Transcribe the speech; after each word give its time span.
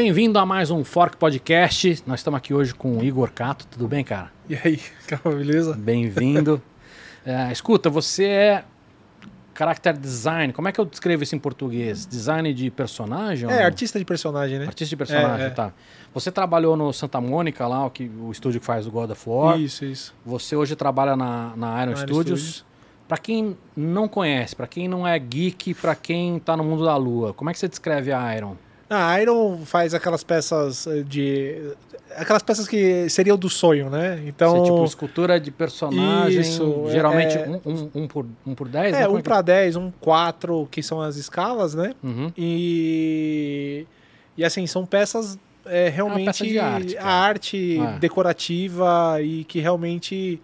Bem-vindo 0.00 0.38
a 0.38 0.46
mais 0.46 0.70
um 0.70 0.84
Fork 0.84 1.16
Podcast. 1.16 2.04
Nós 2.06 2.20
estamos 2.20 2.38
aqui 2.38 2.54
hoje 2.54 2.72
com 2.72 2.98
o 2.98 3.02
Igor 3.02 3.32
Cato. 3.32 3.66
Tudo 3.66 3.88
bem, 3.88 4.04
cara? 4.04 4.30
E 4.48 4.54
aí, 4.54 4.80
calma, 5.08 5.36
beleza? 5.36 5.74
Bem-vindo. 5.74 6.62
É, 7.26 7.50
escuta, 7.52 7.90
você 7.90 8.24
é 8.24 8.64
character 9.54 9.98
design. 9.98 10.52
Como 10.52 10.68
é 10.68 10.72
que 10.72 10.80
eu 10.80 10.84
descrevo 10.84 11.24
isso 11.24 11.34
em 11.34 11.38
português? 11.38 12.06
Design 12.06 12.54
de 12.54 12.70
personagem? 12.70 13.50
É, 13.50 13.64
artista 13.64 13.98
de 13.98 14.04
personagem, 14.04 14.60
né? 14.60 14.66
Artista 14.66 14.90
de 14.90 14.96
personagem, 14.96 15.46
É, 15.46 15.48
é. 15.48 15.50
tá. 15.50 15.72
Você 16.14 16.30
trabalhou 16.30 16.76
no 16.76 16.92
Santa 16.92 17.20
Mônica, 17.20 17.66
lá, 17.66 17.84
o, 17.84 17.90
que, 17.90 18.08
o 18.20 18.30
estúdio 18.30 18.60
que 18.60 18.66
faz 18.66 18.86
o 18.86 18.90
God 18.92 19.10
of 19.10 19.28
War. 19.28 19.60
Isso, 19.60 19.84
isso. 19.84 20.14
Você 20.24 20.54
hoje 20.54 20.76
trabalha 20.76 21.16
na, 21.16 21.54
na 21.56 21.82
Iron 21.82 21.96
Studios. 21.96 22.40
Studios. 22.40 22.66
Para 23.08 23.18
quem 23.18 23.58
não 23.76 24.06
conhece, 24.06 24.54
para 24.54 24.68
quem 24.68 24.86
não 24.86 25.06
é 25.06 25.18
geek, 25.18 25.74
para 25.74 25.96
quem 25.96 26.38
tá 26.38 26.56
no 26.56 26.62
mundo 26.62 26.84
da 26.84 26.96
lua, 26.96 27.34
como 27.34 27.50
é 27.50 27.52
que 27.52 27.58
você 27.58 27.68
descreve 27.68 28.12
a 28.12 28.36
Iron? 28.36 28.56
A 28.90 29.20
Iron 29.20 29.58
faz 29.64 29.92
aquelas 29.94 30.24
peças 30.24 30.86
eh, 30.86 31.02
de. 31.02 31.72
Aquelas 32.16 32.42
peças 32.42 32.66
que 32.66 33.08
seriam 33.10 33.36
do 33.36 33.48
sonho, 33.50 33.90
né? 33.90 34.22
Então. 34.26 34.56
Você, 34.56 34.64
tipo, 34.70 34.84
escultura 34.84 35.38
de 35.38 35.50
personagem, 35.50 36.40
Isso, 36.40 36.84
é- 36.88 36.92
geralmente 36.92 37.36
é- 37.36 37.46
um, 37.46 37.60
um, 37.70 37.90
um 38.02 38.08
por, 38.08 38.24
um 38.46 38.54
por 38.54 38.66
10? 38.68 38.94
é, 38.96 39.00
né? 39.00 39.08
Um 39.08 39.16
que- 39.18 39.22
pra 39.22 39.42
10, 39.42 39.76
um 39.76 39.90
4, 40.00 40.66
que 40.70 40.82
são 40.82 41.00
as 41.02 41.16
escalas, 41.16 41.74
né? 41.74 41.94
Uhum. 42.02 42.32
E. 42.36 43.86
E 44.36 44.44
assim, 44.44 44.66
são 44.66 44.86
peças 44.86 45.38
é, 45.66 45.88
realmente. 45.90 46.24
peça 46.26 46.44
de 46.44 46.58
arte, 46.58 46.96
a 46.96 47.00
cara. 47.02 47.12
arte 47.12 47.78
É. 47.80 47.98
decorativa 47.98 49.18
e 49.20 49.44
que 49.44 49.60
realmente. 49.60 50.40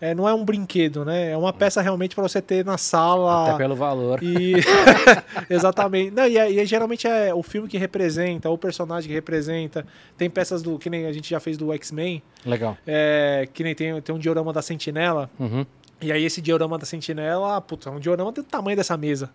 É, 0.00 0.14
não 0.14 0.28
é 0.28 0.32
um 0.34 0.44
brinquedo, 0.44 1.04
né? 1.04 1.30
É 1.32 1.36
uma 1.36 1.52
peça 1.52 1.80
realmente 1.82 2.14
para 2.14 2.22
você 2.22 2.40
ter 2.40 2.64
na 2.64 2.78
sala. 2.78 3.48
Até 3.48 3.58
pelo 3.58 3.74
valor. 3.76 4.22
E 4.22 4.54
exatamente. 5.50 6.10
Não, 6.12 6.26
e, 6.26 6.38
é, 6.38 6.50
e 6.52 6.60
é- 6.60 6.64
geralmente 6.66 7.06
é 7.06 7.34
o 7.34 7.42
filme 7.42 7.68
que 7.68 7.76
representa, 7.78 8.48
o 8.50 8.58
personagem 8.58 9.08
que 9.08 9.14
representa. 9.14 9.84
Tem 10.16 10.28
peças 10.30 10.62
do 10.62 10.78
que 10.78 10.88
nem 10.90 11.06
a 11.06 11.12
gente 11.12 11.28
já 11.30 11.40
fez 11.40 11.56
do 11.56 11.72
X-Men, 11.72 12.22
Legal. 12.46 12.76
é, 12.86 13.48
que 13.52 13.62
nem 13.64 13.74
tem, 13.74 14.00
tem 14.00 14.14
um 14.14 14.18
diorama 14.18 14.52
da 14.52 14.62
Sentinela. 14.62 15.28
Uhum. 15.38 15.64
E 16.00 16.12
aí 16.12 16.24
esse 16.24 16.40
diorama 16.40 16.78
da 16.78 16.86
Sentinela, 16.86 17.60
putz, 17.60 17.86
é 17.86 17.90
um 17.90 17.98
diorama 17.98 18.30
do 18.30 18.42
tamanho 18.44 18.76
dessa 18.76 18.96
mesa. 18.96 19.30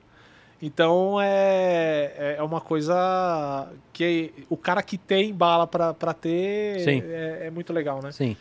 Então 0.62 1.20
é, 1.22 2.14
é- 2.18 2.36
é 2.40 2.44
uma 2.44 2.62
coisa 2.62 3.68
que 3.92 4.32
o 4.50 4.56
cara 4.56 4.82
que 4.82 4.98
tem 4.98 5.34
bala 5.34 5.68
pra, 5.68 5.94
pra 5.94 6.14
ter 6.14 6.88
é, 6.88 7.48
é 7.48 7.52
muito 7.52 7.74
legal, 7.74 8.02
né? 8.02 8.12
Sim. 8.14 8.38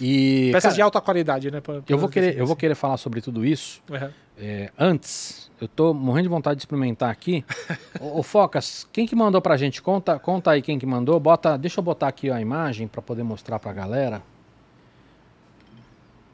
E, 0.00 0.48
Peças 0.52 0.62
cara, 0.64 0.74
de 0.76 0.82
alta 0.82 1.00
qualidade, 1.00 1.50
né? 1.50 1.60
pra- 1.60 1.82
eu 1.86 1.98
vou 1.98 2.08
pra 2.08 2.14
querer, 2.14 2.32
eu 2.38 2.46
vou 2.46 2.54
assim. 2.54 2.60
querer 2.60 2.74
falar 2.74 2.96
sobre 2.96 3.20
tudo 3.20 3.44
isso. 3.44 3.82
Uhum. 3.90 4.10
É, 4.38 4.72
antes, 4.78 5.50
eu 5.60 5.68
tô 5.68 5.92
morrendo 5.92 6.22
de 6.24 6.28
vontade 6.30 6.56
de 6.56 6.62
experimentar 6.62 7.10
aqui. 7.10 7.44
ô, 8.00 8.20
ô, 8.20 8.22
Focas, 8.22 8.88
quem 8.92 9.06
que 9.06 9.14
mandou 9.14 9.42
pra 9.42 9.56
gente? 9.58 9.82
Conta, 9.82 10.18
conta 10.18 10.52
aí 10.52 10.62
quem 10.62 10.78
que 10.78 10.86
mandou. 10.86 11.20
Bota, 11.20 11.58
deixa 11.58 11.80
eu 11.80 11.84
botar 11.84 12.08
aqui 12.08 12.30
ó, 12.30 12.34
a 12.34 12.40
imagem 12.40 12.88
pra 12.88 13.02
poder 13.02 13.22
mostrar 13.22 13.58
pra 13.58 13.72
galera. 13.72 14.22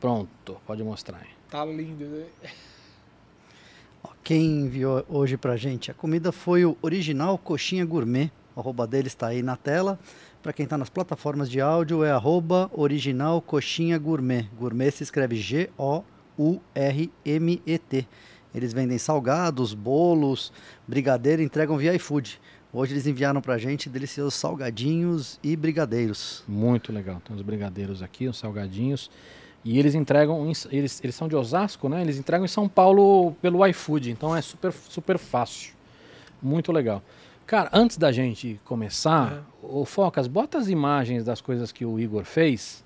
Pronto, 0.00 0.56
pode 0.66 0.82
mostrar 0.84 1.18
aí. 1.18 1.28
Tá 1.50 1.64
lindo. 1.64 2.04
né? 2.04 2.24
Quem 4.22 4.44
enviou 4.62 5.04
hoje 5.08 5.36
pra 5.36 5.56
gente 5.56 5.90
a 5.90 5.94
comida 5.94 6.32
foi 6.32 6.64
o 6.64 6.76
Original 6.82 7.38
Coxinha 7.38 7.84
Gourmet. 7.84 8.30
O 8.54 8.60
arroba 8.60 8.86
dele 8.86 9.06
está 9.08 9.28
aí 9.28 9.42
na 9.42 9.56
tela. 9.56 9.98
Para 10.46 10.52
quem 10.52 10.62
está 10.62 10.78
nas 10.78 10.88
plataformas 10.88 11.50
de 11.50 11.60
áudio 11.60 12.04
é 12.04 12.12
arroba 12.12 12.70
Original 12.72 13.42
Coxinha 13.42 13.98
Gourmet. 13.98 14.48
Gourmet 14.56 14.92
se 14.92 15.02
escreve 15.02 15.34
G-O-U-R-M-E-T. 15.34 16.06
Eles 18.54 18.72
vendem 18.72 18.96
salgados, 18.96 19.74
bolos, 19.74 20.52
brigadeiro, 20.86 21.42
entregam 21.42 21.76
via 21.76 21.92
iFood. 21.96 22.40
Hoje 22.72 22.92
eles 22.92 23.08
enviaram 23.08 23.40
pra 23.40 23.58
gente 23.58 23.88
deliciosos 23.90 24.34
salgadinhos 24.34 25.40
e 25.42 25.56
brigadeiros. 25.56 26.44
Muito 26.46 26.92
legal. 26.92 27.20
Tem 27.26 27.34
os 27.34 27.42
brigadeiros 27.42 28.00
aqui, 28.00 28.28
os 28.28 28.38
salgadinhos. 28.38 29.10
E 29.64 29.80
eles 29.80 29.96
entregam, 29.96 30.48
em- 30.48 30.52
eles, 30.70 31.00
eles 31.02 31.16
são 31.16 31.26
de 31.26 31.34
Osasco, 31.34 31.88
né? 31.88 32.02
Eles 32.02 32.18
entregam 32.18 32.44
em 32.44 32.48
São 32.48 32.68
Paulo 32.68 33.32
pelo 33.42 33.66
iFood, 33.66 34.12
então 34.12 34.36
é 34.36 34.40
super, 34.40 34.72
super 34.72 35.18
fácil. 35.18 35.74
Muito 36.40 36.70
legal. 36.70 37.02
Cara, 37.46 37.70
antes 37.72 37.96
da 37.96 38.10
gente 38.10 38.60
começar, 38.64 39.46
ô 39.68 39.84
Focas, 39.84 40.26
bota 40.26 40.58
as 40.58 40.68
imagens 40.68 41.24
das 41.24 41.40
coisas 41.40 41.72
que 41.72 41.84
o 41.84 41.98
Igor 41.98 42.24
fez 42.24 42.84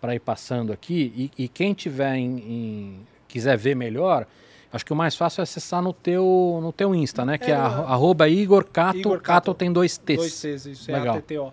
para 0.00 0.14
ir 0.14 0.20
passando 0.20 0.72
aqui. 0.72 1.30
E, 1.36 1.44
e 1.44 1.48
quem 1.48 1.72
tiver 1.74 2.14
em, 2.16 2.38
em- 2.38 3.00
quiser 3.28 3.56
ver 3.56 3.74
melhor, 3.74 4.26
acho 4.72 4.84
que 4.84 4.92
o 4.92 4.96
mais 4.96 5.16
fácil 5.16 5.40
é 5.40 5.42
acessar 5.42 5.82
no 5.82 5.92
teu, 5.92 6.58
no 6.62 6.72
teu 6.72 6.94
Insta, 6.94 7.24
né? 7.24 7.38
Que 7.38 7.46
é, 7.50 7.54
É, 7.54 7.54
arro- 7.56 7.84
arroba 7.86 8.28
Igor 8.28 8.64
Cato. 8.64 8.98
Igor 8.98 9.20
Cato 9.20 9.46
Cato. 9.50 9.54
tem 9.54 9.72
dois 9.72 9.96
T's. 9.98 10.16
Dois 10.16 10.32
Cs, 10.34 10.66
isso 10.66 10.92
Legal. 10.92 11.16
é 11.16 11.18
ATTO. 11.18 11.52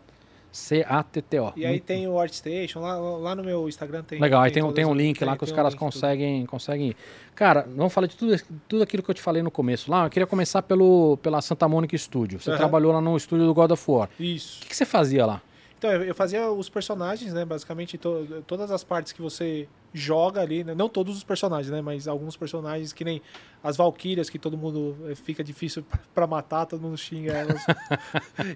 C-A-T-T-O. 0.54 1.54
E 1.56 1.66
aí 1.66 1.80
tem 1.80 2.08
o 2.08 2.20
ArtStation, 2.20 2.80
lá, 2.80 2.96
lá 2.98 3.36
no 3.36 3.44
meu 3.44 3.68
Instagram 3.68 4.04
tem. 4.04 4.20
Legal, 4.20 4.42
aí 4.42 4.52
tem, 4.52 4.62
um- 4.62 4.68
todas 4.68 4.76
tem 4.76 4.86
um 4.86 4.94
link 4.94 5.18
tem- 5.20 5.28
lá 5.28 5.36
que 5.36 5.44
os 5.44 5.50
tem 5.50 5.54
um 5.54 5.58
caras 5.58 5.74
tudo. 5.74 5.80
conseguem, 5.80 6.46
conseguem 6.46 6.90
ir. 6.90 6.96
Cara, 7.36 7.68
vamos 7.76 7.92
falar 7.92 8.08
de 8.08 8.16
tudo, 8.16 8.36
tudo 8.68 8.84
aquilo 8.84 9.02
que 9.02 9.10
eu 9.10 9.16
te 9.16 9.22
falei 9.22 9.42
no 9.42 9.50
começo 9.52 9.90
lá. 9.90 10.06
Eu 10.06 10.10
queria 10.10 10.28
começar 10.28 10.62
pelo, 10.62 11.18
pela 11.18 11.42
Santa 11.42 11.68
Mônica 11.68 11.98
Studio. 11.98 12.40
Você 12.40 12.50
Aham. 12.52 12.58
trabalhou 12.58 12.94
lá 12.94 13.02
no 13.02 13.18
estúdio 13.18 13.46
do 13.48 13.54
God 13.54 13.72
of 13.72 13.84
War. 13.92 14.10
O 14.20 14.24
Isso. 14.24 14.62
que, 14.62 14.70
que 14.70 14.76
você 14.76 14.86
fazia 14.86 15.26
lá? 15.26 15.42
Então, 15.78 15.92
eu 15.92 16.04
eu 16.04 16.16
fazia 16.16 16.50
os 16.50 16.70
personagens, 16.70 17.34
né? 17.34 17.44
Basicamente, 17.44 17.98
to- 17.98 18.44
todas 18.48 18.72
as 18.72 18.84
partes 18.84 19.12
que 19.12 19.22
você 19.22 19.68
joga 19.94 20.42
ali, 20.42 20.64
né? 20.64 20.74
Não 20.74 20.90
todos 20.90 21.16
os 21.16 21.24
personagens, 21.24 21.70
né? 21.72 21.82
Mas 21.82 22.08
alguns 22.08 22.36
personagens, 22.36 22.92
que 22.92 23.04
nem 23.06 23.22
as 23.64 23.78
Valkyrias, 23.78 24.30
que 24.30 24.40
todo 24.40 24.58
mundo 24.58 24.98
eh, 25.10 25.16
fica 25.16 25.44
difícil 25.44 25.86
pra 26.16 26.26
matar, 26.26 26.66
todo 26.66 26.82
mundo 26.82 26.98
xinga 26.98 27.32
elas. 27.34 27.64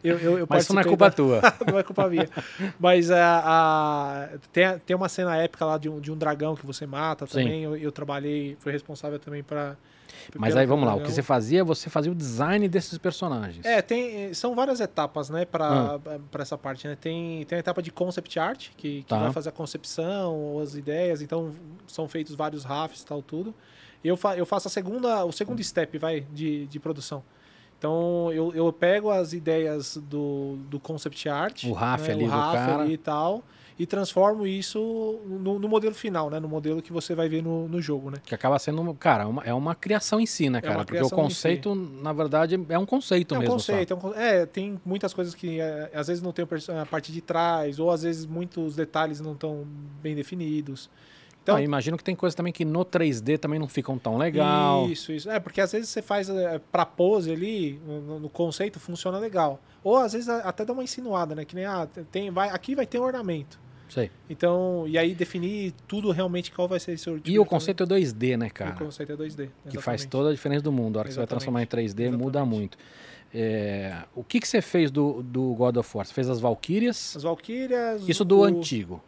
eu, 0.03 0.17
eu, 0.17 0.37
eu 0.39 0.47
Mas 0.49 0.63
isso 0.63 0.73
não 0.73 0.81
é 0.81 0.83
culpa 0.83 1.09
da- 1.09 1.15
tua. 1.15 1.41
não 1.71 1.77
é 1.77 1.83
culpa 1.83 2.07
minha. 2.09 2.27
Mas 2.79 3.11
a, 3.11 3.41
a- 3.45 4.29
tem, 4.51 4.79
tem 4.79 4.95
uma 4.95 5.07
cena 5.09 5.37
épica 5.37 5.63
lá 5.65 5.77
de 5.77 5.87
um, 5.89 5.99
de 5.99 6.11
um 6.11 6.17
dragão 6.17 6.55
que 6.55 6.65
você 6.65 6.85
mata 6.87 7.25
também. 7.27 7.63
Eu, 7.63 7.75
eu 7.77 7.91
trabalhei, 7.91 8.57
fui 8.59 8.71
responsável 8.71 9.19
também 9.19 9.43
pra. 10.31 10.39
Mas 10.39 10.55
aí 10.55 10.65
vamos 10.65 10.85
lá, 10.87 10.95
o 10.95 11.01
que 11.01 11.11
você 11.11 11.21
fazia, 11.23 11.63
você 11.63 11.89
fazia 11.89 12.11
o 12.11 12.15
design 12.15 12.67
desses 12.67 12.97
personagens. 12.97 13.65
É, 13.65 13.81
tem, 13.81 14.33
são 14.33 14.55
várias 14.55 14.79
etapas, 14.79 15.29
né, 15.29 15.43
Ah. 15.43 15.45
para 15.45 15.99
para 16.31 16.41
essa 16.41 16.57
parte, 16.57 16.87
né? 16.87 16.95
Tem, 16.99 17.43
tem 17.45 17.57
a 17.57 17.59
etapa 17.59 17.81
de 17.81 17.91
concept 17.91 18.39
art, 18.39 18.69
que, 18.77 19.03
que 19.03 19.05
Tá. 19.07 19.17
vai 19.19 19.31
fazer 19.31 19.49
a 19.49 19.51
concepção, 19.51 20.59
as 20.61 20.75
ideias, 20.75 21.21
então 21.21 21.51
são 21.87 22.07
feitos 22.07 22.35
vários 22.35 22.63
rafts 22.63 23.01
e 23.01 23.05
tal, 23.05 23.21
tudo. 23.21 23.53
Eu, 24.03 24.15
fa 24.15 24.37
eu 24.37 24.45
faço 24.45 24.67
a 24.67 24.71
segunda, 24.71 25.25
o 25.25 25.31
segundo 25.31 25.61
step, 25.63 25.97
vai, 25.97 26.21
de, 26.33 26.67
de 26.67 26.79
produção. 26.79 27.23
Então, 27.77 28.31
eu, 28.33 28.51
eu 28.55 28.73
pego 28.73 29.11
as 29.11 29.33
ideias 29.33 29.97
do, 30.09 30.57
do 30.67 30.79
concept 30.79 31.29
art, 31.29 31.63
O 31.65 31.73
RAF 31.73 32.07
né, 32.07 32.13
ali 32.13 32.23
o 32.23 32.27
do 32.27 32.31
cara. 32.33 32.81
ali 32.81 32.93
e 32.93 32.97
tal, 32.97 33.43
e 33.79 33.85
transformo 33.85 34.47
isso 34.47 35.19
no, 35.25 35.59
no 35.59 35.67
modelo 35.69 35.93
final, 35.93 36.29
né? 36.29 36.39
No 36.39 36.47
modelo 36.47 36.81
que 36.81 36.91
você 36.91 37.13
vai 37.13 37.29
ver 37.29 37.43
no, 37.43 37.67
no 37.67 37.79
jogo, 37.81 38.09
né? 38.09 38.17
Que 38.25 38.33
acaba 38.33 38.57
sendo, 38.57 38.91
cara, 38.95 39.27
uma- 39.27 39.43
é 39.43 39.53
uma 39.53 39.75
criação 39.75 40.19
em 40.19 40.25
si, 40.25 40.49
né, 40.49 40.57
É 40.59 40.61
cara? 40.61 40.77
uma 40.79 40.85
Porque 40.85 40.99
o 40.99 41.05
em 41.05 41.09
si. 41.09 41.15
conceito, 41.15 41.75
na 41.75 42.11
verdade, 42.11 42.59
é 42.69 42.79
um 42.79 42.85
conceito 42.87 43.35
É 43.35 43.37
um 43.37 43.41
mesmo. 43.41 43.53
conceito, 43.55 43.93
é, 43.93 43.95
um 44.07 44.13
é, 44.15 44.45
tem 44.47 44.81
muitas 44.83 45.13
coisas 45.13 45.35
que 45.35 45.59
é, 45.59 45.91
às 45.93 46.07
vezes 46.07 46.23
não 46.23 46.31
tem 46.31 46.43
a 46.81 46.85
parte 46.85 47.11
de 47.11 47.21
trás, 47.21 47.77
ou 47.79 47.91
às 47.91 48.01
vezes 48.01 48.25
muitos 48.25 48.75
detalhes 48.75 49.19
não 49.21 49.33
estão 49.33 49.63
bem 50.01 50.15
definidos. 50.15 50.89
Então, 51.43 51.55
Então, 51.55 51.63
imagino 51.63 51.95
que 51.97 52.03
tem 52.03 52.15
coisas 52.15 52.35
também 52.35 52.51
que 52.51 52.65
no 52.65 52.83
3D 52.83 53.37
também 53.37 53.57
não 53.59 53.69
ficam 53.69 53.97
tão 53.97 54.17
legal. 54.17 54.85
Isso, 54.89 55.13
isso. 55.13 55.29
É, 55.29 55.39
porque 55.39 55.61
às 55.61 55.71
vezes 55.71 55.87
você 55.87 56.01
faz 56.01 56.27
é, 56.29 56.59
pra 56.71 56.85
pose 56.85 57.31
ali, 57.31 57.79
no, 57.85 58.19
no 58.19 58.29
conceito, 58.29 58.79
funciona 58.81 59.17
legal. 59.17 59.57
Ou 59.81 59.95
às 59.97 60.11
vezes 60.11 60.27
até 60.27 60.65
dá 60.65 60.73
uma 60.73 60.83
insinuada, 60.83 61.33
né? 61.35 61.45
Que 61.45 61.55
nem, 61.55 61.63
ah, 61.63 61.87
tem, 62.11 62.29
vai, 62.31 62.49
aqui 62.49 62.75
vai 62.75 62.85
ter 62.85 62.99
um 62.99 63.03
ornamento. 63.03 63.57
Sei. 63.89 64.11
Então, 64.29 64.85
e 64.87 64.97
aí 64.97 65.15
definir 65.15 65.73
tudo 65.87 66.11
realmente 66.11 66.51
qual 66.51 66.67
vai 66.67 66.79
ser 66.79 66.91
esse 66.93 67.05
tipo 67.05 67.17
E 67.19 67.31
de 67.31 67.39
o 67.39 67.45
conceito 67.45 67.83
é 67.83 67.85
2D, 67.85 68.37
né, 68.37 68.49
cara? 68.49 68.71
O 68.75 68.77
conceito 68.77 69.13
é 69.13 69.15
2D. 69.15 69.49
Que 69.69 69.77
faz 69.79 70.01
exatamente. 70.01 70.07
toda 70.07 70.29
a 70.29 70.33
diferença 70.33 70.61
do 70.63 70.71
mundo. 70.71 70.97
A 70.97 70.99
hora 70.99 71.07
que 71.07 71.13
você 71.13 71.19
vai 71.19 71.23
Exatamente. 71.23 71.29
transformar 71.29 71.63
em 71.63 71.65
3D, 71.65 72.11
muda 72.11 72.39
Exatamente. 72.39 72.49
muito. 72.59 72.77
É, 73.33 74.03
o 74.15 74.23
que, 74.23 74.39
que 74.39 74.47
você 74.47 74.61
fez 74.61 74.89
do, 74.91 75.21
do 75.23 75.53
God 75.53 75.77
of 75.77 75.89
War? 75.97 76.05
Você 76.05 76.13
fez 76.13 76.29
as 76.29 76.39
Valkyrias? 76.39 77.15
As 77.15 77.23
Valkyrias. 77.23 78.07
Isso 78.07 78.23
do 78.25 78.39
o- 78.39 78.43
antigo. 78.43 79.01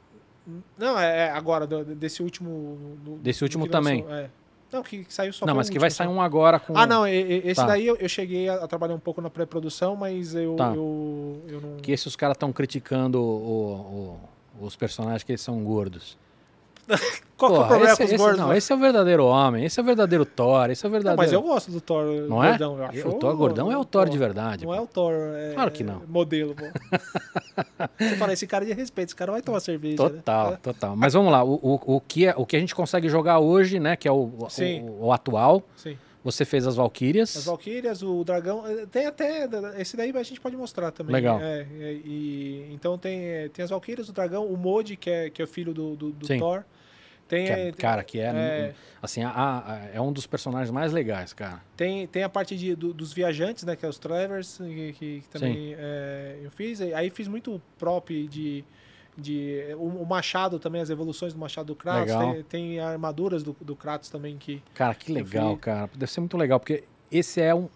Não, 0.77 0.97
é 0.99 1.27
é 1.27 1.31
agora, 1.31 1.67
desse 1.67 2.23
último. 2.23 2.97
do- 3.03 3.15
Desse 3.17 3.43
último 3.43 3.65
que 3.67 3.71
lançou, 3.73 3.91
também? 4.03 4.05
é. 4.23 4.29
Não, 4.71 4.83
que, 4.83 5.03
que 5.03 5.11
saiu 5.13 5.33
só 5.33 5.45
não, 5.47 5.55
mas 5.55 5.67
o 5.67 5.71
que 5.71 5.79
vai 5.79 5.87
último, 5.89 5.97
sair 5.97 6.07
um 6.07 6.21
agora 6.21 6.59
com. 6.59 6.77
Ah, 6.77 6.85
não, 6.85 7.07
e- 7.07 7.11
e- 7.11 7.37
esse 7.49 7.55
Tá. 7.61 7.65
daí 7.67 7.87
eu, 7.87 7.95
eu 7.97 8.07
cheguei 8.09 8.47
a, 8.49 8.67
trabalhar 8.67 8.93
um 8.93 8.99
pouco 8.99 9.19
na 9.21 9.29
pré-produção, 9.29 9.95
mas 9.95 10.35
eu, 10.35 10.55
Tá. 10.55 10.73
eu, 10.75 11.41
eu 11.47 11.61
não. 11.61 11.77
Que 11.77 11.91
esses 11.91 12.15
caras 12.15 12.35
estão 12.35 12.51
criticando 12.53 13.19
o- 13.19 13.75
o- 14.15 14.19
os 14.61 14.75
personagens 14.75 15.23
que 15.23 15.31
eles 15.31 15.41
são 15.41 15.63
gordos. 15.63 16.17
Qual 17.37 17.51
que 17.51 17.57
é 17.57 17.61
o 17.61 17.67
problema 17.67 17.91
esse, 17.93 17.97
com 17.97 18.03
os 18.03 18.09
esse- 18.11 18.17
gordos? 18.17 18.37
Não, 18.39 18.47
mano? 18.47 18.57
esse 18.57 18.71
é 18.73 18.75
o 18.75 18.79
verdadeiro 18.79 19.25
homem, 19.25 19.63
esse 19.63 19.79
é 19.79 19.83
o 19.83 19.85
verdadeiro 19.85 20.25
Thor, 20.25 20.69
esse 20.71 20.83
é 20.85 20.89
o 20.89 20.91
Não, 20.91 20.93
verdadeiro. 20.99 21.21
mas 21.21 21.31
eu 21.31 21.41
gosto 21.41 21.71
do 21.71 21.79
Thor 21.79 22.03
Não 22.27 22.43
é? 22.43 22.49
gordão, 22.49 22.77
eu 22.77 22.85
acho. 22.85 23.07
O 23.07 23.13
Thor 23.13 23.35
gordão 23.37 23.71
é 23.71 23.77
o 23.77 23.85
Thor 23.85 24.09
de 24.09 24.17
verdade. 24.17 24.65
Não 24.65 24.73
pô. 24.73 24.77
é 24.77 24.81
o 24.81 24.87
Thor. 24.87 25.13
É, 25.13 25.53
Claro 25.53 25.71
que 25.71 25.83
não. 25.83 26.01
Modelo, 26.07 26.55
pô. 26.55 26.63
Você 27.99 28.15
fala, 28.17 28.33
esse 28.33 28.47
cara 28.47 28.65
é 28.65 28.67
de 28.67 28.73
respeito, 28.73 29.09
esse 29.09 29.15
cara 29.15 29.31
vai 29.31 29.41
tomar 29.41 29.59
cerveja. 29.59 29.97
Total, 29.97 30.51
Né? 30.51 30.57
total. 30.61 30.95
Mas 30.95 31.13
vamos 31.13 31.31
lá, 31.31 31.43
o, 31.43 31.53
o, 31.61 31.95
o 31.97 32.01
que 32.01 32.25
é, 32.25 32.33
o 32.35 32.45
que 32.45 32.55
a 32.55 32.59
gente 32.59 32.73
consegue 32.75 33.07
jogar 33.07 33.39
hoje, 33.39 33.79
né, 33.79 33.95
que 33.95 34.07
é 34.07 34.11
o, 34.11 34.15
o- 34.15 34.47
o 35.05 35.13
atual, 35.13 35.61
Sim. 35.77 35.97
Você 36.31 36.45
fez 36.45 36.65
as 36.67 36.75
Valkyrias. 36.75 37.35
As 37.37 37.45
Valkyrias, 37.45 38.01
o 38.03 38.23
dragão. 38.23 38.65
eh, 38.67 38.85
Tem 38.85 39.05
até. 39.07 39.47
Esse 39.77 39.95
daí 39.97 40.11
a 40.15 40.23
gente 40.23 40.39
pode 40.39 40.55
mostrar 40.57 40.91
também. 40.91 41.13
Legal. 41.13 41.39
É, 41.41 41.65
é, 41.79 41.93
e, 42.03 42.67
então 42.71 42.97
tem, 42.97 43.21
eh, 43.23 43.49
tem 43.49 43.63
as 43.63 43.69
Valkyrias, 43.71 44.09
o 44.09 44.13
dragão, 44.13 44.45
o 44.45 44.55
Modi, 44.57 44.95
que 44.95 45.09
é, 45.09 45.29
que 45.29 45.41
é 45.41 45.45
o 45.45 45.47
filho 45.47 45.73
do, 45.73 45.95
do, 45.95 46.11
do. 46.11 46.27
Thor. 46.37 46.63
Tem, 47.27 47.45
que 47.45 47.51
é- 47.51 47.67
eh, 47.67 47.71
cara, 47.73 48.03
que 48.03 48.19
é, 48.19 48.23
é. 48.25 48.73
assim, 49.01 49.21
a- 49.23 49.29
a- 49.31 49.89
é 49.93 50.01
um 50.01 50.11
dos 50.11 50.25
personagens 50.25 50.71
mais 50.71 50.91
legais, 50.91 51.31
cara. 51.31 51.61
Tem, 51.77 52.07
tem 52.07 52.23
a 52.23 52.29
parte 52.29 52.57
de, 52.57 52.73
do- 52.75 52.91
dos 52.91 53.13
viajantes, 53.13 53.63
né? 53.65 53.75
Que 53.75 53.85
é 53.85 53.89
os 53.89 53.99
Travers, 53.99 54.57
que, 54.57 54.93
que 54.93 55.23
também 55.29 55.75
é, 55.77 56.39
eu 56.43 56.49
fiz. 56.49 56.81
Aí 56.81 57.09
fiz 57.11 57.27
muito 57.27 57.61
prop 57.77 58.09
de. 58.27 58.63
De 59.19 59.61
o, 59.77 60.05
Machado 60.05 60.57
também, 60.59 60.81
as 60.81 60.89
evoluções 60.89 61.33
do 61.33 61.39
Machado 61.39 61.67
do 61.67 61.75
Kratos. 61.75 62.15
Tem, 62.15 62.43
tem 62.43 62.79
armaduras 62.79 63.43
do, 63.43 63.55
do 63.61 63.75
Kratos 63.75 64.09
também 64.09 64.37
que. 64.37 64.61
Cara, 64.73 64.95
que 64.95 65.11
legal, 65.11 65.55
cara. 65.57 65.89
Deve 65.95 66.11
ser 66.11 66.19
muito 66.21 66.37
legal, 66.37 66.59
porque 66.59 66.83
esse 67.11 67.41
é 67.41 67.53
um, 67.53 67.67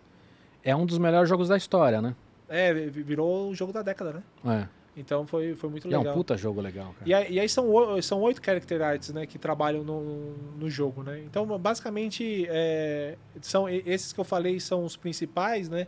é 0.64 0.76
um 0.76 0.86
dos 0.86 0.98
melhores 0.98 1.28
jogos 1.30 1.50
da 1.50 1.58
história, 1.58 2.02
né? 2.02 2.16
É, 2.50 2.74
vi- 2.74 3.04
virou 3.04 3.50
o 3.50 3.56
jogo 3.56 3.72
da 3.74 3.82
década, 3.82 4.14
né? 4.14 4.24
É. 4.64 4.68
Então 4.96 5.26
foi, 5.26 5.56
foi 5.56 5.72
muito 5.72 5.88
E 5.88 5.94
é 5.94 5.98
legal. 5.98 6.14
um 6.14 6.16
puta 6.18 6.38
jogo 6.38 6.62
legal, 6.62 6.94
cara. 7.00 7.10
E 7.10 7.14
aí, 7.16 7.34
e 7.34 7.40
aí 7.40 7.50
são, 7.50 7.68
são 8.04 8.22
oito 8.22 8.40
character 8.46 8.80
arts 8.82 9.10
né, 9.12 9.26
que 9.26 9.40
trabalham 9.40 9.84
no, 9.84 10.34
no 10.56 10.70
jogo, 10.70 11.02
né? 11.02 11.20
Então, 11.26 11.48
basicamente, 11.58 12.46
é, 12.48 13.16
são 13.42 13.68
esses 13.68 14.14
que 14.14 14.20
eu 14.20 14.24
falei 14.24 14.60
são 14.60 14.86
os 14.86 14.96
principais, 14.96 15.68
né? 15.68 15.88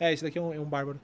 É, 0.00 0.12
esse 0.12 0.24
daqui 0.24 0.36
é 0.38 0.42
um, 0.42 0.52
é 0.52 0.58
um 0.58 0.64
bárbaro. 0.64 0.98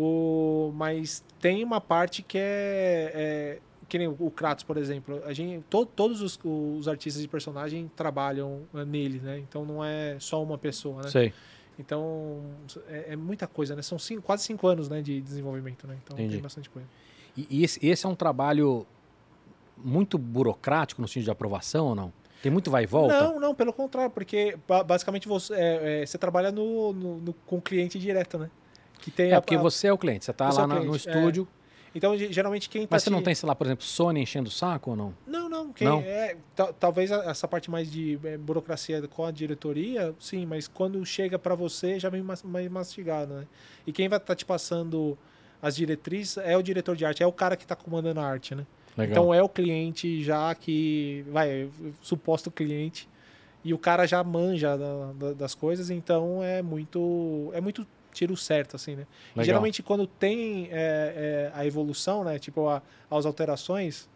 O, 0.00 0.70
mas 0.76 1.24
tem 1.40 1.64
uma 1.64 1.80
parte 1.80 2.22
que 2.22 2.38
é, 2.38 3.10
é 3.14 3.58
que 3.88 3.98
nem 3.98 4.06
o 4.06 4.30
Kratos, 4.30 4.62
por 4.62 4.76
exemplo. 4.76 5.20
A 5.24 5.32
gente, 5.32 5.64
to- 5.68 5.86
todos 5.86 6.20
os, 6.22 6.38
os 6.44 6.86
artistas 6.86 7.20
de 7.20 7.26
personagem 7.26 7.90
trabalham 7.96 8.60
eh, 8.74 8.84
nele, 8.84 9.18
né? 9.18 9.38
Então 9.40 9.64
não 9.64 9.82
é 9.84 10.16
só 10.20 10.40
uma 10.40 10.56
pessoa, 10.56 11.02
né? 11.02 11.08
Sei. 11.08 11.32
Então 11.78 12.42
é, 12.88 13.14
é 13.14 13.16
muita 13.16 13.46
coisa, 13.48 13.74
né? 13.74 13.82
São 13.82 13.98
cinco- 13.98 14.22
quase 14.22 14.44
cinco 14.44 14.68
anos 14.68 14.88
né, 14.88 15.00
de 15.02 15.20
desenvolvimento, 15.20 15.86
né? 15.86 15.96
Então 16.04 16.16
Entendi. 16.16 16.34
tem 16.34 16.42
bastante 16.42 16.70
coisa. 16.70 16.86
E, 17.36 17.46
e 17.50 17.64
esse, 17.64 17.84
esse 17.84 18.06
é 18.06 18.08
um 18.08 18.14
trabalho 18.14 18.86
muito 19.76 20.16
burocrático 20.18 21.00
no 21.02 21.08
sentido 21.08 21.24
de 21.24 21.30
aprovação 21.30 21.86
ou 21.88 21.94
não? 21.94 22.12
Tem 22.42 22.52
muito 22.52 22.70
vai 22.70 22.84
e 22.84 22.86
volta? 22.86 23.20
Não, 23.20 23.40
não, 23.40 23.54
pelo 23.54 23.72
contrário, 23.72 24.10
porque 24.12 24.56
ba- 24.68 24.84
basicamente 24.84 25.26
você, 25.26 25.54
é, 25.54 26.02
é, 26.02 26.06
você 26.06 26.16
trabalha 26.18 26.52
no, 26.52 26.92
no- 26.92 27.18
no- 27.18 27.32
com 27.46 27.56
o 27.56 27.62
cliente 27.62 27.98
direto, 27.98 28.38
né? 28.38 28.48
Que 28.98 29.10
tem 29.10 29.30
É, 29.30 29.34
a- 29.34 29.40
porque 29.40 29.54
a- 29.56 29.58
você 29.60 29.86
é 29.88 29.92
o 29.92 29.98
cliente, 29.98 30.24
você 30.24 30.32
tá 30.32 30.50
Você 30.50 30.58
é 30.58 30.60
lá 30.60 30.64
o 30.64 30.68
na- 30.68 30.74
no 30.76 30.80
cliente, 30.82 31.08
é. 31.08 31.12
estúdio, 31.16 31.48
Então, 31.94 32.16
ge- 32.18 32.30
geralmente 32.30 32.68
quem 32.68 32.82
tá 32.82 32.88
mas 32.92 33.02
você 33.02 33.08
não 33.10 33.20
te- 33.20 33.24
tem, 33.24 33.34
sei 33.34 33.48
lá, 33.48 33.54
por 33.54 33.66
exemplo, 33.66 33.82
Sony 33.84 34.20
enchendo 34.20 34.48
o 34.48 34.52
saco 34.52 34.90
ou 34.90 34.96
não? 34.96 35.14
Não, 35.26 35.48
não. 35.48 35.72
Quem 35.72 35.88
Não? 35.88 36.00
É, 36.00 36.36
ta- 36.54 36.72
talvez 36.72 37.10
essa 37.10 37.48
parte 37.48 37.70
mais 37.70 37.90
de 37.90 38.18
é, 38.24 38.36
burocracia 38.36 39.00
com 39.08 39.24
a 39.24 39.30
diretoria, 39.30 40.14
sim, 40.20 40.44
mas 40.44 40.68
quando 40.68 41.04
chega 41.06 41.38
para 41.38 41.54
você 41.54 41.98
já 41.98 42.10
vem 42.10 42.22
mais 42.22 42.42
mastigado, 42.70 43.32
né? 43.34 43.46
E 43.86 43.90
quem 43.92 44.06
vai 44.08 44.18
estar 44.18 44.34
te 44.36 44.44
passando 44.44 45.16
as 45.62 45.74
diretrizes 45.76 46.36
é 46.36 46.56
o 46.56 46.62
diretor 46.62 46.94
de 46.94 47.04
arte, 47.06 47.22
é 47.22 47.26
o 47.26 47.32
cara 47.32 47.56
que 47.56 47.64
está 47.64 47.74
comandando 47.74 48.20
a 48.20 48.24
arte, 48.26 48.54
né? 48.54 48.66
Legal. 48.96 49.10
Então 49.12 49.34
é 49.34 49.42
o 49.42 49.48
cliente 49.48 50.22
já 50.22 50.54
que 50.54 51.24
vai, 51.30 51.68
suposto 52.02 52.50
cliente, 52.50 53.08
e 53.64 53.72
o 53.72 53.78
cara 53.78 54.06
já 54.06 54.22
manja 54.22 54.76
da- 54.76 55.12
da- 55.14 55.32
das 55.32 55.54
coisas, 55.54 55.88
então 55.88 56.44
é 56.44 56.60
muito 56.62 57.50
é 57.54 57.60
muito 57.60 57.86
tiro 58.18 58.36
certo 58.36 58.74
assim, 58.76 58.96
né? 58.96 59.06
Geralmente 59.44 59.82
quando 59.82 60.06
tem 60.06 60.68
é, 60.72 61.50
é, 61.52 61.52
a 61.54 61.64
evolução, 61.64 62.24
né, 62.24 62.38
tipo 62.38 62.66
a- 62.68 62.82
as 63.10 63.24
alterações, 63.24 64.08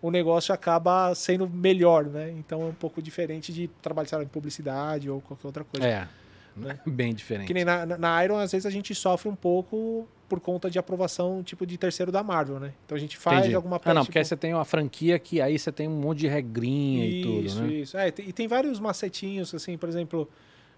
o 0.00 0.10
negócio 0.12 0.54
acaba 0.54 1.12
sendo 1.14 1.48
melhor, 1.48 2.04
né? 2.04 2.30
Então 2.38 2.62
é 2.62 2.66
um 2.66 2.72
pouco 2.74 3.02
diferente 3.02 3.52
de 3.52 3.66
trabalhar 3.82 4.22
em 4.22 4.26
publicidade 4.28 5.10
ou 5.10 5.20
qualquer 5.20 5.46
outra 5.48 5.64
coisa. 5.64 5.86
É, 5.86 6.08
né? 6.56 6.78
bem 6.86 7.12
diferente. 7.12 7.48
Que 7.48 7.54
nem 7.54 7.64
na, 7.64 7.84
na- 7.84 8.24
Iron, 8.24 8.38
às 8.38 8.52
vezes 8.52 8.64
a 8.64 8.70
gente 8.70 8.94
sofre 8.94 9.28
um 9.28 9.34
pouco 9.34 10.06
por 10.28 10.38
conta 10.40 10.70
de 10.70 10.78
aprovação 10.78 11.42
tipo 11.42 11.66
de 11.66 11.76
terceiro 11.78 12.12
da 12.12 12.22
Marvel, 12.22 12.60
né? 12.60 12.72
Então 12.84 12.94
a 12.96 13.00
gente 13.00 13.16
faz 13.16 13.38
Entendi. 13.40 13.54
alguma 13.56 13.76
Ah, 13.76 13.80
peça. 13.80 13.94
não, 13.94 14.04
porque 14.04 14.18
aí 14.18 14.24
tipo, 14.24 14.28
você 14.28 14.36
tem 14.36 14.54
uma 14.54 14.64
franquia 14.64 15.18
que 15.18 15.40
aí 15.40 15.58
você 15.58 15.72
tem 15.72 15.88
um 15.88 15.98
monte 15.98 16.18
de 16.18 16.28
regrinha 16.28 17.06
e 17.06 17.22
tudo, 17.22 17.46
Isso, 17.46 17.60
né? 17.62 17.68
isso. 17.72 17.96
É, 17.98 18.10
tem- 18.12 18.28
e 18.28 18.32
tem 18.32 18.46
vários 18.46 18.78
macetinhos, 18.78 19.52
assim, 19.54 19.76
por 19.76 19.88
exemplo, 19.88 20.28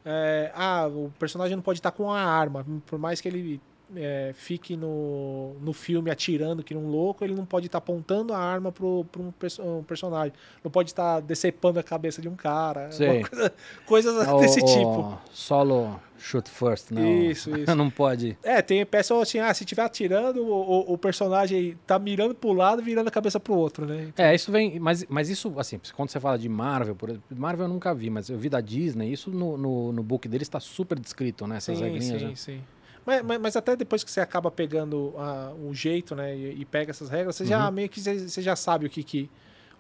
é, 0.05 0.51
ah, 0.55 0.87
o 0.87 1.13
personagem 1.19 1.57
não 1.57 1.63
pode 1.63 1.79
estar 1.79 1.91
com 1.91 2.11
a 2.11 2.21
arma, 2.21 2.65
por 2.87 2.99
mais 2.99 3.21
que 3.21 3.29
ele 3.29 3.61
é, 3.97 4.33
fique 4.35 4.77
no, 4.77 5.55
no 5.61 5.73
filme 5.73 6.11
atirando 6.11 6.63
que 6.63 6.75
um 6.77 6.87
louco, 6.89 7.25
ele 7.25 7.35
não 7.35 7.45
pode 7.45 7.67
estar 7.67 7.79
apontando 7.79 8.33
a 8.33 8.39
arma 8.39 8.71
para 8.73 8.85
um, 8.87 9.33
perso- 9.39 9.63
um 9.63 9.83
personagem, 9.83 10.33
não 10.63 10.71
pode 10.71 10.91
estar 10.91 11.21
decepando 11.21 11.79
a 11.79 11.83
cabeça 11.83 12.21
de 12.23 12.29
um 12.29 12.35
cara, 12.37 12.89
coisa- 13.29 13.53
coisas 13.87 14.29
Ah, 14.29 14.35
o- 14.37 14.41
desse 14.41 14.61
o 14.61 14.65
tipo. 14.65 15.19
Solo 15.33 16.01
shoot 16.19 16.49
first, 16.51 16.91
não. 16.91 17.03
Isso, 17.03 17.51
isso. 17.57 17.75
não 17.75 17.89
pode. 17.91 18.37
É, 18.43 18.61
tem 18.61 18.85
pessoas 18.85 19.29
assim, 19.29 19.39
ah, 19.39 19.53
se 19.55 19.65
estiver 19.65 19.83
atirando, 19.83 20.45
o, 20.45 20.93
o- 20.93 20.99
personagem 20.99 21.79
tá 21.87 21.99
mirando 21.99 22.35
pro 22.35 22.53
lado 22.53 22.83
e 22.83 22.85
virando 22.85 23.09
a 23.09 23.11
cabeça 23.11 23.41
pro 23.41 23.55
outro, 23.55 23.87
né? 23.87 24.13
É, 24.17 24.35
isso 24.35 24.53
vem. 24.53 24.79
Mas, 24.79 25.05
mas 25.09 25.29
isso, 25.31 25.53
assim, 25.59 25.81
quando 25.97 26.11
você 26.11 26.21
fala 26.21 26.39
de 26.39 26.49
Marvel, 26.49 26.95
por 26.95 27.09
exemplo, 27.09 27.25
Marvel 27.35 27.65
eu 27.67 27.73
nunca 27.73 27.95
vi, 27.95 28.11
mas 28.11 28.29
eu 28.29 28.39
vi 28.39 28.49
da 28.51 28.61
Disney, 28.61 29.11
isso 29.11 29.31
no, 29.31 29.57
no, 29.57 29.93
no 29.93 30.03
book 30.03 30.29
deles 30.29 30.47
está 30.47 30.61
super 30.61 30.99
descrito, 30.99 31.47
né? 31.47 31.57
Essas 31.57 31.79
sim, 31.79 31.85
regrinhas. 31.85 32.21
sim, 32.21 32.27
né? 32.29 32.33
sim. 32.37 32.61
Mas, 33.11 33.23
mas, 33.23 33.41
mas 33.41 33.57
até 33.57 33.75
depois 33.75 34.05
que 34.05 34.11
você 34.11 34.21
acaba 34.21 34.53
pegando 34.53 35.13
ah, 35.19 35.53
o 35.67 35.75
jeito, 35.75 36.15
né, 36.15 36.37
e, 36.37 36.61
e 36.61 36.65
pega 36.65 36.93
essas 36.93 37.09
regras, 37.11 37.35
você 37.35 37.45
já 37.45 37.67
Uhum. 37.67 37.73
meio 37.73 37.89
que 37.89 38.01
você, 38.01 38.29
você 38.29 38.41
já 38.41 38.55
sabe 38.55 38.87
o 38.87 38.91
que 38.91 39.03
que 39.03 39.29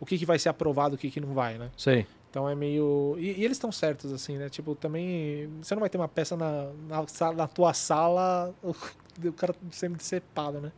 o 0.00 0.06
que, 0.06 0.18
que 0.18 0.26
vai 0.26 0.36
ser 0.38 0.48
aprovado, 0.48 0.94
o 0.96 0.98
que, 0.98 1.10
que 1.10 1.20
não 1.20 1.32
vai, 1.32 1.56
né? 1.58 1.70
Sei. 1.76 2.06
Então 2.28 2.48
é 2.48 2.54
meio 2.56 3.14
e, 3.20 3.26
e 3.40 3.44
eles 3.44 3.56
estão 3.56 3.70
certos 3.70 4.12
assim, 4.12 4.36
né? 4.36 4.48
Tipo 4.48 4.74
também 4.74 5.48
você 5.62 5.76
não 5.76 5.80
vai 5.80 5.88
ter 5.88 5.96
uma 5.96 6.08
peça 6.08 6.36
na, 6.36 6.70
na, 6.88 7.06
sala- 7.06 7.36
na 7.36 7.46
tua 7.46 7.72
sala 7.72 8.52
o, 8.64 9.32
cara 9.32 9.54
sendo 9.70 9.96
decepado, 9.96 10.60
né? 10.60 10.72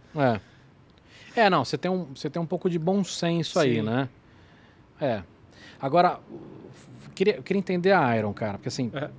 É. 1.34 1.42
É, 1.44 1.48
não, 1.48 1.64
você 1.64 1.78
tem 1.78 1.90
um, 1.90 2.04
você 2.14 2.28
tem 2.28 2.42
um 2.42 2.46
pouco 2.46 2.68
de 2.68 2.78
bom 2.78 3.02
senso 3.02 3.58
aí, 3.58 3.76
Sim. 3.76 3.82
né? 3.82 4.10
É. 5.00 5.22
Agora, 5.80 6.20
queria, 7.12 7.36
eu 7.36 7.42
queria 7.42 7.58
entender 7.58 7.92
a 7.92 8.16
Iron, 8.16 8.32
cara, 8.32 8.54
porque 8.54 8.68
assim, 8.68 8.90
É. 8.94 9.10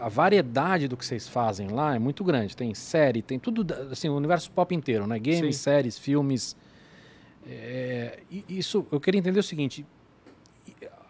a 0.00 0.08
variedade 0.08 0.86
do 0.88 0.96
que 0.96 1.04
vocês 1.04 1.28
fazem 1.28 1.68
lá 1.68 1.94
é 1.94 1.98
muito 1.98 2.22
grande. 2.24 2.56
Tem 2.56 2.72
série, 2.74 3.22
tem 3.22 3.38
tudo, 3.38 3.66
assim, 3.90 4.08
o 4.08 4.14
universo 4.16 4.50
pop 4.50 4.74
inteiro, 4.74 5.06
né? 5.06 5.18
Games, 5.18 5.56
Sim. 5.56 5.62
séries, 5.62 5.98
filmes. 5.98 6.56
É, 7.46 8.20
isso, 8.48 8.86
eu 8.92 9.00
queria 9.00 9.18
entender 9.18 9.40
o 9.40 9.42
seguinte: 9.42 9.84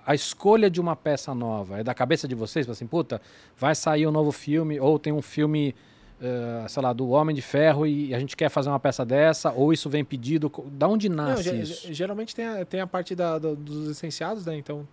a 0.07 0.15
escolha 0.15 0.71
de 0.71 0.81
uma 0.81 0.95
peça 0.97 1.35
nova 1.35 1.81
é 1.81 1.85
da 1.85 1.93
cabeça 1.95 2.27
de 2.29 2.35
vocês? 2.35 2.69
Assim, 2.69 2.87
puta, 2.87 3.21
vai 3.57 3.75
sair 3.75 4.07
um 4.07 4.11
novo 4.13 4.33
filme, 4.33 4.79
ou 4.81 4.99
tem 4.99 5.13
um 5.13 5.23
filme, 5.23 5.75
eh, 6.21 6.67
sei 6.69 6.83
lá, 6.83 6.93
do 6.93 7.09
Homem 7.11 7.35
de 7.35 7.41
Ferro 7.43 7.87
e 7.87 8.15
a 8.15 8.19
gente 8.19 8.37
quer 8.37 8.49
fazer 8.51 8.69
uma 8.69 8.79
peça 8.79 9.05
dessa, 9.05 9.53
ou 9.53 9.73
isso 9.73 9.89
vem 9.89 10.05
pedido. 10.05 10.53
Da 10.73 10.87
onde 10.87 11.09
Não, 11.09 11.17
nasce 11.17 11.45
ge- 11.45 11.57
isso? 11.63 11.87
ge- 11.89 11.95
geralmente 11.95 12.35
tem 12.35 12.45
a, 12.47 12.65
tem 12.65 12.81
a 12.81 12.87
parte 12.87 13.15
da, 13.15 13.39
da- 13.39 13.55
dos 13.55 13.89
licenciados, 13.89 14.45
né? 14.45 14.57
Então 14.57 14.87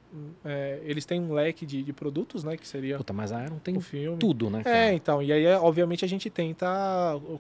é, 0.46 0.80
eles 0.84 1.06
têm 1.06 1.20
um 1.22 1.34
leque 1.34 1.66
de, 1.66 1.84
de 1.84 1.92
produtos, 1.94 2.44
né? 2.44 2.56
Que 2.56 2.68
seria 2.68 2.98
Puta, 2.98 3.12
mas 3.14 3.32
a 3.32 3.44
Iron 3.44 3.58
tem 3.60 3.80
filme. 3.80 4.18
tudo, 4.18 4.50
né? 4.50 4.64
Cara? 4.64 4.76
É, 4.78 4.94
então, 4.94 5.22
e 5.22 5.32
aí, 5.34 5.46
é, 5.46 5.58
obviamente, 5.58 6.06
a 6.06 6.08
gente 6.08 6.30
tenta, 6.30 6.68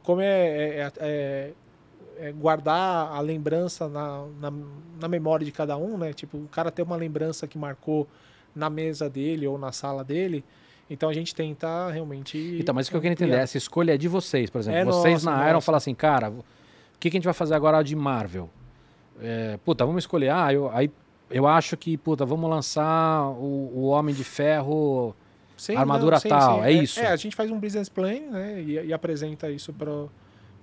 como 0.04 0.22
é, 0.22 0.26
é- 0.28 0.92
é- 1.00 1.52
é 2.20 2.32
guardar 2.32 3.12
a 3.14 3.20
lembrança 3.22 3.88
na, 3.88 4.26
na, 4.42 4.52
na 5.00 5.08
memória 5.08 5.46
de 5.46 5.52
cada 5.52 5.78
um, 5.78 5.98
né? 5.98 6.12
Tipo, 6.14 6.38
o 6.40 6.48
cara 6.48 6.72
ter 6.72 6.82
uma 6.82 6.96
lembrança 6.96 7.48
que 7.48 7.58
marcou 7.58 8.08
na 8.56 8.70
mesa 8.72 9.08
dele 9.08 9.46
ou 9.46 9.56
na 9.58 9.72
sala 9.72 10.04
dele, 10.04 10.44
então 10.90 11.10
a 11.10 11.14
gente 11.14 11.34
tenta 11.36 11.90
realmente... 11.92 12.58
Então, 12.60 12.74
mas 12.74 12.88
o 12.88 12.92
que 12.92 12.98
eu 12.98 13.02
queria 13.02 13.14
entender, 13.14 13.36
essa 13.36 13.58
escolha 13.58 13.94
é 13.94 13.98
de 13.98 14.08
vocês, 14.08 14.50
por 14.50 14.60
exemplo. 14.60 14.80
É 14.80 14.86
vocês 14.86 15.24
nossa, 15.24 15.38
na 15.38 15.44
Iron 15.46 15.54
nossa. 15.54 15.66
falam 15.66 15.78
assim, 15.78 15.94
cara, 15.94 16.30
o 16.30 16.44
que, 17.00 17.10
que 17.10 17.18
a 17.18 17.20
gente 17.20 17.26
vai 17.26 17.34
fazer 17.34 17.56
agora 17.56 17.84
de 17.84 17.96
Marvel? 17.96 18.50
É, 19.22 19.58
puta, 19.66 19.86
vamos 19.86 20.04
escolher. 20.04 20.30
Ah, 20.30 20.54
eu, 20.54 20.70
aí 20.72 20.90
eu 21.30 21.48
acho 21.48 21.76
que, 21.76 21.98
puta, 21.98 22.26
vamos 22.26 22.50
lançar 22.50 23.30
o, 23.32 23.72
o 23.76 23.88
Homem 23.88 24.14
de 24.16 24.24
Ferro. 24.24 25.16
Sim, 25.58 25.76
armadura 25.76 26.22
tal, 26.22 26.64
é 26.64 26.72
isso. 26.72 27.00
É, 27.00 27.08
a 27.08 27.16
gente 27.16 27.36
faz 27.36 27.50
um 27.50 27.60
business 27.60 27.90
plan, 27.90 28.20
né? 28.30 28.62
E, 28.62 28.74
e 28.74 28.94
apresenta 28.94 29.50
isso 29.50 29.74
para 29.74 30.06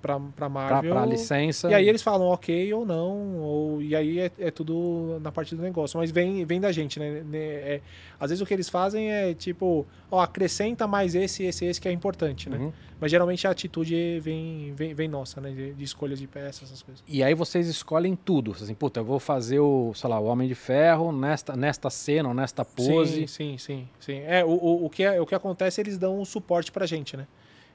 para 0.04 0.20
Pra, 0.36 0.48
Marvel. 0.50 0.92
pra 0.92 1.06
licença. 1.06 1.70
E 1.70 1.74
aí 1.74 1.88
eles 1.88 2.02
falam 2.02 2.26
ok 2.28 2.72
ou 2.74 2.84
não, 2.84 3.38
ou, 3.38 3.80
e 3.82 3.96
aí 3.96 4.18
é, 4.20 4.30
é 4.38 4.50
tudo 4.50 5.18
na 5.22 5.32
parte 5.32 5.56
do 5.56 5.62
negócio. 5.62 5.98
Mas 5.98 6.10
vem, 6.10 6.44
vem 6.44 6.60
da 6.60 6.70
gente, 6.70 7.00
né? 7.00 7.22
É- 7.32 7.80
às 8.20 8.30
vezes 8.30 8.42
o 8.42 8.46
que 8.46 8.52
eles 8.52 8.68
fazem 8.68 9.10
é 9.10 9.32
tipo, 9.34 9.86
ó, 10.10 10.20
acrescenta 10.20 10.86
mais 10.86 11.14
esse, 11.14 11.44
esse, 11.44 11.64
esse 11.64 11.80
que 11.80 11.88
é 11.88 11.92
importante, 11.92 12.50
né? 12.50 12.58
Uhum. 12.58 12.72
Mas 13.00 13.10
geralmente 13.10 13.46
a 13.46 13.50
atitude 13.50 14.20
vem, 14.20 14.72
vem, 14.74 14.94
vem 14.94 15.08
nossa, 15.08 15.40
né? 15.40 15.50
De, 15.50 15.72
de 15.74 15.84
escolha 15.84 16.14
de 16.14 16.26
peças, 16.26 16.64
essas 16.64 16.82
coisas. 16.82 17.02
E 17.08 17.22
aí 17.22 17.34
vocês 17.34 17.66
escolhem 17.66 18.14
tudo. 18.16 18.52
Assim, 18.52 18.74
puta, 18.74 19.00
eu 19.00 19.04
vou 19.04 19.18
fazer 19.18 19.58
o, 19.60 19.92
sei 19.94 20.08
lá, 20.10 20.18
o 20.20 20.24
Homem 20.26 20.46
de 20.48 20.54
Ferro 20.54 21.10
nesta, 21.12 21.56
nesta 21.56 21.88
cena, 21.90 22.28
ou 22.28 22.34
nesta 22.34 22.64
pose. 22.64 23.26
Sim, 23.26 23.26
sim, 23.26 23.58
sim, 23.58 23.88
sim. 23.98 24.18
É, 24.26 24.44
o, 24.44 24.48
o, 24.50 24.84
o, 24.86 24.90
que 24.90 25.02
é, 25.02 25.20
o 25.20 25.26
que 25.26 25.34
acontece, 25.34 25.80
eles 25.80 25.98
dão 25.98 26.18
um 26.20 26.24
suporte 26.24 26.70
pra 26.70 26.86
gente, 26.86 27.16
né? 27.16 27.26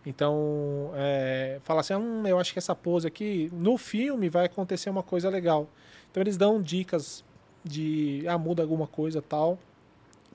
Então, 0.05 0.91
é, 0.95 1.59
fala 1.63 1.81
assim, 1.81 1.93
hum, 1.93 2.25
eu 2.25 2.39
acho 2.39 2.53
que 2.53 2.59
essa 2.59 2.73
pose 2.73 3.05
aqui, 3.07 3.49
no 3.53 3.77
filme 3.77 4.29
vai 4.29 4.45
acontecer 4.45 4.89
uma 4.89 5.03
coisa 5.03 5.29
legal. 5.29 5.67
Então 6.09 6.21
eles 6.21 6.37
dão 6.37 6.61
dicas 6.61 7.23
de, 7.63 8.23
ah, 8.27 8.37
muda 8.37 8.61
alguma 8.63 8.87
coisa 8.87 9.21
tal. 9.21 9.59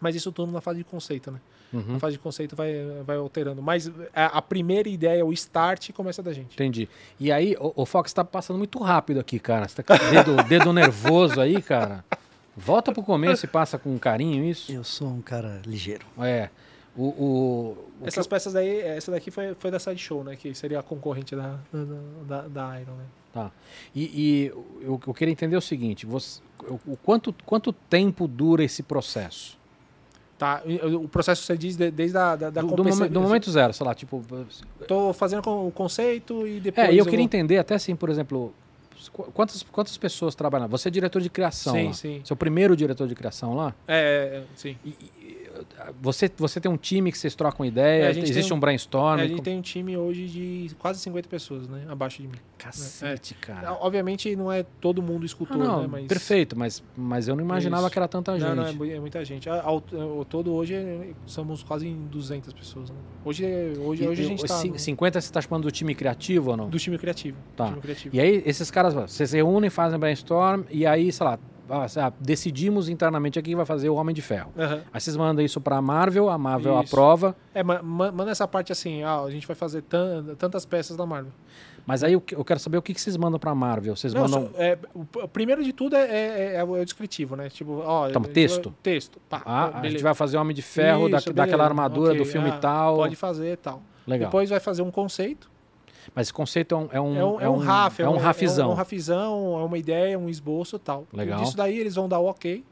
Mas 0.00 0.14
isso 0.14 0.30
tudo 0.32 0.52
na 0.52 0.60
fase 0.60 0.78
de 0.78 0.84
conceito, 0.84 1.30
né? 1.30 1.40
Uhum. 1.72 1.94
Na 1.94 1.98
fase 1.98 2.16
de 2.16 2.22
conceito 2.22 2.54
vai, 2.54 2.72
vai 3.04 3.16
alterando. 3.16 3.62
Mas 3.62 3.90
a, 4.14 4.38
a 4.38 4.42
primeira 4.42 4.88
ideia, 4.88 5.24
o 5.24 5.32
start, 5.32 5.90
começa 5.92 6.22
da 6.22 6.32
gente. 6.32 6.54
Entendi. 6.54 6.88
E 7.18 7.32
aí, 7.32 7.56
o, 7.58 7.82
o 7.82 7.86
Fox 7.86 8.12
tá 8.12 8.24
passando 8.24 8.58
muito 8.58 8.78
rápido 8.78 9.18
aqui, 9.18 9.38
cara. 9.38 9.66
Você 9.66 9.82
tá 9.82 9.98
com 9.98 10.04
o 10.04 10.10
dedo, 10.10 10.36
dedo 10.44 10.72
nervoso 10.72 11.40
aí, 11.40 11.60
cara. 11.60 12.04
Volta 12.56 12.92
pro 12.92 13.02
começo 13.02 13.46
e 13.46 13.48
passa 13.48 13.78
com 13.78 13.98
carinho 13.98 14.44
isso. 14.44 14.70
Eu 14.70 14.84
sou 14.84 15.08
um 15.08 15.20
cara 15.20 15.60
ligeiro. 15.66 16.06
É. 16.18 16.50
O, 16.96 17.02
o, 17.02 17.76
o 18.00 18.06
Essas 18.06 18.26
que- 18.26 18.30
peças 18.30 18.52
daí, 18.52 18.80
essa 18.80 19.10
daqui 19.10 19.30
foi, 19.30 19.54
foi 19.58 19.70
da 19.70 19.78
Sideshow, 19.78 20.22
né? 20.22 20.36
Que 20.36 20.54
seria 20.54 20.78
a 20.78 20.82
concorrente 20.82 21.34
da, 21.34 21.58
da, 22.26 22.42
da, 22.42 22.80
Iron, 22.80 22.92
né? 22.92 23.04
Tá. 23.32 23.50
E, 23.94 24.02
e 24.04 24.46
eu, 24.80 25.00
eu 25.06 25.12
queria 25.14 25.32
entender 25.32 25.56
o 25.56 25.60
seguinte: 25.60 26.06
você, 26.06 26.40
o, 26.86 26.96
quanto, 26.96 27.34
quanto 27.44 27.72
tempo 27.72 28.28
dura 28.28 28.62
esse 28.62 28.82
processo? 28.82 29.58
Tá, 30.38 30.62
o 31.00 31.08
processo 31.08 31.42
você 31.42 31.56
diz 31.56 31.76
de- 31.76 31.90
desde 31.90 32.16
a 32.18 32.34
da, 32.36 32.50
da 32.50 32.60
Do, 32.60 32.74
do, 32.76 33.20
momento 33.20 33.50
zero, 33.50 33.72
sei 33.72 33.86
lá, 33.86 33.94
tipo. 33.94 34.22
Tô 34.86 35.12
fazendo 35.12 35.42
com 35.42 35.66
o 35.66 35.70
conceito 35.72 36.46
e 36.46 36.60
depois. 36.60 36.88
É, 36.88 36.92
e 36.92 36.98
eu 36.98 37.04
queria 37.04 37.18
vou- 37.20 37.24
entender 37.24 37.58
até 37.58 37.74
assim, 37.76 37.94
por 37.96 38.08
exemplo, 38.10 38.52
qu- 39.12 39.30
quantas, 39.32 39.62
quantas 39.62 39.96
pessoas 39.96 40.34
trabalham? 40.34 40.68
Você 40.68 40.88
é 40.88 40.90
diretor 40.90 41.22
de 41.22 41.30
criação 41.30 41.72
Sim, 41.74 41.86
lá. 41.86 41.92
sim. 41.92 42.22
É 42.28 42.32
o 42.32 42.36
primeiro 42.36 42.76
diretor 42.76 43.06
de 43.08 43.14
criação 43.14 43.54
lá? 43.54 43.74
É, 43.86 44.42
é, 44.42 44.44
sim. 44.56 44.76
E- 44.84 44.88
e- 44.90 45.43
você, 46.00 46.30
você 46.36 46.60
tem 46.60 46.70
um 46.70 46.76
time 46.76 47.10
que 47.12 47.18
vocês 47.18 47.34
trocam 47.34 47.64
ideia? 47.66 48.04
É, 48.06 48.10
existe 48.10 48.48
tem 48.48 48.56
um 48.56 48.60
brainstorm? 48.60 49.18
É, 49.18 49.22
a 49.22 49.26
gente 49.26 49.32
como- 49.36 49.42
tem 49.44 49.58
um 49.58 49.62
time 49.62 49.96
hoje 49.96 50.26
de 50.26 50.74
quase 50.78 51.00
50 51.00 51.28
pessoas, 51.28 51.68
né? 51.68 51.84
Abaixo 51.88 52.22
de 52.22 52.28
mim. 52.28 52.38
Cacete, 52.58 53.34
cara. 53.34 53.72
Obviamente 53.80 54.34
não 54.36 54.50
é 54.50 54.62
todo 54.80 55.02
mundo 55.02 55.26
escultor, 55.26 55.56
Ah, 55.60 55.64
não, 55.64 55.80
né? 55.82 55.88
Mas... 55.90 56.06
Perfeito, 56.06 56.58
mas, 56.58 56.82
mas 56.96 57.28
eu 57.28 57.36
não 57.36 57.42
imaginava 57.44 57.82
Isso. 57.84 57.90
que 57.92 57.98
era 57.98 58.08
tanta 58.08 58.32
gente. 58.38 58.48
Não, 58.48 58.54
não, 58.72 58.84
é, 58.84 58.90
é 58.96 59.00
muita 59.00 59.24
gente. 59.24 59.48
Ao, 59.48 59.82
ao 59.92 60.24
todo 60.24 60.52
hoje 60.52 60.74
é- 60.74 61.10
somos 61.26 61.62
quase 61.62 61.86
em 61.86 62.06
200 62.06 62.52
pessoas, 62.52 62.90
né? 62.90 62.96
Hoje, 63.24 63.44
é- 63.44 63.74
hoje, 63.78 64.04
E- 64.04 64.08
hoje 64.08 64.22
a 64.22 64.26
gente 64.26 64.44
tá 64.44 64.64
no- 64.64 64.78
50 64.78 65.20
você 65.20 65.26
está 65.26 65.40
chamando 65.40 65.64
do 65.64 65.70
time 65.70 65.94
criativo 65.94 66.50
ou 66.52 66.56
não? 66.56 66.68
do 66.68 66.78
time 66.78 66.96
criativo. 66.98 67.36
Tá. 67.56 67.68
Time 67.68 67.80
criativo. 67.80 68.14
E 68.16 68.20
aí, 68.20 68.42
esses 68.46 68.70
caras, 68.70 68.94
vocês 68.94 69.32
reúnem, 69.32 69.70
fazem 69.70 69.98
brainstorm, 69.98 70.62
e 70.70 70.86
aí, 70.86 71.12
sei 71.12 71.26
lá, 71.26 71.38
ah, 71.68 71.88
sei 71.88 72.02
lá, 72.02 72.12
decidimos 72.20 72.88
internamente 72.88 73.38
aqui 73.38 73.50
que 73.50 73.56
vai 73.56 73.64
fazer 73.66 73.88
o 73.88 73.94
Homem 73.94 74.14
de 74.14 74.22
Ferro. 74.22 74.50
Aham. 74.58 74.82
Aí 74.92 75.00
vocês 75.00 75.16
mandam 75.16 75.44
isso 75.44 75.60
pra 75.60 75.80
Marvel, 75.82 76.28
a 76.28 76.36
Marvel 76.38 76.74
Isso. 76.82 76.94
aprova, 76.94 77.36
É, 77.54 77.62
ma- 77.62 77.82
ma- 77.82 78.10
manda 78.12 78.30
essa 78.30 78.46
parte 78.48 78.72
assim, 78.72 79.02
ah, 79.02 79.20
a 79.22 79.30
gente 79.30 79.46
vai 79.46 79.56
fazer 79.56 79.82
tan- 79.82 80.34
tantas 80.38 80.64
peças 80.66 80.96
da 80.96 81.04
Marvel. 81.06 81.32
mas 81.86 82.02
aí 82.02 82.14
eu, 82.14 82.20
que- 82.20 82.34
eu 82.34 82.44
quero 82.44 82.58
saber 82.60 82.78
o 82.78 82.82
que, 82.82 82.94
vocês 82.98 83.16
mandam 83.16 83.38
pra 83.38 83.54
Marvel. 83.54 83.94
Vocês 83.94 84.14
Não, 84.14 84.22
mandam. 84.22 84.50
só- 84.52 84.58
é, 84.62 84.78
o, 84.94 85.28
primeiro 85.28 85.62
de 85.62 85.72
tudo 85.72 85.94
é, 85.96 86.06
é- 86.06 86.54
é 86.56 86.64
o 86.64 86.82
descritivo, 86.84 87.36
né? 87.36 87.48
Tipo, 87.50 87.82
ó, 87.84 88.08
Então, 88.08 88.22
texto? 88.22 88.74
texto. 88.82 89.20
Pá, 89.28 89.42
Ah, 89.44 89.80
a 89.80 89.88
gente 89.88 90.02
vai 90.02 90.14
fazer 90.14 90.36
o 90.36 90.40
Homem 90.40 90.54
de 90.54 90.62
Ferro, 90.62 91.08
da, 91.08 91.18
Isso, 91.18 91.26
daquela 91.32 91.44
beleza, 91.58 91.62
armadura 91.64 92.12
ok, 92.12 92.18
do 92.24 92.24
filme 92.28 92.48
ah, 92.50 92.58
tal. 92.58 92.96
Pode 92.96 93.16
fazer 93.16 93.52
e 93.52 93.56
tal. 93.56 93.82
Legal. 94.06 94.28
Depois 94.28 94.50
vai 94.50 94.60
fazer 94.60 94.82
um 94.82 94.90
conceito. 94.90 95.50
Mas 96.14 96.26
esse 96.26 96.32
conceito 96.32 96.74
é 96.74 96.78
um. 96.78 96.88
É 96.90 97.00
um, 97.00 97.16
É 97.16 97.24
um, 97.24 97.40
é 97.40 97.48
um 97.50 97.56
RAF, 97.58 98.02
É 98.02 98.08
um 98.08 98.16
rafizão. 98.16 98.70
É 98.70 98.72
um, 98.72 98.74
rafizão, 98.74 99.60
é 99.60 99.64
uma 99.64 99.78
ideia, 99.78 100.18
um 100.18 100.28
esboço 100.28 100.76
e 100.76 100.78
tal. 100.78 101.06
Legal. 101.12 101.40
Disso 101.40 101.56
daí 101.56 101.78
eles 101.78 101.94
vão 101.94 102.08
dar 102.08 102.18
o 102.18 102.26
ok. 102.26 102.64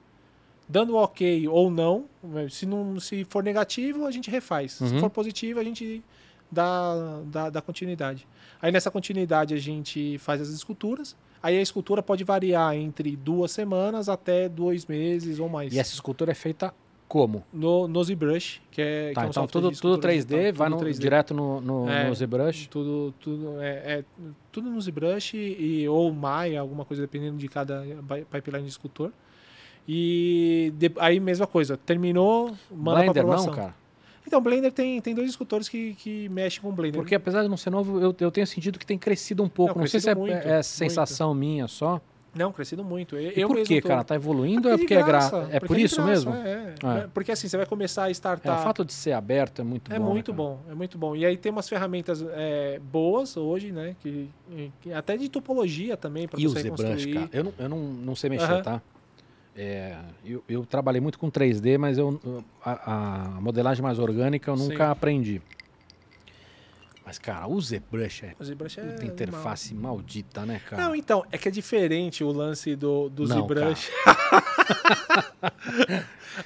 Dando 0.69 0.95
o 0.95 0.97
ok 0.97 1.47
ou 1.49 1.71
não, 1.71 2.07
se, 2.49 2.65
não, 2.65 2.99
se 2.99 3.25
for 3.25 3.43
negativo, 3.43 4.07
a 4.07 4.11
gente 4.11 4.31
refaz. 4.31 4.81
Uhum. 4.81 4.89
Se 4.89 5.01
for 5.01 5.11
positivo, 5.11 5.61
a 5.61 5.65
gente 5.65 6.03
dá, 6.51 7.21
dá, 7.27 7.51
dá 7.51 7.61
continuidade. 7.61 8.27
Aí 8.61 8.71
nessa 8.71 8.91
continuidade 8.91 9.55
a 9.55 9.59
gente 9.59 10.19
faz 10.19 10.41
as 10.41 10.49
esculturas. 10.49 11.17
Aí 11.43 11.59
a 11.59 11.63
escultura 11.63 12.03
pode 12.03 12.23
variar 12.23 12.77
entre 12.77 13.17
duas 13.17 13.51
semanas 13.51 14.09
até 14.09 14.49
dois 14.49 14.87
meses 14.87 15.41
ou 15.41 15.49
mais. 15.49 15.75
E 15.75 15.79
essa 15.79 15.93
escultura 15.93 16.31
é 16.31 16.35
feita 16.35 16.73
como? 17.13 17.45
No, 17.53 17.87
no 17.87 18.03
ZBrush, 18.03 18.63
que 18.71 18.81
é, 18.81 19.09
que 19.11 19.15
Tá, 19.15 19.21
é 19.21 19.25
um 19.27 19.29
então 19.29 19.43
software 19.43 19.61
tudo, 19.61 19.63
tudo 19.71 19.75
escultura 19.75 20.13
3D, 20.15 20.17
digital, 20.29 20.53
vai 20.55 20.69
tudo 20.71 20.79
no- 20.79 20.87
3D. 20.87 20.99
direto 20.99 21.35
no, 21.35 21.61
no, 21.61 21.87
É. 21.91 22.09
no 22.09 22.15
ZBrush. 22.15 22.69
Tudo, 22.69 23.15
tudo, 23.21 23.61
é, 23.61 23.69
é 23.99 24.05
tudo 24.51 24.71
no 24.71 24.81
ZBrush 24.81 25.35
e, 25.37 25.87
ou 25.91 26.11
Maya, 26.11 26.59
alguma 26.63 26.87
coisa, 26.87 27.03
dependendo 27.03 27.37
de 27.37 27.47
cada 27.49 27.85
pipeline 28.31 28.65
de 28.65 28.71
escultor. 28.71 29.13
E 29.87 30.73
de- 30.79 30.93
aí, 30.99 31.21
mesma 31.21 31.47
coisa, 31.47 31.77
terminou, 31.77 32.55
manda 32.71 33.03
Blender 33.13 33.27
não, 33.27 33.51
cara. 33.51 33.75
Então, 34.27 34.41
Blender 34.41 34.73
tem, 34.73 34.99
tem 35.03 35.15
dois 35.15 35.29
escultores 35.29 35.69
que, 35.69 35.95
que 35.97 36.29
mexem 36.31 36.63
com 36.63 36.73
Blender. 36.73 36.99
Porque 36.99 37.15
apesar 37.15 37.43
de 37.43 37.49
não 37.49 37.57
ser 37.59 37.69
novo, 37.69 38.01
eu, 38.01 38.15
eu 38.21 38.31
tenho 38.31 38.47
sentido 38.47 38.79
que 38.79 38.87
tem 38.87 38.97
crescido 38.97 39.43
um 39.43 39.49
pouco. 39.51 39.75
Não, 39.75 39.81
Não, 39.83 39.87
sei 39.89 40.01
se 40.01 40.09
é, 40.09 40.15
muito, 40.15 40.33
é 40.33 40.63
sensação 40.63 41.35
minha 41.35 41.69
só. 41.69 42.01
Não, 42.35 42.51
crescido 42.51 42.83
muito. 42.83 43.15
Eu, 43.17 43.31
E 43.31 43.47
por 43.47 43.63
quê, 43.67 43.81
tô- 43.83 43.89
cara? 43.89 44.03
Tá 44.05 44.15
evoluindo 44.15 44.69
ou 44.69 44.75
é 44.75 44.79
porque 44.79 44.95
é 44.95 44.99
gra... 44.99 45.07
graça, 45.07 45.37
É 45.51 45.61
porque 45.61 45.67
por 45.67 45.79
isso 45.79 45.97
graça, 45.97 46.11
mesmo? 46.11 46.35
É, 46.35 46.75
É. 46.83 46.99
é. 47.05 47.09
Porque 47.13 47.31
assim, 47.33 47.47
você 47.47 47.57
vai 47.59 47.67
começar 47.67 48.05
a 48.05 48.09
É, 48.09 48.13
startar... 48.13 48.59
o 48.61 48.63
fato 48.63 48.85
de 48.85 48.93
ser 48.93 49.13
aberto 49.13 49.61
é 49.61 49.65
muito 49.65 49.93
É 49.93 49.99
bom. 49.99 50.05
né, 50.07 50.11
muito 50.13 50.33
cara? 50.33 50.37
bom, 50.43 50.61
é 50.71 50.75
muito 50.75 50.97
bom. 50.97 51.15
E 51.15 51.27
aí 51.27 51.37
tem 51.37 51.53
umas 51.53 51.69
ferramentas 51.69 52.25
é, 52.33 52.79
boas 52.81 53.37
hoje, 53.37 53.71
né? 53.71 53.95
Que, 54.01 54.31
que- 54.81 54.93
até 54.93 55.17
de 55.17 55.29
topologia 55.29 55.97
também, 55.97 56.27
para 56.27 56.41
você 56.41 56.69
construir. 56.71 57.15
cara? 57.15 57.29
Eu 57.33 57.45
não, 57.45 57.53
eu 57.59 57.69
não, 57.69 57.79
não 57.79 58.15
sei 58.17 58.31
mexer, 58.31 58.63
tá? 58.63 58.81
É, 59.55 59.97
eu, 60.25 60.43
eu 60.49 60.65
trabalhei 60.65 61.01
muito 61.03 61.19
com 61.19 61.31
3D, 61.31 61.77
mas 61.77 61.99
eu- 61.99 62.19
a, 62.65 63.35
a 63.37 63.41
modelagem 63.43 63.83
mais 63.83 63.99
orgânica 63.99 64.51
eu 64.51 64.57
nunca 64.57 64.87
Sim. 64.87 64.91
aprendi. 64.91 65.43
Mas, 67.05 67.19
cara, 67.19 67.49
o 67.49 67.61
ZBrush 67.61 68.23
é 68.25 68.35
O 68.39 68.45
ZBrush 68.45 68.79
é 68.79 68.83
puta 68.85 69.05
interface 69.05 69.75
maldita, 69.75 70.47
né, 70.47 70.61
cara? 70.69 70.83
Não, 70.83 70.95
então, 70.95 71.25
é 71.33 71.39
que 71.39 71.49
é 71.49 71.51
diferente 71.51 72.23
o 72.23 72.31
lance 72.31 72.77
do, 72.77 73.09
do 73.09 73.27
Não, 73.27 73.43
ZBrush. 73.43 73.91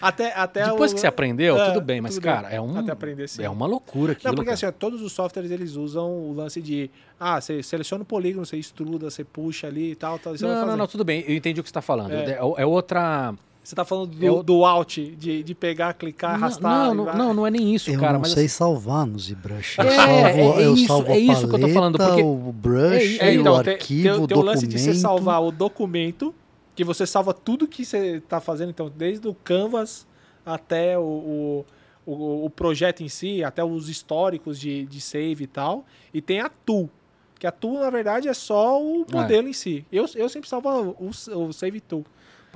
até, 0.00 0.32
até 0.34 0.64
Depois 0.64 0.92
o- 0.92 0.94
que 0.94 1.00
você 1.00 1.06
aprendeu, 1.06 1.58
É, 1.58 1.68
tudo 1.68 1.80
bem, 1.80 2.00
mas, 2.00 2.14
tudo 2.14 2.24
cara, 2.24 2.48
bem. 2.48 2.56
é, 2.56 2.60
um, 2.60 2.78
Até 2.78 2.92
aprender, 2.92 3.28
sim. 3.28 3.42
é 3.42 3.50
uma 3.50 3.66
loucura 3.66 4.12
aquilo, 4.12 4.32
Não, 4.32 4.36
porque 4.36 4.50
assim, 4.50 4.70
todos 4.78 5.02
os 5.02 5.12
softwares 5.12 5.50
eles 5.50 5.76
usam 5.76 6.10
o 6.10 6.32
lance 6.32 6.60
de 6.60 6.90
ah, 7.18 7.40
você 7.40 7.62
seleciona 7.62 8.02
o 8.02 8.06
polígono, 8.06 8.44
você 8.44 8.56
extruda, 8.56 9.10
você 9.10 9.24
puxa 9.24 9.66
ali 9.66 9.92
e 9.92 9.94
tal, 9.94 10.18
tal, 10.18 10.34
Não, 10.40 10.66
não, 10.66 10.76
não, 10.76 10.86
tudo 10.86 11.04
bem, 11.04 11.24
eu 11.26 11.34
entendi 11.36 11.60
o 11.60 11.62
que 11.62 11.68
você 11.68 11.72
está 11.72 11.82
falando. 11.82 12.12
É. 12.12 12.32
É, 12.32 12.38
é 12.38 12.66
outra... 12.66 13.34
Você 13.66 13.74
tá 13.74 13.84
falando 13.84 14.10
do, 14.14 14.24
É 14.24 14.30
o- 14.30 14.42
do 14.44 14.64
alt, 14.64 14.96
de, 14.98 15.42
de 15.42 15.54
pegar, 15.54 15.92
clicar, 15.94 16.30
Não, 16.38 16.46
arrastar. 16.46 16.94
não, 16.94 16.94
não, 16.94 17.14
não, 17.16 17.34
não 17.34 17.46
é 17.48 17.50
nem 17.50 17.74
isso, 17.74 17.90
Eu 17.90 17.98
cara. 17.98 18.12
não 18.12 18.20
mas 18.20 18.30
sei 18.30 18.44
assim, 18.44 18.54
salvar 18.54 19.04
no 19.04 19.18
ZBrush. 19.18 19.78
Eu 19.78 19.84
É, 19.84 19.90
salvo, 19.96 20.14
é 20.60 20.64
eu 20.66 20.74
isso- 20.74 20.86
salvo 20.86 21.10
a 21.10 21.14
é 21.16 21.18
isso 21.18 21.48
que 21.48 21.54
eu 21.56 21.58
tô 21.60 21.68
falando, 21.70 21.98
paleta, 21.98 22.14
porque- 22.16 22.22
o 22.28 22.52
brush, 22.52 23.18
É, 23.20 23.34
então, 23.34 23.56
o 23.56 23.62
tem, 23.64 23.72
arquivo, 23.74 24.02
tem, 24.02 24.12
o 24.22 24.26
tem 24.28 24.38
o 24.38 24.40
lance 24.40 24.66
documento. 24.66 24.70
de 24.86 24.94
você 24.94 24.94
salvar 25.00 25.42
o 25.42 25.50
documento, 25.50 26.32
que 26.76 26.84
você 26.84 27.04
salva 27.08 27.34
tudo 27.34 27.66
que 27.66 27.84
você 27.84 28.20
tá 28.28 28.40
fazendo, 28.40 28.70
então, 28.70 28.88
desde 28.94 29.26
o 29.26 29.34
Canvas 29.34 30.06
até 30.44 30.96
o, 30.96 31.02
o, 31.02 31.64
o, 32.06 32.44
o 32.44 32.50
projeto 32.50 33.02
em 33.02 33.08
si, 33.08 33.42
até 33.42 33.64
os 33.64 33.88
históricos 33.88 34.60
de, 34.60 34.86
de 34.86 35.00
save 35.00 35.42
e 35.42 35.46
tal. 35.48 35.84
E 36.14 36.20
tem 36.22 36.38
a 36.38 36.48
tool, 36.48 36.88
que 37.36 37.48
a 37.48 37.50
tool, 37.50 37.80
na 37.80 37.90
verdade, 37.90 38.28
é 38.28 38.32
só 38.34 38.80
o 38.80 39.04
É. 39.10 39.12
modelo 39.12 39.48
em 39.48 39.52
si. 39.52 39.84
Eu, 39.90 40.06
eu 40.14 40.28
sempre 40.28 40.48
salvo 40.48 40.68
o, 41.00 41.08
o 41.48 41.52
save 41.52 41.80
tool. 41.80 42.04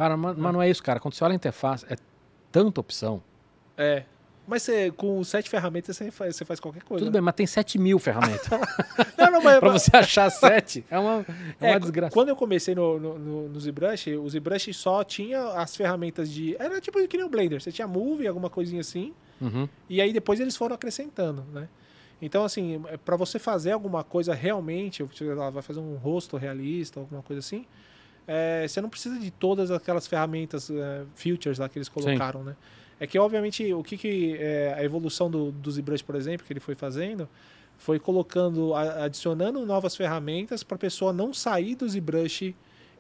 Para, 0.00 0.16
mas, 0.16 0.34
mas 0.34 0.52
não 0.54 0.62
é 0.62 0.70
isso, 0.70 0.82
cara. 0.82 0.98
Quando 0.98 1.12
você 1.12 1.22
olha 1.22 1.32
a 1.32 1.36
interface, 1.36 1.84
é 1.90 1.96
tanta 2.50 2.80
opção. 2.80 3.22
É. 3.76 4.04
Mas 4.46 4.62
você, 4.62 4.90
com 4.90 5.22
sete 5.22 5.50
ferramentas 5.50 5.94
você 5.94 6.10
faz, 6.10 6.36
você 6.36 6.44
faz 6.46 6.58
qualquer 6.58 6.82
coisa. 6.84 7.04
Tudo 7.04 7.12
bem, 7.12 7.20
mas 7.20 7.34
tem 7.34 7.46
7 7.46 7.78
mil 7.78 7.98
ferramentas. 7.98 8.48
Não, 9.18 9.30
não, 9.30 9.42
mas, 9.42 9.60
pra 9.60 9.68
você 9.68 9.94
achar 9.94 10.30
7, 10.30 10.86
é 10.90 10.98
uma, 10.98 11.24
é 11.60 11.66
É, 11.66 11.70
uma 11.72 11.74
qu- 11.74 11.80
desgraça. 11.80 12.14
Quando 12.14 12.30
eu 12.30 12.36
comecei 12.36 12.74
no, 12.74 12.98
no, 12.98 13.18
no, 13.18 13.48
no 13.50 13.60
ZBrush, 13.60 14.16
o 14.16 14.26
ZBrush 14.28 14.72
só 14.72 15.04
tinha 15.04 15.38
as 15.52 15.76
ferramentas 15.76 16.30
de. 16.30 16.56
Era 16.58 16.80
tipo 16.80 17.06
que 17.06 17.18
nem 17.18 17.26
o 17.26 17.28
Blender. 17.28 17.60
Você 17.60 17.70
tinha 17.70 17.86
Move, 17.86 18.26
alguma 18.26 18.48
coisinha 18.48 18.80
assim. 18.80 19.12
Uhum. 19.38 19.68
E 19.88 20.00
aí 20.00 20.14
depois 20.14 20.40
eles 20.40 20.56
foram 20.56 20.74
acrescentando, 20.74 21.44
né? 21.52 21.68
Então, 22.22 22.42
assim, 22.42 22.82
para 23.04 23.16
você 23.16 23.38
fazer 23.38 23.72
alguma 23.72 24.02
coisa 24.02 24.32
realmente, 24.34 25.02
vai 25.52 25.62
fazer 25.62 25.80
um 25.80 25.96
rosto 25.96 26.38
realista, 26.38 27.00
alguma 27.00 27.22
coisa 27.22 27.40
assim, 27.40 27.66
é, 28.32 28.68
você 28.68 28.80
não 28.80 28.88
precisa 28.88 29.18
de 29.18 29.28
todas 29.28 29.72
aquelas 29.72 30.06
ferramentas, 30.06 30.70
é, 30.70 31.02
features 31.16 31.58
lá 31.58 31.68
que 31.68 31.76
eles 31.76 31.88
colocaram, 31.88 32.44
né? 32.44 32.54
É 33.00 33.04
que, 33.04 33.18
obviamente, 33.18 33.72
o 33.74 33.82
que, 33.82 33.96
que 33.96 34.36
é, 34.38 34.72
a 34.78 34.84
evolução 34.84 35.28
do, 35.28 35.50
do 35.50 35.68
ZBrush, 35.68 36.02
por 36.02 36.14
exemplo, 36.14 36.46
que 36.46 36.52
ele 36.52 36.60
foi 36.60 36.76
fazendo, 36.76 37.28
foi 37.76 37.98
colocando, 37.98 38.72
adicionando 38.72 39.66
novas 39.66 39.96
ferramentas 39.96 40.62
para 40.62 40.76
a 40.76 40.78
pessoa 40.78 41.12
não 41.12 41.34
sair 41.34 41.74
do 41.74 41.88
ZBrush 41.88 42.42
e, 42.42 42.54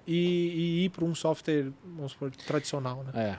e 0.08 0.84
ir 0.86 0.88
para 0.88 1.04
um 1.04 1.14
software, 1.14 1.70
vamos 1.84 2.10
supor, 2.10 2.32
tradicional, 2.32 3.04
né? 3.04 3.12
É. 3.14 3.38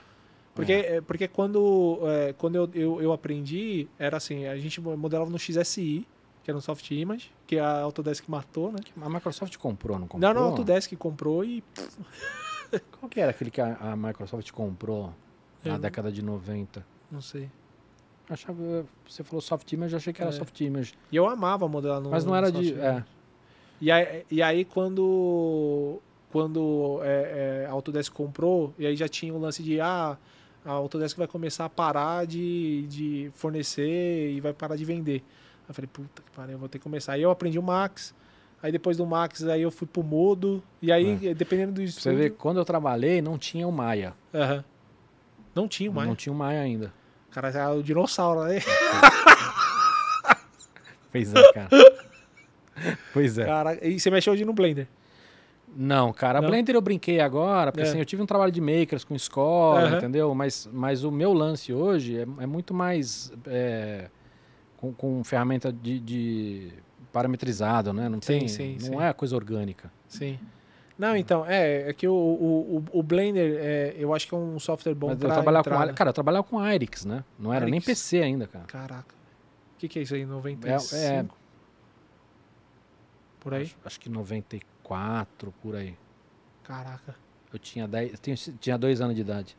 Porque, 0.56 0.72
é, 0.72 1.02
porque 1.02 1.28
quando, 1.28 2.00
é, 2.04 2.34
quando 2.38 2.56
eu, 2.56 2.70
eu, 2.74 3.02
eu 3.02 3.12
aprendi, 3.12 3.90
era 4.00 4.16
assim, 4.16 4.46
a 4.46 4.56
gente 4.58 4.80
modelava 4.80 5.30
no 5.30 5.38
XSI, 5.38 6.08
que 6.44 6.50
era 6.50 6.58
um 6.58 6.62
soft 6.62 6.90
image, 6.92 7.32
que 7.46 7.58
a 7.60 7.82
Autodesk 7.82 8.28
matou, 8.28 8.72
né? 8.72 8.80
A 9.02 9.10
Microsoft 9.10 9.56
comprou, 9.58 10.00
não 10.00 10.08
comprou? 10.08 10.34
Não, 10.34 10.40
não, 10.42 10.48
a 10.48 10.52
Autodesk 10.52 10.94
comprou 10.96 11.44
e 11.46 11.64
Qual 13.00 13.10
que 13.10 13.20
era 13.20 13.32
aquele 13.32 13.52
que 13.52 13.60
a, 13.62 13.76
a 13.76 13.96
Microsoft 13.96 14.50
comprou 14.52 15.14
na 15.64 15.76
Eu- 15.76 15.80
década 15.80 16.12
de 16.12 16.22
90? 16.22 16.86
não 17.12 17.22
sei. 17.22 17.50
Achava, 18.30 18.86
você 19.06 19.24
falou 19.26 19.42
soft 19.42 19.70
image, 19.74 19.94
eu 19.94 19.98
achei 19.98 20.14
que 20.14 20.22
era 20.22 20.30
É. 20.30 20.34
soft 20.34 20.58
image. 20.62 20.94
E 21.12 21.16
eu 21.18 21.28
amava 21.28 21.68
modelar 21.68 22.00
no 22.00 22.10
Mas 22.10 22.24
não 22.24 22.34
era 22.36 22.50
de... 22.50 22.74
É. 22.80 23.04
E 23.82 23.92
aí, 23.92 24.26
e 24.32 24.42
aí 24.42 24.64
quando, 24.64 26.00
quando 26.32 27.00
é, 27.04 27.64
é, 27.64 27.68
a 27.68 27.72
Autodesk 27.72 28.14
comprou, 28.14 28.74
e 28.80 28.86
aí 28.86 28.96
já 28.96 29.08
tinha 29.10 29.34
o 29.34 29.38
lance 29.40 29.62
de, 29.62 29.82
ah, 29.82 30.18
a 30.64 30.72
Autodesk 30.72 31.18
vai 31.18 31.28
começar 31.28 31.66
a 31.66 31.70
parar 31.70 32.26
de, 32.26 32.86
de 32.88 33.32
fornecer 33.34 34.32
e 34.32 34.40
vai 34.40 34.54
parar 34.54 34.78
de 34.78 34.86
vender. 34.86 35.24
Eu 35.68 35.74
falei, 35.74 35.90
puta 35.92 36.22
que 36.22 36.32
pariu, 36.32 36.54
eu 36.54 36.60
vou 36.60 36.68
ter 36.70 36.78
que 36.80 36.84
começar. 36.84 37.14
Aí 37.14 37.22
eu 37.22 37.32
aprendi 37.32 37.58
o 37.58 37.64
Max, 37.64 38.14
aí 38.62 38.72
depois 38.72 38.98
do 38.98 39.06
Max, 39.06 39.44
aí 39.46 39.62
eu 39.62 39.72
fui 39.72 39.88
pro 39.88 40.04
Modo, 40.04 40.62
e 40.82 40.92
aí, 40.92 41.34
dependendo 41.34 41.72
do 41.74 41.82
Pra 41.82 41.92
Você 41.92 42.10
vê, 42.10 42.16
estúdio... 42.26 42.38
quando 42.38 42.58
eu 42.58 42.66
trabalhei, 42.66 43.22
não 43.22 43.38
tinha 43.38 43.68
o 43.68 43.72
Maia. 43.72 44.14
Aham. 44.34 44.64
Não 45.56 45.68
tinha 45.68 45.92
mais. 45.92 46.08
Não 46.08 46.16
tinha 46.16 46.32
o 46.34 46.36
Maia 46.36 46.62
ainda. 46.62 46.94
Cara, 47.32 47.50
é 47.50 47.68
o 47.70 47.82
dinossauro, 47.82 48.44
né? 48.44 48.60
Pois 51.12 51.34
é, 51.36 51.54
cara. 51.54 51.70
pois 53.14 53.38
é. 53.38 53.46
Cara, 53.46 53.86
e 53.88 54.00
você 54.00 54.10
mexeu 54.10 54.32
hoje 54.34 54.46
no 54.46 54.54
Blender. 54.54 54.88
Não, 55.76 56.12
cara, 56.14 56.42
Não? 56.42 56.50
Blender 56.50 56.76
eu 56.76 56.82
brinquei 56.82 57.20
agora, 57.20 57.72
porque 57.72 57.86
É. 57.86 57.90
assim, 57.90 58.00
eu 58.00 58.06
tive 58.06 58.22
um 58.22 58.26
trabalho 58.26 58.52
de 58.52 58.60
makers 58.62 59.04
com 59.04 59.14
escola, 59.16 59.82
Aham. 59.84 59.98
entendeu? 59.98 60.34
Mas, 60.36 60.70
mas 60.72 61.04
o 61.04 61.12
meu 61.12 61.34
lance 61.34 61.74
hoje 61.74 62.18
é, 62.18 62.22
é 62.22 62.46
muito 62.46 62.74
mais 62.74 63.32
é, 63.48 64.10
com, 64.82 64.92
com 64.94 65.24
ferramenta 65.24 65.72
de, 65.72 66.00
de 66.00 66.74
parametrizado, 67.14 67.94
né? 67.94 68.10
Não 68.10 68.20
Sim, 68.22 68.40
tem, 68.40 68.48
sim, 68.48 68.74
não 68.82 69.00
sim. 69.00 69.02
é 69.02 69.14
coisa 69.14 69.36
orgânica. 69.36 69.92
Sim. 70.10 70.38
Não, 70.98 71.16
então, 71.16 71.46
é, 71.48 71.90
é 71.90 71.94
que 71.94 72.08
o, 72.08 72.14
o, 72.14 72.84
o- 72.92 73.02
Blender, 73.04 73.58
é, 73.60 73.96
eu 73.98 74.14
acho 74.14 74.28
que 74.28 74.36
é 74.36 74.38
um 74.38 74.60
software 74.60 74.94
bom 74.94 75.16
pra 75.16 75.30
trabalhava 75.34 75.64
com, 75.64 75.70
entrada. 75.76 75.94
cara, 75.94 76.10
eu 76.10 76.14
trabalhava 76.14 76.44
com 76.44 76.68
Irix, 76.68 77.06
né? 77.06 77.24
Não 77.40 77.54
era 77.54 77.66
nem. 77.66 77.80
PC 77.82 78.22
ainda, 78.22 78.46
cara. 78.48 78.66
Caraca. 78.66 79.16
O 79.76 79.80
que, 79.80 79.88
que 79.88 80.00
é 80.00 80.02
isso 80.04 80.14
aí? 80.14 80.26
95? 80.26 80.96
É- 80.96 81.06
é- 81.20 81.26
Por 83.40 83.54
aí? 83.56 83.64
Acho, 83.64 83.76
acho 83.86 84.00
que 84.00 84.10
94 84.10 85.52
por 85.62 85.76
aí. 85.76 85.96
Caraca. 86.64 87.16
Eu 87.52 87.58
tinha 87.58 87.88
10, 87.88 88.12
eu 88.12 88.18
tinha, 88.18 88.36
tinha 88.60 88.78
dois 88.78 89.02
anos 89.02 89.16
de 89.16 89.22
idade. 89.22 89.58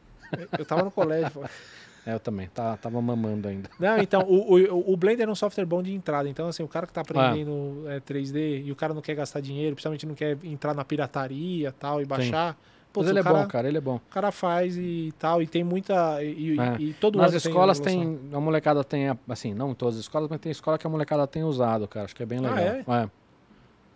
Eu 0.56 0.64
tava 0.64 0.84
no 0.84 0.90
colégio. 0.90 1.42
É, 2.06 2.14
eu 2.14 2.20
também, 2.20 2.48
tá, 2.48 2.76
tava 2.76 3.00
mamando 3.00 3.46
ainda. 3.48 3.70
Não, 3.78 3.98
então, 3.98 4.22
o, 4.22 4.54
o, 4.56 4.92
o 4.92 4.96
Blender 4.96 5.28
é 5.28 5.30
um 5.30 5.34
software 5.36 5.64
bom 5.64 5.82
de 5.82 5.92
entrada. 5.94 6.28
Então, 6.28 6.48
assim, 6.48 6.62
o 6.62 6.68
cara 6.68 6.86
que 6.86 6.92
tá 6.92 7.00
aprendendo 7.02 7.84
é, 7.88 8.00
3D 8.00 8.64
e 8.64 8.72
o 8.72 8.76
cara 8.76 8.92
não 8.92 9.00
quer 9.00 9.14
gastar 9.14 9.40
dinheiro, 9.40 9.74
principalmente 9.76 10.04
não 10.06 10.14
quer 10.14 10.36
entrar 10.42 10.74
na 10.74 10.84
pirataria 10.84 11.68
e 11.68 11.72
tal 11.72 12.00
e 12.02 12.04
baixar. 12.04 12.56
Putz, 12.92 13.06
Mas 13.06 13.10
ele 13.10 13.20
o 13.20 13.22
é 13.22 13.24
cara, 13.24 13.38
bom, 13.38 13.48
cara, 13.48 13.68
ele 13.68 13.78
é 13.78 13.80
bom. 13.80 13.96
O 13.96 14.00
cara 14.10 14.30
faz 14.30 14.76
e 14.76 15.14
tal, 15.18 15.40
e 15.40 15.46
tem 15.46 15.64
muita. 15.64 16.22
E, 16.22 16.58
É. 16.60 16.76
e 16.78 16.92
todo 16.92 17.18
Nas 17.18 17.32
escolas 17.32 17.80
tem. 17.80 18.18
tem, 18.18 18.36
a 18.36 18.40
molecada 18.40 18.84
tem, 18.84 19.06
assim, 19.28 19.54
não 19.54 19.70
em 19.70 19.74
todas 19.74 19.94
as 19.94 20.02
escolas, 20.02 20.28
mas 20.28 20.38
tem 20.40 20.52
escola 20.52 20.76
que 20.76 20.86
a 20.86 20.90
molecada 20.90 21.26
tem 21.26 21.42
usado, 21.42 21.88
cara. 21.88 22.04
Acho 22.04 22.14
que 22.14 22.22
é 22.22 22.26
bem 22.26 22.38
Ah, 22.44 22.50
legal. 22.54 22.58
É. 22.94 23.10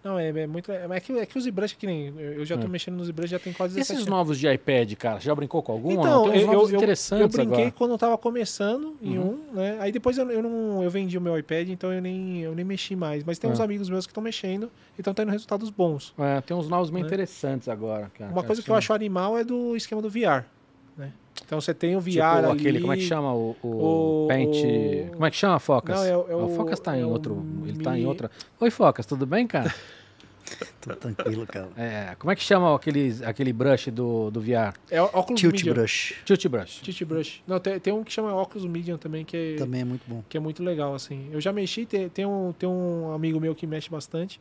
Não, 0.06 0.18
é, 0.18 0.28
é 0.28 0.46
muito. 0.46 0.70
É, 0.70 0.86
é 0.88 1.00
que, 1.00 1.12
é 1.18 1.26
que 1.26 1.36
o 1.36 1.40
ZBrush, 1.40 1.74
que 1.74 1.86
nem. 1.86 2.14
Eu 2.16 2.44
já 2.44 2.56
tô 2.56 2.66
É. 2.66 2.68
mexendo 2.68 2.94
no 2.96 3.04
ZBrush 3.04 3.28
já 3.30 3.38
tem 3.40 3.52
quase 3.52 3.74
E 3.74 3.76
17 3.78 3.96
esses 3.98 4.06
novos 4.08 4.38
de 4.38 4.46
iPad, 4.48 4.92
cara? 4.94 5.18
Você 5.20 5.26
já 5.26 5.34
brincou 5.34 5.62
com 5.62 5.72
algum? 5.72 5.90
Então, 5.92 6.24
uns 6.26 6.42
eu, 6.42 6.52
eu, 6.52 6.76
interessantes 6.76 7.20
eu 7.22 7.28
brinquei 7.28 7.64
agora. 7.64 7.70
quando 7.72 7.90
eu 7.92 7.98
tava 7.98 8.16
começando 8.16 8.96
em 9.02 9.18
Uhum. 9.18 9.38
um, 9.50 9.54
né? 9.54 9.76
Aí 9.80 9.90
depois 9.90 10.16
eu, 10.16 10.30
eu 10.30 10.42
não 10.42 10.82
eu 10.82 10.90
vendi 10.90 11.18
o 11.18 11.20
meu 11.20 11.36
iPad, 11.38 11.68
então 11.70 11.92
eu 11.92 12.00
nem, 12.00 12.40
eu 12.42 12.54
nem 12.54 12.64
mexi 12.64 12.94
mais. 12.94 13.24
Mas 13.24 13.38
tem 13.38 13.50
uns 13.50 13.58
É. 13.58 13.64
amigos 13.64 13.88
meus 13.88 14.06
que 14.06 14.10
estão 14.12 14.22
mexendo 14.22 14.70
e 14.96 15.00
estão 15.00 15.12
tendo 15.12 15.30
resultados 15.32 15.70
bons. 15.70 16.14
É, 16.18 16.40
tem 16.40 16.56
uns 16.56 16.68
novos 16.68 16.88
bem 16.90 17.02
Né? 17.02 17.06
interessantes 17.08 17.68
agora, 17.68 18.10
cara. 18.16 18.30
Uma 18.30 18.44
coisa 18.44 18.62
que 18.62 18.70
eu 18.70 18.74
acho 18.76 18.92
animal 18.92 19.36
é 19.36 19.42
do 19.42 19.76
esquema 19.76 20.00
do 20.00 20.08
VR. 20.08 20.44
Então 21.44 21.60
você 21.60 21.72
tem 21.74 21.96
o 21.96 22.00
VR 22.00 22.10
Tipo 22.10 22.22
ali. 22.24 22.50
aquele, 22.52 22.80
como 22.80 22.92
é 22.92 22.96
que 22.96 23.02
chama? 23.02 23.32
O, 23.34 23.56
o, 23.62 24.24
o- 24.24 24.28
Paint. 24.28 24.56
o- 24.56 25.10
Como 25.12 25.26
é 25.26 25.30
que 25.30 25.36
chama, 25.36 25.58
Focas? 25.58 25.96
Não, 25.96 26.04
é 26.06 26.16
o- 26.16 26.26
é 26.30 26.34
o 26.36 26.44
o- 26.46 26.56
Focas 26.56 26.80
tá 26.80 26.96
é 26.96 27.00
em 27.00 27.04
o 27.04 27.08
outro. 27.10 27.44
Ele 27.66 27.82
tá 27.82 27.98
em 27.98 28.06
outra. 28.06 28.30
Oi, 28.60 28.70
Focas, 28.70 29.06
tudo 29.06 29.26
bem, 29.26 29.46
cara? 29.46 29.72
Tô 30.80 30.94
tranquilo, 30.94 31.44
cara. 31.46 31.68
É, 31.76 32.14
como 32.20 32.30
é 32.30 32.36
que 32.36 32.42
chama 32.42 32.72
aquele, 32.74 33.12
aquele 33.24 33.52
brush 33.52 33.88
do, 33.90 34.30
do 34.30 34.40
VR? 34.40 34.74
É 34.90 35.02
o 35.02 35.06
óculos 35.06 35.40
Tilt 35.40 35.54
Medium. 35.56 35.74
Brush 35.74 36.14
Tilt 36.24 36.46
Brush. 36.46 36.80
Tilt 36.82 37.02
Brush. 37.04 37.42
Não, 37.46 37.58
tem, 37.58 37.80
tem 37.80 37.92
um 37.92 38.04
que 38.04 38.12
chama 38.12 38.32
óculos 38.32 38.64
Medium 38.64 38.96
também, 38.96 39.24
que 39.24 39.36
é, 39.36 39.56
também 39.56 39.80
é 39.80 39.84
muito 39.84 40.02
bom. 40.06 40.22
que 40.28 40.36
é 40.36 40.40
muito 40.40 40.62
legal, 40.62 40.94
assim. 40.94 41.28
Eu 41.32 41.40
já 41.40 41.52
mexi, 41.52 41.84
tem, 41.84 42.08
tem, 42.08 42.24
um, 42.24 42.52
tem 42.56 42.68
um 42.68 43.12
amigo 43.12 43.40
meu 43.40 43.54
que 43.56 43.66
mexe 43.66 43.90
bastante. 43.90 44.40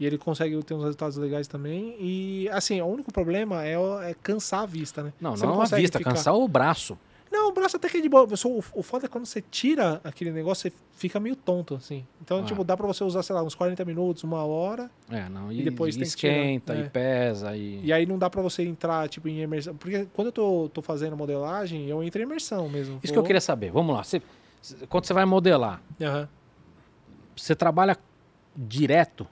E 0.00 0.06
ele 0.06 0.16
consegue 0.16 0.60
ter 0.64 0.72
uns 0.72 0.82
resultados 0.82 1.16
legais 1.18 1.46
também. 1.46 1.94
E, 2.00 2.48
assim, 2.50 2.80
o 2.80 2.86
único 2.86 3.12
problema 3.12 3.62
é, 3.64 3.74
é 4.10 4.14
cansar 4.22 4.62
a 4.62 4.66
vista, 4.66 5.02
né? 5.02 5.12
Não, 5.20 5.36
Você 5.36 5.44
não, 5.44 5.62
é 5.62 5.66
a 5.66 5.76
vista, 5.76 5.98
ficar- 5.98 6.10
cansar 6.12 6.34
o 6.34 6.48
braço. 6.48 6.98
Não, 7.30 7.50
o 7.50 7.52
braço 7.52 7.76
até 7.76 7.88
que 7.88 7.98
é 7.98 8.00
de 8.00 8.08
boa. 8.08 8.26
O, 8.74 8.82
foda 8.82 9.04
é 9.06 9.08
quando 9.08 9.24
você 9.26 9.40
tira 9.40 10.00
aquele 10.02 10.32
negócio, 10.32 10.68
você 10.68 10.76
fica 10.96 11.20
meio 11.20 11.36
tonto, 11.36 11.76
assim. 11.76 12.04
Então, 12.20 12.38
Ah. 12.40 12.42
tipo, 12.42 12.64
dá 12.64 12.76
pra 12.76 12.86
você 12.88 13.04
usar, 13.04 13.22
sei 13.22 13.34
lá, 13.36 13.42
uns 13.42 13.54
40 13.54 13.84
minutos, 13.84 14.24
uma 14.24 14.42
hora. 14.44 14.90
É, 15.08 15.28
não. 15.28 15.52
E, 15.52 15.60
E 15.60 15.62
depois 15.62 15.94
e 15.94 15.98
tem 16.00 16.08
que 16.08 16.16
tirar, 16.16 16.32
esquenta, 16.32 16.74
é. 16.74 16.80
e 16.80 16.88
pesa, 16.90 17.56
e. 17.56 17.84
E 17.84 17.92
aí 17.92 18.04
não 18.06 18.18
dá 18.18 18.28
pra 18.28 18.42
você 18.42 18.62
entrar, 18.64 19.08
tipo, 19.08 19.28
em 19.28 19.42
imersão. 19.42 19.76
Porque 19.76 20.08
quando 20.12 20.26
eu 20.28 20.32
tô, 20.32 20.70
tô 20.74 20.82
fazendo 20.82 21.16
modelagem, 21.16 21.86
eu 21.88 22.02
entro 22.02 22.20
em 22.20 22.24
imersão 22.24 22.68
mesmo. 22.68 22.98
Isso 23.02 23.12
que 23.12 23.18
eu 23.18 23.22
queria 23.22 23.40
saber. 23.40 23.70
Vamos 23.70 23.94
lá. 23.94 24.02
Você- 24.02 24.22
quando 24.88 25.04
você 25.04 25.12
vai 25.12 25.24
modelar, 25.24 25.80
Aham. 26.00 26.28
você 27.36 27.54
trabalha 27.54 27.96
direto? 28.56 29.26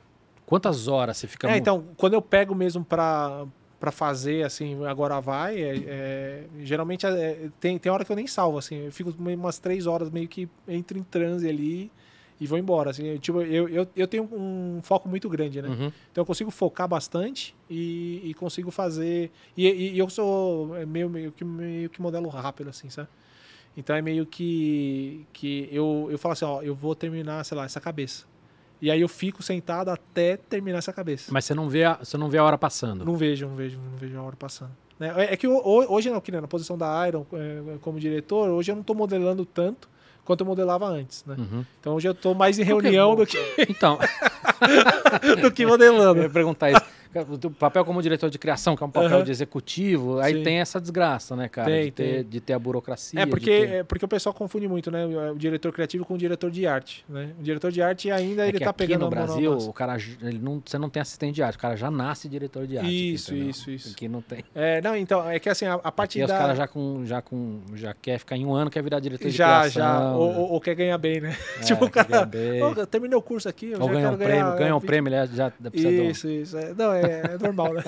Quantas 0.49 0.89
horas 0.89 1.19
você 1.19 1.27
fica 1.27 1.47
É, 1.51 1.59
então, 1.59 1.85
quando 1.99 2.15
eu 2.15 2.23
pego 2.23 2.55
mesmo 2.55 2.83
pra, 2.83 3.45
pra 3.79 3.93
fazer, 3.93 4.47
assim, 4.47 4.83
agora 4.87 5.21
vai, 5.21 5.61
é, 5.61 5.77
é, 5.87 6.45
geralmente 6.61 7.05
é, 7.05 7.51
tem, 7.61 7.79
tem 7.79 7.93
hora 7.93 8.03
que 8.03 8.11
eu 8.11 8.17
nem 8.17 8.27
salvo, 8.27 8.57
assim, 8.57 8.87
eu 8.87 8.91
fico 8.91 9.15
umas 9.19 9.59
três 9.59 9.87
horas 9.87 10.09
meio 10.09 10.27
que 10.27 10.49
entro 10.67 10.97
em 10.97 11.03
transe 11.03 11.47
ali 11.47 11.93
e 12.41 12.47
vou 12.47 12.57
embora, 12.57 12.93
assim, 12.93 13.05
eu, 13.09 13.19
tipo, 13.19 13.43
eu, 13.43 13.69
eu, 13.69 13.87
eu 13.95 14.09
tenho 14.09 14.27
um 14.33 14.81
foco 14.83 15.07
muito 15.07 15.29
grande, 15.29 15.61
né? 15.61 15.69
Uhum. 15.69 15.93
Então 16.11 16.23
eu 16.23 16.25
consigo 16.25 16.51
focar 16.51 16.89
bastante 16.89 17.55
e, 17.69 18.23
e 18.25 18.33
consigo 18.33 18.71
fazer. 18.71 19.31
E, 19.55 19.69
e- 19.69 19.93
e 19.97 19.99
eu 19.99 20.09
sou 20.09 20.75
é, 20.77 20.87
meio, 20.87 21.11
meio, 21.11 21.31
que, 21.31 21.45
meio 21.45 21.91
que 21.91 22.01
modelo 22.01 22.27
rápido, 22.31 22.71
assim, 22.71 22.89
sabe? 22.89 23.09
Então 23.77 23.95
é 23.95 24.01
meio 24.01 24.25
que. 24.25 25.27
que 25.33 25.69
eu, 25.71 26.09
eu 26.11 26.19
falo 26.19 26.33
assim, 26.33 26.45
ó, 26.47 26.63
eu 26.63 26.75
vou 26.75 26.95
terminar, 26.95 27.45
sei 27.45 27.55
lá, 27.57 27.65
essa 27.67 27.81
cabeça. 27.81 28.25
E 28.81 28.91
aí 28.91 29.01
eu 29.01 29.09
fico 29.09 29.43
sentado 29.43 29.89
até 29.91 30.37
terminar 30.37 30.79
essa 30.79 30.93
cabeça. 30.93 31.31
Mas 31.33 31.45
você 31.45 31.55
não 31.55 31.69
vê 31.69 31.85
a, 31.85 31.95
você 31.95 32.17
não 32.17 32.29
vê 32.29 32.39
a 32.39 32.45
hora 32.45 32.57
passando. 32.59 33.05
Não 33.05 33.17
vejo, 33.17 33.47
não 33.49 33.57
vejo, 33.57 33.79
não 33.79 33.97
vejo 33.99 34.17
a 34.19 34.23
hora 34.23 34.37
passando. 34.37 34.71
Né? 34.99 35.13
É 35.17 35.35
é 35.35 35.37
que 35.37 35.47
ho- 35.49 35.57
ho- 35.65 35.93
hoje, 35.93 36.11
não, 36.11 36.21
que 36.21 36.31
na 36.33 36.47
posição 36.49 36.77
da 36.79 37.07
Iron 37.09 37.25
é, 37.33 37.79
como 37.81 37.99
diretor, 38.01 38.49
hoje 38.51 38.71
eu 38.71 38.77
não 38.77 38.83
tô 38.83 38.95
modelando 38.95 39.45
tanto 39.45 39.89
quanto 40.25 40.41
eu 40.43 40.47
modelava 40.47 40.87
antes, 40.87 41.25
né? 41.25 41.37
Uhum. 41.39 41.65
Então 41.81 41.95
hoje 41.95 42.07
eu 42.09 42.15
tô 42.15 42.35
mais 42.35 42.59
em 42.59 42.63
é 42.63 42.65
reunião 42.65 43.15
do 43.17 43.27
que, 43.27 43.39
Então, 43.69 43.99
do 45.43 45.51
que 45.51 45.63
eu 45.63 45.69
modelando. 45.69 46.21
ia 46.23 46.31
perguntar 46.31 46.71
isso. 46.71 46.83
O 47.45 47.51
papel 47.51 47.85
como 47.85 48.03
diretor 48.03 48.29
de 48.31 48.39
criação, 48.39 48.77
que 48.77 48.83
é 48.83 48.87
um 48.87 48.91
papel 48.91 49.09
Aham. 49.17 49.25
de 49.25 49.31
executivo, 49.31 50.19
aí 50.21 50.35
Sim. 50.35 50.43
tem 50.43 50.59
essa 50.61 50.81
desgraça, 50.81 51.35
né, 51.35 51.49
cara? 51.49 51.69
Tem, 51.71 51.85
de, 51.87 51.91
ter, 51.91 52.15
tem. 52.23 52.25
de 52.25 52.41
ter 52.41 52.53
a 52.53 52.59
burocracia. 52.59 53.21
É 53.21 53.25
de 53.25 53.31
porque, 53.31 53.47
ter- 53.47 53.71
é 53.71 53.83
porque 53.83 54.05
o 54.05 54.09
pessoal 54.09 54.35
confunde 54.35 54.69
muito, 54.69 54.91
né? 54.91 55.05
O 55.33 55.37
diretor 55.37 55.73
criativo 55.73 56.05
com 56.05 56.15
o 56.15 56.19
diretor 56.19 56.51
de 56.51 56.67
arte, 56.67 57.05
né? 57.09 57.31
O 57.39 57.43
diretor 57.43 57.71
de 57.73 57.81
arte 57.83 58.11
ainda 58.11 58.45
É 58.45 58.49
ele 58.49 58.59
tá 58.61 58.71
aqui 58.71 58.79
pegando 58.79 59.05
no 59.05 59.11
Brasil, 59.11 59.53
o 59.57 59.73
cara, 59.73 59.97
ele 60.23 60.39
não, 60.39 60.63
você 60.65 60.79
não 60.79 60.89
tem 60.91 61.01
assistente 61.01 61.35
de 61.37 61.43
arte, 61.43 61.57
o 61.57 61.61
cara 61.61 61.77
já 61.77 61.91
nasce 61.91 62.29
diretor 62.29 62.67
de 62.67 62.77
arte. 62.79 62.87
aqui, 62.87 63.13
Isso, 63.15 63.33
entendeu? 63.33 63.51
isso, 63.51 63.71
isso. 63.71 63.93
Aqui 63.95 64.09
não 64.09 64.21
tem. 64.23 64.45
É, 64.55 64.81
não, 64.81 64.97
então, 64.97 65.29
é 65.29 65.39
que 65.39 65.49
assim, 65.49 65.67
a, 65.67 65.75
a 65.75 65.93
parte 65.93 66.19
Aqui 66.19 66.25
os 66.25 66.29
da... 66.31 66.39
caras 66.39 66.57
já 66.59 66.67
com, 66.69 67.05
já 67.05 67.21
com, 67.23 67.61
já 67.75 67.95
quer 67.95 68.19
ficar 68.19 68.37
em 68.37 68.45
um 68.47 68.53
ano, 68.55 68.71
quer 68.71 68.83
virar 68.83 69.01
diretor 69.01 69.29
de 69.29 69.37
já, 69.37 69.61
criação. 69.61 69.83
já, 69.83 70.13
ou, 70.15 70.33
né? 70.33 70.39
ou- 70.39 70.51
ou 70.53 70.61
quer 70.61 70.75
ganhar 70.75 70.99
bem, 70.99 71.21
né? 71.21 71.37
É, 71.59 71.61
tipo, 71.65 71.85
o 71.85 71.91
cara... 71.91 72.09
ganhar 72.09 72.27
bem. 72.27 72.63
"Ô, 72.63 72.73
eu 72.73 72.87
terminei 72.87 73.17
o 73.17 73.23
curso 73.23 73.49
aqui, 73.49 73.71
eu 73.73 73.81
Ou 73.81 73.87
já 73.89 73.93
ganha 73.95 74.07
um 74.09 74.11
quero 74.17 74.25
prêmio, 74.25 74.45
ganhar... 74.45 74.57
ganha 74.59 74.77
um 74.77 74.81
prêmio, 74.81 75.09
ele 75.09 75.17
já 75.17 75.27
já 75.27 75.51
precisa 75.71 75.91
de 75.91 76.01
um- 76.01 76.11
Isso, 76.11 76.29
isso. 76.29 76.57
É, 76.59 76.75
não, 76.75 76.93
é, 76.99 77.35
é 77.35 77.39
normal, 77.39 77.75
né? 77.75 77.83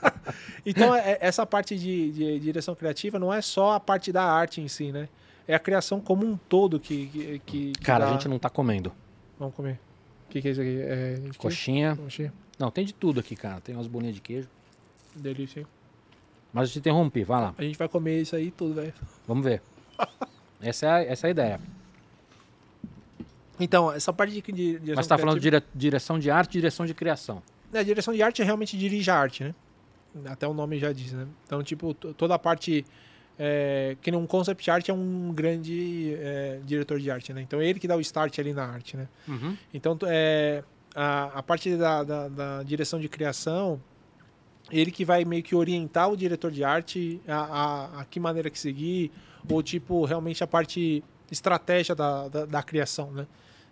então, 0.66 0.94
é- 0.94 1.18
essa 1.20 1.46
parte 1.46 1.76
de, 1.78 2.12
de 2.12 2.38
direção 2.40 2.74
criativa 2.74 3.18
não 3.18 3.32
é 3.32 3.40
só 3.42 3.72
a 3.74 3.80
parte 3.80 4.12
da 4.12 4.22
arte 4.24 4.60
em 4.60 4.68
si, 4.68 4.92
né? 4.92 5.08
É 5.46 5.54
a 5.54 5.58
criação 5.58 6.00
como 6.00 6.26
um 6.26 6.36
todo 6.36 6.78
que. 6.78 7.06
que, 7.06 7.38
que- 7.46 7.72
que 7.72 7.82
Cara, 7.84 8.04
dá- 8.04 8.10
a 8.10 8.12
gente 8.14 8.28
não 8.28 8.38
tá 8.38 8.50
comendo. 8.50 8.92
Vamos 9.38 9.54
comer. 9.54 9.78
O 10.26 10.30
que, 10.30 10.42
que 10.42 10.48
é 10.48 10.50
isso 10.50 10.60
aqui? 10.60 10.78
É? 10.82 11.20
Coxinha. 11.38 11.96
Coxinha. 11.96 12.32
Não, 12.58 12.70
tem 12.70 12.84
de 12.84 12.92
tudo 12.92 13.20
aqui, 13.20 13.34
cara. 13.34 13.60
Tem 13.60 13.74
umas 13.74 13.86
bolinhas 13.86 14.14
de 14.14 14.20
queijo. 14.20 14.48
Delícia, 15.14 15.60
hein? 15.60 15.66
Mas 16.52 16.68
eu 16.68 16.72
te 16.74 16.78
interrompi, 16.80 17.24
vai 17.24 17.40
lá. 17.40 17.54
A 17.56 17.62
gente 17.62 17.78
vai 17.78 17.88
comer 17.88 18.20
isso 18.20 18.34
aí 18.36 18.50
tudo, 18.50 18.74
velho. 18.74 18.92
Vamos 19.26 19.44
ver. 19.44 19.62
Essa 20.60 20.86
é 20.86 20.90
a, 20.90 21.02
essa 21.04 21.26
é 21.26 21.28
a 21.28 21.30
ideia. 21.30 21.60
Então, 23.60 23.92
essa 23.92 24.12
parte 24.12 24.32
de, 24.32 24.40
de 24.40 24.52
direção 24.52 24.94
Mas 24.96 25.06
você 25.06 25.08
tá 25.08 25.18
falando 25.18 25.40
de 25.40 25.48
criativa- 25.48 25.66
dire- 25.72 25.78
direção 25.80 26.18
de 26.18 26.30
arte 26.30 26.50
e 26.50 26.52
direção 26.60 26.86
de 26.86 26.94
criação. 26.94 27.42
É, 27.72 27.78
a 27.80 27.82
direção 27.82 28.14
de 28.14 28.22
arte 28.22 28.42
realmente 28.42 28.76
dirige 28.78 29.10
a 29.10 29.16
arte, 29.16 29.44
né? 29.44 29.54
Até 30.26 30.46
o 30.48 30.54
nome 30.54 30.78
já 30.78 30.92
diz, 30.92 31.12
né? 31.12 31.26
Então, 31.46 31.62
tipo, 31.62 31.94
to- 31.94 32.14
toda 32.14 32.34
a 32.34 32.38
parte. 32.38 32.84
É, 33.40 33.96
que 34.02 34.10
um 34.10 34.26
concept 34.26 34.68
art 34.68 34.88
é 34.88 34.92
um 34.92 35.32
grande 35.32 36.12
é, 36.18 36.58
diretor 36.64 36.98
de 36.98 37.08
arte, 37.08 37.32
né? 37.32 37.40
Então, 37.40 37.62
ele 37.62 37.78
que 37.78 37.86
dá 37.86 37.94
o 37.96 38.00
start 38.00 38.36
ali 38.40 38.52
na 38.52 38.64
arte, 38.64 38.96
né? 38.96 39.06
Então, 39.72 39.96
t- 39.96 40.06
é, 40.08 40.64
a, 40.92 41.38
a 41.38 41.42
parte 41.42 41.76
da, 41.76 42.02
da, 42.02 42.28
da 42.28 42.62
direção 42.64 42.98
de 42.98 43.08
criação, 43.08 43.80
ele 44.72 44.90
que 44.90 45.04
vai 45.04 45.24
meio 45.24 45.42
que 45.44 45.54
orientar 45.54 46.10
o 46.10 46.16
diretor 46.16 46.50
de 46.50 46.64
arte 46.64 47.20
a, 47.28 47.36
a, 47.36 48.00
a 48.00 48.04
que 48.04 48.18
maneira 48.18 48.50
que 48.50 48.58
seguir, 48.58 49.12
ou 49.48 49.62
tipo, 49.62 50.04
realmente 50.04 50.42
a 50.42 50.46
parte 50.48 51.04
estratégia 51.30 51.94
da, 51.94 52.26
da, 52.26 52.44
da 52.44 52.62
criação, 52.62 53.12
né? 53.12 53.24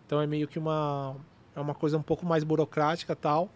Então 0.06 0.20
é 0.20 0.26
meio 0.28 0.46
que 0.46 0.60
uma, 0.60 1.16
é 1.56 1.60
uma 1.60 1.74
coisa 1.74 1.98
um 1.98 2.02
pouco 2.02 2.24
mais 2.24 2.44
burocrática 2.44 3.16
tal, 3.16 3.50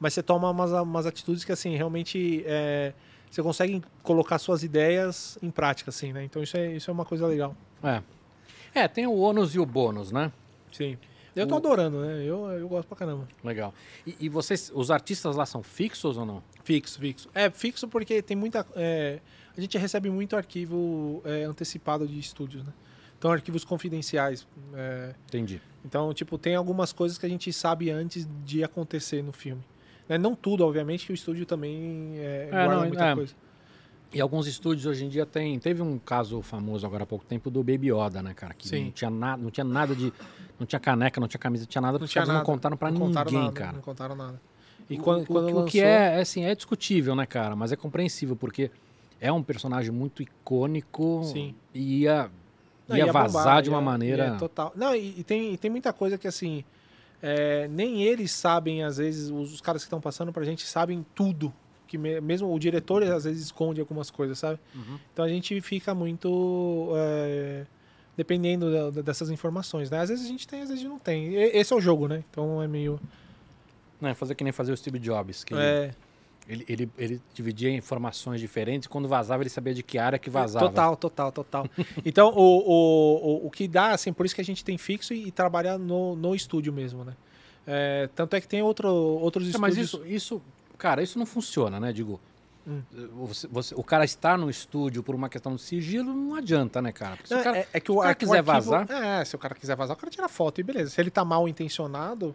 mas 0.00 0.14
você 0.14 0.22
toma 0.22 0.50
umas, 0.50 0.70
umas 0.72 1.06
atitudes 1.06 1.44
que 1.44 1.52
assim, 1.52 1.76
realmente 1.76 2.42
é, 2.46 2.92
você 3.30 3.42
consegue 3.42 3.82
colocar 4.02 4.38
suas 4.38 4.62
ideias 4.62 5.38
em 5.42 5.50
prática, 5.50 5.90
assim, 5.90 6.12
né? 6.12 6.24
Então 6.24 6.42
isso 6.42 6.56
é, 6.56 6.72
isso 6.74 6.90
é 6.90 6.94
uma 6.94 7.04
coisa 7.04 7.26
legal. 7.26 7.54
É. 7.82 8.02
É, 8.74 8.88
tem 8.88 9.06
o 9.06 9.16
ônus 9.16 9.54
e 9.54 9.58
o 9.58 9.66
bônus, 9.66 10.10
né? 10.10 10.32
Sim. 10.72 10.98
Eu 11.34 11.46
tô 11.46 11.54
O- 11.54 11.58
adorando, 11.58 12.00
né? 12.00 12.22
Eu, 12.24 12.46
eu 12.52 12.68
gosto 12.68 12.86
pra 12.88 12.96
caramba. 12.96 13.26
Legal. 13.42 13.74
E, 14.06 14.16
e 14.20 14.28
vocês, 14.28 14.70
os 14.74 14.90
artistas 14.90 15.34
lá 15.36 15.44
são 15.46 15.62
fixos 15.62 16.16
ou 16.16 16.24
não? 16.24 16.42
Fixo, 16.62 16.98
fixo. 16.98 17.28
É, 17.34 17.50
fixo 17.50 17.88
porque 17.88 18.22
tem 18.22 18.36
muita. 18.36 18.64
é, 18.76 19.18
a 19.56 19.60
gente 19.60 19.76
recebe 19.78 20.10
muito 20.10 20.36
arquivo 20.36 21.20
é, 21.24 21.42
antecipado 21.44 22.06
de 22.06 22.18
estúdios, 22.18 22.64
né? 22.64 22.72
Então, 23.18 23.32
arquivos 23.32 23.64
confidenciais. 23.64 24.46
é, 24.74 25.14
Entendi. 25.28 25.60
então, 25.84 26.12
tipo, 26.12 26.36
tem 26.36 26.54
algumas 26.56 26.92
coisas 26.92 27.16
que 27.16 27.24
a 27.24 27.28
gente 27.28 27.52
sabe 27.52 27.90
antes 27.90 28.28
de 28.44 28.62
acontecer 28.62 29.22
no 29.22 29.32
filme. 29.32 29.62
Né? 30.08 30.18
Não 30.18 30.34
tudo, 30.34 30.64
obviamente, 30.66 31.06
que 31.06 31.12
o 31.12 31.14
estúdio 31.14 31.46
também 31.46 32.14
é, 32.18 32.48
guarda 32.50 32.74
não, 32.76 32.86
muita 32.88 33.04
é. 33.06 33.14
coisa. 33.14 33.34
E 34.12 34.20
alguns 34.20 34.46
estúdios 34.46 34.86
hoje 34.86 35.04
em 35.04 35.08
dia 35.08 35.26
tem. 35.26 35.58
Teve 35.58 35.82
um 35.82 35.98
caso 35.98 36.40
famoso 36.40 36.86
agora 36.86 37.02
há 37.02 37.06
pouco 37.06 37.24
tempo 37.24 37.50
do 37.50 37.64
Baby 37.64 37.90
Yoda, 37.92 38.22
né, 38.22 38.32
cara? 38.32 38.54
Que 38.54 38.68
Sim. 38.68 38.84
não 38.84 38.90
tinha 38.92 39.10
nada, 39.10 39.42
não 39.42 39.50
tinha 39.50 39.64
nada 39.64 39.94
de. 39.94 40.12
Não 40.58 40.64
tinha 40.66 40.78
caneca, 40.78 41.20
não 41.20 41.26
tinha 41.26 41.38
camisa, 41.40 41.64
não 41.64 41.68
tinha 41.68 41.82
nada, 41.82 41.98
Não 41.98 42.06
tinha 42.06 42.20
caras 42.22 42.28
não 42.28 42.34
nada. 42.36 42.46
contaram 42.46 42.76
pra 42.76 42.90
não 42.92 43.00
contaram 43.00 43.26
ninguém, 43.30 43.44
nada, 43.46 43.52
cara. 43.60 43.72
Não 43.72 43.80
contaram 43.80 44.14
nada. 44.14 44.40
E 44.88 44.96
O- 44.96 45.00
quando, 45.02 45.22
o, 45.22 45.26
quando 45.26 45.44
o 45.48 45.54
lançou, 45.54 45.64
que 45.64 45.80
é, 45.80 46.16
é, 46.18 46.20
assim, 46.20 46.44
é 46.44 46.54
discutível, 46.54 47.16
né, 47.16 47.26
cara? 47.26 47.56
Mas 47.56 47.72
é 47.72 47.76
compreensível, 47.76 48.36
porque 48.36 48.70
é 49.20 49.32
um 49.32 49.42
personagem 49.42 49.90
muito 49.90 50.22
icônico 50.22 51.22
Sim. 51.24 51.54
e 51.74 52.02
ia, 52.02 52.30
Não, 52.86 52.96
ia 52.96 53.06
ia 53.06 53.12
vazar 53.12 53.42
bombar, 53.42 53.62
de 53.62 53.68
uma 53.70 53.78
ia- 53.78 53.84
maneira. 53.84 54.26
ia 54.28 54.34
total. 54.36 54.72
Não, 54.76 54.94
e, 54.94 55.18
e 55.18 55.24
tem, 55.24 55.54
e 55.54 55.56
tem 55.56 55.68
muita 55.70 55.92
coisa 55.92 56.16
que 56.16 56.28
assim. 56.28 56.64
É, 57.26 57.66
nem 57.68 58.02
eles 58.02 58.30
sabem, 58.32 58.82
às 58.84 58.98
vezes, 58.98 59.30
os, 59.30 59.54
os 59.54 59.60
caras 59.62 59.82
que 59.82 59.86
estão 59.86 60.00
passando 60.00 60.30
pra 60.32 60.44
gente 60.44 60.66
sabem 60.66 61.04
tudo. 61.14 61.52
Que 61.86 61.96
me- 61.96 62.20
mesmo 62.20 62.52
o 62.52 62.58
diretor 62.58 63.02
às 63.04 63.24
vezes 63.24 63.44
esconde 63.44 63.80
algumas 63.80 64.10
coisas, 64.10 64.38
sabe? 64.38 64.58
Uhum. 64.74 64.98
Então 65.12 65.24
a 65.24 65.28
gente 65.28 65.58
fica 65.60 65.94
muito. 65.94 66.90
é, 66.96 67.64
dependendo 68.16 68.70
da- 68.72 68.90
da- 68.90 69.02
dessas 69.02 69.30
informações, 69.30 69.90
né? 69.90 70.00
Às 70.00 70.08
vezes 70.08 70.24
a 70.24 70.28
gente 70.28 70.46
tem, 70.46 70.60
às 70.62 70.68
vezes 70.68 70.84
não 70.84 70.98
tem. 70.98 71.34
E- 71.34 71.56
Esse 71.56 71.72
é 71.72 71.76
o 71.76 71.80
jogo, 71.80 72.06
né? 72.08 72.22
Então 72.30 72.62
é 72.62 72.68
meio. 72.68 73.00
Né, 74.00 74.12
fazer 74.14 74.34
que 74.34 74.44
nem 74.44 74.52
fazer 74.52 74.72
o 74.72 74.76
Steve 74.76 74.98
Jobs, 74.98 75.44
que 75.44 75.54
É, 75.54 75.92
ele, 76.48 76.64
ele, 76.68 76.90
ele 76.98 77.22
dividia 77.32 77.70
informações 77.70 78.40
diferentes 78.40 78.86
quando 78.86 79.08
vazava 79.08 79.42
ele 79.42 79.50
sabia 79.50 79.72
de 79.74 79.82
que 79.82 79.96
área 79.98 80.18
que 80.18 80.28
vazava. 80.28 80.66
Total, 80.68 80.96
total, 80.96 81.32
total. 81.32 81.66
então, 82.04 82.28
o, 82.28 82.58
o, 82.58 83.44
o, 83.44 83.46
o 83.46 83.50
que 83.50 83.66
dá, 83.66 83.90
assim, 83.92 84.12
por 84.12 84.26
isso 84.26 84.34
que 84.34 84.40
a 84.40 84.44
gente 84.44 84.64
tem 84.64 84.76
fixo 84.76 85.14
e, 85.14 85.28
e 85.28 85.30
trabalha 85.30 85.78
no, 85.78 86.14
no 86.16 86.34
estúdio 86.34 86.72
mesmo, 86.72 87.04
né? 87.04 87.14
É, 87.66 88.08
tanto 88.14 88.36
é 88.36 88.40
que 88.40 88.46
tem 88.48 88.62
outro, 88.62 88.88
outros 88.88 89.46
É, 89.46 89.50
estúdios. 89.50 89.76
mas 89.76 89.78
isso, 89.84 90.02
isso, 90.06 90.42
cara, 90.76 91.02
isso 91.02 91.18
não 91.18 91.26
funciona, 91.26 91.80
né? 91.80 91.92
Digo, 91.92 92.20
Hum. 92.66 92.80
você- 93.14 93.46
você- 93.48 93.74
o 93.74 93.82
cara 93.84 94.06
estar 94.06 94.38
no 94.38 94.48
estúdio 94.48 95.02
por 95.02 95.14
uma 95.14 95.28
questão 95.28 95.54
de 95.54 95.60
sigilo 95.60 96.14
não 96.14 96.34
adianta, 96.34 96.80
né, 96.80 96.92
cara? 96.92 97.16
Porque 97.16 97.28
se 97.28 97.34
Não, 97.34 97.40
o 97.40 97.44
cara- 97.44 97.58
é, 97.58 97.68
é 97.74 97.80
que 97.80 97.92
o, 97.92 97.96
o 97.96 97.98
cara 98.00 98.12
é 98.12 98.14
que 98.14 98.24
o 98.24 98.28
quiser 98.28 98.38
arquivo- 98.38 98.70
vazar- 98.70 98.90
É, 98.90 99.24
se 99.24 99.36
o 99.36 99.38
cara 99.38 99.54
quiser 99.54 99.76
vazar, 99.76 99.94
o 99.94 100.00
cara 100.00 100.10
tira 100.10 100.28
foto 100.30 100.60
e 100.60 100.64
beleza. 100.64 100.88
Se 100.90 100.98
ele 101.00 101.10
tá 101.10 101.22
mal 101.26 101.46
intencionado, 101.46 102.34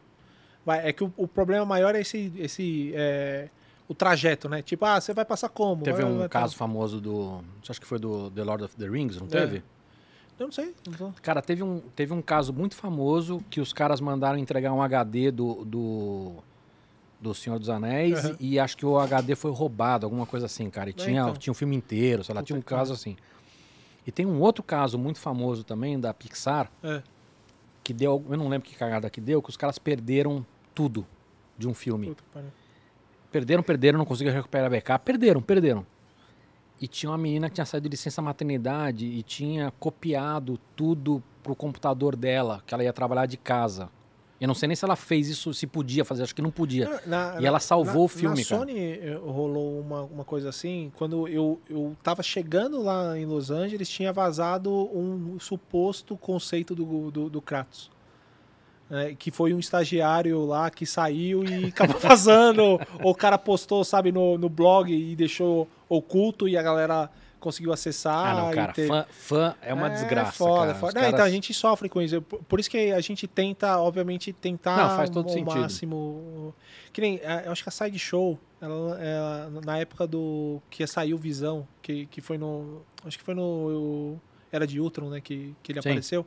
vai, 0.63 0.87
é 0.87 0.93
que 0.93 1.03
o, 1.03 1.11
o 1.17 1.27
problema 1.27 1.65
maior 1.65 1.95
é 1.95 2.01
esse. 2.01 2.31
esse 2.37 2.91
é, 2.95 3.49
o 3.89 3.93
trajeto, 3.93 4.47
né? 4.47 4.61
Tipo, 4.61 4.85
ah, 4.85 5.01
você 5.01 5.13
vai 5.13 5.25
passar 5.25 5.49
como? 5.49 5.83
Teve 5.83 6.03
um 6.05 6.19
vai- 6.19 6.29
caso 6.29 6.55
famoso 6.55 7.01
do. 7.01 7.43
Acho 7.67 7.81
que 7.81 7.87
foi 7.87 7.99
do 7.99 8.31
The 8.31 8.43
Lord 8.43 8.63
of 8.63 8.75
the 8.77 8.87
Rings, 8.87 9.17
não 9.17 9.25
É. 9.27 9.29
teve? 9.29 9.63
Eu 10.39 10.45
não 10.45 10.51
sei. 10.53 10.73
Não 10.87 10.93
tô- 10.93 11.11
Cara, 11.21 11.41
teve 11.41 11.61
um, 11.63 11.81
teve 11.95 12.13
um 12.13 12.21
caso 12.21 12.53
muito 12.53 12.75
famoso 12.75 13.43
que 13.49 13.59
os 13.59 13.73
caras 13.73 13.99
mandaram 13.99 14.37
entregar 14.37 14.71
um 14.71 14.81
HD 14.81 15.31
do. 15.31 15.65
do, 15.65 16.33
do 17.19 17.33
Senhor 17.33 17.59
dos 17.59 17.67
Anéis 17.67 18.23
Aham. 18.23 18.37
e 18.39 18.57
acho 18.57 18.77
que 18.77 18.85
o 18.85 18.97
HD 18.97 19.35
foi 19.35 19.51
roubado, 19.51 20.05
alguma 20.05 20.25
coisa 20.25 20.45
assim, 20.45 20.69
cara. 20.69 20.89
E 20.89 20.93
É, 20.93 20.95
tinha, 20.95 21.21
então. 21.23 21.33
tinha 21.33 21.51
um 21.51 21.55
filme 21.55 21.75
inteiro, 21.75 22.23
sei 22.23 22.33
lá, 22.33 22.39
Puta 22.39 22.47
tinha 22.47 22.57
um 22.59 22.61
caso 22.61 22.93
assim. 22.93 23.17
E 24.07 24.11
tem 24.11 24.25
um 24.25 24.39
outro 24.39 24.63
caso 24.63 24.97
muito 24.97 25.19
famoso 25.19 25.65
também 25.65 25.99
da 25.99 26.13
Pixar, 26.13 26.71
É. 26.81 27.03
que 27.83 27.91
deu. 27.93 28.23
Eu 28.29 28.37
não 28.37 28.47
lembro 28.47 28.69
que 28.69 28.73
cagada 28.75 29.09
que 29.09 29.19
deu, 29.19 29.41
que 29.41 29.49
os 29.49 29.57
caras 29.57 29.77
perderam 29.77 30.45
tudo 30.73 31.05
de 31.57 31.67
um 31.67 31.73
filme. 31.73 32.07
Puta. 32.15 32.23
Perderam, 33.31 33.61
perderam, 33.63 33.97
não 33.99 34.05
conseguiram 34.05 34.35
recuperar 34.35 34.67
a 34.67 34.69
backup. 34.69 35.05
Perderam, 35.05 35.41
perderam. 35.41 35.85
E 36.81 36.87
tinha 36.87 37.09
uma 37.11 37.17
menina 37.17 37.49
que 37.49 37.55
tinha 37.55 37.65
saído 37.65 37.89
de 37.89 37.91
licença 37.91 38.21
maternidade 38.21 39.05
e 39.05 39.21
tinha 39.21 39.71
copiado 39.79 40.57
tudo 40.75 41.21
pro 41.43 41.55
computador 41.55 42.15
dela, 42.15 42.63
que 42.65 42.73
ela 42.73 42.83
ia 42.83 42.93
trabalhar 42.93 43.25
de 43.25 43.37
casa. 43.37 43.89
Eu 44.39 44.47
não 44.47 44.55
sei 44.55 44.67
nem 44.67 44.75
se 44.75 44.85
ela 44.85 44.95
fez 44.95 45.27
isso, 45.27 45.53
se 45.53 45.67
podia 45.67 46.05
fazer, 46.05 46.23
acho 46.23 46.33
que 46.33 46.41
não 46.41 46.49
podia. 46.49 47.01
Na- 47.05 47.35
E 47.41 47.45
ela 47.45 47.59
salvou 47.59 47.93
na- 47.93 47.99
o 47.99 48.07
filme, 48.07 48.37
Na. 48.37 48.43
Sony 48.45 48.79
eh, 48.79 49.19
rolou 49.21 49.81
uma, 49.81 50.03
uma 50.03 50.23
coisa 50.23 50.47
assim, 50.47 50.89
quando 50.95 51.27
eu, 51.27 51.59
eu 51.69 51.93
tava 52.01 52.23
chegando 52.23 52.81
lá 52.81 53.19
em 53.19 53.25
Los 53.25 53.51
Angeles, 53.51 53.89
tinha 53.89 54.13
vazado 54.13 54.71
um 54.97 55.37
suposto 55.41 56.15
conceito 56.15 56.73
do, 56.73 57.11
do, 57.11 57.29
do 57.29 57.41
Kratos. 57.41 57.91
Né, 58.89 59.15
que 59.17 59.29
foi 59.31 59.53
um 59.53 59.59
estagiário 59.59 60.45
lá 60.45 60.69
que 60.69 60.85
saiu 60.85 61.43
e 61.43 61.65
acabou 61.67 61.99
vazando. 62.01 62.63
ou 63.03 63.11
o 63.11 63.15
cara 63.15 63.37
postou, 63.37 63.83
sabe, 63.83 64.11
no, 64.11 64.37
no 64.37 64.49
blog 64.49 64.91
e 64.91 65.15
deixou 65.15 65.67
oculto 65.87 66.47
e 66.47 66.57
a 66.57 66.61
galera 66.61 67.09
conseguiu 67.39 67.71
acessar. 67.71 68.35
Ah, 68.37 68.41
não, 68.41 68.51
cara, 68.51 68.73
ter- 68.73 68.87
fã, 68.87 69.05
fã 69.09 69.55
é 69.61 69.73
uma 69.73 69.89
desgraça, 69.89 70.31
foda, 70.33 70.59
cara. 70.67 70.75
foda. 70.75 70.93
Não, 70.93 71.01
caras- 71.01 71.13
Então 71.13 71.25
a 71.25 71.29
gente 71.29 71.53
sofre 71.53 71.87
com 71.87 72.01
isso. 72.01 72.21
Por, 72.21 72.59
isso 72.59 72.69
que 72.69 72.91
a 72.91 72.99
gente 72.99 73.27
tenta, 73.27 73.77
obviamente, 73.79 74.33
tentar 74.33 74.75
Não, 74.75 74.95
faz 74.97 75.09
todo 75.09 75.27
o 75.27 75.29
sentido. 75.29 75.55
máximo. 75.57 76.53
Que 76.91 76.99
nem, 76.99 77.15
eh, 77.23 77.43
eu 77.45 77.51
acho 77.53 77.63
que 77.63 77.69
a 77.69 77.71
Side 77.71 77.97
Show, 77.97 78.37
ela, 78.59 78.99
ela- 79.01 79.51
na 79.63 79.77
época 79.77 80.05
do 80.05 80.61
que 80.69 80.85
saiu 80.85 81.17
Visão, 81.17 81.65
que, 81.81 82.07
que 82.07 82.19
foi 82.19 82.37
no. 82.37 82.81
Acho 83.05 83.17
que 83.17 83.23
foi 83.23 83.33
no. 83.35 84.17
Era 84.51 84.65
de 84.67 84.79
Ultron, 84.81 85.09
né? 85.09 85.21
Que, 85.21 85.55
que 85.63 85.71
ele 85.71 85.81
Sim. 85.81 85.89
apareceu. 85.89 86.25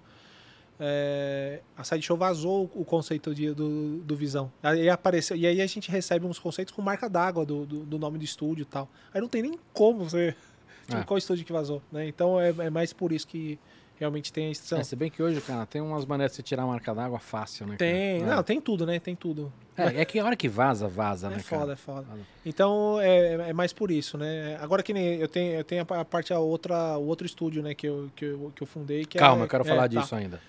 É, 0.85 1.61
a 1.77 1.85
Sideshow 1.85 2.17
vazou 2.17 2.69
o 2.75 2.85
conceito 2.85 3.33
de, 3.33 3.53
do, 3.55 3.99
do 3.99 4.17
Visão. 4.17 4.51
Aí 4.61 4.89
apareceu, 4.91 5.37
e 5.37 5.47
aí 5.47 5.61
a 5.61 5.67
gente 5.67 5.89
recebe 5.89 6.27
uns 6.27 6.41
conceitos 6.41 6.75
com 6.75 6.83
marca 6.83 7.09
d'água 7.09 7.47
do, 7.47 7.65
do, 7.65 7.81
do 7.85 7.99
nome 8.01 8.19
do 8.19 8.25
estúdio 8.25 8.63
e 8.63 8.67
tal. 8.67 8.89
Aí 9.15 9.21
não 9.21 9.29
tem 9.29 9.43
nem 9.43 9.59
como 9.73 10.09
você. 10.11 10.35
Tipo, 10.85 10.99
É. 11.01 11.05
qual 11.05 11.17
estúdio 11.17 11.45
que 11.47 11.53
vazou, 11.53 11.81
né? 11.93 12.09
Então 12.09 12.41
é, 12.41 12.49
é 12.59 12.69
mais 12.69 12.93
por 12.93 13.13
isso 13.13 13.25
que 13.29 13.57
realmente 13.95 14.33
tem 14.33 14.49
a 14.49 14.51
exceção. 14.51 14.79
É, 14.81 14.83
se 14.83 14.97
bem 14.97 15.09
que 15.09 15.23
hoje, 15.23 15.41
cara, 15.41 15.65
tem 15.65 15.81
umas 15.81 16.05
maneiras 16.05 16.33
de 16.33 16.37
você 16.39 16.43
tirar 16.43 16.65
a 16.65 16.67
marca 16.67 16.93
d'água 16.93 17.21
fácil, 17.21 17.67
né? 17.69 17.77
cara? 17.77 17.91
tem, 17.91 18.21
É. 18.21 18.27
não, 18.27 18.43
tem 18.43 18.61
tudo, 18.61 18.85
né? 18.85 18.99
Tem 18.99 19.15
tudo. 19.15 19.53
É, 19.77 20.01
é 20.01 20.05
que 20.05 20.19
a 20.19 20.25
hora 20.25 20.35
que 20.35 20.49
vaza, 20.49 20.89
vaza, 20.89 21.29
É 21.29 21.31
né, 21.31 21.39
foda, 21.39 21.61
cara? 21.61 21.73
é 21.73 21.77
foda. 21.77 22.07
Então 22.45 23.01
é, 23.01 23.51
é 23.51 23.53
mais 23.53 23.73
por 23.73 23.93
isso, 23.93 24.19
né? 24.19 24.59
Agora 24.61 24.83
que 24.83 24.93
nem 24.93 25.15
eu 25.21 25.29
tenho, 25.29 25.53
eu 25.55 25.63
tenho 25.65 25.83
a 25.83 25.85
pa- 25.85 26.01
a 26.01 26.05
parte 26.05 26.33
a 26.33 26.41
outra, 26.41 26.99
o 26.99 27.07
outro 27.07 27.25
estúdio, 27.25 27.63
né, 27.63 27.75
que 27.77 27.87
eu, 27.87 28.11
que 28.17 28.25
eu, 28.25 28.53
que 28.57 28.63
eu 28.65 28.67
fundei. 28.67 29.05
Que 29.05 29.19
Calma, 29.19 29.43
é, 29.43 29.45
eu 29.45 29.49
quero 29.49 29.63
é, 29.65 29.69
falar 29.69 29.83
tá. 29.89 30.01
disso 30.01 30.17
ainda. 30.17 30.41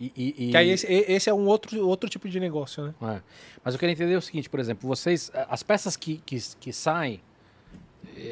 E, 0.00 0.12
e- 0.16 0.34
e- 0.46 0.50
Que 0.52 0.56
aí 0.56 0.70
esse, 0.70 0.86
esse 0.86 1.28
é 1.28 1.34
um 1.34 1.46
outro, 1.46 1.86
outro 1.88 2.08
tipo 2.08 2.28
de 2.28 2.38
negócio, 2.38 2.84
né? 2.84 2.94
É. 3.02 3.20
Mas 3.64 3.74
eu 3.74 3.80
queria 3.80 3.92
entender 3.92 4.16
o 4.16 4.22
seguinte, 4.22 4.48
por 4.48 4.60
exemplo, 4.60 4.88
vocês, 4.88 5.30
as 5.48 5.62
peças 5.62 5.96
que, 5.96 6.18
que, 6.24 6.38
que 6.60 6.72
saem, 6.72 7.20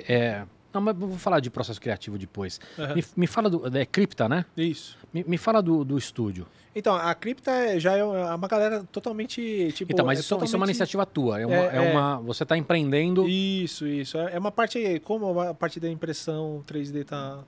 é, 0.08 0.44
não, 0.72 0.80
mas 0.80 0.96
vou 0.96 1.10
falar 1.18 1.40
de 1.40 1.50
processo 1.50 1.80
criativo 1.80 2.18
depois. 2.18 2.60
Aham. 2.78 2.94
Me, 2.94 3.04
me 3.16 3.26
fala 3.26 3.48
do, 3.50 3.76
é 3.78 3.86
cripta, 3.86 4.28
né? 4.28 4.44
Isso. 4.56 4.96
Me, 5.12 5.24
me 5.26 5.38
fala 5.38 5.62
do, 5.62 5.84
do 5.84 5.96
estúdio. 5.98 6.46
Então, 6.74 6.94
a 6.94 7.14
cripta 7.14 7.50
é- 7.50 7.80
já 7.80 7.96
é 7.96 8.04
uma 8.04 8.46
galera 8.46 8.84
totalmente, 8.92 9.72
tipo... 9.72 9.90
então, 9.92 10.04
mas 10.04 10.18
é 10.18 10.20
isso, 10.20 10.26
isso 10.26 10.34
é 10.34 10.36
uma 10.36 10.44
totalmente- 10.46 10.68
iniciativa 10.68 11.06
tua, 11.06 11.40
é 11.40 11.46
uma, 11.46 11.54
É, 11.56 11.76
é 11.76 11.76
é. 11.76 11.80
uma 11.92 12.18
você 12.18 12.42
está 12.42 12.56
empreendendo. 12.56 13.26
Isso, 13.26 13.86
isso. 13.86 14.18
É 14.18 14.34
é 14.34 14.38
uma 14.38 14.52
parte, 14.52 15.00
como 15.02 15.40
a 15.40 15.54
parte 15.54 15.80
da 15.80 15.88
impressão 15.88 16.62
3D 16.68 17.04
tá, 17.04 17.42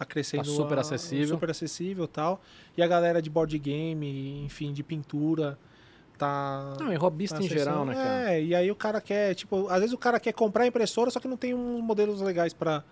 tá 0.00 0.04
crescendo. 0.04 0.44
Tá 0.44 0.50
super 0.50 0.78
a- 0.78 0.80
acessível. 0.80 1.28
Super 1.28 1.50
acessível 1.50 2.04
e 2.04 2.08
tal. 2.08 2.40
E 2.76 2.82
a 2.82 2.86
galera 2.86 3.20
de 3.22 3.30
board 3.30 3.58
game, 3.58 4.42
enfim, 4.44 4.72
de 4.72 4.82
pintura, 4.82 5.58
tá... 6.18 6.74
Não, 6.78 6.92
e 6.92 6.96
robista 6.96 7.38
tá 7.38 7.44
em 7.44 7.48
geral, 7.48 7.84
né, 7.84 7.94
cara? 7.94 8.32
É, 8.34 8.42
e 8.42 8.54
aí 8.54 8.70
o 8.70 8.74
cara 8.74 9.00
quer, 9.00 9.34
tipo, 9.34 9.68
às 9.68 9.78
vezes 9.80 9.92
o 9.92 9.98
cara 9.98 10.18
quer 10.20 10.32
comprar 10.32 10.66
impressora, 10.66 11.10
só 11.10 11.18
que 11.20 11.28
não 11.28 11.36
tem 11.36 11.54
uns 11.54 11.82
modelos 11.82 12.20
legais 12.20 12.52
para 12.52 12.82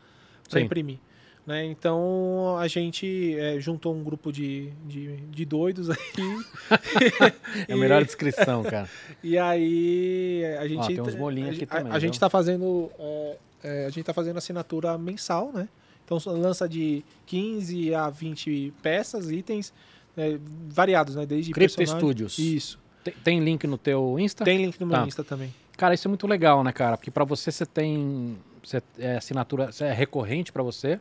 imprimir. 0.56 0.98
Né? 1.46 1.64
Então 1.64 2.58
a 2.58 2.68
gente 2.68 3.34
é, 3.38 3.58
juntou 3.58 3.94
um 3.94 4.04
grupo 4.04 4.30
de, 4.30 4.70
de, 4.84 5.16
de 5.16 5.44
doidos 5.46 5.88
aí. 5.88 5.96
É 7.66 7.72
a 7.72 7.76
melhor 7.76 8.04
descrição, 8.04 8.62
cara. 8.62 8.86
E 9.24 9.38
aí 9.38 10.42
a 10.60 10.68
gente. 10.68 10.86
tem 10.88 11.00
uns 11.00 11.14
molinhos 11.14 11.50
a, 11.50 11.52
aqui 11.54 11.64
a- 11.64 11.66
também, 11.78 11.92
A, 11.92 11.98
gente 11.98 12.20
tá 12.20 12.28
fazendo. 12.28 12.90
é, 12.98 13.38
é, 13.62 13.86
a 13.86 13.90
gente 13.90 14.04
tá 14.04 14.12
fazendo 14.12 14.36
assinatura 14.36 14.96
mensal, 14.98 15.50
né? 15.52 15.68
Então 16.08 16.18
lança 16.32 16.66
de 16.66 17.04
15 17.26 17.94
a 17.94 18.08
20 18.08 18.72
peças, 18.82 19.30
itens 19.30 19.74
né, 20.16 20.38
variados, 20.68 21.14
né? 21.14 21.26
Desde 21.26 21.52
Crypto 21.52 21.84
Studios. 21.86 22.38
Isso. 22.38 22.78
Tem, 23.04 23.14
tem 23.22 23.40
link 23.40 23.66
no 23.66 23.76
teu 23.76 24.18
Insta? 24.18 24.42
Tem 24.44 24.56
link 24.56 24.80
no 24.80 24.86
meu 24.86 24.96
Tá. 24.96 25.06
Insta 25.06 25.22
também. 25.22 25.52
Cara, 25.76 25.92
isso 25.94 26.08
é 26.08 26.10
muito 26.10 26.26
legal, 26.26 26.64
né, 26.64 26.72
cara? 26.72 26.96
Porque 26.96 27.10
pra 27.10 27.24
você 27.24 27.52
você 27.52 27.66
tem 27.66 28.38
você, 28.64 28.82
é 28.98 29.16
assinatura, 29.16 29.68
é 29.80 29.92
recorrente 29.92 30.50
pra 30.50 30.62
você. 30.62 30.98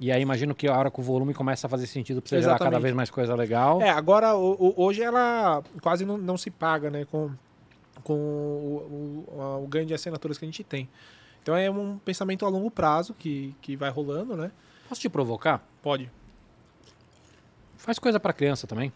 E 0.00 0.10
aí 0.10 0.22
imagino 0.22 0.54
que 0.54 0.66
a 0.66 0.76
hora 0.76 0.90
que 0.90 1.00
o 1.00 1.02
volume 1.02 1.34
começa 1.34 1.66
a 1.66 1.70
fazer 1.70 1.86
sentido 1.86 2.22
pra 2.22 2.28
você 2.30 2.36
gerar 2.40 2.52
cada 2.52 2.64
Exatamente. 2.64 2.82
vez 2.82 2.94
mais 2.94 3.10
coisa 3.10 3.34
legal. 3.34 3.82
É, 3.82 3.90
agora 3.90 4.34
o- 4.34 4.54
o- 4.54 4.74
hoje 4.84 5.02
ela 5.02 5.62
quase 5.82 6.04
não, 6.06 6.16
não 6.16 6.36
se 6.38 6.50
paga, 6.50 6.88
né? 6.90 7.04
Com, 7.10 7.30
com 8.02 8.14
o, 8.14 9.26
o- 9.36 9.40
a- 9.40 9.58
o 9.58 9.66
ganho 9.66 9.86
de 9.86 9.92
assinaturas 9.94 10.38
que 10.38 10.44
a 10.44 10.48
gente 10.48 10.64
tem. 10.64 10.88
Então 11.42 11.56
é 11.56 11.70
um 11.70 11.98
pensamento 11.98 12.44
a 12.44 12.48
longo 12.48 12.70
prazo 12.70 13.14
que, 13.14 13.54
que 13.62 13.76
vai 13.76 13.90
rolando, 13.90 14.36
né? 14.36 14.50
Posso 14.88 15.00
te 15.00 15.08
provocar? 15.08 15.66
Pode. 15.82 16.10
Faz 17.76 17.98
coisa 17.98 18.18
pra 18.20 18.32
criança 18.32 18.66
também. 18.66 18.92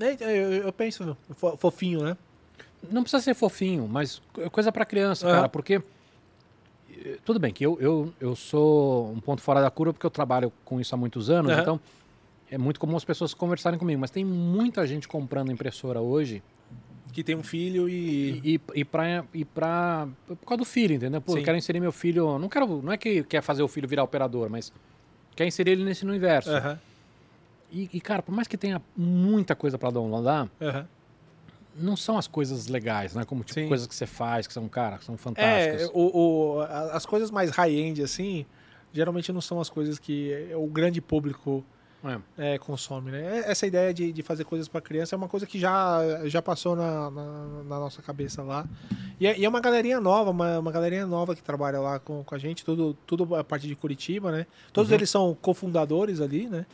É, 0.00 0.12
Eu, 0.22 0.52
eu 0.54 0.72
penso, 0.72 1.16
fo- 1.36 1.56
fofinho, 1.56 2.02
né? 2.02 2.16
Não 2.90 3.02
precisa 3.02 3.22
ser 3.22 3.34
fofinho, 3.34 3.88
mas 3.88 4.20
é 4.38 4.48
coisa 4.48 4.70
pra 4.70 4.84
criança, 4.84 5.26
Aham. 5.26 5.36
cara, 5.36 5.48
porque. 5.48 5.82
eh, 6.90 7.18
Tudo 7.24 7.38
bem 7.40 7.52
que 7.52 7.64
eu, 7.64 7.78
eu, 7.80 8.12
eu 8.20 8.36
sou 8.36 9.10
um 9.10 9.20
ponto 9.20 9.42
fora 9.42 9.60
da 9.60 9.70
curva 9.70 9.92
porque 9.92 10.06
eu 10.06 10.10
trabalho 10.10 10.52
com 10.64 10.80
isso 10.80 10.94
há 10.94 10.98
muitos 10.98 11.30
anos, 11.30 11.52
Aham. 11.52 11.60
então 11.60 11.80
é 12.50 12.56
muito 12.58 12.78
comum 12.80 12.96
as 12.96 13.04
pessoas 13.04 13.34
conversarem 13.34 13.78
comigo, 13.78 14.00
mas 14.00 14.10
tem 14.10 14.24
muita 14.24 14.86
gente 14.86 15.06
comprando 15.08 15.50
impressora 15.52 16.00
hoje 16.00 16.42
Que 17.12 17.24
tem 17.24 17.34
um 17.34 17.42
filho 17.42 17.88
e. 17.88 18.40
e, 18.44 18.60
e, 18.74 18.84
pra, 18.84 19.24
e 19.34 19.44
pra. 19.44 20.06
Por 20.26 20.36
causa 20.46 20.58
do 20.58 20.64
filho, 20.64 20.94
entendeu? 20.94 21.20
Pô, 21.20 21.36
eu 21.36 21.42
quero 21.42 21.56
inserir 21.58 21.80
meu 21.80 21.92
filho. 21.92 22.38
Não 22.38 22.48
quero. 22.48 22.82
Não 22.82 22.92
é 22.92 22.96
que 22.96 23.22
quer 23.24 23.42
fazer 23.42 23.62
o 23.62 23.68
filho 23.68 23.88
virar 23.88 24.04
operador, 24.04 24.48
mas 24.50 24.72
quer 25.34 25.46
inserir 25.46 25.72
ele 25.72 25.84
nesse 25.84 26.04
universo. 26.04 26.50
Aham, 26.50 26.78
E, 27.72 27.88
e, 27.92 28.00
cara, 28.00 28.22
por 28.22 28.32
mais 28.34 28.46
que 28.48 28.56
tenha 28.56 28.80
muita 28.96 29.54
coisa 29.56 29.76
pra 29.78 29.90
downloadar, 29.90 30.48
aham. 30.60 30.86
não 31.76 31.96
são 31.96 32.16
as 32.18 32.26
coisas 32.26 32.66
legais, 32.68 33.14
né? 33.14 33.24
Como 33.24 33.42
tipo, 33.44 33.60
Sim. 33.60 33.68
coisas 33.68 33.86
que 33.86 33.94
você 33.94 34.06
faz, 34.06 34.46
que 34.46 34.52
são, 34.52 34.68
cara, 34.68 34.98
que 34.98 35.04
são 35.04 35.16
fantásticas. 35.16 35.82
É, 35.82 35.86
o, 35.92 36.56
o- 36.56 36.60
as 36.92 37.04
coisas 37.06 37.30
mais 37.30 37.50
high-end, 37.50 38.02
assim, 38.02 38.44
geralmente 38.92 39.32
não 39.32 39.40
são 39.40 39.60
as 39.60 39.68
coisas 39.70 39.98
que 39.98 40.50
o 40.56 40.66
grande 40.66 41.00
público 41.00 41.64
É. 42.04 42.54
é, 42.54 42.58
consome, 42.58 43.10
né? 43.10 43.42
Essa 43.44 43.66
ideia 43.66 43.92
de, 43.92 44.12
de 44.12 44.22
fazer 44.22 44.44
coisas 44.44 44.68
para 44.68 44.80
criança 44.80 45.14
é 45.14 45.16
uma 45.16 45.26
coisa 45.28 45.44
que 45.46 45.58
já, 45.58 46.00
já 46.26 46.40
passou 46.40 46.76
na, 46.76 47.10
na, 47.10 47.24
na 47.64 47.78
nossa 47.80 48.00
cabeça 48.00 48.40
lá. 48.42 48.64
E 49.18 49.26
é, 49.26 49.36
e 49.36 49.44
é 49.44 49.48
uma 49.48 49.60
galerinha 49.60 50.00
nova, 50.00 50.30
uma, 50.30 50.60
uma 50.60 50.70
galerinha 50.70 51.04
nova 51.06 51.34
que 51.34 51.42
trabalha 51.42 51.80
lá 51.80 51.98
com, 51.98 52.22
com 52.22 52.34
a 52.34 52.38
gente, 52.38 52.64
tudo, 52.64 52.96
tudo 53.04 53.34
a 53.34 53.42
parte 53.42 53.66
de 53.66 53.74
Curitiba, 53.74 54.30
né? 54.30 54.46
Todos 54.72 54.90
Uhum. 54.90 54.96
eles 54.96 55.10
são 55.10 55.36
cofundadores 55.42 56.20
ali, 56.20 56.46
né? 56.46 56.66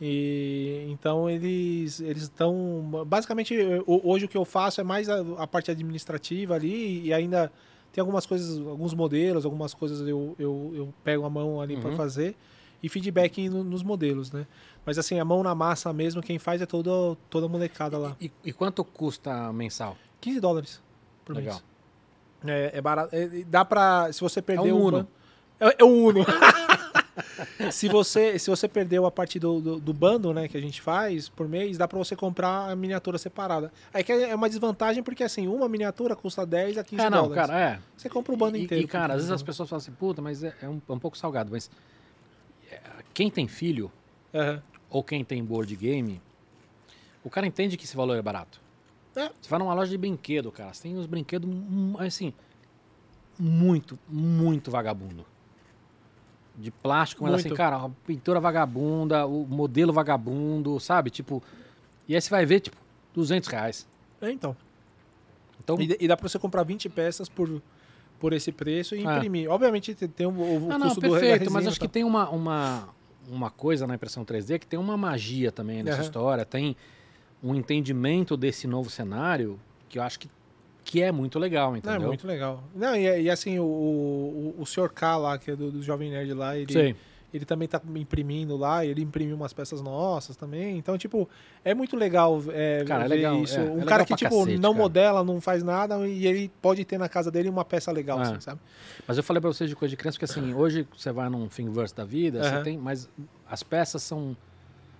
E 0.00 0.86
então 0.90 1.28
eles 1.28 2.00
eles 2.00 2.22
estão 2.24 3.04
basicamente 3.06 3.56
hoje 3.86 4.26
o 4.26 4.28
que 4.28 4.36
eu 4.36 4.44
faço 4.44 4.80
é 4.80 4.84
mais 4.84 5.08
a, 5.08 5.20
a 5.38 5.46
parte 5.46 5.70
administrativa 5.70 6.54
ali 6.54 7.04
e 7.06 7.12
ainda 7.12 7.50
tem 7.92 8.00
algumas 8.00 8.24
coisas, 8.24 8.58
alguns 8.64 8.94
modelos, 8.94 9.44
algumas 9.44 9.74
coisas 9.74 10.06
eu, 10.06 10.36
eu, 10.38 10.72
eu 10.74 10.94
pego 11.02 11.24
a 11.24 11.30
mão 11.30 11.60
ali 11.60 11.76
para 11.76 11.90
Uhum. 11.90 11.96
fazer 11.96 12.36
e 12.82 12.88
feedback 12.88 13.48
no- 13.48 13.64
nos 13.64 13.82
modelos, 13.82 14.30
né? 14.32 14.46
Mas 14.86 14.98
assim, 14.98 15.18
a 15.18 15.24
mão 15.24 15.42
na 15.42 15.54
massa 15.54 15.92
mesmo, 15.92 16.22
quem 16.22 16.38
faz 16.38 16.62
é 16.62 16.66
toda, 16.66 16.90
toda 17.28 17.46
a 17.46 17.48
molecada 17.48 17.98
lá. 17.98 18.16
E, 18.20 18.30
e 18.44 18.52
quanto 18.52 18.82
custa 18.84 19.52
mensal? 19.52 19.96
15 20.20 20.40
dólares 20.40 20.80
por 21.24 21.36
Legal. 21.36 21.54
mês. 21.54 21.64
É, 22.72 22.78
é 22.78 22.80
barato. 22.80 23.14
É, 23.14 23.26
dá 23.46 23.64
pra. 23.64 24.12
Se 24.12 24.20
você 24.20 24.40
perder 24.40 24.72
um 24.72 24.76
o 24.76 24.86
Uno. 24.86 24.98
ban- 25.02 25.06
É, 25.60 25.76
é 25.80 25.84
um 25.84 26.04
Uno. 26.06 26.24
se, 27.72 27.88
você, 27.88 28.38
se 28.38 28.48
você 28.48 28.68
perdeu 28.68 29.04
a 29.06 29.10
parte 29.10 29.38
do, 29.38 29.60
do, 29.60 29.80
do 29.80 29.92
bundle, 29.92 30.32
né, 30.32 30.48
que 30.48 30.56
a 30.56 30.60
gente 30.60 30.80
faz 30.80 31.28
por 31.28 31.48
mês, 31.48 31.76
dá 31.76 31.86
pra 31.88 31.98
você 31.98 32.14
comprar 32.14 32.70
a 32.70 32.76
miniatura 32.76 33.18
separada. 33.18 33.72
Aí 33.92 34.02
que 34.04 34.12
é 34.12 34.34
uma 34.34 34.48
desvantagem 34.48 35.02
porque, 35.02 35.24
assim, 35.24 35.46
uma 35.48 35.68
miniatura 35.68 36.14
custa 36.14 36.46
10 36.46 36.78
a 36.78 36.84
15 36.84 37.02
É, 37.02 37.10
não, 37.10 37.22
dólares. 37.28 37.46
cara, 37.46 37.60
é. 37.60 37.78
Você 37.96 38.08
compra 38.08 38.32
o 38.32 38.36
bundle 38.36 38.60
E- 38.60 38.64
inteiro. 38.64 38.84
E, 38.84 38.86
cara, 38.86 39.14
às 39.14 39.18
vezes 39.20 39.30
as 39.32 39.40
15 39.42 39.44
pessoas 39.46 39.68
falam 39.68 39.80
assim, 39.82 39.92
puta, 39.92 40.22
mas 40.22 40.42
é, 40.44 40.54
é 40.62 40.68
um, 40.68 40.80
é 40.88 40.92
um 40.92 40.98
pouco 40.98 41.18
salgado. 41.18 41.50
Mas 41.52 41.68
é, 41.68 41.70
quem 43.18 43.28
tem 43.30 43.48
filho. 43.48 43.90
Aham. 44.32 44.62
ou 44.90 45.02
quem 45.02 45.24
tem 45.24 45.42
board 45.44 45.74
game, 45.74 46.20
o 47.24 47.28
cara 47.30 47.46
entende 47.46 47.76
que 47.76 47.84
esse 47.84 47.96
valor 47.96 48.16
é 48.16 48.22
barato. 48.22 48.60
É. 49.16 49.30
Você 49.40 49.48
vai 49.50 49.58
numa 49.58 49.74
loja 49.74 49.90
de 49.90 49.98
brinquedo, 49.98 50.52
cara, 50.52 50.72
você 50.72 50.82
tem 50.84 50.96
uns 50.96 51.06
brinquedos, 51.06 51.50
hum, 51.50 51.94
assim, 51.98 52.32
muito, 53.38 53.98
muito 54.08 54.70
vagabundo. 54.70 55.26
De 56.56 56.70
plástico, 56.70 57.22
mas 57.24 57.34
assim, 57.34 57.48
Muito. 57.48 57.56
cara, 57.56 57.76
a 57.76 57.88
pintura 58.06 58.38
vagabunda, 58.40 59.26
o 59.26 59.46
modelo 59.46 59.92
vagabundo, 59.92 60.78
sabe? 60.80 61.08
Tipo, 61.10 61.42
e 62.08 62.14
aí 62.14 62.20
você 62.20 62.30
vai 62.30 62.44
ver, 62.46 62.60
tipo, 62.60 62.76
200 63.14 63.48
reais. 63.48 63.86
É, 64.20 64.30
então. 64.30 64.56
Então, 65.62 65.80
E, 65.80 65.96
e 66.00 66.08
dá 66.08 66.16
pra 66.16 66.28
você 66.28 66.38
comprar 66.38 66.64
20 66.64 66.88
peças 66.88 67.28
por, 67.28 67.62
por 68.18 68.32
esse 68.32 68.50
preço 68.52 68.94
e 68.96 69.04
É. 69.06 69.16
imprimir. 69.16 69.48
Obviamente 69.50 69.94
tem- 69.94 70.08
tem 70.08 70.26
o, 70.26 70.30
o 70.30 70.60
não, 70.60 70.78
não, 70.78 70.86
custo 70.88 71.00
do 71.00 71.10
perfeito, 71.10 71.50
mas 71.50 71.66
acho 71.66 71.78
que 71.80 71.86
tem 71.88 72.02
uma, 72.04 72.28
uma, 72.28 72.88
uma 73.30 73.50
coisa 73.50 73.86
na 73.86 73.94
impressão 73.94 74.24
3D 74.24 74.58
que 74.58 74.66
tem 74.66 74.78
uma 74.78 74.96
magia 74.96 75.52
também 75.52 75.82
nessa 75.82 75.98
Aham. 75.98 76.04
história, 76.04 76.44
tem 76.44 76.76
um 77.42 77.54
entendimento 77.54 78.36
desse 78.36 78.66
novo 78.66 78.90
cenário 78.90 79.58
que 79.88 79.98
eu 79.98 80.02
acho 80.02 80.18
que, 80.18 80.28
que 80.84 81.02
é 81.02 81.12
muito 81.12 81.38
legal, 81.38 81.68
Não, 81.70 81.76
é 81.76 81.78
entendeu? 81.78 82.08
muito 82.08 82.26
legal. 82.26 82.62
Não, 82.74 82.94
e, 82.96 83.22
e 83.22 83.30
assim, 83.30 83.58
o, 83.58 83.64
o, 83.64 84.54
o 84.58 84.66
Sr. 84.66 84.90
K 84.90 85.16
lá, 85.16 85.38
que 85.38 85.50
é 85.50 85.56
do, 85.56 85.70
do 85.70 85.82
Jovem 85.82 86.10
Nerd 86.10 86.32
lá, 86.34 86.56
ele, 86.56 86.72
Sei. 86.72 86.96
Ele 87.32 87.44
também 87.44 87.68
tá 87.68 87.80
imprimindo 87.94 88.56
lá, 88.56 88.84
ele 88.84 89.02
imprimiu 89.02 89.36
umas 89.36 89.52
peças 89.52 89.82
nossas 89.82 90.36
também. 90.36 90.78
Então, 90.78 90.96
tipo, 90.96 91.28
é 91.64 91.74
muito 91.74 91.94
legal 91.96 92.42
é, 92.50 92.84
Cara, 92.86 93.04
é 93.04 93.08
ver 93.08 93.16
legal, 93.16 93.42
isso. 93.42 93.60
é, 93.60 93.62
é 93.62 93.64
um 93.64 93.72
legal 93.72 93.86
cara 93.88 94.04
que, 94.04 94.14
tipo, 94.14 94.30
cacete, 94.30 94.58
não 94.58 94.72
cara. 94.72 94.82
modela, 94.82 95.24
não 95.24 95.40
faz 95.40 95.62
nada, 95.62 96.08
e 96.08 96.26
ele 96.26 96.50
pode 96.62 96.84
ter 96.84 96.98
na 96.98 97.08
casa 97.08 97.30
dele 97.30 97.48
uma 97.48 97.64
peça 97.64 97.92
legal, 97.92 98.18
É. 98.18 98.22
assim, 98.22 98.40
sabe? 98.40 98.60
Mas 99.06 99.16
eu 99.16 99.22
falei 99.22 99.40
pra 99.40 99.52
vocês 99.52 99.68
de 99.68 99.76
coisa 99.76 99.90
de 99.90 99.96
criança, 99.96 100.16
porque 100.18 100.24
assim, 100.24 100.54
hoje 100.54 100.86
você 100.96 101.12
vai 101.12 101.28
num 101.28 101.46
Thingiverse 101.48 101.94
da 101.94 102.04
vida, 102.04 102.42
você 102.42 102.48
Aham. 102.50 102.62
tem, 102.62 102.78
mas 102.78 103.08
as 103.46 103.62
peças 103.62 104.02
são, 104.02 104.36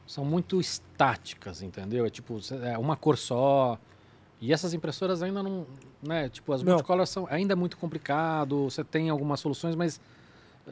são 0.06 0.24
muito 0.24 0.60
estáticas, 0.60 1.62
entendeu? 1.62 2.04
É 2.04 2.10
tipo, 2.10 2.38
é 2.62 2.76
uma 2.76 2.96
cor 2.96 3.16
só. 3.16 3.78
E 4.40 4.52
essas 4.52 4.72
impressoras 4.72 5.20
ainda 5.22 5.42
não, 5.42 5.66
né, 6.02 6.28
tipo, 6.28 6.52
as 6.52 6.62
multicolors 6.62 7.10
são 7.10 7.26
ainda 7.28 7.54
é 7.54 7.56
muito 7.56 7.76
complicado, 7.76 8.64
você 8.64 8.84
tem 8.84 9.08
algumas 9.10 9.40
soluções, 9.40 9.74
mas 9.74 10.00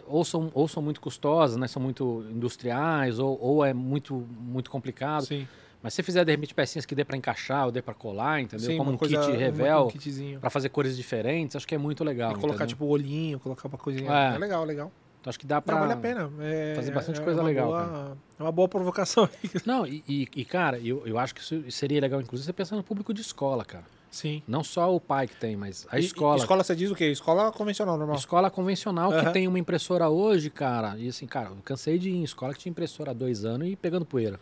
ou 0.06 0.24
são, 0.24 0.50
ou 0.54 0.66
são 0.68 0.82
muito 0.82 1.00
custosas, 1.00 1.56
né, 1.56 1.66
são 1.68 1.80
muito 1.82 2.24
industriais, 2.30 3.18
ou, 3.18 3.38
ou 3.40 3.64
é 3.64 3.72
muito 3.72 4.14
muito 4.38 4.70
complicado. 4.70 5.24
Sim, 5.26 5.46
Mas 5.82 5.92
se 5.92 5.96
você 5.96 6.02
fizer 6.02 6.24
de 6.24 6.32
repente 6.32 6.54
pecinhas 6.54 6.84
que 6.86 6.94
dê 6.94 7.04
pra 7.04 7.16
encaixar 7.16 7.66
ou 7.66 7.72
dê 7.72 7.80
pra 7.82 7.94
colar, 7.94 8.40
entendeu? 8.40 8.70
sim 8.70 8.76
Como 8.78 8.90
um 8.90 8.96
coisa, 8.96 9.16
kit 9.18 9.30
revel, 9.36 9.88
um 10.36 10.40
pra 10.40 10.50
fazer 10.50 10.68
cores 10.68 10.96
diferentes, 10.96 11.54
acho 11.56 11.66
que 11.66 11.74
é 11.74 11.78
muito 11.78 12.02
legal, 12.02 12.32
E 12.32 12.34
colocar, 12.34 12.64
entendeu? 12.64 12.68
tipo, 12.68 12.84
o 12.84 12.88
olhinho, 12.88 13.38
colocar 13.38 13.68
uma 13.68 13.78
coisinha. 13.78 14.10
É. 14.10 14.34
É, 14.34 14.38
legal, 14.38 14.64
legal. 14.64 14.90
Então 15.20 15.30
acho 15.30 15.38
que 15.38 15.46
dá 15.46 15.60
pra 15.60 15.74
Não, 15.74 15.80
vale 15.80 15.92
a 15.92 15.96
pena. 15.96 16.30
É, 16.40 16.74
fazer 16.76 16.92
bastante 16.92 17.20
é 17.20 17.24
coisa 17.24 17.40
uma 17.40 17.48
legal, 17.48 17.68
boa- 17.68 18.16
É 18.38 18.42
uma 18.42 18.52
boa 18.52 18.68
provocação. 18.68 19.28
Não, 19.66 19.86
e, 19.86 20.02
e- 20.08 20.28
e, 20.36 20.44
cara, 20.44 20.78
eu, 20.78 21.06
eu 21.06 21.18
acho 21.18 21.34
que 21.34 21.40
isso 21.40 21.70
seria 21.70 22.00
legal, 22.00 22.20
inclusive, 22.20 22.46
você 22.46 22.52
pensar 22.52 22.76
no 22.76 22.82
público 22.84 23.12
de 23.12 23.20
escola, 23.22 23.64
cara. 23.64 23.84
Sim. 24.16 24.42
Não 24.48 24.64
só 24.64 24.94
o 24.94 24.98
pai 24.98 25.26
que 25.28 25.36
tem, 25.36 25.56
mas 25.56 25.86
a 25.90 25.98
E- 26.00 26.04
escola. 26.04 26.38
Escola 26.38 26.64
você 26.64 26.74
diz 26.74 26.90
o 26.90 26.94
quê? 26.94 27.10
Escola 27.10 27.52
convencional, 27.52 27.98
normal. 27.98 28.16
Escola 28.16 28.50
convencional 28.50 29.10
que 29.10 29.18
Aham. 29.18 29.32
tem 29.32 29.46
uma 29.46 29.58
impressora 29.58 30.08
hoje, 30.08 30.48
cara. 30.48 30.96
E 30.98 31.08
assim, 31.08 31.26
cara, 31.26 31.50
eu 31.50 31.56
cansei 31.62 31.98
de 31.98 32.08
ir 32.08 32.16
em 32.16 32.24
escola 32.24 32.54
que 32.54 32.60
tinha 32.60 32.70
impressora 32.70 33.10
há 33.10 33.14
dois 33.14 33.44
anos 33.44 33.68
e 33.68 33.76
pegando 33.76 34.06
poeira. 34.06 34.40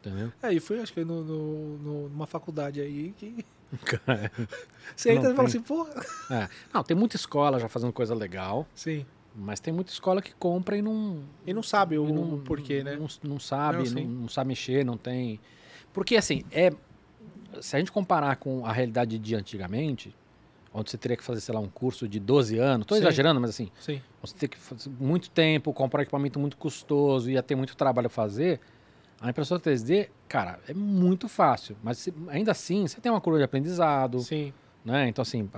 Entendeu? 0.00 0.32
É, 0.42 0.52
e 0.52 0.58
fui, 0.58 0.80
acho 0.80 0.92
que 0.92 1.04
no, 1.04 1.22
no- 1.22 1.78
no- 1.78 2.08
numa 2.08 2.26
faculdade 2.26 2.80
aí 2.80 3.14
que. 3.16 3.44
Cara, 3.84 4.32
Você 4.96 5.10
entra 5.12 5.24
Não 5.24 5.32
e 5.32 5.36
fala 5.36 5.48
tem. 5.48 5.58
assim, 5.60 5.62
porra. 5.62 6.06
é. 6.30 6.48
Não, 6.72 6.82
tem 6.82 6.96
muita 6.96 7.16
escola 7.16 7.60
já 7.60 7.68
fazendo 7.68 7.92
coisa 7.92 8.14
legal, 8.14 8.66
Sim. 8.74 9.06
mas 9.36 9.60
tem 9.60 9.72
muita 9.72 9.92
escola 9.92 10.20
que 10.20 10.34
compra 10.34 10.76
e 10.76 10.82
não. 10.82 11.22
E 11.46 11.52
não 11.54 11.62
sabe 11.62 11.98
o, 11.98 12.08
não 12.08 12.34
o 12.34 12.38
porquê, 12.40 12.82
né? 12.82 12.96
Não, 12.96 13.06
não 13.22 13.38
sabe, 13.38 13.88
Não, 13.90 14.02
não, 14.02 14.10
não 14.22 14.28
sabe 14.28 14.48
mexer, 14.48 14.84
não 14.84 14.96
tem. 14.96 15.38
Porque 15.92 16.16
assim, 16.16 16.42
é. 16.50 16.72
Se 17.60 17.76
a 17.76 17.78
gente 17.78 17.92
comparar 17.92 18.36
com 18.36 18.64
a 18.64 18.72
realidade 18.72 19.18
de 19.18 19.34
antigamente, 19.34 20.14
onde 20.72 20.90
você 20.90 20.96
teria 20.96 21.16
que 21.16 21.22
fazer, 21.22 21.40
sei 21.40 21.54
lá, 21.54 21.60
um 21.60 21.68
curso 21.68 22.08
de 22.08 22.18
12 22.18 22.58
anos, 22.58 22.86
Sim. 22.88 22.96
exagerando, 22.96 23.40
mas 23.40 23.50
assim, 23.50 23.70
Sim. 23.78 24.00
você 24.20 24.34
tem 24.34 24.48
que 24.48 24.58
fazer 24.58 24.90
muito 24.98 25.30
tempo, 25.30 25.72
comprar 25.72 26.02
equipamento 26.02 26.38
muito 26.38 26.56
custoso, 26.56 27.30
ia 27.30 27.42
ter 27.42 27.54
muito 27.54 27.76
trabalho 27.76 28.06
a 28.06 28.10
fazer. 28.10 28.60
A 29.20 29.30
impressora 29.30 29.60
3D, 29.60 30.08
cara, 30.26 30.58
é 30.66 30.74
muito 30.74 31.28
fácil, 31.28 31.76
mas 31.82 32.08
ainda 32.28 32.50
assim, 32.50 32.86
você 32.86 33.00
tem 33.00 33.12
uma 33.12 33.20
curva 33.20 33.38
de 33.38 33.44
aprendizado, 33.44 34.18
Sim, 34.20 34.52
né? 34.84 35.08
Então 35.08 35.22
assim, 35.22 35.48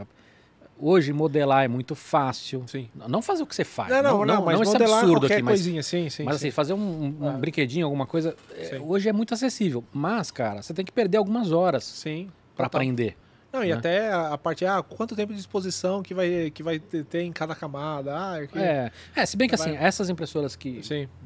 hoje 0.78 1.12
modelar 1.12 1.64
é 1.64 1.68
muito 1.68 1.94
fácil. 1.94 2.64
sim. 2.66 2.88
Não 3.08 3.22
fazer 3.22 3.42
o 3.42 3.46
que 3.46 3.54
você 3.54 3.64
faz, 3.64 3.90
Não, 3.90 4.02
não, 4.02 4.24
não, 4.24 4.44
mas 4.44 4.60
esse 4.60 4.72
modelar 4.72 4.98
absurdo 5.00 5.20
qualquer 5.20 5.34
aqui, 5.34 5.42
mas 5.42 5.52
coisinha, 5.60 5.82
sim, 5.82 6.08
sim. 6.10 6.24
mas 6.24 6.36
sim. 6.36 6.48
assim, 6.48 6.50
fazer 6.50 6.72
um, 6.74 7.16
um 7.20 7.28
Ah. 7.28 7.32
brinquedinho, 7.32 7.86
alguma 7.86 8.06
coisa, 8.06 8.36
é, 8.56 8.78
hoje 8.80 9.08
é 9.08 9.12
muito 9.12 9.32
acessível. 9.34 9.84
Mas, 9.92 10.30
cara, 10.30 10.62
você 10.62 10.72
tem 10.74 10.84
que 10.84 10.92
perder 10.92 11.18
algumas 11.18 11.52
horas 11.52 11.84
Sim. 11.84 12.30
total. 12.56 12.66
aprender. 12.66 13.16
Não, 13.52 13.62
e 13.62 13.68
né? 13.68 13.74
até 13.74 14.12
a, 14.12 14.36
parte, 14.36 14.66
ah, 14.66 14.82
quanto 14.82 15.14
tempo 15.14 15.32
de 15.32 15.38
exposição 15.38 16.02
que 16.02 16.12
vai, 16.12 16.50
que 16.52 16.60
vai 16.60 16.80
ter 16.80 17.20
em 17.22 17.30
cada 17.30 17.54
camada. 17.54 18.12
Ah, 18.12 18.46
que... 18.48 18.58
É, 18.58 18.90
é, 19.14 19.24
se 19.26 19.36
bem 19.36 19.48
que 19.48 19.54
assim, 19.54 19.74
Vai- 19.74 19.84
essas 19.84 20.10
impressoras 20.10 20.56
que, 20.56 20.80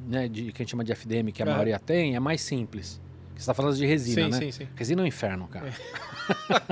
né, 0.06 0.28
de, 0.28 0.52
que 0.52 0.60
a 0.60 0.62
gente 0.62 0.70
chama 0.72 0.84
de 0.84 0.92
FDM, 0.92 1.32
que 1.32 1.42
a 1.42 1.46
É. 1.46 1.48
maioria 1.48 1.78
tem, 1.78 2.14
é 2.14 2.20
mais 2.20 2.42
simples. 2.42 3.00
Você 3.38 3.46
tá 3.46 3.54
falando 3.54 3.76
de 3.76 3.86
resina, 3.86 4.24
sim, 4.24 4.30
né? 4.30 4.38
sim, 4.38 4.52
sim. 4.52 4.68
Resina 4.74 5.00
é 5.00 5.04
um 5.04 5.06
inferno, 5.06 5.46
cara. 5.48 5.72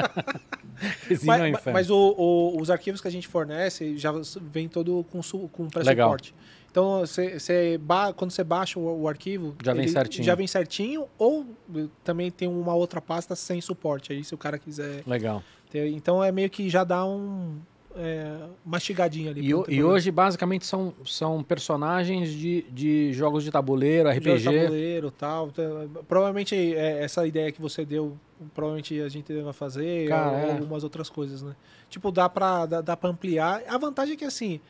resina 1.08 1.34
é 1.34 1.38
um 1.38 1.40
Mas, 1.52 1.60
inferno. 1.60 1.72
mas 1.72 1.90
o- 1.90 2.14
o- 2.18 2.60
os 2.60 2.70
arquivos 2.70 3.00
que 3.00 3.08
a 3.08 3.10
gente 3.10 3.26
fornece 3.28 3.96
já 3.96 4.12
vem 4.40 4.68
todo 4.68 5.04
com, 5.10 5.20
com 5.48 5.62
Legal. 5.76 6.10
pré-suporte. 6.10 6.34
Então, 6.70 7.00
você 7.00 7.78
ba- 7.78 8.12
quando 8.12 8.30
você 8.32 8.44
baixa 8.44 8.78
o, 8.78 9.02
o 9.02 9.08
arquivo, 9.08 9.54
Já 9.64 9.72
vem 9.72 9.88
certinho. 9.88 10.24
Já 10.24 10.34
vem 10.34 10.46
certinho, 10.46 11.06
ou 11.16 11.46
também 12.04 12.30
tem 12.30 12.46
uma 12.48 12.74
outra 12.74 13.00
pasta 13.00 13.34
sem 13.34 13.60
suporte. 13.62 14.12
Aí, 14.12 14.22
se 14.22 14.34
o 14.34 14.38
cara 14.38 14.58
quiser 14.58 15.02
Legal. 15.06 15.42
ter. 15.70 15.88
Então, 15.88 16.22
é 16.22 16.30
meio 16.30 16.50
que 16.50 16.68
já 16.68 16.84
dá 16.84 17.06
um. 17.06 17.56
É, 17.96 18.36
mastigadinho 18.64 19.30
ali. 19.30 19.40
E, 19.40 19.74
e 19.74 19.82
hoje, 19.84 20.10
basicamente, 20.10 20.66
são, 20.66 20.92
são 21.04 21.42
personagens 21.42 22.30
de, 22.30 22.62
de 22.70 23.12
jogos 23.12 23.42
de 23.44 23.50
tabuleiro, 23.50 24.08
Jogos 24.12 24.22
de 24.42 24.48
RPG. 24.48 24.60
tabuleiro 24.62 25.10
tal. 25.10 25.48
Então, 25.48 25.88
Provavelmente 26.08 26.54
é, 26.54 27.02
essa 27.02 27.26
ideia 27.26 27.50
que 27.50 27.60
você 27.60 27.84
deu, 27.84 28.16
provavelmente 28.54 29.00
a 29.00 29.08
gente 29.08 29.32
vai 29.40 29.52
fazer, 29.52 30.08
Cara, 30.08 30.30
ou 30.30 30.36
é. 30.36 30.52
algumas 30.52 30.84
outras 30.84 31.08
coisas, 31.10 31.42
né? 31.42 31.54
Tipo, 31.88 32.10
dá 32.12 32.28
pra, 32.28 32.66
dá, 32.66 32.80
dá 32.80 32.96
pra 32.96 33.10
ampliar. 33.10 33.62
A 33.68 33.78
vantagem 33.78 34.14
é 34.14 34.16
que 34.16 34.24
assim, 34.24 34.60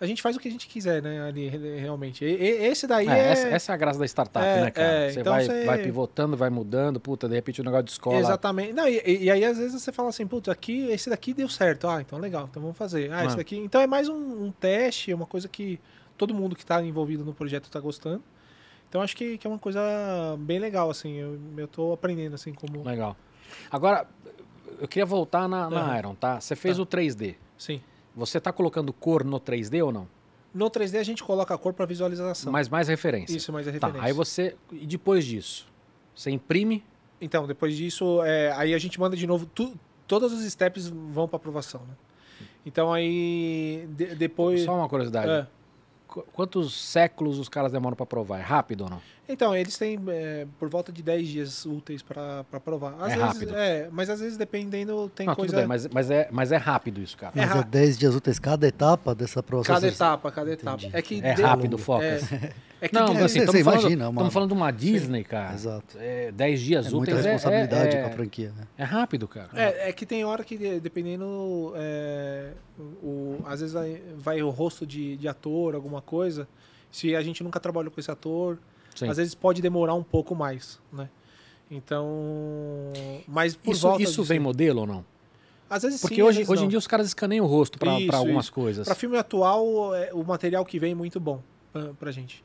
a 0.00 0.06
gente 0.06 0.20
faz 0.22 0.36
o 0.36 0.40
que 0.40 0.46
a 0.48 0.50
gente 0.50 0.66
quiser, 0.68 1.02
né? 1.02 1.22
Ali, 1.26 1.48
re- 1.48 1.78
realmente. 1.78 2.24
E- 2.24 2.28
esse 2.66 2.86
daí 2.86 3.08
É, 3.08 3.10
é. 3.12 3.28
essa, 3.32 3.48
essa 3.48 3.72
é 3.72 3.74
a 3.74 3.76
graça 3.78 3.98
da 3.98 4.04
startup, 4.04 4.44
É, 4.44 4.60
né, 4.62 4.70
cara? 4.70 4.86
é, 4.88 5.10
você, 5.10 5.20
então 5.20 5.32
vai, 5.32 5.44
você- 5.44 5.64
vai 5.64 5.82
pivotando, 5.82 6.36
vai 6.36 6.50
mudando, 6.50 7.00
puta, 7.00 7.28
de 7.28 7.34
repente 7.34 7.60
o 7.60 7.64
negócio 7.64 7.84
de 7.84 7.92
escola. 7.92 8.18
Exatamente. 8.18 8.72
Não, 8.72 8.86
e, 8.88 9.00
e- 9.24 9.30
aí, 9.30 9.44
às 9.44 9.56
vezes, 9.58 9.80
você 9.82 9.92
fala 9.92 10.08
assim, 10.10 10.26
putz, 10.26 10.48
aqui, 10.48 10.86
esse 10.90 11.08
daqui 11.08 11.32
deu 11.32 11.48
certo. 11.48 11.88
Ah, 11.88 12.00
então 12.00 12.18
legal, 12.18 12.46
então 12.50 12.60
vamos 12.62 12.76
fazer. 12.76 13.10
Ah, 13.12 13.24
esse 13.24 13.34
Ah. 13.34 13.36
daqui. 13.38 13.56
Então 13.56 13.80
é 13.80 13.86
mais 13.86 14.08
um, 14.08 14.44
um 14.46 14.50
teste, 14.52 15.10
é 15.10 15.14
uma 15.14 15.26
coisa 15.26 15.48
que 15.48 15.80
todo 16.16 16.34
mundo 16.34 16.54
que 16.56 16.62
está 16.62 16.82
envolvido 16.82 17.24
no 17.24 17.32
projeto 17.34 17.64
está 17.64 17.80
gostando. 17.80 18.22
Então 18.88 19.02
acho 19.02 19.16
que, 19.16 19.36
que 19.38 19.46
é 19.46 19.50
uma 19.50 19.58
coisa 19.58 19.80
bem 20.38 20.58
legal, 20.58 20.88
assim. 20.90 21.16
Eu, 21.16 21.38
eu 21.56 21.66
tô 21.68 21.92
aprendendo, 21.92 22.34
assim, 22.34 22.52
como. 22.52 22.82
Legal. 22.84 23.16
Agora, 23.70 24.06
eu 24.80 24.86
queria 24.86 25.04
voltar 25.06 25.48
na, 25.48 25.68
na. 25.68 25.98
Iron, 25.98 26.14
tá? 26.14 26.40
Você 26.40 26.54
fez 26.54 26.76
Tá. 26.76 26.82
o 26.82 26.86
3D. 26.86 27.34
Sim. 27.58 27.80
Você 28.16 28.40
tá 28.40 28.50
colocando 28.50 28.92
cor 28.92 29.22
no 29.22 29.38
3D 29.38 29.84
ou 29.84 29.92
não? 29.92 30.08
No 30.54 30.70
3D 30.70 30.98
a 30.98 31.02
gente 31.02 31.22
coloca 31.22 31.54
a 31.54 31.58
cor 31.58 31.74
para 31.74 31.84
visualização. 31.84 32.50
Mas 32.50 32.68
mais 32.68 32.88
referência. 32.88 33.36
Isso, 33.36 33.52
mais 33.52 33.68
a 33.68 33.70
Tá, 33.72 33.74
referência. 33.88 34.06
aí 34.08 34.12
você. 34.12 34.56
E 34.72 34.86
depois 34.86 35.24
disso? 35.24 35.66
Você 36.14 36.30
imprime. 36.30 36.82
Então, 37.20 37.46
depois 37.46 37.76
disso, 37.76 38.22
é, 38.22 38.52
aí 38.52 38.72
a 38.74 38.78
gente 38.78 38.98
manda 38.98 39.14
de 39.16 39.26
novo. 39.26 39.44
Tu, 39.46 39.74
todos 40.06 40.32
os 40.32 40.50
steps 40.50 40.88
vão 40.88 41.28
para 41.28 41.36
aprovação, 41.36 41.82
né? 41.82 41.94
Então 42.64 42.92
aí. 42.92 43.86
de- 43.90 44.14
depois. 44.14 44.62
Só 44.62 44.74
uma 44.74 44.88
curiosidade. 44.88 45.30
É. 45.30 45.46
Qu- 46.08 46.24
Quantos 46.32 46.74
séculos 46.74 47.38
os 47.38 47.48
caras 47.48 47.70
demoram 47.70 47.96
pra 47.96 48.06
provar? 48.06 48.38
É 48.38 48.42
rápido 48.42 48.82
ou 48.84 48.90
não? 48.90 49.02
Então, 49.28 49.56
eles 49.56 49.76
têm 49.76 49.98
é, 50.08 50.46
por 50.58 50.68
volta 50.68 50.92
de 50.92 51.02
10 51.02 51.28
dias 51.28 51.66
úteis 51.66 52.00
para 52.02 52.44
provar. 52.64 52.94
Às 53.00 53.12
É 53.12 53.16
vezes, 53.16 53.22
rápido. 53.22 53.56
É, 53.56 53.88
mas 53.90 54.08
às 54.08 54.20
vezes 54.20 54.36
dependendo, 54.38 55.10
tem 55.14 55.26
não, 55.26 55.34
coisa. 55.34 55.52
tudo 55.52 55.58
bem, 55.60 55.66
mas, 55.66 55.86
mas, 55.88 56.10
é, 56.10 56.28
mas 56.30 56.52
é 56.52 56.56
rápido 56.56 57.00
isso, 57.00 57.16
cara. 57.16 57.32
É 57.34 57.40
Mas 57.40 57.50
é 57.50 57.54
ra- 57.54 57.62
10 57.62 57.98
dias 57.98 58.14
úteis 58.14 58.38
cada 58.38 58.66
etapa 58.68 59.14
dessa 59.14 59.40
aprovação. 59.40 59.74
Cada 59.74 59.88
etapa, 59.88 60.30
cada 60.30 60.52
etapa. 60.52 60.76
Entendi. 60.76 60.96
É 60.96 61.02
que 61.02 61.20
É 61.24 61.34
de- 61.34 61.42
rápido, 61.42 61.76
Focas. 61.78 62.22
É 62.78 62.88
que 62.88 62.94
Não, 62.94 63.14
mas 63.14 63.22
assim, 63.22 63.38
você 63.38 63.44
estamos 63.46 63.62
falando, 63.62 63.80
imagina, 63.80 64.04
é 64.04 64.08
uma- 64.08 64.30
falando 64.30 64.48
de 64.50 64.54
uma 64.54 64.70
Disney, 64.70 65.24
cara. 65.24 65.54
Exato. 65.54 65.96
É, 65.98 66.30
10 66.30 66.60
dias 66.60 66.86
É 66.86 66.90
muita 66.90 67.12
úteis 67.12 67.24
é- 67.26 67.32
responsabilidade 67.32 67.96
é, 67.96 68.02
com 68.02 68.06
a 68.08 68.10
franquia. 68.10 68.52
né? 68.54 68.64
é 68.76 68.84
rápido, 68.84 69.26
cara. 69.26 69.48
É, 69.54 69.88
é 69.88 69.92
que 69.94 70.04
tem 70.04 70.22
hora 70.26 70.44
que, 70.44 70.58
de- 70.58 70.78
dependendo, 70.78 71.72
é, 71.74 72.50
o, 73.02 73.38
às 73.46 73.60
vezes 73.60 73.72
vai, 73.72 74.02
vai 74.18 74.42
o 74.42 74.50
rosto 74.50 74.86
de, 74.86 75.16
de 75.16 75.26
ator, 75.26 75.74
alguma 75.74 76.02
coisa. 76.02 76.46
Se 76.90 77.16
a 77.16 77.22
gente 77.22 77.42
nunca 77.42 77.58
trabalhou 77.58 77.90
com 77.90 77.98
esse 77.98 78.10
ator, 78.10 78.58
Sim. 78.96 79.08
às 79.08 79.16
vezes 79.16 79.34
pode 79.34 79.62
demorar 79.62 79.94
um 79.94 80.02
pouco 80.02 80.34
mais, 80.34 80.80
né? 80.92 81.08
Então, 81.70 82.92
mas 83.26 83.56
por 83.56 83.72
Isso, 83.72 83.88
isso 83.88 83.96
disso- 83.98 84.24
vem 84.24 84.38
modelo 84.38 84.80
ou 84.82 84.86
não? 84.86 85.04
Às 85.68 85.82
vezes 85.82 86.00
Porque 86.00 86.14
sim, 86.16 86.22
hoje, 86.22 86.44
hoje 86.48 86.64
em 86.64 86.68
dia 86.68 86.78
os 86.78 86.86
caras 86.86 87.08
escaneiam 87.08 87.44
o 87.44 87.48
rosto 87.48 87.74
Isso, 87.74 88.06
pra 88.06 88.16
algumas 88.18 88.44
isso. 88.44 88.52
coisas. 88.54 88.86
Pra 88.86 88.94
filme 88.94 89.16
atual, 89.18 89.94
é, 89.96 90.12
o 90.14 90.22
material 90.22 90.64
que 90.64 90.78
vem 90.78 90.92
é 90.92 90.94
muito 90.94 91.18
bom 91.18 91.40
pra, 91.72 91.92
pra 91.94 92.12
gente. 92.12 92.44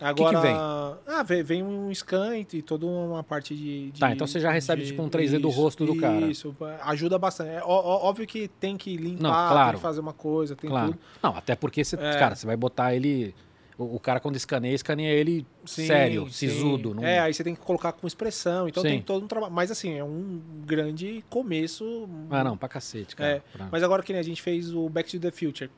Agora, 0.00 0.38
vem? 0.40 0.54
Ah, 0.54 1.22
vem, 1.26 1.42
vem 1.42 1.62
um 1.62 1.92
scan 1.92 2.36
e 2.36 2.44
toda 2.62 2.86
uma 2.86 3.24
parte 3.24 3.56
de, 3.56 3.90
de- 3.90 3.98
Tá, 3.98 4.12
então 4.12 4.26
você 4.28 4.38
já 4.38 4.50
recebe, 4.52 4.82
de- 4.82 4.88
tipo, 4.88 5.02
um 5.02 5.08
3D 5.08 5.38
do 5.40 5.48
rosto 5.48 5.84
do 5.86 5.96
cara. 5.96 6.26
Isso, 6.26 6.54
ajuda 6.82 7.18
bastante. 7.18 7.50
É 7.50 7.62
ó- 7.64 8.06
óbvio 8.06 8.24
que 8.26 8.46
tem 8.46 8.76
que 8.76 8.96
limpar, 8.96 9.22
Não, 9.22 9.30
claro. 9.30 9.68
tem 9.70 9.76
que 9.78 9.82
fazer 9.82 10.00
uma 10.00 10.12
coisa, 10.12 10.54
tem 10.54 10.68
Claro. 10.70 10.92
tudo. 10.92 11.00
Não, 11.22 11.30
até 11.36 11.56
porque 11.56 11.82
você, 11.82 11.96
É. 11.96 12.16
cara, 12.18 12.36
você 12.36 12.46
vai 12.46 12.56
botar 12.56 12.94
ele. 12.94 13.34
O, 13.78 13.94
o 13.94 14.00
cara, 14.00 14.18
quando 14.18 14.34
escaneia, 14.34 14.74
escaneia 14.74 15.12
ele 15.12 15.46
Sim, 15.64 15.86
sério, 15.86 16.24
sim. 16.26 16.48
sisudo. 16.48 16.94
Não... 16.94 17.04
É, 17.04 17.20
aí 17.20 17.32
você 17.32 17.44
tem 17.44 17.54
que 17.54 17.60
colocar 17.60 17.92
com 17.92 18.06
expressão, 18.08 18.68
então 18.68 18.82
Sim. 18.82 18.88
tem 18.88 19.02
todo 19.02 19.24
um 19.24 19.28
trabalho. 19.28 19.52
Mas 19.52 19.70
assim, 19.70 19.94
é 19.94 20.02
um 20.02 20.40
grande 20.66 21.24
começo. 21.30 22.08
Ah, 22.28 22.42
não, 22.42 22.56
pra 22.56 22.68
cacete, 22.68 23.14
cara. 23.14 23.36
É, 23.36 23.42
Pra- 23.56 23.68
Mas 23.70 23.82
agora 23.84 24.02
que 24.02 24.12
nem 24.12 24.18
a 24.18 24.24
gente 24.24 24.42
fez 24.42 24.74
o 24.74 24.88
Back 24.88 25.08
to 25.10 25.20
the 25.20 25.30
Future. 25.30 25.70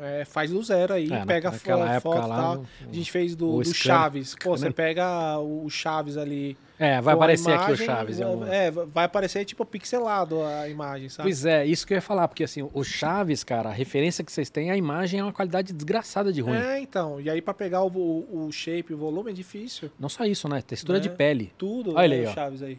É, 0.00 0.24
faz 0.24 0.50
do 0.50 0.60
zero 0.62 0.92
aí, 0.94 1.12
É, 1.12 1.24
pega 1.24 1.50
naquela 1.52 2.00
foto 2.00 2.18
e 2.18 2.28
tal. 2.28 2.56
o- 2.58 2.66
A 2.90 2.92
gente 2.92 3.12
fez 3.12 3.36
do, 3.36 3.62
do 3.62 3.72
Chaves. 3.74 4.34
Pô, 4.42 4.56
você 4.56 4.70
pega 4.70 5.38
o 5.38 5.70
Chaves 5.70 6.16
ali. 6.16 6.56
É, 6.76 7.00
vai 7.00 7.14
aparecer 7.14 7.52
aqui 7.52 7.62
o 7.62 7.74
imagem, 7.74 7.86
Chaves. 7.86 8.20
É, 8.20 8.26
um- 8.26 8.44
É, 8.46 8.70
vai 8.72 9.04
aparecer 9.04 9.44
tipo 9.44 9.64
pixelado 9.64 10.42
a 10.42 10.68
imagem, 10.68 11.08
sabe? 11.08 11.28
Pois 11.28 11.46
é, 11.46 11.64
isso 11.64 11.86
que 11.86 11.92
eu 11.92 11.96
ia 11.96 12.02
falar, 12.02 12.26
porque 12.26 12.42
assim, 12.42 12.68
o 12.74 12.82
Chaves, 12.82 13.44
cara, 13.44 13.68
a 13.68 13.72
referência 13.72 14.24
que 14.24 14.32
vocês 14.32 14.50
têm, 14.50 14.72
a 14.72 14.76
imagem 14.76 15.20
é 15.20 15.22
uma 15.22 15.32
qualidade 15.32 15.72
desgraçada 15.72 16.32
de 16.32 16.40
ruim. 16.40 16.56
É, 16.56 16.80
então. 16.80 17.20
E 17.20 17.30
aí 17.30 17.40
pra 17.40 17.54
pegar 17.54 17.84
o, 17.84 17.86
o, 17.88 18.50
shape, 18.50 18.92
o 18.92 18.96
volume 18.98 19.30
é 19.30 19.34
difícil. 19.34 19.88
Não 20.00 20.08
só 20.08 20.24
isso, 20.24 20.48
né? 20.48 20.60
Textura 20.60 20.98
Né? 20.98 21.02
de 21.02 21.10
pele. 21.10 21.52
Tudo 21.56 21.94
Olha 21.94 22.16
né, 22.16 22.24
aí, 22.24 22.30
o. 22.30 22.34
Chaves 22.34 22.62
aí. 22.62 22.78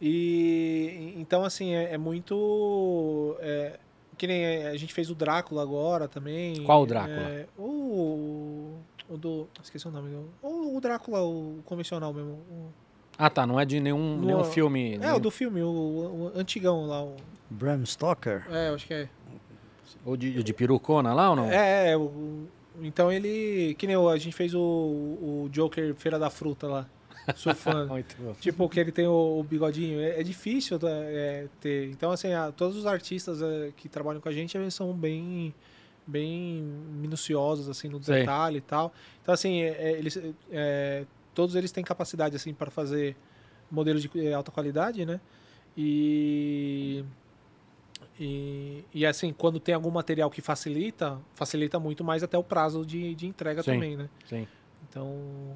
E 0.00 1.14
então, 1.16 1.42
assim, 1.44 1.74
é, 1.74 1.94
é 1.94 1.98
muito. 1.98 3.36
É, 4.18 4.20
que 4.20 4.26
nem 4.26 4.66
a 4.66 4.76
gente 4.76 4.92
fez 4.92 5.10
o 5.10 5.14
Drácula 5.14 5.62
agora 5.62 6.08
também. 6.08 6.62
Qual 6.64 6.82
o 6.82 6.86
Drácula? 6.86 7.16
É, 7.20 7.46
o. 7.58 8.74
O 9.08 9.16
do. 9.16 9.48
Esqueci 9.62 9.88
o 9.88 9.90
nome. 9.90 10.14
O, 10.42 10.76
o 10.76 10.80
Drácula, 10.80 11.22
o 11.22 11.60
convencional 11.64 12.12
mesmo. 12.12 12.32
o- 12.32 12.68
Ah, 13.16 13.30
tá, 13.30 13.46
não 13.46 13.58
é 13.58 13.64
de 13.64 13.80
nenhum, 13.80 14.16
Não- 14.16 14.24
nenhum 14.26 14.44
filme. 14.44 14.94
é, 14.94 14.98
nenhum- 14.98 15.16
o 15.16 15.20
do 15.20 15.30
filme, 15.30 15.62
o, 15.62 15.66
o 15.66 16.32
antigão 16.38 16.86
lá. 16.86 17.02
O, 17.02 17.16
Bram 17.50 17.84
Stoker. 17.86 18.44
é, 18.50 18.68
eu 18.68 18.74
acho 18.74 18.86
que 18.86 18.94
é. 18.94 19.08
Ou 20.04 20.16
de, 20.16 20.42
de 20.42 20.52
perucona 20.52 21.14
lá 21.14 21.30
ou 21.30 21.36
não? 21.36 21.50
É, 21.50 21.92
é, 21.92 21.96
o- 21.96 22.46
então 22.82 23.10
ele. 23.10 23.74
Que 23.78 23.86
nem 23.86 23.96
o- 23.96 24.08
a 24.08 24.18
gente 24.18 24.36
fez 24.36 24.54
o, 24.54 24.60
o 24.60 25.48
Joker 25.50 25.94
Feira 25.94 26.18
da 26.18 26.28
Fruta 26.28 26.66
lá. 26.66 26.86
Muito 27.88 28.16
bom. 28.18 28.34
Tipo, 28.34 28.68
que 28.68 28.80
ele 28.80 28.92
tem 28.92 29.06
o, 29.06 29.38
o 29.38 29.42
bigodinho. 29.42 30.00
É, 30.00 30.20
é 30.20 30.22
difícil 30.22 30.78
tá, 30.78 30.88
é, 30.88 31.46
ter. 31.60 31.90
Então, 31.90 32.10
assim, 32.10 32.32
a- 32.32 32.52
todos 32.52 32.76
os 32.76 32.86
artistas 32.86 33.42
é, 33.42 33.72
que 33.76 33.88
trabalham 33.88 34.20
com 34.20 34.28
a 34.28 34.32
gente 34.32 34.56
eles 34.56 34.74
são 34.74 34.92
bem 34.92 35.54
bem 36.06 36.62
minuciosos, 36.62 37.68
assim, 37.68 37.86
no 37.88 37.98
detalhe 38.00 38.58
e 38.58 38.62
tal. 38.62 38.94
Então, 39.20 39.34
assim, 39.34 39.60
é, 39.60 39.68
é, 39.68 39.92
eles, 39.92 40.18
é, 40.50 41.04
todos 41.34 41.54
eles 41.54 41.70
têm 41.70 41.84
capacidade, 41.84 42.34
assim, 42.34 42.54
para 42.54 42.70
fazer 42.70 43.14
modelos 43.70 44.02
de 44.02 44.32
alta 44.32 44.50
qualidade, 44.50 45.04
né? 45.04 45.20
E, 45.76 47.04
e, 48.18 48.84
e, 48.92 49.06
assim, 49.06 49.32
quando 49.32 49.60
tem 49.60 49.74
algum 49.74 49.90
material 49.90 50.30
que 50.30 50.40
facilita, 50.40 51.18
facilita 51.34 51.78
muito 51.78 52.02
mais 52.02 52.22
até 52.22 52.38
o 52.38 52.42
prazo 52.42 52.86
de, 52.86 53.14
de 53.14 53.26
entrega 53.26 53.62
Sim. 53.62 53.72
também, 53.72 53.96
né? 53.96 54.08
Sim. 54.24 54.48
Então, 54.88 55.54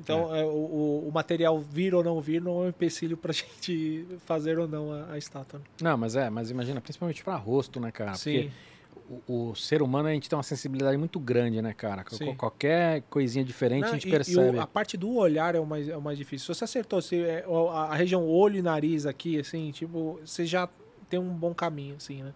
então 0.00 0.34
é, 0.34 0.44
o, 0.44 0.48
o- 0.48 1.08
o 1.08 1.12
material 1.12 1.58
vir 1.60 1.94
ou 1.94 2.02
não 2.02 2.20
vir 2.20 2.40
não 2.40 2.62
é 2.62 2.66
um 2.66 2.68
empecilho 2.68 3.16
pra 3.16 3.32
gente 3.32 4.06
fazer 4.26 4.58
ou 4.58 4.66
não 4.66 4.92
a, 4.92 5.12
a 5.12 5.18
estátua. 5.18 5.58
né? 5.58 5.64
Não, 5.82 5.96
mas 5.96 6.16
é, 6.16 6.28
mas 6.30 6.50
imagina, 6.50 6.80
principalmente 6.80 7.22
pra 7.22 7.36
rosto, 7.36 7.78
né, 7.78 7.92
cara? 7.92 8.14
Sim, 8.14 8.50
Porque 8.50 9.22
o, 9.28 9.50
o 9.50 9.54
ser 9.54 9.82
humano, 9.82 10.08
a 10.08 10.12
gente 10.12 10.28
tem 10.28 10.36
uma 10.36 10.42
sensibilidade 10.42 10.96
muito 10.96 11.18
grande, 11.20 11.60
né, 11.62 11.72
cara? 11.74 12.04
Sim. 12.08 12.34
Qualquer 12.34 13.02
coisinha 13.10 13.44
diferente 13.44 13.82
Não, 13.82 13.90
a 13.90 13.92
gente 13.92 14.04
e- 14.06 14.08
e 14.08 14.10
percebe. 14.10 14.58
o- 14.58 14.60
a 14.60 14.66
parte 14.66 14.96
do 14.96 15.14
olhar 15.16 15.54
é 15.54 15.60
o 15.60 15.66
mais, 15.66 15.88
é 15.88 15.96
o 15.96 16.02
mais 16.02 16.16
difícil. 16.18 16.46
Se 16.54 16.58
você 16.58 16.64
acertou 16.64 17.00
se, 17.02 17.16
é, 17.22 17.44
a, 17.46 17.82
a 17.84 17.94
região 17.94 18.26
olho 18.26 18.56
e 18.56 18.62
nariz 18.62 19.06
aqui, 19.06 19.38
assim, 19.38 19.70
tipo, 19.70 20.18
você 20.24 20.44
já 20.46 20.68
tem 21.08 21.18
um 21.20 21.28
bom 21.34 21.52
caminho, 21.54 21.96
assim, 21.96 22.22
né? 22.22 22.32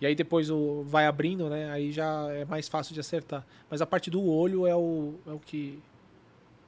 E 0.00 0.06
aí 0.06 0.14
depois 0.16 0.50
o, 0.50 0.82
vai 0.84 1.06
abrindo, 1.06 1.48
né? 1.48 1.70
Aí 1.70 1.92
já 1.92 2.28
é 2.32 2.44
mais 2.44 2.68
fácil 2.68 2.92
de 2.94 2.98
acertar. 3.00 3.46
Mas 3.70 3.80
a 3.80 3.86
parte 3.86 4.10
do 4.10 4.24
olho 4.24 4.66
é 4.66 4.74
o, 4.74 5.14
é 5.26 5.30
o 5.32 5.38
que. 5.38 5.80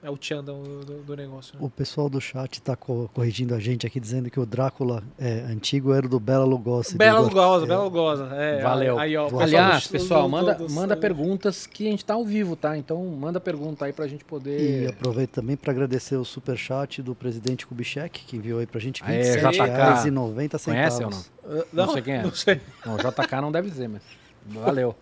É 0.07 0.11
o 0.11 0.19
tchan 0.19 0.45
do, 0.45 0.85
do- 0.85 1.03
do 1.03 1.17
negócio. 1.17 1.55
né? 1.59 1.65
O 1.65 1.71
pessoal 1.71 2.11
do 2.11 2.21
chat 2.21 2.53
está 2.59 2.77
corrigindo 2.77 3.55
a 3.55 3.59
gente 3.59 3.87
aqui, 3.87 3.99
dizendo 3.99 4.29
que 4.29 4.39
o 4.39 4.45
Drácula 4.45 5.03
é, 5.19 5.41
antigo 5.51 5.95
era 5.95 6.07
do 6.07 6.21
Bela 6.21 6.45
Lugosi. 6.45 6.95
Bela 6.99 7.21
Lugosa, 7.21 7.65
é, 7.65 7.69
Bela 7.69 7.85
Lugosa. 7.85 8.25
É, 8.35 8.61
Valeu. 8.63 8.99
Aí, 8.99 9.17
ó, 9.17 9.31
Aliás, 9.41 9.87
do- 9.87 9.93
pessoal, 9.93 10.25
do- 10.25 10.29
manda, 10.29 10.59
manda 10.69 10.95
perguntas 10.95 11.67
que 11.67 11.89
a 11.89 11.91
gente 11.91 12.05
tá 12.05 12.13
ao 12.13 12.25
vivo, 12.25 12.55
tá? 12.55 12.77
Então 12.77 13.03
manda 13.07 13.41
pergunta 13.41 13.87
aí 13.87 13.95
pra 13.95 14.07
gente 14.07 14.21
E 14.21 14.25
poder. 14.25 14.91
aproveito 14.91 15.31
também 15.31 15.57
para 15.57 15.73
agradecer 15.73 16.17
o 16.17 16.25
superchat 16.25 17.01
do 17.01 17.15
presidente 17.15 17.67
Kubitschek, 17.67 18.27
que 18.27 18.37
enviou 18.37 18.61
aí 18.61 18.67
pra 18.67 18.79
gente 18.79 19.03
Aê, 19.03 19.23
27 19.23 19.55
JK. 19.57 19.65
reais 19.65 20.05
e 20.05 20.11
90 20.11 20.59
Conhece 20.59 20.97
centavos. 20.99 21.31
ou 21.47 21.51
não? 21.55 21.61
Ah, 21.63 21.67
Não 21.73 21.93
sei 21.95 22.03
quem 22.03 22.15
é. 22.17 22.23
Não 22.23 22.35
sei. 22.35 22.61
Não, 22.85 22.97
JK 22.99 23.41
não 23.41 23.51
deve 23.51 23.71
ser, 23.71 23.89
mas. 23.89 24.03
Valeu. 24.47 24.95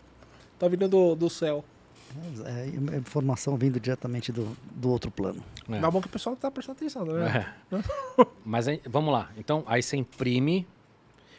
Tá 0.60 0.68
vindo 0.68 0.86
do, 0.86 1.16
do 1.16 1.28
céu. 1.28 1.64
É, 2.44 2.94
é 2.94 2.98
informação 2.98 3.56
vindo 3.56 3.78
diretamente 3.80 4.30
do, 4.32 4.48
do 4.74 4.90
outro 4.90 5.10
plano. 5.10 5.38
É. 5.68 5.72
Mas 5.72 5.84
é 5.84 5.90
bom 5.90 6.00
que 6.00 6.06
o 6.06 6.10
pessoal 6.10 6.36
tá 6.36 6.50
prestando 6.50 6.76
atenção, 6.78 7.04
né? 7.04 7.46
É. 7.72 8.24
Mas 8.44 8.68
aí, 8.68 8.80
vamos 8.86 9.12
lá. 9.12 9.30
Então, 9.36 9.62
aí 9.66 9.82
você 9.82 9.96
imprime. 9.96 10.66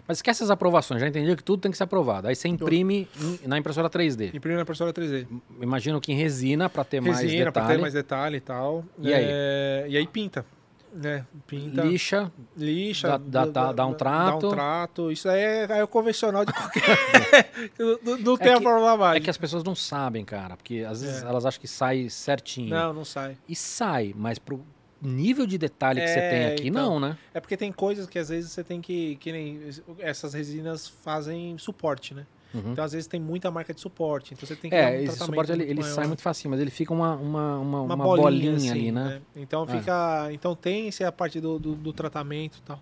Mas 0.05 0.17
esquece 0.17 0.43
as 0.43 0.49
aprovações, 0.49 0.99
já 0.99 1.07
entendi 1.07 1.33
que 1.33 1.43
tudo 1.43 1.61
tem 1.61 1.71
que 1.71 1.77
ser 1.77 1.85
aprovado. 1.85 2.27
Aí 2.27 2.35
você 2.35 2.49
imprime 2.49 3.07
em- 3.21 3.47
na 3.47 3.57
impressora 3.57 3.89
3D. 3.89 4.33
Imprime 4.35 4.57
na 4.57 4.63
impressora 4.63 4.91
3D. 4.91 5.25
Imagino 5.61 6.01
que 6.01 6.11
em 6.11 6.15
resina 6.15 6.69
para 6.69 6.83
ter 6.83 6.99
mais 6.99 7.19
Resina, 7.21 7.51
pra 7.53 7.61
detalhe. 7.61 7.77
ter 7.77 7.81
mais 7.81 7.93
detalhe 7.93 8.37
e 8.37 8.41
tal. 8.41 8.83
E 8.99 9.13
aí? 9.13 9.23
É, 9.25 9.85
e 9.87 9.95
aí 9.97 10.05
pinta. 10.05 10.45
Né? 10.93 11.25
Pinta, 11.47 11.83
lixa, 11.83 12.31
lixa, 12.55 13.17
dá- 13.17 13.45
dá- 13.45 13.71
dá 13.73 13.85
um 13.87 13.91
Dá 13.91 13.97
trato. 13.97 14.47
um 14.47 14.49
trato. 14.51 15.11
Isso 15.11 15.27
aí 15.27 15.39
é, 15.41 15.63
é 15.79 15.83
o 15.83 15.87
convencional 15.87 16.45
de 16.45 16.53
qualquer. 16.53 16.81
não 17.79 17.99
não- 18.03 18.17
não 18.19 18.37
tem 18.37 18.49
É 18.49 18.53
a 18.53 18.57
que- 18.57 18.63
fórmula 18.63 19.15
É 19.15 19.19
que 19.19 19.29
as 19.29 19.37
pessoas 19.37 19.63
não 19.63 19.75
sabem, 19.75 20.23
cara, 20.23 20.55
porque 20.55 20.85
às 20.87 21.01
vezes 21.01 21.23
É. 21.23 21.25
elas 21.27 21.45
acham 21.45 21.59
que 21.59 21.67
sai 21.67 22.09
certinho. 22.09 22.69
Não, 22.69 22.93
não 22.93 23.05
sai. 23.05 23.37
E 23.49 23.55
sai, 23.55 24.13
mas 24.15 24.37
pro 24.39 24.63
nível 25.01 25.45
de 25.45 25.57
detalhe 25.57 25.99
que 25.99 26.07
você 26.07 26.19
É, 26.19 26.29
tem 26.29 26.45
aqui, 26.53 26.67
então. 26.69 26.91
não, 26.91 26.99
né? 26.99 27.17
É 27.33 27.39
porque 27.41 27.57
tem 27.57 27.71
coisas 27.71 28.07
que 28.07 28.17
às 28.17 28.29
vezes 28.29 28.51
você 28.51 28.63
tem 28.63 28.79
que. 28.79 29.15
Que 29.17 29.31
nem 29.31 29.59
essas 29.99 30.33
resinas 30.33 30.87
fazem 30.87 31.57
suporte, 31.57 32.13
né? 32.13 32.25
Uhum. 32.53 32.71
Então 32.71 32.83
às 32.85 32.91
vezes 32.91 33.07
tem 33.07 33.19
muita 33.19 33.49
marca 33.49 33.73
de 33.73 33.81
suporte. 33.81 34.33
Então 34.33 34.47
você 34.47 34.55
tem 34.55 34.69
que 34.69 34.77
dar 34.77 34.83
um 34.83 34.87
É, 34.89 35.03
esse 35.03 35.17
suporte 35.17 35.51
ele, 35.51 35.63
ele 35.63 35.83
sai 35.83 36.05
muito 36.07 36.21
facinho, 36.21 36.51
mas 36.51 36.59
ele 36.59 36.69
fica 36.69 36.93
uma, 36.93 37.15
uma, 37.15 37.57
uma, 37.57 37.81
uma, 37.81 37.95
uma 37.95 38.03
bolinha, 38.03 38.23
bolinha, 38.51 38.55
assim, 38.55 38.69
ali, 38.71 38.91
né? 38.91 39.21
Então 39.35 39.63
É. 39.63 39.67
fica. 39.67 40.29
Então 40.31 40.55
tem 40.55 40.87
essa 40.87 41.11
parte 41.11 41.39
do, 41.41 41.57
do, 41.57 41.75
do 41.75 41.91
tratamento 41.93 42.59
e 42.59 42.61
tal. 42.61 42.79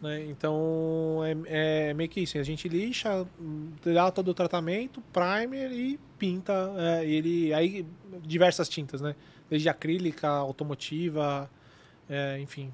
Né? 0.00 0.24
Então 0.30 1.20
é, 1.46 1.88
é 1.90 1.94
meio 1.94 2.08
que 2.08 2.20
isso. 2.20 2.38
A 2.38 2.42
gente 2.42 2.68
lixa, 2.68 3.26
dá 3.84 4.10
todo 4.10 4.28
o 4.28 4.34
tratamento, 4.34 5.02
primer 5.12 5.70
e 5.72 5.98
pinta. 6.18 6.52
é, 6.78 7.04
ele, 7.04 7.52
aí 7.52 7.84
diversas 8.22 8.68
tintas, 8.68 9.00
né? 9.00 9.14
Desde 9.50 9.68
acrílica, 9.68 10.28
automotiva, 10.28 11.50
é, 12.08 12.38
enfim. 12.40 12.72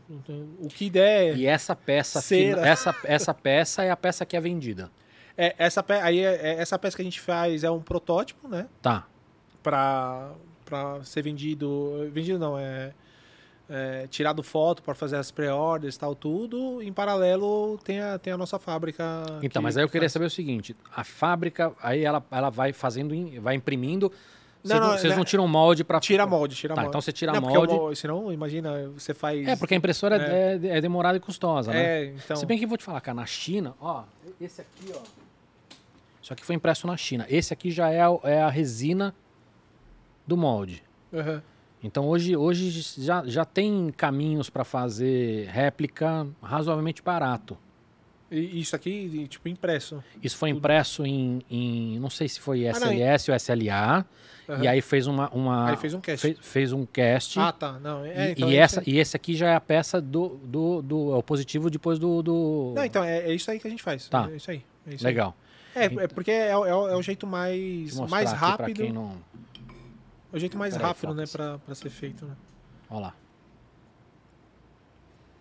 o 0.61 0.69
que 0.69 0.91
der. 0.91 1.37
E 1.37 1.47
essa 1.47 1.75
peça, 1.75 2.21
Cera. 2.21 2.57
fina- 2.59 2.69
essa, 2.69 2.95
essa 3.05 3.35
peça 3.35 3.83
é 3.83 3.91
a 3.91 3.97
peça 3.97 4.25
que 4.27 4.37
é 4.37 4.41
vendida. 4.41 4.91
É, 5.37 5.55
essa, 5.59 5.85
aí 6.03 6.21
é- 6.21 6.35
é- 6.55 6.61
essa 6.61 6.79
peça 6.79 6.97
que 6.97 7.03
a 7.03 7.05
gente 7.05 7.21
faz 7.21 7.63
é 7.63 7.71
um 7.71 7.81
protótipo, 7.81 8.49
né? 8.49 8.67
Tá. 8.81 9.07
Pra, 9.63 10.33
pra 10.65 11.03
ser 11.05 11.23
vendido. 11.23 12.09
Vendido 12.13 12.39
não, 12.39 12.59
é. 12.59 12.93
é 13.69 14.07
tirado 14.09 14.43
foto 14.43 14.83
para 14.83 14.95
fazer 14.95 15.17
as 15.17 15.31
pré-orders 15.31 15.97
e 15.97 15.99
tal, 15.99 16.15
tudo. 16.15 16.81
Em 16.83 16.93
paralelo 16.93 17.79
tem 17.85 18.01
a, 18.01 18.19
tem 18.19 18.33
a 18.33 18.39
nossa 18.39 18.59
fábrica. 18.59 19.05
Então, 19.43 19.61
mas 19.61 19.77
aí 19.77 19.83
eu 19.83 19.89
que 19.89 19.93
queria 19.93 20.09
saber 20.09 20.27
o 20.27 20.31
seguinte: 20.31 20.77
a 20.95 21.03
fábrica, 21.05 21.73
aí 21.83 22.05
ela, 22.05 22.25
ela 22.31 22.49
vai 22.51 22.73
fazendo, 22.73 23.15
vai 23.41 23.55
imprimindo. 23.57 24.11
Vocês 24.63 24.81
Não, 24.81 24.87
não, 24.87 24.93
não, 24.93 24.99
vocês 24.99 25.13
né, 25.13 25.17
não 25.17 25.25
tiram 25.25 25.47
molde 25.47 25.85
para 25.85 26.01
Tira 26.01 26.27
molde, 26.27 26.57
tira 26.57 26.75
Tá, 26.75 26.81
molde. 26.81 26.89
então 26.89 27.01
você 27.01 27.13
tira 27.13 27.33
não, 27.33 27.41
molde. 27.41 27.97
Senão, 27.97 28.33
imagina, 28.33 28.89
você 28.89 29.15
faz. 29.15 29.47
É, 29.47 29.55
porque 29.55 29.75
a 29.75 29.77
impressora 29.77 30.17
é, 30.17 30.59
é, 30.61 30.79
é 30.79 30.81
demorada 30.81 31.17
e 31.17 31.21
custosa, 31.21 31.71
né? 31.71 31.85
É, 31.85 32.05
então. 32.07 32.37
Se 32.37 32.45
bem 32.47 32.59
que 32.59 32.65
eu 32.65 32.69
vou 32.69 32.77
te 32.77 32.83
falar, 32.83 33.01
cara, 33.01 33.15
na 33.15 33.27
China, 33.27 33.75
ó, 33.81 34.03
esse 34.41 34.61
aqui, 34.61 34.93
ó. 34.95 35.26
Isso 36.27 36.33
aqui 36.33 36.45
foi 36.45 36.57
impresso 36.57 36.89
na 36.89 36.97
China. 36.97 37.25
Esse 37.31 37.53
aqui 37.53 37.71
já 37.71 37.89
é, 37.89 38.01
a- 38.01 38.19
é 38.25 38.43
a 38.43 38.49
resina 38.51 39.15
do 40.27 40.37
molde. 40.37 40.83
Aham. 41.15 41.41
Então 41.81 42.09
hoje, 42.09 42.37
hoje 42.37 42.85
já, 43.01 43.23
já 43.27 43.45
tem 43.45 43.93
caminhos 43.97 44.51
para 44.51 44.65
fazer 44.65 45.47
réplica 45.51 46.27
razoavelmente 46.43 47.01
barato. 47.01 47.57
E 48.29 48.61
isso 48.61 48.75
aqui, 48.75 49.29
tipo, 49.29 49.49
impresso. 49.49 50.03
Isso 50.21 50.37
foi 50.37 50.51
impresso 50.51 51.07
em, 51.07 51.43
em- 51.49 51.97
não 52.01 52.11
sei 52.11 52.29
se 52.29 52.41
foi 52.41 52.67
Ah, 52.67 52.71
SLS 52.73 53.31
ou 53.31 53.37
SLA, 53.37 54.05
Aham. 54.49 54.65
e 54.65 54.67
aí 54.67 54.81
fez 54.81 55.07
uma, 55.07 55.31
uma 55.31 55.71
Aí 55.71 55.77
fez 55.77 55.95
um 55.95 56.01
cast. 56.01 56.23
fez, 56.23 56.39
fez 56.41 56.73
um 56.73 56.85
cast. 56.85 57.39
Ah, 57.39 57.53
tá. 57.53 57.79
Não, 57.79 58.05
é, 58.05 58.31
e, 58.31 58.33
então 58.33 58.51
e 58.51 58.57
é 58.57 58.59
essa, 58.59 58.81
aí. 58.81 58.87
e 58.89 58.99
esse 58.99 59.15
aqui 59.15 59.37
já 59.37 59.51
é 59.51 59.55
a 59.55 59.61
peça 59.61 60.01
do, 60.01 60.31
do, 60.43 60.83
do 60.83 61.13
é 61.15 61.17
o 61.19 61.23
positivo 61.23 61.71
depois 61.71 62.01
do, 62.01 62.21
do... 62.21 62.73
Não, 62.75 62.85
então 62.85 63.05
é, 63.05 63.19
é 63.31 63.33
isso 63.33 63.49
aí 63.49 63.61
que 63.61 63.69
a 63.69 63.71
gente 63.71 63.83
faz. 63.85 64.09
Tá. 64.09 64.29
É 64.29 64.35
isso 64.35 64.51
aí. 64.51 64.65
é 64.89 64.95
isso 64.97 65.07
aí. 65.07 65.15
Legal. 65.79 66.01
É, 66.01 66.05
é 66.05 66.09
porque 66.09 66.31
é, 66.31 66.57
o- 66.57 66.65
é 66.67 66.75
o- 66.75 66.89
é 66.89 66.97
o 66.97 67.03
jeito 67.03 67.27
mais, 67.27 67.99
mais 68.09 68.33
rápido. 68.33 68.93
não... 68.93 69.17
É 70.33 70.37
o 70.37 70.39
jeito 70.41 70.59
mais 70.59 70.75
Peraí, 70.75 70.89
rápido, 70.89 71.15
né, 71.15 71.25
pra, 71.31 71.59
pra 71.59 71.75
ser 71.75 71.89
feito, 71.91 72.25
né? 72.27 72.35
Olha 72.91 73.01
lá. 73.01 73.15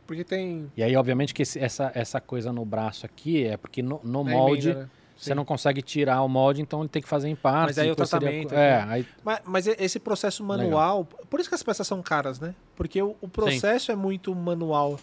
Porque 0.07 0.23
tem. 0.23 0.71
E 0.77 0.83
aí, 0.83 0.95
obviamente, 0.95 1.33
que 1.33 1.41
esse- 1.41 1.59
essa, 1.59 1.91
essa 1.95 2.21
coisa 2.21 2.53
no 2.53 2.63
braço 2.63 3.05
aqui 3.05 3.43
é 3.45 3.57
porque 3.57 3.81
no, 3.81 3.99
no 4.03 4.23
molde 4.23 4.69
emenda, 4.69 4.83
né? 4.85 4.89
você 5.17 5.31
Sim. 5.31 5.33
não 5.35 5.43
consegue 5.43 5.81
tirar 5.81 6.21
o 6.21 6.27
molde, 6.29 6.61
então 6.61 6.81
ele 6.81 6.89
tem 6.89 7.01
que 7.01 7.07
fazer 7.07 7.27
em 7.27 7.35
partes. 7.35 7.75
Mas 7.77 7.79
aí 7.79 7.87
o 7.89 7.93
depois 7.93 8.09
seria- 8.09 8.27
tratamento, 8.29 8.53
É, 8.53 8.85
né? 8.85 8.93
aí 8.93 9.07
Mas, 9.23 9.39
mas 9.45 9.67
esse 9.67 9.99
processo 9.99 10.43
manual, 10.43 11.05
por 11.05 11.39
isso 11.39 11.49
que 11.49 11.55
as 11.55 11.63
peças 11.63 11.87
são 11.87 12.03
caras, 12.03 12.39
né? 12.39 12.53
Porque 12.75 13.01
o, 13.01 13.15
o 13.19 13.27
processo 13.27 13.91
é 13.91 13.95
muito 13.95 14.33
manual. 14.35 14.99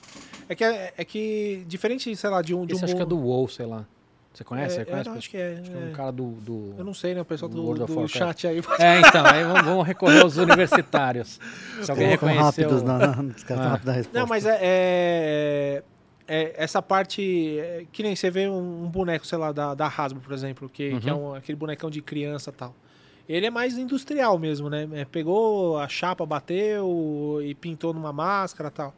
É 0.49 0.55
que, 0.55 0.62
é, 0.62 0.95
é 0.97 1.05
que 1.05 1.64
diferente, 1.66 2.14
sei 2.14 2.30
lá, 2.30 2.41
de 2.41 2.55
um. 2.55 2.64
De 2.64 2.74
esse 2.74 2.83
um 2.83 2.85
acho 2.85 2.95
que 2.95 3.03
é 3.03 3.07
do 3.07 3.18
WoW, 3.18 3.49
sei 3.49 3.66
lá. 3.66 3.85
Você 4.33 4.45
conhece? 4.45 4.76
É, 4.76 4.85
Você 4.85 4.91
conhece? 4.91 5.09
eu 5.11 5.14
acho 5.14 5.30
que 5.30 5.37
é. 5.37 5.59
Acho 5.61 5.70
que 5.70 5.76
é 5.76 5.80
um 5.80 5.89
é. 5.89 5.93
cara 5.93 6.11
do... 6.11 6.30
do... 6.41 6.74
Eu 6.78 6.85
não 6.85 6.95
sei, 6.95 7.14
né? 7.14 7.20
O 7.20 7.24
pessoal 7.24 7.51
do 7.51 7.74
do, 7.74 7.87
do 7.87 8.09
chat 8.09 8.47
aí. 8.47 8.62
É, 8.78 9.01
então, 9.01 9.26
aí 9.26 9.45
vamos, 9.45 9.62
vamos 9.62 9.87
recorrer 9.87 10.20
aos 10.22 10.37
universitários. 10.39 11.39
Se 11.83 11.91
alguém 11.91 12.09
reconheceu... 12.09 12.43
rápidos, 12.43 12.83
na, 12.83 12.99
na, 12.99 13.22
os 13.37 13.45
caras 13.45 13.66
Ah. 13.66 13.68
rápidos 13.68 13.87
na 13.87 13.93
resposta. 13.93 14.18
Não, 14.18 14.26
mas 14.26 14.47
é, 14.47 14.59
é- 14.62 15.83
é- 16.26 16.55
essa 16.57 16.80
parte. 16.80 17.59
é, 17.59 17.85
que 17.93 18.03
nem 18.03 18.16
você 18.16 18.30
vê 18.30 18.49
um, 18.49 18.85
um 18.85 18.89
boneco, 18.89 19.26
sei 19.26 19.37
lá, 19.39 19.53
da, 19.53 19.74
da 19.74 19.87
Hasbro, 19.87 20.20
por 20.22 20.33
exemplo, 20.33 20.68
que, 20.68 20.99
que 21.01 21.11
é 21.11 21.12
Uhum. 21.14 21.30
um- 21.30 21.35
aquele 21.35 21.57
bonecão 21.57 21.91
de 21.91 22.01
criança 22.01 22.51
e 22.51 22.53
tal. 22.55 22.74
Ele 23.28 23.47
é 23.47 23.51
mais 23.51 23.76
industrial 23.78 24.39
mesmo, 24.39 24.68
né? 24.70 24.89
É, 24.95 25.05
pegou 25.05 25.78
a 25.78 25.89
chapa, 25.89 26.24
bateu 26.26 27.39
e 27.45 27.55
pintou 27.55 27.93
numa 27.93 28.12
máscara 28.12 28.68
e 28.68 28.72
tal. 28.72 28.95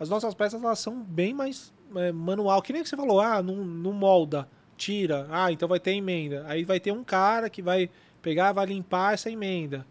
As 0.00 0.08
nossas 0.08 0.34
peças, 0.34 0.62
elas 0.62 0.78
são 0.78 1.00
bem 1.02 1.32
mais 1.34 1.72
é, 1.94 2.10
manual. 2.10 2.60
Que 2.62 2.72
nem 2.72 2.82
que 2.82 2.88
você 2.88 2.96
falou, 2.96 3.20
ah, 3.20 3.42
não, 3.42 3.54
não 3.56 3.92
molda, 3.92 4.48
tira. 4.78 5.26
Ah, 5.30 5.52
então 5.52 5.68
vai 5.68 5.78
ter 5.80 5.92
emenda. 5.92 6.44
Aí 6.46 6.64
vai 6.64 6.80
ter 6.80 6.92
um 6.92 7.04
cara 7.04 7.50
que 7.50 7.60
vai 7.60 7.90
pegar, 8.22 8.52
vai 8.52 8.64
limpar 8.66 9.12
essa 9.14 9.30
emenda. 9.30 9.84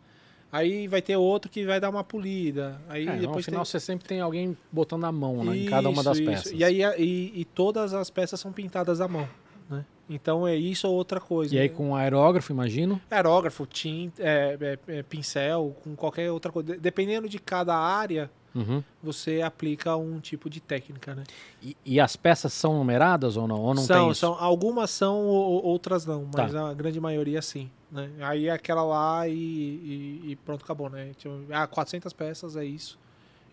Aí 0.52 0.88
vai 0.88 1.02
ter 1.02 1.18
outro 1.18 1.52
que 1.52 1.66
vai 1.66 1.80
dar 1.80 1.90
uma 1.90 2.04
polida. 2.04 2.80
Aí 2.88 3.06
É, 3.08 3.14
no 3.16 3.20
depois 3.22 3.46
final 3.46 3.62
tem... 3.64 3.70
você 3.70 3.80
sempre 3.80 4.08
tem 4.08 4.22
alguém 4.22 4.58
botando 4.72 5.04
a 5.04 5.12
mão 5.12 5.44
né, 5.44 5.58
em 5.58 5.66
cada 5.66 5.90
uma 5.90 6.02
das 6.02 6.18
Isso, 6.18 6.26
peças. 6.30 6.46
isso. 6.48 6.56
E 6.56 6.64
aí 6.64 6.82
e, 6.98 7.42
e 7.42 7.46
todas 7.46 7.94
as 7.94 8.10
peças 8.10 8.40
são 8.40 8.52
pintadas 8.54 9.02
à 9.02 9.08
mão, 9.10 9.28
né? 9.70 9.84
Então 10.10 10.48
é 10.48 10.56
isso 10.56 10.88
ou 10.88 10.96
outra 10.96 11.20
coisa. 11.20 11.54
E 11.54 11.60
aí 11.60 11.68
com 11.68 11.94
aerógrafo, 11.94 12.54
imagino. 12.54 13.00
aerógrafo, 13.12 13.66
tinta, 13.66 14.24
é, 14.24 14.58
é, 14.60 14.80
é, 15.00 15.04
pincel, 15.04 15.76
com 15.84 15.94
qualquer 15.98 16.32
outra 16.32 16.50
coisa. 16.50 16.74
De- 16.74 16.80
Dependendo 16.80 17.28
de 17.28 17.40
cada 17.40 17.76
área, 17.76 18.32
Uhum. 18.58 18.84
você 19.04 19.42
aplica 19.42 19.96
um 19.96 20.20
tipo 20.20 20.50
de 20.50 20.60
técnica, 20.60 21.14
né? 21.16 21.24
E, 21.62 21.78
e 21.86 22.00
as 22.00 22.16
peças 22.16 22.52
são 22.54 22.78
numeradas 22.78 23.38
ou 23.38 23.48
não? 23.48 23.60
Ou 23.62 23.74
não 23.74 23.84
são, 23.84 24.06
tem 24.08 24.14
são, 24.16 24.34
algumas 24.34 24.90
são, 24.90 25.18
outras 25.26 26.06
não, 26.06 26.28
mas 26.34 26.52
Tá. 26.52 26.70
a 26.70 26.74
grande 26.74 27.00
maioria 27.00 27.42
sim. 27.42 27.70
Né? 27.92 28.10
Aí 28.20 28.48
é 28.48 28.52
aquela 28.52 28.84
lá 28.84 29.28
e, 29.28 29.34
e- 29.34 30.22
e 30.32 30.36
pronto, 30.38 30.64
acabou, 30.64 30.90
né? 30.90 31.12
Tipo, 31.18 31.36
ah, 31.52 31.68
400 31.68 32.12
peças 32.14 32.56
é 32.58 32.66
isso. 32.66 32.98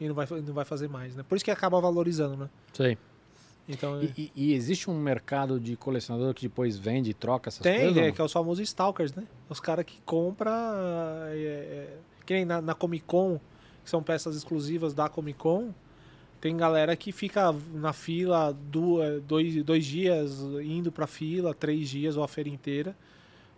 E 0.01 0.09
não 0.09 0.15
vai, 0.15 0.27
não 0.29 0.53
vai 0.55 0.65
fazer 0.65 0.89
mais, 0.89 1.15
né? 1.15 1.23
Por 1.29 1.37
isso 1.37 1.45
que 1.45 1.51
acaba 1.53 1.81
valorizando, 1.81 2.37
né? 2.37 2.51
Sei. 2.73 2.99
Então, 3.69 4.03
E, 4.03 4.13
e- 4.19 4.33
e 4.35 4.53
existe 4.53 4.91
um 4.91 4.99
mercado 4.99 5.59
de 5.61 5.75
colecionador 5.77 6.35
que 6.35 6.43
depois 6.49 6.77
vende 6.77 7.11
e 7.11 7.15
troca 7.15 7.49
essas 7.49 7.63
Tem, 7.63 7.77
coisas? 7.79 7.97
ou 7.97 8.03
é, 8.03 8.13
que 8.13 8.21
é 8.21 8.25
os 8.25 8.33
famosos 8.33 8.63
stalkers, 8.69 9.15
né? 9.15 9.23
Os 9.49 9.61
caras 9.61 9.85
que 9.87 10.01
compram. 10.05 10.51
É, 11.29 11.37
é, 11.37 11.97
que 12.27 12.35
nem 12.35 12.45
na, 12.45 12.61
na 12.61 12.75
Comic 12.75 13.05
Con, 13.07 13.39
que 13.85 13.91
são 13.91 14.03
peças 14.03 14.35
exclusivas 14.37 14.95
da 14.95 15.09
Comic 15.09 15.39
Con. 15.39 15.73
Tem 16.41 16.57
galera 16.57 16.95
que 16.97 17.13
fica 17.13 17.55
na 17.73 17.93
fila 17.93 18.53
du- 18.53 19.03
é, 19.03 19.19
dois, 19.21 19.63
dois 19.63 19.85
dias, 19.85 20.41
indo 20.63 20.91
pra 20.93 21.07
fila, 21.07 21.55
três 21.55 21.89
dias 21.89 22.17
ou 22.17 22.25
a 22.25 22.29
feira 22.29 22.49
inteira, 22.51 22.97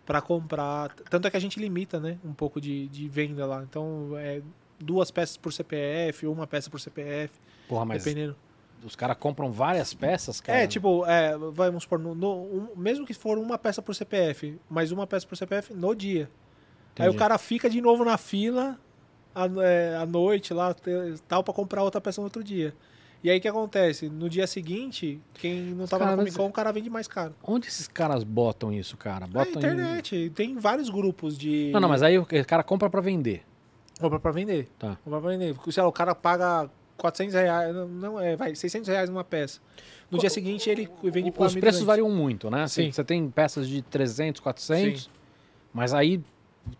pra 0.04 0.20
comprar. 0.20 0.94
Tanto 1.10 1.26
é 1.26 1.30
que 1.30 1.36
a 1.36 1.40
gente 1.40 1.58
limita, 1.58 1.98
né? 1.98 2.18
Um 2.24 2.32
pouco 2.32 2.60
de, 2.60 2.86
de 2.88 3.08
venda 3.08 3.44
lá. 3.46 3.62
Então, 3.68 4.10
é 4.16 4.40
duas 4.78 5.10
peças 5.10 5.36
por 5.36 5.52
CPF, 5.52 6.26
uma 6.26 6.46
peça 6.46 6.68
por 6.70 6.78
CPF, 6.78 7.32
Porra, 7.68 7.84
mas 7.84 8.04
dependendo. 8.04 8.36
os 8.84 8.94
caras 8.94 9.16
compram 9.18 9.50
várias 9.50 9.92
peças, 9.94 10.40
cara? 10.40 10.58
É, 10.60 10.66
tipo, 10.66 11.04
é, 11.06 11.36
vamos 11.36 11.82
supor, 11.84 11.98
no, 11.98 12.14
no- 12.14 12.42
um- 12.44 12.68
mesmo 12.76 13.04
que 13.06 13.14
for 13.14 13.36
uma 13.38 13.58
peça 13.58 13.80
por 13.82 13.94
CPF, 13.96 14.60
mais 14.70 14.92
uma 14.92 15.06
peça 15.08 15.26
por 15.26 15.36
CPF 15.36 15.72
no 15.74 15.92
dia. 15.94 16.30
Aí 16.98 17.06
o 17.06 17.08
Entendi. 17.08 17.18
cara 17.18 17.36
fica 17.36 17.68
de 17.68 17.80
novo 17.80 18.04
na 18.04 18.16
fila 18.16 18.78
à, 19.36 19.46
é, 19.62 19.96
à 19.96 20.06
noite 20.06 20.54
lá, 20.54 20.74
tal, 21.28 21.44
pra 21.44 21.52
comprar 21.52 21.82
outra 21.82 22.00
peça 22.00 22.20
no 22.20 22.24
outro 22.24 22.42
dia. 22.42 22.74
E 23.22 23.30
aí 23.30 23.38
o 23.38 23.40
que 23.40 23.48
acontece? 23.48 24.08
No 24.08 24.28
dia 24.28 24.46
seguinte, 24.46 25.20
quem 25.34 25.60
não 25.74 25.86
tava 25.86 26.04
Cara, 26.04 26.16
na 26.16 26.22
Comic 26.22 26.36
Con, 26.36 26.46
o 26.46 26.52
cara 26.52 26.72
vende 26.72 26.88
mais 26.88 27.08
caro. 27.08 27.34
Onde 27.42 27.66
esses 27.66 27.88
caras 27.88 28.22
botam 28.24 28.72
isso, 28.72 28.96
cara? 28.96 29.20
Na 29.26 29.44
Botam 29.44 29.52
em- 29.54 29.56
internet, 29.56 30.30
tem 30.34 30.56
vários 30.58 30.88
grupos 30.88 31.36
de. 31.36 31.70
Não, 31.72 31.80
não, 31.80 31.88
mas 31.88 32.02
aí 32.02 32.18
o 32.18 32.26
cara 32.46 32.62
compra 32.62 32.88
pra 32.88 33.00
vender. 33.00 33.42
Compra 34.00 34.20
pra 34.20 34.30
vender. 34.30 34.68
Tá. 34.78 34.96
Compra 35.04 35.20
pra 35.20 35.30
vender. 35.30 35.56
Sei 35.70 35.82
lá, 35.82 35.88
o 35.88 35.92
cara 35.92 36.14
paga 36.14 36.70
400 36.96 37.34
reais, 37.34 37.74
não, 37.74 38.20
é, 38.20 38.36
vai, 38.36 38.54
600 38.54 38.88
reais 38.88 39.10
numa 39.10 39.24
peça. 39.24 39.60
No 40.10 40.18
dia 40.18 40.30
seguinte 40.30 40.70
ele 40.70 40.88
vende 41.02 41.32
por 41.32 41.46
Os 41.46 41.54
preços 41.56 41.82
variam 41.82 42.08
muito, 42.10 42.48
né? 42.48 42.68
Sim. 42.68 42.92
Você 42.92 43.02
tem 43.02 43.28
peças 43.28 43.66
de 43.68 43.82
300, 43.82 44.40
400, 44.40 45.10
mas 45.72 45.92
aí 45.92 46.22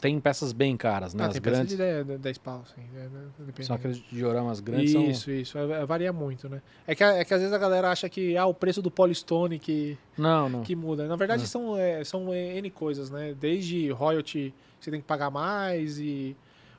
tem 0.00 0.18
peças 0.20 0.52
bem 0.52 0.76
caras, 0.76 1.14
né? 1.14 1.24
Ah, 1.24 1.26
As 1.28 1.32
tem 1.34 1.42
grandes. 1.42 1.68
de 1.70 1.76
10, 1.76 2.06
10 2.20 2.38
pau, 2.38 2.64
sim. 2.74 2.82
é, 2.96 3.00
né. 3.08 3.52
São 3.62 3.76
aqueles 3.76 3.98
dioramas 4.10 4.60
grandes. 4.60 4.92
são- 4.92 5.04
Isso, 5.04 5.30
isso. 5.30 5.58
é- 5.58 5.82
é- 5.82 5.86
varia 5.86 6.12
muito, 6.12 6.48
né? 6.48 6.60
É 6.86 6.94
que, 6.94 7.02
é 7.04 7.24
que 7.24 7.32
às 7.34 7.40
vezes 7.40 7.54
a 7.54 7.58
galera 7.58 7.90
acha 7.90 8.08
que 8.08 8.36
ah, 8.36 8.46
o 8.46 8.54
preço 8.54 8.80
do 8.82 8.90
Polystone 8.90 9.58
que, 9.58 9.96
Não, 10.18 10.48
não. 10.48 10.62
que 10.62 10.74
muda. 10.76 11.06
Na 11.06 11.16
verdade, 11.16 11.46
são, 11.46 11.76
é, 11.76 12.02
são 12.04 12.32
N 12.34 12.70
coisas, 12.70 13.10
né? 13.10 13.34
Desde 13.38 13.90
royalty 13.90 14.52
que 14.78 14.84
você 14.84 14.90
tem 14.90 15.00
que 15.00 15.06
pagar 15.06 15.30
mais 15.30 15.98
e 15.98 16.36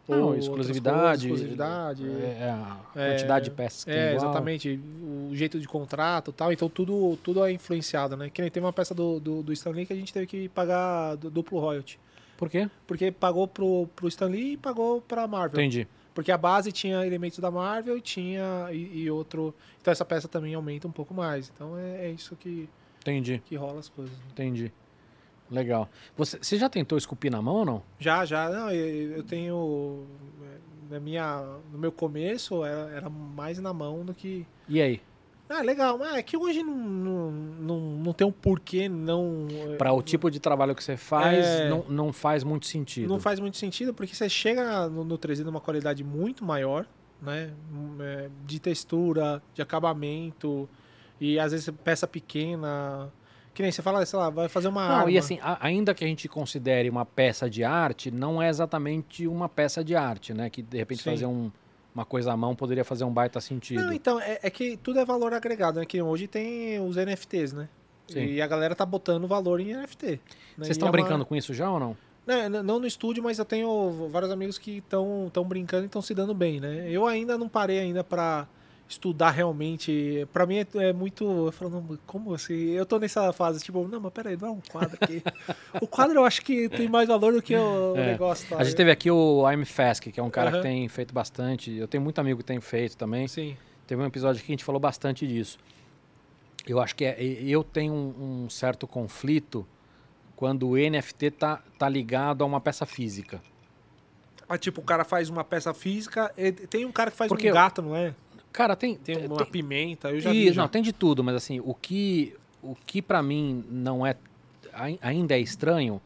Não, 0.07 0.23
outras 0.27 0.45
exclusividade. 0.45 1.27
coisas, 1.27 1.47
exclusividade. 1.47 2.05
É, 2.07 2.37
é 2.43 2.49
a 2.51 2.79
É, 2.95 3.09
quantidade 3.11 3.45
de 3.45 3.51
peças 3.51 3.83
que 3.83 3.91
tem 3.91 3.99
É, 3.99 4.13
igual. 4.13 4.25
exatamente. 4.29 4.79
O 5.29 5.35
jeito 5.35 5.59
de 5.59 5.67
contrato 5.67 6.31
e 6.31 6.33
tal. 6.33 6.51
Então 6.53 6.69
tudo, 6.69 7.17
tudo 7.23 7.43
é 7.43 7.51
influenciado, 7.51 8.15
né? 8.15 8.29
Que 8.29 8.41
nem 8.41 8.49
teve 8.51 8.65
uma 8.65 8.71
peça 8.73 8.93
do, 8.93 9.19
do, 9.19 9.43
do 9.43 9.51
Stanley 9.53 9.85
que 9.85 9.93
a 9.93 9.95
gente 9.95 10.13
teve 10.13 10.25
que 10.27 10.47
pagar 10.49 11.15
du- 11.15 11.29
duplo 11.29 11.59
royalty. 11.59 11.99
Por 12.37 12.49
quê? 12.49 12.69
Porque 12.85 13.11
pagou 13.11 13.47
pro, 13.47 13.87
pro 13.95 14.07
Stanley 14.07 14.53
e 14.53 14.57
pagou 14.57 15.01
pra 15.01 15.27
Marvel. 15.27 15.59
Entendi. 15.59 15.87
Porque 16.13 16.31
a 16.31 16.37
base 16.37 16.71
tinha 16.71 17.05
elementos 17.05 17.39
da 17.39 17.51
Marvel 17.51 17.97
e 17.97 18.01
tinha. 18.01 18.67
E, 18.71 19.03
e 19.03 19.11
outro. 19.11 19.53
Então 19.81 19.91
essa 19.91 20.05
peça 20.05 20.27
também 20.27 20.53
aumenta 20.53 20.87
um 20.87 20.91
pouco 20.91 21.13
mais. 21.13 21.51
Então 21.53 21.77
é, 21.77 22.05
é 22.07 22.11
isso 22.11 22.35
que, 22.35 22.69
Entendi. 23.01 23.41
que 23.45 23.55
rola 23.55 23.79
as 23.79 23.89
coisas. 23.89 24.15
né? 24.17 24.23
Entendi. 24.31 24.71
Legal. 25.49 25.89
Você, 26.17 26.37
você 26.41 26.57
já 26.57 26.69
tentou 26.69 26.97
esculpir 26.97 27.31
na 27.31 27.41
mão 27.41 27.55
ou 27.55 27.65
não? 27.65 27.83
Já, 27.99 28.25
já. 28.25 28.49
Não, 28.49 28.69
eu, 28.71 29.17
eu 29.17 29.23
tenho. 29.23 30.05
é, 30.43 30.93
Na 30.93 30.99
minha, 30.99 31.41
no 31.71 31.77
meu 31.77 31.91
começo 31.91 32.63
era, 32.65 32.89
era 32.91 33.09
mais 33.09 33.57
na 33.59 33.71
mão 33.73 34.03
do 34.03 34.13
que. 34.13 34.45
E 34.67 34.81
aí? 34.81 35.01
Ah, 35.49 35.61
legal. 35.61 35.97
Mas 35.97 36.15
é 36.15 36.23
que 36.23 36.35
hoje 36.35 36.61
não, 36.61 36.75
não, 36.75 37.31
não, 37.31 37.79
não 37.79 38.13
tem 38.13 38.27
um 38.27 38.31
porquê 38.31 38.89
não. 38.89 39.47
Para 39.77 39.93
o 39.93 40.01
tipo 40.01 40.29
de 40.29 40.39
trabalho 40.39 40.75
que 40.75 40.83
você 40.83 40.97
faz, 40.97 41.45
É. 41.45 41.69
não, 41.69 41.83
não 41.87 42.13
faz 42.13 42.43
muito 42.43 42.65
sentido. 42.67 43.07
Não 43.07 43.19
faz 43.19 43.39
muito 43.39 43.57
sentido, 43.57 43.93
porque 43.93 44.13
você 44.13 44.27
chega 44.27 44.87
no, 44.89 45.03
no 45.03 45.17
3D 45.17 45.43
numa 45.43 45.61
qualidade 45.61 46.03
muito 46.03 46.43
maior, 46.43 46.85
né? 47.21 47.51
Hum, 47.71 47.97
é, 48.01 48.29
De 48.45 48.59
textura, 48.59 49.41
de 49.53 49.61
acabamento, 49.61 50.67
e 51.19 51.39
às 51.39 51.51
vezes 51.51 51.69
peça 51.83 52.05
pequena. 52.07 53.11
Que 53.53 53.63
nem 53.63 53.71
você 53.71 53.81
fala, 53.81 54.05
sei 54.05 54.19
lá, 54.19 54.29
vai 54.29 54.47
fazer 54.47 54.67
uma 54.67 54.87
Não, 54.87 54.95
arma. 54.97 55.11
e 55.11 55.17
assim, 55.17 55.39
a- 55.41 55.57
ainda 55.65 55.95
que 55.95 56.03
a 56.03 56.07
gente 56.07 56.27
considere 56.27 56.89
uma 56.91 57.05
peça 57.05 57.49
de 57.49 57.63
arte, 57.63 58.11
não 58.11 58.39
é 58.39 58.49
exatamente 58.49 59.25
uma 59.27 59.49
peça 59.49 59.83
de 59.83 59.95
arte, 59.95 60.31
né? 60.33 60.47
Que 60.49 60.61
de 60.61 60.77
repente 60.77 61.01
Sim. 61.01 61.09
fazer 61.09 61.25
um- 61.25 61.49
uma 61.97 62.05
coisa 62.05 62.31
à 62.31 62.37
mão 62.37 62.55
poderia 62.55 62.83
fazer 62.85 63.03
um 63.03 63.11
baita 63.11 63.41
sentido. 63.41 63.81
Não, 63.81 63.91
então, 63.91 64.19
é, 64.19 64.39
é 64.43 64.49
que 64.51 64.77
tudo 64.77 64.99
é 64.99 65.05
valor 65.05 65.33
agregado, 65.33 65.79
né? 65.79 65.85
Que 65.85 65.99
hoje 66.01 66.27
tem 66.27 66.79
os 66.79 66.95
NFTs, 66.95 67.53
né? 67.53 67.67
Sim. 68.07 68.23
E 68.23 68.41
a 68.41 68.45
galera 68.47 68.75
tá 68.75 68.85
botando 68.85 69.27
valor 69.27 69.59
em 69.59 69.73
NFT. 69.73 70.05
né? 70.11 70.19
Vocês 70.57 70.69
estão 70.71 70.87
é 70.87 70.89
uma- 70.89 70.91
brincando 70.91 71.25
com 71.25 71.35
isso 71.35 71.53
já 71.53 71.69
ou 71.71 71.79
não? 71.79 71.97
Não, 72.25 72.35
n- 72.49 72.61
não 72.61 72.79
no 72.79 72.85
estúdio, 72.85 73.23
mas 73.23 73.39
eu 73.39 73.45
tenho 73.45 74.09
vários 74.11 74.29
amigos 74.31 74.57
que 74.57 74.77
estão 74.77 75.29
tão 75.33 75.43
brincando 75.43 75.83
e 75.83 75.85
estão 75.87 76.01
se 76.01 76.13
dando 76.13 76.33
bem, 76.33 76.59
né? 76.59 76.87
Eu 76.89 77.07
ainda 77.07 77.37
não 77.37 77.49
parei 77.49 77.79
ainda 77.79 78.03
pra 78.03 78.47
estudar 78.87 79.31
realmente. 79.31 80.27
Pra 80.31 80.45
mim 80.45 80.57
é, 80.59 80.67
é 80.75 80.93
muito. 80.93 81.23
Eu 81.47 81.51
falo, 81.51 81.71
não, 81.71 81.99
como 82.05 82.33
assim? 82.33 82.71
Eu 82.71 82.85
tô 82.85 82.97
nessa 82.99 83.31
fase, 83.33 83.63
tipo, 83.63 83.87
não, 83.87 83.99
mas 83.99 84.13
peraí, 84.13 84.37
não 84.37 84.47
é 84.47 84.51
um 84.51 84.61
quadro 84.61 84.97
aqui. 85.01 85.21
o 85.81 85.87
quadro 85.87 86.19
eu 86.19 86.25
acho 86.25 86.41
que 86.41 86.69
tem 86.69 86.87
mais 86.87 87.07
valor 87.07 87.33
do 87.33 87.41
que 87.41 87.55
o, 87.55 87.95
É. 87.95 88.11
negócio. 88.11 88.47
Tá? 88.49 88.57
A 88.57 88.63
gente 88.63 88.75
teve 88.75 88.91
aqui 88.91 89.11
o 89.11 89.49
I'm 89.51 89.65
Fask, 89.65 90.03
que 90.07 90.19
é 90.19 90.23
um 90.23 90.29
cara 90.29 90.49
Aham. 90.49 90.57
que 90.57 90.63
tem 90.63 90.87
feito 90.87 91.13
bastante. 91.13 91.71
Eu 91.75 91.87
tenho 91.87 92.03
muito 92.03 92.19
amigo 92.19 92.39
que 92.39 92.45
tem 92.45 92.59
feito 92.61 92.95
também. 92.95 93.27
Sim. 93.27 93.57
Teve 93.85 94.01
um 94.01 94.05
episódio 94.05 94.41
que 94.43 94.51
a 94.51 94.53
gente 94.53 94.63
falou 94.63 94.79
bastante 94.79 95.27
disso. 95.27 95.57
Eu 96.67 96.79
acho 96.81 96.95
que 96.95 97.05
é, 97.05 97.15
eu 97.21 97.63
tenho 97.63 97.93
um, 97.93 98.43
um 98.45 98.49
certo 98.49 98.85
conflito 98.87 99.65
quando 100.35 100.67
o 100.67 100.75
NFT 100.77 101.31
tá, 101.31 101.61
tá 101.79 101.87
ligado 101.89 102.43
a 102.43 102.45
uma 102.45 102.59
peça 102.59 102.85
física. 102.85 103.41
Ah, 104.49 104.57
tipo, 104.57 104.79
o 104.79 104.83
cara 104.83 105.03
faz 105.03 105.29
uma 105.29 105.43
peça 105.43 105.73
física. 105.73 106.33
Tem 106.69 106.85
um 106.85 106.91
cara 106.91 107.11
que 107.11 107.17
faz 107.17 107.27
Porque 107.27 107.49
um 107.51 107.53
gato, 107.53 107.81
não 107.81 107.95
é? 107.95 108.13
Cara, 108.57 108.75
tem. 108.75 108.95
Tem 108.95 109.15
tem- 109.17 109.27
uma 109.27 109.45
pimenta, 109.45 110.09
eu 110.09 110.19
já 110.19 110.31
Ih, 110.33 110.45
vi. 110.49 110.53
Já. 110.53 110.61
Não, 110.63 110.67
tem 110.67 110.81
de 110.81 110.91
tudo, 110.91 111.23
mas 111.23 111.35
assim, 111.35 111.59
o 111.63 111.73
que, 111.75 112.35
o 112.63 112.75
que 112.75 113.01
para 113.03 113.21
mim 113.21 113.63
não 113.69 114.05
é. 114.05 114.15
ai- 114.73 114.97
ainda 115.01 115.35
é 115.35 115.39
estranho 115.39 116.01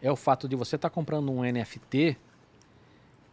é 0.00 0.10
o 0.12 0.14
fato 0.16 0.48
de 0.48 0.54
você 0.54 0.76
estar 0.76 0.90
comprando 0.90 1.32
um 1.32 1.42
NFT 1.44 2.16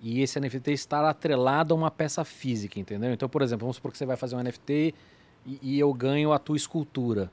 e 0.02 0.22
esse 0.22 0.40
NFT 0.40 0.72
estar 0.72 1.04
atrelado 1.06 1.74
a 1.74 1.78
uma 1.78 1.92
peça 1.92 2.24
física, 2.26 2.80
entendeu? 2.80 3.12
Então, 3.14 3.30
por 3.30 3.42
exemplo, 3.44 3.66
vamos 3.66 3.76
supor 3.78 3.92
que 3.92 3.98
você 4.00 4.06
vai 4.06 4.18
fazer 4.18 4.36
um 4.36 4.40
NFT 4.40 4.94
e, 5.46 5.60
e 5.62 5.80
eu 5.80 5.94
ganho 5.94 6.32
a 6.34 6.40
tua 6.40 6.58
escultura. 6.58 7.32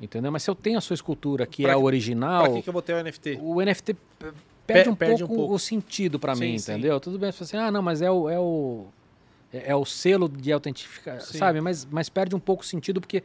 Entendeu? 0.00 0.32
Mas 0.32 0.42
se 0.42 0.50
eu 0.50 0.54
tenho 0.54 0.76
a 0.76 0.80
sua 0.80 0.94
escultura, 0.94 1.46
que 1.46 1.62
Pra 1.62 1.72
é 1.72 1.74
a 1.74 1.78
original, 1.78 2.44
Pra 2.44 2.52
que, 2.54 2.62
que 2.62 2.68
eu 2.68 2.72
botei 2.72 2.94
o 2.94 2.98
NFT? 3.04 3.38
o 3.40 3.60
NFT 3.62 3.96
perde, 4.66 4.88
um, 4.90 4.94
perde 4.94 5.22
um 5.22 5.26
pouco 5.26 5.34
pouco. 5.42 5.54
o 5.54 5.58
sentido 5.58 6.18
para 6.18 6.34
Sim, 6.34 6.40
mim, 6.52 6.58
sim. 6.58 6.72
entendeu? 6.72 6.98
Tudo 6.98 7.18
bem, 7.18 7.30
você 7.30 7.44
fala 7.44 7.48
assim, 7.62 7.68
ah, 7.68 7.70
não, 7.70 7.82
mas 7.82 8.02
é 8.02 8.10
o, 8.10 8.28
é 8.28 8.38
o, 8.40 8.86
é, 9.54 9.70
é 9.70 9.76
o 9.76 9.84
selo 9.84 10.28
de 10.28 10.52
autentificar, 10.52 11.20
sabe? 11.20 11.60
Mas, 11.60 11.84
mas 11.90 12.08
perde 12.08 12.34
um 12.34 12.40
pouco 12.40 12.62
o 12.62 12.66
sentido 12.66 13.00
porque 13.00 13.22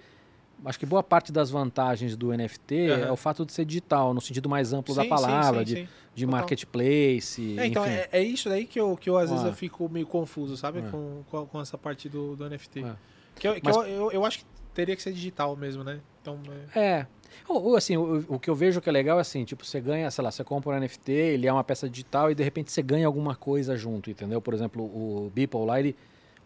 acho 0.66 0.78
que 0.80 0.86
boa 0.86 1.02
parte 1.02 1.32
das 1.32 1.50
vantagens 1.50 2.16
do 2.18 2.32
NFT 2.36 2.90
Aham. 2.92 3.06
é 3.08 3.12
o 3.12 3.16
fato 3.16 3.46
de 3.46 3.54
ser 3.54 3.66
digital, 3.66 4.14
no 4.14 4.22
sentido 4.22 4.48
mais 4.50 4.74
amplo 4.74 4.94
da 4.94 5.04
Sim, 5.04 5.10
sim, 5.10 5.16
sim, 5.16 5.54
sim, 5.58 5.64
de, 5.64 5.76
sim. 5.76 5.88
de 6.16 6.26
Total. 6.26 6.40
marketplace, 6.40 7.56
É, 7.58 7.66
então, 7.66 7.86
é, 7.86 8.10
é 8.12 8.22
isso 8.22 8.50
daí 8.50 8.66
que 8.66 8.80
eu, 8.80 8.96
que 8.98 9.10
eu 9.10 9.18
às 9.18 9.30
vezes 9.30 9.46
Ah. 9.46 9.50
eu 9.50 9.54
fico 9.54 9.88
meio 9.90 10.06
confuso, 10.06 10.56
sabe? 10.58 10.80
É. 10.80 10.82
Com, 10.84 11.24
com, 11.30 11.46
com 11.46 11.62
essa 11.62 11.78
parte 11.78 12.08
do, 12.10 12.36
do 12.36 12.50
NFT. 12.50 12.84
É. 12.84 12.96
Que, 13.36 13.48
eu, 13.48 13.56
que 13.56 13.62
Mas- 13.64 13.76
eu, 13.78 13.84
eu, 13.86 14.12
eu 14.12 14.26
acho 14.26 14.40
que 14.40 14.46
teria 14.74 14.96
que 14.96 15.02
ser 15.02 15.14
digital 15.14 15.56
mesmo, 15.56 15.84
né? 15.84 16.00
Então, 16.22 16.38
é, 16.76 16.80
É. 16.80 17.08
Ou, 17.48 17.64
ou, 17.64 17.76
assim, 17.78 17.96
o, 17.96 18.26
o 18.28 18.40
que 18.40 18.50
eu 18.50 18.56
vejo 18.56 18.82
que 18.82 18.90
é 18.90 18.92
legal 18.92 19.18
é 19.18 19.22
assim, 19.22 19.46
tipo, 19.46 19.64
você 19.64 19.80
ganha, 19.80 20.10
sei 20.12 20.24
lá, 20.24 20.32
você 20.32 20.44
compra 20.44 20.72
um 20.76 20.80
NFT, 20.80 21.12
ele 21.12 21.48
é 21.48 21.54
uma 21.54 21.64
peça 21.64 21.88
digital 21.90 22.30
e 22.32 22.36
de 22.36 22.44
repente 22.44 22.72
você 22.72 22.82
ganha 22.82 23.06
alguma 23.08 23.36
coisa 23.36 23.78
junto, 23.78 24.10
entendeu? 24.10 24.42
Por 24.42 24.54
exemplo, 24.54 24.84
o 24.84 25.32
Beeple 25.34 25.64
lá, 25.66 25.80
ele, 25.80 25.96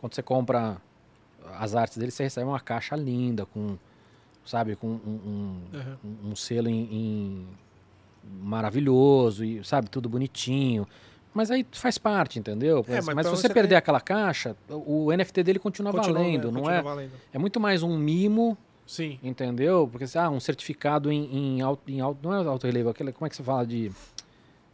quando 0.04 0.16
você 0.16 0.22
compra 0.22 0.82
as 1.58 1.74
artes 1.76 1.98
dele, 1.98 2.12
você 2.12 2.24
recebe 2.24 2.46
uma 2.46 2.60
caixa 2.60 2.94
linda, 2.94 3.46
com, 3.46 3.78
sabe, 4.46 4.76
com 4.76 4.88
um, 4.88 4.92
um, 4.92 5.62
Aham. 5.74 5.98
um- 6.04 6.32
um 6.32 6.36
selo 6.36 6.68
em, 6.68 6.84
em- 6.92 7.48
maravilhoso 8.42 9.46
e, 9.46 9.64
sabe, 9.64 9.90
tudo 9.90 10.10
bonitinho. 10.10 10.86
Mas 11.34 11.50
aí 11.50 11.66
faz 11.72 11.98
parte, 11.98 12.38
entendeu? 12.38 12.84
É, 12.86 12.96
mas 12.96 13.06
mas 13.06 13.16
mas 13.16 13.28
se 13.28 13.32
você 13.38 13.48
perder 13.48 13.70
ter- 13.70 13.76
aquela 13.76 14.02
caixa, 14.02 14.58
o 14.70 15.06
o 15.06 15.12
NFT 15.14 15.42
dele 15.42 15.58
continua, 15.58 15.94
continua, 15.94 16.20
valendo, 16.20 16.38
né, 16.48 16.52
não 16.52 16.52
continua 16.62 16.74
é? 16.74 16.82
valendo. 16.82 17.12
É 17.32 17.38
muito 17.40 17.60
mais 17.62 17.82
um 17.82 17.98
mimo 17.98 18.58
Sim. 18.86 19.18
Entendeu? 19.24 19.88
Porque 19.90 20.06
ah, 20.18 20.30
um 20.30 20.42
certificado 20.42 21.10
em, 21.10 21.34
em, 21.58 21.62
alto, 21.62 21.90
em 21.90 22.02
alto. 22.02 22.20
Não 22.22 22.34
é 22.34 22.46
alto 22.46 22.68
relevo, 22.68 22.90
aquele, 22.90 23.14
como 23.14 23.26
é 23.26 23.30
que 23.30 23.36
você 23.38 23.42
fala 23.42 23.66
de. 23.66 23.90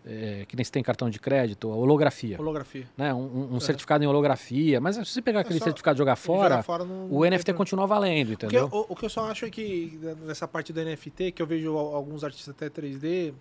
É, 0.05 0.45
que 0.47 0.55
nem 0.55 0.63
se 0.63 0.71
tem 0.71 0.81
cartão 0.81 1.09
de 1.09 1.19
crédito, 1.19 1.71
a 1.71 1.75
holografia. 1.75 2.39
Holografia. 2.39 2.87
Né? 2.97 3.13
Um, 3.13 3.17
um- 3.19 3.55
um 3.55 3.59
certificado 3.59 4.03
em 4.03 4.07
holografia. 4.07 4.79
Mas 4.79 4.95
se 4.95 5.05
você 5.05 5.21
pegar 5.21 5.41
aquele 5.41 5.59
só- 5.59 5.65
certificado 5.65 5.97
e 5.97 5.99
jogar 5.99 6.15
fora, 6.15 6.49
Jogar 6.55 6.63
fora 6.63 6.85
não- 6.85 7.05
o 7.07 7.19
não 7.19 7.25
NFT 7.25 7.53
continua 7.53 7.85
valendo, 7.85 8.33
entendeu? 8.33 8.69
o, 8.71 8.85
o 8.93 8.95
que 8.95 9.05
eu 9.05 9.09
só 9.09 9.29
acho 9.29 9.45
é 9.45 9.49
que 9.49 9.99
nessa 10.25 10.47
parte 10.47 10.71
do 10.73 10.79
NFT, 10.81 11.31
que 11.31 11.41
eu 11.41 11.45
vejo 11.47 11.77
al- 11.77 11.95
alguns 11.95 12.23
artistas 12.23 12.55
até 12.55 12.69
3D, 12.69 13.33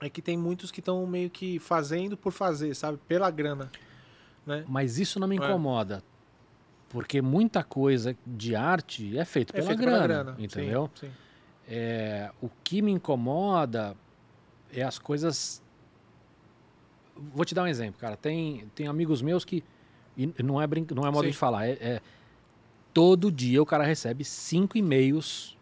é 0.00 0.08
que 0.08 0.22
tem 0.22 0.36
muitos 0.36 0.70
que 0.70 0.80
estão 0.80 1.04
meio 1.06 1.28
que 1.28 1.58
fazendo 1.58 2.16
por 2.16 2.32
fazer, 2.32 2.74
sabe? 2.74 2.98
Pela 3.06 3.30
grana. 3.30 3.70
Né? 4.46 4.64
Mas 4.66 4.98
isso 4.98 5.20
não 5.20 5.28
me 5.28 5.36
É. 5.36 5.38
incomoda. 5.38 6.02
Porque 6.88 7.20
muita 7.20 7.62
coisa 7.62 8.16
de 8.26 8.56
arte 8.56 9.18
é 9.18 9.24
feito 9.26 9.54
É 9.54 9.60
pela, 9.60 9.74
grana, 9.74 9.90
pela 9.92 10.06
grana. 10.06 10.36
Entendeu? 10.38 10.88
Sim, 10.94 11.08
sim. 11.08 11.12
É, 11.68 12.30
o 12.40 12.48
que 12.64 12.80
me 12.80 12.90
incomoda 12.90 13.94
é 14.72 14.82
as 14.82 14.98
coisas. 14.98 15.62
Vou 17.34 17.44
te 17.44 17.54
dar 17.54 17.64
um 17.64 17.66
exemplo, 17.66 18.00
cara. 18.00 18.16
Tem, 18.16 18.64
tem 18.74 18.86
amigos 18.86 19.22
meus 19.22 19.44
que. 19.44 19.64
não 20.42 20.60
é, 20.60 20.66
brin... 20.66 20.86
não 20.94 21.06
é 21.06 21.10
modo 21.10 21.24
Sim. 21.24 21.30
de 21.30 21.36
falar. 21.36 21.66
É, 21.68 21.72
é- 21.72 22.00
todo 22.92 23.30
dia 23.30 23.62
o 23.62 23.66
cara 23.66 23.84
recebe 23.84 24.24
cinco 24.24 24.76
e-mails 24.76 25.56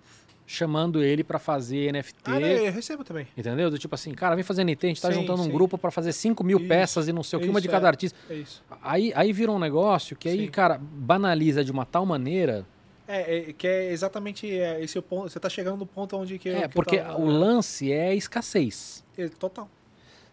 chamando 0.47 1.03
ele 1.03 1.25
pra 1.25 1.39
fazer 1.39 1.93
NFT. 1.93 2.31
Ah, 2.31 2.41
eu 2.41 2.73
recebo 2.73 3.03
também. 3.03 3.27
Entendeu? 3.37 3.69
Do 3.69 3.79
tipo 3.79 3.95
assim, 3.95 4.13
cara, 4.15 4.35
vem 4.37 4.45
fazer 4.45 4.63
NFT, 4.65 4.87
a 4.87 4.89
gente 4.89 5.03
tá 5.03 5.09
Sim, 5.11 5.21
juntando 5.21 5.43
um 5.43 5.47
sim. 5.47 5.51
grupo 5.51 5.77
pra 5.77 5.91
fazer 5.91 6.13
5 6.13 6.45
mil 6.45 6.59
Isso, 6.59 6.69
peças 6.69 7.09
e 7.09 7.13
não 7.13 7.23
sei 7.23 7.39
o 7.39 7.43
que, 7.43 7.49
uma 7.49 7.61
de 7.61 7.69
cada 7.69 7.87
é. 7.87 7.91
artista. 7.91 8.17
É 8.31 8.35
isso. 8.35 8.65
Aí, 8.81 9.13
aí 9.17 9.33
vira 9.33 9.51
um 9.51 9.59
negócio 9.59 10.17
que 10.17 10.29
aí, 10.29 10.45
Sim. 10.45 10.51
cara, 10.51 10.79
banaliza 10.81 11.65
de 11.65 11.73
uma 11.73 11.85
tal 11.85 12.07
maneira. 12.07 12.65
É, 13.09 13.37
é, 13.51 13.53
que 13.53 13.67
é 13.67 13.91
exatamente 13.93 14.51
é, 14.51 14.83
esse 14.83 14.99
o 14.99 15.03
ponto. 15.03 15.31
Você 15.31 15.39
tá 15.39 15.49
chegando 15.49 15.77
no 15.79 15.87
ponto 15.87 16.17
onde 16.17 16.39
que 16.39 16.49
eu- 16.49 16.57
é, 16.57 16.59
que 16.61 16.65
eu 16.67 16.71
porque 16.71 16.99
tava- 16.99 17.19
o 17.21 17.27
lance 17.27 17.93
é 17.93 18.09
a 18.09 18.15
escassez. 18.15 19.05
É, 19.17 19.29
Total. 19.29 19.69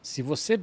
Se 0.01 0.21
você. 0.21 0.59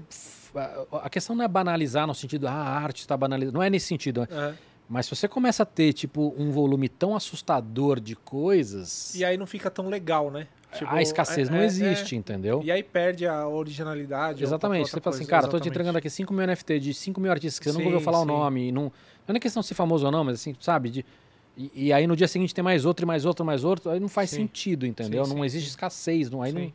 a- 0.92 1.08
questão 1.08 1.34
não 1.36 1.44
é 1.44 1.48
banalizar 1.48 2.06
no 2.06 2.14
sentido, 2.14 2.46
ah, 2.48 2.52
a 2.52 2.78
arte 2.80 3.00
está 3.00 3.16
banalizada. 3.16 3.56
Não 3.56 3.62
é 3.62 3.70
nesse 3.70 3.86
sentido. 3.86 4.20
né? 4.22 4.26
É. 4.30 4.54
Mas 4.88 5.06
se 5.06 5.14
você 5.14 5.28
começa 5.28 5.62
a 5.62 5.66
ter, 5.66 5.92
tipo, 5.92 6.34
um 6.36 6.50
volume 6.50 6.88
tão 6.88 7.14
assustador 7.14 8.00
de 8.00 8.16
coisas, 8.16 9.14
E 9.14 9.24
aí 9.24 9.36
não 9.38 9.46
fica 9.46 9.70
tão 9.70 9.88
legal, 9.88 10.30
né? 10.32 10.48
Tipo, 10.76 10.92
a 10.92 11.00
escassez 11.00 11.48
é- 11.48 11.52
não 11.52 11.58
é- 11.58 11.64
existe, 11.64 12.14
é. 12.14 12.18
entendeu? 12.18 12.60
E 12.64 12.70
aí 12.72 12.82
perde 12.82 13.24
a 13.26 13.46
originalidade. 13.46 14.42
Exatamente. 14.42 14.90
Você 14.90 15.00
fala 15.00 15.14
assim, 15.16 15.26
cara, 15.26 15.46
tô 15.48 15.58
te 15.60 15.68
entregando 15.68 15.96
aqui 15.98 16.10
5 16.10 16.32
mil 16.34 16.42
NFT 16.44 16.78
de 16.80 16.92
5 16.94 17.20
mil 17.20 17.30
artistas 17.30 17.58
que 17.60 17.64
você 17.66 17.70
nunca 17.72 17.82
Sim, 17.84 17.92
ouviu 17.94 18.04
falar 18.04 18.18
o 18.18 18.22
sim. 18.22 18.26
nome. 18.28 18.68
E 18.68 18.72
não, 18.72 18.92
não 19.26 19.34
é 19.36 19.38
questão 19.40 19.60
de 19.60 19.66
ser 19.68 19.74
famoso 19.74 20.06
ou 20.06 20.12
não, 20.12 20.24
mas 20.24 20.34
assim, 20.40 20.54
sabe? 20.60 20.90
De, 20.90 21.06
e, 21.74 21.86
e 21.86 21.92
aí 21.92 22.06
no 22.06 22.16
dia 22.16 22.28
seguinte 22.28 22.54
tem 22.54 22.62
mais 22.64 22.84
outro, 22.84 23.04
e 23.04 23.06
mais 23.06 23.24
outro, 23.24 23.44
mais 23.44 23.64
outro. 23.64 23.90
Aí 23.90 24.00
não 24.00 24.08
faz 24.08 24.30
Sim. 24.30 24.36
sentido, 24.36 24.86
entendeu? 24.86 25.24
Sim, 25.24 25.30
não 25.30 25.38
sim, 25.40 25.44
existe 25.44 25.68
escassez. 25.68 26.30
Não, 26.30 26.42
aí 26.42 26.52
não, 26.52 26.72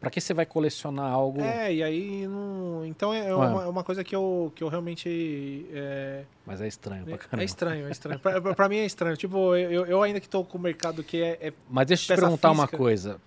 pra 0.00 0.10
que 0.10 0.20
você 0.20 0.34
vai 0.34 0.44
colecionar 0.46 1.10
algo? 1.12 1.40
É, 1.40 1.72
e 1.72 1.82
aí 1.82 2.26
não. 2.26 2.84
Então 2.86 3.12
é 3.12 3.34
uma, 3.34 3.62
é 3.62 3.66
uma 3.66 3.84
coisa 3.84 4.02
que 4.02 4.14
eu, 4.16 4.52
que 4.54 4.64
eu 4.64 4.68
realmente. 4.68 5.66
É, 5.72 6.24
Mas 6.44 6.60
é 6.60 6.68
estranho 6.68 7.04
pra 7.04 7.18
caramba. 7.18 7.42
é 7.42 7.44
estranho, 7.44 7.86
é 7.86 7.90
estranho. 7.90 8.18
pra, 8.20 8.40
pra- 8.54 8.68
mim 8.68 8.76
é 8.76 8.86
estranho. 8.86 9.16
Tipo, 9.16 9.54
eu, 9.54 9.86
eu 9.86 10.02
ainda 10.02 10.20
que 10.20 10.28
tô 10.28 10.44
com 10.44 10.58
o 10.58 10.60
mercado 10.60 11.02
que 11.02 11.22
é. 11.22 11.38
é- 11.48 11.52
Mas 11.70 11.86
deixa 11.86 12.12
eu 12.12 12.16
te 12.16 12.20
perguntar 12.20 12.50
uma 12.50 12.64
física. 12.64 12.76
coisa. 12.78 13.20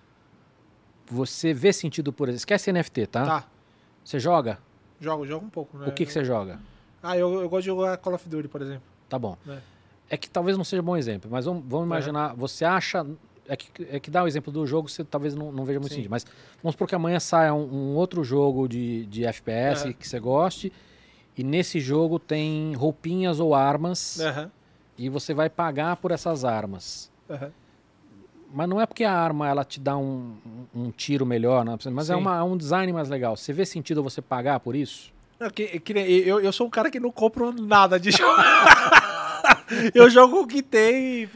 Você 1.06 1.52
vê 1.52 1.72
sentido 1.72 2.12
por? 2.12 2.28
Esquece 2.28 2.72
NFT, 2.72 3.06
tá? 3.06 3.24
tá. 3.26 3.44
Você 4.04 4.18
joga? 4.20 4.58
Jogo, 5.00 5.26
jogo 5.26 5.46
um 5.46 5.50
pouco, 5.50 5.76
né? 5.78 5.88
O 5.88 5.92
que, 5.92 6.06
que 6.06 6.12
você 6.12 6.24
joga? 6.24 6.60
Ah, 7.02 7.16
eu, 7.16 7.40
eu 7.40 7.48
gosto 7.48 7.62
de 7.62 7.66
jogar 7.66 7.96
Call 7.96 8.14
of 8.14 8.28
Duty, 8.28 8.48
por 8.48 8.60
exemplo. 8.62 8.82
Tá 9.08 9.18
bom. 9.18 9.36
É. 9.48 9.58
É 10.10 10.16
que 10.16 10.28
talvez 10.28 10.56
não 10.56 10.64
seja 10.64 10.82
bom 10.82 10.96
exemplo, 10.96 11.30
mas 11.30 11.44
vamos, 11.44 11.62
vamos 11.66 11.86
imaginar, 11.86 12.34
você 12.34 12.64
acha. 12.64 13.06
É 13.48 13.56
que, 13.56 13.68
é 13.90 13.98
que 13.98 14.10
dá 14.10 14.22
o 14.22 14.26
exemplo 14.28 14.52
do 14.52 14.64
jogo, 14.66 14.88
você 14.88 15.02
talvez 15.04 15.34
não, 15.34 15.50
não 15.50 15.64
veja 15.64 15.78
muito 15.80 15.90
Sim. 15.90 15.96
sentido. 15.96 16.10
Mas 16.10 16.24
vamos 16.62 16.74
supor 16.74 16.86
que 16.88 16.94
amanhã 16.94 17.18
saia 17.18 17.54
um, 17.54 17.62
um 17.64 17.94
outro 17.96 18.22
jogo 18.22 18.68
de, 18.68 19.06
de 19.06 19.24
FPS 19.24 19.92
que 19.94 20.06
você 20.08 20.20
goste, 20.20 20.72
e 21.36 21.42
nesse 21.44 21.80
jogo 21.80 22.18
tem 22.18 22.74
roupinhas 22.74 23.40
ou 23.40 23.54
armas, 23.54 24.18
e 24.98 25.08
você 25.08 25.32
vai 25.32 25.48
pagar 25.48 25.96
por 25.96 26.10
essas 26.10 26.44
armas. 26.44 27.10
aham. 27.30 27.50
Mas 28.52 28.68
não 28.68 28.80
é 28.80 28.86
porque 28.86 29.04
a 29.04 29.12
arma 29.12 29.48
ela 29.48 29.64
te 29.64 29.78
dá 29.78 29.96
um, 29.96 30.34
um 30.74 30.82
um 30.86 30.90
tiro 30.90 31.24
melhor, 31.24 31.64
né? 31.64 31.76
mas 31.92 32.10
é, 32.10 32.16
uma, 32.16 32.36
é 32.38 32.42
um 32.42 32.56
design 32.56 32.92
mais 32.92 33.08
legal. 33.08 33.36
Você 33.36 33.52
vê 33.52 33.64
sentido 33.64 34.02
você 34.02 34.20
pagar 34.20 34.58
por 34.58 34.74
isso? 34.74 35.12
Não, 35.38 35.48
que- 35.50 35.78
que 35.78 35.92
eu, 35.92 36.40
eu 36.40 36.52
sou 36.52 36.66
um 36.66 36.70
cara 36.70 36.90
que 36.90 36.98
não 36.98 37.12
compro 37.12 37.52
nada 37.52 37.98
de 37.98 38.10
jogo. 38.10 38.36
eu 39.94 40.10
jogo 40.10 40.40
o 40.40 40.46
que 40.46 40.62
tem. 40.62 41.28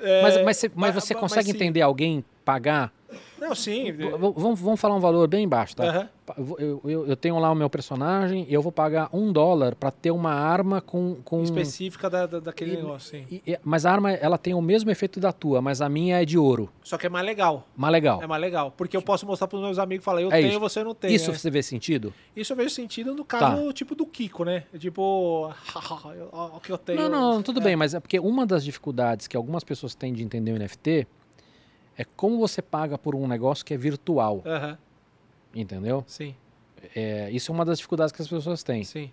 é, 0.00 0.22
mas, 0.22 0.44
mas, 0.44 0.56
você, 0.56 0.70
mas 0.74 0.94
você 0.94 1.14
mas 1.14 1.20
consegue 1.20 1.50
entender 1.50 1.82
alguém 1.82 2.24
pagar? 2.44 2.92
Não, 3.38 3.54
sim. 3.54 3.90
V- 3.92 4.10
Vamos, 4.10 4.60
vamos 4.60 4.80
falar 4.80 4.94
um 4.96 5.00
valor 5.00 5.26
bem 5.28 5.48
baixo, 5.48 5.76
tá? 5.76 6.08
Pa- 6.26 6.34
Eu, 6.58 6.80
eu, 6.84 7.06
eu 7.06 7.16
tenho 7.16 7.38
lá 7.38 7.50
o 7.50 7.54
meu 7.54 7.70
personagem 7.70 8.46
eu 8.50 8.60
vou 8.60 8.70
pagar 8.70 9.08
um 9.14 9.32
dólar 9.32 9.74
pra 9.74 9.90
ter 9.90 10.10
uma 10.10 10.32
arma 10.32 10.80
com. 10.80 11.16
com 11.24 11.42
Específica 11.42 12.10
da, 12.10 12.26
da- 12.26 12.40
daquele 12.40 12.72
E- 12.74 12.76
negócio, 12.76 13.10
sim. 13.18 13.24
e- 13.30 13.42
e- 13.52 13.58
mas 13.64 13.86
a 13.86 13.92
arma 13.92 14.12
ela 14.12 14.36
tem 14.36 14.52
o 14.52 14.60
mesmo 14.60 14.90
efeito 14.90 15.18
da 15.20 15.32
tua, 15.32 15.62
mas 15.62 15.80
a 15.80 15.88
minha 15.88 16.20
é 16.20 16.24
de 16.26 16.36
ouro. 16.36 16.68
Só 16.82 16.98
que 16.98 17.06
é 17.06 17.08
mais 17.08 17.24
legal. 17.24 17.66
Mas 17.76 17.90
legal. 17.92 18.22
É 18.22 18.26
mais 18.26 18.40
legal. 18.42 18.72
Porque 18.76 18.94
eu 18.96 19.00
posso 19.02 19.24
mostrar 19.24 19.48
pros 19.48 19.62
meus 19.62 19.78
amigos 19.78 20.02
e 20.02 20.04
falar, 20.04 20.20
eu 20.20 20.28
É 20.28 20.40
tenho, 20.40 20.50
isso. 20.50 20.60
você 20.60 20.84
não 20.84 20.94
tem. 20.94 21.14
Isso 21.14 21.30
né? 21.32 21.38
você 21.38 21.50
vê 21.50 21.62
sentido? 21.62 22.12
Isso 22.36 22.52
eu 22.52 22.56
vejo 22.56 22.70
sentido 22.70 23.14
no 23.14 23.24
caso, 23.24 23.66
Tá. 23.68 23.72
tipo 23.72 23.94
do 23.94 24.04
Kiko, 24.04 24.44
né? 24.44 24.64
Tipo, 24.78 25.50
o 26.56 26.60
que 26.60 26.70
eu 26.72 26.76
tenho. 26.78 27.00
Não, 27.02 27.08
não, 27.08 27.34
não, 27.34 27.42
tudo 27.42 27.60
É. 27.60 27.64
bem, 27.64 27.76
mas 27.76 27.94
é 27.94 28.00
porque 28.00 28.18
uma 28.18 28.44
das 28.46 28.64
dificuldades 28.64 29.26
que 29.26 29.36
algumas 29.36 29.64
pessoas 29.64 29.94
têm 29.94 30.12
de 30.12 30.22
entender 30.22 30.52
o 30.52 30.56
NFT 30.58 31.06
é 31.98 32.04
como 32.04 32.38
você 32.38 32.62
paga 32.62 32.96
por 32.96 33.14
um 33.14 33.26
negócio 33.28 33.64
que 33.64 33.74
é 33.74 33.76
virtual, 33.76 34.42
Aham, 34.46 34.78
entendeu? 35.54 36.04
sim, 36.06 36.34
É, 36.94 37.28
isso 37.32 37.50
é 37.50 37.54
uma 37.54 37.64
das 37.64 37.78
dificuldades 37.78 38.12
que 38.12 38.22
as 38.22 38.28
pessoas 38.28 38.62
têm. 38.62 38.84
sim. 38.84 39.10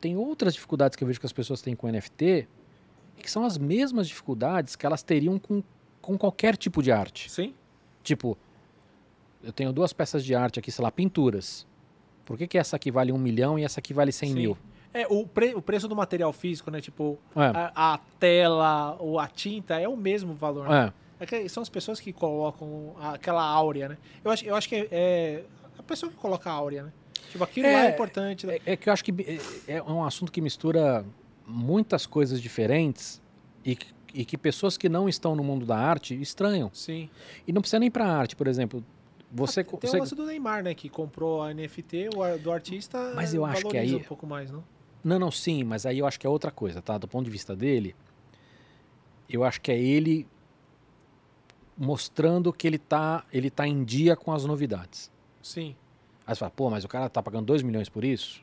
Tem 0.00 0.16
outras 0.16 0.54
dificuldades 0.54 0.96
que 0.96 1.04
eu 1.04 1.06
vejo 1.06 1.20
que 1.20 1.26
as 1.26 1.32
pessoas 1.32 1.60
têm 1.62 1.76
com 1.76 1.86
NFT 1.88 2.48
que 3.18 3.30
são 3.30 3.44
as 3.44 3.58
mesmas 3.58 4.08
dificuldades 4.08 4.74
que 4.74 4.86
elas 4.86 5.02
teriam 5.02 5.38
com, 5.38 5.62
com 6.00 6.16
qualquer 6.16 6.56
tipo 6.56 6.82
de 6.82 6.90
arte. 6.90 7.30
Sim, 7.30 7.54
Tipo, 8.02 8.36
eu 9.44 9.52
tenho 9.52 9.72
duas 9.74 9.92
peças 9.92 10.24
de 10.24 10.34
arte 10.34 10.58
aqui, 10.58 10.72
sei 10.72 10.82
lá, 10.82 10.90
pinturas. 10.90 11.66
Por 12.24 12.38
que, 12.38 12.46
que 12.46 12.56
essa 12.56 12.76
aqui 12.76 12.90
vale 12.90 13.12
um 13.12 13.18
milhão 13.18 13.58
e 13.58 13.62
essa 13.64 13.78
aqui 13.78 13.92
vale 13.92 14.10
100 14.10 14.28
Sim. 14.30 14.34
mil? 14.34 14.58
É, 14.94 15.06
o, 15.06 15.26
pre- 15.26 15.54
o 15.54 15.60
preço 15.62 15.86
do 15.86 15.94
material 15.94 16.32
físico, 16.32 16.70
né? 16.70 16.80
Tipo, 16.80 17.18
É, 17.36 17.40
a, 17.74 17.94
a 17.94 17.98
tela 18.18 18.96
ou 18.98 19.18
a 19.20 19.28
tinta 19.28 19.78
é 19.78 19.86
o 19.86 19.96
mesmo 19.96 20.32
valor. 20.34 20.66
né? 20.68 20.86
é. 20.86 20.92
É 21.20 21.26
que 21.26 21.48
são 21.48 21.62
as 21.62 21.68
pessoas 21.68 22.00
que 22.00 22.12
colocam 22.12 22.94
aquela 23.00 23.42
áurea, 23.44 23.90
né? 23.90 23.98
Eu 24.24 24.30
acho, 24.30 24.44
eu 24.44 24.54
acho 24.56 24.68
que 24.68 24.74
é, 24.74 24.88
é 24.90 25.44
a 25.78 25.82
pessoa 25.82 26.10
que 26.10 26.16
coloca 26.16 26.48
a 26.50 26.52
áurea, 26.52 26.84
né? 26.84 26.92
Tipo, 27.30 27.44
aquilo 27.44 27.66
É, 27.66 27.72
lá 27.74 27.84
é 27.86 27.90
importante. 27.90 28.46
né? 28.46 28.56
É, 28.66 28.72
é 28.72 28.76
que 28.76 28.88
eu 28.88 28.92
acho 28.92 29.04
que 29.04 29.12
é, 29.68 29.74
é 29.76 29.82
um 29.82 30.02
assunto 30.02 30.32
que 30.32 30.40
mistura 30.40 31.04
muitas 31.46 32.06
coisas 32.06 32.40
diferentes 32.40 33.20
e, 33.64 33.76
que- 33.76 33.92
e 34.14 34.24
que 34.24 34.36
pessoas 34.38 34.76
que 34.78 34.88
não 34.88 35.08
estão 35.08 35.36
no 35.36 35.44
mundo 35.44 35.66
da 35.66 35.76
arte 35.76 36.18
estranham. 36.20 36.70
Sim. 36.72 37.08
E 37.46 37.52
não 37.52 37.60
precisa 37.60 37.78
nem 37.78 37.90
pra 37.90 38.06
arte, 38.06 38.34
por 38.34 38.48
exemplo. 38.48 38.82
Você, 39.30 39.60
Ah, 39.60 39.64
tem 39.64 39.78
você- 39.90 39.96
o 39.96 40.00
lance 40.00 40.14
do 40.16 40.26
Neymar, 40.26 40.62
né? 40.64 40.74
Que 40.74 40.88
comprou 40.88 41.42
a 41.42 41.50
NFT 41.54 42.08
o 42.16 42.38
do 42.38 42.50
artista. 42.50 43.12
Mas 43.14 43.32
eu 43.34 43.44
acho 43.44 43.68
que 43.68 43.76
aí- 43.76 43.94
um 43.94 44.00
pouco 44.02 44.26
mais, 44.26 44.50
não? 44.50 44.64
Não, 45.04 45.18
não, 45.18 45.30
sim, 45.30 45.62
mas 45.64 45.86
aí 45.86 45.98
eu 46.00 46.06
acho 46.06 46.18
que 46.18 46.26
é 46.26 46.30
outra 46.30 46.50
coisa, 46.50 46.82
tá? 46.82 46.98
Do 46.98 47.06
ponto 47.06 47.24
de 47.26 47.30
vista 47.30 47.54
dele, 47.54 47.94
eu 49.28 49.44
acho 49.44 49.60
que 49.60 49.70
é 49.70 49.78
ele 49.78 50.26
mostrando 51.80 52.52
que 52.52 52.66
ele 52.66 52.76
tá, 52.76 53.24
ele 53.32 53.48
tá 53.48 53.66
em 53.66 53.82
dia 53.82 54.14
com 54.14 54.30
as 54.32 54.44
novidades. 54.44 55.10
Sim. 55.42 55.74
Aí 56.26 56.34
você 56.34 56.40
fala, 56.40 56.50
pô, 56.50 56.68
mas 56.68 56.84
o 56.84 56.88
cara 56.88 57.08
tá 57.08 57.22
pagando 57.22 57.46
2 57.46 57.62
milhões 57.62 57.88
por 57.88 58.04
isso? 58.04 58.42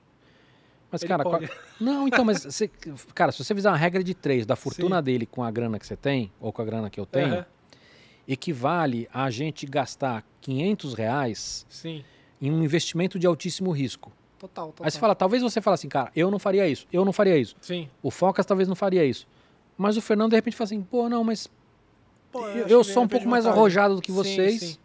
Mas, 0.91 1.03
Ele 1.03 1.09
cara, 1.09 1.23
qual- 1.23 1.39
não, 1.79 2.07
então, 2.07 2.25
mas 2.25 2.43
você, 2.43 2.67
cara, 3.13 3.31
se 3.31 3.43
você 3.43 3.53
fizer 3.53 3.69
uma 3.69 3.77
regra 3.77 4.03
de 4.03 4.15
três 4.15 4.43
da 4.47 4.55
fortuna 4.55 4.97
Sim. 4.97 5.03
dele 5.03 5.25
com 5.27 5.43
a 5.43 5.51
grana 5.51 5.77
que 5.77 5.85
você 5.85 5.95
tem, 5.95 6.31
ou 6.39 6.51
com 6.51 6.63
a 6.63 6.65
grana 6.65 6.89
que 6.89 6.99
eu 6.99 7.05
tenho, 7.05 7.35
Aham, 7.35 7.45
equivale 8.27 9.07
a 9.13 9.29
gente 9.29 9.67
gastar 9.67 10.25
500 10.41 10.95
reais 10.95 11.65
Sim. 11.69 12.03
em 12.41 12.51
um 12.51 12.63
investimento 12.63 13.19
de 13.19 13.27
altíssimo 13.27 13.69
risco. 13.71 14.11
Total, 14.39 14.67
total. 14.67 14.85
Aí 14.85 14.89
você 14.91 14.97
fala, 14.99 15.13
talvez 15.13 15.43
você 15.43 15.61
fale 15.61 15.75
assim, 15.75 15.89
cara, 15.89 16.11
eu 16.15 16.31
não 16.31 16.39
faria 16.39 16.67
isso, 16.67 16.87
eu 16.91 17.05
não 17.05 17.13
faria 17.13 17.37
isso. 17.37 17.55
Sim. 17.61 17.87
O 18.01 18.09
Focas 18.09 18.45
talvez 18.47 18.67
não 18.67 18.75
faria 18.75 19.05
isso. 19.05 19.27
Mas 19.77 19.95
o 19.95 20.01
Fernando, 20.01 20.31
de 20.31 20.35
repente, 20.35 20.57
fala 20.57 20.65
assim, 20.65 20.81
pô, 20.81 21.07
não, 21.07 21.23
mas 21.23 21.47
Pô, 22.37 22.47
eu, 22.49 22.67
eu 22.67 22.83
sou 22.83 23.03
um 23.03 23.07
pouco 23.07 23.27
mais 23.27 23.45
arrojado 23.45 23.95
do 23.95 24.01
que 24.01 24.11
Sim, 24.11 24.15
vocês. 24.15 24.59
Sim. 24.59 24.77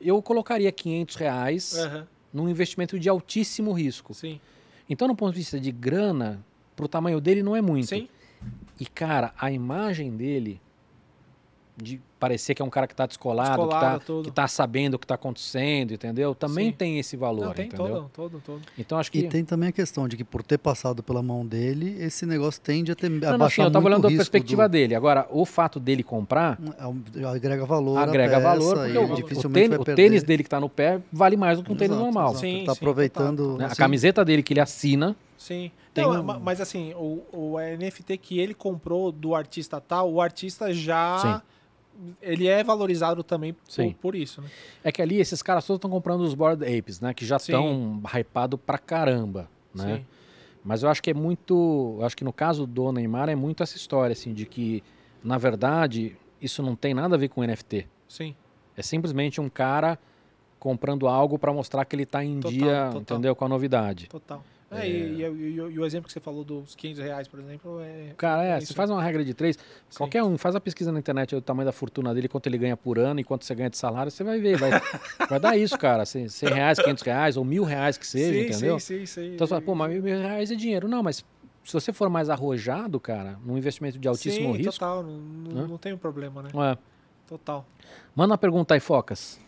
Eu 0.00 0.22
colocaria 0.22 0.70
500 0.70 1.16
reais 1.16 1.78
Aham, 1.78 2.06
num 2.32 2.48
investimento 2.48 2.98
de 2.98 3.08
altíssimo 3.08 3.72
risco. 3.72 4.14
Sim. 4.14 4.40
Então, 4.88 5.08
no 5.08 5.16
ponto 5.16 5.32
de 5.32 5.38
vista 5.38 5.58
de 5.58 5.72
grana, 5.72 6.44
pro 6.76 6.86
tamanho 6.86 7.20
dele 7.20 7.42
não 7.42 7.56
é 7.56 7.60
muito. 7.60 7.88
Sim. 7.88 8.08
E, 8.78 8.86
cara, 8.86 9.32
a 9.38 9.50
imagem 9.50 10.16
dele, 10.16 10.60
de 11.76 12.00
parecer 12.20 12.54
que 12.54 12.62
é 12.62 12.64
um 12.64 12.70
cara 12.70 12.86
que 12.86 12.94
tá 12.94 13.04
descolado, 13.04 13.62
Descolado, 13.62 14.00
que, 14.00 14.06
tá, 14.06 14.22
que 14.22 14.30
tá 14.30 14.48
sabendo 14.48 14.94
o 14.94 14.98
que 14.98 15.06
tá 15.06 15.16
acontecendo, 15.16 15.92
entendeu? 15.92 16.32
Também 16.34 16.66
Sim. 16.68 16.72
tem 16.72 16.98
esse 17.00 17.16
valor, 17.16 17.46
Não, 17.46 17.52
tem 17.52 17.66
entendeu? 17.66 17.86
todo, 17.88 18.10
todo, 18.14 18.42
todo. 18.46 18.62
Então, 18.78 18.96
acho 18.96 19.10
que... 19.10 19.18
E 19.18 19.28
tem 19.28 19.44
também 19.44 19.70
a 19.70 19.72
questão 19.72 20.06
de 20.06 20.16
que 20.16 20.22
por 20.22 20.42
ter 20.42 20.56
passado 20.58 21.02
pela 21.02 21.20
mão 21.22 21.44
dele, 21.44 21.96
esse 22.00 22.24
negócio 22.24 22.60
tende 22.60 22.92
a 22.92 22.94
ter 22.94 23.10
Não, 23.10 23.16
a 23.18 23.20
não, 23.20 23.32
sim, 23.32 23.38
baixar 23.38 23.62
eu 23.64 23.70
tava 23.72 23.80
muito 23.82 23.92
olhando 23.92 24.06
o 24.06 24.10
da 24.10 24.16
perspectiva 24.16 24.68
do- 24.68 24.72
dele. 24.72 24.94
Agora, 24.94 25.26
o 25.30 25.44
fato 25.44 25.80
dele 25.80 26.02
comprar 26.04 26.58
É 26.78 26.86
um- 26.86 27.02
Agrega 27.26 27.66
valor. 27.66 27.98
agrega 27.98 28.36
peça 28.36 28.42
valor, 28.48 28.76
porque 28.76 28.98
o, 28.98 29.48
o 29.48 29.50
tênis, 29.52 29.78
o 29.78 29.84
tênis 29.84 30.22
dele 30.22 30.42
que 30.44 30.48
tá 30.48 30.60
no 30.60 30.68
pé 30.68 31.00
vale 31.12 31.36
mais 31.36 31.58
do 31.58 31.64
que 31.64 31.72
um 31.72 31.76
tênis 31.76 31.90
Exato, 31.96 32.04
normal. 32.04 32.30
exato. 32.30 32.40
Sim, 32.40 32.56
Ele 32.56 32.66
tá 32.66 32.72
sim, 32.74 32.78
aproveitando. 32.78 33.58
né? 33.58 33.68
A 33.70 33.74
camiseta 33.74 34.24
dele 34.24 34.42
que 34.42 34.52
ele 34.52 34.60
assina, 34.60 35.16
Sim. 35.36 35.70
Tem 35.92 36.04
Não, 36.04 36.20
um- 36.20 36.22
ma- 36.22 36.38
Mas 36.38 36.58
assim, 36.60 36.94
o, 36.94 37.22
o 37.30 37.56
NFT 37.60 38.16
que 38.16 38.38
ele 38.38 38.54
comprou 38.54 39.12
do 39.12 39.34
artista 39.34 39.78
tal, 39.80 40.10
o 40.10 40.20
artista 40.20 40.72
já. 40.72 41.18
Sim. 41.18 41.42
Ele 42.20 42.46
é 42.46 42.62
valorizado 42.64 43.22
também 43.22 43.52
por, 43.54 43.94
por 44.00 44.14
isso, 44.14 44.42
né? 44.42 44.48
é 44.82 44.90
que 44.90 45.00
ali 45.00 45.20
esses 45.20 45.42
caras 45.42 45.66
todos 45.66 45.78
estão 45.78 45.90
comprando 45.90 46.22
os 46.22 46.34
Bored 46.34 46.62
Apes, 46.64 47.00
né? 47.00 47.14
Que 47.14 47.24
já 47.24 47.36
estão 47.36 48.02
hypado 48.14 48.58
pra 48.58 48.78
caramba, 48.78 49.48
né? 49.74 49.96
Sim. 49.98 50.06
Mas 50.64 50.82
eu 50.82 50.88
acho 50.88 51.02
que 51.02 51.10
é 51.10 51.14
muito. 51.14 51.96
Eu 52.00 52.06
acho 52.06 52.16
que 52.16 52.24
no 52.24 52.32
caso 52.32 52.66
do 52.66 52.90
Neymar 52.90 53.28
é 53.28 53.34
muito 53.34 53.62
essa 53.62 53.76
história, 53.76 54.12
assim, 54.14 54.32
de 54.32 54.46
que, 54.46 54.82
na 55.22 55.36
verdade, 55.36 56.16
isso 56.40 56.62
não 56.62 56.74
tem 56.74 56.94
nada 56.94 57.16
a 57.16 57.18
ver 57.18 57.28
com 57.28 57.42
NFT. 57.44 57.86
Sim. 58.08 58.34
É 58.76 58.82
simplesmente 58.82 59.40
um 59.40 59.48
cara 59.48 59.98
comprando 60.58 61.06
algo 61.06 61.38
pra 61.38 61.52
mostrar 61.52 61.84
que 61.84 61.94
ele 61.94 62.06
tá 62.06 62.24
em 62.24 62.40
Total, 62.40 62.50
dia, 62.50 62.84
total. 62.86 63.00
entendeu? 63.02 63.36
Com 63.36 63.44
a 63.44 63.48
novidade. 63.48 64.08
Total. 64.08 64.42
É, 64.78 64.88
E, 64.88 64.92
e- 64.92 65.22
e- 65.22 65.54
e 65.56 65.78
o 65.78 65.84
exemplo 65.84 66.06
que 66.06 66.12
você 66.12 66.20
falou 66.20 66.44
dos 66.44 66.74
500 66.74 67.02
reais, 67.02 67.28
por 67.28 67.40
exemplo, 67.40 67.80
é. 67.80 68.14
Cara, 68.16 68.42
é, 68.44 68.60
você 68.60 68.72
faz 68.74 68.90
uma 68.90 69.02
regra 69.02 69.24
de 69.24 69.34
três, 69.34 69.56
Sim. 69.56 69.98
qualquer 69.98 70.22
um, 70.22 70.36
faz 70.38 70.54
a 70.54 70.60
pesquisa 70.60 70.90
na 70.92 70.98
internet 70.98 71.34
aí, 71.34 71.38
o 71.38 71.42
tamanho 71.42 71.66
da 71.66 71.72
fortuna 71.72 72.14
dele, 72.14 72.28
quanto 72.28 72.46
ele 72.46 72.58
ganha 72.58 72.76
por 72.76 72.98
ano 72.98 73.20
e 73.20 73.24
quanto 73.24 73.44
você 73.44 73.54
ganha 73.54 73.70
de 73.70 73.76
salário, 73.76 74.10
você 74.10 74.24
vai 74.24 74.40
ver, 74.40 74.56
vai, 74.58 74.70
vai 75.28 75.40
dar 75.40 75.56
isso, 75.56 75.78
cara, 75.78 76.04
100 76.04 76.28
100 76.28 76.48
reais, 76.50 76.78
500 76.78 77.02
reais 77.02 77.36
ou 77.36 77.44
mil 77.44 77.64
reais 77.64 77.96
que 77.96 78.06
seja, 78.06 78.32
sim, 78.32 78.40
entendeu? 78.48 78.80
Sim, 78.80 78.98
sim, 78.98 79.06
sim. 79.06 79.34
Então 79.34 79.46
você 79.46 79.50
fala, 79.50 79.62
pô, 79.62 79.74
mas 79.74 79.92
mil 80.02 80.02
reais 80.18 80.50
é 80.50 80.54
dinheiro. 80.54 80.88
Não, 80.88 81.02
mas 81.02 81.24
se 81.64 81.72
você 81.72 81.92
for 81.92 82.10
mais 82.10 82.28
arrojado, 82.28 83.00
cara, 83.00 83.38
num 83.44 83.56
investimento 83.56 83.98
de 83.98 84.06
altíssimo 84.06 84.52
sim, 84.52 84.58
risco, 84.58 84.72
total. 84.72 85.02
Não, 85.02 85.12
não, 85.18 85.62
né? 85.62 85.66
não 85.68 85.78
tem 85.78 85.92
um 85.92 85.98
problema, 85.98 86.42
né? 86.42 86.50
é. 86.54 86.78
Total. 87.26 87.66
manda 88.14 88.32
uma 88.32 88.38
pergunta 88.38 88.74
aí, 88.74 88.80
Focas. 88.80 89.40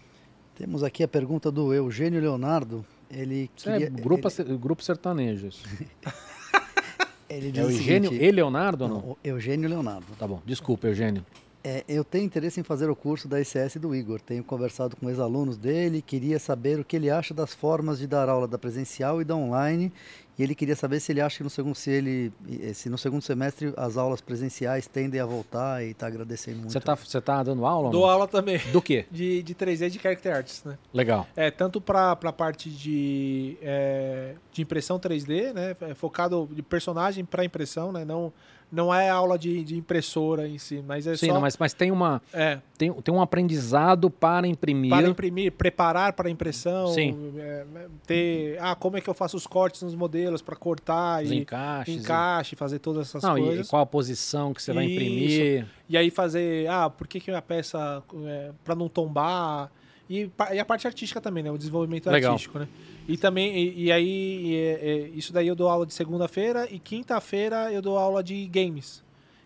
Temos 0.55 0.83
aqui 0.83 1.03
a 1.05 1.09
pergunta 1.09 1.51
do 1.53 1.75
Eugênio 1.75 2.19
Leonardo. 2.19 2.83
Ele 3.11 3.45
é 3.45 3.49
queria, 3.73 3.91
grupo, 3.91 4.29
ele, 4.39 4.57
grupo 4.59 4.83
sertanejo. 4.83 5.49
ele 7.29 7.59
É 7.59 7.63
o 7.63 7.71
Eugênio 7.71 8.11
seguinte- 8.11 8.25
e 8.25 8.31
Leonardo 8.31 8.85
ou 8.85 8.91
Não, 8.91 8.97
não? 9.01 9.17
Eugênio 9.23 9.69
Leonardo. 9.69 10.07
Tá 10.19 10.27
bom, 10.27 10.41
desculpa, 10.45 10.87
Eugênio. 10.89 11.25
É, 11.63 11.83
eu 11.89 12.05
tenho 12.05 12.25
interesse 12.25 12.61
em 12.61 12.63
fazer 12.63 12.89
o 12.89 12.95
curso 12.95 13.27
da 13.27 13.41
ICS 13.41 13.77
do 13.81 13.93
Igor. 13.93 14.21
Tenho 14.21 14.45
conversado 14.45 14.95
com 14.97 15.09
ex-alunos 15.11 15.57
dele, 15.57 16.01
queria 16.01 16.39
saber 16.39 16.79
o 16.79 16.85
que 16.85 16.95
ele 16.95 17.11
acha 17.11 17.35
das 17.35 17.53
formas 17.55 17.99
de 17.99 18.07
dar 18.07 18.29
aula 18.29 18.47
da 18.47 18.57
presencial 18.57 19.21
e 19.21 19.25
da 19.25 19.35
online 19.35 19.93
E 20.39 20.43
ele 20.43 20.55
queria 20.55 20.77
saber 20.77 21.01
se 21.01 21.13
ele 21.13 21.21
acha 21.21 21.39
que 21.39 21.43
no 21.43 21.49
segundo, 21.51 21.75
se 21.75 21.91
ele, 21.91 22.33
eh, 22.61 22.75
se 22.75 22.91
no 22.91 22.99
segundo 22.99 23.23
semestre 23.23 23.73
as 23.77 23.97
aulas 23.97 24.21
presenciais 24.21 24.87
tendem 24.87 25.19
a 25.19 25.25
voltar 25.25 25.83
e 25.83 25.91
está 25.91 26.07
agradecendo 26.07 26.59
muito. 26.59 26.73
Você 26.73 26.81
tá, 26.81 26.95
você 26.95 27.21
tá 27.21 27.43
dando 27.43 27.65
aula? 27.65 27.87
ou 27.87 27.93
Dou 27.93 28.05
aula 28.05 28.29
também 28.29 28.61
Do 28.71 28.83
quê? 28.83 29.07
de, 29.11 29.43
de 29.43 29.55
3D 29.55 29.87
e 29.87 29.91
de 29.91 29.99
Character 29.99 30.37
Arts, 30.37 30.63
né? 30.65 30.77
Legal. 30.93 31.27
É, 31.35 31.51
tanto 31.51 31.81
para 31.81 32.13
a 32.13 32.33
parte 32.33 32.69
de, 32.69 33.57
é, 33.63 34.35
de 34.53 34.61
impressão 34.61 34.99
3D, 34.99 35.55
né? 35.55 35.75
é 35.81 35.95
Focado 35.95 36.49
de 36.53 36.63
personagem 36.63 37.25
para 37.25 37.43
impressão, 37.43 37.91
né? 37.91 38.05
Não, 38.05 38.31
não 38.71 38.93
é 38.93 39.09
aula 39.09 39.39
de, 39.39 39.63
de 39.63 39.77
impressora 39.77 40.47
em 40.49 40.59
si, 40.59 40.83
mas 40.87 41.07
é 41.07 41.17
Sim, 41.17 41.29
só 41.29 41.35
não, 41.35 41.41
mas, 41.41 41.57
mas 41.57 41.73
tem, 41.73 41.91
uma, 41.91 42.21
é, 42.33 42.59
tem, 42.77 42.93
tem 42.93 43.15
um 43.15 43.21
aprendizado 43.21 44.11
para 44.11 44.47
imprimir. 44.47 44.91
para 44.91 45.09
imprimir, 45.09 45.53
preparar 45.53 46.13
para 46.13 46.29
impressão, 46.29 46.89
Sim. 46.89 47.33
é, 47.39 47.65
ter, 48.07 48.59
ah, 48.61 48.75
como 48.75 48.97
é 48.97 49.01
que 49.01 49.09
eu 49.09 49.15
faço 49.15 49.37
os 49.37 49.47
cortes 49.47 49.83
nos 49.83 49.95
modelos 49.95 50.26
para 50.43 50.57
cortar 50.57 51.23
os 51.25 51.31
e 51.31 51.37
encaixes. 51.37 51.95
e- 51.95 51.99
encaixe, 51.99 52.57
fazer 52.57 52.79
todas 52.79 53.09
essas 53.09 53.23
Não, 53.23 53.37
e- 53.39 53.41
e 53.43 53.45
coisas. 53.45 53.69
qual 53.69 53.83
a 53.83 53.87
posição 53.87 54.53
que 54.55 54.63
você 54.63 54.73
vai 54.73 54.85
Isso. 54.87 54.95
imprimir. 54.95 55.67
E 55.89 55.97
aí 55.97 56.11
fazer, 56.11 56.69
ah, 56.69 56.89
por 56.91 57.07
que, 57.07 57.21
que 57.21 57.31
a 57.31 57.43
peça, 57.43 58.03
é, 58.27 58.51
para 58.65 58.75
não 58.75 58.89
tombar. 58.89 59.71
E, 60.09 60.31
e 60.53 60.59
a 60.61 60.65
parte 60.65 60.87
artística 60.87 61.21
também, 61.21 61.43
né? 61.43 61.51
O 61.51 61.59
desenvolvimento 61.59 62.09
Legal. 62.11 62.33
artístico, 62.33 62.59
né? 62.61 62.69
E 63.09 63.17
também, 63.17 63.57
e, 63.57 63.85
e 63.85 63.93
aí, 63.93 64.07
e, 64.47 64.55
é, 64.57 64.89
é, 64.89 65.09
isso 65.15 65.33
daí 65.33 65.49
eu 65.49 65.55
dou 65.57 65.69
aula 65.69 65.85
de 65.87 65.95
segunda-feira 65.95 66.69
e 66.71 66.79
quinta-feira 66.79 67.73
eu 67.73 67.81
dou 67.83 67.99
aula 67.99 68.23
de 68.23 68.47
games. 68.47 69.03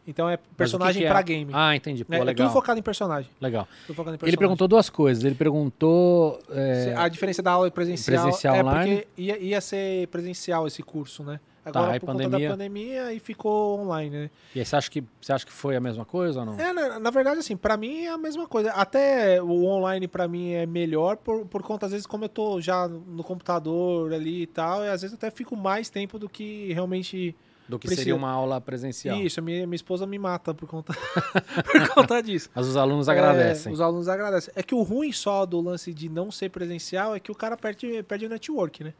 Então 0.06 0.28
é 0.28 0.38
personagem 0.56 1.02
que 1.02 1.06
é? 1.06 1.10
pra 1.10 1.22
game. 1.22 1.50
Ah, 1.54 1.76
entendi. 1.76 2.04
Pô, 2.04 2.12
né? 2.12 2.20
É 2.20 2.24
legal. 2.24 2.46
tudo 2.48 2.52
focado 2.54 2.78
em 2.78 2.82
personagem. 2.82 3.30
Legal. 3.40 3.68
Tudo 3.86 3.94
focado 3.96 4.10
em 4.10 4.14
Ele 4.14 4.18
personagem. 4.18 4.38
perguntou 4.38 4.66
duas 4.68 4.90
coisas. 4.90 5.22
Ele 5.24 5.34
perguntou. 5.34 6.40
é, 6.50 6.94
A 6.96 7.08
diferença 7.08 7.42
da 7.42 7.52
aula 7.52 7.70
presencial, 7.70 8.22
Presencial 8.24 8.54
é 8.56 8.62
online? 8.62 8.96
porque 8.96 9.08
ia, 9.16 9.38
ia 9.38 9.60
ser 9.60 10.08
presencial 10.08 10.66
esse 10.66 10.82
curso, 10.82 11.22
né? 11.22 11.38
Agora, 11.62 11.92
aí 11.92 12.00
por 12.00 12.06
pandemia. 12.06 12.30
conta 12.30 12.42
da 12.44 12.50
pandemia, 12.52 13.04
aí 13.04 13.18
ficou 13.20 13.80
online, 13.80 14.10
né? 14.10 14.30
E 14.54 14.60
aí, 14.60 14.64
você 14.64 14.74
acha, 14.76 14.90
que, 14.90 15.04
você 15.20 15.30
acha 15.30 15.44
que 15.44 15.52
foi 15.52 15.76
a 15.76 15.80
mesma 15.80 16.06
coisa 16.06 16.40
ou 16.40 16.46
não? 16.46 16.58
É, 16.58 16.72
na, 16.72 16.98
na 16.98 17.10
verdade, 17.10 17.38
assim, 17.40 17.54
pra 17.54 17.76
mim 17.76 18.04
é 18.06 18.08
a 18.08 18.16
mesma 18.16 18.48
coisa. 18.48 18.70
Até 18.72 19.42
o 19.42 19.64
online 19.66 20.08
pra 20.08 20.26
mim 20.26 20.52
é 20.52 20.64
melhor 20.64 21.18
por, 21.18 21.44
por 21.46 21.62
conta, 21.62 21.84
às 21.84 21.92
vezes, 21.92 22.06
como 22.06 22.24
eu 22.24 22.28
tô 22.30 22.60
já 22.62 22.88
no 22.88 23.22
computador 23.22 24.12
ali 24.14 24.42
e 24.42 24.46
tal, 24.46 24.82
e 24.84 24.88
às 24.88 25.02
vezes 25.02 25.14
até 25.14 25.30
fico 25.30 25.54
mais 25.54 25.90
tempo 25.90 26.18
do 26.18 26.28
que 26.30 26.72
realmente. 26.72 27.36
Do 27.70 27.78
que 27.78 27.86
precisa- 27.86 28.02
seria 28.02 28.16
uma 28.16 28.30
aula 28.30 28.60
presencial. 28.60 29.16
Isso, 29.18 29.40
minha, 29.40 29.66
minha 29.66 29.76
esposa 29.76 30.06
me 30.06 30.18
mata 30.18 30.52
por 30.52 30.68
conta, 30.68 30.92
por 31.72 31.88
conta 31.94 32.20
disso. 32.22 32.50
Mas 32.54 32.66
os 32.66 32.76
alunos 32.76 33.08
É, 33.08 33.12
agradecem. 33.12 33.72
os 33.72 33.80
alunos 33.80 34.08
agradecem. 34.08 34.52
É 34.56 34.62
que 34.62 34.74
o 34.74 34.82
ruim 34.82 35.12
só 35.12 35.46
do 35.46 35.60
lance 35.60 35.94
de 35.94 36.08
não 36.08 36.30
ser 36.30 36.50
presencial 36.50 37.14
é 37.14 37.20
que 37.20 37.30
o 37.30 37.34
cara 37.34 37.56
perde, 37.56 38.02
perde 38.02 38.26
o 38.26 38.28
network, 38.28 38.84
né? 38.84 38.92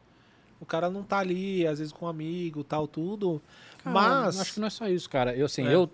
O 0.59 0.65
cara 0.65 0.89
não 0.89 1.03
tá 1.03 1.17
ali, 1.19 1.65
às 1.67 1.79
vezes 1.79 1.91
com 1.91 2.05
um 2.05 2.07
amigo, 2.07 2.63
tal, 2.63 2.87
tudo. 2.87 3.41
Cara, 3.83 3.93
mas. 3.93 4.39
Acho 4.39 4.53
que 4.53 4.59
não 4.59 4.67
é 4.67 4.69
só 4.69 4.87
isso, 4.87 5.09
cara. 5.09 5.35
Eu, 5.35 5.45
assim, 5.47 5.65
É. 5.67 5.73
eu. 5.75 5.89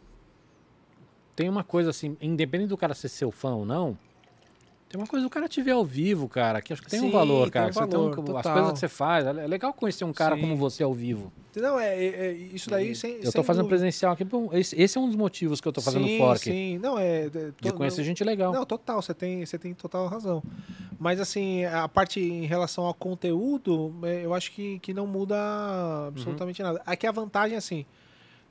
Tem 1.35 1.47
uma 1.47 1.63
coisa 1.63 1.91
assim, 1.91 2.17
independente 2.19 2.69
do 2.69 2.77
cara 2.77 2.93
ser 2.93 3.09
seu 3.09 3.31
fã 3.31 3.53
ou 3.53 3.63
não, 3.65 3.97
tem 4.89 4.99
uma 5.01 5.07
coisa 5.07 5.25
do 5.25 5.29
cara 5.29 5.47
te 5.49 5.61
ver 5.61 5.71
ao 5.71 5.83
vivo, 5.83 6.29
cara, 6.29 6.61
que 6.61 6.71
acho 6.71 6.81
que 6.81 6.89
tem 6.89 6.99
um 7.01 7.03
Sim, 7.07 7.11
valor, 7.11 7.43
tem 7.43 7.51
cara. 7.51 7.65
um 7.65 7.69
que 7.69 7.73
você 7.73 7.79
valor, 7.81 7.89
tem 7.91 7.99
um- 8.33 8.37
as 8.37 8.43
coisas 8.47 8.71
que 8.73 8.79
você 8.79 8.87
faz. 8.87 9.25
É 9.25 9.33
legal 9.47 9.73
conhecer 9.73 10.05
um 10.05 10.13
cara 10.13 10.35
Sim. 10.35 10.41
como 10.41 10.55
você 10.55 10.81
ao 10.83 10.93
vivo. 10.93 11.31
Não, 11.55 11.79
é, 11.79 11.93
é- 11.97 12.07
é 12.27 12.31
isso 12.31 12.69
daí 12.69 12.95
sem. 12.95 13.15
Eu 13.15 13.23
tô 13.25 13.31
sem 13.31 13.43
fazendo 13.43 13.63
dúvida. 13.63 13.79
presencial 13.79 14.13
aqui. 14.13 14.23
bom, 14.23 14.49
Esse, 14.53 14.79
esse 14.79 14.97
é 14.97 15.01
um 15.01 15.07
dos 15.07 15.15
motivos 15.15 15.59
que 15.59 15.67
eu 15.67 15.73
tô 15.73 15.81
fazendo 15.81 16.05
sim, 16.05 16.17
fork. 16.19 16.39
Sim, 16.43 16.77
não, 16.77 16.97
é. 16.97 17.25
é 17.25 17.29
De 17.29 17.51
to- 17.53 17.73
conhecer 17.73 17.97
não- 18.01 18.05
gente 18.05 18.23
legal. 18.23 18.53
Não, 18.53 18.65
total, 18.65 19.01
você 19.01 19.13
tem, 19.13 19.45
você 19.45 19.57
tem 19.57 19.73
total 19.73 20.07
razão. 20.07 20.41
Mas 20.99 21.19
assim, 21.19 21.65
a 21.65 21.87
parte 21.89 22.19
em 22.21 22.45
relação 22.45 22.85
ao 22.85 22.93
conteúdo, 22.93 23.93
é, 24.03 24.23
eu 24.25 24.33
acho 24.33 24.51
que, 24.51 24.79
que 24.79 24.93
não 24.93 25.05
muda 25.07 25.35
absolutamente 26.07 26.61
Uhum. 26.61 26.67
nada. 26.69 26.81
Aqui 26.85 27.05
a 27.07 27.11
vantagem, 27.11 27.57
assim, 27.57 27.85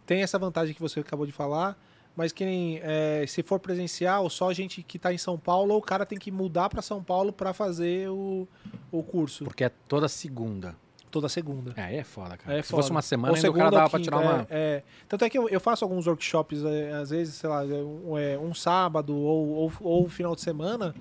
tem 0.04 0.22
essa 0.22 0.38
vantagem 0.38 0.74
que 0.74 0.80
você 0.80 1.00
acabou 1.00 1.26
de 1.26 1.32
falar, 1.32 1.78
mas 2.16 2.32
que 2.32 2.44
nem 2.44 2.80
é, 2.82 3.24
se 3.28 3.42
for 3.42 3.60
presencial, 3.60 4.28
só 4.30 4.52
gente 4.52 4.82
que 4.82 4.96
está 4.96 5.12
em 5.12 5.18
São 5.18 5.38
Paulo, 5.38 5.76
o 5.76 5.82
cara 5.82 6.06
tem 6.06 6.18
que 6.18 6.30
mudar 6.32 6.68
para 6.70 6.80
São 6.80 7.02
Paulo 7.02 7.32
para 7.32 7.52
fazer 7.52 8.08
o, 8.08 8.48
o 8.90 9.02
curso 9.02 9.44
Porque 9.44 9.64
é 9.64 9.68
toda 9.68 10.08
segunda. 10.08 10.74
toda 11.10 11.28
segunda. 11.28 11.74
É, 11.76 11.82
aí 11.82 11.96
é 11.96 12.04
foda, 12.04 12.36
cara. 12.36 12.58
É 12.58 12.62
Se 12.62 12.70
foda. 12.70 12.82
fosse 12.82 12.90
uma 12.90 13.02
semana, 13.02 13.32
Ou 13.32 13.36
ainda 13.36 13.50
o 13.50 13.52
cara 13.52 13.64
segunda 13.64 13.76
ou 13.76 13.80
dava 13.80 13.90
pra 13.90 13.98
quinta, 13.98 14.10
tirar 14.10 14.22
uma. 14.22 14.46
é, 14.50 14.58
é. 14.58 14.82
Tanto 15.06 15.24
é 15.24 15.30
que 15.30 15.38
eu, 15.38 15.48
eu 15.48 15.60
faço 15.60 15.84
alguns 15.84 16.06
workshops, 16.06 16.64
é, 16.64 16.92
às 16.92 17.10
vezes, 17.10 17.34
sei 17.34 17.48
lá, 17.50 17.62
é, 17.64 17.68
um, 17.68 18.18
é, 18.18 18.38
um 18.38 18.54
sábado 18.54 19.14
ou, 19.14 19.48
ou, 19.48 19.72
ou 19.80 20.08
final 20.08 20.34
de 20.34 20.40
semana, 20.40 20.94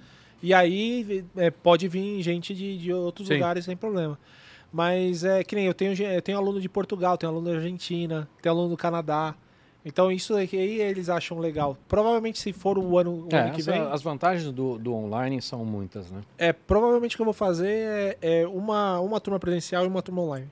e 0.43 0.53
aí 0.53 1.25
é, 1.37 1.49
pode 1.49 1.87
vir 1.87 2.21
gente 2.21 2.53
de, 2.53 2.77
de 2.77 2.93
outros 2.93 3.27
Sim. 3.27 3.35
lugares 3.35 3.65
sem 3.65 3.75
problema. 3.75 4.19
Mas 4.71 5.23
é 5.23 5.41
que 5.43 5.55
nem 5.55 5.65
eu 5.65 5.73
tenho, 5.73 5.93
eu 5.93 6.21
tenho 6.21 6.37
aluno 6.37 6.59
de 6.59 6.67
Portugal, 6.67 7.17
tenho 7.17 7.31
aluno 7.31 7.49
da 7.49 7.55
Argentina, 7.55 8.27
tenho 8.41 8.53
aluno 8.53 8.69
do 8.69 8.77
Canadá. 8.77 9.33
Então 9.87 10.11
isso 10.11 10.35
aí 10.35 10.49
eles 10.81 11.09
acham 11.09 11.37
legal. 11.37 11.77
Provavelmente 11.87 12.39
se 12.39 12.51
for 12.51 12.75
o 12.77 12.97
ano, 12.97 13.27
o 13.31 13.35
É, 13.35 13.39
ano 13.39 13.53
que 13.53 13.59
as, 13.61 13.65
vem, 13.67 13.79
as 13.79 14.01
vantagens 14.01 14.51
do, 14.51 14.79
do 14.79 14.91
online 14.93 15.39
são 15.43 15.63
muitas, 15.63 16.09
né? 16.09 16.21
é 16.39 16.51
provavelmente 16.51 17.15
o 17.15 17.17
que 17.17 17.21
eu 17.21 17.25
vou 17.25 17.33
fazer 17.35 17.69
é, 17.69 18.17
é 18.41 18.47
uma, 18.47 18.99
uma 18.99 19.19
turma 19.19 19.39
presencial 19.39 19.83
e 19.85 19.87
uma 19.87 20.01
turma 20.01 20.23
online. 20.23 20.49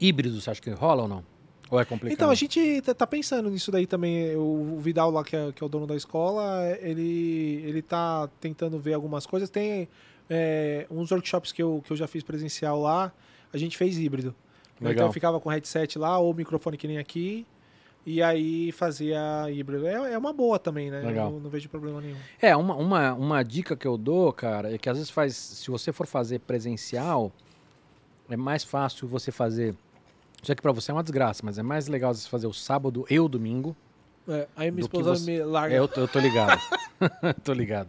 Híbrido, 0.00 0.40
você 0.40 0.50
acha 0.50 0.60
que 0.60 0.70
rola 0.70 1.02
ou 1.02 1.08
não? 1.08 1.24
Ou 1.70 1.80
é 1.80 1.84
complicado? 1.84 2.12
Então, 2.14 2.28
a 2.28 2.34
gente 2.34 2.82
tá- 2.82 2.92
tá 2.92 3.06
pensando 3.06 3.48
nisso 3.48 3.70
daí 3.70 3.86
também. 3.86 4.34
O 4.36 4.74
o 4.76 4.80
Vidal 4.80 5.10
lá, 5.10 5.22
que 5.24 5.34
é, 5.36 5.52
que 5.52 5.62
é 5.62 5.66
o 5.66 5.68
dono 5.68 5.86
da 5.86 5.94
escola, 5.96 6.60
ele, 6.80 7.62
ele 7.64 7.80
tá 7.80 8.28
tentando 8.40 8.78
ver 8.78 8.92
algumas 8.94 9.24
coisas. 9.26 9.48
Tem 9.48 9.88
é, 10.28 10.86
uns 10.90 11.10
workshops 11.12 11.52
que 11.52 11.62
eu, 11.62 11.80
que 11.84 11.92
eu 11.92 11.96
já 11.96 12.06
fiz 12.06 12.22
presencial 12.22 12.80
lá, 12.80 13.12
a 13.52 13.56
gente 13.56 13.78
fez 13.78 13.96
híbrido. 13.98 14.34
Legal. 14.80 14.92
Então 14.92 15.06
eu 15.06 15.12
ficava 15.12 15.40
com 15.40 15.48
headset 15.48 15.98
lá, 15.98 16.18
ou 16.18 16.34
microfone 16.34 16.76
que 16.76 16.86
nem 16.88 16.98
aqui, 16.98 17.46
e 18.04 18.22
aí 18.22 18.72
fazia 18.72 19.48
híbrido. 19.50 19.86
É, 19.86 20.12
é 20.12 20.18
uma 20.18 20.32
boa 20.32 20.58
também, 20.58 20.90
né? 20.90 21.00
Legal. 21.00 21.32
Eu 21.32 21.40
não 21.40 21.50
vejo 21.50 21.68
problema 21.68 22.00
nenhum. 22.00 22.16
É, 22.40 22.56
uma, 22.56 22.74
uma, 22.74 23.12
uma 23.14 23.42
dica 23.42 23.76
que 23.76 23.86
eu 23.86 23.96
dou, 23.96 24.32
cara, 24.32 24.74
é 24.74 24.78
que 24.78 24.88
às 24.88 24.96
vezes 24.96 25.10
faz. 25.10 25.36
Se 25.36 25.70
você 25.70 25.92
for 25.92 26.06
fazer 26.06 26.40
presencial, 26.40 27.30
é 28.28 28.36
mais 28.36 28.64
fácil 28.64 29.06
você 29.06 29.30
fazer. 29.30 29.74
Já 30.42 30.54
que 30.54 30.62
pra 30.62 30.72
você 30.72 30.90
é 30.90 30.94
uma 30.94 31.02
desgraça, 31.02 31.42
mas 31.44 31.58
é 31.58 31.62
mais 31.62 31.86
legal 31.86 32.12
você 32.12 32.28
fazer 32.28 32.46
o 32.48 32.52
sábado 32.52 33.06
e 33.08 33.20
o 33.20 33.28
domingo. 33.28 33.76
É, 34.28 34.46
aí 34.56 34.70
minha 34.70 34.82
esposa 34.82 35.14
você- 35.14 35.24
me 35.30 35.42
larga. 35.44 35.74
É, 35.74 35.78
eu, 35.78 35.86
tô- 35.86 36.00
eu 36.00 36.08
tô 36.08 36.18
ligado. 36.18 36.60
tô 37.44 37.52
ligado. 37.52 37.88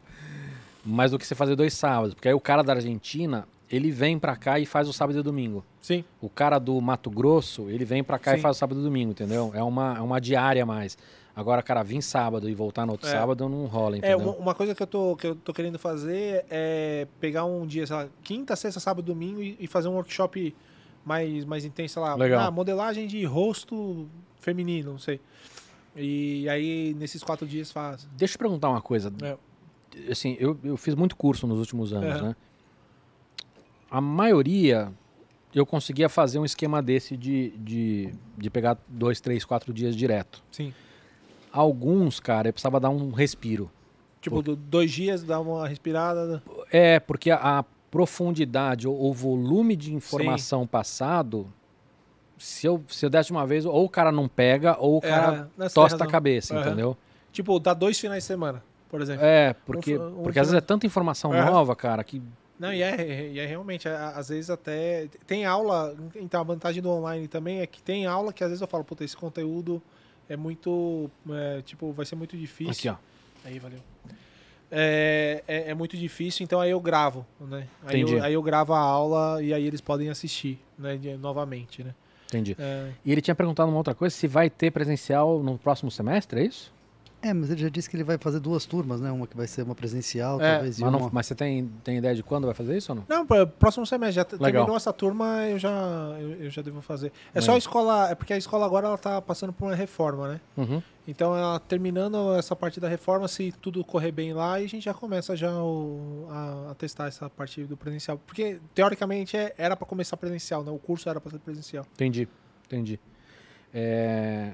Mais 0.85 1.11
do 1.11 1.17
que 1.17 1.25
você 1.25 1.33
fazer 1.35 1.55
dois 1.55 1.73
sábados. 1.73 2.13
Porque 2.13 2.27
aí 2.27 2.33
o 2.33 2.39
cara 2.39 2.61
da 2.63 2.73
Argentina, 2.73 3.47
ele 3.75 3.89
vem 3.91 4.19
pra 4.19 4.35
cá 4.35 4.59
e 4.59 4.65
faz 4.65 4.87
o 4.87 4.93
sábado 4.93 5.17
e 5.19 5.23
domingo. 5.23 5.63
Sim, 5.81 6.03
O 6.21 6.29
cara 6.29 6.59
do 6.59 6.79
Mato 6.79 7.09
Grosso, 7.09 7.69
ele 7.69 7.83
vem 7.85 8.03
pra 8.03 8.19
cá 8.19 8.33
e 8.33 8.35
Sim. 8.37 8.41
faz 8.41 8.55
o 8.55 8.59
sábado 8.59 8.79
e 8.79 8.83
domingo, 8.83 9.11
entendeu? 9.11 9.51
É 9.53 9.63
uma, 9.63 9.97
é 9.97 10.01
uma 10.01 10.19
diária 10.21 10.63
a 10.63 10.65
mais. 10.65 10.97
Agora, 11.35 11.63
cara, 11.63 11.81
vir 11.81 12.01
sábado 12.03 12.47
e 12.47 12.53
voltar 12.53 12.85
no 12.85 12.91
outro 12.91 13.07
É. 13.07 13.11
sábado 13.11 13.49
não 13.49 13.65
rola, 13.65 13.95
É, 13.95 13.97
entendeu? 13.99 14.19
uma, 14.19 14.31
uma 14.35 14.53
coisa 14.55 14.75
que 14.75 14.83
eu, 14.83 14.87
tô, 14.87 15.15
que 15.15 15.25
eu 15.27 15.35
tô 15.35 15.51
querendo 15.51 15.79
fazer 15.79 16.45
é 16.49 17.07
pegar 17.19 17.45
um 17.45 17.65
dia, 17.65 17.87
sei 17.87 17.95
lá, 17.95 18.07
quinta, 18.23 18.55
sexta, 18.55 18.79
sábado, 18.79 19.03
domingo 19.03 19.41
e, 19.41 19.57
e 19.59 19.65
fazer 19.65 19.87
um 19.87 19.93
workshop 19.93 20.53
mais, 21.03 21.43
mais 21.43 21.65
intenso, 21.65 21.95
sei 21.95 22.03
lá. 22.03 22.13
Legal. 22.15 22.39
Ah, 22.41 22.51
modelagem 22.51 23.07
de 23.07 23.23
rosto 23.25 24.07
feminino, 24.39 24.91
não 24.91 24.99
sei. 24.99 25.19
E 25.95 26.47
aí, 26.49 26.95
nesses 26.99 27.23
quatro 27.23 27.45
dias 27.47 27.71
faz. 27.71 28.07
Deixa 28.15 28.35
eu 28.35 28.39
perguntar 28.39 28.69
uma 28.69 28.81
coisa. 28.81 29.11
É. 29.23 29.37
Assim, 30.11 30.35
eu, 30.39 30.57
eu 30.63 30.77
fiz 30.77 30.95
muito 30.95 31.15
curso 31.15 31.45
nos 31.47 31.59
últimos 31.59 31.93
anos, 31.93 32.19
É. 32.19 32.21
né? 32.21 32.35
A 33.93 34.01
maioria, 34.01 34.91
eu 35.53 35.67
conseguia 35.67 36.09
fazer 36.09 36.39
um 36.39 36.45
esquema 36.45 36.81
desse 36.81 37.15
de, 37.15 37.51
de, 37.59 38.11
de 38.35 38.49
pegar 38.49 38.75
dois, 38.87 39.21
três, 39.21 39.45
quatro 39.45 39.71
dias 39.71 39.95
direto. 39.95 40.43
Sim. 40.51 40.73
Alguns, 41.51 42.19
cara, 42.19 42.49
eu 42.49 42.53
precisava 42.53 42.79
dar 42.79 42.89
um 42.89 43.11
respiro. 43.11 43.69
Tipo, 44.19 44.41
do- 44.41 44.55
dois 44.55 44.91
dias, 44.91 45.21
dá 45.23 45.39
uma 45.39 45.67
respirada. 45.67 46.41
É, 46.71 46.99
porque 46.99 47.29
a, 47.29 47.59
a 47.59 47.63
profundidade 47.91 48.87
ou 48.87 49.11
o 49.11 49.13
volume 49.13 49.75
de 49.75 49.93
informação 49.93 50.65
passado, 50.65 51.53
se 52.39 52.65
eu, 52.65 52.83
se 52.87 53.05
eu 53.05 53.11
desse 53.11 53.27
de 53.27 53.31
uma 53.33 53.45
vez, 53.45 53.63
ou 53.63 53.85
o 53.85 53.89
cara 53.89 54.11
não 54.11 54.27
pega, 54.27 54.75
ou 54.79 54.97
o 54.97 55.01
cara 55.01 55.51
É, 55.59 55.69
tosta 55.69 56.03
a 56.03 56.07
cabeça, 56.07 56.55
Aham. 56.55 56.65
entendeu? 56.65 56.97
Tipo, 57.31 57.59
dá 57.59 57.75
dois 57.75 57.99
finais 57.99 58.23
de 58.23 58.27
semana, 58.27 58.63
por 58.89 59.01
exemplo. 59.01 59.23
É, 59.23 59.53
porque, 59.53 59.99
Um- 59.99 60.21
um 60.21 60.23
porque 60.23 60.39
às 60.39 60.47
vezes 60.47 60.57
é 60.57 60.65
tanta 60.65 60.87
informação 60.87 61.31
Aham. 61.31 61.45
nova, 61.51 61.75
cara, 61.75 62.03
que 62.03 62.19
Não, 62.59 62.73
e 62.73 62.81
é, 62.81 63.29
e 63.31 63.39
é 63.39 63.45
realmente, 63.45 63.87
às 63.87 64.29
vezes 64.29 64.49
até. 64.49 65.07
Tem 65.25 65.45
aula, 65.45 65.95
então 66.15 66.39
a 66.39 66.43
vantagem 66.43 66.81
do 66.81 66.89
online 66.89 67.27
também 67.27 67.59
é 67.61 67.67
que 67.67 67.81
tem 67.81 68.05
aula 68.05 68.31
que 68.31 68.43
às 68.43 68.49
vezes 68.49 68.61
eu 68.61 68.67
falo, 68.67 68.83
puta, 68.83 69.03
esse 69.03 69.17
conteúdo 69.17 69.81
é 70.29 70.37
muito. 70.37 71.09
é, 71.29 71.61
tipo, 71.61 71.91
vai 71.91 72.05
ser 72.05 72.15
muito 72.15 72.37
difícil. 72.37 72.91
Aqui, 72.91 73.01
ó. 73.43 73.47
Aí, 73.47 73.59
valeu. 73.59 73.79
É, 74.75 75.43
é, 75.47 75.69
é 75.69 75.73
muito 75.75 75.95
difícil, 75.95 76.43
então 76.43 76.59
aí 76.59 76.71
eu 76.71 76.79
gravo, 76.79 77.25
né? 77.39 77.67
Aí 77.85 78.01
eu, 78.01 78.23
aí 78.23 78.33
eu 78.33 78.41
gravo 78.41 78.73
a 78.73 78.79
aula 78.79 79.43
e 79.43 79.53
aí 79.53 79.67
eles 79.67 79.79
podem 79.81 80.09
assistir, 80.09 80.59
né? 80.79 80.99
novamente, 81.19 81.83
né? 81.83 81.93
Entendi. 82.25 82.55
É, 82.57 82.89
E 83.05 83.11
ele 83.11 83.21
tinha 83.21 83.35
perguntado 83.35 83.69
uma 83.69 83.77
outra 83.77 83.93
coisa, 83.93 84.15
se 84.15 84.25
vai 84.27 84.49
ter 84.49 84.71
presencial 84.71 85.43
no 85.43 85.59
próximo 85.59 85.91
semestre, 85.91 86.41
é 86.41 86.45
isso? 86.45 86.73
É, 87.25 87.33
mas 87.33 87.49
ele 87.49 87.61
já 87.61 87.69
disse 87.69 87.89
que 87.89 87.95
ele 87.95 88.03
vai 88.03 88.17
fazer 88.17 88.39
duas 88.41 88.65
turmas, 88.65 88.99
né? 88.99 89.09
Uma 89.09 89.25
que 89.25 89.37
vai 89.37 89.47
ser 89.47 89.63
uma 89.63 89.73
presencial, 89.73 90.41
É, 90.41 90.55
talvez. 90.55 90.77
Mas, 90.79 90.91
não- 90.91 90.99
uma... 90.99 91.09
mas 91.11 91.25
você 91.25 91.33
tem, 91.33 91.71
tem 91.83 91.97
ideia 91.97 92.13
de 92.13 92.21
quando 92.21 92.43
vai 92.45 92.53
fazer 92.53 92.75
isso 92.77 92.91
ou 92.91 92.97
não? 92.97 93.05
Não, 93.07 93.47
próximo 93.47 93.85
semestre. 93.85 94.15
Já 94.15 94.23
Legal. 94.33 94.51
terminou 94.63 94.75
essa 94.75 94.91
turma, 94.91 95.47
eu 95.47 95.57
já, 95.57 95.71
eu, 96.19 96.31
eu 96.43 96.49
já 96.49 96.61
devo 96.61 96.81
fazer. 96.81 97.13
É 97.33 97.39
só 97.39 97.45
Legal. 97.45 97.55
a 97.55 97.57
escola. 97.57 98.09
É 98.09 98.15
porque 98.15 98.33
a 98.33 98.37
escola 98.37 98.65
agora 98.65 98.87
ela 98.87 98.97
tá 98.97 99.21
passando 99.21 99.53
por 99.53 99.65
uma 99.69 99.73
reforma, 99.75 100.27
né? 100.27 100.41
Uhum. 100.57 100.81
Então, 101.07 101.35
ela 101.35 101.59
terminando 101.59 102.33
essa 102.35 102.55
parte 102.55 102.79
da 102.79 102.87
reforma, 102.89 103.27
se 103.27 103.51
tudo 103.61 103.83
correr 103.83 104.11
bem 104.11 104.33
lá, 104.33 104.53
a 104.53 104.59
gente 104.67 104.81
já 104.81 104.93
começa 104.93 105.35
já 105.35 105.51
o- 105.61 106.27
a, 106.29 106.71
a 106.71 106.75
testar 106.75 107.07
essa 107.07 107.29
parte 107.29 107.63
do 107.63 107.75
presencial. 107.77 108.17
Porque, 108.25 108.59
teoricamente, 108.75 109.35
é- 109.37 109.53
era 109.57 109.75
para 109.75 109.85
começar 109.87 110.17
presencial, 110.17 110.63
né? 110.63 110.71
O 110.71 110.77
curso 110.77 111.09
era 111.09 111.19
para 111.21 111.31
ser 111.31 111.39
presencial. 111.39 111.85
Entendi, 111.93 112.27
entendi. 112.65 112.99
É, 113.73 114.53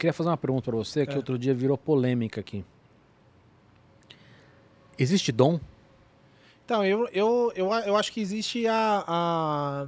Queria 0.00 0.14
fazer 0.14 0.30
uma 0.30 0.36
pergunta 0.38 0.62
para 0.62 0.76
você 0.78 1.04
que 1.04 1.12
É. 1.12 1.16
outro 1.16 1.38
dia 1.38 1.52
virou 1.52 1.76
polêmica 1.76 2.40
aqui. 2.40 2.64
Existe 4.98 5.30
dom? 5.30 5.60
Então, 6.64 6.82
eu, 6.82 7.06
eu, 7.12 7.52
eu, 7.54 7.70
eu 7.70 7.96
acho 7.96 8.10
que 8.10 8.18
existe 8.18 8.66
a, 8.66 9.04
a, 9.06 9.86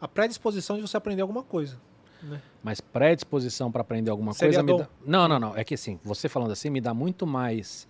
a 0.00 0.06
predisposição 0.06 0.76
de 0.76 0.82
você 0.82 0.96
aprender 0.96 1.22
alguma 1.22 1.42
coisa. 1.42 1.76
Né? 2.22 2.40
Mas 2.62 2.80
predisposição 2.80 3.72
para 3.72 3.80
aprender 3.80 4.12
alguma 4.12 4.32
Seria 4.32 4.62
coisa 4.62 4.84
dá... 4.84 4.88
Não, 5.04 5.26
não, 5.26 5.40
não. 5.40 5.56
É 5.56 5.64
que 5.64 5.74
assim, 5.74 5.98
você 6.04 6.28
falando 6.28 6.52
assim 6.52 6.70
me 6.70 6.80
dá 6.80 6.94
muito 6.94 7.26
mais 7.26 7.88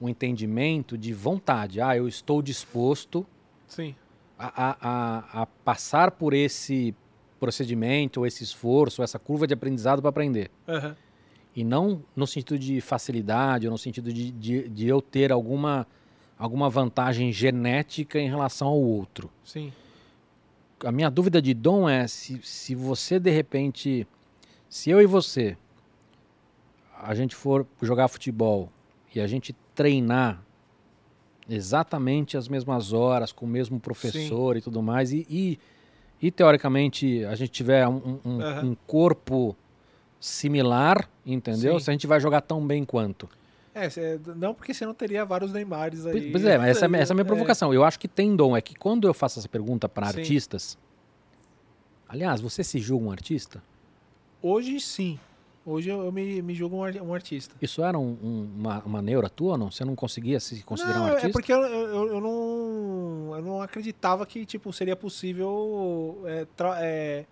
um 0.00 0.08
entendimento 0.08 0.96
de 0.96 1.12
vontade. 1.12 1.78
Ah, 1.78 1.94
eu 1.94 2.08
estou 2.08 2.40
disposto 2.40 3.26
Sim. 3.66 3.94
a, 4.38 4.46
a, 4.46 4.76
a, 4.80 5.42
a 5.42 5.46
passar 5.46 6.12
por 6.12 6.32
esse 6.32 6.94
procedimento, 7.46 8.20
ou 8.20 8.26
esse 8.26 8.42
esforço, 8.42 9.02
essa 9.02 9.18
curva 9.18 9.46
de 9.46 9.54
aprendizado 9.54 10.00
para 10.02 10.10
aprender. 10.10 10.50
Aham. 10.66 10.96
E 11.54 11.62
não 11.64 12.02
no 12.14 12.26
sentido 12.26 12.58
de 12.58 12.80
facilidade, 12.80 13.66
ou 13.66 13.70
no 13.70 13.78
sentido 13.78 14.12
de, 14.12 14.32
de, 14.32 14.68
de 14.68 14.88
eu 14.88 15.00
ter 15.00 15.30
alguma, 15.30 15.86
alguma 16.36 16.68
vantagem 16.68 17.32
genética 17.32 18.18
em 18.18 18.28
relação 18.28 18.68
ao 18.68 18.80
outro. 18.80 19.30
Sim. 19.44 19.72
A 20.84 20.92
minha 20.92 21.08
dúvida 21.08 21.40
de 21.40 21.54
dom 21.54 21.88
é 21.88 22.06
se, 22.08 22.40
se 22.42 22.74
você, 22.74 23.18
de 23.18 23.30
repente, 23.30 24.06
se 24.68 24.90
eu 24.90 25.00
e 25.00 25.06
você, 25.06 25.56
a 27.00 27.14
gente 27.14 27.34
for 27.34 27.64
jogar 27.80 28.08
futebol 28.08 28.70
e 29.14 29.20
a 29.20 29.26
gente 29.26 29.54
treinar 29.74 30.42
exatamente 31.48 32.36
as 32.36 32.48
mesmas 32.48 32.92
horas, 32.92 33.32
com 33.32 33.46
o 33.46 33.48
mesmo 33.48 33.78
professor 33.78 34.56
e 34.56 34.60
tudo 34.60 34.82
mais, 34.82 35.12
e, 35.12 35.26
e, 35.30 35.58
e, 36.20 36.30
teoricamente 36.30 37.24
a 37.24 37.34
gente 37.34 37.50
tiver 37.50 37.86
um, 37.88 38.18
um- 38.24 38.40
Aham. 38.40 38.64
um 38.70 38.76
corpo 38.86 39.56
similar, 40.20 41.08
entendeu? 41.24 41.78
Sim. 41.78 41.84
Se 41.84 41.90
a 41.90 41.92
gente 41.92 42.06
vai 42.06 42.18
jogar 42.20 42.40
tão 42.40 42.66
bem 42.66 42.84
quanto. 42.84 43.28
É, 43.74 43.88
não 44.34 44.54
porque 44.54 44.72
você 44.72 44.86
não 44.86 44.94
teria 44.94 45.24
vários 45.24 45.52
Neymares 45.52 46.06
aí. 46.06 46.30
Pois 46.32 46.44
é, 46.46 46.56
mas 46.56 46.70
essa, 46.70 46.84
é 46.84 46.86
a 46.86 46.88
minha- 46.88 47.02
essa 47.02 47.12
é 47.12 47.14
a 47.14 47.16
minha 47.16 47.24
É. 47.24 47.26
provocação. 47.26 47.74
Eu 47.74 47.84
acho 47.84 47.98
que 47.98 48.08
tem 48.08 48.34
dom. 48.34 48.56
É 48.56 48.60
que 48.62 48.74
quando 48.74 49.06
eu 49.06 49.12
faço 49.12 49.38
essa 49.38 49.48
pergunta 49.48 49.86
para 49.88 50.06
artistas. 50.06 50.78
Aliás, 52.08 52.40
você 52.40 52.64
se 52.64 52.78
julga 52.78 53.04
um 53.06 53.10
artista? 53.10 53.62
Hoje 54.40 54.80
sim. 54.80 55.18
Hoje 55.66 55.90
eu, 55.90 56.04
eu 56.04 56.12
me, 56.12 56.40
me 56.42 56.54
julgo 56.54 56.76
um, 56.76 56.84
ar- 56.84 57.02
um 57.02 57.12
artista. 57.12 57.52
Isso 57.60 57.82
era 57.82 57.98
um- 57.98 58.16
um- 58.22 58.48
uma, 58.56 58.78
uma 58.86 59.02
neura 59.02 59.28
tua 59.28 59.52
ou 59.52 59.58
não? 59.58 59.68
Você 59.70 59.84
não 59.84 59.96
conseguia 59.96 60.38
se 60.38 60.62
considerar 60.62 60.98
não, 61.00 61.06
um 61.06 61.08
artista? 61.08 61.26
é 61.28 61.32
porque 61.32 61.52
eu, 61.52 61.58
eu, 61.60 62.06
eu 62.14 62.20
não, 62.20 63.36
eu 63.36 63.42
não 63.42 63.60
acreditava 63.60 64.24
que 64.24 64.46
tipo, 64.46 64.72
seria 64.72 64.94
possível 64.94 66.22
é, 66.24 66.46
tra- 66.56 66.76
é, 66.80 67.24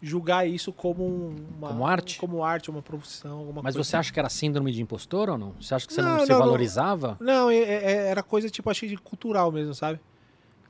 julgar 0.00 0.48
isso 0.48 0.72
como 0.72 1.04
uma, 1.58 1.68
Como 1.68 1.86
arte? 1.86 2.18
Como 2.18 2.42
arte, 2.42 2.70
uma 2.70 2.80
profissão, 2.80 3.38
alguma 3.40 3.62
Mas 3.62 3.74
você 3.74 3.96
acha 3.98 4.10
que 4.10 4.18
era 4.18 4.30
síndrome 4.30 4.72
de 4.72 4.80
impostor 4.80 5.28
ou 5.28 5.36
não? 5.36 5.52
Você 5.60 5.74
acha 5.74 5.86
que 5.86 5.92
você 5.92 6.00
não, 6.00 6.14
Não, 6.14 6.20
se 6.24 6.32
não, 6.32 6.38
valorizava? 6.38 7.18
Não, 7.20 7.50
é- 7.50 7.58
é- 7.58 8.06
era 8.08 8.22
coisa 8.22 8.48
tipo, 8.48 8.70
achei 8.70 8.88
de 8.88 8.96
cultural 8.96 9.52
mesmo, 9.52 9.74
sabe? 9.74 10.00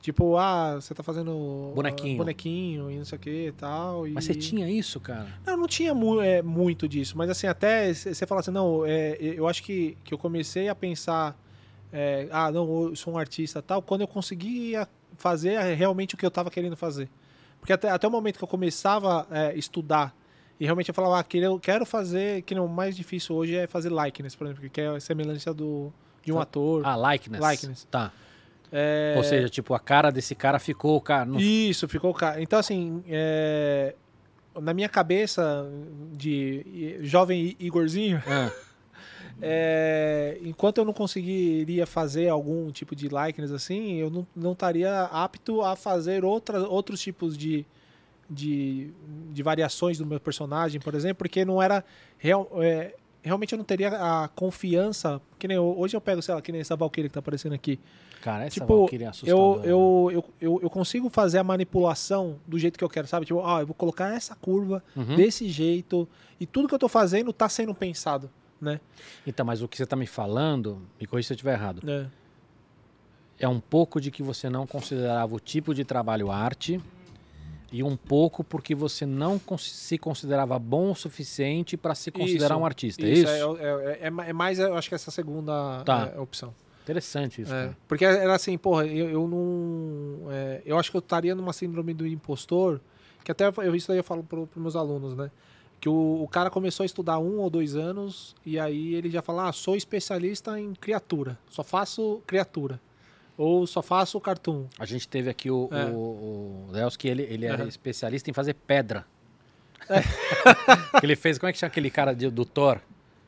Tipo, 0.05 0.37
ah, 0.37 0.75
você 0.75 0.93
tá 0.93 1.01
fazendo 1.01 1.71
Bonequinho. 1.73 2.13
ah, 2.13 2.17
bonequinho 2.17 2.91
e 2.91 2.97
não 2.99 3.05
sei 3.05 3.15
o 3.17 3.19
que 3.19 3.47
e 3.47 3.51
tal. 3.53 4.05
Mas 4.13 4.25
você 4.25 4.35
tinha 4.35 4.69
isso, 4.69 4.99
cara? 4.99 5.25
Não, 5.43 5.57
não 5.57 5.67
tinha 5.67 5.95
mu- 5.95 6.21
é, 6.21 6.43
muito 6.43 6.87
disso, 6.87 7.17
mas 7.17 7.27
assim, 7.27 7.47
até 7.47 7.91
você 7.91 8.23
fala 8.27 8.41
assim, 8.41 8.51
não, 8.51 8.85
é, 8.85 9.17
eu 9.19 9.47
acho 9.47 9.63
que, 9.63 9.97
que 10.03 10.13
eu 10.13 10.17
comecei 10.19 10.69
a 10.69 10.75
pensar, 10.75 11.35
é, 11.91 12.27
ah, 12.29 12.51
não, 12.51 12.89
eu 12.89 12.95
sou 12.95 13.15
um 13.15 13.17
artista 13.17 13.57
e 13.57 13.61
tal, 13.63 13.81
quando 13.81 14.01
eu 14.01 14.07
conseguia 14.07 14.87
fazer 15.17 15.59
realmente 15.73 16.13
o 16.13 16.17
que 16.19 16.25
eu 16.25 16.29
tava 16.29 16.51
querendo 16.51 16.77
fazer. 16.77 17.09
Porque 17.59 17.73
até, 17.73 17.89
até 17.89 18.07
o 18.07 18.11
momento 18.11 18.37
que 18.37 18.43
eu 18.43 18.47
começava 18.47 19.25
a 19.31 19.55
estudar 19.55 20.15
e 20.59 20.65
realmente 20.65 20.89
eu 20.89 20.93
falava, 20.93 21.17
ah, 21.19 21.23
que 21.23 21.39
eu 21.39 21.59
quero 21.59 21.83
fazer, 21.83 22.43
que 22.43 22.53
não, 22.53 22.67
o 22.67 22.69
mais 22.69 22.95
difícil 22.95 23.35
hoje 23.35 23.55
é 23.55 23.65
fazer 23.65 23.91
likeness, 23.91 24.35
por 24.35 24.45
exemplo, 24.45 24.69
que 24.69 24.81
é 24.81 24.87
a 24.87 24.99
semelhança 24.99 25.51
do, 25.51 25.91
de 26.23 26.31
um 26.31 26.35
Tá. 26.35 26.43
ator. 26.43 26.83
Ah, 26.85 27.11
likeness. 27.11 27.41
Likeness. 27.43 27.87
Tá. 27.89 28.13
É, 28.77 29.13
Ou 29.15 29.23
seja, 29.23 29.47
tipo, 29.47 29.73
a 29.73 29.79
cara 29.79 30.11
desse 30.11 30.35
cara 30.35 30.59
ficou, 30.59 30.99
cara. 30.99 31.23
Não... 31.23 31.39
Isso, 31.39 31.87
ficou 31.87 32.13
cara. 32.13 32.41
Então, 32.41 32.59
assim, 32.59 33.01
é, 33.07 33.95
na 34.59 34.73
minha 34.73 34.89
cabeça 34.89 35.65
de 36.11 36.97
jovem 36.99 37.55
Igorzinho, 37.57 38.21
Ah, 38.27 38.51
é, 39.41 40.37
enquanto 40.41 40.79
eu 40.79 40.85
não 40.85 40.91
conseguiria 40.91 41.85
fazer 41.85 42.27
algum 42.27 42.69
tipo 42.69 42.93
de 42.93 43.07
likeness 43.07 43.53
assim, 43.53 43.95
eu 43.95 44.09
não, 44.09 44.27
não 44.35 44.51
estaria 44.51 45.03
apto 45.03 45.61
a 45.61 45.77
fazer 45.77 46.25
outra, 46.25 46.67
outros 46.67 46.99
tipos 46.99 47.37
de, 47.37 47.65
de, 48.29 48.91
de 49.31 49.41
variações 49.41 49.97
do 49.97 50.05
meu 50.05 50.19
personagem, 50.19 50.81
por 50.81 50.95
exemplo, 50.95 51.15
porque 51.19 51.45
não 51.45 51.61
era 51.61 51.81
real, 52.17 52.49
é, 52.61 52.93
realmente 53.25 53.53
eu 53.53 53.57
não 53.57 53.65
teria 53.65 53.89
a 53.89 54.27
confiança, 54.29 55.21
que 55.39 55.47
nem 55.47 55.57
eu- 55.57 55.75
hoje 55.77 55.95
eu 55.95 56.01
pego, 56.01 56.21
sei 56.21 56.33
lá, 56.35 56.41
que 56.41 56.51
nem 56.51 56.61
essa 56.61 56.75
Valkyrie 56.75 57.09
que 57.09 57.13
tá 57.13 57.19
aparecendo 57.19 57.53
aqui. 57.53 57.79
cara, 58.21 58.45
essa 58.45 58.53
Tipo, 58.59 58.77
Valkyrie 58.79 59.03
é 59.05 59.07
assustadora. 59.07 59.67
Eu, 59.67 60.09
eu, 60.11 60.11
eu, 60.11 60.25
eu, 60.55 60.59
eu 60.63 60.69
consigo 60.69 61.09
fazer 61.09 61.37
a 61.39 61.43
manipulação 61.43 62.37
do 62.47 62.57
jeito 62.57 62.77
que 62.77 62.83
eu 62.83 62.89
quero, 62.89 63.07
sabe? 63.07 63.25
Tipo, 63.25 63.45
ah, 63.45 63.59
eu 63.61 63.67
vou 63.67 63.75
colocar 63.75 64.13
essa 64.15 64.35
curva 64.35 64.83
Uhum. 64.95 65.15
desse 65.15 65.47
jeito 65.49 66.07
e 66.39 66.45
tudo 66.45 66.67
que 66.67 66.73
eu 66.73 66.79
tô 66.79 66.87
fazendo 66.87 67.31
tá 67.33 67.47
sendo 67.49 67.73
pensado, 67.75 68.29
né? 68.59 68.79
Então, 69.27 69.45
mas 69.45 69.61
o 69.61 69.67
que 69.67 69.77
você 69.77 69.85
tá 69.85 69.95
me 69.95 70.07
falando, 70.07 70.81
me 70.99 71.05
corrija 71.05 71.27
se 71.27 71.33
eu 71.33 71.35
estiver 71.35 71.53
errado, 71.53 71.81
É. 71.87 72.07
é 73.39 73.47
um 73.47 73.59
pouco 73.59 73.99
de 74.01 74.09
que 74.09 74.23
você 74.23 74.49
não 74.49 74.65
considerava 74.65 75.35
o 75.35 75.39
tipo 75.39 75.73
de 75.75 75.83
trabalho 75.83 76.31
arte 76.31 76.81
e 77.71 77.83
um 77.83 77.95
pouco 77.97 78.43
porque 78.43 78.73
você 78.75 79.05
não 79.05 79.39
se 79.57 79.97
considerava 79.97 80.57
bom 80.59 80.91
o 80.91 80.95
suficiente 80.95 81.75
para 81.75 81.95
se 81.95 82.11
considerar 82.11 82.55
Isso, 82.55 82.61
um 82.61 82.65
artista. 82.65 83.05
é 83.05 83.09
isso? 83.09 83.27
é, 83.31 83.39
é, 83.39 83.99
é, 84.03 84.29
é 84.29 84.33
mais, 84.33 84.59
eu 84.59 84.75
acho 84.75 84.87
que 84.89 84.95
essa 84.95 85.11
segunda 85.11 85.81
Tá. 85.83 86.11
é, 86.15 86.19
opção. 86.19 86.53
Interessante 86.83 87.41
isso. 87.41 87.51
É, 87.53 87.63
cara. 87.63 87.77
porque 87.87 88.05
era 88.05 88.35
assim, 88.35 88.57
porra, 88.57 88.85
eu, 88.85 89.09
eu 89.09 89.27
não. 89.27 90.31
é, 90.31 90.61
eu 90.65 90.77
acho 90.77 90.91
que 90.91 90.97
eu 90.97 90.99
estaria 90.99 91.33
numa 91.33 91.51
síndrome 91.51 91.93
do 91.95 92.05
impostor, 92.05 92.79
que 93.23 93.31
até 93.31 93.45
eu, 93.47 93.75
isso 93.75 93.91
aí 93.91 93.97
eu 93.97 94.03
falo 94.03 94.23
para 94.23 94.39
os 94.39 94.47
meus 94.55 94.75
alunos, 94.75 95.15
né? 95.15 95.31
Que 95.81 95.89
o, 95.89 96.21
o 96.23 96.27
cara 96.27 96.49
começou 96.51 96.83
a 96.83 96.85
estudar 96.85 97.17
um 97.17 97.39
ou 97.39 97.49
dois 97.49 97.75
anos 97.75 98.35
e 98.45 98.59
aí 98.59 98.93
ele 98.93 99.09
já 99.09 99.23
fala: 99.23 99.49
ah, 99.49 99.51
sou 99.51 99.75
especialista 99.75 100.59
em 100.59 100.73
criatura, 100.75 101.37
só 101.49 101.63
faço 101.63 102.21
criatura. 102.27 102.79
Ou 103.37 103.67
só 103.67 103.81
faço 103.81 104.17
cartoon. 104.21 104.65
A 104.79 104.85
gente 104.85 105.07
teve 105.07 105.29
aqui 105.29 105.51
o, 105.51 105.67
É. 105.71 105.85
o, 105.85 106.67
o 106.67 106.69
que 106.97 107.07
ele, 107.07 107.23
ele 107.23 107.45
é 107.45 107.63
especialista 107.67 108.29
em 108.29 108.33
fazer 108.33 108.53
pedra. 108.53 109.05
que 110.99 111.05
ele 111.05 111.15
fez, 111.15 111.37
como 111.37 111.49
é 111.49 111.53
que 111.53 111.59
chama 111.59 111.67
aquele 111.67 111.89
cara 111.89 112.13
de- 112.13 112.29
do 112.29 112.45
Thor? 112.45 112.79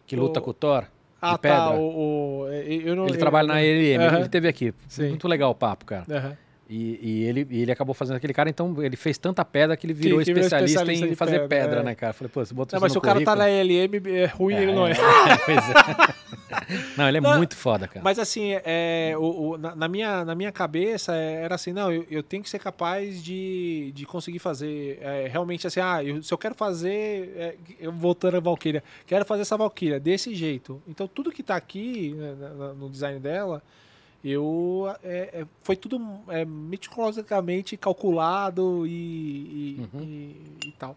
Que 0.06 0.16
luta 0.16 0.40
O- 0.40 0.44
com 0.44 0.52
o 0.52 0.54
Thor? 0.54 0.84
de 0.84 0.88
Ah, 1.22 1.38
pedra. 1.38 1.58
tá. 1.58 1.72
O, 1.72 2.42
o- 2.44 2.48
eu 2.50 2.96
não, 2.96 3.06
Ele 3.06 3.16
eu- 3.16 3.20
trabalha 3.20 3.48
na 3.48 3.62
ELM, 3.64 4.02
Aham. 4.08 4.20
ele 4.20 4.30
teve 4.30 4.48
aqui. 4.48 4.74
Sim. 4.88 5.10
Muito 5.10 5.28
legal 5.28 5.52
o 5.52 5.56
papo, 5.56 5.84
cara. 5.86 6.06
Aham. 6.10 6.38
E, 6.70 7.00
e 7.02 7.24
ele, 7.24 7.48
e 7.50 7.62
ele 7.62 7.72
acabou 7.72 7.96
fazendo 7.96 8.18
aquele 8.18 8.34
cara, 8.34 8.50
então 8.50 8.84
ele 8.84 8.98
fez 8.98 9.18
tanta 9.18 9.46
pedra 9.46 9.78
que 9.78 9.86
ele 9.88 9.94
virou 9.94 10.20
Que- 10.20 10.26
que 10.26 10.34
virou 10.34 10.46
especialista, 10.46 10.82
especialista 10.82 11.08
em 11.14 11.16
fazer 11.16 11.40
pedra, 11.48 11.48
pedra, 11.68 11.80
é. 11.80 11.84
né, 11.84 11.96
cara? 11.96 12.12
Falei, 12.12 12.30
pô, 12.34 12.44
você 12.46 12.54
botou 12.54 12.76
Não, 12.78 12.82
mas 12.82 12.92
se 12.92 12.98
o 12.98 13.02
cara 13.02 13.24
tá 13.24 13.36
na 13.36 13.46
LM, 13.48 13.96
é 14.10 14.26
ruim, 14.26 14.56
ele 14.56 14.74
não 14.74 14.86
é. 14.86 14.94
pois 15.46 15.58
é. 15.58 16.18
Não, 16.98 17.08
ele 17.08 17.18
é 17.18 17.22
Não, 17.22 17.38
muito 17.38 17.56
foda, 17.56 17.88
cara. 17.88 18.02
Mas 18.04 18.20
assim, 18.20 18.52
é, 18.66 19.14
o, 19.18 19.52
o- 19.52 19.58
na, 19.58 19.76
na 19.76 19.88
minha, 19.88 20.26
na 20.26 20.36
minha 20.36 20.52
cabeça 20.52 21.16
é, 21.16 21.44
era 21.44 21.56
assim, 21.56 21.72
não, 21.72 21.92
eu, 21.92 22.06
eu 22.10 22.22
tenho 22.24 22.42
que 22.44 22.50
ser 22.50 22.60
capaz 22.60 23.24
de, 23.24 23.92
de 23.94 24.06
conseguir 24.06 24.40
fazer. 24.40 24.98
é, 25.02 25.28
realmente 25.32 25.66
assim, 25.68 25.80
ah, 25.80 26.04
eu- 26.04 26.22
se 26.24 26.34
eu 26.34 26.38
quero 26.38 26.56
fazer. 26.56 27.34
é, 27.38 27.56
eu 27.80 27.92
voltando 27.92 28.38
a 28.38 28.40
Valkyria, 28.40 28.84
quero 29.06 29.24
fazer 29.26 29.44
essa 29.44 29.56
Valkyria 29.56 30.00
desse 30.00 30.34
jeito. 30.36 30.82
Então 30.88 31.08
tudo 31.08 31.32
que 31.32 31.44
tá 31.44 31.56
aqui 31.56 32.14
né, 32.18 32.34
no 32.78 32.90
design 32.90 33.20
dela, 33.20 33.62
eu. 34.24 34.86
é, 35.04 35.42
é, 35.42 35.48
foi 35.62 35.76
tudo 35.76 36.00
é, 36.30 36.44
meticulosamente 36.46 37.76
calculado 37.78 38.86
e, 38.88 38.92
e, 38.92 39.90
Uhum. 39.94 40.02
e- 40.04 40.68
e 40.68 40.72
tal. 40.78 40.96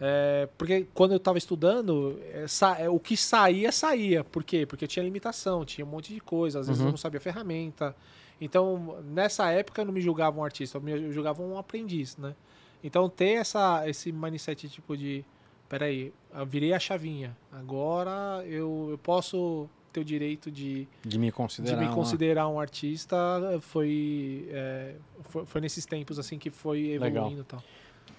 É, 0.00 0.48
porque 0.56 0.86
quando 0.94 1.10
eu 1.12 1.16
estava 1.16 1.38
estudando, 1.38 2.18
é, 2.32 2.46
é, 2.78 2.88
o 2.88 3.00
que 3.00 3.16
saía, 3.16 3.72
saía. 3.72 4.22
Por 4.22 4.44
quê? 4.44 4.64
Porque 4.64 4.86
tinha 4.86 5.02
limitação, 5.04 5.64
tinha 5.64 5.84
um 5.84 5.88
monte 5.88 6.14
de 6.14 6.20
coisa. 6.20 6.60
Às 6.60 6.68
vezes 6.68 6.80
Uhum. 6.80 6.88
eu 6.88 6.92
não 6.92 6.98
sabia 6.98 7.20
ferramenta. 7.20 7.96
Então, 8.40 8.98
nessa 9.04 9.50
época, 9.50 9.80
eu 9.82 9.86
não 9.86 9.92
me 9.92 10.00
julgava 10.00 10.38
um 10.38 10.44
artista, 10.44 10.78
eu 10.78 10.82
me 10.82 11.10
julgava 11.12 11.42
um 11.42 11.58
aprendiz, 11.58 12.16
né? 12.16 12.36
Então, 12.84 13.08
ter 13.08 13.30
essa, 13.32 13.82
esse 13.88 14.12
mindset 14.12 14.68
tipo 14.68 14.96
de, 14.96 15.24
peraí, 15.68 16.12
eu 16.32 16.46
virei 16.46 16.72
a 16.72 16.78
chavinha. 16.78 17.36
Agora 17.50 18.44
eu, 18.46 18.86
eu 18.92 18.98
posso 18.98 19.68
ter 19.92 20.00
o 20.00 20.04
direito 20.04 20.50
de, 20.50 20.86
De 21.04 21.18
me 21.18 21.26
de 21.26 21.32
considerar. 21.32 21.78
me 21.78 21.86
uma- 21.86 21.94
considerar 21.94 22.48
um 22.48 22.58
artista. 22.60 23.16
Foi, 23.60 24.48
é, 24.50 24.94
foi, 25.22 25.46
foi 25.46 25.60
nesses 25.60 25.84
tempos 25.86 26.18
assim 26.18 26.38
que 26.38 26.50
foi 26.50 26.90
evoluindo 26.92 27.40
e 27.40 27.44
tal. 27.44 27.62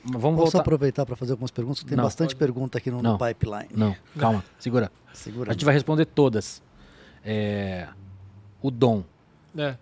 Vamos 0.03 0.21
Posso 0.39 0.51
voltar. 0.53 0.59
aproveitar 0.59 1.05
para 1.05 1.15
fazer 1.15 1.33
algumas 1.33 1.51
perguntas? 1.51 1.83
Tem 1.83 1.97
Não. 1.97 2.03
bastante 2.05 2.35
pergunta 2.35 2.77
aqui 2.77 2.89
no, 2.89 2.97
no 2.97 3.03
Não. 3.03 3.17
pipeline. 3.17 3.67
Não, 3.73 3.95
calma, 4.17 4.43
segura. 4.57 4.91
Segura. 5.13 5.49
A 5.51 5.53
gente 5.53 5.65
vai 5.65 5.73
responder 5.73 6.05
todas. 6.05 6.61
É, 7.23 7.87
O 8.61 8.69
dom. 8.71 9.03
É. 9.57 9.75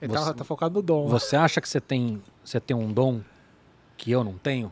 Ele 0.00 0.12
Você- 0.12 0.24
tá, 0.24 0.34
tá 0.34 0.44
focado 0.44 0.74
no 0.74 0.82
dom. 0.82 1.08
Você 1.08 1.36
acha 1.36 1.60
que 1.60 1.68
você 1.68 1.80
tem, 1.80 2.22
você 2.44 2.60
tem 2.60 2.76
um 2.76 2.92
dom 2.92 3.20
que 3.96 4.10
eu 4.10 4.22
não 4.24 4.34
tenho? 4.38 4.70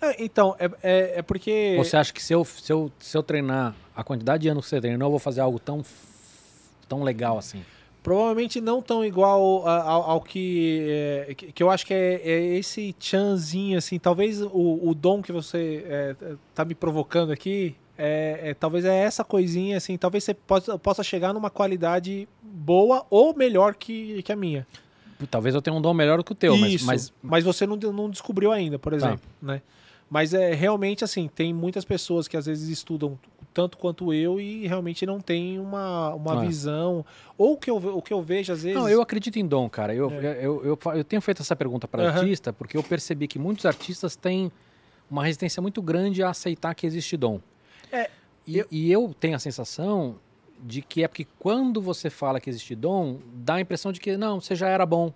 É, 0.00 0.22
Então, 0.24 0.54
é, 0.58 0.70
é, 0.82 1.18
é 1.18 1.22
porque. 1.22 1.74
Você 1.76 1.96
acha 1.96 2.12
que 2.12 2.22
se 2.22 2.32
eu, 2.32 2.44
se, 2.44 2.72
eu, 2.72 2.90
se 2.98 3.16
eu 3.16 3.22
treinar 3.22 3.74
a 3.94 4.04
quantidade 4.04 4.42
de 4.42 4.48
anos 4.48 4.64
que 4.64 4.70
você 4.70 4.80
treinou, 4.80 5.06
eu 5.06 5.10
vou 5.10 5.18
fazer 5.18 5.40
algo 5.40 5.58
tão, 5.58 5.84
tão 6.88 7.02
legal 7.02 7.38
assim? 7.38 7.64
Provavelmente 8.02 8.60
não 8.60 8.80
tão 8.80 9.04
igual 9.04 9.66
a- 9.66 9.82
ao, 9.82 10.02
ao 10.10 10.20
que, 10.20 10.86
é, 11.28 11.34
que. 11.34 11.52
que 11.52 11.62
eu 11.62 11.70
acho 11.70 11.84
que 11.84 11.92
é, 11.92 12.14
é 12.24 12.40
esse 12.56 12.94
chanzinho, 12.98 13.76
assim. 13.76 13.98
Talvez 13.98 14.40
o, 14.40 14.80
o 14.82 14.94
dom 14.94 15.20
que 15.20 15.32
você 15.32 15.84
é, 15.86 16.16
tá 16.54 16.64
me 16.64 16.74
provocando 16.74 17.32
aqui. 17.32 17.74
É, 18.00 18.50
é- 18.50 18.54
talvez 18.54 18.84
é 18.84 18.96
essa 18.96 19.24
coisinha, 19.24 19.76
assim. 19.76 19.98
Talvez 19.98 20.22
você 20.24 20.32
possa, 20.32 20.78
possa 20.78 21.02
chegar 21.02 21.34
numa 21.34 21.50
qualidade 21.50 22.28
boa 22.40 23.04
ou 23.10 23.34
melhor 23.34 23.74
que, 23.74 24.22
que 24.22 24.32
a 24.32 24.36
minha. 24.36 24.64
Talvez 25.28 25.52
eu 25.52 25.60
tenha 25.60 25.74
um 25.76 25.82
dom 25.82 25.92
melhor 25.92 26.16
do 26.18 26.22
que 26.24 26.30
o 26.30 26.34
teu, 26.36 26.56
mas, 26.56 26.74
Isso, 26.74 26.86
mas 26.86 27.12
mas 27.20 27.44
você 27.44 27.66
não, 27.66 27.76
não 27.76 28.08
descobriu 28.08 28.52
ainda, 28.52 28.78
por 28.78 28.92
Tá. 28.92 28.96
exemplo, 28.98 29.28
né? 29.42 29.60
Mas 30.10 30.32
é 30.32 30.54
realmente 30.54 31.04
assim, 31.04 31.28
tem 31.28 31.52
muitas 31.52 31.84
pessoas 31.84 32.26
que 32.26 32.36
às 32.36 32.46
vezes 32.46 32.68
estudam 32.70 33.18
tanto 33.52 33.76
quanto 33.76 34.12
eu 34.14 34.40
e 34.40 34.66
realmente 34.66 35.04
não 35.04 35.20
tem 35.20 35.58
uma, 35.58 36.14
uma 36.14 36.34
É. 36.42 36.46
visão. 36.46 37.04
Ou 37.36 37.52
o 37.54 37.56
que, 37.58 37.70
eu, 37.70 37.76
o 37.76 38.00
que 38.00 38.12
eu 38.12 38.22
vejo 38.22 38.52
às 38.52 38.62
vezes. 38.62 38.78
Não, 38.78 38.88
eu 38.88 39.02
acredito 39.02 39.38
em 39.38 39.46
dom, 39.46 39.68
cara. 39.68 39.94
Eu, 39.94 40.10
É. 40.10 40.38
eu, 40.44 40.64
eu, 40.64 40.76
fa- 40.80 40.96
eu 40.96 41.04
tenho 41.04 41.20
feito 41.20 41.42
essa 41.42 41.54
pergunta 41.54 41.86
para 41.86 42.04
Aham. 42.08 42.20
artista 42.20 42.52
porque 42.52 42.76
eu 42.76 42.82
percebi 42.82 43.26
que 43.28 43.38
muitos 43.38 43.66
artistas 43.66 44.16
têm 44.16 44.50
uma 45.10 45.24
resistência 45.24 45.60
muito 45.60 45.82
grande 45.82 46.22
a 46.22 46.30
aceitar 46.30 46.74
que 46.74 46.86
existe 46.86 47.16
dom. 47.16 47.40
É, 47.92 48.10
e, 48.46 48.64
e 48.70 48.90
eu 48.92 49.14
tenho 49.18 49.36
a 49.36 49.38
sensação 49.38 50.16
de 50.60 50.80
que 50.82 51.04
é 51.04 51.08
porque 51.08 51.26
quando 51.38 51.80
você 51.80 52.08
fala 52.10 52.40
que 52.40 52.48
existe 52.48 52.74
dom, 52.74 53.18
dá 53.34 53.54
a 53.56 53.60
impressão 53.60 53.92
de 53.92 54.00
que 54.00 54.16
não, 54.16 54.40
você 54.40 54.54
já 54.54 54.68
era 54.68 54.84
bom. 54.86 55.12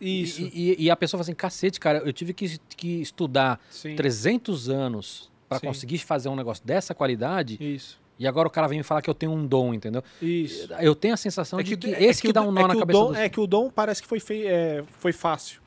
Isso. 0.00 0.42
E, 0.42 0.74
e- 0.78 0.84
e 0.84 0.90
a 0.90 0.96
pessoa 0.96 1.18
fala 1.18 1.22
assim, 1.22 1.34
cacete, 1.34 1.78
cara, 1.80 1.98
eu 1.98 2.12
tive 2.12 2.32
que, 2.32 2.58
que 2.76 3.00
estudar 3.00 3.60
sim. 3.70 3.94
300 3.96 4.68
anos 4.68 5.30
para 5.48 5.60
conseguir 5.60 5.98
fazer 5.98 6.28
um 6.28 6.36
negócio 6.36 6.64
dessa 6.66 6.94
qualidade 6.94 7.56
Isso. 7.60 7.98
e 8.18 8.26
agora 8.26 8.46
o 8.46 8.50
cara 8.50 8.66
vem 8.68 8.78
me 8.78 8.84
falar 8.84 9.00
que 9.02 9.08
eu 9.08 9.14
tenho 9.14 9.32
um 9.32 9.46
dom, 9.46 9.72
entendeu? 9.72 10.02
Isso. 10.20 10.72
Eu 10.78 10.94
tenho 10.94 11.14
a 11.14 11.16
sensação 11.16 11.62
de 11.62 11.76
que, 11.76 11.94
é 11.94 12.04
esse 12.04 12.20
que, 12.20 12.32
dá 12.32 12.42
um 12.42 12.52
nó 12.52 12.60
é 12.60 12.62
na 12.64 12.68
que 12.70 12.76
o 12.76 12.80
cabeça 12.80 12.98
dom. 13.00 13.14
É 13.14 13.28
que 13.28 13.40
o 13.40 13.46
dom 13.46 13.70
parece 13.70 14.02
que 14.02 14.08
foi, 14.08 14.20
fei, 14.20 14.46
é, 14.46 14.84
foi 14.98 15.12
fácil. 15.12 15.60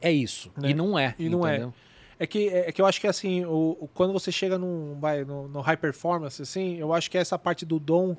É 0.00 0.12
isso. 0.12 0.50
Né? 0.56 0.70
E 0.70 0.74
não 0.74 0.98
é. 0.98 1.14
E 1.18 1.28
não 1.28 1.46
é. 1.46 1.52
entendeu? 1.54 1.74
É 2.18 2.26
que, 2.26 2.48
é 2.48 2.70
que 2.70 2.80
eu 2.80 2.86
acho 2.86 3.00
que 3.00 3.06
assim, 3.08 3.44
o, 3.44 3.76
o- 3.80 3.88
quando 3.92 4.12
você 4.12 4.30
chega 4.30 4.56
num, 4.58 4.96
vai, 5.00 5.24
no, 5.24 5.48
no 5.48 5.60
high 5.62 5.76
performance, 5.76 6.40
assim, 6.40 6.76
eu 6.76 6.92
acho 6.92 7.10
que 7.10 7.18
essa 7.18 7.38
parte 7.38 7.64
do 7.64 7.78
dom 7.80 8.16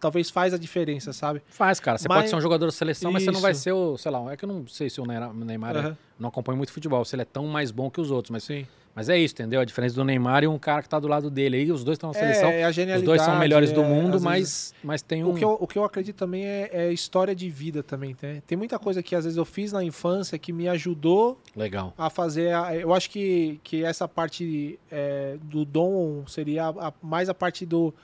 talvez 0.00 0.30
faz 0.30 0.54
a 0.54 0.58
diferença, 0.58 1.12
sabe? 1.12 1.42
Faz, 1.48 1.78
cara. 1.78 1.98
Você 1.98 2.08
Mas- 2.08 2.18
pode 2.18 2.30
ser 2.30 2.36
um 2.36 2.40
jogador 2.40 2.66
de 2.68 2.74
seleção, 2.74 3.12
mas 3.12 3.22
você 3.22 3.30
não 3.30 3.40
vai 3.40 3.54
ser 3.54 3.72
o, 3.72 3.96
sei 3.98 4.10
lá, 4.10 4.32
é 4.32 4.36
que 4.36 4.44
eu 4.44 4.48
não 4.48 4.66
sei 4.66 4.88
se 4.90 5.00
o 5.00 5.04
Neymar, 5.06 5.34
Neymar 5.34 5.76
é- 5.76 5.96
não 6.18 6.28
acompanha 6.28 6.56
muito 6.56 6.72
futebol, 6.72 7.04
se 7.04 7.14
ele 7.14 7.22
é 7.22 7.26
tão 7.26 7.46
mais 7.46 7.70
bom 7.70 7.90
que 7.90 8.00
os 8.00 8.10
outros, 8.10 8.30
mas, 8.30 8.44
Sim. 8.44 8.66
mas 8.94 9.08
é 9.08 9.16
isso, 9.18 9.34
entendeu? 9.34 9.60
A 9.60 9.64
diferença 9.64 9.94
do 9.94 10.04
Neymar 10.04 10.42
e 10.44 10.46
um 10.46 10.58
cara 10.58 10.82
que 10.82 10.88
tá 10.88 10.98
do 10.98 11.08
lado 11.08 11.30
dele 11.30 11.56
aí, 11.58 11.72
os 11.72 11.82
dois 11.84 11.96
estão 11.96 12.10
na 12.10 12.14
seleção. 12.14 12.50
É, 12.50 12.64
a 12.64 12.70
os 12.96 13.02
dois 13.02 13.22
são 13.22 13.38
melhores 13.38 13.72
do 13.72 13.80
é, 13.82 13.84
mundo, 13.88 14.16
às 14.16 14.22
mas, 14.22 14.38
vezes- 14.40 14.74
mas 14.82 15.02
tem 15.02 15.24
um. 15.24 15.30
O 15.30 15.34
que, 15.34 15.44
eu, 15.44 15.56
o 15.60 15.66
que 15.66 15.78
eu 15.78 15.84
acredito 15.84 16.16
também 16.16 16.44
é, 16.44 16.70
é 16.72 16.92
história 16.92 17.34
de 17.34 17.48
vida 17.48 17.82
também, 17.82 18.14
né? 18.20 18.42
Tem 18.46 18.56
muita 18.58 18.78
coisa 18.78 19.02
que 19.02 19.14
às 19.14 19.24
vezes 19.24 19.36
eu 19.36 19.44
fiz 19.44 19.72
na 19.72 19.82
infância 19.84 20.38
que 20.38 20.52
me 20.52 20.68
ajudou 20.68 21.38
Legal. 21.56 21.94
a 21.96 22.08
fazer. 22.10 22.52
a- 22.54 22.74
eu 22.76 22.92
acho 22.94 23.08
que, 23.10 23.60
que 23.62 23.84
essa 23.84 24.06
parte 24.08 24.78
é, 24.90 25.36
do 25.42 25.64
dom 25.64 26.26
seria 26.26 26.66
a- 26.66 26.88
a- 26.88 26.92
mais 27.02 27.28
a 27.28 27.34
parte 27.34 27.64
do. 27.66 27.94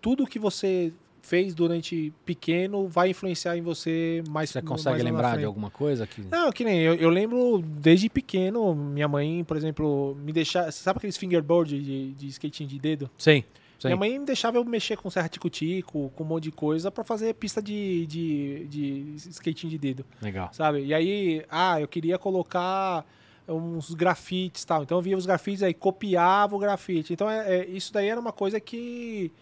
Tudo 0.00 0.26
que 0.26 0.38
você 0.38 0.92
fez 1.22 1.54
durante 1.54 2.12
pequeno 2.24 2.88
vai 2.88 3.10
influenciar 3.10 3.56
em 3.56 3.62
você 3.62 4.22
mais 4.28 4.50
Você 4.50 4.60
mais 4.60 4.68
consegue 4.68 4.98
na 4.98 5.04
lembrar 5.04 5.38
de 5.38 5.44
alguma 5.44 5.70
coisa 5.70 6.06
que. 6.06 6.22
Não, 6.22 6.50
que 6.50 6.64
nem 6.64 6.80
eu, 6.80 6.94
eu 6.94 7.08
lembro 7.10 7.62
desde 7.62 8.08
pequeno, 8.08 8.74
minha 8.74 9.08
mãe, 9.08 9.44
por 9.44 9.56
exemplo, 9.56 10.16
me 10.22 10.32
deixar. 10.32 10.72
Sabe 10.72 10.98
aqueles 10.98 11.16
fingerboard 11.16 11.80
de, 11.80 12.12
de 12.12 12.28
skating 12.28 12.66
de 12.66 12.78
dedo? 12.78 13.10
Sim. 13.18 13.44
sim. 13.78 13.88
Minha 13.88 13.96
mãe 13.96 14.18
me 14.18 14.24
deixava 14.24 14.56
eu 14.58 14.64
mexer 14.64 14.96
com 14.96 15.10
serra 15.10 15.28
tico-tico, 15.28 16.10
com 16.16 16.24
um 16.24 16.26
monte 16.26 16.44
de 16.44 16.52
coisa 16.52 16.90
pra 16.90 17.04
fazer 17.04 17.34
pista 17.34 17.62
de, 17.62 18.06
de, 18.06 18.66
de 18.66 19.14
skating 19.30 19.68
de 19.68 19.78
dedo, 19.78 20.04
Legal. 20.20 20.48
sabe? 20.52 20.84
E 20.84 20.94
aí, 20.94 21.44
ah, 21.50 21.80
eu 21.80 21.88
queria 21.88 22.18
colocar 22.18 23.04
uns 23.48 23.92
grafites 23.94 24.62
e 24.62 24.66
tal. 24.66 24.82
Então 24.82 24.98
eu 24.98 25.02
via 25.02 25.16
os 25.16 25.26
grafites 25.26 25.62
aí, 25.62 25.74
copiava 25.74 26.54
o 26.54 26.58
grafite. 26.58 27.12
Então 27.12 27.28
é, 27.28 27.56
é- 27.60 27.66
isso 27.66 27.92
daí 27.92 28.08
era 28.08 28.20
uma 28.20 28.32
coisa 28.32 28.60
que 28.60 29.32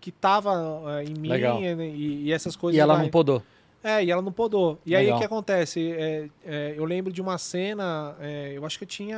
que 0.00 0.10
tava 0.12 0.52
é, 1.00 1.04
em 1.04 1.14
mim 1.14 1.28
né, 1.28 1.86
e, 1.88 2.24
e 2.24 2.32
essas 2.32 2.54
coisas. 2.56 2.76
E 2.76 2.80
ela 2.80 2.94
vai- 2.94 3.02
não 3.04 3.10
podou. 3.10 3.42
é, 3.82 4.04
e 4.04 4.10
ela 4.10 4.22
não 4.22 4.32
podou. 4.32 4.78
E 4.84 4.94
aí 4.94 5.04
Legal. 5.04 5.16
o 5.16 5.20
que 5.20 5.26
acontece? 5.26 5.92
É, 5.92 6.28
é, 6.44 6.74
eu 6.76 6.84
lembro 6.84 7.12
de 7.12 7.20
uma 7.20 7.38
cena, 7.38 8.16
é, 8.20 8.52
eu 8.54 8.64
acho 8.64 8.78
que 8.78 8.84
eu 8.84 8.88
tinha. 8.88 9.16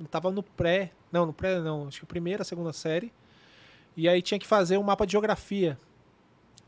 Eu 0.00 0.06
tava 0.10 0.30
no 0.30 0.42
pré. 0.42 0.90
Não, 1.12 1.26
no 1.26 1.32
pré 1.32 1.58
não, 1.60 1.88
acho 1.88 2.00
que 2.00 2.06
primeira, 2.06 2.44
segunda 2.44 2.72
série. 2.72 3.12
E 3.96 4.08
aí 4.08 4.22
tinha 4.22 4.38
que 4.38 4.46
fazer 4.46 4.78
um 4.78 4.82
mapa 4.82 5.04
de 5.04 5.12
geografia 5.12 5.78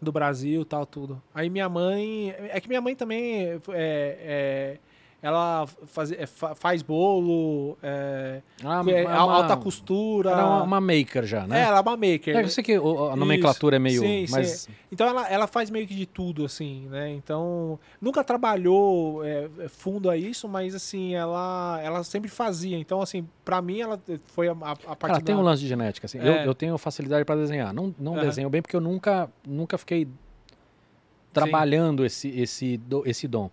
do 0.01 0.11
Brasil 0.11 0.65
tal, 0.65 0.85
tudo. 0.85 1.23
Aí 1.35 1.49
minha 1.49 1.69
mãe. 1.69 2.35
É 2.39 2.61
que 2.61 2.69
minha 2.69 2.81
mãe 2.81 2.95
também. 2.97 3.43
É, 3.43 3.59
é, 3.71 4.79
ela 5.23 5.67
faz, 5.87 6.11
é, 6.11 6.27
fa- 6.27 6.53
faz 6.57 6.83
bolo, 6.83 7.79
é, 7.81 8.43
Ah, 8.65 8.83
é, 8.85 9.03
é 9.05 9.07
uma- 9.07 9.15
alta 9.35 9.57
costura. 9.57 10.31
Era 10.33 10.45
uma, 10.45 10.63
uma 10.65 10.81
maker 10.81 11.25
já, 11.25 11.45
É, 11.45 11.47
né? 11.47 11.61
ela 11.63 11.79
é 11.79 11.81
uma 11.81 11.97
maker. 11.97 12.37
É, 12.37 12.43
eu 12.43 12.49
sei 12.49 12.65
que 12.65 12.75
a 12.75 13.15
nomenclatura 13.17 13.77
é 13.77 13.79
meio. 13.79 14.03
Sim, 14.03 14.27
mas 14.31 14.69
Então 14.91 15.07
ela, 15.07 15.29
ela 15.29 15.47
faz 15.47 15.71
meio 15.71 15.87
que 15.87 15.95
de 15.95 16.07
tudo, 16.07 16.45
assim, 16.45 16.89
né? 16.89 17.09
Então, 17.11 17.79
nunca 18.01 18.25
trabalhou 18.25 19.25
é, 19.25 19.49
é, 19.61 19.69
fundo 19.69 20.11
a 20.11 20.17
isso, 20.17 20.49
mas 20.49 20.75
assim, 20.75 21.15
ela, 21.15 21.81
ela 21.83 22.03
sempre 22.03 22.29
fazia. 22.29 22.77
Então, 22.77 23.01
assim, 23.01 23.25
pra 23.45 23.63
mim 23.63 23.81
ela 23.81 24.03
foi 24.27 24.49
a, 24.49 24.53
a, 24.53 24.73
a 24.73 24.75
parte 24.75 24.99
Cara, 25.07 25.21
tem 25.21 25.35
da- 25.37 25.41
um 25.41 25.45
lance 25.45 25.63
de 25.63 25.69
genética. 25.69 26.07
Assim. 26.07 26.19
É. 26.19 26.27
Eu, 26.27 26.35
eu 26.47 26.55
tenho 26.55 26.77
facilidade 26.79 27.25
para 27.25 27.37
desenhar. 27.41 27.73
Não, 27.73 27.95
não 27.97 28.15
Aham. 28.15 28.23
desenho 28.23 28.51
bem 28.51 28.61
porque 28.61 28.75
eu 28.75 28.81
nunca, 28.81 29.31
nunca 29.47 29.79
fiquei 29.79 30.09
trabalhando 31.33 32.05
esse, 32.05 32.29
esse, 32.29 32.81
esse 33.07 33.29
dom. 33.29 33.51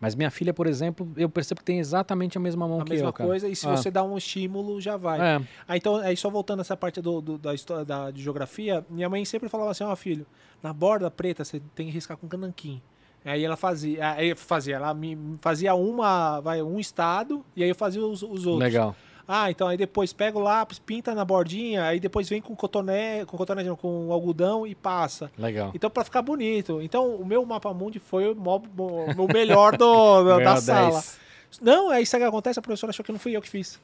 Mas 0.00 0.14
minha 0.14 0.30
filha, 0.30 0.54
por 0.54 0.66
exemplo, 0.68 1.10
eu 1.16 1.28
percebo 1.28 1.58
que 1.60 1.64
tem 1.64 1.78
exatamente 1.80 2.38
a 2.38 2.40
mesma 2.40 2.68
mão 2.68 2.80
a 2.80 2.84
que 2.84 2.90
mesma 2.90 3.08
eu, 3.08 3.12
cara. 3.12 3.28
coisa, 3.28 3.48
e 3.48 3.56
se 3.56 3.66
Ah. 3.66 3.76
você 3.76 3.90
dá 3.90 4.02
um 4.04 4.16
estímulo, 4.16 4.80
já 4.80 4.96
vai. 4.96 5.20
É, 5.20 5.40
Aí, 5.66 5.78
então, 5.78 5.96
aí 5.96 6.16
só 6.16 6.30
voltando 6.30 6.60
essa 6.60 6.76
parte 6.76 7.00
do, 7.00 7.20
do- 7.20 7.36
da 7.38 7.52
história 7.52 7.84
da, 7.84 8.10
de 8.10 8.22
geografia, 8.22 8.84
minha 8.88 9.08
mãe 9.08 9.24
sempre 9.24 9.48
falava 9.48 9.72
assim, 9.72 9.82
ó 9.84 9.94
filho, 9.96 10.24
na 10.62 10.72
borda 10.72 11.10
preta 11.10 11.44
você 11.44 11.60
tem 11.74 11.86
que 11.86 11.92
riscar 11.92 12.16
com 12.16 12.28
cananquim. 12.28 12.80
Aí 13.24 13.44
ela 13.44 13.56
fazia, 13.56 14.12
aí 14.12 14.34
fazia, 14.36 14.76
ela 14.76 14.94
me 14.94 15.16
me 15.16 15.36
fazia 15.40 15.74
uma, 15.74 16.38
vai, 16.40 16.62
um 16.62 16.78
estado, 16.78 17.44
e 17.56 17.62
aí 17.64 17.68
eu 17.68 17.74
fazia 17.74 18.00
os, 18.00 18.22
os 18.22 18.46
outros. 18.46 18.58
legal. 18.58 18.94
Ah, 19.30 19.50
então 19.50 19.68
aí 19.68 19.76
depois 19.76 20.10
pega 20.14 20.38
o 20.38 20.40
lápis, 20.40 20.78
pinta 20.78 21.14
na 21.14 21.22
bordinha, 21.22 21.84
aí 21.84 22.00
depois 22.00 22.26
vem 22.26 22.40
com 22.40 22.56
cotoné, 22.56 23.26
com 23.26 23.36
cotoné, 23.36 23.62
não, 23.62 23.76
com 23.76 24.10
algodão 24.10 24.66
e 24.66 24.74
passa. 24.74 25.30
Legal. 25.36 25.70
Então, 25.74 25.90
pra 25.90 26.02
ficar 26.02 26.22
bonito. 26.22 26.80
Então, 26.80 27.14
o 27.14 27.26
meu 27.26 27.44
mapa 27.44 27.74
mundi 27.74 27.98
foi 27.98 28.26
o, 28.26 28.32
o 28.32 29.32
melhor 29.32 29.76
do, 29.76 30.24
da, 30.40 30.56
sala. 30.56 30.92
10. 30.92 31.20
Não, 31.60 31.90
aí 31.90 32.06
sabe 32.06 32.24
o 32.24 32.26
que 32.26 32.28
acontece? 32.30 32.58
A 32.58 32.62
professora 32.62 32.90
achou 32.90 33.04
que 33.04 33.12
não 33.12 33.18
fui 33.18 33.36
eu 33.36 33.42
que 33.42 33.50
fiz. 33.50 33.78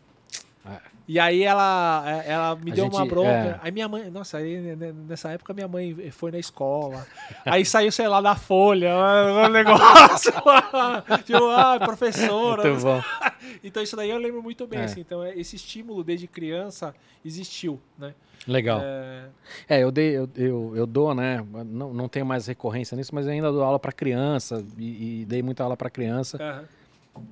É. 0.66 0.94
E 1.06 1.20
aí 1.20 1.42
ela, 1.42 2.02
é, 2.06 2.30
ela 2.32 2.56
me 2.56 2.72
A 2.72 2.74
deu 2.74 2.86
uma 2.86 3.00
gente- 3.00 3.10
bronca. 3.10 3.28
é. 3.30 3.58
Aí 3.62 3.70
minha 3.70 3.86
mãe, 3.86 4.10
nossa, 4.10 4.38
aí 4.38 4.74
nessa 5.06 5.30
época 5.32 5.52
minha 5.52 5.68
mãe 5.68 5.94
foi 6.10 6.30
na 6.32 6.38
escola. 6.38 7.06
aí 7.44 7.62
saiu, 7.64 7.92
sei 7.92 8.08
lá, 8.08 8.22
da 8.22 8.34
folha, 8.34 8.90
um 9.46 9.48
negócio. 9.50 10.32
tipo, 11.24 11.50
ah, 11.50 11.78
professora. 11.84 12.62
Então 13.62 13.82
isso 13.82 13.94
daí 13.94 14.08
eu 14.10 14.16
lembro 14.18 14.42
muito 14.42 14.66
bem, 14.66 14.80
É. 14.80 14.84
assim. 14.84 15.00
Então 15.00 15.22
é, 15.22 15.34
esse 15.38 15.56
estímulo 15.56 16.02
desde 16.02 16.26
criança 16.26 16.94
existiu, 17.22 17.78
né? 17.98 18.14
Legal. 18.48 18.80
É, 18.82 19.24
É, 19.68 19.82
eu, 19.82 19.90
dei, 19.90 20.16
eu, 20.16 20.28
eu, 20.36 20.72
eu 20.76 20.86
dou, 20.86 21.14
né? 21.14 21.44
Não, 21.66 21.92
não 21.92 22.08
tenho 22.08 22.24
mais 22.24 22.46
recorrência 22.46 22.96
nisso, 22.96 23.14
mas 23.14 23.28
ainda 23.28 23.52
dou 23.52 23.62
aula 23.62 23.78
para 23.78 23.92
criança 23.92 24.64
e, 24.78 25.20
e 25.22 25.24
dei 25.26 25.42
muita 25.42 25.62
aula 25.62 25.76
para 25.76 25.90
criança. 25.90 26.38
aham. 26.42 26.64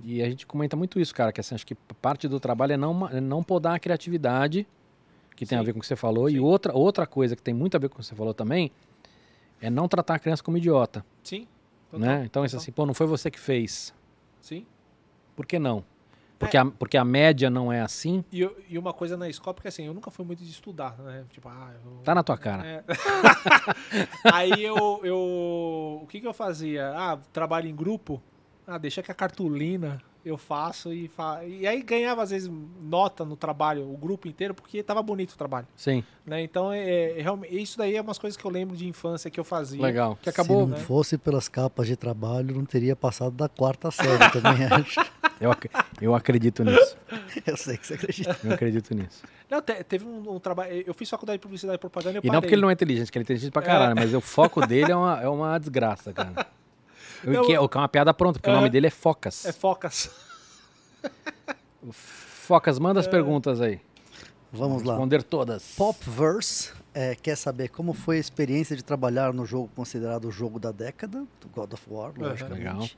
E 0.03 0.23
a 0.23 0.27
gente 0.29 0.47
comenta 0.47 0.77
muito 0.77 1.01
isso, 1.01 1.15
cara, 1.15 1.33
que 1.33 1.41
assim, 1.41 1.55
acho 1.55 1.67
que 1.67 1.75
parte 1.75 2.29
do 2.29 2.39
trabalho 2.39 2.73
é 2.73 2.77
não, 2.77 3.09
é 3.09 3.21
não 3.21 3.43
podar 3.43 3.75
a 3.75 3.79
criatividade, 3.79 4.67
que 5.37 5.45
tem 5.47 5.57
a 5.59 5.61
Sim. 5.61 5.67
ver 5.67 5.73
com 5.73 5.79
o 5.79 5.83
que 5.83 5.87
você 5.87 5.97
falou. 5.97 6.29
E 6.29 6.33
Sim. 6.35 6.39
outra, 6.41 6.73
outra 6.77 7.07
coisa 7.07 7.35
que 7.35 7.43
tem 7.43 7.55
muito 7.55 7.77
a 7.77 7.81
ver 7.81 7.89
com 7.89 7.97
o 7.97 7.99
que 8.01 8.07
você 8.07 8.15
falou 8.15 8.35
também 8.35 8.71
é 9.61 9.71
não 9.71 9.89
tratar 9.89 10.17
a 10.17 10.19
criança 10.19 10.43
como 10.43 10.57
idiota, 10.59 11.05
Sim. 11.23 11.47
total, 11.91 12.01
né? 12.07 12.23
Então, 12.25 12.45
isso 12.45 12.57
assim, 12.57 12.73
pô, 12.73 12.85
não 12.87 12.95
foi 12.95 13.07
você 13.07 13.31
que 13.31 13.39
fez. 13.41 13.95
Sim. 14.41 14.67
Por 15.37 15.47
que 15.47 15.59
não? 15.59 15.85
Porque, 16.39 16.57
a, 16.57 16.65
porque 16.65 16.97
a 16.97 17.05
média 17.05 17.49
não 17.49 17.73
é 17.73 17.81
assim. 17.81 18.25
E, 18.33 18.41
eu- 18.41 18.57
e 18.69 18.77
uma 18.77 18.93
coisa 18.93 19.17
na 19.17 19.29
escola, 19.29 19.55
porque 19.55 19.69
assim, 19.69 19.87
eu 19.87 19.95
nunca 19.95 20.11
fui 20.11 20.25
muito 20.27 20.43
de 20.43 20.51
estudar, 20.51 20.99
né? 20.99 21.25
Tipo, 21.31 21.49
ah, 21.49 21.71
eu... 21.85 21.99
Tá 22.03 22.15
na 22.17 22.25
tua 22.25 22.37
cara. 22.37 22.67
É. 22.67 22.85
aí 24.33 24.63
eu, 24.65 25.01
eu. 25.05 26.01
O 26.03 26.07
que, 26.09 26.21
que 26.21 26.27
eu 26.27 26.35
fazia? 26.35 26.91
Ah, 26.97 27.17
trabalho 27.33 27.69
em 27.69 27.75
grupo. 27.77 28.21
Ah, 28.67 28.79
deixa 28.79 29.03
que 29.03 29.11
a 29.11 29.15
cartolina 29.15 30.01
eu 30.25 30.39
faço 30.39 30.93
e 30.93 31.09
fa... 31.09 31.45
E 31.45 31.67
aí 31.67 31.83
ganhava, 31.83 32.23
às 32.23 32.31
vezes, 32.31 32.49
nota 32.81 33.25
no 33.25 33.35
trabalho, 33.37 33.93
o 33.93 33.97
grupo 33.97 34.29
inteiro, 34.29 34.55
porque 34.55 34.81
tava 34.81 35.03
bonito 35.03 35.33
o 35.33 35.37
trabalho. 35.37 35.67
Sim, 35.75 36.05
Né? 36.25 36.43
Então, 36.43 36.73
é, 36.73 37.19
é, 37.19 37.21
realmente, 37.23 37.61
isso 37.61 37.77
daí 37.77 37.97
é 37.97 38.01
umas 38.01 38.19
coisas 38.19 38.37
que 38.37 38.45
eu 38.45 38.51
lembro 38.51 38.77
de 38.77 38.87
infância 38.87 39.29
que 39.29 39.41
eu 39.41 39.43
fazia. 39.43 39.83
legal. 39.83 40.15
Que 40.15 40.25
Se 40.25 40.31
acabou. 40.31 40.61
não 40.61 40.77
né? 40.77 40.85
fosse 40.85 41.19
pelas 41.19 41.49
capas 41.49 41.89
de 41.89 41.97
trabalho, 41.97 42.55
não 42.55 42.65
teria 42.65 42.95
passado 42.95 43.33
da 43.35 43.49
quarta 43.49 43.91
série, 43.91 44.31
também 44.31 44.65
acho. 44.71 45.01
Eu, 45.41 45.51
ac- 45.51 45.69
eu 46.01 46.15
acredito 46.15 46.63
nisso. 46.63 46.97
Eu 47.45 47.57
sei 47.57 47.77
que 47.77 47.85
você 47.87 47.95
acredita. 47.95 48.39
Eu 48.45 48.53
acredito 48.53 48.95
nisso. 48.95 49.23
Não, 49.51 49.61
te- 49.61 49.83
teve 49.83 50.05
um, 50.05 50.35
um 50.35 50.39
trabalho. 50.39 50.85
Eu 50.87 50.95
fiz 50.95 51.11
faculdade 51.11 51.39
de 51.39 51.43
publicidade 51.43 51.75
e 51.77 51.79
propaganda 51.79 52.19
e 52.19 52.19
eu 52.19 52.23
E 52.23 52.31
não 52.33 52.41
porque 52.41 52.55
ele 52.55 52.63
não 52.63 52.71
é 52.71 52.75
inteligente, 52.75 53.11
que 53.11 53.19
ele 53.19 53.23
é 53.23 53.25
inteligente 53.25 53.51
pra 53.51 53.63
caralho, 53.63 53.97
mas 53.97 54.15
o 54.15 54.21
foco 54.21 54.65
dele 54.65 54.93
é 54.93 54.97
uma, 54.97 55.21
é 55.21 55.29
uma 55.29 55.59
desgraça, 55.59 56.13
cara. 56.13 56.47
O 57.25 57.31
Não, 57.31 57.47
que 57.47 57.53
é, 57.53 57.61
o 57.61 57.69
que 57.69 57.77
é 57.77 57.81
uma 57.81 57.89
piada 57.89 58.13
pronta, 58.13 58.39
porque 58.39 58.51
o 58.51 58.55
nome 58.55 58.71
dele 58.71 58.89
é 58.89 58.91
Focas. 58.91 59.45
É 59.47 59.53
focas. 59.53 60.11
Focas, 61.91 62.79
manda 62.79 63.01
as 63.01 63.07
perguntas 63.07 63.61
aí. 63.61 63.81
Vamos 64.53 64.83
lá. 64.83 64.95
Responder 64.95 65.23
todas. 65.23 65.75
Popverse 65.77 66.73
é, 66.95 67.15
quer 67.15 67.37
saber 67.37 67.69
como 67.69 67.95
foi 67.95 68.19
a 68.19 68.21
experiência 68.21 68.77
de 68.77 68.85
trabalhar 68.85 69.33
no 69.33 69.47
jogo 69.47 69.71
considerado 69.75 70.27
o 70.27 70.31
jogo 70.31 70.59
da 70.59 70.71
década, 70.71 71.25
do 71.41 71.49
God 71.49 71.73
of 71.73 71.83
War, 71.89 72.13
logicamente. 72.17 72.59
Legal. 72.59 72.89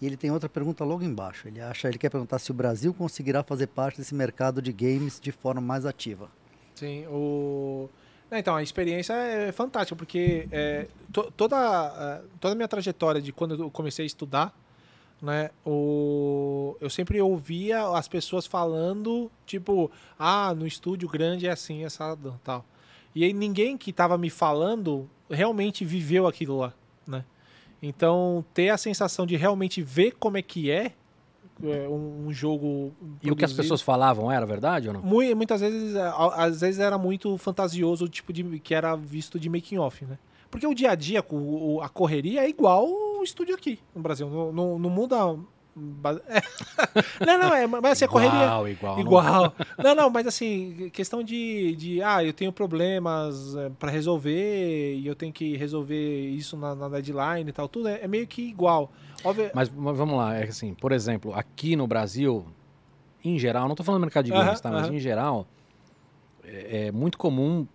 E 0.00 0.06
ele 0.06 0.16
tem 0.16 0.30
outra 0.30 0.48
pergunta 0.48 0.84
logo 0.84 1.02
embaixo. 1.02 1.48
Ele 1.48 1.60
acha, 1.60 1.88
ele 1.88 1.98
quer 1.98 2.08
perguntar 2.08 2.38
se 2.38 2.50
o 2.50 2.54
Brasil 2.54 2.94
conseguirá 2.94 3.42
fazer 3.42 3.66
parte 3.66 3.98
desse 3.98 4.14
mercado 4.14 4.62
de 4.62 4.72
games 4.72 5.20
de 5.20 5.32
forma 5.32 5.60
mais 5.60 5.84
ativa. 5.84 6.30
Sim, 6.74 7.04
o. 7.08 7.88
Então, 8.30 8.54
a 8.56 8.62
experiência 8.62 9.14
é 9.14 9.52
fantástica, 9.52 9.96
porque 9.96 10.46
é, 10.52 10.86
to- 11.12 11.32
toda, 11.36 11.56
a- 11.56 12.20
toda 12.40 12.52
a 12.52 12.54
minha 12.54 12.68
trajetória 12.68 13.20
de 13.22 13.32
quando 13.32 13.54
eu 13.62 13.70
comecei 13.70 14.04
a 14.04 14.06
estudar, 14.06 14.54
né, 15.20 15.50
o, 15.66 16.76
eu 16.80 16.88
sempre 16.90 17.20
ouvia 17.20 17.82
as 17.96 18.06
pessoas 18.06 18.46
falando, 18.46 19.30
tipo, 19.46 19.90
ah, 20.18 20.54
no 20.54 20.66
estúdio 20.66 21.08
grande 21.08 21.46
é 21.46 21.50
assim, 21.50 21.84
assado, 21.84 22.38
tal. 22.44 22.64
E 23.14 23.24
aí 23.24 23.32
ninguém 23.32 23.76
que 23.76 23.90
estava 23.90 24.16
me 24.18 24.30
falando 24.30 25.08
realmente 25.30 25.84
viveu 25.84 26.26
aquilo 26.26 26.58
lá, 26.58 26.72
né? 27.06 27.24
Então, 27.82 28.44
ter 28.52 28.68
a 28.70 28.76
sensação 28.76 29.24
de 29.26 29.36
realmente 29.36 29.80
ver 29.82 30.12
como 30.18 30.36
é 30.36 30.42
que 30.42 30.70
é, 30.70 30.86
é, 30.86 30.92
um, 31.62 32.26
um 32.28 32.32
jogo 32.32 32.92
E 33.22 33.30
o 33.30 33.36
que 33.36 33.44
as 33.44 33.50
produzido- 33.52 33.62
pessoas 33.62 33.82
falavam 33.82 34.30
era 34.30 34.44
verdade 34.46 34.88
ou 34.88 34.94
não? 34.94 35.02
Mui- 35.02 35.34
muitas 35.34 35.60
vezes, 35.60 35.96
a- 35.96 36.44
às 36.44 36.60
vezes 36.60 36.78
era 36.80 36.96
muito 36.98 37.36
fantasioso 37.38 38.04
o 38.04 38.08
tipo 38.08 38.32
de 38.32 38.58
que 38.60 38.74
era 38.74 38.94
visto 38.96 39.38
de 39.40 39.48
making 39.48 39.78
off, 39.78 40.04
né? 40.04 40.18
Porque 40.50 40.66
o 40.66 40.72
dia 40.74 40.92
a 40.92 40.94
dia, 40.94 41.20
a 41.20 41.88
correria 41.88 42.42
é 42.44 42.48
igual 42.48 42.86
o 42.88 43.22
estúdio 43.22 43.54
aqui 43.54 43.78
no 43.94 44.00
Brasil. 44.00 44.28
Não, 44.30 44.52
não, 44.52 44.78
não 44.78 44.88
muda. 44.90 45.16
É. 46.28 46.40
Não, 47.24 47.38
não, 47.38 47.54
é, 47.54 47.66
mas 47.66 47.92
assim, 47.92 48.04
a 48.04 48.08
correria. 48.08 48.34
Igual, 48.44 48.68
igual. 48.68 48.94
não- 48.96 49.02
Igual. 49.02 49.54
Não, 49.82 49.94
não, 49.94 50.10
mas 50.10 50.26
assim, 50.26 50.90
questão 50.92 51.22
de, 51.22 51.74
de 51.76 52.02
ah, 52.02 52.24
eu 52.24 52.32
tenho 52.32 52.52
problemas 52.52 53.54
é, 53.56 53.70
para 53.70 53.90
resolver 53.90 54.94
e 54.96 55.06
eu 55.06 55.14
tenho 55.14 55.32
que 55.32 55.56
resolver 55.56 56.28
isso 56.30 56.56
na, 56.56 56.74
na 56.74 56.88
deadline 56.88 57.48
e 57.48 57.52
tal, 57.52 57.68
tudo 57.68 57.88
é, 57.88 58.00
é 58.02 58.08
meio 58.08 58.26
que 58.26 58.42
igual. 58.42 58.90
Óbvio, 59.24 59.50
Mas, 59.54 59.68
mas 59.70 59.96
vamos 59.96 60.16
lá, 60.16 60.36
é 60.36 60.44
assim, 60.44 60.74
por 60.74 60.92
exemplo, 60.92 61.32
aqui 61.34 61.74
no 61.76 61.86
Brasil, 61.86 62.46
em 63.24 63.38
geral, 63.38 63.68
não 63.68 63.74
tô 63.74 63.82
falando 63.84 64.00
do 64.00 64.04
mercado 64.06 64.24
de 64.26 64.32
games, 64.32 64.60
tá? 64.60 64.70
Mas 64.70 64.86
aham. 64.86 64.94
em 64.94 64.98
geral, 64.98 65.46
é, 66.44 66.86
é 66.86 66.92
muito 66.92 67.18
comum 67.18 67.66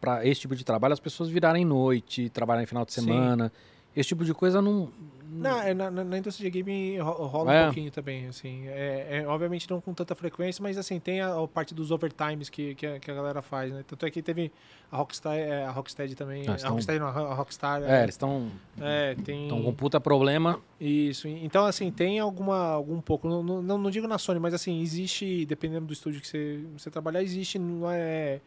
para 0.00 0.24
esse 0.26 0.40
tipo 0.42 0.54
de 0.56 0.64
trabalho 0.64 0.94
as 0.94 1.00
pessoas 1.00 1.28
virarem 1.28 1.64
noite, 1.64 2.28
trabalharem 2.30 2.66
final 2.66 2.84
de 2.84 2.92
Sim. 2.92 3.02
semana. 3.02 3.52
Esse 3.96 4.08
tipo 4.10 4.24
de 4.24 4.32
coisa 4.32 4.62
não. 4.62 4.88
Não, 5.30 5.60
é, 5.60 5.74
na, 5.74 5.90
na- 5.90 6.04
na 6.04 6.18
indústria 6.18 6.50
de 6.50 6.62
game 6.62 6.98
ro- 6.98 7.26
rola 7.26 7.52
É. 7.54 7.62
um 7.62 7.64
pouquinho 7.66 7.90
também, 7.90 8.26
assim. 8.28 8.66
É, 8.68 9.18
é, 9.22 9.26
obviamente 9.26 9.68
não 9.70 9.80
com 9.80 9.92
tanta 9.92 10.14
frequência, 10.14 10.62
mas 10.62 10.78
assim, 10.78 10.98
tem 10.98 11.20
a, 11.20 11.34
a 11.42 11.46
parte 11.48 11.74
dos 11.74 11.90
overtimes 11.90 12.48
que, 12.48 12.74
que, 12.74 12.86
a, 12.86 12.98
que 12.98 13.10
a 13.10 13.14
galera 13.14 13.42
faz, 13.42 13.72
né? 13.72 13.84
Tanto 13.86 14.06
é 14.06 14.10
que 14.10 14.22
teve 14.22 14.50
a 14.90 14.96
Rockstar, 14.96 15.34
é, 15.36 15.64
a 15.64 15.70
Rocksteady 15.70 16.14
também. 16.14 16.44
Ah, 16.48 16.52
a 16.52 16.56
estão- 16.56 16.70
Rocksteady 16.70 16.98
não, 16.98 17.08
a 17.08 17.34
Rockstar. 17.34 17.82
É, 17.82 18.02
eles 18.02 18.14
estão 18.14 18.50
é, 18.80 19.14
tem. 19.16 19.48
com 19.48 19.74
puta 19.74 20.00
problema. 20.00 20.60
Isso. 20.80 21.28
Então, 21.28 21.66
assim, 21.66 21.90
tem 21.90 22.18
alguma, 22.18 22.56
algum 22.70 23.00
pouco. 23.00 23.28
Não, 23.28 23.42
não, 23.42 23.76
não 23.78 23.90
digo 23.90 24.06
na 24.08 24.18
Sony, 24.18 24.40
mas 24.40 24.54
assim, 24.54 24.80
existe, 24.80 25.44
dependendo 25.46 25.86
do 25.86 25.92
estúdio 25.92 26.20
que 26.20 26.26
você, 26.28 26.60
você 26.76 26.90
trabalhar, 26.90 27.22
existe, 27.22 27.58
não 27.58 27.90
é 27.90 28.40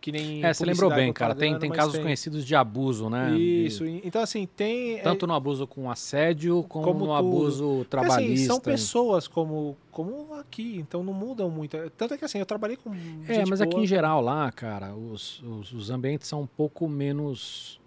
que 0.00 0.10
nem. 0.10 0.42
É, 0.44 0.52
você 0.54 0.64
lembrou 0.64 0.88
bem, 0.90 1.12
cara. 1.12 1.34
Tem, 1.34 1.58
tem 1.58 1.70
casos 1.70 1.92
tem. 1.94 2.02
conhecidos 2.02 2.44
de 2.44 2.54
abuso, 2.54 3.10
né? 3.10 3.36
Isso. 3.38 3.84
De- 3.84 4.00
Então, 4.04 4.22
assim, 4.22 4.46
tem. 4.46 4.98
é- 4.98 5.02
tanto 5.02 5.26
no 5.26 5.34
abuso 5.34 5.66
com 5.66 5.90
assédio, 5.90 6.64
como, 6.68 6.84
Como 6.86 6.98
no 7.00 7.06
tudo. 7.06 7.12
abuso 7.14 7.64
Porque, 7.64 7.80
assim, 7.80 7.88
trabalhista. 8.08 8.46
são 8.46 8.60
pessoas 8.60 9.28
como, 9.28 9.76
como 9.90 10.34
aqui, 10.34 10.76
então 10.78 11.04
não 11.04 11.12
mudam 11.12 11.50
muito. 11.50 11.76
Tanto 11.96 12.14
é 12.14 12.18
que 12.18 12.24
assim, 12.24 12.38
eu 12.38 12.46
trabalhei 12.46 12.76
com. 12.76 12.90
É, 13.28 13.44
mas 13.46 13.60
aqui 13.60 13.72
boa. 13.72 13.82
em 13.82 13.86
geral 13.86 14.20
lá, 14.22 14.50
cara, 14.50 14.94
os, 14.94 15.42
os, 15.42 15.72
os 15.72 15.90
ambientes 15.90 16.26
são 16.28 16.40
um 16.42 16.46
pouco 16.46 16.88
menos 16.88 17.78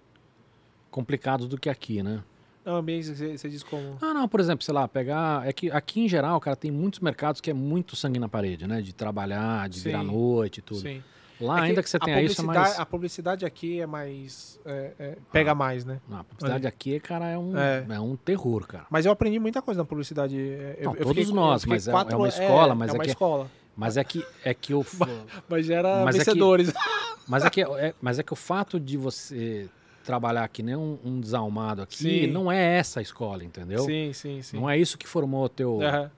complicados 0.91 1.47
do 1.47 1.57
que 1.57 1.69
aqui, 1.69 2.03
né? 2.03 2.23
Não, 2.65 2.75
ambiente, 2.77 3.07
você, 3.13 3.37
você 3.37 3.49
diz 3.49 3.61
como. 3.63 3.97
Ah, 4.01 4.13
não, 4.13 4.27
por 4.27 4.39
exemplo, 4.39 4.63
sei 4.63 4.73
lá, 4.73 4.87
pegar. 4.87 5.45
É 5.47 5.51
que 5.51 5.69
aqui 5.69 6.01
em 6.01 6.07
geral, 6.07 6.39
cara, 6.39 6.55
tem 6.55 6.71
muitos 6.71 6.99
mercados 7.01 7.41
que 7.41 7.49
é 7.49 7.53
muito 7.53 7.95
sangue 7.95 8.19
na 8.19 8.29
parede, 8.29 8.65
né? 8.67 8.81
De 8.81 8.93
trabalhar, 8.93 9.67
de 9.67 9.79
virar 9.81 9.99
Sim. 10.01 10.05
noite 10.07 10.57
e 10.59 10.61
tudo. 10.61 10.79
Sim. 10.79 11.03
Lá, 11.41 11.59
É 11.59 11.61
ainda 11.63 11.81
que 11.83 11.89
você 11.89 11.97
a 11.97 11.99
tenha 11.99 12.21
isso, 12.21 12.41
é 12.41 12.45
mais. 12.45 12.79
A 12.79 12.85
publicidade 12.85 13.45
aqui 13.45 13.81
é 13.81 13.85
mais. 13.85 14.59
é, 14.65 14.91
é, 14.99 15.17
pega 15.31 15.51
Ah. 15.51 15.55
mais, 15.55 15.83
né? 15.83 15.99
Não, 16.07 16.19
a 16.19 16.23
publicidade 16.23 16.67
aqui, 16.67 16.99
cara, 16.99 17.27
é 17.29 17.37
um, 17.37 17.57
É. 17.57 17.85
é. 17.89 17.99
um 17.99 18.15
terror, 18.15 18.65
cara. 18.67 18.85
Mas 18.89 19.05
eu 19.05 19.11
aprendi 19.11 19.39
muita 19.39 19.61
coisa 19.61 19.81
na 19.81 19.85
publicidade. 19.85 20.37
é, 20.39 20.77
Eu, 20.79 20.85
Não, 20.85 20.91
eu 20.93 20.97
todos 21.05 21.09
fiquei- 21.17 21.31
eu 21.31 21.35
nós, 21.35 21.65
mas 21.65 21.87
é- 21.87 21.91
quatro 21.91 22.13
é 22.13 22.17
uma 22.17 22.27
escola, 22.29 22.75
mas 22.75 22.89
é 22.89 22.91
é 22.91 22.95
uma 22.97 23.03
que- 23.03 23.09
escola. 23.09 23.51
Mas 23.75 23.97
é 23.97 24.03
que, 24.03 24.23
é 24.45 24.53
que 24.53 24.73
o. 24.73 24.85
Mas 25.49 25.67
era 25.69 26.05
Mas 26.05 26.15
é 26.15 26.19
que- 26.19 26.25
vencedores. 26.25 26.71
Mas 27.27 27.43
é 27.45 27.49
que, 27.49 27.63
mas 28.01 28.19
é 28.19 28.23
que 28.23 28.33
o 28.33 28.35
fato 28.35 28.77
de 28.79 28.97
você 28.97 29.67
trabalhar 30.03 30.45
que 30.49 30.61
nem 30.61 30.75
um, 30.75 30.99
um 31.03 31.19
desalmado 31.21 31.81
aqui, 31.81 31.97
Sim. 31.97 32.27
não 32.27 32.51
é 32.51 32.77
essa 32.77 32.99
a 32.99 33.01
escola, 33.01 33.43
entendeu? 33.45 33.79
Sim, 33.79 34.11
sim, 34.13 34.41
sim. 34.41 34.57
Não 34.57 34.69
é 34.69 34.77
isso 34.77 34.97
que 34.97 35.07
formou 35.07 35.45
o 35.45 35.49
teu. 35.49 35.81
Aham, 35.81 36.11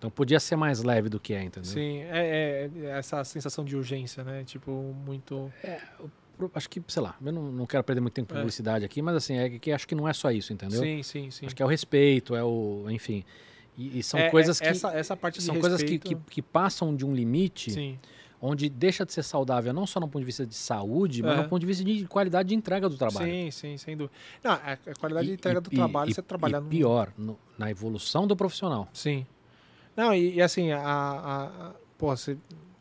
Então 0.00 0.10
podia 0.10 0.40
ser 0.40 0.56
mais 0.56 0.82
leve 0.82 1.10
do 1.10 1.20
que 1.20 1.34
é, 1.34 1.42
entendeu? 1.42 1.70
Sim, 1.70 1.98
é, 2.04 2.70
é 2.74 2.86
essa 2.98 3.22
sensação 3.22 3.62
de 3.62 3.76
urgência, 3.76 4.24
né? 4.24 4.42
Tipo, 4.44 4.70
muito. 5.04 5.52
Pro- 6.38 6.50
Acho 6.54 6.70
que, 6.70 6.82
sei 6.88 7.02
lá, 7.02 7.14
eu 7.22 7.30
não, 7.30 7.52
não 7.52 7.66
quero 7.66 7.84
perder 7.84 8.00
muito 8.00 8.14
tempo 8.14 8.28
com 8.32 8.34
É. 8.34 8.38
publicidade 8.38 8.82
aqui, 8.82 9.02
mas 9.02 9.14
assim, 9.14 9.36
é 9.36 9.58
que 9.58 9.70
acho 9.70 9.86
que 9.86 9.94
não 9.94 10.08
é 10.08 10.14
só 10.14 10.30
isso, 10.30 10.54
entendeu? 10.54 10.80
Sim, 10.80 11.02
sim, 11.02 11.30
sim. 11.30 11.44
Acho 11.44 11.54
que 11.54 11.62
é 11.62 11.66
o 11.66 11.68
respeito, 11.68 12.34
é 12.34 12.42
o. 12.42 12.86
Enfim. 12.88 13.22
E, 13.76 13.98
e 13.98 14.02
são 14.02 14.18
É, 14.18 14.30
coisas 14.30 14.58
é, 14.58 14.64
que. 14.64 14.70
Essa, 14.70 14.90
essa 14.94 15.14
parte 15.14 15.38
de 15.38 15.44
São 15.44 15.60
coisas 15.60 15.82
que, 15.82 15.90
respeito, 15.92 16.24
que, 16.24 16.32
que 16.36 16.40
passam 16.42 16.96
de 16.96 17.04
um 17.04 17.14
limite 17.14 17.70
Sim. 17.70 17.98
onde 18.40 18.70
deixa 18.70 19.04
de 19.04 19.12
ser 19.12 19.22
saudável, 19.22 19.70
não 19.74 19.86
só 19.86 20.00
no 20.00 20.08
ponto 20.08 20.20
de 20.20 20.24
vista 20.24 20.46
de 20.46 20.54
saúde, 20.54 21.22
mas 21.22 21.32
Aham. 21.34 21.42
no 21.42 21.48
ponto 21.50 21.60
de 21.60 21.66
vista 21.66 21.84
de 21.84 22.06
qualidade 22.06 22.48
de 22.48 22.54
entrega 22.54 22.88
do 22.88 22.96
trabalho. 22.96 23.26
Sim, 23.30 23.50
sim, 23.50 23.76
sem 23.76 23.94
dúvida. 23.98 24.14
Não, 24.42 24.52
a 24.52 24.78
qualidade 24.98 25.26
de 25.26 25.32
E- 25.32 25.34
entrega 25.34 25.58
e- 25.58 25.62
do 25.62 25.68
trabalho, 25.68 26.10
e- 26.10 26.14
você 26.14 26.22
trabalhar 26.22 26.58
e 26.58 26.62
no. 26.62 26.68
pior, 26.70 27.12
no- 27.18 27.38
na 27.58 27.70
evolução 27.70 28.26
do 28.26 28.34
profissional. 28.34 28.88
Sim. 28.94 29.26
Não, 29.96 30.14
e, 30.14 30.34
e 30.36 30.42
assim, 30.42 30.70
a, 30.72 30.80
a, 30.80 31.44
a- 31.44 31.72
pô, 31.98 32.08
você, 32.16 32.36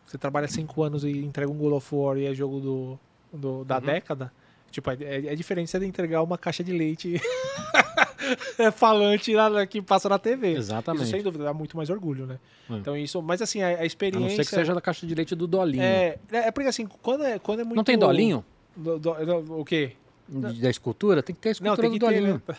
você 0.06 0.18
trabalha 0.18 0.48
cinco 0.48 0.82
anos 0.84 1.04
e 1.04 1.10
entrega 1.12 1.52
um 1.52 1.58
God 1.58 1.74
of 1.74 1.96
War 1.96 2.18
e 2.18 2.26
é 2.26 2.34
jogo 2.34 2.60
do, 2.60 3.00
do- 3.34 3.64
da 3.66 3.76
Uhum. 3.78 3.82
década. 3.86 4.32
Tipo, 4.72 4.92
é, 4.92 4.98
é 5.02 5.36
diferente 5.36 5.70
você 5.72 5.84
entregar 5.86 6.22
uma 6.22 6.38
caixa 6.38 6.64
de 6.64 6.72
leite 6.72 7.20
falante 8.76 9.34
lá, 9.34 9.66
que 9.66 9.82
passa 9.82 10.08
na 10.10 10.20
TV. 10.20 10.54
Exatamente. 10.54 11.04
Isso 11.04 11.12
sem 11.12 11.24
dúvida 11.24 11.44
dá 11.44 11.54
muito 11.54 11.76
mais 11.76 11.90
orgulho, 11.90 12.26
né? 12.26 12.40
É. 12.70 12.74
Então 12.76 12.96
isso, 12.98 13.22
mas 13.22 13.42
assim, 13.42 13.62
a, 13.62 13.68
a 13.68 13.80
A 13.82 13.86
experiência. 13.86 14.20
não 14.22 14.30
ser 14.36 14.44
que 14.46 14.56
seja 14.56 14.74
da 14.74 14.82
caixa 14.82 15.06
de 15.08 15.16
leite 15.16 15.36
do 15.36 15.48
Dolinho. 15.48 15.82
é, 15.84 16.18
é 16.32 16.52
porque 16.52 16.70
assim, 16.70 16.86
quando 17.02 17.24
é, 17.24 17.40
quando 17.40 17.62
é 17.62 17.64
muito. 17.64 17.78
não 17.78 17.84
tem 17.84 17.98
Dolinho? 17.98 18.44
Do- 18.76 19.00
do- 19.00 19.26
do- 19.42 19.60
o 19.60 19.66
quê? 19.66 19.94
Da 20.28 20.70
escultura? 20.70 21.24
Tem 21.24 21.34
que 21.36 21.42
ter 21.42 21.50
a 21.50 21.52
Não, 21.62 21.74
escultura 21.74 21.90
tem 21.90 21.90
do 21.90 22.06
que 22.06 22.14
ter. 22.14 22.20
Dolinho. 22.22 22.42
né? 22.48 22.56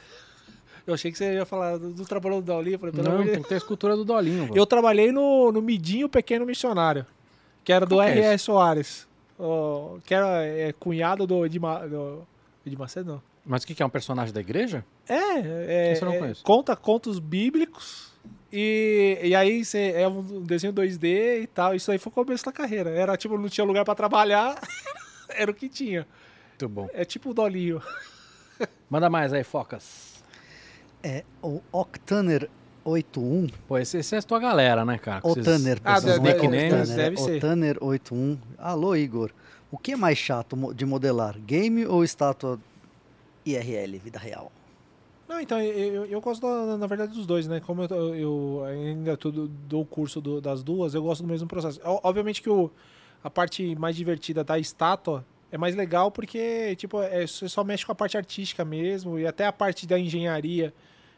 Eu 0.87 0.95
achei 0.95 1.11
que 1.11 1.19
você 1.19 1.35
ia 1.35 1.45
falar 1.45 1.79
do, 1.79 1.93
do 1.93 2.05
trabalho 2.05 2.37
do 2.37 2.43
Dolinho. 2.43 2.79
Falei, 2.79 2.95
pelo 2.95 3.09
Não, 3.09 3.25
de 3.25 3.31
tem 3.31 3.43
que 3.43 3.49
ter 3.49 3.55
a 3.55 3.59
escultura 3.59 3.97
do 3.97 4.05
Dolinho. 4.05 4.51
Eu 4.55 4.67
trabalhei 4.67 5.13
no, 5.13 5.53
no 5.53 5.61
Midinho 5.61 6.09
Pequeno 6.09 6.47
Missionário, 6.47 7.07
que 7.65 7.73
era 7.73 7.87
do 7.87 7.97
Qual 7.97 8.07
que 8.07 8.13
é 8.13 8.19
R.R. 8.19 8.39
Soares, 8.39 9.09
ó, 9.39 9.99
que 10.05 10.15
era 10.15 10.45
é, 10.45 10.73
cunhado 10.73 11.27
do 11.27 11.45
Edmar, 11.45 11.89
do 11.89 12.27
não. 13.05 13.23
Mas 13.45 13.63
o 13.63 13.67
que, 13.67 13.75
que 13.75 13.83
é 13.83 13.87
um 13.87 13.91
personagem 13.91 14.33
da 14.33 14.41
igreja? 14.41 14.85
É, 15.09 15.15
é, 15.15 15.93
é, 15.93 16.01
conta 16.43 16.77
contos 16.77 17.19
bíblicos 17.19 18.11
e, 18.53 19.19
e 19.23 19.35
aí 19.35 19.65
você 19.65 19.93
é 19.97 20.09
um 20.09 20.43
desenho 20.43 20.73
2D 20.73 21.43
e 21.43 21.47
tal. 21.47 21.75
Isso 21.75 21.91
aí 21.91 21.99
foi 21.99 22.11
o 22.11 22.15
começo 22.15 22.45
da 22.45 22.53
carreira. 22.53 22.91
Era 22.91 23.17
tipo, 23.17 23.39
não 23.39 23.49
tinha 23.49 23.65
lugar 23.65 23.85
pra 23.85 23.95
trabalhar, 23.95 24.61
era 25.31 25.51
o 25.51 25.55
que 25.55 25.69
tinha. 25.69 26.07
Muito 26.51 26.69
bom. 26.69 26.89
É 26.93 27.05
tipo 27.05 27.31
o 27.31 27.35
Dolinho. 27.35 27.81
Manda 28.89 29.09
mais 29.09 29.33
aí, 29.33 29.45
Focas. 29.45 30.10
É, 31.03 31.25
o 31.43 31.61
Octaner 31.73 32.49
81. 32.85 33.47
Pô, 33.69 33.79
esse, 33.79 33.99
esse 33.99 34.15
é 34.15 34.19
a 34.19 34.23
tua 34.23 34.39
galera, 34.39 34.85
né, 34.85 34.99
cara? 34.99 35.21
O 35.25 35.31
Vocês- 35.31 35.45
Tanner. 35.47 35.81
Ah, 35.85 35.95
pessoas 35.95 36.19
deve- 36.21 36.49
né? 36.49 37.17
ser. 37.17 37.37
O 37.37 37.41
Tanner 37.41 37.79
81. 37.81 38.39
Alô, 38.59 38.95
Igor. 38.97 39.31
O 39.71 39.79
que 39.79 39.93
é 39.93 39.97
mais 39.97 40.19
chato 40.19 40.57
de 40.75 40.85
modelar? 40.85 41.39
Game 41.39 41.87
ou 41.87 42.03
estátua 42.05 42.59
IRL, 43.47 43.99
vida 43.99 44.19
real? 44.19 44.51
Não, 45.29 45.41
então, 45.41 45.61
eu, 45.61 46.05
eu- 46.07 46.21
gosto, 46.21 46.43
da- 46.43 46.77
na 46.77 46.87
verdade, 46.89 47.13
dos 47.15 47.25
dois, 47.25 47.47
né? 47.47 47.61
Como 47.61 47.83
eu, 47.85 48.15
eu 48.17 48.65
ainda 48.67 49.17
tudo, 49.17 49.47
dou 49.69 49.83
o 49.83 49.87
curso 49.87 50.21
do- 50.21 50.41
das 50.41 50.63
duas, 50.63 50.93
eu 50.93 51.03
gosto 51.03 51.23
do 51.23 51.29
mesmo 51.29 51.47
processo. 51.47 51.81
Obviamente 51.85 52.43
que 52.43 52.51
o, 52.51 52.69
a 53.23 53.31
parte 53.31 53.75
mais 53.77 53.95
divertida 53.95 54.43
da 54.43 54.59
estátua 54.59 55.25
é 55.53 55.59
mais 55.59 55.75
legal 55.75 56.11
porque, 56.11 56.75
tipo, 56.77 57.01
é, 57.03 57.27
você 57.27 57.49
só 57.49 57.63
mexe 57.65 57.85
com 57.85 57.93
a 57.93 57.95
parte 57.95 58.17
artística 58.17 58.65
mesmo 58.65 59.19
e 59.19 59.27
até 59.27 59.47
a 59.47 59.53
parte 59.53 59.87
da 59.87 59.99
engenharia 59.99 60.73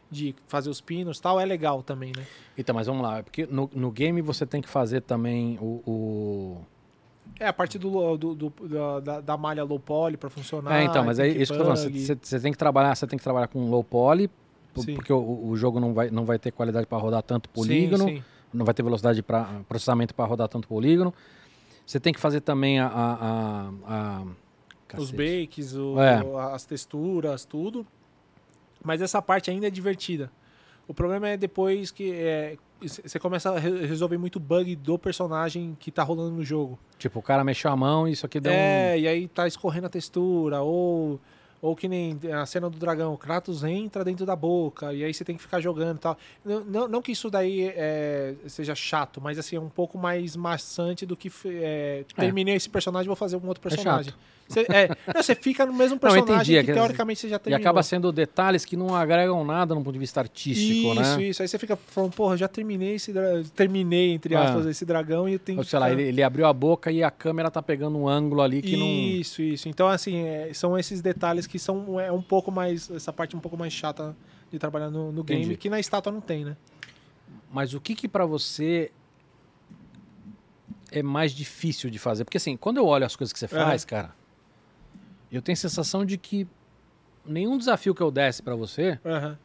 de 0.09 0.35
fazer 0.47 0.69
os 0.69 0.79
pinos 0.79 1.19
tal 1.19 1.39
é 1.39 1.45
legal 1.45 1.81
também, 1.81 2.11
né? 2.15 2.23
Então, 2.57 2.75
mas 2.75 2.85
vamos 2.87 3.01
lá, 3.03 3.23
porque 3.23 3.47
no, 3.47 3.69
no 3.73 3.89
game 3.91 4.21
você 4.21 4.45
tem 4.45 4.61
que 4.61 4.69
fazer 4.69 5.01
também 5.01 5.57
o. 5.59 5.81
o- 5.89 6.61
É, 7.39 7.47
a 7.47 7.53
parte 7.53 7.79
do, 7.79 8.15
do- 8.17 8.35
do- 8.35 9.01
da, 9.01 9.21
da- 9.21 9.37
malha 9.37 9.63
low 9.63 9.79
poly 9.79 10.17
pra 10.17 10.29
funcionar. 10.29 10.81
É, 10.81 10.83
então, 10.83 11.03
mas 11.03 11.17
é 11.19 11.27
isso 11.27 11.51
que 11.53 11.59
eu 11.59 11.65
tô 11.65 11.73
falando. 11.75 11.91
Você, 11.93 12.17
você 12.21 12.39
tem 12.39 12.51
que 12.51 12.57
trabalhar, 12.57 12.93
você 12.95 13.07
tem 13.07 13.17
que 13.17 13.23
trabalhar 13.23 13.47
com 13.47 13.69
low 13.69 13.83
poly, 13.83 14.29
por- 14.73 14.83
Sim. 14.83 14.93
porque 14.95 15.11
o, 15.11 15.47
o 15.47 15.55
jogo 15.55 15.79
não 15.79 15.93
vai, 15.93 16.09
não 16.11 16.25
vai 16.25 16.37
ter 16.37 16.51
qualidade 16.51 16.85
para 16.85 16.97
rodar 16.99 17.23
tanto 17.23 17.47
Sim, 17.49 17.53
polígono, 17.55 18.03
sim. 18.05 18.23
não 18.53 18.65
vai 18.65 18.73
ter 18.73 18.83
velocidade 18.83 19.23
para 19.23 19.61
processamento 19.67 20.13
para 20.13 20.25
rodar 20.25 20.47
tanto 20.47 20.67
polígono. 20.67 21.11
Você 21.85 21.99
tem 21.99 22.13
que 22.13 22.19
fazer 22.19 22.41
também 22.41 22.79
a. 22.79 22.87
a, 22.87 23.13
a- 23.13 24.23
a- 24.93 24.97
Os 24.97 25.09
bakes, 25.11 25.73
o- 25.75 25.99
É. 25.99 26.21
as 26.53 26.65
texturas, 26.65 27.45
tudo. 27.45 27.85
Mas 28.83 29.01
essa 29.01 29.21
parte 29.21 29.49
ainda 29.49 29.65
é 29.67 29.69
divertida. 29.69 30.31
O 30.87 30.93
problema 30.93 31.29
é 31.29 31.37
depois 31.37 31.89
que 31.89 32.11
é, 32.13 32.57
você 32.81 33.17
começa 33.17 33.49
a 33.51 33.57
re- 33.57 33.85
resolver 33.85 34.17
muito 34.17 34.39
bug 34.39 34.75
do 34.75 34.99
personagem 34.99 35.75
que 35.79 35.89
tá 35.91 36.03
rolando 36.03 36.35
no 36.35 36.43
jogo. 36.43 36.77
Tipo, 36.99 37.19
o 37.19 37.21
cara 37.23 37.43
mexeu 37.43 37.71
a 37.71 37.75
mão 37.77 38.07
e 38.07 38.11
isso 38.11 38.25
aqui 38.25 38.39
deu 38.39 38.51
um. 38.51 38.55
é, 38.55 38.99
e 38.99 39.07
aí 39.07 39.27
tá 39.27 39.47
escorrendo 39.47 39.87
a 39.87 39.89
textura, 39.89 40.61
ou, 40.61 41.19
ou 41.63 41.77
que 41.77 41.87
nem 41.87 42.19
a 42.37 42.45
cena 42.45 42.69
do 42.69 42.77
dragão, 42.77 43.13
o 43.13 43.17
Kratos 43.17 43.63
entra 43.63 44.03
dentro 44.03 44.25
da 44.25 44.35
boca, 44.35 44.93
e 44.93 45.01
aí 45.01 45.13
você 45.13 45.23
tem 45.23 45.37
que 45.37 45.41
ficar 45.41 45.61
jogando 45.61 45.95
e 45.95 45.99
tal. 46.01 46.17
Não, 46.43 46.59
não, 46.65 46.87
não 46.89 47.01
que 47.01 47.13
isso 47.13 47.29
daí 47.31 47.71
é, 47.73 48.35
seja 48.47 48.75
chato, 48.75 49.21
mas 49.21 49.39
assim, 49.39 49.55
é 49.55 49.59
um 49.61 49.69
pouco 49.69 49.97
mais 49.97 50.35
maçante 50.35 51.05
do 51.05 51.15
que 51.15 51.31
é, 51.45 52.03
terminei 52.17 52.55
esse 52.55 52.69
personagem, 52.69 53.07
vou 53.07 53.15
fazer 53.15 53.37
um 53.37 53.47
outro 53.47 53.63
personagem. 53.63 54.13
Você, 54.53 54.65
é, 54.69 54.87
não, 55.13 55.21
você 55.23 55.35
fica 55.35 55.65
no 55.65 55.73
mesmo 55.73 55.95
Não, 55.95 55.99
personagem 55.99 56.33
entendi, 56.35 56.57
é 56.57 56.61
que, 56.61 56.67
que- 56.67 56.73
teoricamente 56.73 57.19
você 57.21 57.29
já 57.29 57.35
E 57.35 57.39
terminou. 57.39 57.59
acaba 57.59 57.83
sendo 57.83 58.11
detalhes 58.11 58.63
que 58.65 58.77
não 58.77 58.95
agregam 58.95 59.43
nada 59.43 59.73
no 59.75 59.81
ponto 59.83 59.93
de 59.93 59.99
vista 59.99 60.19
artístico, 60.19 60.93
isso, 60.93 61.17
né? 61.17 61.23
isso. 61.23 61.41
Aí 61.41 61.47
você 61.47 61.57
fica 61.59 61.75
falando, 61.75 62.13
porra, 62.13 62.37
já 62.37 62.47
terminei 62.47 62.95
esse 62.95 63.13
terminei, 63.55 64.11
entre 64.13 64.35
Ah. 64.35 64.43
aspas, 64.43 64.65
esse 64.65 64.85
dragão 64.85 65.27
e 65.27 65.33
eu 65.33 65.39
tenho 65.39 65.57
Ou 65.59 65.63
que 65.63 65.69
sei 65.69 65.79
lá, 65.79 65.91
ele, 65.91 66.03
ele 66.03 66.23
abriu 66.23 66.45
a 66.45 66.53
boca 66.53 66.91
e 66.91 67.03
a 67.03 67.11
câmera 67.11 67.49
tá 67.51 67.61
pegando 67.61 67.97
um 67.97 68.07
ângulo 68.07 68.41
ali 68.41 68.61
que 68.61 68.77
não. 68.77 68.85
Isso, 68.87 69.41
isso. 69.41 69.67
Então, 69.67 69.87
assim, 69.87 70.23
é, 70.25 70.51
são 70.53 70.77
esses 70.77 71.01
detalhes 71.01 71.47
que 71.47 71.57
são 71.59 71.99
é 71.99 72.11
um 72.11 72.21
pouco 72.21 72.51
mais. 72.51 72.89
Essa 72.91 73.11
parte 73.13 73.35
um 73.35 73.39
pouco 73.39 73.57
mais 73.57 73.73
chata 73.73 74.15
de 74.51 74.59
trabalhar 74.59 74.89
no, 74.89 75.11
no 75.11 75.23
game, 75.23 75.41
Entendi. 75.41 75.57
que 75.57 75.69
na 75.69 75.79
estátua 75.79 76.11
não 76.11 76.21
tem, 76.21 76.45
né? 76.45 76.55
Mas 77.51 77.73
o 77.73 77.81
que 77.81 77.95
que 77.95 78.07
para 78.07 78.25
você 78.25 78.91
é 80.91 81.01
mais 81.01 81.31
difícil 81.31 81.89
de 81.89 81.97
fazer? 81.99 82.23
Porque 82.23 82.37
assim, 82.37 82.55
quando 82.55 82.77
eu 82.77 82.85
olho 82.85 83.05
as 83.05 83.15
coisas 83.15 83.33
que 83.33 83.39
você 83.39 83.47
faz, 83.47 83.83
cara, 83.85 84.13
eu 85.35 85.41
tenho 85.41 85.53
a 85.53 85.57
sensação 85.57 86.05
de 86.05 86.17
que 86.17 86.47
nenhum 87.25 87.57
desafio 87.57 87.95
que 87.95 88.01
eu 88.01 88.11
desse 88.11 88.41
para 88.41 88.55
você 88.55 88.99
Aham, 89.05 89.37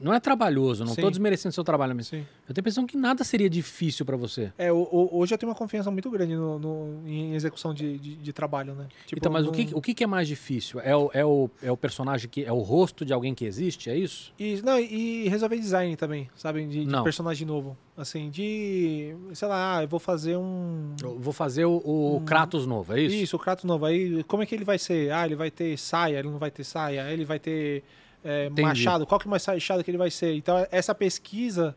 não 0.00 0.12
é 0.12 0.20
trabalhoso, 0.20 0.84
não 0.84 0.94
tô 0.94 1.10
desmerecendo 1.10 1.54
seu 1.54 1.64
trabalho, 1.64 1.94
mas 1.94 2.08
sim. 2.08 2.18
eu 2.48 2.54
tenho 2.54 2.58
a 2.58 2.60
impressão 2.60 2.86
que 2.86 2.96
nada 2.96 3.24
seria 3.24 3.48
difícil 3.48 4.04
para 4.04 4.16
você. 4.16 4.52
É, 4.58 4.72
hoje 4.72 5.34
eu 5.34 5.38
tenho 5.38 5.50
uma 5.50 5.56
confiança 5.56 5.90
muito 5.90 6.10
grande 6.10 6.34
no, 6.34 6.58
no- 6.58 7.02
em 7.08 7.34
execução 7.34 7.72
de, 7.74 7.98
de, 7.98 8.16
de 8.16 8.32
trabalho, 8.32 8.74
né? 8.74 8.86
Tipo, 9.06 9.18
então, 9.20 9.32
mas 9.32 9.46
o 9.46 9.52
que, 9.52 9.70
o 9.74 9.80
que 9.80 10.02
é 10.02 10.06
mais 10.06 10.26
difícil? 10.28 10.80
É 10.80 10.94
o, 10.96 11.10
é, 11.12 11.24
o, 11.24 11.50
é 11.62 11.70
o 11.70 11.76
personagem 11.76 12.28
que 12.28 12.44
é 12.44 12.52
o 12.52 12.58
rosto 12.58 13.04
de 13.04 13.12
alguém 13.12 13.34
que 13.34 13.44
existe, 13.44 13.90
é 13.90 13.96
isso? 13.96 14.32
E, 14.38 14.60
não, 14.62 14.78
e 14.78 15.28
resolver 15.28 15.56
design 15.58 15.96
também, 15.96 16.28
sabe? 16.36 16.66
De, 16.66 16.84
de 16.84 17.02
personagem 17.02 17.46
novo. 17.46 17.76
Assim, 17.96 18.28
de. 18.28 19.14
Sei 19.34 19.46
lá, 19.46 19.78
ah, 19.78 19.82
eu 19.84 19.88
vou 19.88 20.00
fazer 20.00 20.36
um. 20.36 20.94
Eu 21.00 21.16
vou 21.18 21.32
fazer 21.32 21.64
o, 21.64 21.76
o 22.16 22.20
Kratos 22.26 22.66
novo, 22.66 22.92
é 22.92 23.00
isso? 23.00 23.14
Isso, 23.16 23.36
o 23.36 23.38
Kratos 23.38 23.64
novo. 23.64 23.86
Aí, 23.86 24.24
como 24.24 24.42
é 24.42 24.46
que 24.46 24.54
ele 24.54 24.64
vai 24.64 24.78
ser? 24.78 25.12
Ah, 25.12 25.24
ele 25.24 25.36
vai 25.36 25.50
ter 25.50 25.78
saia, 25.78 26.18
ele 26.18 26.28
não 26.28 26.38
vai 26.38 26.50
ter 26.50 26.64
saia, 26.64 27.08
ele 27.12 27.24
vai 27.24 27.38
ter 27.38 27.84
é, 28.24 28.48
machado. 28.48 29.06
Qual 29.06 29.18
que 29.20 29.26
é 29.26 29.28
o 29.28 29.30
mais 29.30 29.46
machado 29.46 29.84
que 29.84 29.90
ele 29.90 29.98
vai 29.98 30.10
ser? 30.10 30.34
Então, 30.34 30.66
essa 30.70 30.94
pesquisa, 30.94 31.76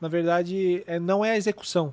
na 0.00 0.08
verdade, 0.08 0.84
é, 0.86 0.98
não 0.98 1.24
é 1.24 1.32
a 1.32 1.36
execução. 1.36 1.92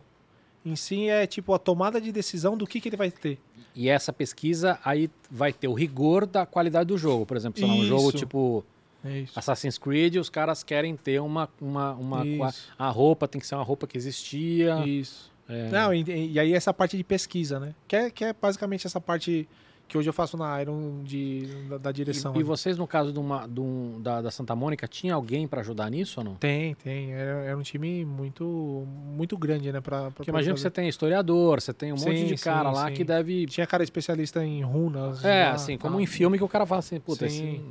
Em 0.66 0.76
si, 0.76 1.10
é 1.10 1.26
tipo 1.26 1.54
a 1.54 1.60
tomada 1.60 2.00
de 2.00 2.12
decisão 2.12 2.58
do 2.58 2.68
que, 2.68 2.80
que 2.80 2.90
ele 2.90 2.98
vai 2.98 3.10
ter. 3.10 3.40
E 3.74 3.90
essa 3.90 4.12
pesquisa 4.12 4.80
aí 4.84 5.10
vai 5.30 5.54
ter 5.54 5.68
o 5.68 5.74
rigor 5.74 6.26
da 6.26 6.46
qualidade 6.46 6.88
do 6.88 6.98
jogo. 6.98 7.26
Por 7.26 7.38
exemplo, 7.38 7.60
sei 7.60 7.68
lá, 7.68 7.74
um 7.74 7.86
jogo 7.86 8.12
tipo 8.12 8.66
É 9.06 9.20
isso. 9.20 9.40
Assassin's 9.40 9.78
Creed, 9.78 10.16
os 10.16 10.30
caras 10.30 10.64
querem 10.64 10.96
ter 10.98 11.22
uma. 11.22 11.48
uma, 11.62 11.94
uma 11.94 12.26
Isso. 12.26 12.70
a 12.78 12.90
roupa 12.90 13.28
tem 13.28 13.40
que 13.40 13.48
ser 13.48 13.56
uma 13.56 13.64
roupa 13.64 13.88
que 13.88 13.98
existia. 13.98 14.86
Isso. 14.86 15.32
É. 15.48 15.70
Não, 15.70 15.94
e, 15.94 16.34
e 16.34 16.40
aí 16.40 16.54
essa 16.54 16.74
parte 16.74 16.98
de 16.98 17.04
pesquisa, 17.04 17.60
né? 17.60 17.74
Que 17.88 17.96
é, 17.96 18.10
que 18.10 18.26
é 18.26 18.34
basicamente 18.34 18.86
essa 18.86 19.00
parte 19.00 19.48
que 19.88 19.98
hoje 19.98 20.10
eu 20.10 20.14
faço 20.14 20.36
na 20.36 20.62
Iron 20.62 21.02
de, 21.04 21.48
da, 21.70 21.78
da 21.78 21.92
direção. 21.92 22.36
E, 22.36 22.40
e 22.40 22.44
vocês, 22.44 22.78
no 22.78 22.86
caso 22.86 23.14
de 23.14 23.20
uma, 23.20 23.48
de 23.48 23.60
um- 23.60 24.02
da, 24.02 24.22
da 24.22 24.30
Santa 24.30 24.56
Mônica, 24.56 24.88
tinha 24.88 25.14
alguém 25.14 25.48
pra 25.48 25.62
ajudar 25.62 25.90
nisso 25.90 26.20
ou 26.20 26.26
não? 26.26 26.36
Tem, 26.36 26.76
tem. 26.76 27.14
Era, 27.14 27.46
era 27.46 27.58
um 27.58 27.62
time 27.62 28.04
muito, 28.04 28.86
muito 29.06 29.38
grande, 29.38 29.72
né? 29.72 29.80
Pra, 29.80 30.02
pra 30.02 30.12
Porque 30.12 30.26
poder 30.26 30.30
imagina 30.32 30.56
que 30.56 30.60
você 30.60 30.70
tem 30.70 30.90
historiador, 30.90 31.62
você 31.62 31.74
tem 31.74 31.94
um 31.94 31.96
monte 31.96 32.18
Sim, 32.18 32.26
de 32.26 32.36
cara 32.36 32.70
sim, 32.70 32.76
lá 32.76 32.88
sim. 32.90 32.94
que 32.96 33.04
deve. 33.04 33.46
Tinha 33.46 33.66
cara 33.66 33.84
especialista 33.84 34.44
em 34.44 34.62
runas. 34.62 35.24
É, 35.24 35.46
lá, 35.46 35.52
assim, 35.54 35.78
como 35.78 35.94
tal. 35.94 36.02
em 36.02 36.06
filme 36.06 36.38
que 36.38 36.44
o 36.44 36.50
cara 36.50 36.66
fala 36.66 36.80
assim, 36.80 37.00
puta, 37.00 37.28
Sim. 37.30 37.56
esse, 37.56 37.62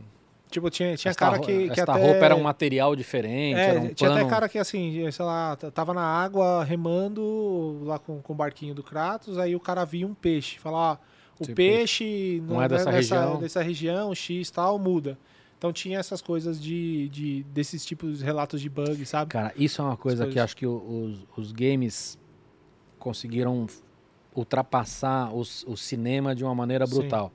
Tipo, 0.48 0.70
tinha, 0.70 0.96
tinha 0.96 1.10
esta, 1.10 1.18
cara 1.26 1.40
que, 1.40 1.68
que 1.68 1.80
esta 1.80 1.92
até... 1.92 2.00
roupa 2.02 2.24
era 2.24 2.36
um 2.36 2.42
material 2.42 2.94
diferente, 2.94 3.58
É, 3.58 3.68
era 3.70 3.80
um 3.80 3.88
tinha 3.92 4.10
até 4.12 4.24
cara 4.24 4.48
que, 4.48 4.56
assim, 4.58 5.10
sei 5.10 5.24
lá, 5.24 5.56
tava 5.56 5.92
na 5.92 6.02
água 6.04 6.62
remando 6.62 7.80
lá 7.82 7.98
com, 7.98 8.22
com 8.22 8.32
o 8.32 8.36
barquinho 8.36 8.72
do 8.72 8.82
Kratos, 8.82 9.38
aí 9.38 9.56
o 9.56 9.60
cara 9.60 9.84
via 9.84 10.06
um 10.06 10.14
peixe. 10.14 10.58
Fala, 10.60 10.92
ó, 10.92 10.96
o 11.38 11.42
Tipo, 11.44 11.56
peixe 11.56 12.42
não 12.46 12.62
é 12.62 12.68
dessa 12.68 12.90
região. 12.90 13.38
dessa 13.40 13.62
região, 13.62 14.14
X 14.14 14.50
tal, 14.50 14.78
muda. 14.78 15.18
Então 15.58 15.72
tinha 15.72 15.98
essas 15.98 16.20
coisas 16.20 16.60
de, 16.60 17.08
de 17.08 17.42
desses 17.44 17.84
tipos 17.84 18.18
de 18.18 18.24
relatos 18.24 18.60
de 18.60 18.68
bug, 18.68 19.04
sabe? 19.06 19.30
Cara, 19.30 19.52
isso 19.56 19.80
é 19.80 19.84
uma 19.84 19.96
coisa 19.96 20.24
que 20.24 20.32
coisas. 20.32 20.44
acho 20.44 20.56
que 20.56 20.66
os, 20.66 21.26
os 21.36 21.52
games 21.52 22.18
conseguiram 22.98 23.66
ultrapassar 24.34 25.32
os- 25.34 25.64
o 25.66 25.76
cinema 25.76 26.34
de 26.34 26.44
uma 26.44 26.54
maneira 26.54 26.86
Sim. 26.86 26.94
brutal. 26.94 27.32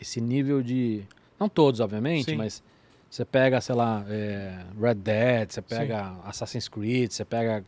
Esse 0.00 0.20
nível 0.20 0.62
de. 0.62 1.02
Não 1.38 1.48
todos, 1.48 1.80
obviamente, 1.80 2.30
Sim. 2.32 2.36
mas 2.36 2.62
você 3.08 3.24
pega, 3.24 3.60
sei 3.60 3.74
lá, 3.74 4.04
é, 4.08 4.64
Red 4.78 4.94
Dead, 4.94 5.50
você 5.50 5.62
pega 5.62 6.16
Assassin's 6.24 6.68
Creed, 6.68 7.10
você 7.10 7.24
pega. 7.24 7.64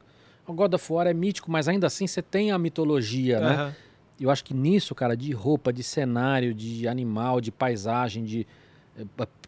O 0.46 0.52
God 0.52 0.74
of 0.74 0.92
War 0.92 1.06
é 1.06 1.14
mítico, 1.14 1.50
mas 1.50 1.68
ainda 1.68 1.86
assim 1.86 2.06
você 2.06 2.20
tem 2.20 2.50
a 2.50 2.58
mitologia, 2.58 3.40
né? 3.40 3.54
Aham. 3.54 3.74
E 3.74 3.91
eu 4.20 4.30
acho 4.30 4.44
que 4.44 4.54
nisso, 4.54 4.94
cara, 4.94 5.16
de 5.16 5.32
roupa, 5.32 5.72
de 5.72 5.82
cenário, 5.82 6.54
de 6.54 6.86
animal, 6.88 7.40
de 7.40 7.50
paisagem, 7.50 8.24
de 8.24 8.46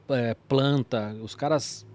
eh, 0.08 0.36
planta, 0.48 1.14
os 1.22 1.34
caras. 1.34 1.86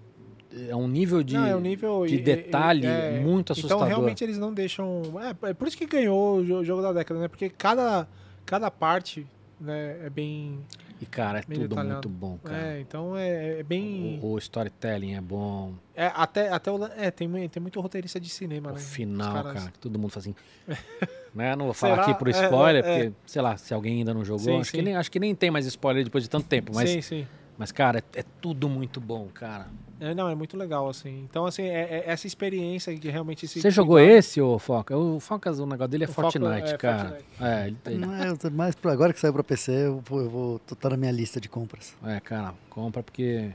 É 0.68 0.74
um 0.74 0.88
nível 0.88 1.22
de. 1.22 1.34
Não, 1.34 1.46
é 1.46 1.54
um 1.54 1.60
nível 1.60 2.04
de 2.06 2.18
detalhe 2.18 2.84
é, 2.84 3.20
muito 3.20 3.52
Então 3.52 3.56
assustador. 3.66 3.86
realmente 3.86 4.24
eles 4.24 4.36
não 4.36 4.52
deixam. 4.52 5.02
É, 5.44 5.50
é 5.50 5.54
por 5.54 5.68
isso 5.68 5.76
que 5.76 5.86
ganhou 5.86 6.38
o 6.38 6.44
jo- 6.44 6.64
jogo 6.64 6.82
da 6.82 6.92
década, 6.92 7.20
né? 7.20 7.28
Porque 7.28 7.48
cada, 7.48 8.08
cada 8.44 8.68
parte 8.68 9.24
né, 9.60 9.98
é 10.04 10.10
bem. 10.10 10.58
E, 11.00 11.06
cara, 11.06 11.38
é 11.38 11.42
tudo 11.42 11.68
detalhado. 11.68 11.92
muito 11.94 12.08
bom, 12.10 12.38
cara. 12.38 12.74
É, 12.74 12.80
então 12.80 13.16
é, 13.16 13.60
é 13.60 13.62
bem. 13.62 14.18
O, 14.22 14.32
o 14.34 14.38
storytelling 14.38 15.14
é 15.14 15.20
bom. 15.20 15.72
É, 15.94 16.06
até, 16.14 16.50
até 16.50 16.70
o, 16.70 16.84
é, 16.84 17.10
tem, 17.10 17.48
tem 17.48 17.60
muito 17.60 17.80
roteirista 17.80 18.20
de 18.20 18.28
cinema, 18.28 18.70
o 18.70 18.74
né? 18.74 18.80
final, 18.80 19.32
caras- 19.32 19.52
cara, 19.54 19.70
que 19.70 19.78
todo 19.78 19.98
mundo 19.98 20.10
faz 20.10 20.26
assim. 20.26 20.34
né? 21.34 21.56
Não 21.56 21.64
vou 21.66 21.74
falar 21.74 21.94
Será? 21.94 22.02
aqui 22.06 22.14
pro 22.18 22.28
É, 22.28 22.32
spoiler, 22.32 22.84
é, 22.84 22.88
é. 22.88 23.04
porque, 23.10 23.12
sei 23.26 23.40
lá, 23.40 23.56
se 23.56 23.72
alguém 23.72 23.98
ainda 23.98 24.12
não 24.12 24.24
jogou, 24.24 24.44
Sim, 24.44 24.60
acho, 24.60 24.70
que 24.72 24.76
sim. 24.76 24.82
nem, 24.82 24.96
acho 24.96 25.10
que 25.10 25.18
nem 25.18 25.34
tem 25.34 25.50
mais 25.50 25.64
spoiler 25.66 26.04
depois 26.04 26.22
de 26.24 26.28
tanto 26.28 26.46
tempo. 26.46 26.72
Mas, 26.74 26.90
Sim, 26.90 27.00
sim. 27.00 27.26
mas 27.56 27.72
cara, 27.72 28.00
é, 28.14 28.20
é 28.20 28.24
tudo 28.42 28.68
muito 28.68 29.00
bom, 29.00 29.26
cara. 29.32 29.68
É, 30.00 30.14
não, 30.14 30.28
é 30.30 30.34
muito 30.34 30.56
legal, 30.56 30.88
assim. 30.88 31.20
Então, 31.30 31.44
assim, 31.44 31.62
é, 31.64 31.98
é 31.98 32.04
essa 32.06 32.26
experiência 32.26 32.94
de 32.96 33.10
realmente 33.10 33.44
esse. 33.44 33.60
Você 33.60 33.70
jogou 33.70 33.98
esse, 33.98 34.40
ô 34.40 34.58
Foca? 34.58 34.96
O 34.96 35.20
Focas, 35.20 35.58
o 35.58 35.66
negócio 35.66 35.88
dele 35.90 36.04
é 36.04 36.08
O 36.08 36.12
Foca, 36.12 36.30
Fortnite, 36.32 36.72
é, 36.72 36.76
cara. 36.78 37.08
Fortnite. 37.10 37.24
É, 37.40 37.66
ele 37.66 37.76
tem. 37.84 37.98
Não, 37.98 38.14
é, 38.14 38.34
tô- 38.34 38.50
mas 38.50 38.74
agora 38.84 39.12
que 39.12 39.20
saiu 39.20 39.32
pra 39.34 39.44
PC, 39.44 39.72
eu 39.88 40.00
vou, 40.04 40.20
eu 40.22 40.30
vou 40.30 40.58
tô- 40.60 40.74
tá 40.74 40.88
na 40.88 40.96
minha 40.96 41.12
lista 41.12 41.38
de 41.40 41.48
compras. 41.48 41.94
É, 42.02 42.18
cara, 42.18 42.54
compra 42.70 43.02
porque. 43.02 43.52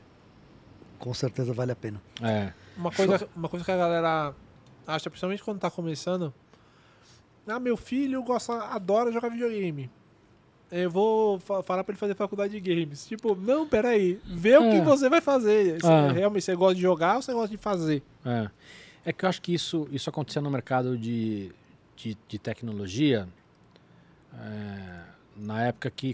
Com 0.99 1.13
certeza 1.13 1.51
vale 1.53 1.71
a 1.71 1.75
pena. 1.75 2.01
É. 2.21 2.53
Uma 2.77 2.91
coisa, 2.91 3.27
uma 3.35 3.49
coisa 3.49 3.65
que 3.65 3.71
a 3.71 3.77
galera 3.77 4.33
acha, 4.87 5.09
principalmente 5.09 5.43
quando 5.43 5.59
tá 5.59 5.69
começando. 5.69 6.33
Ah, 7.47 7.59
meu 7.59 7.75
filho 7.77 8.23
gosta, 8.23 8.53
adora 8.65 9.11
jogar 9.11 9.29
videogame. 9.29 9.89
Eu 10.71 10.89
vou 10.89 11.39
fa- 11.39 11.61
falar 11.63 11.83
pra 11.83 11.93
ele 11.93 11.99
fazer 11.99 12.15
faculdade 12.15 12.59
de 12.59 12.75
games. 12.75 13.05
Tipo, 13.07 13.35
não, 13.35 13.67
peraí, 13.67 14.19
vê 14.25 14.57
o 14.57 14.61
que 14.69 14.77
É. 14.77 14.81
você 14.83 15.09
vai 15.09 15.21
fazer. 15.21 15.79
Você, 15.81 15.87
Ah. 15.87 16.11
Realmente, 16.11 16.43
você 16.43 16.55
gosta 16.55 16.75
de 16.75 16.81
jogar 16.81 17.15
ou 17.17 17.21
você 17.21 17.33
gosta 17.33 17.49
de 17.49 17.57
fazer? 17.57 18.01
É. 18.25 18.49
É 19.05 19.13
que 19.13 19.23
eu 19.25 19.29
acho 19.29 19.41
que 19.41 19.53
isso, 19.53 19.87
isso 19.91 20.09
acontecia 20.09 20.41
no 20.41 20.49
mercado 20.49 20.97
de, 20.97 21.51
de, 21.95 22.17
de 22.27 22.39
tecnologia 22.39 23.27
é, 24.33 25.01
na 25.37 25.63
época 25.65 25.89
que 25.89 26.13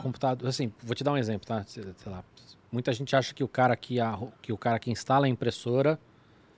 computador. 0.00 0.48
Assim, 0.48 0.72
vou 0.82 0.94
te 0.94 1.02
dar 1.04 1.12
um 1.12 1.16
exemplo, 1.16 1.46
tá? 1.46 1.64
Sei 1.66 1.84
lá, 2.06 2.22
muita 2.70 2.92
gente 2.92 3.14
acha 3.14 3.32
que 3.34 3.42
o 3.44 3.48
cara 3.48 3.76
que, 3.76 4.00
arru- 4.00 4.32
que 4.42 4.52
o 4.52 4.58
cara 4.58 4.78
que 4.78 4.90
instala 4.90 5.26
a 5.26 5.28
impressora 5.28 5.98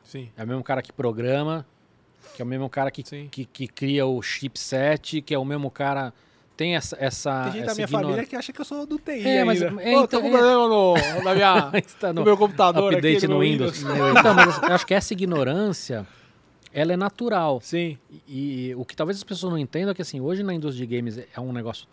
Sim. 0.02 0.30
é 0.36 0.44
o 0.44 0.46
mesmo 0.46 0.62
cara 0.62 0.82
que 0.82 0.92
programa, 0.92 1.66
que 2.34 2.42
é 2.42 2.44
o 2.44 2.48
mesmo 2.48 2.68
cara 2.68 2.90
que, 2.90 3.02
que, 3.28 3.44
que 3.44 3.66
cria 3.68 4.06
o 4.06 4.20
chipset, 4.22 5.20
que 5.22 5.34
é 5.34 5.38
o 5.38 5.44
mesmo 5.44 5.70
cara. 5.70 6.12
Tem 6.57 6.74
essa. 6.74 6.97
essa 6.99 7.45
Tem 7.45 7.53
gente 7.53 7.62
essa 7.65 7.66
da 7.69 7.74
minha 7.74 7.85
ignor- 7.85 8.03
família 8.03 8.24
que 8.27 8.35
acha 8.37 8.53
que 8.53 8.61
eu 8.61 8.65
sou 8.65 8.87
do 8.87 8.99
TI 8.99 9.27
É, 9.28 9.45
mas- 9.45 9.61
é, 9.61 9.70
Pô, 9.70 9.81
então, 9.81 10.07
tô 10.07 10.20
com 10.23 10.28
é. 10.28 10.31
problema 10.31 10.69
no, 10.69 10.95
na 11.23 11.35
minha, 11.35 11.70
Está 11.87 12.12
no 12.12 12.20
no 12.20 12.24
meu 12.24 12.37
computador 12.37 12.93
update 12.95 13.19
aqui, 13.19 13.27
no, 13.28 13.39
meu 13.39 13.41
Windows. 13.49 13.81
então, 13.83 14.35
mas 14.35 14.62
eu 14.62 14.74
acho 14.74 14.87
que 14.87 14.95
essa 14.95 15.12
ignorância, 15.12 16.07
ela 16.73 16.93
é 16.93 16.97
natural. 16.97 17.61
Sim, 17.62 17.99
E, 18.27 18.69
e 18.70 18.74
o 18.74 18.85
que 18.85 18.97
talvez 18.97 19.19
as 19.19 19.24
pessoas 19.24 19.51
não 19.53 19.59
entendam 19.59 19.91
é 19.91 19.95
que 19.95 20.01
assim, 20.03 20.20
hoje 20.20 20.43
na 20.43 20.55
indústria 20.55 20.87
de 20.87 20.97
games 20.97 21.19
é 21.19 21.41
um 21.41 21.53
negócio 21.53 21.87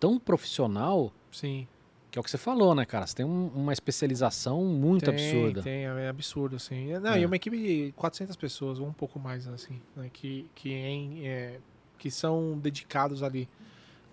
tão 0.00 0.18
profissional 0.18 1.12
sim. 1.30 1.66
que 2.10 2.18
é 2.18 2.20
o 2.20 2.22
que 2.22 2.30
você 2.30 2.38
falou, 2.38 2.74
né, 2.74 2.84
cara? 2.86 3.06
Você 3.06 3.16
tem 3.16 3.26
um- 3.26 3.50
uma 3.54 3.72
especialização 3.74 4.64
muito 4.64 5.10
tem, 5.10 5.14
absurda. 5.14 5.62
Tem, 5.62 5.84
é 5.84 6.08
absurdo, 6.08 6.56
assim. 6.56 6.92
Não, 6.98 7.12
É. 7.12 7.20
E 7.20 7.26
uma 7.26 7.36
equipe 7.36 7.56
de 7.58 7.92
400 7.96 8.34
pessoas, 8.36 8.78
ou 8.78 8.86
um 8.86 8.92
pouco 8.94 9.18
mais, 9.18 9.46
assim, 9.46 9.78
né, 9.94 10.08
que, 10.10 10.46
que, 10.54 10.72
em, 10.72 11.26
é, 11.26 11.58
que 11.98 12.10
são 12.10 12.56
dedicados 12.58 13.22
ali. 13.22 13.46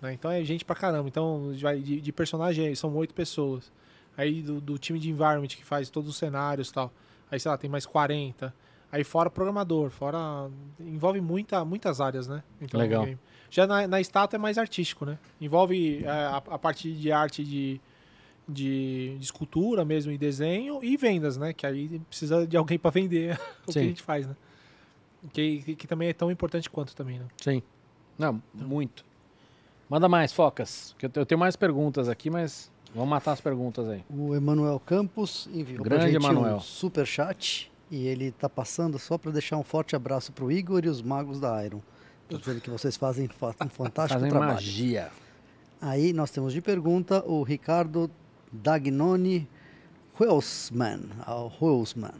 Né? 0.04 0.12
Então 0.12 0.30
é 0.30 0.44
gente 0.44 0.64
pra 0.64 0.76
caramba. 0.76 1.08
Então, 1.08 1.52
de, 1.52 2.00
de 2.00 2.12
personagem 2.12 2.74
são 2.74 2.94
oito 2.94 3.14
pessoas. 3.14 3.72
Aí 4.16 4.42
do, 4.42 4.60
do 4.60 4.78
time 4.78 4.98
de 4.98 5.10
environment 5.10 5.48
que 5.48 5.64
faz 5.64 5.88
todos 5.90 6.08
os 6.10 6.16
cenários 6.16 6.68
e 6.68 6.74
tal. 6.74 6.92
Aí, 7.30 7.40
sei 7.40 7.50
lá, 7.50 7.56
tem 7.56 7.70
mais 7.70 7.86
40. 7.86 8.54
Aí 8.92 9.02
fora 9.02 9.30
programador, 9.30 9.90
fora. 9.90 10.48
Envolve 10.78 11.20
muita, 11.20 11.64
muitas 11.64 12.00
áreas, 12.00 12.28
né? 12.28 12.42
Então, 12.60 12.78
Legal. 12.78 13.08
Já 13.50 13.66
na, 13.66 13.86
na 13.88 14.00
estátua 14.00 14.36
é 14.36 14.38
mais 14.38 14.58
artístico, 14.58 15.04
né? 15.04 15.18
Envolve 15.40 16.04
é, 16.04 16.08
a, 16.08 16.36
a 16.36 16.58
parte 16.58 16.92
de 16.92 17.10
arte 17.10 17.42
de, 17.42 17.80
de, 18.48 19.16
de 19.18 19.24
escultura 19.24 19.84
mesmo 19.84 20.12
e 20.12 20.18
desenho 20.18 20.80
e 20.82 20.96
vendas, 20.96 21.36
né? 21.36 21.52
Que 21.52 21.66
aí 21.66 22.00
precisa 22.08 22.46
de 22.46 22.56
alguém 22.56 22.78
para 22.78 22.90
vender 22.90 23.40
o 23.64 23.66
que 23.66 23.72
Sim. 23.72 23.80
a 23.80 23.82
gente 23.84 24.02
faz, 24.02 24.26
né? 24.26 24.36
Que, 25.32 25.62
que, 25.62 25.76
que 25.76 25.86
também 25.86 26.10
é 26.10 26.12
tão 26.12 26.30
importante 26.30 26.68
quanto 26.68 26.94
também, 26.94 27.18
né? 27.18 27.26
Sim. 27.42 27.62
Não, 28.18 28.40
muito. 28.52 29.04
Manda 29.88 30.08
mais, 30.08 30.32
Focas. 30.32 30.94
Que 30.98 31.06
eu 31.06 31.10
te- 31.10 31.18
eu 31.20 31.26
tenho 31.26 31.38
mais 31.38 31.56
perguntas 31.56 32.08
aqui, 32.08 32.30
mas 32.30 32.70
vamos 32.94 33.08
matar 33.10 33.32
as 33.32 33.40
perguntas 33.40 33.88
aí. 33.88 34.04
O 34.10 34.34
Emanuel 34.34 34.80
Campos 34.80 35.48
enviou 35.52 35.82
pra 35.82 35.96
Grande 35.96 36.12
gente 36.12 36.24
Emanuel. 36.24 36.56
um 36.56 36.60
super 36.60 37.06
chat 37.06 37.70
e 37.90 38.06
ele 38.06 38.32
tá 38.32 38.48
passando 38.48 38.98
só 38.98 39.18
para 39.18 39.30
deixar 39.30 39.56
um 39.56 39.62
forte 39.64 39.94
abraço 39.94 40.32
pro 40.32 40.50
Igor 40.50 40.82
e 40.84 40.88
os 40.88 41.02
magos 41.02 41.38
da 41.38 41.64
Iron. 41.64 41.80
Tô 42.28 42.38
dizendo 42.38 42.60
que 42.60 42.70
vocês 42.70 42.96
fazem 42.96 43.28
fa- 43.28 43.54
um 43.64 43.68
fantástico 43.68 44.14
Fazem 44.18 44.30
trabalho. 44.30 44.54
magia. 44.54 45.10
Aí 45.80 46.12
nós 46.14 46.30
temos 46.30 46.52
de 46.54 46.62
pergunta 46.62 47.22
o 47.26 47.42
Ricardo 47.42 48.10
Dagnoni 48.50 49.46
Huelsman. 50.18 51.00
ah, 51.26 51.46
Huelsman. 51.60 52.12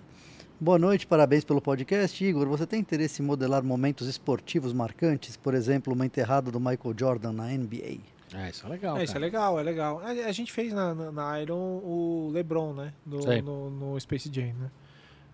Boa 0.64 0.78
noite, 0.78 1.06
parabéns 1.06 1.44
pelo 1.44 1.60
podcast. 1.60 2.24
Igor, 2.24 2.48
você 2.48 2.66
tem 2.66 2.80
interesse 2.80 3.20
em 3.20 3.24
modelar 3.26 3.62
momentos 3.62 4.08
esportivos 4.08 4.72
marcantes? 4.72 5.36
Por 5.36 5.52
exemplo, 5.52 5.92
uma 5.92 6.06
enterrada 6.06 6.50
do 6.50 6.58
Michael 6.58 6.94
Jordan 6.98 7.32
na 7.34 7.48
NBA? 7.48 7.98
É, 8.32 8.48
isso 8.48 8.64
é 8.64 8.70
legal. 8.70 8.96
É, 8.96 9.04
isso 9.04 9.14
é 9.14 9.18
legal, 9.20 9.60
é 9.60 9.62
legal. 9.62 10.00
A, 10.02 10.08
a 10.08 10.32
gente 10.32 10.50
fez 10.50 10.72
na, 10.72 10.94
na, 10.94 11.12
na 11.12 11.42
Iron 11.42 11.82
o 11.84 12.30
LeBron, 12.32 12.72
né? 12.72 12.94
No, 13.04 13.22
Sei. 13.22 13.42
no, 13.42 13.68
no 13.68 14.00
Space 14.00 14.30
Jam, 14.32 14.54
né? 14.54 14.70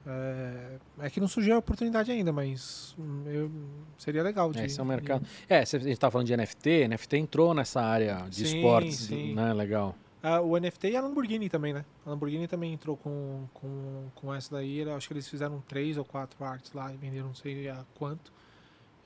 É, 0.05 1.07
é 1.07 1.11
que 1.11 1.21
não 1.21 1.29
surgiu 1.29 1.55
a 1.55 1.59
oportunidade 1.59 2.11
ainda, 2.11 2.33
mas 2.33 2.97
hum, 2.99 3.23
eu, 3.27 3.53
seria 3.99 4.25
legal. 4.25 4.51
De, 4.51 4.59
É, 4.59 4.67
esse 4.67 4.81
é 4.81 4.83
um 4.83 4.87
de- 4.87 4.91
mercado. 4.93 5.25
É, 5.49 5.65
você- 5.65 5.77
a 5.77 5.81
gente 5.81 5.97
tá 6.01 6.11
falando 6.11 6.27
de 6.27 6.37
NFT, 6.37 6.89
NFT 6.89 7.17
entrou 7.19 7.55
nessa 7.55 7.81
área 7.81 8.27
de 8.29 8.49
Sim, 8.49 8.57
esportes, 8.57 8.97
sim. 8.97 9.33
né? 9.33 9.55
Legal. 9.55 9.95
Ah, 10.23 10.41
o 10.41 10.59
NFT 10.59 10.91
e 10.91 10.97
a 10.97 11.01
Lamborghini 11.01 11.49
também, 11.49 11.73
né? 11.73 11.85
A 12.05 12.11
Lamborghini 12.11 12.47
também 12.47 12.73
entrou 12.75 12.97
com, 12.97 13.47
com, 13.55 14.05
com 14.15 14.35
essa 14.35 14.55
daí. 14.55 14.79
Eu 14.81 14.95
acho 14.95 15.09
que 15.09 15.15
eles 15.15 15.29
fizeram 15.29 15.63
três 15.67 15.97
ou 15.97 16.05
quatro 16.05 16.45
artes 16.45 16.73
lá 16.73 16.93
e 16.93 16.97
venderam 16.97 17.29
não 17.29 17.35
sei 17.35 17.69
a 17.71 17.85
quanto. 17.95 18.33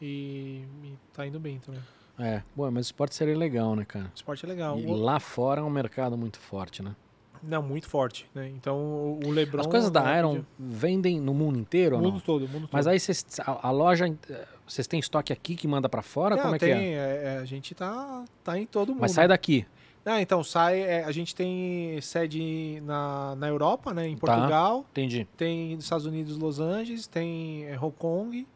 E, 0.00 0.64
e 0.82 0.98
tá 1.12 1.26
indo 1.26 1.38
bem 1.38 1.58
também. 1.60 1.80
É, 2.18 2.42
bom, 2.54 2.70
mas 2.70 2.86
esporte 2.86 3.14
seria 3.14 3.36
legal, 3.36 3.74
né, 3.74 3.84
cara? 3.84 4.06
O 4.06 4.14
esporte 4.14 4.44
é 4.44 4.48
legal. 4.48 4.78
E 4.78 4.86
O- 4.86 4.94
lá 4.94 5.18
fora 5.20 5.60
é 5.60 5.64
um 5.64 5.70
mercado 5.70 6.16
muito 6.16 6.38
forte, 6.38 6.82
né? 6.82 6.94
Não, 7.42 7.62
muito 7.62 7.86
forte, 7.88 8.26
né? 8.34 8.48
Então 8.48 8.76
o 8.78 9.20
o 9.26 9.30
LeBron... 9.30 9.60
As 9.60 9.66
coisas 9.66 9.90
da 9.90 10.02
né, 10.02 10.18
Iron 10.18 10.42
vendem 10.58 11.20
no 11.20 11.34
mundo 11.34 11.58
inteiro 11.58 11.96
O 11.96 12.00
mundo 12.00 12.20
todo, 12.20 12.46
o 12.46 12.48
mundo 12.48 12.68
Mas 12.72 12.86
todo. 12.86 12.92
aí 12.92 12.98
vocês, 12.98 13.26
a, 13.40 13.68
a 13.68 13.70
loja, 13.70 14.06
eh, 14.30 14.46
vocês 14.66 14.86
têm 14.86 14.98
estoque 14.98 15.30
aqui 15.30 15.54
que 15.54 15.68
manda 15.68 15.86
pra 15.88 16.00
fora? 16.00 16.36
Não, 16.36 16.42
Como 16.44 16.54
é 16.54 16.58
tem, 16.58 16.68
que 16.72 16.74
é? 16.74 16.82
é, 16.94 17.22
é, 17.34 17.38
a 17.38 17.44
gente 17.44 17.74
tá, 17.74 18.24
tá 18.42 18.58
em 18.58 18.64
todo 18.64 18.88
mundo. 18.92 19.00
Mas 19.02 19.12
sai 19.12 19.28
daqui. 19.28 19.66
Ah, 20.06 20.20
então 20.20 20.44
sai. 20.44 20.80
é, 20.82 21.04
a 21.04 21.10
gente 21.12 21.34
tem 21.34 21.98
sede 22.00 22.80
na, 22.84 23.34
na 23.36 23.48
Europa, 23.48 23.94
né? 23.94 24.06
Em 24.08 24.16
Tá. 24.16 24.26
Portugal. 24.34 24.84
Entendi. 24.90 25.26
Tem 25.36 25.74
nos 25.74 25.84
Estados 25.84 26.04
Unidos, 26.06 26.36
Los 26.36 26.60
Angeles. 26.60 27.06
Tem 27.06 27.64
é, 27.66 27.78
Hong 27.78 27.94
Kong. 27.96 28.46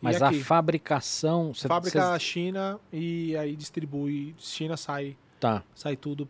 Mas 0.00 0.20
a 0.22 0.32
fabricação. 0.32 1.52
cê- 1.54 1.66
Fábrica 1.68 2.10
cês- 2.10 2.22
China 2.22 2.78
e 2.92 3.36
aí 3.36 3.54
distribui. 3.56 4.34
China 4.38 4.76
sai, 4.76 5.16
Tá. 5.40 5.62
sai 5.74 5.96
tudo 5.96 6.26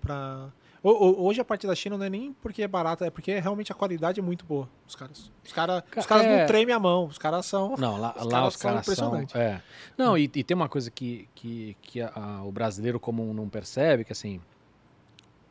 ho- 0.92 1.26
Hoje 1.26 1.40
a 1.40 1.44
parte 1.44 1.66
da 1.66 1.74
China 1.74 1.98
não 1.98 2.04
é 2.06 2.10
nem 2.10 2.32
porque 2.42 2.62
é 2.62 2.68
barata, 2.68 3.04
é 3.06 3.10
porque 3.10 3.38
realmente 3.38 3.70
a 3.72 3.74
qualidade 3.74 4.20
é 4.20 4.22
muito 4.22 4.44
boa. 4.46 4.68
Os 4.86 4.94
caras. 4.94 5.30
Os, 5.44 5.52
cara, 5.52 5.82
Ca- 5.90 6.00
os 6.00 6.06
caras 6.06 6.24
é- 6.26 6.40
não 6.40 6.46
tremem 6.46 6.74
a 6.74 6.78
mão. 6.78 7.06
Os 7.06 7.18
caras 7.18 7.44
são. 7.46 7.74
Não, 7.78 7.98
lá, 8.00 8.14
Os 8.16 8.24
lá 8.24 8.30
caras 8.30 8.54
os 8.54 8.60
são 8.60 8.70
caras 8.70 8.86
são. 8.86 9.08
impressionantes. 9.08 9.34
É. 9.34 9.62
Não, 9.98 10.16
e, 10.16 10.24
e 10.24 10.44
tem 10.44 10.54
uma 10.54 10.68
coisa 10.68 10.90
que, 10.90 11.28
que, 11.34 11.76
que 11.82 12.00
a- 12.00 12.12
a- 12.14 12.44
o 12.44 12.52
brasileiro 12.52 12.98
comum 13.00 13.34
não 13.34 13.48
percebe, 13.48 14.04
que 14.04 14.12
assim. 14.12 14.40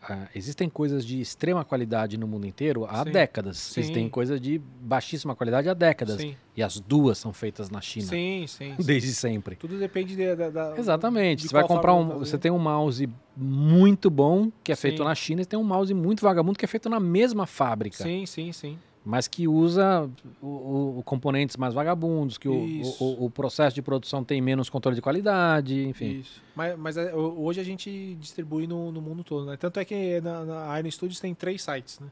Ah, 0.10 0.28
existem 0.36 0.70
coisas 0.70 1.06
de 1.06 1.20
extrema 1.22 1.64
qualidade 1.66 2.18
no 2.18 2.28
mundo 2.28 2.46
inteiro 2.48 2.86
há 2.86 3.04
Sim. 3.04 3.12
décadas. 3.12 3.58
Sim. 3.58 3.80
Existem 3.82 4.10
coisas 4.10 4.40
de 4.42 4.60
baixíssima 4.82 5.36
qualidade 5.36 5.70
há 5.70 5.74
décadas. 5.74 6.22
Sim, 6.22 6.36
E 6.56 6.64
as 6.64 6.80
duas 6.80 7.18
são 7.18 7.32
feitas 7.34 7.70
na 7.70 7.82
China. 7.82 8.08
sim, 8.08 8.46
sim. 8.48 8.76
Desde 8.84 9.14
sempre. 9.14 9.56
Tudo 9.56 9.78
depende 9.78 10.16
de- 10.16 10.36
da. 10.36 10.50
da- 10.50 10.78
Exatamente. 10.78 11.44
de 11.44 11.50
Você 11.50 11.54
vai 11.54 11.68
comprar 11.68 11.94
um. 11.94 12.20
Você 12.20 12.38
tem 12.38 12.52
um 12.52 12.60
mouse 12.60 13.10
muito 13.36 14.10
bom, 14.10 14.52
que 14.64 14.72
é 14.72 14.76
feito 14.76 15.04
na 15.04 15.14
China, 15.14 15.42
e 15.42 15.46
tem 15.46 15.60
um 15.60 15.64
mouse 15.64 15.94
muito 15.94 16.22
vagabundo, 16.22 16.58
que 16.58 16.66
é 16.66 16.68
feito 16.68 16.90
na 16.90 17.00
mesma 17.00 17.46
fábrica. 17.46 18.04
Sim, 18.04 18.26
sim, 18.26 18.52
sim. 18.52 18.78
Mas 19.10 19.26
que 19.26 19.48
usa 19.48 20.10
o, 20.42 20.46
o- 20.48 21.00
o 21.00 21.04
componentes 21.04 21.56
mais 21.56 21.74
vagabundos, 21.74 22.38
que 22.38 22.50
o, 22.50 23.24
o, 23.26 23.30
processo 23.30 23.74
de 23.74 23.82
produção 23.82 24.22
tem 24.22 24.42
menos 24.42 24.70
controle 24.70 24.96
de 24.98 25.02
qualidade, 25.02 25.88
enfim. 25.88 26.20
Isso. 26.20 26.44
Mas, 26.54 26.78
mas 26.78 26.98
é, 26.98 27.16
ho- 27.16 27.42
hoje 27.42 27.62
a 27.62 27.64
gente 27.64 28.16
distribui 28.20 28.68
no, 28.68 28.92
no 28.92 29.02
mundo 29.02 29.24
todo, 29.24 29.46
né? 29.46 29.56
Tanto 29.56 29.80
é 29.80 29.86
que 29.86 30.20
na, 30.20 30.44
na 30.44 30.80
Iron 30.80 30.92
Studios 30.92 31.22
tem 31.22 31.34
três 31.34 31.62
sites, 31.64 32.02
né? 32.02 32.08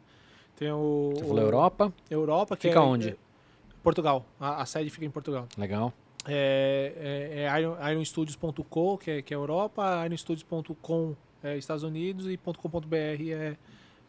Tem 0.56 0.72
o... 0.72 1.12
Você 1.18 1.26
falou 1.26 1.44
Europa, 1.44 1.94
Europa, 2.10 2.56
que 2.56 2.70
Fica 2.70 2.80
é, 2.80 2.84
onde? 2.84 3.10
é 3.10 3.16
Portugal. 3.84 4.26
A, 4.40 4.62
a 4.62 4.66
sede 4.66 4.90
fica 4.90 5.06
em 5.06 5.12
Portugal. 5.12 5.50
legal. 5.58 5.92
É, 6.26 6.94
é, 7.36 7.44
é 7.44 7.60
Iron, 7.60 7.76
ironstudios.co, 7.92 8.98
que 8.98 9.12
é, 9.12 9.22
que 9.22 9.34
é 9.34 9.38
Europa, 9.38 10.02
ironstudios.com 10.06 11.14
é 11.44 11.58
Estados 11.58 11.84
Unidos 11.84 12.26
e 12.30 12.38
.com.br 12.38 12.96
é, 12.96 13.58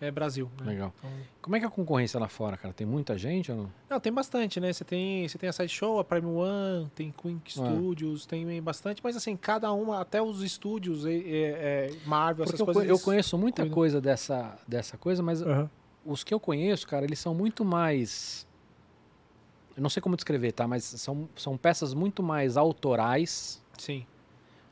é 0.00 0.10
Brasil. 0.10 0.50
Né? 0.60 0.72
Legal. 0.72 0.92
Então, 0.98 1.10
Como 1.40 1.56
é 1.56 1.58
que 1.58 1.64
é 1.64 1.68
a 1.68 1.70
concorrência 1.70 2.18
lá 2.20 2.28
fora, 2.28 2.56
cara? 2.56 2.74
Tem 2.74 2.86
muita 2.86 3.16
gente 3.16 3.50
ou 3.50 3.56
não? 3.58 3.72
não, 3.88 4.00
tem 4.00 4.12
bastante, 4.12 4.58
né? 4.60 4.72
Você 4.72 4.84
tem, 4.84 5.26
você 5.28 5.38
tem 5.38 5.48
a 5.48 5.52
Sideshow, 5.52 5.98
a 5.98 6.04
Prime 6.04 6.26
One, 6.26 6.90
tem 6.94 7.10
Queen 7.12 7.40
Ah. 7.46 7.50
Studios, 7.50 8.26
tem 8.26 8.60
bastante, 8.62 9.00
mas 9.02 9.16
assim, 9.16 9.36
cada 9.36 9.72
uma, 9.72 10.00
até 10.00 10.20
os 10.20 10.42
estúdios, 10.42 11.06
é, 11.06 11.12
é, 11.14 11.18
é, 11.18 11.90
Marvel, 12.04 12.44
Porque 12.44 12.56
essas 12.56 12.60
eu, 12.60 12.66
coisas. 12.66 12.82
co- 12.84 12.88
eu 12.90 12.98
conheço 12.98 13.38
muita 13.38 13.62
cuidam. 13.62 13.74
coisa 13.74 14.00
dessa, 14.00 14.58
dessa 14.66 14.96
coisa, 14.98 15.22
mas 15.22 15.40
Aham. 15.42 15.70
os 16.04 16.22
que 16.24 16.34
eu 16.34 16.40
conheço, 16.40 16.86
cara, 16.86 17.04
eles 17.04 17.18
são 17.18 17.34
muito 17.34 17.64
mais. 17.64 18.46
Eu 19.76 19.82
não 19.82 19.90
sei 19.90 20.00
como 20.00 20.16
descrever, 20.16 20.52
tá? 20.52 20.66
Mas 20.66 20.84
são, 20.84 21.28
são 21.36 21.56
peças 21.56 21.92
muito 21.92 22.22
mais 22.22 22.56
autorais, 22.56 23.62
Sim. 23.76 24.06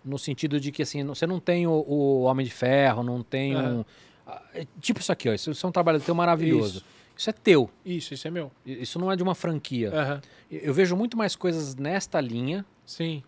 no 0.04 0.18
sentido 0.18 0.58
de 0.58 0.72
que, 0.72 0.82
assim, 0.82 1.04
você 1.04 1.26
não 1.26 1.38
tem 1.38 1.66
o, 1.66 1.72
o 1.86 2.22
Homem 2.22 2.44
de 2.44 2.50
Ferro, 2.52 3.02
não 3.02 3.22
tem 3.22 3.54
um. 3.56 3.84
Ah, 4.26 4.42
é 4.54 4.66
Tipo 4.80 5.00
isso 5.00 5.12
aqui, 5.12 5.28
ó. 5.28 5.32
Isso, 5.32 5.50
isso 5.50 5.66
é 5.66 5.68
um 5.68 5.72
trabalho 5.72 6.00
teu 6.00 6.14
maravilhoso. 6.14 6.78
Isso. 6.78 6.86
Isso, 7.16 7.30
é 7.30 7.32
teu. 7.32 7.70
Isso, 7.84 8.12
isso 8.14 8.26
é 8.26 8.30
meu. 8.30 8.50
Isso 8.66 8.98
não 8.98 9.10
é 9.10 9.16
de 9.16 9.22
uma 9.22 9.34
franquia. 9.34 9.90
Aham. 9.94 10.22
Eu 10.50 10.74
vejo 10.74 10.96
muito 10.96 11.16
mais 11.16 11.36
coisas 11.36 11.74
nesta 11.76 12.20
linha, 12.20 12.66
Sim. 12.84 13.22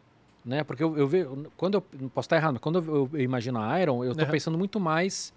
né? 0.45 0.65
Porque 0.65 0.83
eu, 0.83 0.97
eu 0.99 1.07
vejo. 1.07 1.47
Quando 1.57 1.75
eu. 1.75 1.81
Posso 2.11 2.27
estar 2.27 2.37
errado, 2.37 2.55
mas 2.55 2.61
quando 2.63 2.79
eu, 2.81 3.09
eu 3.13 3.21
imagino 3.21 3.61
a 3.61 3.81
Iron, 3.81 4.05
eu 4.05 4.15
tô 4.15 4.23
Aham. 4.23 4.31
pensando 4.33 4.59
muito 4.59 4.81
mais 4.81 5.33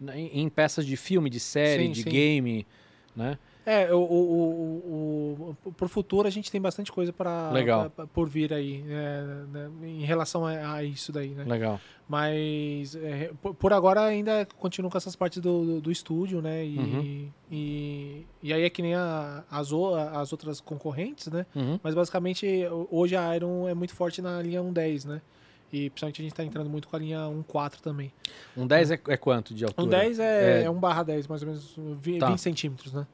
né, 0.00 0.18
em, 0.18 0.42
em 0.42 0.48
peças 0.48 0.86
de 0.86 0.96
filme, 0.96 1.28
de 1.28 1.40
série, 1.40 1.86
Sim, 1.86 1.92
de 1.92 2.02
sim. 2.02 2.08
game, 2.10 2.66
né? 3.14 3.36
É, 3.72 3.94
o, 3.94 3.98
o, 3.98 5.54
o, 5.54 5.56
o, 5.64 5.72
pro 5.72 5.88
futuro 5.88 6.26
a 6.26 6.30
gente 6.30 6.50
tem 6.50 6.60
bastante 6.60 6.90
coisa 6.90 7.12
para 7.12 7.50
por 8.12 8.28
vir 8.28 8.52
aí, 8.52 8.82
né, 8.82 9.44
né, 9.52 9.70
em 9.84 10.04
relação 10.04 10.44
a, 10.46 10.82
isso 10.82 11.12
daí, 11.12 11.28
né? 11.30 11.44
Legal. 11.44 11.80
Mas 12.08 12.96
é, 12.96 13.30
por, 13.58 13.72
agora 13.72 14.00
ainda 14.02 14.44
continuo 14.58 14.90
com 14.90 14.98
essas 14.98 15.14
partes 15.14 15.40
do, 15.40 15.80
do, 15.80 15.92
estúdio, 15.92 16.42
né? 16.42 16.64
E, 16.66 16.78
Uhum. 16.78 17.28
e, 17.50 18.26
e 18.42 18.52
aí 18.52 18.62
é 18.64 18.70
que 18.70 18.82
nem 18.82 18.94
as, 18.94 19.44
as 19.50 20.32
outras 20.32 20.60
concorrentes, 20.60 21.28
né? 21.28 21.46
Uhum. 21.54 21.78
Mas 21.82 21.94
basicamente 21.94 22.46
ho- 22.66 22.88
hoje 22.90 23.14
a 23.16 23.36
Iron 23.36 23.68
é 23.68 23.74
muito 23.74 23.94
forte 23.94 24.20
na 24.20 24.42
linha 24.42 24.60
1.10, 24.60 25.04
né? 25.06 25.22
E 25.72 25.88
principalmente 25.90 26.20
a 26.20 26.24
gente 26.24 26.34
tá 26.34 26.42
entrando 26.44 26.68
muito 26.68 26.88
com 26.88 26.96
a 26.96 26.98
linha 26.98 27.18
1.4 27.20 27.80
também. 27.80 28.12
Um 28.56 28.66
10 28.66 28.90
é, 28.90 29.00
é 29.06 29.16
quanto 29.16 29.54
de 29.54 29.64
altura? 29.64 29.86
1.10 30.04 30.18
é, 30.18 30.62
É. 30.62 30.62
é 30.64 30.70
1 30.70 30.74
barra 30.74 31.04
10, 31.04 31.28
mais 31.28 31.42
ou 31.42 31.48
menos 31.48 31.74
vi- 32.00 32.12
20, 32.14 32.18
Tá. 32.20 32.36
centímetros, 32.36 32.92
né? 32.92 33.06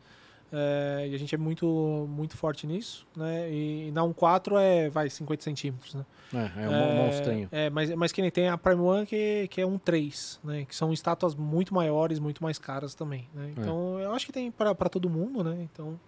É, 0.53 1.09
e 1.11 1.15
a 1.15 1.19
gente 1.19 1.35
é 1.35 1.39
muito, 1.39 2.07
muito 2.09 2.37
forte 2.37 2.67
nisso, 2.67 3.07
né? 3.17 3.51
E 3.53 3.91
na 3.93 4.03
1.4 4.03 4.57
é, 4.61 4.89
vai, 4.89 5.11
50 5.11 5.43
centímetros, 5.43 5.95
né? 5.95 6.07
É, 6.33 6.65
é 6.65 6.69
um 6.69 6.73
mon- 6.73 7.05
monstrinho. 7.07 7.49
É, 7.51 7.69
mas, 7.71 7.91
mas 7.95 8.13
que 8.13 8.23
nem 8.23 8.31
tem 8.31 8.49
a 8.49 8.57
Prime 8.57 8.81
One 8.81 9.07
que, 9.07 9.49
que 9.49 9.61
é 9.61 9.67
um 9.67 9.77
3, 9.79 10.41
né? 10.45 10.65
Que 10.65 10.75
são 10.75 10.93
estátuas 10.93 11.35
muito 11.35 11.75
maiores, 11.75 12.19
muito 12.19 12.43
mais 12.43 12.59
caras 12.59 12.95
também, 12.95 13.29
né? 13.35 13.49
É. 13.57 13.61
Então 13.61 13.99
eu 13.99 14.13
acho 14.13 14.25
que 14.27 14.33
tem 14.33 14.51
para 14.51 14.75
todo 14.89 15.11
mundo, 15.11 15.43
né? 15.45 15.57
Então 15.73 15.99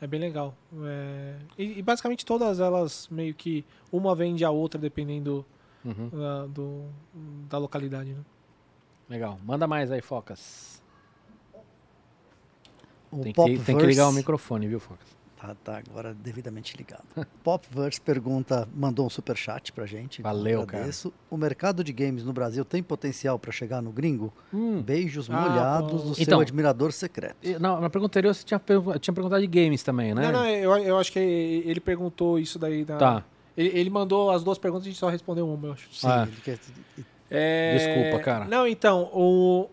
é 0.00 0.06
bem 0.06 0.18
legal. 0.20 0.54
É, 0.84 1.36
e, 1.58 1.78
e 1.78 1.82
basicamente 1.82 2.24
todas 2.26 2.60
elas 2.60 3.06
meio 3.10 3.34
que 3.34 3.64
uma 3.92 4.14
vende 4.14 4.44
a 4.44 4.50
outra 4.50 4.80
dependendo 4.80 5.44
Uhum. 5.84 6.08
da, 6.10 6.46
do, 6.46 6.84
da 7.50 7.58
localidade, 7.58 8.10
né? 8.12 8.20
Legal. 9.08 9.38
Manda 9.44 9.66
mais 9.66 9.90
aí, 9.90 10.00
Focas. 10.00 10.81
O 13.12 13.20
Tem 13.22 13.32
que, 13.32 13.58
tem 13.58 13.76
que 13.78 13.86
ligar 13.86 14.08
o 14.08 14.12
microfone, 14.12 14.66
viu, 14.66 14.80
Focas? 14.80 15.06
Tá, 15.38 15.56
tá, 15.64 15.78
agora 15.88 16.14
devidamente 16.14 16.76
ligado. 16.76 17.02
Popverse 17.42 18.00
pergunta, 18.00 18.68
mandou 18.74 19.04
um 19.06 19.10
superchat 19.10 19.72
pra 19.72 19.84
gente. 19.86 20.22
Valeu, 20.22 20.62
agradeço. 20.62 21.12
O 21.28 21.36
mercado 21.36 21.82
de 21.82 21.92
games 21.92 22.24
no 22.24 22.32
Brasil 22.32 22.64
tem 22.64 22.80
potencial 22.82 23.38
para 23.40 23.50
chegar 23.50 23.82
no 23.82 23.90
gringo? 23.90 24.32
Hum. 24.54 24.80
Beijos 24.80 25.28
Ah, 25.28 25.40
molhados 25.40 26.02
do 26.04 26.12
Então. 26.12 26.24
seu 26.24 26.40
admirador 26.40 26.92
secreto. 26.92 27.36
Não, 27.60 27.80
na 27.80 27.90
pergunta 27.90 28.12
anterior 28.12 28.32
você 28.34 28.44
tinha, 28.44 28.60
tinha 29.00 29.12
perguntado 29.12 29.40
de 29.40 29.46
games 29.48 29.82
também, 29.82 30.14
né? 30.14 30.22
Não, 30.22 30.32
não, 30.32 30.46
eu, 30.48 30.76
eu 30.78 30.96
acho 30.98 31.10
que 31.12 31.18
ele 31.18 31.80
perguntou 31.80 32.38
isso 32.38 32.56
daí. 32.58 32.84
Na, 32.88 32.96
Tá. 32.96 33.24
Ele, 33.56 33.78
ele 33.80 33.90
mandou 33.90 34.30
as 34.30 34.42
duas 34.44 34.56
perguntas 34.58 34.86
e 34.86 34.90
a 34.90 34.92
gente 34.92 35.00
só 35.00 35.08
respondeu 35.08 35.46
uma, 35.52 35.66
eu 35.68 35.72
acho. 35.72 35.92
Sim, 35.92 36.06
Ah. 36.08 36.26
ele 36.26 36.40
quer- 36.42 36.58
É, 37.28 37.76
Desculpa, 37.76 38.24
cara. 38.24 38.44
Não, 38.44 38.66
então, 38.66 39.10
o 39.12 39.68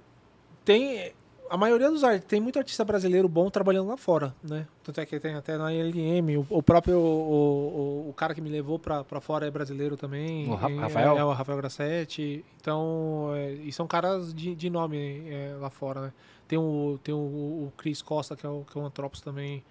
tem 0.65 1.11
a 1.49 1.57
maioria 1.57 1.89
dos 1.89 2.03
artistas, 2.03 2.29
tem 2.29 2.39
muito 2.39 2.57
artista 2.59 2.83
brasileiro 2.85 3.27
bom 3.27 3.49
trabalhando 3.49 3.87
lá 3.87 3.97
fora, 3.97 4.33
né? 4.43 4.67
Tanto 4.83 5.01
é 5.01 5.05
que 5.05 5.19
tem 5.19 5.33
até 5.35 5.57
na 5.57 5.71
LM, 5.71 6.37
o, 6.37 6.45
o 6.49 6.63
próprio 6.63 6.97
o, 6.99 8.05
o, 8.05 8.09
o 8.09 8.13
cara 8.13 8.33
que 8.35 8.41
me 8.41 8.49
levou 8.49 8.77
pra, 8.79 9.03
pra 9.03 9.19
fora 9.19 9.45
é 9.47 9.51
brasileiro 9.51 9.97
também. 9.97 10.49
O 10.49 10.55
Ra- 10.55 10.69
é, 10.71 10.75
Rafael? 10.75 11.17
É, 11.17 11.23
o 11.23 11.31
Rafael 11.31 11.57
Grassetti. 11.57 12.43
Então, 12.61 13.31
é, 13.35 13.53
e 13.53 13.71
são 13.71 13.87
caras 13.87 14.33
de, 14.33 14.55
de 14.55 14.69
nome 14.69 14.97
é, 15.29 15.55
lá 15.59 15.69
fora, 15.69 16.01
né? 16.01 16.13
Tem 16.47 16.57
o 16.57 16.99
tem 17.03 17.13
o, 17.13 17.17
o 17.17 17.73
Chris 17.77 18.01
Costa, 18.01 18.35
que 18.35 18.45
é 18.45 18.49
o, 18.49 18.63
que 18.71 18.77
é 18.77 18.81
o 18.81 18.85
Antropos 18.85 19.21
também. 19.21 19.63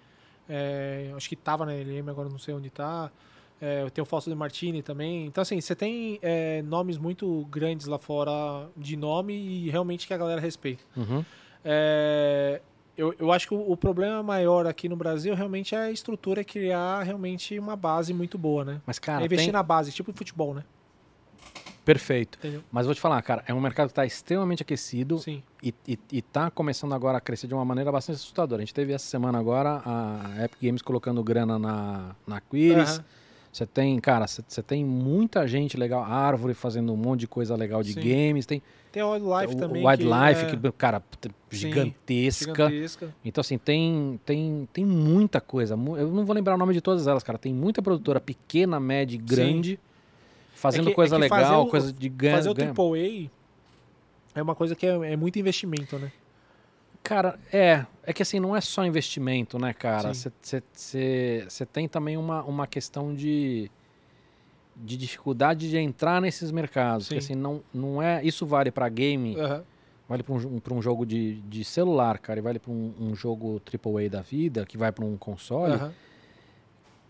É, 0.47 1.11
acho 1.15 1.29
que 1.29 1.35
tava 1.35 1.65
na 1.65 1.73
LM, 1.73 2.09
agora 2.09 2.29
não 2.29 2.39
sei 2.39 2.53
onde 2.53 2.69
tá. 2.69 3.11
É, 3.61 3.89
tem 3.89 4.01
o 4.01 4.05
Fausto 4.05 4.29
de 4.29 4.35
Martini 4.35 4.81
também. 4.81 5.25
Então, 5.25 5.41
assim, 5.41 5.59
você 5.59 5.75
tem 5.75 6.17
é, 6.21 6.61
nomes 6.61 6.97
muito 6.97 7.45
grandes 7.51 7.87
lá 7.87 7.99
fora 7.99 8.67
de 8.75 8.95
nome 8.95 9.33
e 9.33 9.69
realmente 9.69 10.07
que 10.07 10.13
a 10.13 10.17
galera 10.17 10.39
respeita. 10.39 10.81
Uhum. 10.95 11.23
É, 11.63 12.61
eu, 12.97 13.13
eu 13.19 13.31
acho 13.31 13.47
que 13.47 13.53
o, 13.53 13.71
o 13.71 13.77
problema 13.77 14.21
maior 14.23 14.65
aqui 14.67 14.89
no 14.89 14.95
Brasil 14.95 15.33
realmente 15.35 15.75
é 15.75 15.79
a 15.79 15.91
estrutura, 15.91 16.43
criar 16.43 17.03
realmente 17.03 17.57
uma 17.57 17.75
base 17.75 18.13
muito 18.13 18.37
boa, 18.37 18.65
né? 18.65 18.81
Mas, 18.85 18.99
cara, 18.99 19.23
é 19.23 19.25
investir 19.25 19.47
tem... 19.47 19.53
na 19.53 19.63
base, 19.63 19.91
tipo 19.91 20.11
futebol, 20.13 20.53
né? 20.53 20.63
perfeito. 21.89 22.37
Entendeu? 22.37 22.63
Mas 22.71 22.85
vou 22.85 22.93
te 22.93 23.01
falar, 23.01 23.19
cara, 23.23 23.43
é 23.47 23.53
um 23.53 23.59
mercado 23.59 23.87
que 23.87 23.93
está 23.93 24.05
extremamente 24.05 24.61
aquecido 24.61 25.17
Sim. 25.17 25.41
e, 25.63 25.73
e, 25.87 25.97
e 26.11 26.21
tá 26.21 26.51
começando 26.51 26.93
agora 26.93 27.17
a 27.17 27.21
crescer 27.21 27.47
de 27.47 27.53
uma 27.55 27.65
maneira 27.65 27.91
bastante 27.91 28.17
assustadora. 28.17 28.61
A 28.61 28.65
gente 28.65 28.75
teve 28.75 28.93
essa 28.93 29.07
semana 29.07 29.39
agora 29.39 29.81
a 29.83 30.45
Epic 30.45 30.61
Games 30.61 30.81
colocando 30.83 31.23
grana 31.23 31.57
na, 31.57 32.15
na 32.27 32.39
Quiris. 32.39 32.97
Aham. 32.97 33.05
Você 33.51 33.65
tem, 33.65 33.99
cara, 33.99 34.27
você 34.27 34.61
tem 34.61 34.85
muita 34.85 35.47
gente 35.47 35.75
legal, 35.75 36.03
Árvore 36.03 36.53
fazendo 36.53 36.93
um 36.93 36.95
monte 36.95 37.21
de 37.21 37.27
coisa 37.27 37.55
legal 37.55 37.81
de 37.81 37.93
Sim. 37.93 37.99
games, 38.01 38.45
tem 38.45 38.61
Tem 38.91 39.01
Wildlife 39.03 39.53
o 39.55 39.57
também. 39.57 39.85
Wildlife, 39.85 40.45
que, 40.45 40.57
que, 40.57 40.67
é 40.67 40.71
cara, 40.71 40.99
puta, 40.99 41.29
gigantesca. 41.49 42.69
gigantesca. 42.69 43.15
Então, 43.25 43.41
assim, 43.41 43.57
tem, 43.57 44.19
tem, 44.25 44.67
tem 44.71 44.85
muita 44.85 45.41
coisa. 45.41 45.73
Eu 45.73 46.09
não 46.11 46.25
vou 46.25 46.35
lembrar 46.35 46.55
o 46.55 46.57
nome 46.57 46.73
de 46.73 46.81
todas 46.81 47.07
elas, 47.07 47.23
cara. 47.23 47.37
Tem 47.39 47.53
muita 47.53 47.81
produtora 47.81 48.19
pequena, 48.19 48.79
média 48.79 49.15
e 49.15 49.19
grande 49.19 49.79
fazendo 50.53 50.87
É 50.87 50.91
que- 50.91 50.95
coisa 50.95 51.15
é 51.15 51.17
que 51.17 51.21
legal, 51.21 51.65
o- 51.65 51.69
coisa 51.69 51.91
de 51.93 52.09
ganho. 52.09 52.35
Fazer 52.35 52.49
o. 52.49 52.53
AAA 52.53 53.29
é 54.35 54.41
uma 54.41 54.53
coisa 54.55 54.75
que 54.75 54.85
é, 54.85 55.13
é 55.13 55.15
muito 55.17 55.39
investimento, 55.39 55.97
né? 55.97 56.11
Cara, 57.09 57.39
é. 57.51 57.87
É 58.03 58.13
que 58.13 58.21
assim, 58.21 58.39
não 58.39 58.55
é 58.55 58.61
só 58.61 58.85
investimento, 58.85 59.57
né, 59.57 59.73
cara? 59.73 60.13
Você 60.13 61.65
tem 61.65 61.87
também 61.87 62.15
uma, 62.15 62.43
uma 62.43 62.67
questão 62.67 63.15
de, 63.15 63.71
de 64.75 64.95
dificuldade 64.95 65.71
de 65.71 65.77
entrar 65.79 66.21
nesses 66.21 66.51
mercados. 66.51 67.07
Sim. 67.07 67.17
assim, 67.17 67.33
não, 67.33 67.63
não 67.73 67.99
é. 67.99 68.23
Isso 68.23 68.45
vale 68.45 68.69
pra 68.69 68.87
game, 68.89 69.35
Aham. 69.35 69.63
vale 70.07 70.21
pra 70.21 70.35
um, 70.35 70.59
pra 70.59 70.73
um 70.75 70.81
jogo 70.83 71.03
de, 71.03 71.41
de 71.41 71.63
celular, 71.63 72.19
cara, 72.19 72.37
e 72.37 72.43
vale 72.43 72.59
pra 72.59 72.71
um, 72.71 72.93
um 72.99 73.15
jogo 73.15 73.59
AAA 73.59 74.07
da 74.07 74.21
vida, 74.21 74.63
que 74.63 74.77
vai 74.77 74.91
pra 74.91 75.03
um 75.03 75.17
console. 75.17 75.73
Aham. 75.73 75.93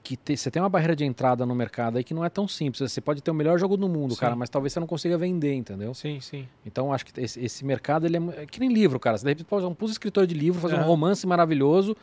Que 0.04 0.18
você 0.36 0.50
tem 0.50 0.62
uma 0.62 0.70
barreira 0.70 0.96
de 0.96 1.06
entrada 1.06 1.46
no 1.46 1.54
mercado 1.54 1.98
aí 1.98 2.04
que 2.04 2.14
não 2.14 2.24
é 2.24 2.30
tão 2.30 2.48
simples. 2.48 2.92
Você 2.92 3.02
pode 3.02 3.22
ter 3.22 3.32
o 3.32 3.34
melhor 3.34 3.60
jogo 3.60 3.78
do 3.78 3.88
mundo, 3.88 4.16
Sim. 4.16 4.22
cara, 4.22 4.36
mas 4.36 4.50
talvez 4.50 4.74
você 4.74 4.80
não 4.80 4.88
consiga 4.88 5.18
vender, 5.18 5.54
entendeu? 5.54 5.94
Sim, 5.94 6.20
sim. 6.20 6.48
Então 6.66 6.92
acho 6.92 7.06
que 7.06 7.20
esse, 7.20 7.40
esse 7.40 7.66
mercado 7.66 8.06
ele 8.06 8.18
é, 8.18 8.44
é 8.44 8.46
que 8.46 8.60
nem 8.60 8.72
livro, 8.72 9.00
cara. 9.00 9.18
Você 9.18 9.24
de 9.24 9.32
repente 9.32 9.46
pode 9.46 9.64
ser 9.64 9.68
um 9.68 9.74
puto 9.76 9.92
escritor 9.92 10.26
de 10.26 10.34
livro, 10.34 10.62
fazer 10.62 10.76
um 10.76 10.80
Aham. 10.80 10.88
romance 10.88 11.28
maravilhoso, 11.28 11.96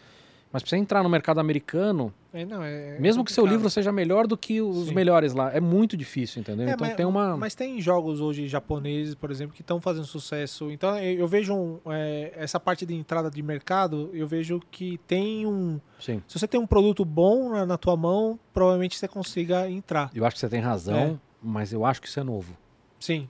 mas 0.56 0.62
pra 0.62 0.70
você 0.70 0.76
entrar 0.76 1.02
no 1.02 1.08
mercado 1.10 1.38
americano, 1.38 2.12
É, 2.32 2.44
não, 2.44 2.62
é, 2.62 2.96
é 2.96 2.98
mesmo 2.98 3.22
que 3.24 3.30
seu 3.32 3.44
livro 3.44 3.68
seja 3.68 3.92
melhor 3.92 4.26
do 4.26 4.36
que 4.36 4.60
os 4.62 4.88
Sim. 4.88 4.94
melhores 4.94 5.34
lá, 5.34 5.52
é 5.54 5.60
muito 5.60 5.96
difícil, 5.96 6.40
entendeu? 6.40 6.66
É, 6.68 6.72
então 6.72 6.86
mas, 6.86 6.96
tem 6.96 7.04
uma. 7.06 7.36
mas 7.36 7.54
tem 7.54 7.80
jogos 7.80 8.20
hoje 8.20 8.48
japoneses, 8.48 9.14
por 9.14 9.30
exemplo, 9.30 9.54
que 9.54 9.60
estão 9.60 9.80
fazendo 9.80 10.06
sucesso. 10.06 10.70
Então 10.70 10.96
eu, 10.98 11.18
eu 11.20 11.28
vejo 11.28 11.54
um, 11.54 11.78
é, 11.92 12.32
essa 12.36 12.58
parte 12.58 12.86
de 12.86 12.94
entrada 12.94 13.30
de 13.30 13.42
mercado, 13.42 14.10
eu 14.14 14.26
vejo 14.26 14.60
que 14.70 14.98
tem 15.06 15.46
um. 15.46 15.78
Sim, 16.00 16.22
Se 16.26 16.38
você 16.38 16.48
tem 16.48 16.58
um 16.58 16.66
produto 16.66 17.04
bom 17.04 17.50
na, 17.50 17.66
na 17.66 17.76
tua 17.76 17.96
mão, 17.96 18.38
provavelmente 18.54 18.96
você 18.96 19.06
consiga 19.06 19.68
entrar. 19.70 20.10
eu 20.14 20.24
acho 20.24 20.36
que 20.36 20.40
você 20.40 20.48
tem 20.48 20.60
razão, 20.60 21.20
mas 21.42 21.72
eu 21.72 21.84
acho 21.84 22.00
que 22.00 22.08
isso 22.08 22.18
é 22.18 22.24
novo. 22.24 22.56
Sim, 22.98 23.28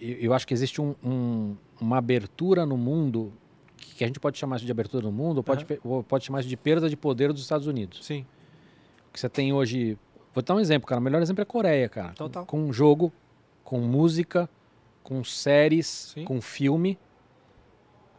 Eu, 0.00 0.16
eu 0.18 0.34
acho 0.34 0.46
que 0.46 0.52
existe 0.54 0.80
um- 0.80 0.94
um- 1.04 1.56
uma 1.80 1.98
abertura 1.98 2.64
no 2.66 2.76
mundo 2.76 3.32
que 3.76 4.02
a 4.02 4.06
gente 4.06 4.18
pode 4.20 4.38
chamar 4.38 4.56
isso 4.56 4.64
de 4.66 4.70
abertura 4.72 5.04
no 5.04 5.12
mundo, 5.12 5.38
ou 5.38 5.42
pode, 5.44 5.64
pe- 5.64 5.80
ou 5.84 6.02
pode 6.02 6.24
chamar 6.24 6.40
isso 6.40 6.48
de 6.48 6.56
perda 6.56 6.88
de 6.88 6.96
poder 6.96 7.32
dos 7.32 7.42
Estados 7.42 7.66
Unidos. 7.66 8.04
sim. 8.04 8.24
que 9.12 9.20
você 9.20 9.28
tem 9.28 9.52
hoje. 9.52 9.96
Vou 10.34 10.42
dar 10.42 10.54
um 10.54 10.60
exemplo, 10.60 10.86
cara. 10.86 11.00
O 11.00 11.04
melhor 11.04 11.22
exemplo 11.22 11.40
é 11.40 11.44
a 11.44 11.46
Coreia, 11.46 11.88
cara. 11.88 12.12
Total. 12.12 12.44
Com 12.44 12.70
jogo, 12.72 13.10
com 13.64 13.78
música, 13.80 14.46
com 15.02 15.24
séries, 15.24 16.12
Sim. 16.14 16.24
com 16.24 16.40
filme. 16.42 16.98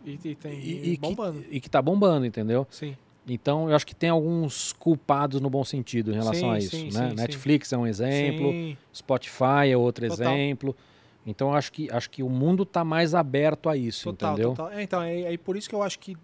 E, 0.03 0.11
e 0.23 0.35
tem 0.35 0.53
E, 0.59 0.93
e 0.93 0.97
bombando. 0.97 1.41
Que, 1.41 1.55
e 1.55 1.59
que 1.61 1.69
tá 1.69 1.81
bombando, 1.81 2.25
entendeu? 2.25 2.65
Sim, 2.71 2.95
Então 3.27 3.69
eu 3.69 3.75
acho 3.75 3.85
que 3.85 3.93
tem 3.95 4.09
alguns 4.09 4.71
culpados 4.73 5.39
no 5.41 5.49
bom 5.49 5.63
sentido 5.63 6.11
em 6.11 6.15
relação 6.15 6.49
Sim, 6.49 6.55
a 6.55 6.57
isso. 6.57 6.69
sim, 6.75 6.85
né? 6.91 7.09
sim, 7.09 7.15
Netflix 7.15 7.71
é 7.73 7.77
um 7.77 7.85
exemplo, 7.85 8.51
Spotify 8.95 9.69
é 9.69 9.77
outro 9.77 10.07
Total. 10.07 10.33
exemplo. 10.33 10.75
Então 11.27 11.53
acho 11.53 11.71
que, 11.73 11.91
acho 11.91 12.09
que 12.09 12.23
o 12.23 12.29
mundo 12.29 12.65
tá 12.65 12.83
mais 12.85 13.13
aberto 13.13 13.67
a 13.69 13.75
isso, 13.75 14.05
total, 14.05 14.33
entendeu? 14.33 14.49
total. 14.51 14.69
É, 14.71 14.81
então, 14.81 15.01
é, 15.03 15.33
é 15.33 15.37
por 15.37 15.57
isso 15.57 15.67
que 15.69 15.75
eu 15.75 15.83
acho 15.83 15.99
que 15.99 16.15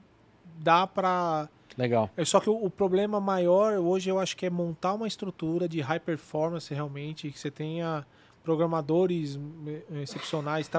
dá 0.60 0.88
pra. 0.88 1.50
Legal. 1.78 2.10
É 2.16 2.24
só 2.24 2.40
que 2.40 2.50
o, 2.50 2.54
o 2.66 2.70
problema 2.70 3.20
maior 3.20 3.74
hoje 3.80 4.10
eu 4.10 4.18
acho 4.20 4.38
que 4.38 4.46
é 4.46 4.50
montar 4.50 4.94
uma 4.94 5.08
estrutura 5.08 5.68
de 5.68 5.82
high 5.82 6.00
performance 6.00 6.74
realmente, 6.74 7.30
que 7.32 7.38
você 7.40 7.52
tenha 7.52 8.06
programadores 8.44 9.40
eh, 9.68 10.02
excepcionais 10.04 10.70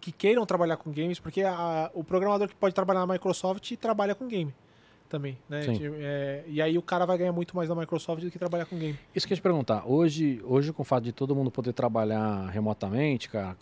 que 0.00 0.12
queiram 0.12 0.44
trabalhar 0.46 0.76
com 0.76 0.90
games, 0.92 1.18
porque 1.18 1.42
a- 1.42 1.90
o 1.94 2.04
programador 2.04 2.46
que 2.48 2.54
pode 2.54 2.74
trabalhar 2.74 3.04
na 3.06 3.12
Microsoft 3.14 3.72
trabalha 3.76 4.14
com 4.14 4.26
game 4.28 4.54
também, 5.06 5.38
né? 5.48 5.64
É, 6.00 6.44
e 6.46 6.60
aí 6.60 6.76
o 6.76 6.82
cara 6.82 7.06
vai 7.06 7.16
ganhar 7.18 7.32
muito 7.32 7.56
mais 7.56 7.68
na 7.68 7.74
Microsoft 7.74 8.22
do 8.22 8.30
que 8.30 8.38
trabalhar 8.38 8.66
com 8.66 8.76
game. 8.78 8.98
Isso 9.14 9.26
que 9.26 9.32
eu 9.32 9.36
ia 9.36 9.40
te 9.40 9.42
perguntar. 9.42 9.84
Hoje, 9.86 10.40
hoje, 10.44 10.72
com 10.72 10.82
o 10.82 10.84
fato 10.84 11.04
de 11.04 11.12
todo 11.12 11.34
mundo 11.34 11.50
poder 11.50 11.72
trabalhar 11.72 12.48
remotamente, 12.50 13.28
cara, 13.28 13.56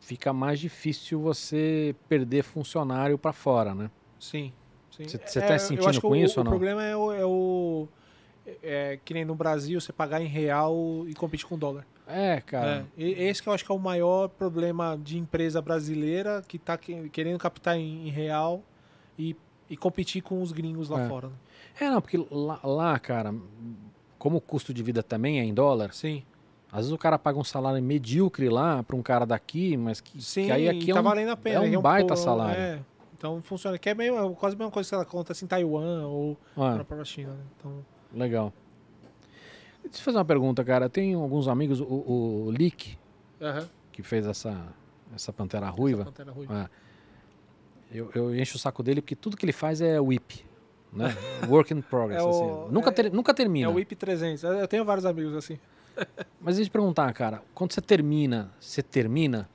fica 0.00 0.32
mais 0.32 0.60
difícil 0.60 1.20
você 1.20 1.94
perder 2.08 2.42
funcionário 2.44 3.18
pra 3.18 3.32
fora, 3.32 3.74
né? 3.74 3.90
Sim. 4.20 4.52
sim. 4.90 5.04
Você- 5.08 5.18
você 5.24 5.38
É, 5.40 5.42
tá 5.42 5.58
sentindo 5.58 6.00
com 6.00 6.08
o, 6.08 6.16
isso 6.16 6.38
o 6.38 6.40
ou 6.40 6.44
não? 6.44 6.50
problema 6.52 6.82
é 6.82 6.96
o, 6.96 7.12
é 7.12 7.24
o- 7.24 7.88
é 8.62 8.98
que 9.04 9.12
nem 9.12 9.24
no 9.24 9.34
Brasil 9.34 9.80
você 9.80 9.92
pagar 9.92 10.20
em 10.20 10.26
real 10.26 11.04
e 11.08 11.14
competir 11.14 11.46
com 11.46 11.58
dólar. 11.58 11.84
É, 12.06 12.40
cara. 12.40 12.86
É, 12.96 13.02
esse 13.02 13.42
que 13.42 13.48
eu 13.48 13.52
acho 13.52 13.64
que 13.64 13.72
é 13.72 13.74
o 13.74 13.78
maior 13.78 14.28
problema 14.28 14.96
de 14.96 15.18
empresa 15.18 15.60
brasileira 15.60 16.42
que 16.46 16.56
está 16.56 16.78
querendo 16.78 17.36
captar 17.38 17.76
em, 17.76 18.06
em 18.06 18.10
real 18.10 18.62
e 19.18 19.34
e 19.68 19.76
competir 19.76 20.22
com 20.22 20.40
os 20.42 20.52
gringos 20.52 20.88
lá 20.88 21.02
É. 21.02 21.08
fora. 21.08 21.28
né? 21.28 21.34
É, 21.80 21.90
não, 21.90 22.00
porque 22.00 22.16
lá, 22.30 22.60
lá, 22.64 22.98
cara, 22.98 23.34
como 24.18 24.38
o 24.38 24.40
custo 24.40 24.72
de 24.72 24.82
vida 24.82 25.02
também 25.02 25.38
é 25.40 25.44
em 25.44 25.52
dólar, 25.52 25.92
Sim. 25.92 26.22
às 26.70 26.78
vezes 26.78 26.92
o 26.92 26.98
cara 26.98 27.18
paga 27.18 27.38
um 27.38 27.44
salário 27.44 27.82
medíocre 27.82 28.48
lá 28.48 28.82
pra 28.82 28.96
um 28.96 29.02
cara 29.02 29.26
daqui, 29.26 29.76
mas 29.76 30.00
que, 30.00 30.22
Sim, 30.22 30.46
que 30.46 30.52
aí 30.52 30.68
aqui 30.68 30.92
tá 30.92 30.98
é 30.98 31.00
um, 31.00 31.04
valendo 31.04 31.30
a 31.30 31.36
pena. 31.36 31.56
é 31.56 31.60
um 31.60 31.70
que 31.70 31.78
baita 31.78 32.08
pô- 32.14 32.16
salário. 32.16 32.60
É, 32.60 32.80
então 33.18 33.42
funciona. 33.42 33.76
Que 33.78 33.90
é 33.90 33.94
meio, 33.94 34.16
é 34.18 34.34
quase 34.34 34.54
a 34.54 34.58
mesma 34.58 34.70
coisa 34.70 34.88
que 34.88 34.94
ela 34.94 35.02
acontece 35.04 35.44
em 35.44 35.48
Taiwan 35.48 36.06
ou 36.06 36.36
Ah, 36.56 36.76
na 36.76 36.84
própria 36.84 37.04
China. 37.04 37.32
Né? 37.32 37.40
Então, 37.58 37.84
legal. 38.14 38.52
Deixa 39.84 40.00
eu 40.00 40.04
fazer 40.04 40.18
uma 40.18 40.24
pergunta, 40.24 40.64
cara. 40.64 40.88
Tem 40.88 41.14
alguns 41.14 41.46
amigos, 41.46 41.80
o, 41.80 41.84
o 42.46 42.50
Lick, 42.50 42.98
que 43.92 44.02
fez 44.02 44.26
essa, 44.26 44.66
essa 45.14 45.32
Pantera 45.32 45.66
essa 45.66 45.74
Ruiva, 45.76 46.04
Pantera 46.06 46.32
Ruiva. 46.32 46.70
É. 46.72 46.85
Eu, 47.92 48.10
eu 48.14 48.34
encho 48.36 48.56
o 48.56 48.58
saco 48.58 48.82
dele 48.82 49.00
porque 49.00 49.14
tudo 49.16 49.36
que 49.36 49.44
ele 49.44 49.52
faz 49.52 49.80
é 49.80 50.00
whip, 50.00 50.44
né? 50.92 51.14
Work 51.48 51.72
in 51.72 51.80
progress, 51.82 52.20
É 52.22 52.24
o- 52.24 52.30
assim. 52.30 52.72
Nunca, 52.72 52.90
é- 52.90 52.92
ter- 52.92 53.12
nunca 53.12 53.32
termina. 53.32 53.66
É 53.66 53.68
o 53.70 53.74
WIP 53.74 53.94
300. 53.94 54.42
Eu 54.42 54.66
tenho 54.68 54.84
vários 54.84 55.04
amigos 55.06 55.34
assim. 55.34 55.58
Mas 56.40 56.56
deixa 56.56 56.62
eu 56.68 56.70
te 56.70 56.72
perguntar, 56.72 57.12
cara, 57.12 57.42
quando 57.54 57.72
você 57.72 57.80
termina, 57.80 58.50
você 58.60 58.82
termina? 58.82 59.48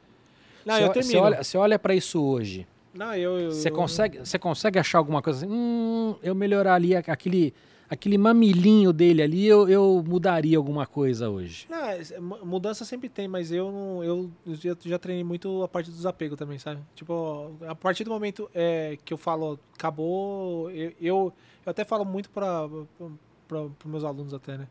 Não, 0.66 0.76
você, 0.76 0.84
eu 0.84 0.90
termino. 0.90 1.12
Você 1.12 1.18
olha, 1.18 1.44
você 1.44 1.58
olha 1.58 1.80
para 1.80 1.94
isso 1.94 2.24
hoje, 2.24 2.68
Não, 2.94 3.16
eu, 3.16 3.40
eu, 3.40 3.52
você 3.52 3.70
consegue, 3.72 4.20
você 4.20 4.40
consegue 4.40 4.80
achar 4.80 4.98
alguma 4.98 5.22
coisa 5.22 5.46
assim? 5.46 5.54
Hum, 5.54 6.16
eu 6.24 6.34
melhorar 6.36 6.76
ali 6.76 6.96
a- 6.96 7.00
aquele, 7.08 7.54
aquele 7.92 8.18
mamilinho 8.18 8.94
dele 8.94 9.22
ali, 9.22 9.46
eu, 9.46 9.68
eu 9.68 10.02
mudaria 10.08 10.58
alguma 10.58 10.86
coisa 10.88 11.30
hoje. 11.30 11.68
Não, 11.70 11.78
é- 11.86 12.02
é, 12.02 12.20
mu- 12.22 12.46
mudança 12.46 12.86
sempre 12.86 13.10
tem, 13.10 13.28
mas 13.28 13.52
eu 13.52 13.70
não. 13.70 14.02
Eu 14.04 14.32
já, 14.56 14.76
já 14.86 14.98
treinei 14.98 15.26
muito 15.26 15.62
a 15.62 15.68
parte 15.68 15.90
do 15.92 15.96
desapego 15.98 16.38
também, 16.38 16.58
sabe? 16.58 16.80
Tipo, 16.96 17.52
a 17.68 17.76
partir 17.76 18.06
do 18.06 18.10
momento 18.10 18.50
é, 18.56 18.98
que 19.04 19.14
eu 19.14 19.18
falo, 19.18 19.60
acabou, 19.74 20.72
eu, 20.72 20.94
eu, 21.02 21.34
eu 21.66 21.70
até 21.70 21.84
falo 21.84 22.06
muito 22.06 22.30
para 22.30 22.66
os 22.66 23.86
meus 23.86 24.06
alunos 24.06 24.34
até, 24.34 24.58
né? 24.58 24.68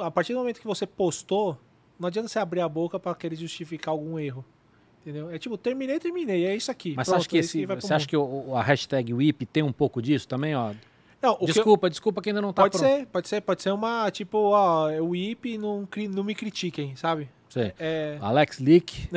A 0.00 0.10
partir 0.10 0.32
do 0.32 0.40
momento 0.40 0.60
que 0.60 0.66
você 0.66 0.86
postou, 0.88 1.56
não 2.00 2.08
adianta 2.08 2.26
você 2.28 2.40
abrir 2.40 2.60
a 2.62 2.68
boca 2.68 2.98
para 2.98 3.14
querer 3.14 3.36
justificar 3.36 3.92
algum 3.92 4.18
erro. 4.18 4.44
Entendeu? 5.02 5.30
É 5.30 5.38
tipo, 5.38 5.56
terminei, 5.56 6.00
terminei, 6.00 6.46
é 6.46 6.56
isso 6.56 6.70
aqui. 6.70 6.94
Mas 6.96 7.06
Pronto, 7.06 7.18
você 7.20 7.20
acha 7.20 7.28
que, 7.28 7.36
é 7.36 7.40
esse, 7.40 7.66
você 7.66 7.94
acha 7.94 8.06
que 8.08 8.16
o- 8.16 8.56
a 8.56 8.62
hashtag 8.62 9.14
whip 9.14 9.46
tem 9.46 9.62
um 9.62 9.72
pouco 9.72 10.02
disso 10.02 10.26
também, 10.26 10.56
ó? 10.56 10.72
Não, 11.24 11.32
o 11.32 11.36
que 11.38 11.42
eu- 11.44 11.46
desculpa, 11.54 11.88
desculpa 11.90 12.20
que 12.22 12.28
ainda 12.30 12.42
não 12.42 12.52
tá 12.52 12.62
Pode 12.62 12.76
pronto. 12.78 12.90
ser, 12.90 13.06
pode 13.06 13.28
ser, 13.28 13.40
pode 13.40 13.62
ser 13.62 13.70
uma, 13.72 14.10
tipo, 14.10 14.36
ó, 14.38 14.88
o 15.00 15.16
IP 15.16 15.56
não, 15.58 15.88
não 16.10 16.22
me 16.24 16.34
critiquem, 16.34 16.94
sabe? 16.96 17.28
Sei. 17.48 17.72
É, 17.78 18.18
Alex 18.20 18.58
Lick, 18.58 19.08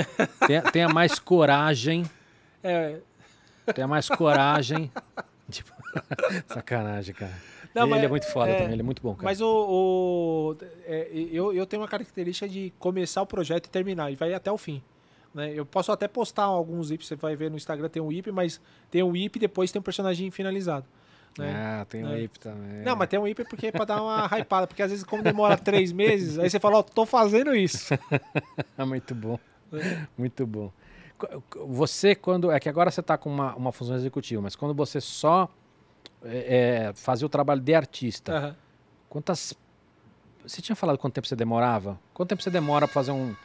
tenha, 0.48 0.62
tenha 0.62 0.88
mais 0.90 1.18
coragem, 1.20 2.06
é, 2.64 3.00
tenha 3.76 3.88
mais 3.88 4.08
coragem. 4.10 4.92
Tipo, 5.50 5.72
sacanagem, 6.48 7.16
cara. 7.16 7.32
Não, 7.74 7.84
ele 7.84 7.92
mas- 7.92 8.04
é 8.04 8.08
muito 8.10 8.26
foda 8.32 8.50
é, 8.52 8.56
também, 8.58 8.74
ele 8.74 8.82
é 8.82 8.84
muito 8.84 9.02
bom, 9.02 9.14
cara. 9.16 9.24
Mas 9.24 9.40
o. 9.40 9.48
o- 9.48 10.58
é, 10.86 11.08
eu, 11.32 11.54
eu 11.54 11.66
tenho 11.66 11.82
uma 11.82 11.88
característica 11.88 12.50
de 12.50 12.74
começar 12.78 13.22
o 13.22 13.26
projeto 13.26 13.68
e 13.68 13.70
terminar, 13.70 14.12
e 14.12 14.16
vai 14.18 14.34
até 14.34 14.52
o 14.52 14.58
fim. 14.58 14.82
Né? 15.34 15.54
Eu 15.54 15.66
posso 15.66 15.90
até 15.92 16.06
postar 16.06 16.44
alguns 16.44 16.92
IPs, 16.92 17.08
você 17.08 17.16
vai 17.16 17.36
ver 17.38 17.50
no 17.50 17.56
Instagram, 17.56 17.88
tem 17.88 18.02
um 18.02 18.12
IP, 18.12 18.30
mas 18.30 18.60
tem 18.92 19.02
um 19.04 19.16
IP 19.16 19.38
e 19.38 19.40
depois 19.40 19.72
tem 19.72 19.80
um 19.80 19.84
personagem 19.84 20.30
finalizado. 20.32 20.86
Né? 21.38 21.54
Ah, 21.56 21.86
tem 21.86 22.04
o 22.04 22.08
É. 22.08 22.16
whip 22.16 22.40
também. 22.40 22.84
Não, 22.84 22.96
mas 22.96 23.08
tem 23.08 23.20
um 23.20 23.28
IP 23.28 23.44
porque 23.46 23.68
é 23.68 23.72
pra 23.72 23.86
dar 23.86 24.02
uma 24.02 24.26
hypada, 24.38 24.68
porque 24.68 24.82
às 24.82 24.90
vezes, 24.92 25.04
como 25.06 25.22
demora 25.24 25.58
três 25.58 25.92
meses, 25.92 26.40
aí 26.40 26.50
você 26.50 26.60
fala, 26.60 26.78
ó, 26.80 26.84
tô 26.84 27.06
fazendo 27.06 27.56
isso. 27.56 27.94
É 28.78 28.84
muito 28.86 29.14
bom. 29.14 29.40
É. 29.74 29.98
Muito 30.18 30.48
bom. 30.48 30.72
Você, 31.68 32.14
quando. 32.16 32.52
É 32.52 32.60
que 32.60 32.70
agora 32.70 32.92
você 32.92 33.00
está 33.00 33.18
com 33.18 33.30
uma, 33.30 33.56
uma 33.56 33.72
função 33.72 33.96
executiva, 33.96 34.42
mas 34.42 34.56
quando 34.56 34.74
você 34.74 35.02
só 35.02 35.50
é, 36.24 36.88
é, 36.90 36.94
fazia 36.94 37.26
o 37.26 37.30
trabalho 37.30 37.60
de 37.62 37.74
artista, 37.74 38.34
Aham. 38.36 38.56
quantas. 39.10 39.54
Você 40.46 40.62
tinha 40.62 40.76
falado 40.76 40.98
quanto 40.98 41.14
tempo 41.16 41.28
você 41.28 41.36
demorava? 41.36 42.00
Quanto 42.14 42.30
tempo 42.30 42.42
você 42.42 42.50
demora 42.50 42.88
para 42.88 42.94
fazer 42.94 43.12
um, 43.12 43.36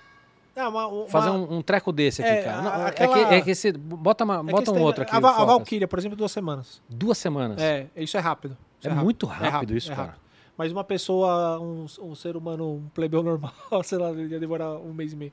Não, 0.54 0.68
uma- 0.70 0.86
uma- 0.86 1.06
fazer 1.06 1.30
um, 1.30 1.56
um 1.58 1.62
treco 1.62 1.90
desse 1.92 2.22
aqui, 2.22 2.30
É, 2.30 2.42
cara? 2.42 2.62
Não, 2.62 2.72
é 2.86 2.88
aquela- 2.88 3.14
que, 3.28 3.34
é 3.34 3.40
que 3.40 3.54
você. 3.54 3.72
Bota, 3.72 4.24
uma, 4.24 4.36
é 4.40 4.42
bota 4.42 4.70
esse 4.70 4.78
um 4.78 4.82
outro 4.82 5.02
aqui. 5.02 5.14
A, 5.14 5.18
a. 5.18 5.44
Valkyria, 5.44 5.88
por 5.88 5.98
exemplo, 5.98 6.16
duas 6.16 6.30
semanas. 6.32 6.82
Duas 6.88 7.16
semanas. 7.18 7.60
É, 7.60 7.86
isso 7.96 8.16
é 8.16 8.20
rápido. 8.20 8.56
Isso 8.80 8.88
É 8.88 8.94
muito 8.94 9.26
rápido 9.26 9.76
isso, 9.76 9.90
é 9.90 9.94
cara. 9.94 10.08
rápido. 10.08 10.22
Mas 10.56 10.70
uma 10.70 10.84
pessoa, 10.84 11.58
um, 11.58 11.86
um 12.02 12.14
ser 12.14 12.36
humano, 12.36 12.74
um 12.74 12.88
plebeu 12.92 13.22
normal, 13.22 13.52
sei 13.82 13.96
lá, 13.98 14.10
ia 14.12 14.38
demorar 14.38 14.72
um 14.78 14.92
mês 14.92 15.12
e 15.14 15.16
meio. 15.16 15.32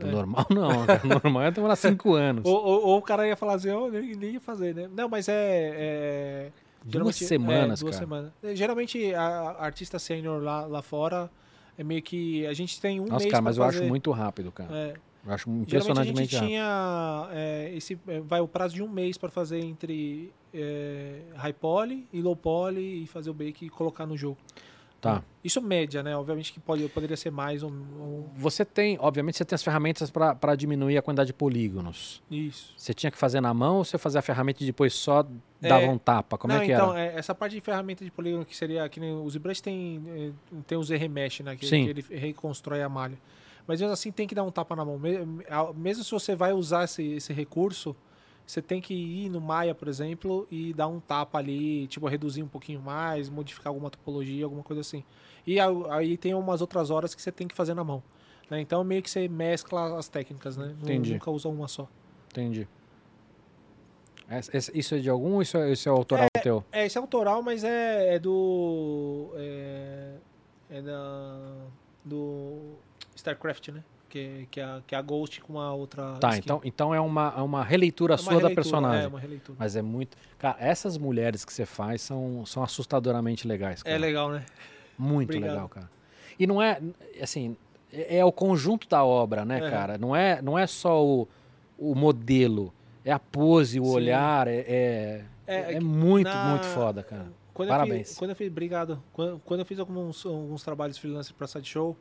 É. 0.00 0.04
Normal 0.06 0.46
não, 0.50 0.84
cara. 0.86 1.00
Normal 1.04 1.42
é 1.42 1.50
demorar 1.50 1.76
cinco 1.76 2.14
anos. 2.14 2.44
Ou, 2.44 2.54
ou- 2.64 2.86
ou 2.86 2.98
o 2.98 3.02
cara 3.02 3.26
ia 3.28 3.36
falar 3.36 3.54
assim, 3.54 3.68
eu 3.68 3.90
nem, 3.90 4.14
nem 4.14 4.30
ia 4.32 4.40
fazer, 4.40 4.74
né? 4.74 4.88
Não, 4.94 5.08
mas 5.08 5.28
é. 5.28 5.34
é 5.74 6.50
Duas 6.84 7.14
semanas, 7.16 7.80
é, 7.80 7.84
duas 7.84 7.94
cara. 7.96 8.06
semanas. 8.06 8.32
É, 8.42 8.56
Geralmente, 8.56 9.14
a, 9.14 9.22
a 9.22 9.64
artista 9.64 9.98
sênior 10.00 10.42
lá, 10.42 10.66
lá 10.66 10.82
fora 10.82 11.30
é 11.82 11.84
meio 11.84 12.02
que. 12.02 12.46
A 12.46 12.54
gente 12.54 12.80
tem 12.80 13.00
um 13.00 13.04
Nossa, 13.06 13.24
mês 13.24 13.30
cara, 13.30 13.42
mas 13.42 13.56
eu 13.58 13.64
acho 13.64 13.78
fazer. 13.78 13.88
muito 13.88 14.10
rápido, 14.10 14.50
cara. 14.50 14.74
É, 14.74 14.94
Eu 15.26 15.32
acho 15.32 15.44
geralmente 15.44 15.76
a 15.76 15.78
gente 15.80 15.90
impressionantemente 15.90 16.34
rápido. 16.36 16.48
tinha. 16.48 17.28
é, 17.32 17.72
esse, 17.76 17.98
é, 18.08 18.20
vai 18.20 18.40
o 18.40 18.48
prazo 18.48 18.74
de 18.74 18.82
um 18.82 18.88
mês 18.88 19.18
para 19.18 19.30
fazer 19.30 19.60
entre 19.60 20.32
é, 20.54 21.20
high 21.34 21.52
poly 21.52 22.06
e 22.12 22.20
low 22.22 22.34
poly 22.36 23.02
e 23.02 23.06
fazer 23.06 23.30
o 23.30 23.34
bake 23.34 23.66
e 23.66 23.68
colocar 23.70 24.06
no 24.06 24.16
jogo. 24.16 24.38
Tá. 25.02 25.20
Isso 25.42 25.60
média, 25.60 26.00
né? 26.00 26.16
Obviamente 26.16 26.52
que 26.52 26.60
pode, 26.60 26.88
poderia 26.90 27.16
ser 27.16 27.32
mais 27.32 27.64
ou, 27.64 27.72
ou- 27.98 28.30
Você 28.36 28.64
tem, 28.64 28.96
obviamente, 29.00 29.36
você 29.36 29.44
tem 29.44 29.56
as 29.56 29.62
ferramentas 29.62 30.10
para 30.12 30.54
diminuir 30.54 30.96
a 30.96 31.02
quantidade 31.02 31.26
de 31.26 31.32
polígonos. 31.32 32.22
Isso. 32.30 32.72
Você 32.76 32.94
tinha 32.94 33.10
que 33.10 33.18
fazer 33.18 33.40
na 33.40 33.52
mão 33.52 33.78
ou 33.78 33.84
você 33.84 33.98
fazia 33.98 34.20
a 34.20 34.22
ferramenta 34.22 34.62
e 34.62 34.66
depois 34.66 34.94
só 34.94 35.26
dava 35.60 35.84
É, 35.86 35.88
um 35.88 35.98
tapa? 35.98 36.38
Como 36.38 36.54
Não, 36.54 36.60
é 36.60 36.64
que 36.64 36.70
então, 36.72 36.96
era? 36.96 37.14
é, 37.14 37.18
essa 37.18 37.34
parte 37.34 37.54
de 37.56 37.60
ferramenta 37.60 38.04
de 38.04 38.12
polígono 38.12 38.46
que 38.46 38.56
seria 38.56 38.88
que 38.88 39.00
nem 39.00 39.12
o 39.12 39.28
ZBrush 39.28 39.60
tem, 39.60 40.00
é, 40.06 40.30
tem 40.68 40.78
os 40.78 40.88
remesh, 40.88 41.40
né? 41.40 41.56
Que, 41.56 41.66
Sim. 41.66 41.82
que 41.84 41.90
ele 41.90 42.04
reconstrói 42.20 42.80
a 42.80 42.88
malha. 42.88 43.18
Mas 43.66 43.80
mesmo 43.80 43.92
assim 43.92 44.12
tem 44.12 44.28
que 44.28 44.36
dar 44.36 44.44
um 44.44 44.52
tapa 44.52 44.76
na 44.76 44.84
mão. 44.84 45.00
Mesmo 45.74 46.04
se 46.04 46.10
você 46.12 46.36
vai 46.36 46.52
usar 46.52 46.84
esse, 46.84 47.02
esse 47.14 47.32
recurso, 47.32 47.96
você 48.52 48.60
tem 48.62 48.80
que 48.80 48.92
ir 48.94 49.28
no 49.30 49.40
Maya, 49.40 49.74
por 49.74 49.88
exemplo, 49.88 50.46
e 50.50 50.72
dar 50.74 50.86
um 50.88 51.00
tapa 51.00 51.38
ali, 51.38 51.86
tipo, 51.86 52.06
reduzir 52.06 52.42
um 52.42 52.48
pouquinho 52.48 52.80
mais, 52.80 53.28
modificar 53.28 53.68
alguma 53.70 53.88
topologia, 53.90 54.44
alguma 54.44 54.62
coisa 54.62 54.80
assim. 54.80 55.02
E 55.46 55.58
aí 55.58 56.16
tem 56.16 56.34
umas 56.34 56.60
outras 56.60 56.90
horas 56.90 57.14
que 57.14 57.22
você 57.22 57.32
tem 57.32 57.48
que 57.48 57.54
fazer 57.54 57.74
na 57.74 57.82
mão. 57.84 58.02
né? 58.50 58.60
Então 58.60 58.84
meio 58.84 59.02
que 59.02 59.08
você 59.10 59.26
mescla 59.28 59.98
as 59.98 60.08
técnicas, 60.08 60.56
né? 60.56 60.74
Entendi. 60.82 61.14
Nunca 61.14 61.30
usa 61.30 61.48
uma 61.48 61.66
só. 61.68 61.88
Entendi. 62.30 62.68
Esse- 64.52 64.78
Isso 64.78 64.94
é 64.94 64.98
de 64.98 65.10
algum 65.10 65.34
ou 65.34 65.42
isso 65.42 65.56
é, 65.58 65.72
isso 65.72 65.88
é 65.88 65.92
autoral 65.92 66.26
teu? 66.42 66.64
É, 66.72 66.86
esse 66.86 66.96
é 66.96 67.00
autoral, 67.00 67.42
mas 67.42 67.64
é, 67.64 68.14
é 68.14 68.18
do. 68.18 69.30
É, 69.36 70.14
é 70.70 70.82
da. 70.82 71.38
Do 72.04 72.74
StarCraft, 73.14 73.68
né? 73.68 73.84
Que, 74.12 74.46
que, 74.50 74.60
é, 74.60 74.64
a, 74.64 74.82
que 74.86 74.94
é 74.94 74.98
a 74.98 75.00
Ghost 75.00 75.40
com 75.40 75.54
uma 75.54 75.72
outra. 75.72 76.16
Tá, 76.20 76.28
skin. 76.32 76.40
então, 76.44 76.60
então 76.64 76.94
é 76.94 77.00
uma, 77.00 77.32
é 77.34 77.40
uma 77.40 77.64
releitura 77.64 78.12
É 78.12 78.16
uma 78.16 78.18
sua 78.18 78.32
da 78.32 78.38
releitura, 78.40 78.54
personagem. 78.62 79.04
É, 79.04 79.08
uma 79.08 79.18
releitura. 79.18 79.56
Mas 79.58 79.74
é 79.74 79.80
muito. 79.80 80.18
Cara, 80.38 80.56
essas 80.60 80.98
mulheres 80.98 81.46
que 81.46 81.52
você 81.52 81.64
faz 81.64 82.02
são, 82.02 82.44
são 82.44 82.62
assustadoramente 82.62 83.48
legais. 83.48 83.82
Cara. 83.82 83.96
É 83.96 83.98
legal, 83.98 84.30
né? 84.30 84.44
Muito 84.98 85.30
Obrigado. 85.30 85.50
legal, 85.50 85.68
cara. 85.70 85.90
E 86.38 86.46
não 86.46 86.60
é, 86.60 86.78
assim, 87.22 87.56
é, 87.90 88.18
é 88.18 88.24
o 88.24 88.30
conjunto 88.30 88.86
da 88.86 89.02
obra, 89.02 89.46
né, 89.46 89.66
É. 89.66 89.70
cara? 89.70 89.96
Não 89.96 90.14
é, 90.14 90.42
não 90.42 90.58
é 90.58 90.66
só 90.66 91.02
o, 91.02 91.26
o 91.78 91.94
modelo, 91.94 92.70
é 93.06 93.12
a 93.12 93.18
pose, 93.18 93.80
o 93.80 93.84
Sim. 93.84 93.90
olhar, 93.94 94.46
é, 94.46 94.56
é, 94.58 95.24
É, 95.46 95.54
é 95.56 95.74
é 95.76 95.80
muito, 95.80 96.28
na- 96.28 96.50
muito 96.50 96.66
foda, 96.66 97.02
cara. 97.02 97.32
Quando 97.54 97.70
Parabéns. 97.70 98.00
Eu 98.00 98.04
fiz, 98.08 98.18
quando 98.18 98.30
eu 98.30 98.36
fiz, 98.36 98.48
obrigado. 98.50 99.02
Quando, 99.12 99.40
quando 99.44 99.60
eu 99.60 99.66
fiz 99.66 99.78
alguns, 99.78 100.26
alguns 100.26 100.62
trabalhos 100.62 100.98
freelancer 100.98 101.34
pra 101.34 101.46
Sideshow, 101.46 101.96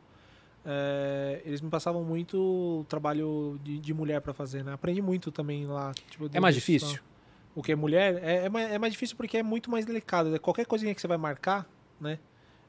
é, 0.65 1.41
eles 1.45 1.61
me 1.61 1.69
passavam 1.69 2.03
muito 2.03 2.85
trabalho 2.87 3.59
de, 3.63 3.79
de 3.79 3.93
mulher 3.93 4.21
pra 4.21 4.33
fazer, 4.33 4.63
né? 4.63 4.73
Aprendi 4.73 5.01
muito 5.01 5.31
também 5.31 5.65
lá. 5.65 5.91
Tipo, 6.09 6.29
É 6.33 6.39
mais 6.39 6.55
difícil? 6.55 6.99
O 7.55 7.61
que 7.61 7.71
é 7.71 7.75
mulher? 7.75 8.19
É, 8.23 8.45
é, 8.45 8.49
mais, 8.49 8.71
é 8.71 8.77
mais 8.77 8.93
difícil 8.93 9.17
porque 9.17 9.37
é 9.37 9.43
muito 9.43 9.69
mais 9.69 9.85
delicado. 9.85 10.29
né? 10.29 10.37
Qualquer 10.37 10.65
coisinha 10.65 10.93
que 10.95 11.01
você 11.01 11.07
vai 11.07 11.17
marcar, 11.17 11.67
né? 11.99 12.17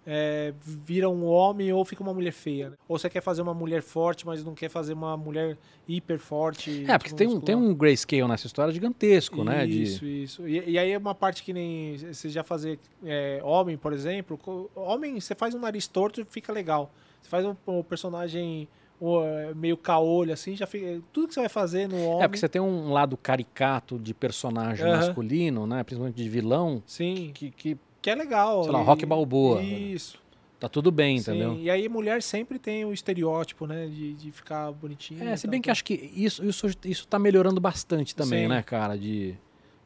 é, 0.06 0.52
vira 0.60 1.09
um 1.09 1.24
homem 1.24 1.73
ou 1.73 1.85
fica 1.85 2.02
uma 2.02 2.12
mulher 2.12 2.32
feia. 2.32 2.70
né? 2.70 2.77
Ou 2.89 2.98
você 2.98 3.09
quer 3.09 3.20
fazer 3.20 3.43
uma 3.43 3.55
mulher 3.55 3.82
forte, 3.82 4.27
mas 4.27 4.44
não 4.44 4.55
quer 4.55 4.69
fazer 4.69 4.93
uma 4.93 5.16
mulher 5.16 5.56
hiper 5.86 6.19
forte. 6.19 6.85
É, 6.89 6.98
porque 6.98 7.14
tem 7.14 7.28
um, 7.28 7.40
tem 7.40 7.55
um 7.55 7.74
grayscale 7.74 8.27
nessa 8.27 8.47
história 8.47 8.73
gigantesco, 8.73 9.44
né? 9.44 9.66
De, 9.66 9.82
Isso, 9.82 10.05
isso. 10.05 10.48
E, 10.48 10.70
e 10.70 10.78
aí 10.78 10.90
é 10.90 10.98
uma 10.98 11.14
parte 11.14 11.43
que 11.43 11.52
nem 11.52 11.97
você 11.98 12.28
já 12.28 12.43
fazer 12.43 12.78
é, 13.05 13.40
homem, 13.44 13.77
por 13.77 13.93
exemplo. 13.93 14.70
Homem, 14.74 15.20
você 15.20 15.35
faz 15.35 15.55
um 15.55 15.60
nariz 15.60 15.86
torto 15.86 16.20
e 16.20 16.24
fica 16.24 16.52
legal. 16.52 16.93
Você 17.23 17.28
faz 17.31 17.47
um, 17.47 17.55
um 17.66 17.82
personagem 17.82 18.69
é, 19.01 19.55
meio 19.55 19.77
caolho, 19.77 20.32
assim, 20.32 20.55
já 20.55 20.66
fica. 20.66 21.01
Tudo 21.12 21.28
que 21.28 21.35
você 21.35 21.40
vai 21.40 21.49
fazer 21.49 21.89
no 21.89 21.97
homem. 22.05 22.23
É, 22.24 22.28
porque 22.28 22.39
você 22.39 22.49
tem 22.49 22.61
um 22.61 22.93
lado 22.93 23.16
caricato 23.16 23.99
de 23.99 24.12
personagem 24.12 24.85
Aham. 24.86 24.97
masculino, 24.99 25.66
né? 25.66 25.82
Principalmente 25.82 26.16
de 26.16 26.28
vilão, 26.28 26.82
Sim, 26.86 27.31
que, 27.35 27.51
que 27.51 27.78
que 28.01 28.11
é 28.11 28.15
legal. 28.16 28.65
Sei 28.65 28.73
lá, 28.73 28.81
E- 28.81 28.85
Rock 28.85 29.07
Balboa. 29.07 29.62
Isso. 29.62 30.20
tá 30.59 30.69
tudo 30.69 30.90
bem, 30.90 31.19
Sim, 31.19 31.31
entendeu? 31.31 31.55
E 31.55 31.70
aí 31.70 31.89
mulher 31.89 32.20
sempre 32.23 32.59
tem 32.59 32.85
o 32.85 32.93
estereótipo, 32.93 33.65
né? 33.66 33.86
De, 33.86 34.15
de 34.15 34.32
ficar 34.32 34.73
bonitinha. 34.73 35.31
É, 35.31 35.36
se 35.36 35.44
tal, 35.44 35.51
bem 35.53 35.61
que 35.61 35.66
tal. 35.66 35.73
acho 35.73 35.85
que 35.85 35.94
isso, 36.15 36.44
isso, 36.44 36.66
isso 36.85 37.07
tá 37.07 37.19
melhorando 37.19 37.61
bastante 37.61 38.15
também, 38.15 38.43
Sim. 38.43 38.49
né, 38.49 38.61
cara? 38.62 38.99
De, 38.99 39.36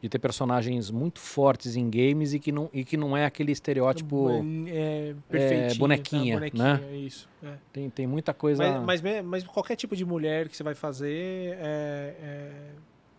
de 0.01 0.09
ter 0.10 0.18
personagens 0.18 0.90
muito 0.90 1.18
fortes 1.18 1.74
em 1.74 1.89
games 1.89 2.35
e 2.35 2.39
que 2.39 2.52
não, 2.52 2.68
e 2.73 2.85
que 2.85 2.97
não 2.97 3.16
é 3.16 3.24
aquele 3.24 3.51
estereótipo. 3.51 4.28
é, 4.68 5.14
perfeitinho, 5.28 5.68
tá? 5.73 5.78
bonequinha, 5.78 6.35
bonequinha, 6.36 6.74
né? 6.78 6.97
Isso. 6.97 7.28
é. 7.43 7.55
Tem, 7.73 7.89
tem 7.90 8.06
muita 8.06 8.35
coisa. 8.35 8.81
Mas, 8.81 9.01
mas, 9.01 9.24
mas 9.24 9.44
qualquer 9.44 9.74
tipo 9.77 9.97
de 9.97 10.05
mulher 10.05 10.48
que 10.48 10.56
você 10.56 10.62
vai 10.62 10.74
fazer, 10.74 11.56
é, 11.59 12.14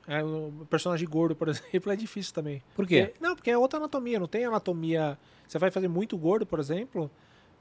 é, 0.08 0.18
é, 0.20 0.24
personagem 0.70 1.08
gordo, 1.08 1.36
por 1.36 1.48
exemplo, 1.50 1.92
é 1.92 1.96
difícil 1.96 2.34
também. 2.34 2.62
Por 2.76 2.86
quê? 2.88 3.08
Porque- 3.08 3.24
não, 3.24 3.36
porque 3.36 3.50
é 3.52 3.58
outra 3.58 3.80
anatomia, 3.80 4.20
não 4.20 4.28
tem 4.28 4.46
anatomia. 4.46 5.18
Você 5.48 5.58
vai 5.58 5.72
fazer 5.72 5.88
muito 5.88 6.16
gordo, 6.18 6.46
por 6.46 6.60
exemplo, 6.60 7.10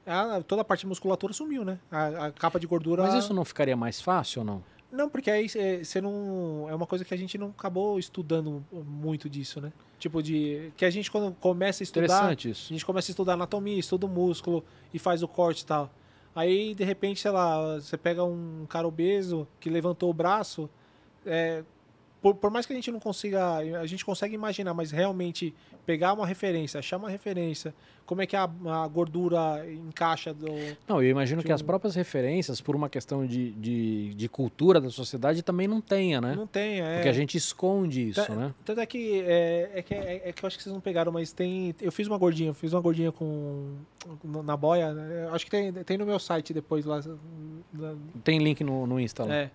a- 0.05 0.41
toda 0.45 0.61
a 0.61 0.65
parte 0.65 0.81
de 0.81 0.87
musculatura 0.87 1.33
sumiu, 1.33 1.65
né? 1.65 1.79
A, 1.91 2.27
a 2.27 2.31
capa 2.31 2.59
de 2.59 2.67
gordura. 2.67 3.01
Mas 3.03 3.15
isso 3.15 3.33
não 3.33 3.43
ficaria 3.43 3.75
mais 3.75 3.99
fácil 3.99 4.41
ou 4.41 4.45
não? 4.45 4.63
Não, 4.91 5.09
porque 5.09 5.29
aí 5.29 5.49
cê- 5.49 5.83
você 5.83 5.99
não. 5.99 6.67
É 6.69 6.73
uma 6.75 6.87
coisa 6.87 7.03
que 7.03 7.13
a 7.13 7.17
gente 7.17 7.37
não 7.37 7.49
acabou 7.49 7.99
estudando 7.99 8.65
muito 8.71 9.29
disso, 9.29 9.59
né? 9.59 9.71
Tipo 9.99 10.23
de. 10.23 10.71
Que 10.77 10.85
a 10.85 10.89
gente, 10.89 11.11
quando 11.11 11.35
começa 11.35 11.83
a 11.83 11.85
estudar. 11.85 12.05
Interessante 12.05 12.47
A 12.47 12.51
isso. 12.51 12.69
gente 12.69 12.85
começa 12.85 13.09
a 13.09 13.13
estudar 13.13 13.33
anatomia, 13.33 13.77
estuda 13.77 14.05
o 14.05 14.09
músculo 14.09 14.63
e 14.93 14.97
faz 14.99 15.21
o 15.23 15.27
corte 15.27 15.61
e 15.61 15.65
tal. 15.65 15.91
Aí, 16.33 16.73
de 16.75 16.83
repente, 16.83 17.19
sei 17.19 17.31
lá, 17.31 17.75
você 17.79 17.97
pega 17.97 18.23
um 18.23 18.65
cara 18.69 18.87
obeso 18.87 19.47
que 19.59 19.69
levantou 19.69 20.09
o 20.09 20.13
braço. 20.13 20.69
é, 21.25 21.63
por, 22.21 22.35
por 22.35 22.49
mais 22.51 22.65
que 22.65 22.73
a 22.73 22.75
gente 22.75 22.91
não 22.91 22.99
consiga. 22.99 23.57
A 23.57 23.85
gente 23.85 24.03
consegue 24.05 24.33
imaginar, 24.35 24.73
mas 24.73 24.91
realmente 24.91 25.53
pegar 25.85 26.13
uma 26.13 26.25
referência, 26.25 26.79
achar 26.79 26.97
uma 26.97 27.09
referência, 27.09 27.73
como 28.05 28.21
é 28.21 28.25
que 28.25 28.35
a, 28.35 28.43
a 28.43 28.87
gordura 28.87 29.65
encaixa 29.71 30.33
do. 30.33 30.47
Não, 30.87 31.01
eu 31.01 31.09
imagino 31.09 31.43
que 31.43 31.51
as 31.51 31.61
um- 31.61 31.65
próprias 31.65 31.95
referências, 31.95 32.59
por 32.59 32.75
uma 32.75 32.89
questão 32.89 33.25
de, 33.25 33.51
de, 33.51 34.13
de 34.15 34.27
cultura 34.29 34.81
da 34.81 34.89
sociedade, 34.89 35.41
também 35.43 35.67
não 35.67 35.79
tenha, 35.79 36.19
né? 36.19 36.33
Não 36.35 36.47
tem, 36.47 36.81
é. 36.81 36.95
Porque 36.95 37.09
a 37.09 37.13
gente 37.13 37.37
esconde 37.37 38.09
isso, 38.09 38.25
Tá- 38.25 38.35
né? 38.35 38.53
Tanto 38.65 38.81
é 38.81 38.85
que 38.85 39.21
é, 39.21 39.71
é 39.75 39.81
que 39.81 39.93
é, 39.93 40.21
é 40.25 40.31
que 40.33 40.43
eu 40.43 40.47
acho 40.47 40.57
que 40.57 40.63
vocês 40.63 40.73
não 40.73 40.81
pegaram, 40.81 41.11
mas 41.11 41.31
tem. 41.31 41.73
Eu 41.81 41.91
fiz 41.91 42.07
uma 42.07 42.17
gordinha, 42.17 42.53
fiz 42.53 42.73
uma 42.73 42.81
gordinha 42.81 43.11
com. 43.11 43.73
na 44.43 44.57
boia. 44.57 44.93
né? 44.93 45.29
Acho 45.31 45.45
que 45.45 45.51
tem, 45.51 45.71
tem 45.71 45.97
no 45.97 46.05
meu 46.05 46.17
site 46.19 46.53
depois 46.53 46.83
lá. 46.85 46.99
Tem 48.23 48.39
link 48.39 48.63
no, 48.63 48.85
no 48.87 48.99
Insta 48.99 49.23
lá. 49.25 49.35
É. 49.35 49.51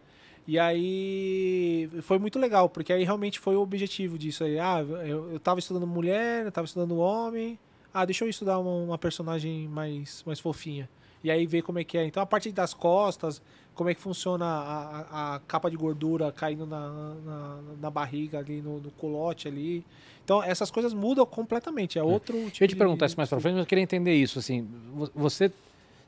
E 0.46 0.58
aí 0.58 1.88
foi 2.02 2.18
muito 2.18 2.38
legal, 2.38 2.68
porque 2.68 2.92
aí 2.92 3.04
realmente 3.04 3.38
foi 3.38 3.54
o 3.56 3.60
objetivo 3.60 4.18
disso 4.18 4.44
aí. 4.44 4.58
Ah, 4.58 4.80
eu, 5.06 5.32
eu 5.32 5.40
tava 5.40 5.58
estudando 5.60 5.86
mulher, 5.86 6.44
eu 6.44 6.52
tava 6.52 6.64
estudando 6.66 6.96
homem. 6.98 7.58
Ah, 7.94 8.04
deixa 8.04 8.24
eu 8.24 8.28
estudar 8.28 8.58
uma, 8.58 8.70
uma 8.70 8.98
personagem 8.98 9.68
mais, 9.68 10.22
mais 10.26 10.40
fofinha. 10.40 10.88
E 11.22 11.30
aí 11.30 11.46
ver 11.46 11.62
como 11.62 11.78
é 11.78 11.84
que 11.84 11.96
é. 11.96 12.04
Então 12.04 12.20
a 12.22 12.26
parte 12.26 12.50
das 12.50 12.74
costas, 12.74 13.40
como 13.74 13.88
é 13.90 13.94
que 13.94 14.00
funciona 14.00 14.44
a, 14.44 15.00
a, 15.00 15.34
a 15.36 15.38
capa 15.40 15.70
de 15.70 15.76
gordura 15.76 16.32
caindo 16.32 16.66
na, 16.66 17.14
na, 17.24 17.58
na 17.80 17.90
barriga 17.90 18.38
ali, 18.40 18.60
no, 18.60 18.80
no 18.80 18.90
colote 18.92 19.46
ali. 19.46 19.84
Então 20.24 20.42
essas 20.42 20.70
coisas 20.72 20.92
mudam 20.92 21.24
completamente. 21.24 21.98
É 21.98 22.02
outro 22.02 22.34
tipo 22.36 22.48
Deixa 22.48 22.64
eu 22.64 22.68
te 22.68 22.72
de- 22.74 22.76
perguntar 22.76 23.06
isso 23.06 23.16
mais 23.16 23.28
pra 23.28 23.38
frente, 23.38 23.54
mas 23.54 23.62
eu 23.62 23.66
queria 23.68 23.82
entender 23.84 24.14
isso. 24.14 24.40
Assim, 24.40 24.66
vo- 24.92 25.10
você, 25.14 25.52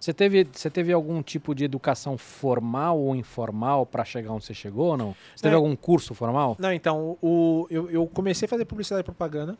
você, 0.04 0.12
teve, 0.12 0.46
você 0.52 0.68
teve 0.68 0.92
algum 0.92 1.22
tipo 1.22 1.54
de 1.54 1.64
educação 1.64 2.18
formal 2.18 2.98
ou 2.98 3.16
informal 3.16 3.86
para 3.86 4.04
chegar 4.04 4.32
onde 4.32 4.44
você 4.44 4.52
chegou 4.54 4.88
ou 4.88 4.96
não? 4.96 5.16
Você 5.34 5.42
teve 5.42 5.54
É. 5.54 5.56
algum 5.56 5.74
curso 5.74 6.14
formal? 6.14 6.56
Não, 6.58 6.72
então, 6.72 7.16
o, 7.22 7.66
eu, 7.70 7.90
eu 7.90 8.06
comecei 8.06 8.46
a 8.46 8.48
fazer 8.48 8.64
publicidade 8.64 9.00
e 9.00 9.04
propaganda, 9.04 9.56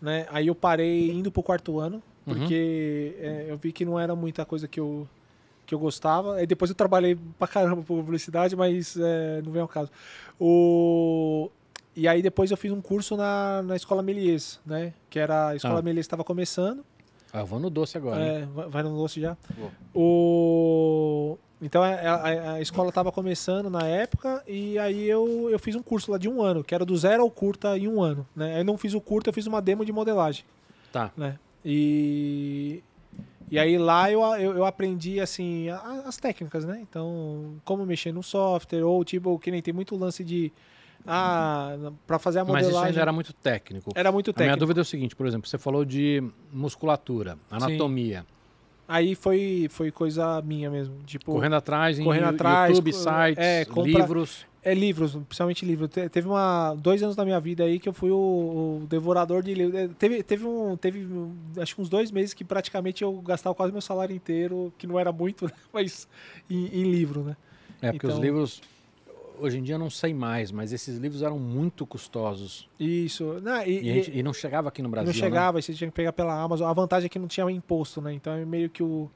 né? 0.00 0.26
Aí 0.30 0.46
eu 0.48 0.54
parei 0.54 1.10
indo 1.10 1.30
pro 1.32 1.42
quarto 1.42 1.78
ano, 1.78 2.02
Uhum. 2.26 2.34
porque 2.34 3.16
é, 3.20 3.46
eu 3.48 3.56
vi 3.56 3.72
que 3.72 3.84
não 3.84 3.98
era 3.98 4.14
muita 4.14 4.44
coisa 4.44 4.68
que 4.68 4.78
eu, 4.78 5.08
que 5.64 5.74
eu 5.74 5.78
gostava. 5.78 6.34
Aí 6.36 6.46
depois 6.46 6.70
eu 6.70 6.74
trabalhei 6.74 7.16
pra 7.38 7.48
caramba 7.48 7.76
por 7.82 7.96
publicidade, 8.02 8.54
mas 8.54 8.96
é, 9.00 9.40
não 9.42 9.50
vem 9.50 9.62
ao 9.62 9.68
caso. 9.68 9.90
O... 10.38 11.50
E 11.96 12.06
aí 12.06 12.22
depois 12.22 12.50
eu 12.50 12.56
fiz 12.56 12.70
um 12.70 12.80
curso 12.80 13.16
na, 13.16 13.62
na 13.62 13.76
Escola 13.76 14.02
Melies, 14.02 14.60
né? 14.64 14.92
Que 15.08 15.18
era 15.18 15.48
a 15.48 15.56
Escola 15.56 15.78
Ah. 15.78 15.82
Melies 15.82 16.04
estava 16.04 16.22
começando. 16.22 16.84
Ah, 17.32 17.40
eu 17.40 17.46
vou 17.46 17.58
no 17.60 17.70
doce 17.70 17.96
agora. 17.96 18.20
É, 18.22 18.44
vai 18.46 18.68
vai 18.68 18.82
no 18.82 18.94
doce 18.96 19.20
já. 19.20 19.36
O... 19.94 21.38
Então 21.62 21.82
a, 21.82 21.88
a- 21.88 22.52
a 22.54 22.60
escola 22.60 22.88
estava 22.88 23.12
começando 23.12 23.68
na 23.68 23.86
época 23.86 24.42
e 24.48 24.78
aí 24.78 25.06
eu, 25.08 25.48
eu 25.50 25.58
fiz 25.58 25.74
um 25.76 25.82
curso 25.82 26.10
lá 26.10 26.16
de 26.16 26.28
um 26.28 26.40
ano, 26.42 26.64
que 26.64 26.74
era 26.74 26.84
do 26.86 26.96
zero 26.96 27.22
ao 27.22 27.30
curta 27.30 27.76
em 27.76 27.86
um 27.86 28.02
ano. 28.02 28.26
Né? 28.34 28.56
Aí 28.56 28.64
não 28.64 28.78
fiz 28.78 28.94
o 28.94 29.00
curta, 29.00 29.28
eu 29.28 29.34
fiz 29.34 29.46
uma 29.46 29.60
demo 29.60 29.84
de 29.84 29.92
modelagem. 29.92 30.44
Tá. 30.90 31.12
Né? 31.16 31.38
E, 31.62 32.82
e 33.50 33.58
aí 33.58 33.76
lá 33.76 34.10
eu, 34.10 34.22
eu, 34.38 34.56
eu 34.56 34.64
aprendi 34.64 35.20
assim 35.20 35.68
a- 35.68 36.04
as 36.06 36.16
técnicas, 36.16 36.64
né? 36.64 36.78
Então, 36.80 37.56
como 37.64 37.84
mexer 37.84 38.10
no 38.12 38.22
software, 38.22 38.82
ou 38.82 39.04
tipo, 39.04 39.38
que 39.38 39.50
nem 39.50 39.60
tem 39.60 39.74
muito 39.74 39.94
lance 39.96 40.24
de. 40.24 40.50
Ah, 41.06 41.76
para 42.06 42.18
fazer 42.18 42.40
a 42.40 42.42
Mas 42.44 42.48
modelagem. 42.48 42.76
isso 42.78 42.86
ainda 42.86 43.00
era 43.00 43.12
muito 43.12 43.32
técnico. 43.32 43.90
era 43.94 44.12
muito 44.12 44.30
A 44.30 44.32
minha 44.32 44.36
técnico. 44.48 44.60
dúvida 44.60 44.80
é 44.80 44.82
o 44.82 44.84
seguinte, 44.84 45.16
por 45.16 45.26
exemplo, 45.26 45.48
você 45.48 45.58
falou 45.58 45.84
de 45.84 46.22
musculatura, 46.52 47.38
anatomia, 47.50 48.24
Aí 48.92 49.14
foi, 49.14 49.68
foi 49.70 49.92
coisa 49.92 50.42
minha 50.42 50.68
mesmo. 50.68 50.96
Tipo, 51.06 51.30
correndo 51.32 51.54
atrás 51.54 51.96
em 52.00 52.02
correndo 52.02 52.24
atrás, 52.24 52.70
YouTube, 52.70 52.92
sites, 52.92 53.38
é, 53.38 53.64
compra- 53.64 54.00
livros. 54.00 54.44
É 54.64 54.74
livros, 54.74 55.12
principalmente 55.14 55.64
livros. 55.64 55.88
Te- 55.90 56.08
Teve 56.08 56.26
uma, 56.26 56.74
dois 56.74 57.00
anos 57.00 57.14
da 57.14 57.24
minha 57.24 57.38
vida 57.38 57.62
aí 57.62 57.78
que 57.78 57.88
eu 57.88 57.92
fui 57.92 58.10
o, 58.10 58.16
o 58.82 58.86
devorador 58.88 59.44
de 59.44 59.54
livros. 59.54 59.76
É, 59.80 59.86
Teve, 59.96 60.24
teve, 60.24 60.44
um, 60.44 60.76
teve 60.76 61.06
acho 61.58 61.76
que 61.76 61.80
uns 61.80 61.88
dois 61.88 62.10
meses 62.10 62.34
que 62.34 62.42
praticamente 62.42 63.04
eu 63.04 63.12
gastava 63.22 63.54
quase 63.54 63.70
meu 63.72 63.80
salário 63.80 64.14
inteiro, 64.14 64.72
que 64.76 64.88
não 64.88 64.98
era 64.98 65.12
muito, 65.12 65.44
né? 65.46 65.52
mas 65.72 66.08
em, 66.50 66.66
em 66.66 66.90
livro, 66.90 67.22
né? 67.22 67.36
É, 67.80 67.92
porque 67.92 68.08
os 68.08 68.14
Então- 68.14 68.24
livros, 68.24 68.60
hoje 69.40 69.58
em 69.58 69.62
dia 69.62 69.74
eu 69.74 69.78
não 69.78 69.90
sei 69.90 70.12
mais, 70.14 70.50
mas 70.52 70.72
esses 70.72 70.98
livros 70.98 71.22
eram 71.22 71.38
muito 71.38 71.86
custosos. 71.86 72.68
Isso. 72.78 73.40
Não, 73.42 73.62
e, 73.62 73.82
E, 73.82 73.90
a 73.90 73.94
gente- 73.94 74.18
e 74.18 74.22
não 74.22 74.32
chegava 74.32 74.68
aqui 74.68 74.82
no 74.82 74.88
e 74.88 74.90
Brasil. 74.90 75.12
não 75.12 75.18
né? 75.20 75.26
chegava, 75.26 75.58
aí 75.58 75.62
você 75.62 75.72
tinha 75.74 75.88
que 75.90 75.94
pegar 75.96 76.12
pela 76.12 76.40
Amazon. 76.40 76.68
A 76.68 76.72
vantagem 76.72 77.06
é 77.06 77.08
que 77.08 77.18
não 77.18 77.26
tinha 77.28 77.48
imposto, 77.50 78.00
né? 78.00 78.12
Então 78.12 78.32
é 78.32 78.44
meio 78.44 78.68
que 78.70 78.82
o, 78.82 79.10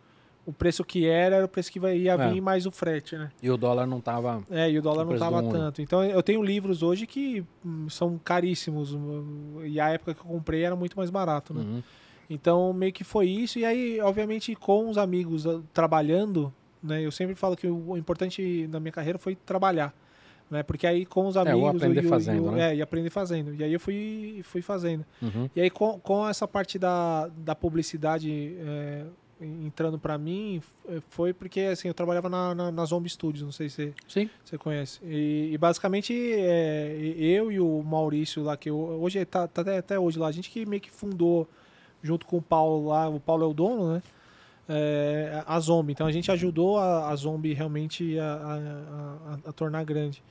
o 0.46 0.52
preço 0.52 0.84
que 0.84 1.06
era 1.06 1.36
era 1.36 1.44
o 1.44 1.48
preço 1.48 1.70
que 1.72 1.78
ia 1.78 2.12
É. 2.12 2.30
vir 2.32 2.40
mais 2.40 2.66
o 2.66 2.70
frete, 2.70 3.16
né? 3.16 3.30
E 3.42 3.50
o 3.50 3.56
dólar 3.56 3.86
não 3.86 4.00
tava. 4.00 4.42
É, 4.50 4.70
e 4.70 4.78
o 4.78 4.82
dólar 4.82 4.98
O 4.98 5.04
não 5.04 5.08
preço 5.10 5.24
tava 5.24 5.40
do 5.40 5.46
ouro. 5.48 5.58
tanto. 5.58 5.80
Então 5.82 6.04
eu 6.04 6.22
tenho 6.22 6.42
livros 6.42 6.82
hoje 6.82 7.06
que 7.06 7.44
hum, 7.64 7.88
são 7.88 8.18
caríssimos. 8.22 8.92
hum, 8.94 9.60
E 9.64 9.78
a 9.80 9.88
época 9.90 10.14
que 10.14 10.20
eu 10.20 10.26
comprei 10.26 10.62
era 10.62 10.74
muito 10.76 10.96
mais 10.96 11.10
barato, 11.10 11.52
né? 11.54 11.60
Uhum. 11.62 11.82
Então 12.28 12.72
meio 12.72 12.92
que 12.92 13.04
foi 13.04 13.26
isso. 13.28 13.58
E 13.58 13.64
aí, 13.64 14.00
obviamente, 14.00 14.54
com 14.54 14.88
os 14.88 14.96
amigos 14.98 15.46
ah, 15.46 15.60
trabalhando, 15.72 16.52
né? 16.82 17.02
Eu 17.04 17.10
sempre 17.12 17.34
falo 17.34 17.56
que 17.56 17.66
o 17.66 17.96
importante 17.96 18.66
na 18.70 18.80
minha 18.80 18.92
carreira 18.92 19.18
foi 19.18 19.34
trabalhar. 19.34 19.94
Né? 20.50 20.62
Porque 20.62 20.86
aí 20.86 21.06
com 21.06 21.26
os 21.26 21.36
É, 21.36 21.40
ou 21.40 21.48
amigos. 21.66 21.76
aprender 21.82 22.00
e 22.00 22.04
o- 22.04 22.06
e 22.06 22.10
fazendo, 22.10 22.46
o- 22.48 22.50
né? 22.52 22.70
É, 22.72 22.76
e 22.76 22.82
aprender 22.82 23.10
fazendo. 23.10 23.54
E 23.54 23.64
aí 23.64 23.72
eu 23.72 23.80
fui, 23.80 24.40
fui 24.44 24.60
fazendo. 24.62 25.04
Uhum. 25.22 25.48
E 25.56 25.60
aí 25.60 25.70
com, 25.70 25.98
com 25.98 26.28
essa 26.28 26.46
parte 26.46 26.78
da, 26.78 27.28
da 27.38 27.54
publicidade 27.54 28.54
é, 28.60 29.04
entrando 29.40 29.98
pra 29.98 30.16
mim, 30.16 30.62
foi 31.10 31.32
porque 31.32 31.60
assim, 31.60 31.88
eu 31.88 31.94
trabalhava 31.94 32.28
na, 32.28 32.54
na, 32.54 32.70
na 32.70 32.84
Zombie 32.84 33.08
Studios, 33.10 33.42
não 33.42 33.50
sei 33.52 33.68
se 33.68 33.92
Sim. 34.06 34.28
você 34.44 34.56
conhece. 34.56 35.00
E, 35.04 35.50
e 35.52 35.58
basicamente 35.58 36.14
é, 36.14 36.94
eu 37.18 37.50
e 37.50 37.58
o 37.58 37.82
Maurício 37.82 38.42
lá, 38.42 38.56
que 38.56 38.70
eu, 38.70 38.76
hoje 38.78 39.24
tá, 39.24 39.48
tá 39.48 39.62
até, 39.62 39.78
até 39.78 39.98
hoje 39.98 40.18
lá, 40.18 40.28
a 40.28 40.32
gente 40.32 40.50
que 40.50 40.64
meio 40.66 40.80
que 40.80 40.90
fundou 40.90 41.48
junto 42.02 42.26
com 42.26 42.36
o 42.36 42.42
Paulo 42.42 42.88
lá, 42.88 43.08
o 43.08 43.18
Paulo 43.18 43.44
é 43.44 43.46
o 43.48 43.54
dono, 43.54 43.94
né? 43.94 44.02
É, 44.68 45.42
a 45.46 45.60
Zombie. 45.60 45.92
Então 45.92 46.06
a 46.06 46.12
gente 46.12 46.30
ajudou 46.30 46.78
a, 46.78 47.10
a 47.10 47.16
Zombie 47.16 47.52
realmente 47.52 48.18
a, 48.18 48.24
a, 48.24 49.48
a- 49.50 49.52
tornar 49.52 49.84
grande. 49.84 50.22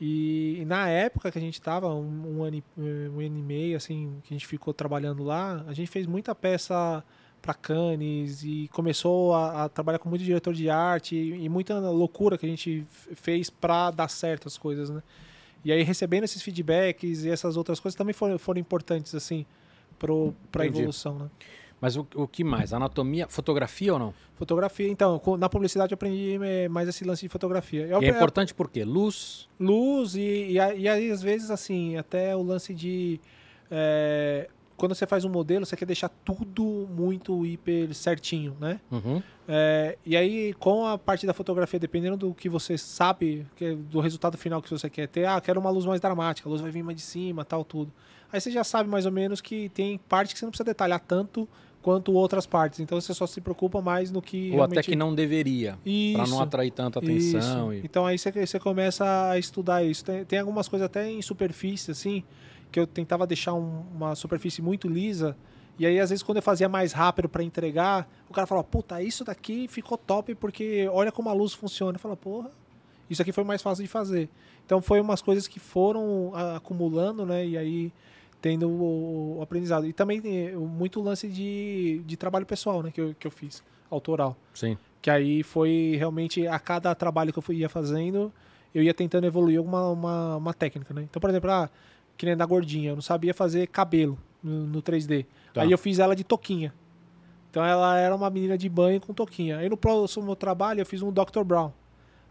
E, 0.00 0.58
e 0.60 0.64
na 0.64 0.88
época 0.88 1.30
que 1.30 1.38
a 1.38 1.40
gente 1.40 1.60
tava, 1.60 1.92
um, 1.94 2.38
um, 2.38 2.42
ano, 2.44 2.56
e- 2.56 2.64
um 3.08 3.20
ano 3.20 3.38
e 3.38 3.42
meio, 3.42 3.76
assim, 3.76 4.20
que 4.24 4.32
a 4.32 4.36
gente 4.36 4.46
ficou 4.46 4.72
trabalhando 4.74 5.22
lá, 5.22 5.64
a 5.66 5.72
gente 5.72 5.90
fez 5.90 6.06
muita 6.06 6.34
peça 6.34 7.02
para 7.40 7.54
Cannes 7.54 8.42
e 8.42 8.68
começou 8.72 9.32
a, 9.34 9.64
a 9.64 9.68
trabalhar 9.68 9.98
com 10.00 10.08
muito 10.08 10.24
diretor 10.24 10.52
de 10.52 10.68
arte 10.68 11.14
e, 11.14 11.44
e 11.44 11.48
muita 11.48 11.78
loucura 11.78 12.36
que 12.36 12.46
a 12.46 12.48
gente 12.48 12.84
fez 12.90 13.48
para 13.48 13.92
dar 13.92 14.08
certo 14.08 14.48
as 14.48 14.58
coisas, 14.58 14.90
né? 14.90 15.02
E 15.64 15.72
aí 15.72 15.82
recebendo 15.82 16.24
esses 16.24 16.42
feedbacks 16.42 17.24
e 17.24 17.30
essas 17.30 17.56
outras 17.56 17.78
coisas 17.80 17.96
também 17.96 18.12
foram, 18.12 18.38
foram 18.38 18.60
importantes, 18.60 19.14
assim, 19.14 19.44
para 19.98 20.12
a 20.12 20.66
evolução, 20.66 21.18
né? 21.18 21.30
Mas 21.80 21.96
o, 21.96 22.06
o 22.14 22.26
que 22.26 22.42
mais? 22.42 22.72
Anatomia, 22.72 23.28
fotografia 23.28 23.92
ou 23.92 23.98
não? 23.98 24.14
Fotografia, 24.34 24.88
então, 24.88 25.20
na 25.38 25.48
publicidade 25.48 25.92
eu 25.92 25.94
aprendi 25.96 26.38
eh, 26.42 26.68
mais 26.68 26.88
esse 26.88 27.04
lance 27.04 27.22
de 27.22 27.28
fotografia. 27.28 27.86
Eu 27.86 28.02
E 28.02 28.06
é 28.06 28.08
importante 28.08 28.54
por 28.54 28.68
quê? 28.70 28.84
Luz. 28.84 29.48
luz 29.58 30.14
e, 30.14 30.20
e, 30.20 30.52
e 30.54 30.88
aí 30.88 31.10
às 31.10 31.22
vezes 31.22 31.50
assim 31.50 31.96
até 31.96 32.34
o 32.34 32.42
lance 32.42 32.74
de 32.74 33.20
é, 33.70 34.48
quando 34.76 34.94
você 34.94 35.06
faz 35.06 35.24
um 35.24 35.28
modelo 35.28 35.66
você 35.66 35.76
quer 35.76 35.84
deixar 35.84 36.08
tudo 36.24 36.88
muito 36.90 37.44
hiper 37.44 37.92
certinho 37.94 38.56
né 38.58 38.80
Uhum. 38.90 39.22
É, 39.46 39.98
e 40.04 40.16
aí 40.16 40.54
com 40.54 40.86
a 40.86 40.96
parte 40.96 41.26
da 41.26 41.34
fotografia 41.34 41.78
dependendo 41.78 42.16
do 42.16 42.34
que 42.34 42.48
você 42.48 42.78
sabe 42.78 43.46
que 43.56 43.64
é 43.64 43.74
do 43.74 44.00
resultado 44.00 44.38
final 44.38 44.62
que 44.62 44.70
você 44.70 44.88
quer 44.88 45.08
ter 45.08 45.26
ah 45.26 45.40
quero 45.40 45.60
uma 45.60 45.70
luz 45.70 45.84
mais 45.84 46.00
dramática 46.00 46.48
a 46.48 46.50
luz 46.50 46.60
vai 46.60 46.70
vir 46.70 46.82
mais 46.82 46.96
de 46.96 47.02
cima 47.02 47.44
tal 47.44 47.64
tudo 47.64 47.92
aí 48.32 48.40
você 48.40 48.50
já 48.50 48.62
sabe 48.62 48.88
mais 48.88 49.04
ou 49.04 49.12
menos 49.12 49.40
que 49.40 49.68
tem 49.70 49.98
parte 49.98 50.32
que 50.32 50.38
você 50.38 50.46
não 50.46 50.50
precisa 50.50 50.64
detalhar 50.64 51.00
tanto 51.00 51.48
quanto 51.82 52.12
outras 52.12 52.44
partes 52.46 52.80
então 52.80 53.00
você 53.00 53.14
só 53.14 53.26
se 53.26 53.40
preocupa 53.40 53.80
mais 53.80 54.10
no 54.10 54.20
que 54.20 54.50
Ou 54.50 54.62
até 54.62 54.74
realmente- 54.74 54.90
que 54.90 54.96
não 54.96 55.14
deveria. 55.14 55.78
Pra 56.14 56.26
não 56.26 56.40
atrair 56.40 56.70
tanta 56.70 56.98
atenção. 56.98 57.72
E... 57.72 57.78
Então 57.78 58.04
aí 58.06 58.18
você, 58.18 58.30
você 58.32 58.58
começa 58.58 59.30
a 59.30 59.38
estudar 59.38 59.82
isso. 59.84 60.04
Tem, 60.04 60.24
tem 60.24 60.38
algumas 60.40 60.68
coisas 60.68 60.86
até 60.86 61.10
em 61.10 61.22
superfície, 61.22 61.90
assim, 61.90 62.22
que 62.72 62.78
eu 62.80 62.86
tentava 62.86 63.26
deixar 63.26 63.54
um- 63.54 63.84
uma 63.94 64.14
superfície 64.14 64.60
muito 64.60 64.88
lisa. 64.88 65.36
E 65.78 65.86
aí, 65.86 66.00
às 66.00 66.10
vezes, 66.10 66.24
quando 66.24 66.38
eu 66.38 66.42
fazia 66.42 66.68
mais 66.68 66.92
rápido 66.92 67.28
para 67.28 67.42
entregar, 67.44 68.08
o 68.28 68.32
cara 68.34 68.48
falava, 68.48 68.66
puta, 68.66 69.00
isso 69.00 69.24
daqui 69.24 69.68
ficou 69.68 69.96
top 69.96 70.34
porque 70.34 70.88
olha 70.92 71.12
como 71.12 71.28
a 71.28 71.32
luz 71.32 71.52
funciona. 71.52 71.94
Eu 71.94 72.00
falava, 72.00 72.16
porra, 72.20 72.50
isso 73.08 73.22
aqui 73.22 73.30
foi 73.30 73.44
mais 73.44 73.62
fácil 73.62 73.84
de 73.84 73.88
fazer. 73.88 74.28
Então, 74.66 74.82
foi 74.82 75.00
umas 75.00 75.22
coisas 75.22 75.46
que 75.46 75.60
foram 75.60 76.32
ah, 76.34 76.56
acumulando, 76.56 77.24
né? 77.24 77.46
E 77.46 77.56
aí, 77.56 77.92
tendo 78.40 78.68
o, 78.68 79.38
o 79.38 79.42
aprendizado. 79.42 79.86
E 79.86 79.92
também 79.92 80.20
eh, 80.24 80.52
muito 80.56 81.00
lance 81.00 81.28
de, 81.28 82.02
de 82.06 82.16
trabalho 82.16 82.46
pessoal, 82.46 82.82
né? 82.82 82.90
Que 82.90 83.00
eu, 83.00 83.14
que 83.18 83.26
eu 83.26 83.30
fiz, 83.30 83.62
autoral. 83.90 84.36
Sim. 84.54 84.76
Que 85.00 85.10
aí 85.10 85.42
foi 85.42 85.96
realmente 85.98 86.46
a 86.46 86.58
cada 86.58 86.94
trabalho 86.94 87.32
que 87.32 87.38
eu 87.38 87.54
ia 87.54 87.68
fazendo, 87.68 88.32
eu 88.74 88.82
ia 88.82 88.94
tentando 88.94 89.26
evoluir 89.26 89.58
alguma 89.58 89.90
uma, 89.90 90.36
uma 90.36 90.54
técnica, 90.54 90.92
né? 90.92 91.02
Então, 91.02 91.20
por 91.20 91.30
exemplo, 91.30 91.50
ah, 91.50 91.70
que 92.16 92.26
nem 92.26 92.36
da 92.36 92.44
gordinha, 92.44 92.90
eu 92.90 92.94
não 92.94 93.02
sabia 93.02 93.32
fazer 93.32 93.66
cabelo 93.68 94.18
no, 94.42 94.66
no 94.66 94.82
3D. 94.82 95.26
Tá. 95.52 95.62
Aí 95.62 95.70
eu 95.70 95.78
fiz 95.78 95.98
ela 95.98 96.14
de 96.14 96.24
toquinha. 96.24 96.72
Então 97.50 97.64
ela 97.64 97.96
era 97.96 98.14
uma 98.14 98.28
menina 98.28 98.58
de 98.58 98.68
banho 98.68 99.00
com 99.00 99.14
toquinha. 99.14 99.58
Aí 99.58 99.68
no 99.68 99.76
próximo 99.76 100.34
trabalho 100.36 100.80
eu 100.80 100.86
fiz 100.86 101.02
um 101.02 101.10
Dr. 101.10 101.42
Brown. 101.44 101.72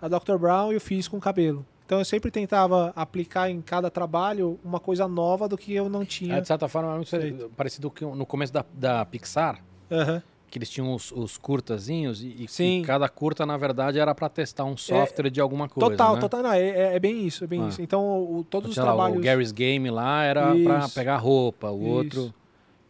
A 0.01 0.07
Dr. 0.07 0.37
Brown 0.37 0.71
eu 0.71 0.79
fiz 0.79 1.07
com 1.07 1.19
cabelo. 1.19 1.65
Então 1.87 1.99
eu 1.99 2.03
sempre 2.05 2.29
tentava 2.29 2.91
aplicar 2.97 3.49
em 3.49 3.61
cada 3.61 3.89
trabalho 3.89 4.59
uma 4.61 4.77
coisa 4.77 5.07
nova 5.07 5.47
do 5.47 5.57
que 5.57 5.73
eu 5.73 5.87
não 5.87 6.03
tinha. 6.03 6.35
É, 6.35 6.41
de 6.41 6.47
certa 6.47 6.67
forma, 6.67 6.91
é 6.91 6.95
muito 6.95 7.09
Feito. 7.09 7.49
parecido 7.55 7.89
com 7.89 8.13
no 8.13 8.25
começo 8.25 8.51
da, 8.51 8.65
da 8.73 9.05
Pixar, 9.05 9.63
Aham. 9.89 10.21
que 10.51 10.57
eles 10.57 10.69
tinham 10.69 10.93
os, 10.93 11.13
os 11.13 11.37
curtazinhos 11.37 12.21
e, 12.21 12.45
e 12.59 12.81
cada 12.81 13.07
curta, 13.07 13.45
na 13.45 13.55
verdade, 13.55 13.99
era 13.99 14.13
para 14.13 14.27
testar 14.27 14.65
um 14.65 14.75
software 14.75 15.29
de 15.29 15.39
alguma 15.39 15.69
coisa. 15.69 15.89
Total, 15.91 16.15
né? 16.15 16.19
total. 16.19 16.43
Não, 16.43 16.51
é, 16.51 16.59
é- 16.61 16.95
é 16.95 16.99
bem 16.99 17.25
isso, 17.25 17.45
é 17.45 17.47
bem 17.47 17.63
Ah. 17.63 17.67
isso. 17.69 17.81
Então 17.81 18.03
o, 18.21 18.43
todos 18.43 18.67
os 18.71 18.75
Sei 18.75 18.83
lá, 18.83 18.89
trabalhos. 18.89 19.17
o 19.17 19.21
Gary's 19.21 19.53
Game 19.53 19.89
lá 19.89 20.25
era 20.25 20.53
para 20.61 20.89
pegar 20.89 21.15
roupa, 21.15 21.71
o 21.71 21.79
Isso. 21.83 21.89
outro. 21.89 22.33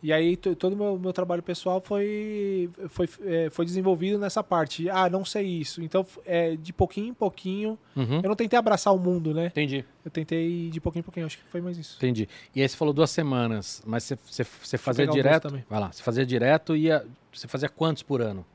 E 0.03 0.14
aí 0.14 0.38
to- 0.38 0.56
todo 0.56 0.74
o 0.74 0.76
meu, 0.76 0.99
meu 0.99 1.11
trabalho 1.11 1.41
pessoal 1.41 1.82
foi, 1.82 2.69
foi, 2.90 3.10
é, 3.26 3.49
foi 3.49 3.65
desenvolvido 3.65 4.19
nessa 4.19 4.44
parte. 4.44 4.88
Ah, 4.90 5.10
não 5.10 5.26
sei 5.26 5.45
isso. 5.48 5.82
Então, 5.82 6.06
é, 6.24 6.56
de 6.56 6.72
pouquinho 6.72 7.07
em 7.07 7.14
pouquinho. 7.15 7.80
Uhum. 7.95 8.18
Eu 8.22 8.30
não 8.30 8.36
tentei 8.36 8.60
abraçar 8.60 8.94
o 8.94 8.99
mundo, 8.99 9.34
né? 9.34 9.48
Entendi, 9.48 9.84
Eu 10.06 10.11
tentei 10.11 10.69
de 10.69 10.80
pouquinho 10.80 10.99
em 11.02 11.03
pouquinho. 11.03 11.26
Acho 11.26 11.40
que 11.40 11.44
foi 11.45 11.61
mais 11.61 11.78
isso. 11.80 11.95
entendi. 11.98 12.30
E 12.56 12.61
aí 12.61 12.69
você 12.69 12.78
falou 12.78 12.94
duas 12.94 13.10
semanas, 13.10 13.82
mas 13.88 14.03
você, 14.03 14.15
você, 14.24 14.44
você 14.44 14.78
fazia 14.78 15.07
direto. 15.07 15.49
Vai 15.68 15.80
lá, 15.80 15.91
você 15.91 16.03
fazia 16.03 16.26
direto 16.26 16.76
e 16.76 16.82
ia. 16.84 17.03
Você 17.34 17.48
fazia 17.48 17.68
quantos 17.68 18.03
por 18.03 18.22
ano? 18.22 18.45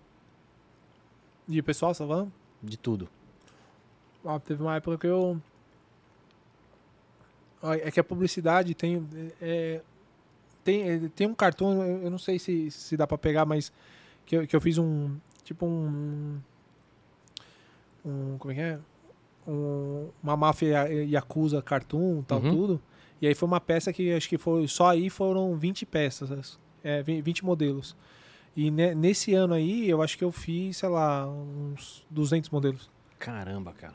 De 1.48 1.60
pessoal, 1.60 1.92
Savan? 1.92 2.28
De 2.62 2.76
tudo. 2.76 3.08
Ah, 4.24 4.38
teve 4.38 4.62
uma 4.62 4.76
época 4.76 4.96
que 4.96 5.06
eu. 5.08 5.40
É 7.84 7.90
que 7.90 8.00
a 8.00 8.04
publicidade 8.04 8.74
tem. 8.74 9.06
é, 9.40 9.80
tem, 10.64 10.88
é, 10.88 11.00
tem 11.14 11.26
um 11.26 11.34
cartão, 11.34 11.82
eu 11.84 12.10
não 12.10 12.18
sei 12.18 12.38
se, 12.38 12.70
se 12.70 12.96
dá 12.96 13.06
pra 13.06 13.18
pegar, 13.18 13.44
mas 13.44 13.72
que 14.26 14.36
eu, 14.36 14.46
que 14.46 14.54
eu 14.56 14.60
fiz 14.60 14.78
um. 14.78 15.16
Tipo 15.44 15.66
um. 15.66 16.38
Um. 18.04 18.36
Como 18.38 18.52
é 18.52 18.54
que 18.54 18.60
é? 18.60 18.78
Um, 19.46 20.08
uma 20.22 20.36
máfia 20.36 20.86
Yakuza 20.88 21.60
cartoon, 21.62 22.22
tal, 22.22 22.40
Uhum. 22.40 22.50
tudo. 22.50 22.82
E 23.20 23.26
aí 23.26 23.34
foi 23.34 23.46
uma 23.46 23.60
peça 23.60 23.92
que 23.92 24.12
acho 24.12 24.28
que 24.28 24.38
foi. 24.38 24.66
Só 24.68 24.88
aí 24.90 25.08
foram 25.10 25.56
20 25.56 25.84
peças, 25.86 26.58
é, 26.82 27.02
20 27.02 27.44
modelos. 27.44 27.96
E 28.56 28.70
ne- 28.70 28.94
nesse 28.94 29.32
ano 29.34 29.54
aí, 29.54 29.88
eu 29.88 30.02
acho 30.02 30.18
que 30.18 30.24
eu 30.24 30.30
fiz, 30.30 30.76
sei 30.76 30.88
lá, 30.88 31.26
uns 31.26 32.06
200 32.10 32.50
modelos. 32.50 32.90
Caramba, 33.18 33.72
cara. 33.72 33.94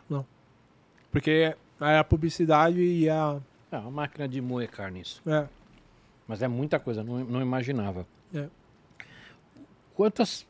Porque 1.11 1.55
é 1.79 1.97
a 1.97 2.03
publicidade 2.03 2.81
e 2.81 3.09
a. 3.09 3.39
É 3.71 3.77
uma 3.77 3.91
máquina 3.91 4.27
de 4.27 4.39
moer 4.41 4.69
carne 4.69 5.01
isso. 5.01 5.21
É, 5.27 5.47
Mas 6.27 6.41
é 6.41 6.47
muita 6.47 6.79
coisa, 6.79 7.03
não, 7.03 7.19
não 7.23 7.41
imaginava. 7.41 8.05
É. 8.33 8.47
Quantas, 9.95 10.45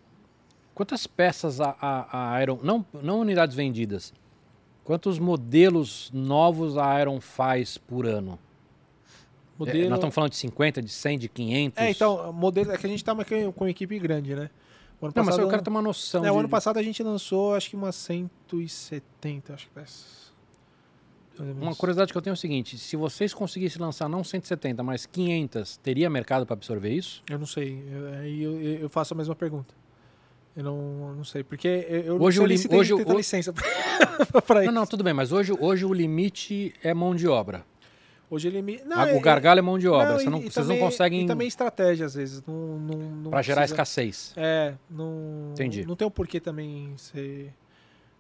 quantas 0.73 1.05
peças 1.07 1.61
a, 1.61 1.75
a, 1.79 2.33
a 2.35 2.41
Iron. 2.41 2.59
Não, 2.63 2.85
não 3.01 3.19
unidades 3.19 3.55
vendidas. 3.55 4.13
Quantos 4.83 5.19
modelos 5.19 6.09
novos 6.13 6.77
a 6.77 6.99
Iron 7.01 7.19
faz 7.21 7.77
por 7.77 8.05
ano? 8.05 8.39
É, 9.09 9.59
modelo. 9.59 9.89
nós 9.89 9.97
estamos 9.97 10.15
falando 10.15 10.29
de 10.31 10.37
50, 10.37 10.81
de 10.81 10.89
100, 10.89 11.19
de 11.19 11.29
500? 11.29 11.77
É, 11.83 11.89
então, 11.91 12.31
modelo. 12.33 12.71
É 12.71 12.77
que 12.77 12.85
a 12.85 12.89
gente 12.89 13.03
tá 13.03 13.13
uma- 13.13 13.25
com 13.25 13.63
uma 13.63 13.69
equipe 13.69 13.97
grande, 13.99 14.35
né? 14.35 14.49
O 14.99 15.05
ano 15.05 15.13
Não, 15.15 15.23
mas 15.23 15.35
passado, 15.35 15.41
eu 15.41 15.49
quero 15.49 15.61
ter 15.61 15.69
uma 15.69 15.81
noção. 15.81 16.25
é, 16.25 16.29
o 16.31 16.33
de- 16.33 16.39
ano 16.39 16.49
passado 16.49 16.77
a 16.77 16.83
gente 16.83 17.03
lançou 17.03 17.53
acho 17.53 17.69
que 17.69 17.75
umas 17.75 17.95
170, 17.95 19.53
acho 19.53 19.67
que 19.67 19.73
peças. 19.73 20.26
Uma 21.39 21.75
curiosidade 21.75 22.11
que 22.11 22.17
eu 22.17 22.21
tenho 22.21 22.33
é 22.33 22.35
o 22.35 22.37
seguinte: 22.37 22.77
se 22.77 22.95
vocês 22.95 23.33
conseguissem 23.33 23.81
lançar 23.81 24.07
não 24.09 24.23
170, 24.23 24.81
mas 24.83 25.05
500, 25.05 25.77
teria 25.77 26.09
mercado 26.09 26.45
para 26.45 26.53
absorver 26.53 26.89
isso? 26.91 27.23
Eu 27.29 27.37
não 27.39 27.45
sei. 27.45 27.83
eu- 27.91 28.59
eu, 28.61 28.61
eu, 28.81 28.89
faço 28.89 29.13
a 29.13 29.17
mesma 29.17 29.35
pergunta. 29.35 29.73
Eu 30.55 30.63
não, 30.63 31.13
não 31.15 31.23
sei. 31.23 31.43
Porque 31.43 31.67
eu, 31.89 32.19
Hoje 32.21 32.39
não 32.39 32.45
o 32.45 32.47
sei 32.47 32.47
nem 32.47 32.47
lim- 32.47 32.57
se 32.57 32.67
tem 32.67 32.79
hoje 32.79 32.93
o- 32.93 33.07
o- 33.07 33.17
licença 33.17 33.53
pra 34.45 34.63
isso. 34.63 34.71
Não, 34.71 34.81
não, 34.81 34.87
tudo 34.87 35.03
bem, 35.03 35.13
mas 35.13 35.31
hoje, 35.31 35.53
hoje 35.59 35.85
o 35.85 35.93
limite 35.93 36.73
é 36.83 36.93
mão 36.93 37.13
de 37.15 37.27
obra. 37.27 37.63
Hoje 38.29 38.47
ele 38.49 38.61
me. 38.61 38.81
Não, 38.83 39.15
o 39.15 39.21
gargalo 39.21 39.59
é 39.59 39.61
mão 39.61 39.79
de 39.79 39.87
obra. 39.87 40.09
não, 40.13 40.19
Você 40.19 40.29
não- 40.29 40.39
e 40.39 40.41
vocês 40.51 40.53
também- 40.55 40.79
não 40.79 40.85
conseguem 40.85 41.23
E 41.23 41.27
também 41.27 41.47
estratégia, 41.47 42.05
às 42.07 42.15
vezes. 42.15 42.43
Não, 42.45 42.77
não, 42.79 42.97
não 42.97 43.31
para 43.31 43.41
gerar 43.41 43.63
escassez. 43.63 44.33
É, 44.35 44.73
não. 44.89 45.51
Entendi. 45.53 45.85
Não 45.85 45.95
tem 45.95 46.05
um 46.07 46.11
porquê 46.11 46.39
também 46.39 46.91
ser. 46.97 47.53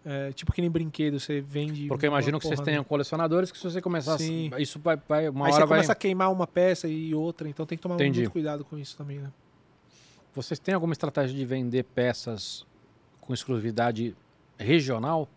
É, 0.09 0.31
tipo 0.31 0.53
que 0.53 0.61
nem 0.61 0.71
brinquedo, 0.71 1.19
você 1.19 1.41
vende. 1.41 1.87
Porque 1.87 2.05
eu 2.05 2.09
imagino 2.09 2.39
que 2.39 2.47
vocês 2.47 2.61
tenham 2.61 2.81
colecionadores 2.83 3.51
que 3.51 3.57
se 3.57 3.63
você 3.63 3.81
começar. 3.81 4.13
a- 4.15 4.17
Sim. 4.17 4.49
Isso 4.57 4.79
vai, 4.79 4.95
vai 5.07 5.27
uma 5.27 5.45
Aí 5.47 5.51
você 5.51 5.57
hora 5.57 5.65
vai. 5.65 5.77
começa 5.79 5.91
a 5.91 5.95
queimar 5.95 6.31
uma 6.31 6.47
peça 6.47 6.87
e 6.87 7.13
outra, 7.13 7.49
então 7.49 7.65
tem 7.65 7.77
que 7.77 7.81
tomar 7.81 7.95
Entendi. 7.95 8.21
muito 8.21 8.31
cuidado 8.31 8.63
com 8.63 8.77
isso 8.77 8.95
também, 8.95 9.19
né? 9.19 9.29
Vocês 10.33 10.59
têm 10.59 10.73
alguma 10.73 10.93
estratégia 10.93 11.35
de 11.35 11.45
vender 11.45 11.83
peças 11.83 12.65
com 13.19 13.33
exclusividade 13.33 14.15
regional? 14.57 15.27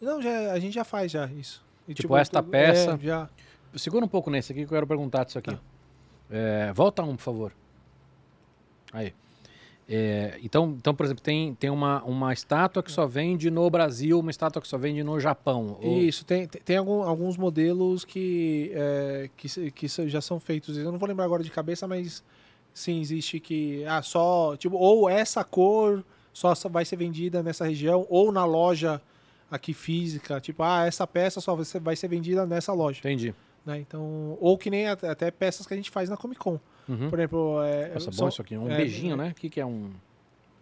Não, 0.00 0.20
já, 0.20 0.52
a 0.52 0.58
gente 0.58 0.74
já 0.74 0.84
faz 0.84 1.10
já 1.12 1.26
isso. 1.26 1.64
E, 1.88 1.94
Tipo, 1.94 2.16
esta 2.16 2.42
tu- 2.42 2.48
peça- 2.50 2.92
É, 2.92 2.98
já. 3.06 3.28
Segura 3.76 4.04
um 4.04 4.08
pouco 4.08 4.30
nesse 4.30 4.52
aqui 4.52 4.60
que 4.62 4.66
eu 4.66 4.76
quero 4.76 4.86
perguntar 4.86 5.24
disso 5.24 5.38
aqui. 5.38 5.50
Tá. 5.54 5.60
É, 6.30 6.72
volta 6.72 7.02
um, 7.02 7.16
por 7.16 7.22
favor. 7.22 7.52
Aí. 8.92 9.14
É, 9.88 10.38
então, 10.42 10.74
então, 10.78 10.94
por 10.94 11.04
exemplo, 11.04 11.22
tem, 11.22 11.54
tem 11.54 11.68
uma, 11.68 12.02
uma 12.04 12.32
estátua 12.32 12.82
que 12.82 12.90
só 12.90 13.06
vende 13.06 13.50
no 13.50 13.68
Brasil, 13.68 14.18
uma 14.18 14.30
estátua 14.30 14.62
que 14.62 14.66
só 14.68 14.78
vende 14.78 15.02
no 15.04 15.20
Japão. 15.20 15.78
ou- 15.82 15.98
Isso, 15.98 16.24
tem, 16.24 16.46
tem 16.46 16.76
algum- 16.78 17.02
alguns 17.02 17.36
modelos 17.36 18.02
que, 18.04 18.70
é, 18.74 19.28
que, 19.36 19.70
que 19.72 19.86
já 20.08 20.20
são 20.22 20.40
feitos. 20.40 20.78
Eu 20.78 20.90
não 20.90 20.98
vou 20.98 21.06
lembrar 21.08 21.24
agora 21.26 21.42
de 21.42 21.50
cabeça, 21.50 21.86
mas 21.86 22.24
sim, 22.72 22.98
existe 23.00 23.38
que. 23.38 23.84
Ah, 23.84 24.00
só. 24.00 24.56
Tipo, 24.56 24.76
ou 24.76 25.08
essa 25.08 25.44
cor 25.44 26.02
só 26.32 26.54
vai 26.70 26.84
ser 26.86 26.96
vendida 26.96 27.42
nessa 27.42 27.66
região, 27.66 28.06
ou 28.08 28.32
na 28.32 28.44
loja 28.46 29.00
aqui 29.50 29.74
física. 29.74 30.40
Tipo, 30.40 30.62
ah, 30.62 30.86
essa 30.86 31.06
peça 31.06 31.40
só 31.42 31.54
vai 31.54 31.64
ser, 31.66 31.78
vai 31.80 31.94
ser 31.94 32.08
vendida 32.08 32.46
nessa 32.46 32.72
loja. 32.72 33.00
Entendi. 33.00 33.34
Né? 33.66 33.78
Então, 33.80 34.36
ou 34.40 34.56
que 34.56 34.70
nem 34.70 34.88
até 34.88 35.30
peças 35.30 35.66
que 35.66 35.74
a 35.74 35.76
gente 35.76 35.90
faz 35.90 36.08
na 36.08 36.16
Comic 36.16 36.40
Con. 36.40 36.58
Uhum. 36.88 37.08
Por 37.10 37.18
exemplo, 37.18 37.62
é, 37.62 37.94
Nossa, 37.94 38.06
bom 38.10 38.16
são- 38.16 38.28
isso 38.28 38.42
aqui. 38.42 38.56
Um 38.56 38.70
é, 38.70 38.76
beijinho, 38.76 39.14
é. 39.14 39.16
né? 39.16 39.28
O 39.30 39.34
que, 39.34 39.48
que 39.48 39.60
é 39.60 39.66
um. 39.66 39.90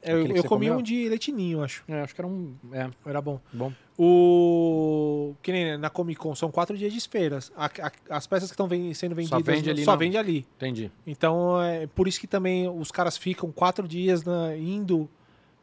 eu, 0.02 0.24
que 0.24 0.32
eu 0.32 0.36
você 0.42 0.48
comi 0.48 0.66
comeu? 0.66 0.78
um 0.78 0.82
de 0.82 1.08
leitinho, 1.08 1.62
acho. 1.62 1.82
É, 1.88 2.00
acho 2.00 2.14
que 2.14 2.20
era 2.20 2.28
um. 2.28 2.54
É, 2.72 2.88
Era 3.06 3.20
bom. 3.20 3.40
bom. 3.52 3.72
O. 3.98 5.34
Que 5.42 5.52
nem 5.52 5.76
na 5.78 5.90
Comic 5.90 6.18
Con, 6.18 6.34
são 6.34 6.50
quatro 6.50 6.76
dias 6.76 6.92
de 6.92 7.00
feiras. 7.08 7.52
A- 7.56 7.66
a- 7.66 8.16
as 8.16 8.26
peças 8.26 8.50
que 8.50 8.54
estão 8.54 8.68
sendo 8.94 9.14
vendidas 9.14 9.42
vende 9.44 9.70
ali 9.70 9.84
só 9.84 9.92
na- 9.92 9.96
vende 9.96 10.16
ali. 10.16 10.46
Entendi. 10.56 10.90
Então 11.06 11.60
é 11.62 11.86
por 11.86 12.06
isso 12.08 12.20
que 12.20 12.26
também 12.26 12.68
os 12.68 12.90
caras 12.90 13.16
ficam 13.16 13.50
quatro 13.50 13.86
dias 13.88 14.24
na- 14.24 14.56
indo. 14.56 15.08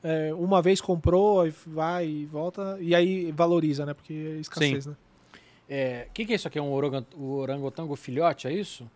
é, 0.02 0.34
uma 0.34 0.62
vez 0.62 0.80
comprou, 0.80 1.42
aí 1.42 1.54
vai 1.68 2.08
e 2.08 2.26
volta. 2.26 2.78
E 2.80 2.96
aí 2.96 3.34
valoriza, 3.34 3.86
né? 3.86 3.94
Porque 3.94 4.14
é 4.14 4.40
escassez, 4.40 4.86
né? 4.86 4.96
O 6.08 6.14
que, 6.14 6.26
que 6.26 6.32
é 6.32 6.36
isso 6.38 6.48
aqui? 6.48 6.58
É 6.58 6.62
um 6.62 6.72
orango- 6.72 7.06
orangotango 7.20 7.94
filhote, 7.98 8.48
é 8.48 8.54
isso? 8.54 8.90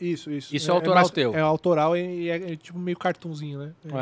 Isso, 0.00 0.30
isso. 0.30 0.54
Isso 0.54 0.70
é 0.70 0.74
autoral 0.74 0.94
mais- 0.96 1.10
teu? 1.10 1.34
É 1.34 1.40
autoral 1.40 1.96
e 1.96 2.28
é, 2.28 2.52
é 2.52 2.56
tipo 2.56 2.78
meio 2.78 2.96
cartunzinho, 2.98 3.58
né? 3.58 3.72
É, 3.84 3.98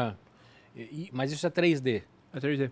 É. 0.81 0.83
E- 0.83 1.09
mas 1.13 1.31
isso 1.33 1.47
é 1.47 1.51
3D. 1.51 2.03
é 2.33 2.41
3D. 2.41 2.71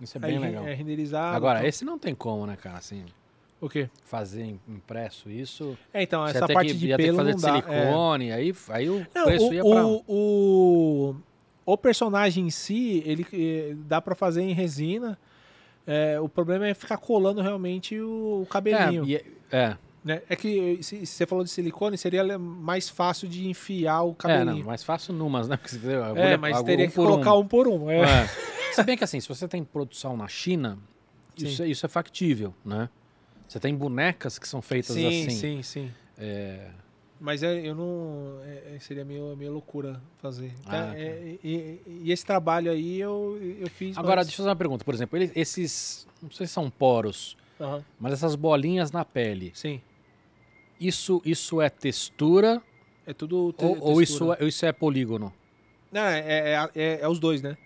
Isso 0.00 0.16
é 0.16 0.20
Aí 0.24 0.30
bem 0.32 0.38
legal. 0.40 0.66
É 0.66 0.72
renderizado. 0.74 1.36
Agora, 1.36 1.58
então- 1.58 1.68
esse 1.68 1.84
não 1.84 1.98
tem 1.98 2.14
como, 2.14 2.46
né, 2.46 2.56
cara? 2.56 2.78
Assim, 2.78 3.04
O 3.60 3.68
quê? 3.68 3.88
fazer 4.04 4.44
im- 4.44 4.60
impresso 4.68 5.28
isso. 5.30 5.76
É, 5.92 6.02
então, 6.02 6.26
essa 6.26 6.48
parte 6.48 6.72
que, 6.72 6.78
de 6.78 6.88
ia 6.88 6.96
ter 6.96 7.02
que 7.02 7.08
pelo 7.08 7.18
fazer 7.18 7.34
de 7.34 7.46
é. 7.46 7.50
silicone, 7.50 8.32
aí, 8.32 8.54
aí 8.70 8.88
o 8.90 9.06
Não, 9.14 9.24
preço 9.24 9.48
o, 9.48 9.54
ia 9.54 9.62
pra. 9.62 9.86
o, 9.86 10.04
o, 10.08 11.16
o 11.66 11.76
personagem 11.78 12.46
em 12.46 12.50
si, 12.50 13.02
ele 13.04 13.26
eh, 13.32 13.74
dá 13.86 14.00
pra 14.00 14.14
fazer 14.14 14.42
em 14.42 14.52
resina. 14.52 15.18
É, 15.86 16.18
o 16.20 16.28
problema 16.28 16.66
é 16.66 16.72
ficar 16.74 16.96
colando 16.98 17.40
realmente 17.42 17.98
o, 18.00 18.42
o 18.42 18.46
cabelinho. 18.46 19.04
É, 19.04 19.06
e 19.06 19.16
é- 19.16 19.24
é, 19.50 19.76
né? 20.04 20.22
É 20.28 20.34
que 20.36 20.78
se, 20.82 21.04
se 21.04 21.06
você 21.06 21.26
falou 21.26 21.44
de 21.44 21.50
silicone, 21.50 21.96
seria 21.98 22.38
mais 22.38 22.88
fácil 22.88 23.28
de 23.28 23.48
enfiar 23.48 24.02
o 24.02 24.12
é, 24.12 24.14
cabelinho. 24.14 24.58
não, 24.58 24.64
mais 24.66 24.82
fácil 24.84 25.12
numas, 25.14 25.48
né? 25.48 25.56
Porque 25.60 25.76
você? 25.76 25.92
É, 25.92 25.96
Agulha- 26.02 26.38
mas 26.38 26.56
agulha 26.56 26.64
teria 26.66 26.88
que 26.88 26.94
colocar 26.94 27.34
um. 27.34 27.40
um 27.40 27.46
por 27.46 27.68
um. 27.68 27.90
É. 27.90 28.00
É. 28.00 28.28
Se 28.72 28.82
bem 28.84 28.96
que 28.96 29.02
assim, 29.04 29.18
se 29.20 29.28
você 29.28 29.48
tem 29.48 29.64
produção 29.64 30.16
na 30.16 30.28
China, 30.28 30.78
Sim. 31.36 31.46
isso, 31.46 31.62
é- 31.62 31.68
isso 31.68 31.84
é 31.84 31.88
factível, 31.88 32.54
né? 32.64 32.88
Você 33.48 33.58
tem 33.58 33.74
bonecas 33.74 34.38
que 34.38 34.46
são 34.48 34.62
feitas 34.62 34.94
sim, 34.94 35.06
assim. 35.08 35.30
sim, 35.30 35.62
sim. 35.62 35.90
É, 36.16 36.68
Mas 37.18 37.42
é, 37.42 37.66
eu 37.66 37.74
não. 37.74 38.38
é- 38.44 38.76
é- 38.76 38.78
seria 38.78 39.04
meio, 39.04 39.36
meio 39.36 39.52
loucura 39.52 40.00
fazer. 40.18 40.52
Ah, 40.66 40.70
Tá? 40.70 40.86
tá. 40.86 40.96
É, 40.98 41.36
e, 41.42 41.80
e 42.04 42.12
esse 42.12 42.24
trabalho 42.24 42.70
aí 42.70 43.00
eu, 43.00 43.36
eu 43.60 43.68
fiz. 43.68 43.98
Agora, 43.98 44.16
mas- 44.20 44.26
deixa 44.28 44.36
eu 44.40 44.44
fazer 44.44 44.48
uma 44.50 44.56
pergunta. 44.56 44.84
Por 44.84 44.94
exemplo, 44.94 45.18
eles- 45.18 45.32
esses. 45.34 46.06
Não 46.22 46.30
sei 46.30 46.46
se 46.46 46.52
são 46.52 46.70
poros, 46.70 47.36
mas 47.98 48.12
essas 48.12 48.36
bolinhas 48.36 48.92
na 48.92 49.04
pele. 49.04 49.50
Sim. 49.52 49.80
Isso, 50.80 51.20
isso 51.24 51.60
é 51.60 51.68
textura 51.68 52.62
É 53.06 53.12
tudo. 53.12 53.52
te- 53.52 53.64
ou, 53.64 53.78
ou 53.80 54.02
isso, 54.02 54.12
textura. 54.14 54.38
é, 54.40 54.48
isso 54.48 54.64
é 54.66 54.72
polígono? 54.72 55.32
Não, 55.92 56.02
é, 56.02 56.20
é, 56.20 56.70
é- 56.74 56.98
é 57.02 57.08
os 57.08 57.18
dois, 57.18 57.42
né? 57.42 57.56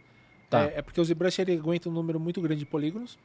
Tá. 0.50 0.64
É, 0.64 0.78
é 0.78 0.82
porque 0.82 1.00
o 1.00 1.04
ZBrush 1.04 1.38
ele 1.40 1.52
aguenta 1.56 1.88
um 1.88 1.92
número 1.92 2.18
muito 2.18 2.40
grande 2.40 2.60
de 2.60 2.66
polígonos. 2.66 3.18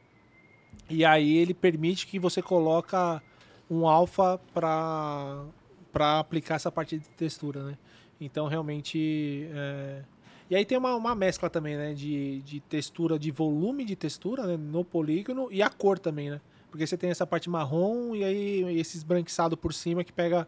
E 0.90 1.04
aí 1.04 1.38
ele 1.38 1.54
permite 1.54 2.06
que 2.08 2.20
você 2.20 2.42
coloca 2.42 3.22
um 3.70 3.88
alfa 3.88 4.40
para 4.54 5.44
para 5.92 6.20
aplicar 6.20 6.56
essa 6.56 6.72
parte 6.72 7.00
de 7.00 7.10
textura, 7.10 7.64
né? 7.64 7.78
Então 8.22 8.48
realmente 8.48 9.48
é... 9.52 10.04
e 10.52 10.56
aí 10.56 10.64
tem 10.64 10.78
uma, 10.78 10.96
uma 10.96 11.16
mescla 11.16 11.50
também, 11.50 11.76
né? 11.78 11.94
De, 11.96 12.42
de 12.44 12.60
textura, 12.60 13.18
de 13.18 13.32
volume 13.32 13.84
de 13.84 13.96
textura 13.96 14.46
né? 14.46 14.56
no 14.56 14.84
polígono 14.86 15.48
e 15.52 15.64
a 15.64 15.70
cor 15.70 15.98
também, 15.98 16.30
né? 16.30 16.40
Porque 16.72 16.86
você 16.86 16.96
tem 16.98 17.10
essa 17.10 17.26
parte 17.26 17.50
marrom 17.50 18.16
e 18.16 18.24
aí 18.24 18.80
esse 18.80 18.98
esbranquiçado 18.98 19.58
por 19.58 19.74
cima 19.74 20.04
que 20.04 20.12
pega 20.14 20.48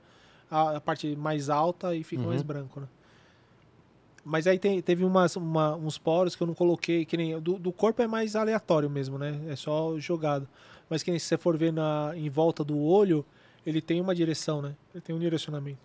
a, 0.50 0.78
a 0.78 0.82
parte 0.82 1.16
mais 1.16 1.50
alta 1.50 1.96
e 1.96 2.04
fica 2.04 2.22
Uhum. 2.22 2.28
mais 2.30 2.42
branco, 2.44 2.80
né? 2.80 2.88
Mas 4.24 4.46
aí 4.46 4.60
tem- 4.60 4.82
teve 4.82 5.04
umas, 5.04 5.36
uma- 5.36 5.76
uns 5.76 5.98
poros 5.98 6.36
que 6.36 6.44
eu 6.44 6.48
não 6.48 6.54
coloquei, 6.54 7.06
que 7.06 7.18
nem. 7.18 7.40
Do, 7.40 7.58
do 7.58 7.72
corpo 7.72 8.02
é 8.04 8.08
mais 8.08 8.36
aleatório 8.36 8.88
mesmo, 8.90 9.18
né? 9.18 9.40
É 9.48 9.56
só 9.56 9.98
jogado. 9.98 10.48
Mas 10.88 11.02
que 11.02 11.10
nem 11.10 11.20
se 11.20 11.26
você 11.26 11.38
for 11.38 11.58
ver 11.58 11.74
na, 11.74 12.12
em 12.16 12.30
volta 12.30 12.64
do 12.64 12.78
olho, 12.80 13.26
ele 13.66 13.82
tem 13.82 14.00
uma 14.00 14.14
direção, 14.14 14.62
né? 14.62 14.76
Ele 14.94 15.02
tem 15.02 15.16
um 15.16 15.20
direcionamento. 15.20 15.80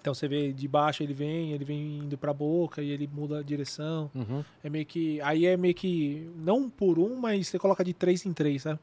Então 0.00 0.12
você 0.12 0.26
vê 0.28 0.52
de 0.52 0.66
baixo 0.68 1.02
ele 1.02 1.14
vem, 1.14 1.52
ele 1.52 1.64
vem 1.64 1.98
indo 1.98 2.18
pra 2.18 2.32
boca 2.34 2.82
e 2.82 2.90
ele 2.90 3.08
muda 3.10 3.38
a 3.38 3.42
direção. 3.42 4.10
Uhum. 4.14 4.44
É 4.62 4.68
meio 4.68 4.84
que. 4.84 5.20
Aí 5.20 5.46
é 5.46 5.56
meio 5.56 5.74
que. 5.74 6.28
Não 6.36 6.68
por 6.68 6.98
um, 6.98 7.14
mas 7.16 7.46
você 7.46 7.58
coloca 7.60 7.84
de 7.84 7.94
três 7.94 8.26
em 8.26 8.32
três, 8.32 8.62
sabe? 8.62 8.80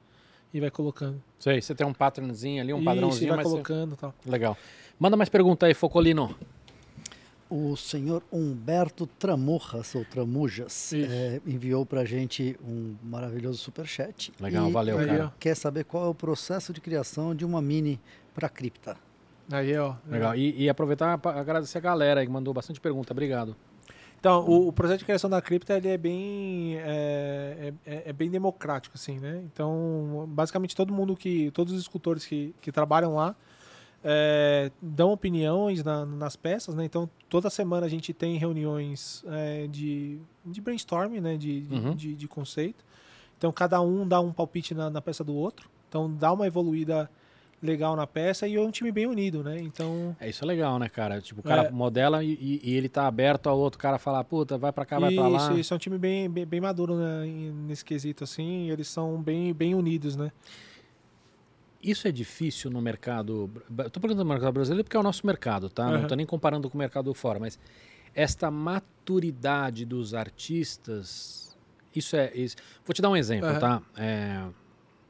E 0.54 0.60
vai 0.60 0.70
colocando. 0.72 1.22
Sei, 1.40 1.62
você 1.62 1.74
tem 1.74 1.86
um 1.88 1.94
patternzinho 1.94 2.62
ali, 2.62 2.74
um 2.74 2.78
Isso, 2.78 2.84
e 2.84 2.86
padrãozinho, 2.86 3.28
vai 3.30 3.38
mas. 3.38 3.48
você- 3.48 3.52
colocando 3.54 3.94
e 3.94 3.98
tal. 3.98 4.14
Legal. 4.26 4.58
Manda 5.00 5.16
mais 5.18 5.30
pergunta 5.30 5.66
aí, 5.66 5.74
Focolino. 5.74 6.36
O 7.50 7.76
senhor 7.76 8.24
Humberto 8.32 9.06
Tramurras, 9.06 9.94
ou 9.94 10.06
Tramujas, 10.06 10.94
Isso. 10.94 11.12
eh, 11.12 11.42
enviou 11.46 11.86
pra 11.86 12.06
gente 12.06 12.58
um 12.66 12.96
maravilhoso 13.04 13.58
superchat. 13.58 14.32
Legal, 14.40 14.70
e 14.70 14.72
valeu, 14.72 14.98
cara. 14.98 15.34
Quer 15.38 15.56
saber 15.56 15.84
qual 15.84 16.06
é 16.06 16.08
o 16.08 16.16
processo 16.16 16.72
de 16.72 16.80
criação 16.80 17.36
de 17.36 17.44
uma 17.44 17.62
mini 17.62 18.00
para 18.34 18.48
cripta? 18.48 18.96
Aí, 19.52 19.76
ó. 19.78 19.96
Legal. 20.08 20.34
E, 20.34 20.64
e 20.64 20.70
aproveitar 20.70 21.18
para 21.18 21.42
agradecer 21.42 21.78
a 21.78 21.82
galera 21.82 22.22
aí 22.22 22.26
que 22.26 22.32
mandou 22.32 22.54
bastante 22.54 22.80
pergunta. 22.80 23.12
Obrigado. 23.12 23.54
Então, 24.22 24.46
o, 24.48 24.68
o 24.68 24.72
processo 24.72 25.00
de 25.00 25.06
criação 25.06 25.28
da 25.28 25.42
cripta 25.42 25.76
ele 25.76 25.88
é 25.90 25.98
bem 25.98 26.78
é, 26.78 27.74
é- 27.86 28.04
é- 28.10 28.14
bem 28.14 28.30
democrático, 28.30 28.96
assim, 28.96 29.20
né? 29.20 29.42
Então, 29.52 30.26
basicamente 30.30 30.76
todo 30.76 30.94
mundo 30.94 31.16
que 31.18 31.50
todos 31.52 31.74
os 31.74 31.82
escultores 31.82 32.24
que, 32.24 32.54
que 32.62 32.72
trabalham 32.72 33.16
lá 33.16 33.36
é, 34.04 34.72
dão 34.80 35.12
opiniões 35.12 35.84
na- 35.84 36.06
nas 36.06 36.36
peças, 36.36 36.76
né? 36.76 36.86
Então, 36.86 37.10
toda 37.30 37.50
semana 37.50 37.88
a 37.88 37.90
gente 37.90 38.14
tem 38.14 38.38
reuniões 38.38 39.24
é, 39.28 39.66
de, 39.68 40.20
de 40.46 40.62
brainstorming, 40.62 41.20
né? 41.20 41.36
De, 41.36 41.62
de, 41.62 41.76
Uhum. 41.76 41.96
de- 41.96 42.14
de 42.16 42.28
conceito. 42.28 42.86
Então, 43.40 43.52
cada 43.52 43.82
um 43.82 44.08
dá 44.08 44.22
um 44.22 44.32
palpite 44.32 44.76
na, 44.76 44.88
na 44.92 45.02
peça 45.02 45.24
do 45.24 45.34
outro. 45.34 45.68
Então, 45.90 46.12
dá 46.14 46.32
uma 46.32 46.46
evoluída 46.46 47.10
legal 47.62 47.96
na 47.96 48.08
peça 48.08 48.48
e 48.48 48.56
é 48.56 48.60
um 48.60 48.72
time 48.72 48.92
bem 48.92 49.06
unido, 49.06 49.44
né? 49.44 49.60
Então, 49.62 50.16
É 50.20 50.28
isso 50.30 50.44
é 50.44 50.48
legal, 50.48 50.80
né, 50.80 50.90
cara? 50.90 51.22
Tipo, 51.22 51.42
o 51.42 51.44
cara 51.44 51.64
É. 51.64 51.70
modela 51.72 52.24
e, 52.24 52.60
e- 52.64 52.76
ele 52.76 52.90
tá 52.90 53.06
aberto 53.08 53.48
ao 53.48 53.58
outro 53.60 53.78
cara 53.80 54.00
falar, 54.00 54.24
puta, 54.24 54.58
vai 54.58 54.72
pra 54.72 54.86
cá, 54.86 55.00
vai 55.00 55.12
pra 55.14 55.28
lá. 55.28 55.38
Isso, 55.38 55.58
isso 55.58 55.74
é 55.74 55.76
um 55.76 55.80
time 55.80 55.98
bem, 55.98 56.30
bem, 56.30 56.46
bem 56.46 56.60
maduro 56.62 56.96
né, 56.96 57.26
nesse 57.68 57.86
quesito, 57.86 58.24
assim, 58.24 58.68
e 58.68 58.72
eles 58.72 58.88
são 58.88 59.22
bem, 59.22 59.54
bem 59.54 59.76
unidos, 59.76 60.16
né? 60.16 60.32
Isso 61.84 62.08
é 62.08 62.12
difícil 62.12 62.70
no 62.70 62.80
mercado. 62.82 63.50
Tô 63.92 64.00
perguntando 64.00 64.24
no 64.24 64.30
mercado 64.30 64.54
brasileiro 64.54 64.84
porque 64.84 64.96
é 64.96 65.00
o 65.00 65.04
nosso 65.04 65.26
mercado, 65.26 65.68
tá? 65.70 65.86
Não 65.90 66.00
Aham. 66.00 66.08
tô 66.08 66.16
nem 66.16 66.26
comparando 66.28 66.70
com 66.70 66.76
o 66.76 66.80
mercado 66.80 67.12
fora, 67.14 67.40
mas 67.40 67.58
esta 68.14 68.52
maturidade 68.52 69.84
dos 69.86 70.14
artistas. 70.14 71.58
Isso 71.96 72.16
é. 72.16 72.32
Isso. 72.36 72.56
Vou 72.86 72.94
te 72.94 73.02
dar 73.02 73.10
um 73.10 73.16
exemplo, 73.18 73.50
Aham. 73.50 73.60
tá? 73.60 73.82
É, 73.98 74.44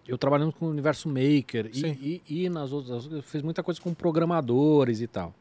eu 0.07 0.17
trabalhando 0.17 0.51
com 0.51 0.65
o 0.65 0.69
universo 0.69 1.07
maker 1.07 1.69
e, 1.73 2.21
e, 2.27 2.43
e 2.43 2.49
nas 2.49 2.71
outras. 2.71 3.05
Eu 3.05 3.21
fiz 3.21 3.41
muita 3.41 3.61
coisa 3.63 3.79
com 3.79 3.93
programadores 3.93 5.01
e 5.01 5.07
tal. 5.07 5.33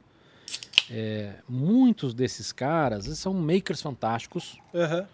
É, 0.90 1.34
muitos 1.48 2.12
desses 2.12 2.50
caras 2.50 3.06
são 3.18 3.32
makers 3.32 3.80
fantásticos, 3.80 4.58
Aham. 4.74 5.06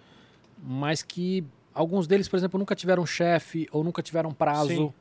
mas 0.63 1.03
que 1.03 1.45
alguns 1.75 2.07
deles, 2.07 2.29
por 2.29 2.37
exemplo, 2.37 2.59
nunca 2.59 2.75
tiveram 2.75 3.05
chefe 3.05 3.69
ou 3.71 3.85
nunca 3.85 4.03
tiveram 4.03 4.33
prazo. 4.33 4.69
Sim. 4.69 4.93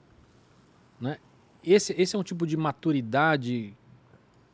Né? 0.99 1.17
Esse, 1.63 1.93
esse 1.93 2.15
é 2.15 2.19
um 2.19 2.23
tipo 2.23 2.45
de 2.45 2.57
maturidade 2.57 3.73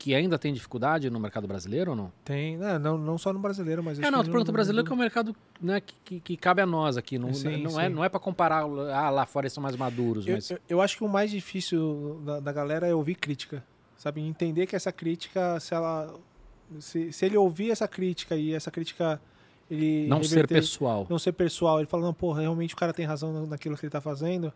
que 0.04 0.16
ainda 0.16 0.40
tem 0.40 0.52
dificuldade 0.52 1.10
no 1.12 1.20
mercado 1.20 1.48
brasileiro 1.48 1.92
ou 1.92 1.96
não? 1.98 2.12
Tem, 2.26 2.58
né, 2.58 2.80
não, 2.80 2.98
não 2.98 3.18
só 3.20 3.32
no 3.32 3.38
brasileiro, 3.40 3.84
mas 3.84 4.00
É, 4.00 4.10
não, 4.10 4.20
perguntando 4.24 4.48
no- 4.48 4.54
brasileiro 4.54 4.86
que 4.86 4.92
é 4.92 4.96
um 4.96 5.00
mercado 5.00 5.36
né, 5.62 5.80
que, 5.80 5.94
que, 6.04 6.20
que 6.20 6.38
cabe 6.38 6.60
a 6.62 6.66
nós 6.66 6.98
aqui. 6.98 7.20
Não, 7.20 7.32
Sim, 7.34 7.62
não, 7.62 7.80
é, 7.80 7.88
sim. 7.88 7.94
não 7.94 8.04
é 8.04 8.10
para 8.10 8.20
comparar, 8.20 8.62
ah, 8.64 9.10
lá 9.12 9.26
fora 9.28 9.46
eles 9.46 9.54
são 9.54 9.62
mais 9.62 9.76
maduros, 9.76 10.26
Eu, 10.26 10.34
mas... 10.36 10.50
eu, 10.50 10.58
eu 10.68 10.82
acho 10.82 10.98
que 10.98 11.04
o 11.04 11.08
mais 11.08 11.30
difícil 11.30 12.20
da, 12.26 12.40
da 12.40 12.52
galera 12.52 12.88
é 12.88 12.96
ouvir 12.96 13.14
crítica, 13.16 13.64
sabe? 13.96 14.22
Entender 14.22 14.66
que 14.66 14.76
essa 14.76 14.92
crítica, 14.92 15.60
se 15.60 15.74
ela... 15.74 16.14
Se, 16.80 17.12
se 17.12 17.26
ele 17.26 17.38
ouvir 17.38 17.70
essa 17.70 17.88
crítica 17.88 18.36
e 18.36 18.54
essa 18.54 18.72
crítica... 18.72 19.22
Ele 19.70 20.08
não 20.08 20.22
ser 20.24 20.36
reverter- 20.36 20.58
pessoal. 20.62 21.08
não 21.10 21.20
ser 21.20 21.32
pessoal. 21.32 21.80
Ele 21.80 21.88
fala, 21.88 22.04
não, 22.04 22.14
porra, 22.14 22.42
realmente 22.42 22.74
o 22.74 22.78
cara 22.78 22.92
tem 22.92 23.06
razão 23.06 23.32
na- 23.32 23.46
naquilo 23.48 23.78
que 23.78 23.86
ele 23.86 23.92
tá 23.92 24.02
fazendo. 24.02 24.52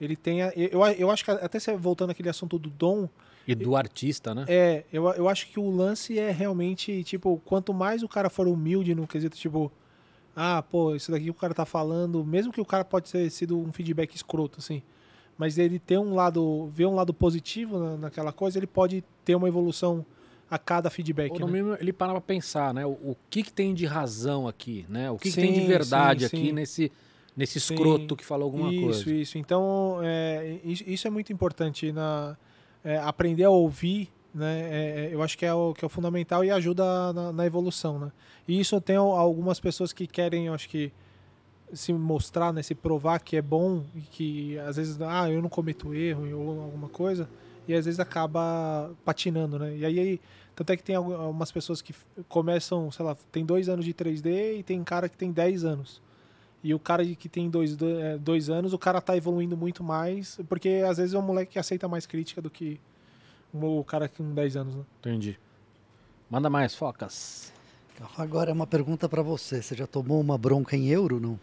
Ele 0.00 0.14
tem. 0.14 0.42
A, 0.42 0.52
eu, 0.54 0.80
eu 0.98 1.10
acho 1.10 1.24
que 1.24 1.30
até 1.30 1.58
voltando 1.76 2.10
àquele 2.10 2.28
assunto 2.28 2.58
do 2.58 2.68
dom, 2.68 3.08
E 3.48 3.54
do 3.54 3.74
artista, 3.74 4.34
né? 4.34 4.44
é, 4.46 4.84
eu, 4.92 5.08
eu 5.14 5.28
acho 5.28 5.48
que 5.48 5.58
o 5.58 5.70
lance 5.70 6.18
é 6.18 6.30
realmente, 6.30 7.02
tipo, 7.02 7.40
quanto 7.44 7.72
mais 7.72 8.02
o 8.02 8.08
cara 8.08 8.28
for 8.28 8.46
humilde 8.46 8.94
no 8.94 9.06
quesito, 9.06 9.36
tipo, 9.36 9.72
ah, 10.36 10.62
pô, 10.62 10.94
isso 10.94 11.10
daqui 11.10 11.24
que 11.24 11.30
o 11.30 11.34
cara 11.34 11.54
tá 11.54 11.64
falando, 11.64 12.24
mesmo 12.24 12.52
que 12.52 12.60
o 12.60 12.64
cara 12.64 12.84
pode 12.84 13.10
ter 13.10 13.30
sido 13.30 13.58
um 13.58 13.72
feedback 13.72 14.14
escroto, 14.14 14.58
assim, 14.58 14.82
mas 15.38 15.56
ele 15.56 15.78
ter 15.78 15.98
um 15.98 16.14
lado, 16.14 16.70
ver 16.74 16.86
um 16.86 16.94
lado 16.94 17.14
positivo 17.14 17.78
na, 17.78 17.96
naquela 17.96 18.32
coisa, 18.32 18.58
ele 18.58 18.66
pode 18.66 19.02
ter 19.24 19.34
uma 19.34 19.48
evolução 19.48 20.04
a 20.50 20.58
cada 20.58 20.90
feedback. 20.90 21.32
Ou 21.32 21.40
no 21.40 21.46
né? 21.46 21.52
mínimo 21.52 21.76
ele 21.80 21.92
para 21.92 22.12
pra 22.12 22.20
pensar, 22.20 22.72
né? 22.74 22.84
O, 22.84 22.90
o 22.90 23.16
que, 23.30 23.42
que 23.42 23.52
tem 23.52 23.74
de 23.74 23.86
razão 23.86 24.48
aqui, 24.48 24.84
né? 24.88 25.10
O 25.10 25.16
que, 25.16 25.30
que 25.30 25.36
tem 25.36 25.54
Sim, 25.54 25.60
de 25.60 25.66
verdade 25.66 26.20
sim, 26.20 26.26
aqui 26.26 26.46
sim. 26.46 26.52
nesse, 26.52 26.92
nesse 27.36 27.60
Sim. 27.60 27.74
escroto 27.74 28.16
que 28.16 28.24
falou 28.24 28.44
alguma 28.46 28.72
isso, 28.72 28.82
coisa. 28.82 29.14
Isso, 29.14 29.38
Então, 29.38 30.00
é, 30.02 30.58
isso, 30.64 30.84
isso 30.86 31.06
é 31.06 31.10
muito 31.10 31.32
importante 31.32 31.92
na 31.92 32.36
é, 32.84 32.98
aprender 32.98 33.44
a 33.44 33.50
ouvir, 33.50 34.10
né? 34.34 34.60
é, 34.60 35.06
é, 35.10 35.14
eu 35.14 35.22
acho 35.22 35.36
que 35.36 35.44
é, 35.46 35.52
o, 35.52 35.72
que 35.74 35.84
é 35.84 35.86
o 35.86 35.88
fundamental 35.88 36.44
e 36.44 36.50
ajuda 36.50 37.12
na, 37.12 37.32
na 37.32 37.46
evolução, 37.46 37.98
né? 37.98 38.12
E 38.46 38.58
isso 38.60 38.80
tem 38.80 38.96
al- 38.96 39.12
algumas 39.16 39.58
pessoas 39.60 39.92
que 39.92 40.06
querem, 40.06 40.46
eu 40.46 40.54
acho 40.54 40.68
que 40.68 40.92
se 41.72 41.92
mostrar, 41.92 42.52
né, 42.52 42.62
se 42.62 42.74
provar 42.74 43.18
que 43.20 43.36
é 43.36 43.42
bom 43.42 43.84
e 43.94 44.00
que 44.00 44.58
às 44.60 44.76
vezes, 44.76 44.98
ah, 45.02 45.30
eu 45.30 45.42
não 45.42 45.50
cometo 45.50 45.92
erro 45.94 46.26
ou 46.38 46.62
alguma 46.62 46.88
coisa, 46.88 47.28
e 47.66 47.74
às 47.74 47.84
vezes 47.84 48.00
acaba 48.00 48.90
patinando, 49.04 49.58
né? 49.58 49.76
E 49.76 49.84
aí, 49.84 50.18
tanto 50.56 50.72
é 50.72 50.76
que 50.76 50.82
tem 50.82 50.96
algu- 50.96 51.12
algumas 51.14 51.52
pessoas 51.52 51.82
que 51.82 51.94
começam, 52.28 52.90
sei 52.90 53.04
lá, 53.04 53.14
tem 53.30 53.44
dois 53.44 53.68
anos 53.68 53.84
de 53.84 53.92
3D 53.92 54.58
e 54.58 54.62
tem 54.62 54.82
cara 54.82 55.08
que 55.08 55.16
tem 55.18 55.30
10 55.30 55.64
anos. 55.64 56.00
E 56.62 56.74
o 56.74 56.78
cara 56.78 57.04
que 57.04 57.28
tem 57.28 57.48
dois, 57.48 57.76
do- 57.76 57.98
é, 58.00 58.18
dois 58.18 58.50
anos, 58.50 58.72
o 58.72 58.78
cara 58.78 59.00
tá 59.00 59.16
evoluindo 59.16 59.56
muito 59.56 59.84
mais, 59.84 60.38
porque 60.48 60.82
às 60.88 60.96
vezes 60.98 61.14
é 61.14 61.18
um 61.18 61.22
moleque 61.22 61.52
que 61.52 61.58
aceita 61.58 61.86
mais 61.86 62.04
crítica 62.06 62.42
do 62.42 62.50
que 62.50 62.80
o 63.52 63.84
cara 63.84 64.08
com 64.08 64.34
10 64.34 64.56
anos, 64.56 64.74
né? 64.74 64.82
Entendi. 65.00 65.38
Manda 66.28 66.50
mais, 66.50 66.74
focas. 66.74 67.52
Agora 68.16 68.50
é 68.50 68.52
uma 68.52 68.66
pergunta 68.66 69.08
para 69.08 69.22
você. 69.22 69.62
Você 69.62 69.74
já 69.74 69.86
tomou 69.86 70.20
uma 70.20 70.36
bronca 70.36 70.76
em 70.76 70.88
euro, 70.88 71.18
não? 71.18 71.38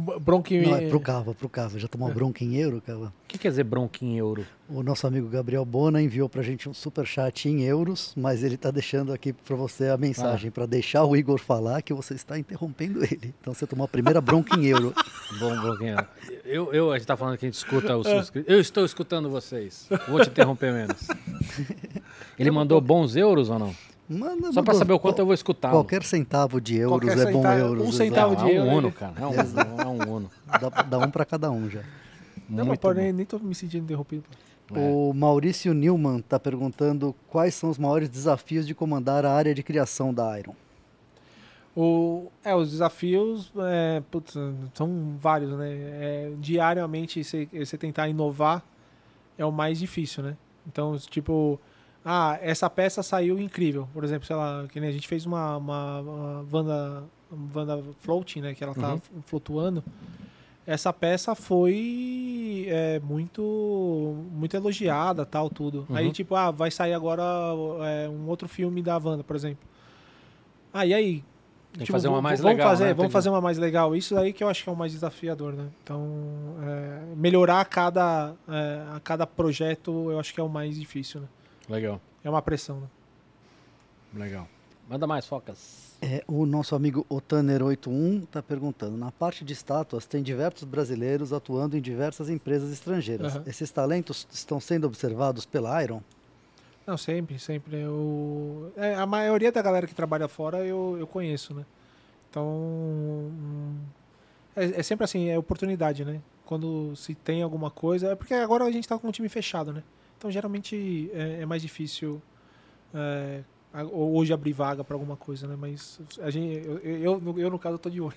B- 0.00 0.18
Bronca 0.20 0.54
Não, 0.54 0.76
é 0.76 0.88
pro 0.88 1.00
Cava, 1.00 1.34
pro 1.34 1.48
Cava. 1.48 1.76
Já 1.78 1.88
tomou 1.88 2.06
uma 2.08 2.14
bronca 2.14 2.44
em 2.44 2.54
euro, 2.56 2.80
Cava? 2.86 3.06
O 3.06 3.12
que 3.26 3.36
quer 3.36 3.48
dizer 3.48 3.64
bronca 3.64 4.04
em 4.04 4.16
euro? 4.16 4.46
O 4.68 4.82
nosso 4.82 5.06
amigo 5.06 5.28
Gabriel 5.28 5.64
Bona 5.64 6.00
enviou 6.00 6.28
pra 6.28 6.40
gente 6.42 6.68
um 6.68 6.74
super 6.74 7.04
chat 7.04 7.48
em 7.48 7.62
euros, 7.62 8.12
mas 8.16 8.44
ele 8.44 8.56
tá 8.56 8.70
deixando 8.70 9.12
aqui 9.12 9.32
pra 9.32 9.56
você 9.56 9.88
a 9.88 9.96
mensagem 9.96 10.50
pra 10.50 10.66
deixar 10.66 11.04
o 11.04 11.16
Igor 11.16 11.38
falar 11.38 11.82
que 11.82 11.92
você 11.92 12.14
está 12.14 12.38
interrompendo 12.38 13.02
ele. 13.02 13.34
Então 13.40 13.52
você 13.52 13.66
tomou 13.66 13.84
a 13.84 13.88
primeira 13.88 14.20
bronca 14.20 14.56
em 14.56 14.66
euro. 14.66 14.94
Bom, 15.40 15.60
bronca 15.60 15.84
em 15.84 15.88
euro. 15.88 16.06
Eu, 16.44 16.72
eu, 16.72 16.92
a 16.92 16.98
gente 16.98 17.06
tá 17.06 17.16
falando 17.16 17.36
que 17.36 17.44
a 17.46 17.48
gente 17.48 17.56
escuta 17.56 17.96
os 17.96 18.06
inscritos. 18.06 18.50
Eu 18.52 18.60
estou 18.60 18.84
escutando 18.84 19.28
vocês. 19.28 19.88
Vou 20.08 20.20
te 20.22 20.28
interromper 20.30 20.72
menos. 20.72 21.08
Ele 22.38 22.50
mandou 22.50 22.80
bons 22.80 23.16
euros 23.16 23.50
ou 23.50 23.58
não? 23.58 23.74
Manda, 24.08 24.52
Só 24.52 24.62
pra 24.62 24.72
mandou 24.72 24.74
saber 24.74 24.92
o 24.94 24.98
quanto 24.98 25.18
eu 25.18 25.26
vou 25.26 25.34
escutá-lo. 25.34 25.74
Qualquer 25.74 26.02
centavo 26.02 26.60
de 26.60 26.76
euros 26.76 26.98
Qualquer 27.00 27.18
é 27.18 27.32
bom 27.32 27.42
centavo- 27.42 27.58
euros. 27.60 27.82
um 27.84 27.88
exato. 27.88 27.96
centavo 28.04 28.32
é 28.32 28.36
de 28.36 28.44
um 28.44 28.48
euro, 28.48 28.76
uno, 28.78 28.92
cara. 28.92 29.12
É 29.20 29.26
um, 29.26 29.80
é 29.82 29.86
um 29.86 30.16
uno. 30.16 30.30
Dá, 30.46 30.82
dá 30.82 30.98
um 30.98 31.10
pra 31.10 31.24
cada 31.26 31.50
um 31.50 31.68
já. 31.68 31.80
Não, 32.48 32.58
mas 32.58 32.66
Muito 32.68 32.80
porém, 32.80 33.12
nem 33.12 33.26
tô 33.26 33.38
me 33.38 33.54
sentindo 33.54 33.84
interrompido. 33.84 34.24
É. 34.74 34.78
O 34.78 35.12
Maurício 35.14 35.74
Newman 35.74 36.18
está 36.18 36.38
perguntando 36.40 37.14
quais 37.28 37.54
são 37.54 37.68
os 37.70 37.76
maiores 37.78 38.08
desafios 38.08 38.66
de 38.66 38.74
comandar 38.74 39.26
a 39.26 39.32
área 39.32 39.54
de 39.54 39.62
criação 39.62 40.12
da 40.14 40.38
Iron. 40.38 40.54
O, 41.76 42.26
é, 42.44 42.54
os 42.54 42.70
desafios 42.72 43.52
é, 43.56 44.02
putz, 44.10 44.34
são 44.74 45.16
vários, 45.20 45.50
né? 45.56 45.70
É, 45.70 46.32
diariamente 46.38 47.22
você 47.22 47.46
você 47.52 47.78
tentar 47.78 48.08
inovar 48.08 48.64
é 49.36 49.44
o 49.44 49.52
mais 49.52 49.78
difícil, 49.78 50.22
né? 50.24 50.36
Então, 50.66 50.96
tipo, 50.98 51.60
ah, 52.04 52.38
essa 52.40 52.68
peça 52.70 53.02
saiu 53.02 53.38
incrível. 53.38 53.88
Por 53.92 54.04
exemplo, 54.04 54.26
sei 54.26 54.36
lá, 54.36 54.66
que 54.70 54.80
nem 54.80 54.88
a 54.88 54.92
gente 54.92 55.06
fez 55.08 55.26
uma, 55.26 55.56
uma, 55.56 56.00
uma 56.00 56.46
Wanda, 56.52 57.04
Wanda 57.54 57.82
floating, 58.00 58.40
né? 58.40 58.54
Que 58.54 58.64
ela 58.64 58.74
tá 58.74 58.94
Uhum. 58.94 59.00
flutuando. 59.26 59.82
Essa 60.66 60.92
peça 60.92 61.34
foi 61.34 62.66
é, 62.68 63.00
muito 63.00 64.16
muito 64.32 64.54
elogiada, 64.54 65.24
tal, 65.24 65.48
tudo. 65.48 65.86
Uhum. 65.88 65.96
Aí, 65.96 66.12
tipo, 66.12 66.34
ah, 66.34 66.50
vai 66.50 66.70
sair 66.70 66.92
agora 66.92 67.22
é, 67.86 68.08
um 68.08 68.28
outro 68.28 68.46
filme 68.48 68.82
da 68.82 68.96
Wanda, 68.98 69.24
por 69.24 69.34
exemplo. 69.34 69.66
Ah, 70.72 70.84
e 70.84 70.92
aí? 70.92 71.24
Tem 71.72 71.84
que 71.86 71.92
fazer 71.92 72.08
uma 72.08 72.20
mais 72.20 72.40
vamos 72.40 72.56
legal, 72.56 72.70
Fazer, 72.70 72.84
né? 72.86 72.94
Vamos 72.94 73.12
fazer 73.12 73.28
uma 73.28 73.40
mais 73.40 73.58
legal. 73.58 73.94
Isso 73.94 74.16
aí 74.16 74.32
que 74.32 74.42
eu 74.42 74.48
acho 74.48 74.64
que 74.64 74.68
é 74.68 74.72
o 74.72 74.76
mais 74.76 74.92
desafiador, 74.92 75.52
né? 75.52 75.66
Então, 75.82 76.06
é, 76.62 77.14
melhorar 77.14 77.60
a 77.60 77.64
cada, 77.64 78.34
é, 78.48 78.82
a 78.96 79.00
cada 79.00 79.26
projeto 79.26 80.10
eu 80.10 80.18
acho 80.18 80.32
que 80.34 80.40
é 80.40 80.42
o 80.42 80.48
mais 80.48 80.78
difícil, 80.78 81.20
né? 81.20 81.28
Legal, 81.68 82.00
É 82.24 82.30
uma 82.30 82.42
pressão, 82.42 82.80
né? 82.80 82.86
legal. 84.14 84.48
Manda 84.88 85.06
mais, 85.06 85.26
Focas. 85.26 85.96
É, 86.00 86.24
o 86.26 86.46
nosso 86.46 86.74
amigo 86.74 87.04
Otaner81 87.10 88.22
está 88.24 88.42
perguntando: 88.42 88.96
na 88.96 89.12
parte 89.12 89.44
de 89.44 89.52
estátuas, 89.52 90.06
tem 90.06 90.22
diversos 90.22 90.64
brasileiros 90.64 91.32
atuando 91.32 91.76
em 91.76 91.80
diversas 91.80 92.30
empresas 92.30 92.72
estrangeiras. 92.72 93.36
Aham. 93.36 93.44
Esses 93.46 93.70
talentos 93.70 94.26
estão 94.32 94.58
sendo 94.58 94.86
observados 94.86 95.44
pela 95.44 95.82
Iron? 95.82 96.00
Não, 96.86 96.96
sempre, 96.96 97.38
sempre. 97.38 97.76
Eu, 97.82 98.72
é, 98.76 98.94
a 98.94 99.04
maioria 99.04 99.52
da 99.52 99.60
galera 99.60 99.86
que 99.86 99.94
trabalha 99.94 100.26
fora 100.26 100.64
eu, 100.64 100.96
eu 100.98 101.06
conheço, 101.06 101.52
né? 101.52 101.66
Então, 102.30 102.46
hum, 102.46 103.76
é, 104.56 104.80
é 104.80 104.82
sempre 104.82 105.04
assim, 105.04 105.28
é 105.28 105.38
oportunidade, 105.38 106.02
né? 106.02 106.22
Quando 106.46 106.96
se 106.96 107.14
tem 107.14 107.42
alguma 107.42 107.70
coisa. 107.70 108.12
É 108.12 108.14
porque 108.14 108.32
agora 108.32 108.64
a 108.64 108.70
gente 108.70 108.88
tá 108.88 108.98
com 108.98 109.08
um 109.08 109.12
time 109.12 109.28
fechado, 109.28 109.70
né? 109.70 109.82
Então, 110.18 110.30
geralmente 110.30 111.08
é, 111.14 111.42
é 111.42 111.46
mais 111.46 111.62
difícil 111.62 112.20
é, 112.92 113.42
a- 113.72 113.84
hoje 113.84 114.32
abrir 114.32 114.52
vaga 114.52 114.82
para 114.82 114.96
alguma 114.96 115.16
coisa, 115.16 115.46
né? 115.46 115.54
Mas 115.56 116.00
a 116.20 116.28
gente, 116.28 116.66
eu, 116.66 116.78
eu, 116.78 117.22
eu, 117.24 117.38
eu, 117.38 117.50
no 117.50 117.58
caso, 117.58 117.78
tô 117.78 117.88
de 117.88 118.00
olho. 118.00 118.16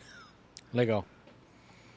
Legal. 0.74 1.06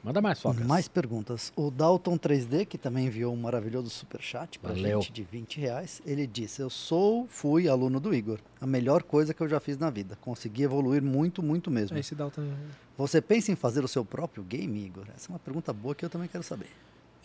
Manda 0.02 0.20
mais, 0.20 0.39
Focas. 0.39 0.66
Mais 0.66 0.86
perguntas. 0.86 1.51
O 1.56 1.70
Dalton 1.70 2.18
3D, 2.18 2.66
que 2.66 2.76
também 2.76 3.06
enviou 3.06 3.32
um 3.32 3.36
maravilhoso 3.39 3.89
superchat 3.89 4.59
para 4.59 4.74
Valeu. 4.74 5.01
gente 5.01 5.10
de 5.10 5.22
20 5.22 5.59
reais, 5.59 6.02
ele 6.05 6.26
disse: 6.26 6.60
Eu 6.60 6.68
sou, 6.68 7.26
fui 7.26 7.66
aluno 7.66 7.98
do 7.98 8.14
Igor. 8.14 8.39
A 8.60 8.66
melhor 8.66 9.02
coisa 9.02 9.32
que 9.32 9.43
eu 9.43 9.48
já 9.48 9.59
fiz 9.59 9.78
na 9.78 9.89
vida. 9.89 10.18
Consegui 10.20 10.62
evoluir 10.64 11.02
muito, 11.02 11.43
muito 11.43 11.70
mesmo. 11.70 11.97
Aí 11.97 12.02
se 12.02 12.14
dá 12.14 12.26
o 12.26 12.31
também. 12.31 12.52
Você 12.98 13.22
pensa 13.22 13.51
em 13.51 13.56
fazer 13.56 13.82
o 13.82 13.89
seu 13.89 14.05
próprio 14.05 14.43
game, 14.44 14.85
Igor? 14.85 15.06
Essa 15.16 15.31
é 15.31 15.32
uma 15.32 15.39
pergunta 15.39 15.72
boa 15.72 15.94
que 15.94 16.05
eu 16.05 16.10
também 16.10 16.28
quero 16.28 16.44
saber. 16.44 16.68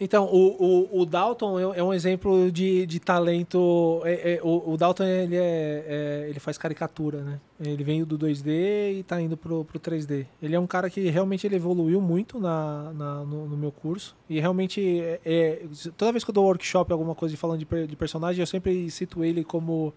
Então, 0.01 0.25
o, 0.31 0.87
o, 0.95 1.01
o 1.01 1.05
Dalton 1.05 1.59
é 1.73 1.79
é 1.79 1.83
um 1.83 1.93
exemplo 1.93 2.49
de, 2.51 2.85
de 2.85 2.99
talento. 3.01 4.01
é- 4.05 4.35
é- 4.35 4.39
o, 4.41 4.71
o 4.71 4.77
Dalton 4.77 5.03
ele, 5.03 5.35
é, 5.35 5.41
é- 5.87 6.25
ele 6.29 6.39
faz 6.39 6.57
caricatura, 6.57 7.21
né? 7.21 7.39
Ele 7.59 7.83
veio 7.83 8.05
do 8.05 8.17
2D 8.17 8.99
e 8.99 9.03
tá 9.03 9.19
indo 9.21 9.35
pro, 9.35 9.65
pro 9.65 9.77
3D. 9.77 10.25
Ele 10.41 10.55
é 10.55 10.59
um 10.59 10.65
cara 10.67 10.89
que 10.89 11.09
realmente 11.09 11.45
ele 11.45 11.57
evoluiu 11.57 11.99
muito 11.99 12.39
na, 12.39 12.93
na- 12.93 13.25
no, 13.25 13.45
no 13.49 13.57
meu 13.57 13.71
curso. 13.73 14.15
E 14.29 14.39
realmente, 14.39 15.01
é, 15.25 15.63
toda 15.97 16.13
vez 16.13 16.23
que 16.23 16.29
eu 16.29 16.33
dou 16.33 16.45
workshop, 16.45 16.91
alguma 16.93 17.13
coisa 17.13 17.35
falando 17.35 17.59
de, 17.59 17.87
de 17.87 17.95
personagem, 17.97 18.41
eu 18.41 18.47
sempre 18.47 18.89
cito 18.89 19.21
ele 19.21 19.43
como, 19.43 19.93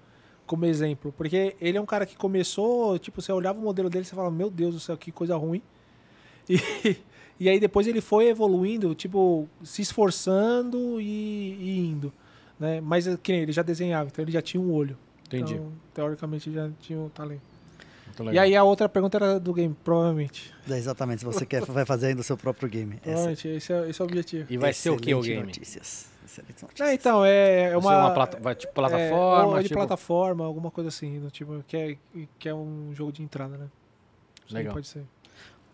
como 0.47 0.65
exemplo. 0.67 1.15
Porque 1.17 1.55
ele 1.61 1.79
é 1.79 1.81
um 1.81 1.87
cara 1.87 2.05
que 2.07 2.17
começou, 2.17 2.99
tipo, 2.99 3.23
você 3.23 3.31
olhava 3.31 3.61
o 3.61 3.63
modelo 3.63 3.89
dele 3.89 4.03
e 4.03 4.07
você 4.09 4.17
fala, 4.17 4.33
meu 4.33 4.51
Deus 4.51 4.75
do 4.75 4.81
céu, 4.81 4.97
que 4.97 5.13
coisa 5.13 5.37
ruim. 5.37 5.63
E, 6.51 6.97
e 7.43 7.49
aí 7.49 7.61
depois 7.61 7.87
ele 7.87 8.01
foi 8.01 8.29
evoluindo, 8.29 8.95
tipo, 8.95 9.49
se 9.63 9.83
esforçando 9.83 11.01
e, 11.01 11.57
e 11.61 11.79
indo. 11.79 12.13
Né? 12.59 12.81
Mas 12.81 13.07
é 13.07 13.17
que 13.17 13.33
nem 13.33 13.43
ele 13.43 13.53
já 13.53 13.63
desenhava, 13.63 14.09
então 14.13 14.23
ele 14.25 14.33
já 14.33 14.41
tinha 14.43 14.61
um 14.61 14.73
olho. 14.73 14.97
Entendi. 15.27 15.55
Então, 15.55 15.73
teoricamente, 15.95 16.49
ele 16.49 16.57
já 16.57 16.71
tinha 16.81 16.99
um 16.99 17.09
talento. 17.09 17.41
Muito 18.07 18.23
legal. 18.25 18.35
E 18.35 18.39
aí 18.39 18.57
a 18.57 18.63
outra 18.63 18.89
pergunta 18.89 19.17
era 19.17 19.41
do 19.41 19.53
game, 19.55 19.75
provavelmente. 19.83 20.53
É 20.69 20.77
exatamente, 20.77 21.21
se 21.21 21.25
você 21.25 21.47
quer, 21.47 21.63
vai 21.65 21.85
fazer 21.87 22.09
ainda 22.09 22.21
o 22.21 22.25
seu 22.25 22.37
próprio 22.37 22.69
game. 22.69 22.97
Provavelmente, 22.97 23.49
esse 23.49 23.73
é, 23.73 23.89
esse 23.89 24.01
é 24.01 24.05
o 24.05 24.07
objetivo. 24.07 24.53
E 24.53 24.59
vai 24.59 24.73
ser 24.73 24.91
o 24.91 24.97
que 24.97 25.15
o 25.15 25.21
excelente 25.21 25.35
game? 25.35 25.47
Notícias. 25.47 26.07
Excelentes 26.25 26.63
notícias. 26.63 26.89
Ah, 26.89 26.95
então, 26.95 27.25
é, 27.25 27.31
é 27.31 27.71
Vai 27.71 27.81
ser 27.81 27.87
uma. 27.89 27.99
uma 27.99 28.11
plata- 28.15 28.39
vai, 28.41 28.55
tipo, 28.55 28.71
é, 28.71 28.75
plataforma? 28.75 29.47
ou 29.47 29.57
é 29.59 29.63
de 29.63 29.69
tipo- 29.69 29.79
plataforma, 29.81 30.45
alguma 30.45 30.71
coisa 30.71 30.89
assim, 30.89 31.19
do 31.19 31.31
tipo, 31.31 31.65
que 31.67 31.77
é, 31.77 31.97
que 32.39 32.49
é 32.49 32.55
um 32.55 32.91
jogo 32.95 33.11
de 33.13 33.23
entrada, 33.23 33.57
né? 33.57 33.67
Legal. 34.51 34.75
Pode 34.75 34.87
ser. 34.87 35.03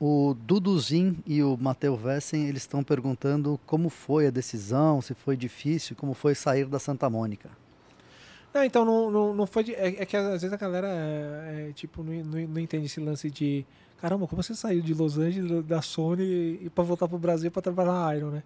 O 0.01 0.35
Duduzin 0.47 1.19
e 1.27 1.43
o 1.43 1.57
Matteo 1.57 1.97
Vessen, 1.97 2.47
eles 2.47 2.63
estão 2.63 2.85
perguntando 2.85 3.59
como 3.67 3.89
foi 3.89 4.29
a 4.29 4.31
decisão, 4.31 5.03
se 5.03 5.13
foi 5.13 5.37
difícil, 5.37 5.97
como 5.97 6.15
foi 6.15 6.35
sair 6.37 6.67
da 6.67 6.79
Santa 6.79 7.11
Mônica. 7.11 7.51
Não, 8.55 8.63
então 8.65 8.85
não, 8.85 9.11
não, 9.11 9.35
não 9.35 9.47
foi. 9.47 9.65
de- 9.65 9.75
é, 9.75 10.03
é 10.03 10.07
que 10.07 10.17
às 10.17 10.41
vezes 10.43 10.53
a 10.53 10.57
galera 10.57 10.87
é, 10.89 11.69
é, 11.69 11.73
tipo, 11.73 12.03
não, 12.03 12.13
não, 12.25 12.49
não 12.49 12.61
entende 12.61 12.87
esse 12.87 13.01
lance 13.01 13.29
de. 13.31 13.67
Caramba, 14.01 14.29
como 14.29 14.41
você 14.41 14.55
saiu 14.55 14.81
de 14.81 14.95
Los 14.95 15.19
Angeles, 15.19 15.65
da 15.65 15.83
Sony, 15.83 16.61
e 16.63 16.71
pra 16.73 16.85
voltar 16.85 17.09
pro 17.09 17.19
Brasil 17.19 17.51
pra 17.51 17.61
trabalhar 17.61 17.93
na 17.93 18.17
Iron, 18.17 18.31
né? 18.31 18.43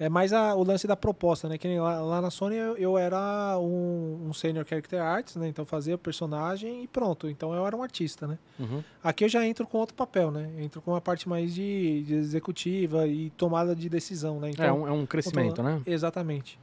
É 0.00 0.08
mais 0.08 0.32
a- 0.32 0.54
o 0.54 0.62
lance 0.62 0.86
da 0.86 0.96
proposta, 0.96 1.48
né? 1.48 1.58
Que 1.58 1.66
nem 1.66 1.80
lá, 1.80 2.00
lá 2.00 2.20
na 2.20 2.30
Sony 2.30 2.54
eu, 2.56 2.76
eu 2.76 2.96
era 2.96 3.58
um, 3.58 4.26
um 4.28 4.32
senior 4.32 4.64
character 4.64 5.02
artist, 5.02 5.38
né? 5.38 5.48
Então 5.48 5.64
fazia 5.64 5.94
o 5.96 5.98
personagem 5.98 6.84
e 6.84 6.86
pronto. 6.86 7.28
Então 7.28 7.52
eu 7.52 7.66
era 7.66 7.76
um 7.76 7.82
artista, 7.82 8.26
né? 8.26 8.38
Uhum. 8.60 8.82
Aqui 9.02 9.24
eu 9.24 9.28
já 9.28 9.44
entro 9.46 9.66
com 9.66 9.78
outro 9.78 9.94
papel, 9.96 10.30
né? 10.30 10.48
Entro 10.58 10.80
com 10.80 10.92
uma 10.92 11.00
parte 11.00 11.28
mais 11.28 11.52
de, 11.54 12.02
de 12.04 12.14
executiva 12.14 13.06
e 13.08 13.30
tomada 13.30 13.74
de 13.74 13.88
decisão, 13.88 14.38
né? 14.38 14.50
Então, 14.50 14.64
é, 14.64 14.72
um, 14.72 14.86
é 14.88 14.92
um 14.92 15.04
crescimento, 15.04 15.62
né? 15.62 15.82
Exatamente. 15.84 16.58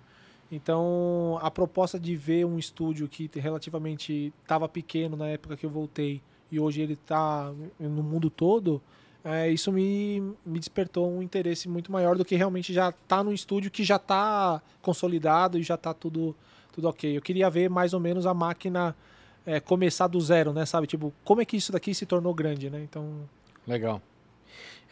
Então, 0.52 1.38
a 1.41 1.52
proposta 1.52 1.99
de 1.99 2.16
ver 2.16 2.45
um 2.45 2.57
estúdio 2.57 3.07
que 3.07 3.28
te- 3.28 3.40
relativamente 3.40 4.32
estava 4.44 4.70
pequeno 4.70 5.18
na 5.18 5.28
época 5.28 5.57
que 5.57 5.66
eu 5.66 5.70
voltei 5.70 6.22
e 6.52 6.60
hoje 6.60 6.82
ele 6.82 6.94
está 6.94 7.52
no 7.80 8.02
mundo 8.03 8.30
todo, 8.30 8.82
é, 9.26 9.50
isso 9.50 9.72
me, 9.72 10.22
me 10.46 10.60
despertou 10.60 11.12
um 11.12 11.22
interesse 11.22 11.68
muito 11.68 11.92
maior 11.92 12.16
do 12.16 12.24
que 12.24 12.36
realmente 12.36 12.72
já 12.72 12.92
tá 12.92 13.24
num 13.24 13.34
estúdio 13.34 13.72
que 13.72 13.84
já 13.84 13.96
está 13.96 14.62
consolidado 14.82 15.58
e 15.58 15.64
já 15.64 15.74
está 15.76 15.94
tudo, 15.94 16.36
tudo 16.72 16.88
ok. 16.88 17.18
Eu 17.18 17.22
queria 17.22 17.50
ver 17.50 17.70
mais 17.70 17.94
ou 17.94 18.00
menos 18.00 18.26
a 18.28 18.34
máquina 18.34 18.96
é, 19.46 19.60
começar 19.60 20.08
do 20.08 20.22
zero, 20.22 20.54
né? 20.54 20.66
Sabe? 20.66 20.86
Tipo, 20.88 21.12
como 21.24 21.42
é 21.42 21.46
que 21.46 21.58
isso 21.58 21.72
daqui 21.72 21.94
se 21.94 22.06
tornou 22.06 22.34
grande, 22.34 22.70
né? 22.70 22.82
Então, 22.84 23.28
Legal. 23.68 24.00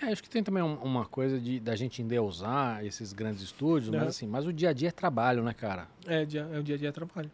É, 0.02 0.08
acho 0.12 0.22
que 0.24 0.30
tem 0.30 0.44
também 0.44 0.64
um- 0.64 0.76
uma 0.78 1.06
coisa 1.06 1.40
de 1.40 1.60
da 1.60 1.76
gente 1.76 2.02
endeusar 2.02 2.84
esses 2.84 3.14
grandes 3.14 3.42
estúdios, 3.44 3.94
É. 3.94 3.98
mas 3.98 4.08
assim, 4.10 4.28
mas 4.28 4.46
o 4.48 4.52
dia 4.52 4.70
a 4.70 4.74
dia 4.74 4.90
é 4.90 4.92
trabalho, 4.92 5.44
né, 5.44 5.54
cara? 5.54 5.88
é, 6.08 6.26
dia- 6.26 6.50
é 6.52 6.60
o 6.60 6.64
dia 6.64 6.76
a 6.76 6.78
dia 6.78 6.90
de 6.90 6.94
trabalho. 6.94 7.30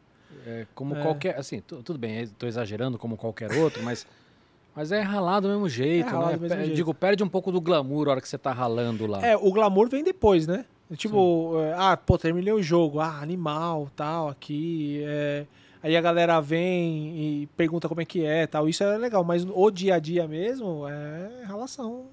É 0.46 0.68
como 0.76 0.96
É. 0.96 1.02
qualquer, 1.02 1.40
assim, 1.40 1.60
tu- 1.62 1.82
tudo 1.82 1.98
bem, 1.98 2.20
estou 2.22 2.48
exagerando 2.48 2.98
como 3.00 3.16
qualquer 3.18 3.52
outro, 3.58 3.82
mas 3.84 4.06
mas 4.76 4.92
é 4.92 5.02
ralado 5.02 5.48
do 5.48 5.54
mesmo 5.54 5.70
jeito, 5.70 6.10
ralado 6.10 6.32
né? 6.32 6.38
do 6.38 6.42
mesmo 6.42 6.58
jeito. 6.58 6.76
Digo, 6.76 6.94
perde 6.94 7.24
um 7.24 7.30
pouco 7.30 7.52
do 7.52 7.60
glamour 7.60 8.08
a 8.08 8.12
hora 8.12 8.22
que 8.22 8.30
você 8.30 8.38
tá 8.38 8.52
ralando 8.52 9.06
lá. 9.06 9.26
É, 9.26 9.36
o 9.36 9.52
glamour 9.52 9.90
vem 9.90 10.04
depois, 10.04 10.48
né? 10.48 10.66
Tipo, 10.96 11.60
é, 11.60 11.76
ah, 11.78 11.96
pô, 11.96 12.18
terminei 12.18 12.52
o 12.52 12.64
jogo, 12.64 13.00
ah, 13.00 13.20
animal, 13.22 13.90
tal, 13.96 14.30
aqui. 14.30 15.04
é, 15.06 15.46
Aí 15.82 15.96
a 15.96 16.02
galera 16.02 16.42
vem 16.42 17.18
e 17.18 17.48
pergunta 17.56 17.88
como 17.88 18.02
é 18.02 18.06
que 18.06 18.26
é, 18.26 18.46
tal. 18.46 18.68
Isso 18.68 18.84
é 18.84 18.98
legal, 18.98 19.24
mas 19.24 19.46
o 19.50 19.72
dia 19.72 19.96
a 19.96 20.00
dia 20.00 20.28
mesmo 20.28 20.86
é 20.88 21.46
relação 21.46 22.08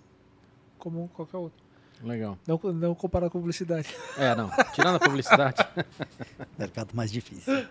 como 0.78 1.10
qualquer 1.14 1.36
outro. 1.36 1.65
Legal. 2.02 2.38
Não, 2.46 2.60
não 2.72 2.94
comparar 2.94 3.30
com 3.30 3.38
publicidade. 3.38 3.94
É, 4.16 4.34
não. 4.34 4.50
Tirando 4.74 4.96
a 4.96 5.00
publicidade. 5.00 5.66
Mercado 6.58 6.94
mais 6.94 7.10
difícil. 7.10 7.66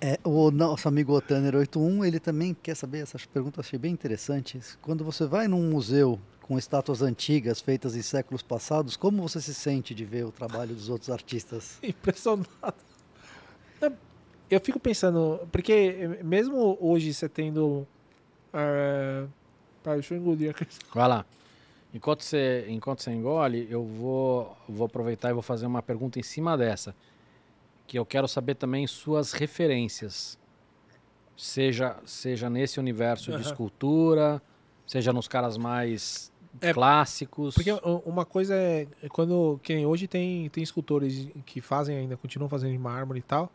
É, 0.00 0.18
o 0.24 0.50
nosso 0.50 0.88
amigo 0.88 1.12
Otaner81, 1.20 2.06
ele 2.06 2.18
também 2.18 2.54
quer 2.54 2.74
saber, 2.74 3.00
essa 3.00 3.18
pergunta 3.32 3.60
eu 3.60 3.64
achei 3.64 3.78
bem 3.78 3.92
interessante. 3.92 4.60
Quando 4.82 5.04
você 5.04 5.26
vai 5.26 5.46
num 5.46 5.70
museu 5.70 6.18
com 6.42 6.58
estátuas 6.58 7.00
antigas 7.00 7.60
feitas 7.60 7.94
em 7.94 8.02
séculos 8.02 8.42
passados, 8.42 8.96
como 8.96 9.22
você 9.22 9.40
se 9.40 9.54
sente 9.54 9.94
de 9.94 10.04
ver 10.04 10.24
o 10.24 10.32
trabalho 10.32 10.74
dos 10.74 10.88
outros 10.88 11.10
artistas? 11.10 11.78
Impressionado. 11.82 12.48
Eu 14.50 14.60
fico 14.60 14.80
pensando, 14.80 15.46
porque 15.52 16.18
mesmo 16.24 16.76
hoje 16.80 17.14
você 17.14 17.28
tendo. 17.28 17.86
É... 18.52 19.24
Pera, 19.80 19.94
deixa 19.94 20.14
eu 20.14 20.18
engolir 20.18 20.50
aqui. 20.50 20.66
Vai 20.92 21.08
lá. 21.08 21.24
Enquanto 21.92 22.22
você, 22.22 22.66
enquanto 22.68 23.02
você 23.02 23.10
engole, 23.10 23.66
eu 23.70 23.84
vou, 23.84 24.56
vou 24.68 24.86
aproveitar 24.86 25.30
e 25.30 25.32
vou 25.32 25.42
fazer 25.42 25.66
uma 25.66 25.82
pergunta 25.82 26.18
em 26.18 26.22
cima 26.22 26.56
dessa. 26.56 26.94
Que 27.86 27.98
eu 27.98 28.06
quero 28.06 28.28
saber 28.28 28.54
também 28.54 28.86
suas 28.86 29.32
referências. 29.32 30.38
Seja, 31.36 31.96
seja 32.04 32.50
nesse 32.50 32.78
universo 32.78 33.26
de 33.30 33.38
Aham. 33.38 33.40
escultura, 33.42 34.42
seja 34.86 35.12
nos 35.12 35.26
caras 35.26 35.56
mais 35.56 36.30
É, 36.60 36.72
clássicos. 36.74 37.54
Porque 37.54 37.72
uma 38.04 38.24
coisa 38.26 38.54
é 38.54 38.86
é 39.02 39.08
quando. 39.08 39.58
Que 39.62 39.74
nem 39.74 39.86
hoje 39.86 40.06
tem, 40.06 40.48
tem 40.50 40.62
escultores 40.62 41.28
que 41.46 41.60
fazem 41.60 41.96
ainda, 41.96 42.16
continuam 42.16 42.48
fazendo 42.48 42.74
em 42.74 42.78
mármore 42.78 43.20
e 43.20 43.22
tal. 43.22 43.50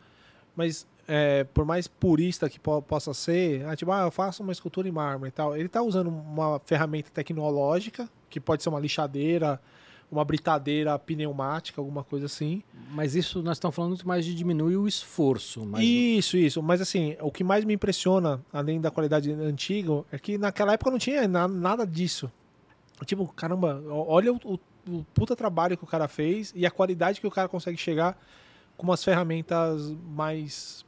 Mas 0.56 0.88
é, 1.08 1.44
por 1.44 1.64
mais 1.64 1.88
purista 1.88 2.50
que 2.50 2.60
po- 2.60 2.82
possa 2.82 3.14
ser, 3.14 3.64
ah, 3.68 3.76
tipo, 3.76 3.92
ah, 3.92 4.02
eu 4.04 4.12
faço 4.12 4.42
uma 4.42 4.52
escultura 4.52 4.88
em 4.88 4.92
mármore 4.92 5.30
e 5.30 5.32
tal. 5.32 5.56
Ele 5.56 5.70
tá 5.70 5.84
usando 5.84 6.08
uma 6.10 6.60
ferramenta 6.66 7.12
tecnológica, 7.12 8.10
que 8.36 8.40
pode 8.42 8.62
ser 8.62 8.68
uma 8.68 8.80
lixadeira, 8.82 9.62
uma 10.12 10.26
britadeira 10.26 11.00
pneumática, 11.00 11.80
alguma 11.80 12.04
coisa 12.04 12.26
assim. 12.26 12.62
Mas 12.92 13.16
isso 13.16 13.42
nós 13.42 13.56
estamos 13.58 13.74
falando 13.74 13.92
muito 13.92 14.06
mais 14.08 14.26
de 14.26 14.36
diminuir 14.36 14.76
o 14.76 14.88
esforço. 14.88 15.66
Mas 15.66 15.84
Isso, 15.84 16.36
isso. 16.38 16.62
Mas 16.62 16.82
assim, 16.82 17.16
o 17.22 17.32
que 17.32 17.44
mais 17.46 17.64
me 17.64 17.74
impressiona, 17.74 18.44
além 18.52 18.82
da 18.82 18.92
qualidade 18.92 19.32
antiga, 19.32 20.04
é 20.12 20.20
que 20.20 20.38
naquela 20.38 20.74
época 20.74 20.92
não 20.92 21.00
tinha 21.00 21.26
na- 21.30 21.48
nada 21.48 21.88
disso. 21.88 22.30
Tipo, 23.06 23.26
caramba, 23.30 23.82
olha 23.90 24.34
o, 24.34 24.40
o- 24.44 24.60
o 24.90 25.04
puta 25.14 25.36
trabalho 25.36 25.78
que 25.78 25.84
o 25.84 25.88
cara 25.88 26.08
fez 26.08 26.52
e 26.56 26.66
a 26.66 26.72
qualidade 26.72 27.20
que 27.22 27.26
o 27.28 27.32
cara 27.32 27.48
consegue 27.48 27.78
chegar 27.78 28.18
com 28.78 28.84
umas 28.86 29.02
ferramentas 29.04 29.92
mais 30.08 30.85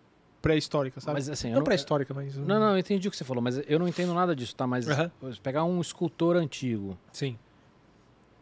pré-históricas, 0.47 1.03
sabe? 1.03 1.15
Mas 1.15 1.29
assim, 1.29 1.49
não 1.49 1.57
não- 1.57 1.63
pré-histórica, 1.63 2.13
mas... 2.13 2.37
Não, 2.37 2.59
não, 2.59 2.71
eu 2.71 2.77
entendi 2.77 3.07
o 3.07 3.11
que 3.11 3.17
você 3.17 3.23
falou, 3.23 3.41
mas 3.43 3.59
eu 3.67 3.77
não 3.79 3.87
entendo 3.87 4.13
nada 4.13 4.35
disso, 4.35 4.55
tá? 4.55 4.65
Mas 4.65 4.87
Aham. 4.87 5.11
pegar 5.43 5.63
um 5.65 5.81
escultor 5.81 6.35
antigo, 6.37 6.97
Sim. 7.11 7.37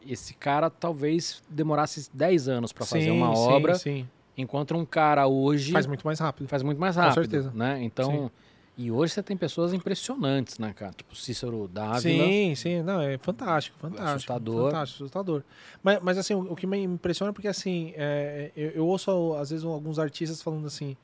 esse 0.06 0.34
cara 0.36 0.70
talvez 0.70 1.42
demorasse 1.50 2.10
10 2.14 2.48
anos 2.48 2.72
para 2.72 2.86
fazer 2.86 3.06
Sim, 3.06 3.12
uma 3.12 3.36
sim, 3.36 3.42
obra, 3.52 3.76
Sim, 3.76 4.08
enquanto 4.38 4.76
um 4.76 4.86
cara 4.86 5.28
hoje 5.28 5.72
Faz 5.72 5.88
muito 5.88 6.06
mais 6.06 6.20
rápido. 6.20 6.48
faz 6.48 6.62
muito 6.62 6.80
mais 6.80 6.96
Com 6.96 7.02
rápido, 7.02 7.14
certeza. 7.14 7.52
né? 7.56 7.82
Então, 7.82 8.12
Sim. 8.12 8.32
e 8.78 8.92
hoje 8.92 9.14
você 9.14 9.24
tem 9.24 9.36
pessoas 9.36 9.74
impressionantes, 9.74 10.60
né, 10.60 10.74
cara? 10.74 10.94
Tipo 10.94 11.16
Cícero 11.16 11.68
Dávila. 11.68 12.30
Sim, 12.30 12.54
sim, 12.56 12.82
não, 12.84 13.02
é 13.02 13.18
fantástico, 13.18 13.78
fantástico. 13.80 14.10
Assustador. 14.10 14.72
Fantástico, 14.72 15.04
assustador. 15.04 15.44
Mas, 15.82 16.00
mas 16.04 16.18
assim, 16.20 16.36
o, 16.36 16.52
o 16.52 16.56
que 16.56 16.68
me 16.68 16.78
impressiona 16.84 17.32
é 17.32 17.34
porque 17.34 17.48
assim, 17.48 17.94
é, 17.96 18.52
eu, 18.56 18.70
eu 18.72 18.88
ouço 18.88 19.34
às 19.36 19.50
vezes 19.50 19.66
alguns 19.66 19.98
artistas 19.98 20.42
falando 20.42 20.68
assim, 20.68 20.96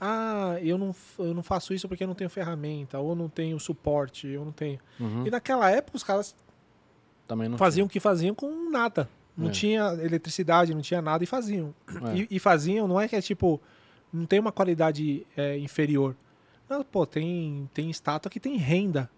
ah, 0.00 0.56
eu 0.62 0.76
não, 0.78 0.94
eu 1.18 1.32
não 1.34 1.42
faço 1.42 1.72
isso 1.72 1.88
porque 1.88 2.04
eu 2.04 2.08
não 2.08 2.14
tenho 2.14 2.28
ferramenta, 2.30 2.98
ou 2.98 3.14
não 3.14 3.28
tenho 3.28 3.58
suporte, 3.58 4.26
eu 4.28 4.44
não 4.44 4.52
tenho. 4.52 4.78
Uhum, 5.00 5.26
E 5.26 5.30
naquela 5.30 5.70
época 5.70 5.96
os 5.96 6.02
caras 6.02 6.34
também 7.26 7.48
não 7.48 7.58
faziam 7.58 7.86
o 7.86 7.88
que 7.90 7.98
faziam 8.00 8.34
com 8.34 8.70
nada. 8.70 9.08
Não 9.36 9.48
É. 9.48 9.52
tinha 9.52 9.82
eletricidade, 10.02 10.74
não 10.74 10.80
tinha 10.80 11.02
nada 11.02 11.22
e 11.22 11.26
faziam. 11.26 11.74
É. 12.12 12.16
E, 12.18 12.28
e 12.32 12.38
faziam, 12.38 12.86
não 12.88 13.00
é 13.00 13.06
que 13.08 13.16
é 13.16 13.20
tipo, 13.20 13.60
não 14.12 14.24
tem 14.24 14.38
uma 14.40 14.52
qualidade 14.52 15.26
é, 15.36 15.58
inferior. 15.58 16.16
Não, 16.68 16.82
pô, 16.82 17.04
tem, 17.06 17.68
tem 17.74 17.90
estátua 17.90 18.30
que 18.30 18.40
tem 18.40 18.56
renda. 18.56 19.10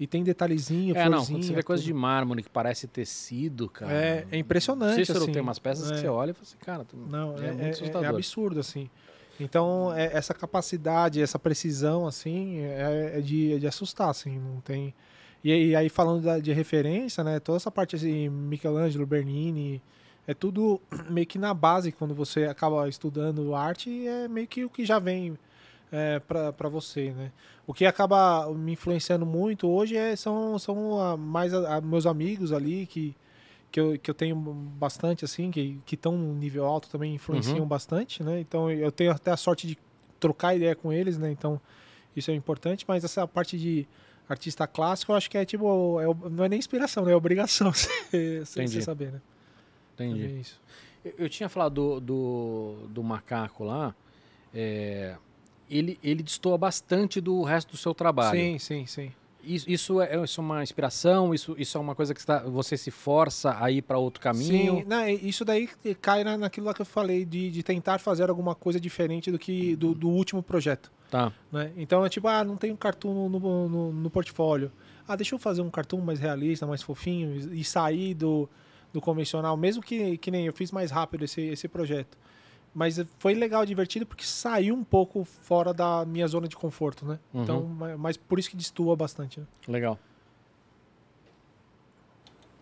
E 0.00 0.06
tem 0.06 0.22
detalhezinho, 0.22 0.96
É, 0.96 1.08
não, 1.08 1.26
quando 1.26 1.42
você 1.42 1.52
vê 1.52 1.60
coisa 1.62 1.82
tudo. 1.82 1.88
de 1.88 1.92
mármore 1.92 2.42
que 2.44 2.48
parece 2.48 2.86
tecido, 2.86 3.68
cara. 3.68 3.92
É, 3.92 4.26
é 4.30 4.38
impressionante, 4.38 4.94
Cícero 5.00 5.24
assim. 5.24 5.32
tem 5.32 5.42
umas 5.42 5.58
peças 5.58 5.90
que 5.90 5.96
É. 5.96 6.00
você 6.02 6.06
olha 6.08 6.30
e 6.30 6.34
fala 6.34 6.44
assim, 6.46 6.56
cara, 6.58 6.84
tu- 6.84 6.96
Não, 6.96 7.36
é, 7.36 7.48
é, 7.48 7.52
muito 7.52 7.98
é- 7.98 8.04
é 8.04 8.06
absurdo, 8.06 8.60
assim. 8.60 8.88
Então, 9.40 9.92
é- 9.94 10.10
essa 10.16 10.34
capacidade, 10.34 11.22
essa 11.22 11.38
precisão, 11.38 12.06
assim, 12.06 12.58
é, 12.60 13.12
é 13.18 13.20
de, 13.20 13.54
é 13.54 13.58
de 13.58 13.66
assustar, 13.66 14.10
assim, 14.10 14.38
não 14.38 14.60
tem... 14.60 14.94
E, 15.44 15.52
aí- 15.52 15.76
aí, 15.76 15.88
falando 15.88 16.22
da- 16.24 16.38
de 16.40 16.52
referência, 16.52 17.22
né, 17.22 17.38
toda 17.38 17.56
essa 17.56 17.70
parte, 17.70 17.94
assim, 17.96 18.28
Michelangelo, 18.28 19.06
Bernini, 19.06 19.80
é 20.26 20.34
tudo 20.34 20.80
meio 21.08 21.26
que 21.26 21.38
na 21.38 21.54
base, 21.54 21.92
quando 21.92 22.14
você 22.14 22.44
acaba 22.44 22.88
estudando 22.88 23.54
arte, 23.54 24.06
é 24.06 24.26
meio 24.28 24.46
que 24.48 24.64
o 24.64 24.70
que 24.70 24.84
já 24.84 24.98
vem 24.98 25.38
é, 25.92 26.18
para 26.20 26.68
você, 26.68 27.12
né? 27.12 27.30
O 27.66 27.72
que 27.72 27.86
acaba 27.86 28.52
me 28.52 28.72
influenciando 28.72 29.24
muito 29.24 29.68
hoje 29.68 29.96
é, 29.96 30.14
são, 30.16 30.58
são 30.58 31.00
ah, 31.00 31.16
mais 31.16 31.54
a- 31.54 31.76
a- 31.76 31.80
meus 31.80 32.04
amigos 32.06 32.52
ali 32.52 32.86
que, 32.86 33.14
que, 33.70 33.78
eu, 33.80 33.98
que 33.98 34.10
eu 34.10 34.14
tenho 34.14 34.34
bastante, 34.36 35.24
assim, 35.24 35.50
que 35.50 35.80
estão 35.92 36.16
no 36.16 36.34
nível 36.34 36.64
alto 36.64 36.88
também 36.88 37.14
influenciam 37.14 37.60
Uhum. 37.60 37.66
bastante, 37.68 38.22
né? 38.22 38.40
Então 38.40 38.70
eu 38.70 38.90
tenho 38.90 39.10
até 39.12 39.30
a 39.30 39.36
sorte 39.36 39.66
de 39.66 39.78
trocar 40.18 40.54
ideia 40.56 40.74
com 40.74 40.92
eles, 40.92 41.18
né? 41.18 41.30
Então 41.30 41.60
isso 42.16 42.30
é 42.30 42.34
importante, 42.34 42.84
mas 42.88 43.04
essa 43.04 43.26
parte 43.28 43.58
de 43.58 43.86
artista 44.28 44.66
clássico 44.66 45.12
eu 45.12 45.16
acho 45.16 45.30
que 45.30 45.38
é 45.38 45.44
tipo, 45.44 46.00
é, 46.00 46.06
não 46.30 46.44
é 46.44 46.48
nem 46.48 46.58
inspiração, 46.58 47.04
né? 47.04 47.12
É 47.12 47.16
obrigação 47.16 47.70
você, 47.72 48.44
saber, 48.82 49.12
né? 49.12 49.20
entendi. 49.94 50.24
É 50.26 50.30
isso. 50.40 50.60
Eu, 51.04 51.14
eu 51.18 51.28
tinha 51.28 51.48
falado 51.48 51.74
do, 51.74 52.00
do, 52.00 52.88
do 52.88 53.02
macaco 53.02 53.64
lá, 53.64 53.94
é, 54.54 55.16
ele, 55.70 55.98
ele 56.02 56.22
destoa 56.22 56.56
bastante 56.56 57.20
do 57.20 57.42
resto 57.42 57.72
do 57.72 57.76
seu 57.76 57.94
trabalho. 57.94 58.38
Sim, 58.40 58.58
sim, 58.58 58.86
sim. 58.86 59.12
Isso, 59.54 59.70
isso, 59.70 60.00
é, 60.00 60.22
isso 60.24 60.40
é 60.40 60.44
uma 60.44 60.62
inspiração? 60.62 61.32
Isso, 61.34 61.54
isso 61.58 61.76
é 61.78 61.80
uma 61.80 61.94
coisa 61.94 62.12
que 62.14 62.20
está, 62.20 62.40
você 62.40 62.76
se 62.76 62.90
força 62.90 63.56
a 63.58 63.70
ir 63.70 63.82
para 63.82 63.98
outro 63.98 64.20
caminho? 64.20 64.78
Sim, 64.78 64.84
não, 64.86 64.98
é- 65.00 65.12
isso 65.14 65.44
daí 65.44 65.68
cai 66.00 66.22
na, 66.24 66.36
naquilo 66.36 66.66
lá 66.66 66.74
que 66.74 66.82
eu 66.82 66.86
falei, 66.86 67.24
de, 67.24 67.50
de 67.50 67.62
tentar 67.62 67.98
fazer 67.98 68.28
alguma 68.28 68.54
coisa 68.54 68.78
diferente 68.80 69.30
do 69.30 69.38
que 69.38 69.74
do, 69.76 69.94
do 69.94 70.08
último 70.08 70.42
projeto. 70.42 70.90
Tá. 71.10 71.32
Né? 71.50 71.72
Então 71.76 72.04
é 72.04 72.08
tipo, 72.08 72.28
ah, 72.28 72.44
não 72.44 72.56
tem 72.56 72.70
um 72.70 72.76
cartoon 72.76 73.28
no, 73.28 73.38
no, 73.40 73.68
no- 73.68 73.92
no 73.92 74.10
portfólio. 74.10 74.70
Ah, 75.06 75.16
deixa 75.16 75.34
eu 75.34 75.38
fazer 75.38 75.62
um 75.62 75.70
cartoon 75.70 76.00
mais 76.02 76.20
realista, 76.20 76.66
mais 76.66 76.82
fofinho 76.82 77.34
e, 77.52 77.60
e 77.60 77.64
sair 77.64 78.12
do, 78.14 78.48
do 78.92 79.00
convencional, 79.00 79.56
mesmo 79.56 79.82
que, 79.82 80.18
que 80.18 80.30
nem 80.30 80.44
eu 80.46 80.52
fiz 80.52 80.70
mais 80.70 80.90
rápido 80.90 81.24
esse, 81.24 81.40
esse 81.40 81.66
projeto. 81.66 82.18
Mas 82.78 83.04
foi 83.18 83.34
legal, 83.34 83.66
divertido, 83.66 84.06
porque 84.06 84.22
saiu 84.24 84.72
um 84.72 84.84
pouco 84.84 85.24
fora 85.24 85.74
da 85.74 86.04
minha 86.06 86.28
zona 86.28 86.46
de 86.46 86.54
conforto, 86.54 87.04
né? 87.04 87.18
Uhum. 87.34 87.42
Então, 87.42 87.62
ma- 87.64 87.96
mas 87.98 88.16
por 88.16 88.38
isso 88.38 88.48
que 88.48 88.56
destoa 88.56 88.94
bastante, 88.94 89.40
né? 89.40 89.46
Legal. 89.66 89.98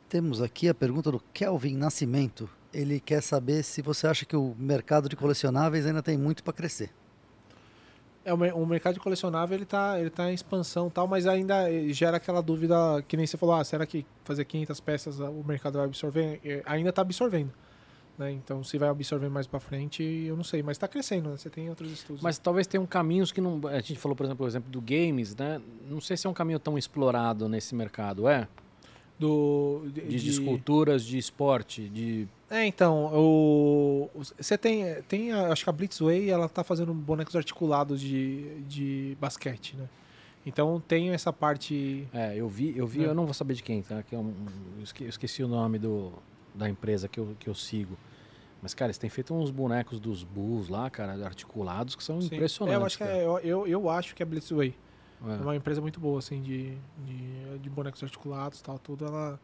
Temos 0.09 0.40
aqui 0.40 0.68
a 0.70 0.74
pergunta 0.74 1.10
do 1.12 1.20
Kelvin 1.34 1.76
Nascimento. 1.76 2.48
Ele 2.72 2.98
quer 2.98 3.20
saber 3.22 3.62
se 3.62 3.82
você 3.82 4.06
acha 4.06 4.24
que 4.24 4.34
o 4.36 4.55
mercado 4.59 5.06
de 5.09 5.16
colecionáveis 5.16 5.84
ainda 5.86 6.02
tem 6.02 6.16
muito 6.16 6.43
para 6.43 6.52
crescer. 6.55 6.90
É, 8.24 8.32
o, 8.32 8.38
mer- 8.38 8.55
o 8.56 8.64
mercado 8.64 8.94
de 8.94 9.01
colecionável 9.01 9.56
ele 9.56 9.66
tá, 9.66 10.01
ele 10.01 10.09
tá 10.10 10.30
em 10.30 10.34
expansão 10.34 10.88
tal, 10.88 11.06
mas 11.06 11.26
ainda 11.26 11.70
eh, 11.70 11.93
gera 11.93 12.16
aquela 12.16 12.40
dúvida 12.43 12.74
que 13.06 13.16
nem 13.18 13.26
você 13.26 13.36
falou, 13.36 13.55
ah, 13.55 13.64
será 13.64 13.84
que 13.86 14.05
fazer 14.24 14.44
500 14.47 14.80
peças 14.80 15.20
o 15.20 15.44
mercado 15.47 15.76
vai 15.76 15.84
absorver? 15.86 16.40
Eh, 16.44 16.62
Ainda 16.66 16.90
tá 16.93 17.02
absorvendo. 17.02 17.52
Né? 18.18 18.32
Então, 18.32 18.64
se 18.64 18.78
vai 18.78 18.88
absorver 18.88 19.28
mais 19.28 19.47
para 19.47 19.60
frente, 19.60 20.02
eu 20.02 20.36
não 20.36 20.44
sei, 20.44 20.62
mas 20.62 20.78
tá 20.78 20.88
crescendo, 20.88 21.28
né? 21.30 21.36
Você 21.36 21.51
tem 21.51 21.68
outros 21.68 21.93
estudos. 21.93 22.22
Mas 22.22 22.38
talvez 22.38 22.66
tenham 22.66 22.86
caminhos 22.86 23.30
que 23.30 23.40
não. 23.40 23.60
A 23.68 23.80
gente 23.80 23.97
falou, 23.98 24.16
por 24.16 24.24
exemplo, 24.24 24.44
o 24.47 24.48
exemplo 24.48 24.70
do 24.70 24.80
games, 24.80 25.36
né? 25.36 25.60
Não 25.88 26.01
sei 26.01 26.16
se 26.16 26.26
é 26.26 26.30
um 26.30 26.34
caminho 26.34 26.59
tão 26.59 26.78
explorado 26.78 27.48
nesse 27.48 27.74
mercado, 27.74 28.26
é? 28.28 28.48
do 29.18 29.82
De, 29.94 30.02
de 30.02 30.28
esculturas, 30.28 31.02
de 31.05 31.16
esporte, 31.16 31.88
de. 31.88 32.28
É, 32.51 32.66
então, 32.66 33.10
o 33.14 34.10
você 34.38 34.59
tem 34.59 34.84
tem 35.09 35.32
a- 35.32 35.48
acho 35.52 35.64
que 35.64 35.70
a 35.70 35.72
Blitzway, 35.72 36.28
ela 36.28 36.48
tá 36.51 36.62
fazendo 36.62 36.93
bonecos 36.93 37.34
articulados 37.34 37.98
de, 38.01 38.60
de 38.68 39.16
basquete, 39.20 39.74
né? 39.76 39.88
Então, 40.44 40.80
tem 40.86 41.10
essa 41.10 41.32
parte 41.32 42.06
É, 42.12 42.36
eu 42.36 42.47
vi, 42.48 42.74
eu 42.76 42.86
vi, 42.86 43.05
É. 43.05 43.06
eu 43.09 43.14
não 43.14 43.24
vou 43.24 43.32
saber 43.34 43.55
de 43.55 43.62
quem, 43.62 43.82
tá? 43.82 44.02
Que 44.02 44.14
é 44.14 44.18
eu 44.18 45.09
esqueci 45.09 45.43
o 45.43 45.48
nome 45.48 45.78
do, 45.78 46.12
da 46.57 46.69
empresa 46.69 47.09
que 47.09 47.20
eu, 47.20 47.37
que 47.39 47.49
eu 47.49 47.55
sigo. 47.55 47.97
Mas, 48.62 48.73
cara, 48.74 48.89
eles 48.89 48.99
têm 48.99 49.11
feito 49.11 49.35
uns 49.35 49.51
bonecos 49.51 50.01
dos 50.01 50.24
Bulls 50.24 50.69
lá, 50.69 50.89
cara, 50.91 51.12
articulados, 51.24 51.95
que 51.95 52.03
são 52.03 52.20
Sim. 52.20 52.35
impressionantes. 52.35 52.74
É, 52.77 52.83
eu 52.83 52.87
acho 52.87 52.99
que 52.99 53.05
é, 53.05 53.24
eu, 53.24 53.39
eu, 53.41 53.66
eu 53.66 53.91
acho 53.91 54.15
que 54.15 54.23
a 54.23 54.27
Blitzway 54.27 54.74
é 55.27 55.33
É. 55.33 55.37
uma 55.37 55.55
empresa 55.55 55.81
muito 55.81 56.01
boa, 56.01 56.19
assim, 56.19 56.43
de, 56.43 56.77
de, 57.05 57.59
de 57.61 57.70
bonecos 57.70 58.03
articulados 58.03 58.61
e 58.61 58.62
tal, 58.65 58.78
tudo. 58.78 59.05
Ela, 59.07 59.39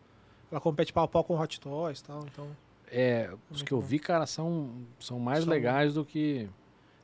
ela 0.51 0.61
compete 0.61 0.93
pau 0.93 1.05
a 1.05 1.09
pau 1.09 1.23
com 1.23 1.39
Hot 1.39 1.61
Toys 1.61 2.01
e 2.01 2.05
tal, 2.05 2.25
então... 2.25 2.49
É, 2.95 3.31
os 3.51 3.59
muito 3.59 3.65
que 3.65 3.73
eu 3.73 3.81
vi, 3.81 3.99
cara, 3.99 4.27
são, 4.27 4.71
são 4.99 5.19
mais 5.19 5.45
São- 5.45 5.53
legais 5.53 5.95
do 5.95 6.05
que. 6.05 6.49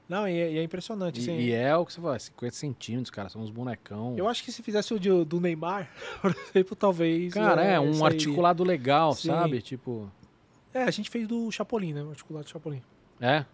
Não, 0.09 0.27
e, 0.27 0.33
é- 0.41 0.53
e 0.53 0.59
é 0.59 0.63
impressionante, 0.63 1.19
E, 1.19 1.23
assim. 1.23 1.37
e 1.39 1.53
é 1.53 1.77
o 1.77 1.85
que 1.85 1.93
você 1.93 2.01
fala, 2.01 2.17
é 2.17 2.19
50 2.19 2.55
centímetros, 2.57 3.11
cara, 3.11 3.29
são 3.29 3.43
uns 3.43 3.51
bonecão. 3.51 4.15
Eu 4.17 4.27
acho 4.27 4.43
que 4.43 4.51
se 4.51 4.63
fizesse 4.63 4.95
o 4.95 4.99
de- 4.99 5.25
do 5.25 5.39
Neymar, 5.41 5.91
por 6.23 6.35
exemplo, 6.35 6.75
talvez... 6.75 7.35
Cara, 7.35 7.63
é, 7.63 7.79
um 7.79 7.93
sairia. 7.93 8.07
articulado 8.07 8.65
legal, 8.65 9.13
Sim. 9.13 9.29
sabe? 9.29 9.61
Tipo. 9.61 10.11
É, 10.73 10.85
a 10.85 10.91
gente 10.91 11.11
fez 11.11 11.27
do 11.29 11.51
Chapolin, 11.53 11.93
né? 11.93 12.03
O 12.03 12.11
articulado 12.11 12.45
do 12.47 12.51
Chapolin. 12.51 12.81
É? 13.21 13.45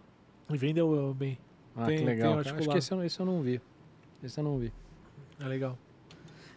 E 0.49 0.57
vendeu 0.57 0.89
uh, 1.09 1.13
bem. 1.13 1.37
Ah, 1.75 1.85
Tem- 1.87 1.97
que 1.97 2.03
tem 2.05 2.13
legal. 2.15 2.31
um 2.33 2.35
cara. 2.43 2.55
Acho 2.59 2.69
que 2.69 2.77
esse 2.77 2.91
eu, 2.91 3.03
esse 3.03 3.19
eu 3.19 3.25
não 3.25 3.41
vi. 3.41 3.59
Esse 4.23 4.39
eu 4.39 4.43
não 4.43 4.57
vi. 4.57 4.71
É 5.39 5.43
legal. 5.45 5.77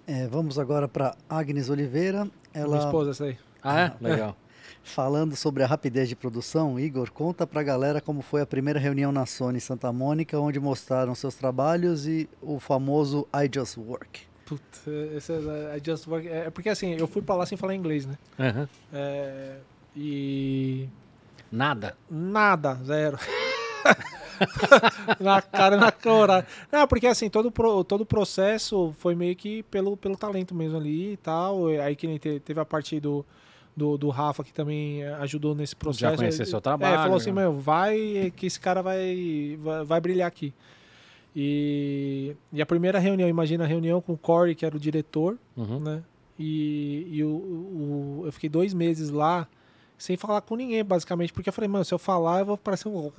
É, 0.06 0.26
vamos 0.28 0.58
agora 0.58 0.86
para 0.86 1.16
Agnes 1.28 1.68
Oliveira. 1.70 2.24
Minha 2.24 2.32
Ela 2.54 2.78
esposa, 2.78 3.10
essa 3.10 3.24
aí. 3.24 3.36
Ah, 3.62 3.80
é? 3.80 3.92
Legal. 4.00 4.36
Falando 4.82 5.36
sobre 5.36 5.62
a 5.62 5.66
rapidez 5.66 6.08
de 6.08 6.16
produção. 6.16 6.78
Igor, 6.78 7.10
conta 7.12 7.46
pra 7.46 7.62
galera 7.62 8.00
como 8.00 8.22
foi 8.22 8.40
a 8.40 8.46
primeira 8.46 8.78
reunião 8.78 9.12
na 9.12 9.26
Sony 9.26 9.60
Santa 9.60 9.92
Mônica, 9.92 10.38
onde 10.38 10.58
mostraram 10.58 11.14
seus 11.14 11.34
trabalhos 11.34 12.06
e 12.06 12.28
o 12.40 12.58
famoso 12.58 13.26
I 13.34 13.50
Just 13.52 13.76
Work. 13.76 14.28
Puta, 14.48 14.90
esse 15.14 15.30
é, 15.30 15.76
I 15.76 15.82
just 15.84 16.06
work. 16.06 16.26
É 16.26 16.48
porque 16.48 16.70
assim, 16.70 16.94
eu 16.94 17.06
fui 17.06 17.20
pra 17.20 17.34
lá 17.34 17.44
sem 17.44 17.58
falar 17.58 17.74
inglês, 17.74 18.06
né? 18.06 18.16
Aham. 18.38 18.68
É, 18.90 19.56
e. 19.94 20.88
Nada. 21.52 21.94
Nada, 22.10 22.74
zero. 22.82 23.18
na 25.20 25.42
cara 25.42 25.76
na 25.76 25.92
cara. 25.92 26.46
Não, 26.72 26.88
porque 26.88 27.06
assim, 27.06 27.28
todo, 27.28 27.52
pro, 27.52 27.84
todo 27.84 28.02
o 28.02 28.06
processo 28.06 28.94
foi 28.98 29.14
meio 29.14 29.36
que 29.36 29.62
pelo, 29.64 29.98
pelo 29.98 30.16
talento 30.16 30.54
mesmo 30.54 30.78
ali 30.78 31.12
e 31.12 31.16
tal. 31.18 31.66
Aí 31.66 31.94
que 31.94 32.40
teve 32.40 32.58
a 32.58 32.64
parte 32.64 32.98
do, 32.98 33.26
do, 33.78 33.96
do 33.96 34.08
Rafa 34.10 34.44
que 34.44 34.52
também 34.52 35.02
ajudou 35.20 35.54
nesse 35.54 35.74
processo. 35.74 36.16
conhecia 36.16 36.44
seu 36.44 36.60
trabalho, 36.60 36.94
É, 36.94 36.98
falou 36.98 37.16
assim, 37.16 37.30
né? 37.32 37.40
meu, 37.42 37.54
vai 37.58 38.30
que 38.36 38.46
esse 38.46 38.58
cara 38.60 38.82
vai, 38.82 39.56
vai, 39.62 39.84
vai 39.84 40.00
brilhar 40.00 40.28
aqui. 40.28 40.52
E, 41.36 42.34
e 42.52 42.60
a 42.60 42.66
primeira 42.66 42.98
reunião, 42.98 43.28
imagina 43.28 43.64
a 43.64 43.66
reunião 43.66 44.00
com 44.00 44.12
o 44.12 44.18
Corey, 44.18 44.54
que 44.54 44.66
era 44.66 44.76
o 44.76 44.80
diretor, 44.80 45.38
Uhum. 45.56 45.78
né? 45.80 46.02
E, 46.38 47.06
e 47.10 47.24
o, 47.24 47.28
o- 47.28 48.22
eu 48.26 48.32
fiquei 48.32 48.48
dois 48.48 48.72
meses 48.72 49.10
lá 49.10 49.46
sem 49.98 50.16
falar 50.16 50.40
com 50.42 50.54
ninguém, 50.54 50.84
basicamente, 50.84 51.32
porque 51.32 51.48
eu 51.48 51.52
falei, 51.52 51.68
mano, 51.68 51.84
se 51.84 51.92
eu 51.92 51.98
falar, 51.98 52.38
eu 52.40 52.46
vou 52.46 52.56
parecer 52.56 52.88
um. 52.88 53.10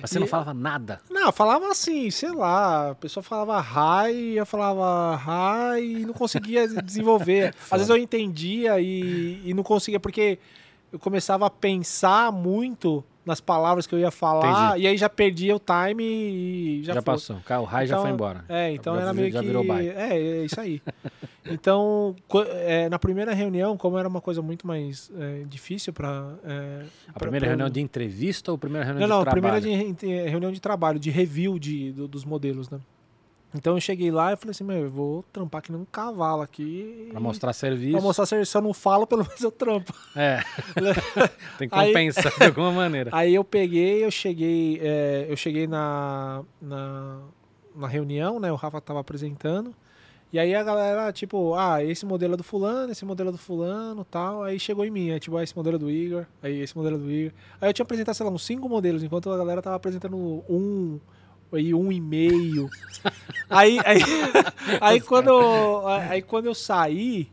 Mas 0.00 0.10
você 0.10 0.18
não 0.18 0.26
E- 0.26 0.30
falava 0.30 0.52
nada. 0.54 1.00
Não, 1.10 1.26
eu 1.26 1.32
falava 1.32 1.68
assim, 1.70 2.10
sei 2.10 2.30
lá, 2.30 2.90
a 2.90 2.94
pessoa 2.94 3.22
falava 3.22 3.58
hi, 4.08 4.36
eu 4.36 4.46
falava 4.46 5.16
hi 5.76 5.80
e 6.02 6.06
não 6.06 6.14
conseguia 6.14 6.68
desenvolver. 6.82 7.54
Às 7.70 7.78
vezes 7.78 7.88
eu 7.88 7.96
entendia 7.96 8.78
e, 8.80 9.40
e 9.44 9.54
não 9.54 9.62
conseguia, 9.62 9.98
porque 9.98 10.38
eu 10.92 10.98
começava 10.98 11.46
a 11.46 11.50
pensar 11.50 12.32
muito 12.32 13.04
nas 13.26 13.42
palavras 13.42 13.86
que 13.86 13.94
eu 13.94 13.98
ia 13.98 14.10
falar 14.10 14.70
Entendi. 14.70 14.84
e 14.84 14.86
aí 14.88 14.96
já 14.96 15.08
perdia 15.08 15.54
o 15.54 15.58
time 15.60 16.02
e 16.02 16.82
já, 16.82 16.94
Já, 16.94 17.02
foi. 17.02 17.12
passou. 17.14 17.36
O 17.60 17.64
raio 17.64 17.86
já 17.86 17.94
Então, 17.96 18.02
foi 18.02 18.10
embora. 18.10 18.44
É, 18.48 18.72
então 18.72 18.94
Já- 18.94 19.02
era 19.02 19.12
meio 19.12 19.30
já 19.30 19.40
que. 19.40 19.46
virou 19.46 19.62
bye. 19.64 19.86
É, 19.88 20.16
é 20.16 20.44
isso 20.46 20.58
aí. 20.58 20.80
então, 21.44 22.16
é, 22.54 22.88
na 22.88 22.98
primeira 22.98 23.34
reunião, 23.34 23.76
como 23.76 23.98
era 23.98 24.08
uma 24.08 24.22
coisa 24.22 24.40
muito 24.40 24.66
mais 24.66 25.10
é, 25.18 25.42
difícil 25.46 25.92
para. 25.92 26.08
A 27.14 27.18
primeira 27.18 27.46
reunião 27.46 27.68
de 27.68 27.80
entrevista 27.80 28.50
ou 28.50 28.54
a 28.56 28.58
primeira 28.58 28.86
reunião 28.86 29.06
Não, 29.06 29.16
não, 29.16 29.22
de 29.24 29.28
a 29.28 29.32
primeira 29.32 29.60
trabalho? 29.60 29.94
de, 29.94 30.06
de- 30.06 30.28
reunião 30.30 30.50
de 30.52 30.60
trabalho, 30.60 30.98
de 30.98 31.10
review 31.10 31.58
de, 31.58 31.92
do- 31.92 32.08
dos 32.08 32.24
modelos, 32.24 32.70
né? 32.70 32.78
Então 33.54 33.74
eu 33.74 33.80
cheguei 33.80 34.10
lá 34.10 34.32
e 34.32 34.36
falei 34.36 34.50
assim, 34.50 34.64
meu, 34.64 34.76
eu 34.76 34.90
vou 34.90 35.24
trampar 35.32 35.60
aqui 35.60 35.72
num 35.72 35.84
cavalo 35.86 36.42
aqui. 36.42 37.08
Pra 37.10 37.18
mostrar 37.20 37.52
serviço. 37.54 37.92
Pra 37.92 38.00
mostrar 38.02 38.26
serviço. 38.26 38.52
Se 38.52 38.58
eu 38.58 38.62
não 38.62 38.74
falo, 38.74 39.06
pelo 39.06 39.22
menos 39.24 39.40
eu 39.42 39.50
trampo. 39.50 39.94
É. 40.14 40.40
Tem 41.58 41.68
que 41.68 41.74
Aí- 41.74 41.88
compensar 41.88 42.30
de 42.36 42.44
alguma 42.44 42.70
maneira. 42.72 43.10
Aí 43.12 43.34
eu 43.34 43.42
peguei, 43.42 44.04
eu 44.04 44.10
cheguei, 44.10 44.78
é, 44.82 45.26
eu 45.28 45.36
cheguei 45.36 45.66
na, 45.66 46.42
na, 46.60 47.20
na 47.74 47.88
reunião, 47.88 48.38
né? 48.38 48.52
O 48.52 48.56
Rafa 48.56 48.80
tava 48.82 49.00
apresentando. 49.00 49.74
E 50.30 50.38
aí 50.38 50.54
a 50.54 50.62
galera, 50.62 51.10
tipo, 51.10 51.54
ah, 51.54 51.82
esse 51.82 52.04
modelo 52.04 52.34
é 52.34 52.36
do 52.36 52.44
fulano, 52.44 52.92
esse 52.92 53.02
modelo 53.02 53.30
é 53.30 53.32
do 53.32 53.38
fulano 53.38 54.04
tal. 54.04 54.42
Aí 54.42 54.60
chegou 54.60 54.84
em 54.84 54.90
mim, 54.90 55.08
é 55.08 55.18
tipo, 55.18 55.38
ah, 55.38 55.42
esse 55.42 55.56
modelo 55.56 55.76
é 55.76 55.78
do 55.78 55.90
Igor, 55.90 56.26
aí 56.42 56.60
esse 56.60 56.76
modelo 56.76 56.96
é 56.96 56.98
do 56.98 57.10
Igor. 57.10 57.32
Aí 57.58 57.70
eu 57.70 57.72
tinha 57.72 57.82
apresentado, 57.82 58.14
sei 58.14 58.26
lá, 58.26 58.30
uns 58.30 58.44
cinco 58.44 58.68
modelos, 58.68 59.02
enquanto 59.02 59.30
a 59.30 59.38
galera 59.38 59.62
tava 59.62 59.76
apresentando 59.76 60.18
um, 60.46 61.00
aí 61.52 61.74
um 61.74 61.90
e 61.90 62.00
meio. 62.00 62.68
aí, 63.48 63.78
aí, 63.84 64.00
aí, 64.80 65.00
quando, 65.00 65.30
aí 65.86 66.22
quando 66.22 66.46
eu 66.46 66.54
saí, 66.54 67.28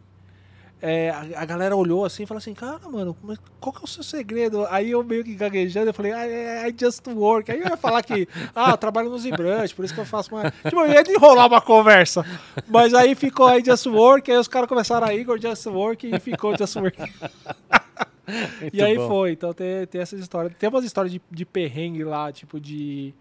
é, 0.81 1.09
a, 1.09 1.41
a 1.41 1.45
galera 1.45 1.75
olhou 1.75 2.05
assim 2.05 2.23
e 2.23 2.25
falou 2.25 2.37
assim, 2.37 2.53
cara, 2.53 2.79
mano, 2.89 3.17
mas 3.23 3.39
qual 3.59 3.73
que 3.73 3.79
é 3.79 3.83
o 3.83 3.87
seu 3.87 4.03
segredo? 4.03 4.67
Aí 4.69 4.91
eu 4.91 5.03
meio 5.03 5.23
que 5.23 5.33
gaguejando, 5.33 5.89
eu 5.89 5.93
falei, 5.93 6.11
ah, 6.11 6.27
é, 6.27 6.69
I 6.69 6.75
just 6.79 7.05
work. 7.07 7.51
Aí 7.51 7.59
eu 7.59 7.67
ia 7.67 7.77
falar 7.77 8.03
que, 8.03 8.27
ah, 8.55 8.71
eu 8.71 8.77
trabalho 8.77 9.09
no 9.09 9.17
ZBrush, 9.17 9.73
por 9.73 9.83
isso 9.83 9.93
que 9.93 9.99
eu 9.99 10.05
faço 10.05 10.35
uma... 10.35 10.51
Tipo, 10.63 10.81
eu 10.81 10.91
ia 10.91 11.03
enrolar 11.11 11.47
uma 11.47 11.61
conversa. 11.61 12.23
Mas 12.67 12.93
aí 12.93 13.15
ficou 13.15 13.49
I 13.49 13.63
just 13.65 13.87
work, 13.87 14.29
aí 14.31 14.37
os 14.37 14.47
caras 14.47 14.69
começaram 14.69 15.07
a 15.07 15.13
Igor 15.13 15.39
just 15.39 15.65
work 15.65 16.07
e 16.07 16.19
ficou 16.19 16.55
just 16.57 16.75
work. 16.75 16.97
E 18.73 18.81
aí 18.81 18.97
bom. 18.97 19.07
foi, 19.07 19.33
então 19.33 19.53
tem, 19.53 19.85
tem 19.85 20.01
essas 20.01 20.19
histórias. 20.19 20.51
Tem 20.57 20.67
umas 20.67 20.83
histórias 20.83 21.13
de, 21.13 21.21
de 21.29 21.45
perrengue 21.45 22.03
lá, 22.03 22.31
tipo 22.31 22.59
de, 22.59 23.13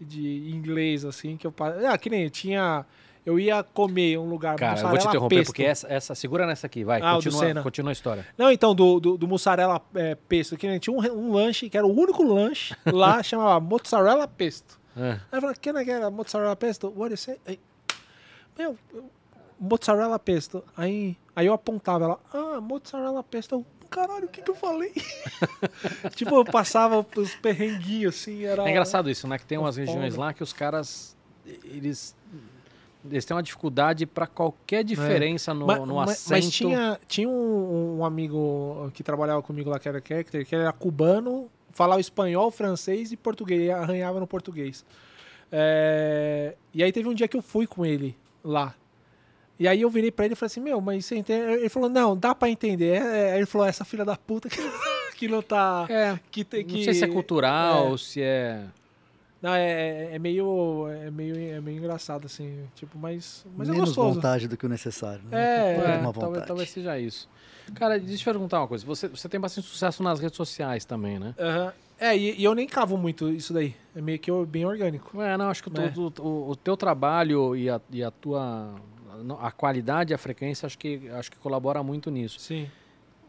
de 0.00 0.50
inglês, 0.50 1.04
assim, 1.04 1.36
que 1.36 1.46
eu... 1.46 1.54
Ah, 1.88 1.96
que 1.98 2.08
nem 2.10 2.28
tinha... 2.28 2.84
Eu 3.24 3.38
ia 3.38 3.62
comer 3.62 4.12
em 4.14 4.18
um 4.18 4.28
lugar 4.28 4.56
Cara, 4.56 4.80
eu 4.80 4.88
vou 4.88 4.98
te 4.98 5.06
interromper 5.06 5.36
pesto. 5.36 5.46
porque 5.48 5.62
essa, 5.62 5.86
essa. 5.92 6.14
Segura 6.14 6.46
nessa 6.46 6.66
aqui, 6.66 6.82
vai. 6.84 7.02
Ah, 7.02 7.16
continua, 7.16 7.62
continua 7.62 7.90
a 7.90 7.92
história. 7.92 8.26
Não, 8.36 8.50
então, 8.50 8.74
do, 8.74 8.98
do, 8.98 9.18
do 9.18 9.28
mussarela 9.28 9.78
é, 9.94 10.14
pesto, 10.14 10.56
que 10.56 10.66
nem 10.66 10.78
tinha 10.78 10.96
um, 10.96 11.00
um 11.00 11.32
lanche, 11.32 11.68
que 11.68 11.76
era 11.76 11.86
o 11.86 11.92
único 11.94 12.22
lanche 12.22 12.74
lá, 12.86 13.22
chamava 13.22 13.60
mozzarella 13.60 14.26
pesto. 14.26 14.80
Ah, 14.96 15.20
Aí 15.30 15.36
eu 15.36 15.40
falei, 15.42 15.56
can 15.56 15.78
I 15.78 15.84
get 15.84 16.02
a 16.02 16.10
mozzarella 16.10 16.56
pesto? 16.56 16.90
What 16.96 17.14
say? 17.18 17.36
Aí, 17.46 17.60
meu, 18.58 18.74
eu- 18.94 19.10
mozzarela 19.60 20.18
pesto. 20.18 20.64
Aí, 20.74 21.14
aí 21.36 21.46
eu 21.46 21.52
apontava 21.52 22.04
ela, 22.06 22.20
ah, 22.32 22.58
mozzarella 22.60 23.22
pesto. 23.22 23.64
Caralho, 23.90 24.26
o 24.26 24.28
que 24.28 24.40
que 24.40 24.50
eu 24.50 24.54
falei? 24.54 24.92
tipo, 26.14 26.34
eu 26.36 26.44
passava 26.44 27.04
os 27.16 27.34
perrenguinhos, 27.34 28.14
assim, 28.14 28.44
era... 28.44 28.64
É 28.66 28.70
engraçado 28.70 29.10
isso, 29.10 29.26
né? 29.26 29.36
Que 29.38 29.44
tem 29.44 29.58
Uma 29.58 29.66
umas 29.66 29.76
regiões 29.76 30.14
lá 30.14 30.32
que 30.32 30.42
os 30.42 30.52
caras. 30.52 31.16
Eles. 31.64 32.14
Eles 33.04 33.24
têm 33.24 33.34
uma 33.34 33.42
dificuldade 33.42 34.04
pra 34.06 34.26
qualquer 34.26 34.84
diferença 34.84 35.54
no, 35.54 35.66
Ma- 35.66 35.78
no 35.78 35.98
acento. 35.98 36.30
Mas 36.30 36.50
tinha, 36.50 37.00
tinha 37.08 37.28
um, 37.28 37.98
um 38.00 38.04
amigo 38.04 38.90
que 38.92 39.02
trabalhava 39.02 39.40
comigo 39.42 39.70
lá, 39.70 39.78
que 39.78 39.88
era 39.88 40.00
que 40.02 40.14
era 40.54 40.70
cubano, 40.72 41.50
falava 41.72 41.98
espanhol, 42.00 42.50
francês 42.50 43.10
e 43.10 43.16
português, 43.16 43.70
arranhava 43.70 44.20
no 44.20 44.26
português. 44.26 44.84
É, 45.50 46.54
E 46.74 46.82
aí 46.82 46.92
teve 46.92 47.08
um 47.08 47.14
dia 47.14 47.26
que 47.26 47.36
eu 47.36 47.42
fui 47.42 47.66
com 47.66 47.84
ele 47.84 48.16
lá. 48.44 48.74
E 49.60 49.68
aí 49.68 49.82
eu 49.82 49.90
virei 49.90 50.10
pra 50.10 50.24
ele 50.24 50.32
e 50.32 50.36
falei 50.36 50.46
assim, 50.46 50.60
meu, 50.60 50.80
mas 50.80 51.04
você 51.04 51.16
entende? 51.16 51.42
Ele 51.52 51.68
falou, 51.68 51.88
não, 51.90 52.16
dá 52.16 52.34
pra 52.34 52.48
entender. 52.48 53.02
É, 53.02 53.32
Aí 53.32 53.38
ele 53.40 53.46
falou, 53.46 53.66
essa 53.66 53.84
filha 53.84 54.04
da 54.06 54.16
puta 54.16 54.48
que, 54.48 54.56
que 55.16 55.28
não 55.28 55.42
tá... 55.42 55.86
É, 55.90 56.18
Que, 56.30 56.42
tem- 56.44 56.62
não 56.64 56.68
que, 56.70 56.82
sei 56.84 56.94
se 56.94 57.04
é 57.04 57.08
cultural, 57.08 57.92
é. 57.94 57.98
se 57.98 58.22
é. 58.22 58.64
Não, 59.42 59.54
é, 59.54 60.14
é 60.14 60.18
meio, 60.18 60.86
é, 60.88 61.10
meio, 61.10 61.36
é 61.36 61.60
meio 61.60 61.78
engraçado, 61.78 62.24
assim, 62.26 62.64
tipo, 62.74 62.98
mas, 62.98 63.44
mas 63.56 63.68
é 63.68 63.72
Menos 63.72 63.90
gostoso. 63.90 64.14
vontade 64.14 64.48
do 64.48 64.56
que 64.56 64.64
o 64.66 64.68
necessário. 64.68 65.22
né? 65.30 65.38
É, 65.38 65.72
É, 65.72 65.74
talvez, 66.02 66.14
vontade. 66.14 66.46
talvez 66.46 66.70
seja 66.70 66.98
isso. 66.98 67.28
Cara, 67.74 67.98
deixa 67.98 68.28
eu 68.28 68.32
perguntar 68.34 68.60
uma 68.60 68.66
coisa. 68.68 68.84
Você, 68.86 69.08
você 69.08 69.28
tem 69.28 69.38
bastante 69.38 69.66
sucesso 69.66 70.02
nas 70.02 70.20
redes 70.20 70.36
sociais 70.36 70.84
também, 70.84 71.18
né? 71.18 71.34
Aham. 71.38 71.72
É, 71.98 72.16
e, 72.16 72.40
e 72.40 72.44
eu 72.44 72.54
nem 72.54 72.66
cavo 72.66 72.96
muito 72.96 73.28
isso 73.30 73.52
daí. 73.52 73.74
É 73.94 74.00
meio 74.00 74.18
que 74.18 74.30
eu- 74.30 74.44
bem 74.46 74.64
orgânico. 74.64 75.20
É, 75.22 75.36
não, 75.36 75.50
acho 75.50 75.62
que 75.62 75.68
o, 75.70 75.82
É. 75.82 75.88
tu- 75.88 76.12
o, 76.22 76.50
o 76.50 76.56
teu 76.56 76.76
trabalho 76.76 77.54
e 77.54 77.68
a, 77.70 77.78
e 77.90 78.02
a 78.02 78.10
tua. 78.10 78.74
A 79.40 79.50
qualidade 79.50 80.12
e 80.12 80.14
a 80.14 80.18
frequência 80.18 80.66
acho 80.66 80.78
que, 80.78 81.08
acho 81.10 81.30
que 81.30 81.38
colabora 81.38 81.82
muito 81.82 82.10
nisso. 82.10 82.40
Sim. 82.40 82.70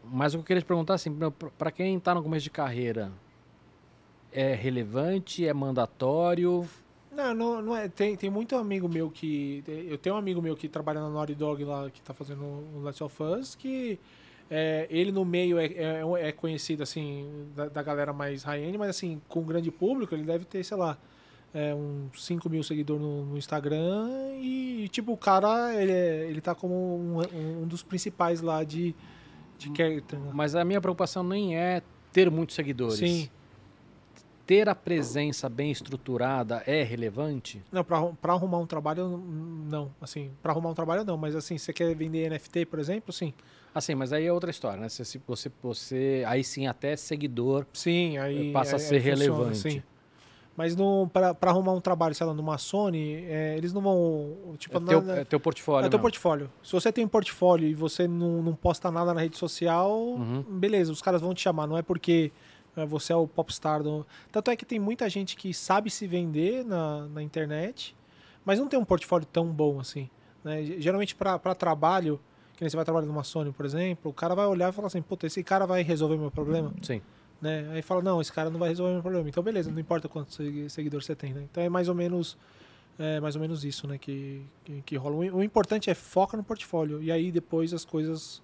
Mas 0.04 0.34
o 0.34 0.38
que 0.38 0.42
eu 0.42 0.46
queria 0.46 0.62
te 0.62 0.66
perguntar 0.66 0.94
assim, 0.94 1.16
para 1.56 1.70
quem 1.70 1.96
está 1.96 2.14
no 2.14 2.22
começo 2.22 2.44
de 2.44 2.50
carreira, 2.50 3.12
é 4.32 4.54
relevante, 4.54 5.46
é 5.46 5.52
mandatório? 5.52 6.68
Não, 7.10 7.34
não, 7.34 7.62
não 7.62 7.76
é. 7.76 7.88
Tem, 7.88 8.16
tem 8.16 8.30
muito 8.30 8.56
amigo 8.56 8.88
meu 8.88 9.10
que. 9.10 9.62
Eu 9.66 9.98
tenho 9.98 10.16
um 10.16 10.18
amigo 10.18 10.40
meu 10.40 10.56
que 10.56 10.68
trabalha 10.68 11.00
na 11.00 11.10
Naughty 11.10 11.34
Dog 11.34 11.62
lá, 11.64 11.90
que 11.90 12.00
tá 12.00 12.14
fazendo 12.14 12.42
o 12.42 12.80
Last 12.82 13.04
of 13.04 13.22
Us, 13.22 13.54
que 13.54 13.98
é, 14.50 14.86
ele 14.90 15.12
no 15.12 15.24
meio 15.24 15.58
é, 15.58 15.66
é, 15.66 16.02
é 16.28 16.32
conhecido, 16.32 16.82
assim, 16.82 17.48
da, 17.54 17.68
da 17.68 17.82
galera 17.82 18.12
mais 18.12 18.42
high-end, 18.42 18.76
mas 18.78 18.90
assim, 18.90 19.20
com 19.28 19.40
o 19.40 19.44
grande 19.44 19.70
público, 19.70 20.14
ele 20.14 20.24
deve 20.24 20.44
ter, 20.44 20.64
sei 20.64 20.76
lá, 20.76 20.98
é, 21.54 21.74
uns 21.74 22.24
5 22.24 22.48
mil 22.48 22.62
seguidores 22.62 23.02
no, 23.02 23.24
no 23.26 23.36
Instagram 23.38 24.08
e, 24.40 24.88
tipo, 24.90 25.12
o 25.12 25.16
cara, 25.16 25.74
ele, 25.74 25.92
é- 25.92 26.26
ele 26.28 26.40
tá 26.40 26.54
como 26.54 26.74
um, 26.74 27.62
um 27.62 27.66
dos 27.66 27.82
principais 27.82 28.40
lá 28.40 28.64
de, 28.64 28.94
de 29.58 29.66
character. 29.76 30.18
né? 30.18 30.30
Mas 30.32 30.54
a 30.54 30.64
minha 30.64 30.80
preocupação 30.80 31.22
nem 31.22 31.56
é 31.58 31.82
ter 32.12 32.30
muitos 32.30 32.54
seguidores. 32.56 32.98
Sim. 32.98 33.28
Ter 34.44 34.68
a 34.68 34.74
presença 34.74 35.48
bem 35.48 35.70
estruturada 35.70 36.62
é 36.66 36.82
relevante? 36.82 37.62
Não, 37.70 37.84
pra 37.84 37.98
arrumar 38.32 38.58
um 38.58 38.66
trabalho, 38.66 39.06
não. 39.70 39.94
Assim, 40.00 40.32
pra 40.42 40.50
arrumar 40.52 40.70
um 40.70 40.74
trabalho, 40.74 41.04
não. 41.04 41.16
Mas 41.16 41.36
assim, 41.36 41.56
você 41.56 41.72
quer 41.72 41.94
vender 41.94 42.28
NFT, 42.28 42.66
por 42.66 42.80
exemplo, 42.80 43.12
sim. 43.12 43.32
Assim, 43.74 43.94
mas 43.94 44.12
aí 44.12 44.26
é 44.26 44.32
outra 44.32 44.50
história, 44.50 44.80
né? 44.80 44.88
Se, 44.88 45.04
se 45.04 45.20
você, 45.26 45.50
você, 45.62 46.24
aí 46.26 46.42
sim 46.42 46.66
até 46.66 46.96
seguidor 46.96 47.64
Sim, 47.72 48.18
aí... 48.18 48.52
passa 48.52 48.76
a 48.76 48.78
aí- 48.78 48.84
ser 48.84 48.94
aí 48.96 49.00
funciona, 49.12 49.24
relevante. 49.34 49.58
sim. 49.58 49.82
Mas 50.56 50.76
pra 51.12 51.50
arrumar 51.50 51.72
um 51.72 51.80
trabalho, 51.80 52.14
sei 52.14 52.26
lá, 52.26 52.34
numa 52.34 52.58
Sony, 52.58 53.24
é, 53.26 53.56
eles 53.56 53.72
não 53.72 53.80
vão... 53.80 54.54
Tipo, 54.58 54.76
É 54.76 54.80
teu, 54.80 55.00
nada- 55.02 55.20
é 55.20 55.24
teu 55.24 55.40
portfólio. 55.40 55.86
é 55.86 55.88
teu 55.88 55.98
mesmo. 55.98 56.02
portfólio. 56.02 56.50
Se 56.62 56.72
você 56.72 56.92
tem 56.92 57.04
um 57.04 57.08
portfólio 57.08 57.66
e 57.66 57.74
você 57.74 58.06
não, 58.06 58.42
não 58.42 58.54
posta 58.54 58.90
nada 58.90 59.14
na 59.14 59.20
rede 59.22 59.38
social, 59.38 59.90
Uhum. 59.98 60.42
beleza, 60.42 60.92
os 60.92 61.00
caras 61.00 61.20
vão 61.22 61.32
te 61.32 61.40
chamar. 61.40 61.66
Não 61.66 61.78
é 61.78 61.82
porque 61.82 62.30
é, 62.76 62.84
você 62.84 63.12
é 63.14 63.16
o 63.16 63.26
popstar. 63.26 63.82
Do... 63.82 64.06
Tanto 64.30 64.50
é 64.50 64.56
que 64.56 64.66
tem 64.66 64.78
muita 64.78 65.08
gente 65.08 65.36
que 65.36 65.54
sabe 65.54 65.88
se 65.90 66.06
vender 66.06 66.64
na, 66.66 67.06
na 67.08 67.22
internet, 67.22 67.96
mas 68.44 68.58
não 68.58 68.68
tem 68.68 68.78
um 68.78 68.84
portfólio 68.84 69.26
tão 69.32 69.46
bom 69.46 69.80
assim. 69.80 70.10
né? 70.44 70.62
Geralmente, 70.78 71.14
para 71.14 71.38
trabalho, 71.54 72.20
que 72.54 72.62
nem 72.62 72.68
você 72.68 72.76
vai 72.76 72.84
trabalhar 72.84 73.06
numa 73.06 73.24
Sony, 73.24 73.52
por 73.52 73.64
exemplo, 73.64 74.10
o 74.10 74.14
cara 74.14 74.34
vai 74.34 74.44
olhar 74.46 74.68
e 74.68 74.72
falar 74.72 74.88
assim: 74.88 75.00
puta, 75.00 75.26
esse 75.26 75.42
cara 75.42 75.64
vai 75.66 75.82
resolver 75.82 76.18
meu 76.18 76.30
problema? 76.30 76.72
Sim. 76.82 77.00
Né? 77.42 77.68
Aí 77.72 77.82
fala, 77.82 78.00
não, 78.00 78.20
esse 78.20 78.32
cara 78.32 78.48
não 78.48 78.58
vai 78.58 78.68
resolver 78.68 78.92
meu 78.92 79.02
problema. 79.02 79.28
Então, 79.28 79.42
beleza, 79.42 79.70
não 79.70 79.80
importa 79.80 80.08
quantos 80.08 80.36
segui- 80.36 80.70
seguidores 80.70 81.04
você 81.04 81.14
tem, 81.16 81.34
né? 81.34 81.42
Então 81.50 81.62
é 81.62 81.68
mais 81.68 81.88
ou 81.88 81.94
menos, 81.94 82.38
é 82.98 83.18
mais 83.20 83.34
ou 83.34 83.40
menos 83.42 83.64
isso, 83.64 83.86
né? 83.88 83.98
Que, 83.98 84.42
que, 84.64 84.82
que 84.82 84.96
rola. 84.96 85.16
O, 85.16 85.18
o 85.38 85.42
importante 85.42 85.90
é 85.90 85.94
foca 85.94 86.36
no 86.36 86.44
portfólio. 86.44 87.02
E 87.02 87.10
aí 87.10 87.32
depois 87.32 87.74
as 87.74 87.84
coisas 87.84 88.40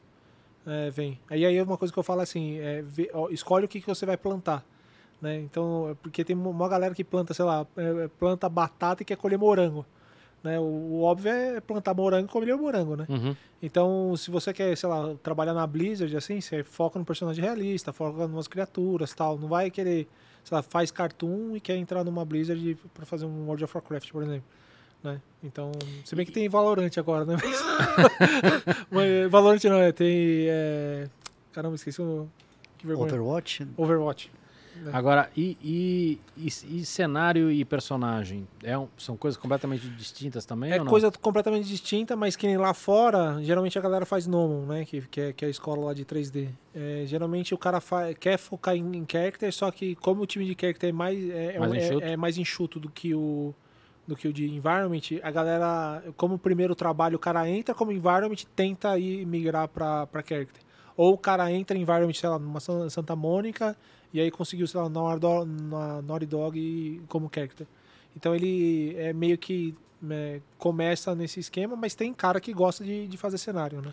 é, 0.66 0.90
vêm. 0.90 1.18
Aí 1.30 1.46
aí 1.46 1.62
uma 1.62 1.78
coisa 1.78 1.94
que 1.94 1.98
eu 1.98 2.02
falo 2.02 2.20
assim, 2.22 2.58
é, 2.58 2.82
vê- 2.82 3.08
ó, 3.14 3.28
escolhe 3.30 3.64
o 3.64 3.68
que, 3.68 3.80
que 3.80 3.86
você 3.86 4.04
vai 4.04 4.16
plantar. 4.16 4.64
Né? 5.22 5.38
Então, 5.40 5.90
é 5.90 5.94
porque 5.94 6.24
tem 6.24 6.36
uma 6.36 6.68
galera 6.68 6.94
que 6.94 7.02
planta, 7.04 7.32
sei 7.32 7.44
lá, 7.44 7.66
é, 7.76 8.04
é, 8.04 8.08
planta 8.08 8.48
batata 8.48 9.02
e 9.02 9.06
quer 9.06 9.16
colher 9.16 9.38
morango. 9.38 9.86
Né? 10.48 10.58
O, 10.58 10.62
o 10.62 11.02
óbvio 11.02 11.30
é 11.30 11.60
plantar 11.60 11.92
morango 11.92 12.26
e 12.26 12.32
colher 12.32 12.56
morango, 12.56 12.96
né? 12.96 13.06
Uhum. 13.08 13.36
Então, 13.62 14.16
se 14.16 14.30
você 14.30 14.50
quer, 14.52 14.74
sei 14.76 14.88
lá, 14.88 15.14
trabalhar 15.22 15.52
na 15.52 15.66
Blizzard, 15.66 16.16
assim, 16.16 16.40
você 16.40 16.64
foca 16.64 16.98
no 16.98 17.04
personagem 17.04 17.44
realista, 17.44 17.92
foca 17.92 18.22
em 18.22 18.26
umas 18.26 18.48
criaturas 18.48 19.12
tal. 19.12 19.36
Não 19.38 19.46
vai 19.46 19.70
querer, 19.70 20.08
sei 20.42 20.56
lá, 20.56 20.62
faz 20.62 20.90
cartoon 20.90 21.54
e 21.54 21.60
quer 21.60 21.76
entrar 21.76 22.02
numa 22.02 22.24
Blizzard 22.24 22.78
para 22.94 23.04
fazer 23.04 23.26
um 23.26 23.44
World 23.44 23.62
of 23.64 23.76
Warcraft, 23.76 24.10
por 24.10 24.22
exemplo. 24.22 24.44
Né? 25.02 25.20
Então, 25.44 25.70
se 26.04 26.16
bem 26.16 26.24
que 26.24 26.32
tem 26.32 26.48
Valorant 26.48 26.90
agora, 26.96 27.24
né? 27.26 27.36
Mas, 28.90 29.30
Valorant 29.30 29.62
não, 29.64 29.76
é, 29.76 29.92
tem. 29.92 30.46
É... 30.48 31.08
Caramba, 31.52 31.74
esqueci 31.74 32.00
o. 32.00 32.26
Que 32.78 32.86
vergonha. 32.86 33.08
Overwatch? 33.08 33.66
Overwatch. 33.76 34.30
É. 34.86 34.90
Agora, 34.96 35.30
e, 35.36 35.56
e, 35.62 36.20
e, 36.36 36.46
e 36.46 36.84
cenário 36.84 37.50
e 37.50 37.64
personagem? 37.64 38.46
É 38.62 38.76
um- 38.78 38.88
são 38.96 39.16
coisas 39.16 39.36
completamente 39.40 39.88
distintas 39.88 40.44
também 40.44 40.72
É 40.72 40.78
coisa 40.84 41.10
completamente 41.10 41.66
distinta, 41.66 42.14
mas 42.16 42.36
que 42.36 42.46
nem 42.46 42.56
lá 42.56 42.72
fora, 42.74 43.38
geralmente 43.42 43.78
a 43.78 43.82
galera 43.82 44.06
faz 44.06 44.26
Nomon, 44.26 44.66
né? 44.66 44.84
Que, 44.84 45.00
que, 45.02 45.20
é, 45.20 45.32
que 45.32 45.44
é 45.44 45.48
a 45.48 45.50
escola 45.50 45.86
lá 45.86 45.94
de 45.94 46.05
3D. 46.05 46.48
É, 46.74 47.05
geralmente 47.06 47.52
o 47.55 47.59
cara 47.59 47.80
fa- 47.80 48.12
quer 48.14 48.38
focar 48.38 48.76
em, 48.76 48.96
em 48.96 49.06
character, 49.10 49.52
só 49.52 49.70
que 49.70 49.94
como 49.96 50.22
o 50.22 50.26
time 50.26 50.44
de 50.44 50.56
character 50.59 50.90
é 50.90 50.92
mais, 50.92 51.30
é, 51.30 51.56
é 51.56 51.59
Mais 51.59 51.72
é- 51.72 51.76
enxuto. 51.88 52.05
é 52.05 52.16
mais 52.16 52.38
enxuto 52.38 52.80
do 52.80 52.88
que 52.90 53.14
o 53.14 53.55
do 54.06 54.16
que 54.16 54.26
o 54.26 54.32
de 54.32 54.46
environment, 54.48 55.02
a 55.22 55.30
galera, 55.30 56.02
como 56.16 56.38
primeiro 56.38 56.74
trabalho, 56.74 57.16
o 57.16 57.18
cara 57.18 57.46
entra 57.46 57.74
como 57.74 57.92
environment 57.92 58.38
tenta 58.56 58.98
ir 58.98 59.26
migrar 59.26 59.68
pra 59.68 60.09
character. 60.26 60.62
Ou 60.96 61.12
o 61.12 61.18
cara 61.18 61.52
entra 61.52 61.76
em 61.76 61.82
environment, 61.82 62.14
sei 62.14 62.28
lá, 62.30 62.38
numa 62.38 62.59
San- 62.59 62.88
Santa 62.88 63.14
Mônica, 63.14 63.76
e 64.12 64.20
aí 64.20 64.30
conseguiu, 64.30 64.66
sei 64.66 64.80
lá, 64.80 64.89
na 64.89 66.02
Naughty 66.02 66.26
Dog- 66.26 67.02
como 67.09 67.30
character. 67.32 67.66
Então 68.16 68.35
ele 68.35 68.94
é 68.97 69.12
meio 69.12 69.36
que 69.39 69.74
é, 70.10 70.40
começa 70.56 71.14
nesse 71.14 71.40
esquema, 71.40 71.74
mas 71.74 71.94
tem 71.94 72.12
cara 72.14 72.40
que 72.40 72.52
gosta 72.52 72.85
de, 72.85 73.09
de 73.09 73.16
fazer 73.16 73.36
cenário, 73.36 73.82
né? 73.82 73.93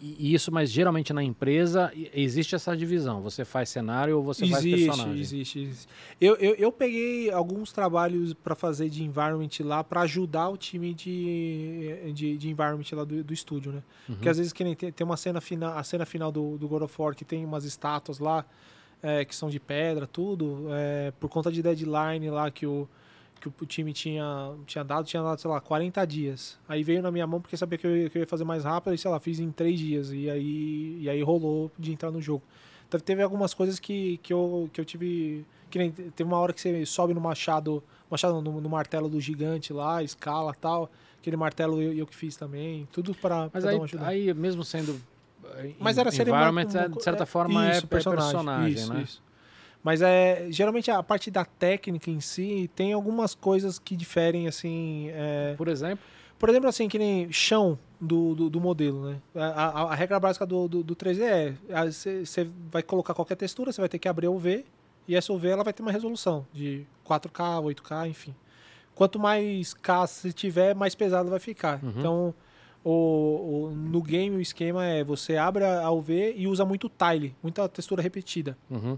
E 0.00 0.34
isso, 0.34 0.50
mas 0.50 0.70
geralmente 0.70 1.12
na 1.12 1.22
empresa 1.22 1.92
existe 2.12 2.54
essa 2.54 2.76
divisão. 2.76 3.22
Você 3.22 3.44
faz 3.44 3.68
cenário 3.68 4.16
ou 4.16 4.24
você 4.24 4.46
faz 4.46 4.64
existe, 4.64 4.86
personagem. 4.86 5.20
existe, 5.20 5.58
existe. 5.60 5.88
Eu, 6.20 6.34
eu, 6.36 6.54
eu 6.54 6.72
peguei 6.72 7.30
alguns 7.30 7.72
trabalhos 7.72 8.34
para 8.34 8.54
fazer 8.54 8.88
de 8.88 9.04
environment 9.04 9.48
lá 9.60 9.84
para 9.84 10.00
ajudar 10.02 10.48
o 10.48 10.56
time 10.56 10.92
de, 10.92 12.12
de, 12.12 12.36
de 12.36 12.50
environment 12.50 12.84
lá 12.92 13.04
do, 13.04 13.22
do 13.22 13.32
estúdio, 13.32 13.72
né? 13.72 13.82
Uhum. 14.08 14.16
Porque 14.16 14.28
às 14.28 14.38
vezes 14.38 14.52
que 14.52 14.64
nem 14.64 14.74
tem, 14.74 14.90
tem 14.90 15.04
uma 15.04 15.16
cena 15.16 15.40
final, 15.40 15.78
a 15.78 15.82
cena 15.84 16.04
final 16.04 16.32
do, 16.32 16.58
do 16.58 16.66
God 16.66 16.82
of 16.82 16.94
War 17.00 17.14
que 17.14 17.24
tem 17.24 17.44
umas 17.44 17.64
estátuas 17.64 18.18
lá 18.18 18.44
é, 19.06 19.24
que 19.24 19.34
são 19.34 19.48
de 19.48 19.60
pedra, 19.60 20.06
tudo, 20.06 20.66
é, 20.70 21.12
por 21.20 21.28
conta 21.30 21.50
de 21.52 21.62
deadline 21.62 22.28
lá 22.30 22.50
que 22.50 22.66
o 22.66 22.88
que 23.38 23.48
o 23.48 23.66
time 23.66 23.92
tinha, 23.92 24.54
tinha 24.66 24.82
dado, 24.82 25.04
tinha 25.04 25.22
dado, 25.22 25.38
sei 25.38 25.50
lá, 25.50 25.60
40 25.60 26.04
dias. 26.06 26.58
Aí 26.66 26.82
veio 26.82 27.02
na 27.02 27.10
minha 27.12 27.26
mão 27.26 27.38
porque 27.40 27.54
sabia 27.54 27.78
que 27.78 27.86
eu, 27.86 27.94
ia- 27.96 28.08
que 28.10 28.16
eu 28.16 28.20
ia 28.20 28.26
fazer 28.26 28.44
mais 28.44 28.64
rápido 28.64 28.94
e, 28.94 28.98
sei 28.98 29.10
lá, 29.10 29.20
fiz 29.20 29.38
em 29.38 29.50
3 29.52 29.78
dias. 29.78 30.10
E 30.10 30.28
aí, 30.30 30.98
e 31.02 31.08
aí 31.10 31.22
rolou 31.22 31.70
de 31.78 31.92
entrar 31.92 32.10
no 32.10 32.20
jogo. 32.20 32.42
Então 32.88 32.98
teve 32.98 33.22
algumas 33.22 33.52
coisas 33.52 33.78
que, 33.78 34.16
que, 34.22 34.32
eu, 34.32 34.70
que 34.72 34.80
eu 34.80 34.84
tive. 34.86 35.44
Que 35.70 35.78
nem 35.78 35.90
teve 35.92 36.24
uma 36.24 36.38
hora 36.38 36.52
que 36.54 36.60
você 36.62 36.86
sobe 36.86 37.12
no 37.12 37.20
machado, 37.20 37.84
machado 38.10 38.40
no, 38.40 38.58
no 38.60 38.68
martelo 38.70 39.06
do 39.08 39.20
gigante 39.20 39.70
lá, 39.70 40.02
escala 40.02 40.54
tal. 40.54 40.90
Aquele 41.20 41.36
martelo 41.36 41.80
eu, 41.82 41.92
eu 41.92 42.06
que 42.06 42.16
fiz 42.16 42.36
também. 42.36 42.88
Tudo 42.90 43.14
pra, 43.14 43.50
Mas 43.52 43.62
pra 43.62 44.08
aí, 44.08 44.32
mesmo 44.32 44.64
sendo 44.64 44.98
Mas 45.78 45.98
era 45.98 46.10
ser 46.10 46.26
environment, 46.28 46.68
é, 46.74 46.88
de 46.88 47.02
certa 47.02 47.22
é, 47.22 47.26
forma, 47.26 47.68
isso, 47.70 47.84
é 47.84 47.86
personagem, 47.86 48.68
isso, 48.68 48.92
né? 48.94 49.02
isso. 49.02 49.22
Mas 49.82 50.02
é 50.02 50.46
geralmente 50.50 50.90
a 50.90 51.02
parte 51.02 51.30
da 51.30 51.44
técnica 51.44 52.10
em 52.10 52.20
si 52.20 52.68
tem 52.74 52.92
algumas 52.92 53.34
coisas 53.34 53.78
que 53.78 53.94
diferem 53.96 54.48
assim. 54.48 55.08
é, 55.12 55.54
Por 55.56 55.68
exemplo, 55.68 56.04
por 56.38 56.48
exemplo, 56.48 56.68
assim, 56.68 56.88
que 56.88 56.98
nem 56.98 57.30
chão 57.32 57.78
do, 58.00 58.34
do, 58.34 58.50
do 58.50 58.60
modelo, 58.60 59.10
né? 59.10 59.20
A, 59.34 59.46
a- 59.82 59.92
a 59.92 59.94
regra 59.94 60.18
básica 60.20 60.44
do, 60.44 60.66
do, 60.68 60.82
do 60.82 60.94
3D 60.96 61.22
é 61.22 61.54
você 61.90 62.50
vai 62.70 62.82
colocar 62.82 63.14
qualquer 63.14 63.36
textura, 63.36 63.70
você 63.72 63.80
vai 63.80 63.88
ter 63.88 63.98
que 63.98 64.08
abrir 64.08 64.26
a 64.26 64.30
UV 64.30 64.64
e 65.08 65.14
essa 65.14 65.32
UV 65.32 65.48
ela 65.48 65.62
vai 65.64 65.72
ter 65.72 65.82
uma 65.82 65.92
resolução 65.92 66.44
de 66.52 66.84
4K, 67.08 67.62
8K, 67.62 68.08
enfim. 68.08 68.34
Quanto 68.94 69.18
mais 69.18 69.72
K 69.72 70.06
você 70.06 70.32
tiver, 70.32 70.74
mais 70.74 70.94
pesado 70.94 71.30
vai 71.30 71.38
ficar. 71.38 71.78
Uhum. 71.82 71.92
Então, 71.96 72.34
o, 72.90 73.70
no 73.74 74.00
game 74.02 74.36
o 74.36 74.40
esquema 74.40 74.84
é 74.84 75.02
você 75.02 75.36
abre 75.36 75.64
a 75.64 75.90
UV 75.90 76.34
e 76.36 76.46
usa 76.46 76.64
muito 76.64 76.88
tile, 76.90 77.34
muita 77.42 77.68
textura 77.68 78.02
repetida. 78.02 78.56
uhum, 78.70 78.96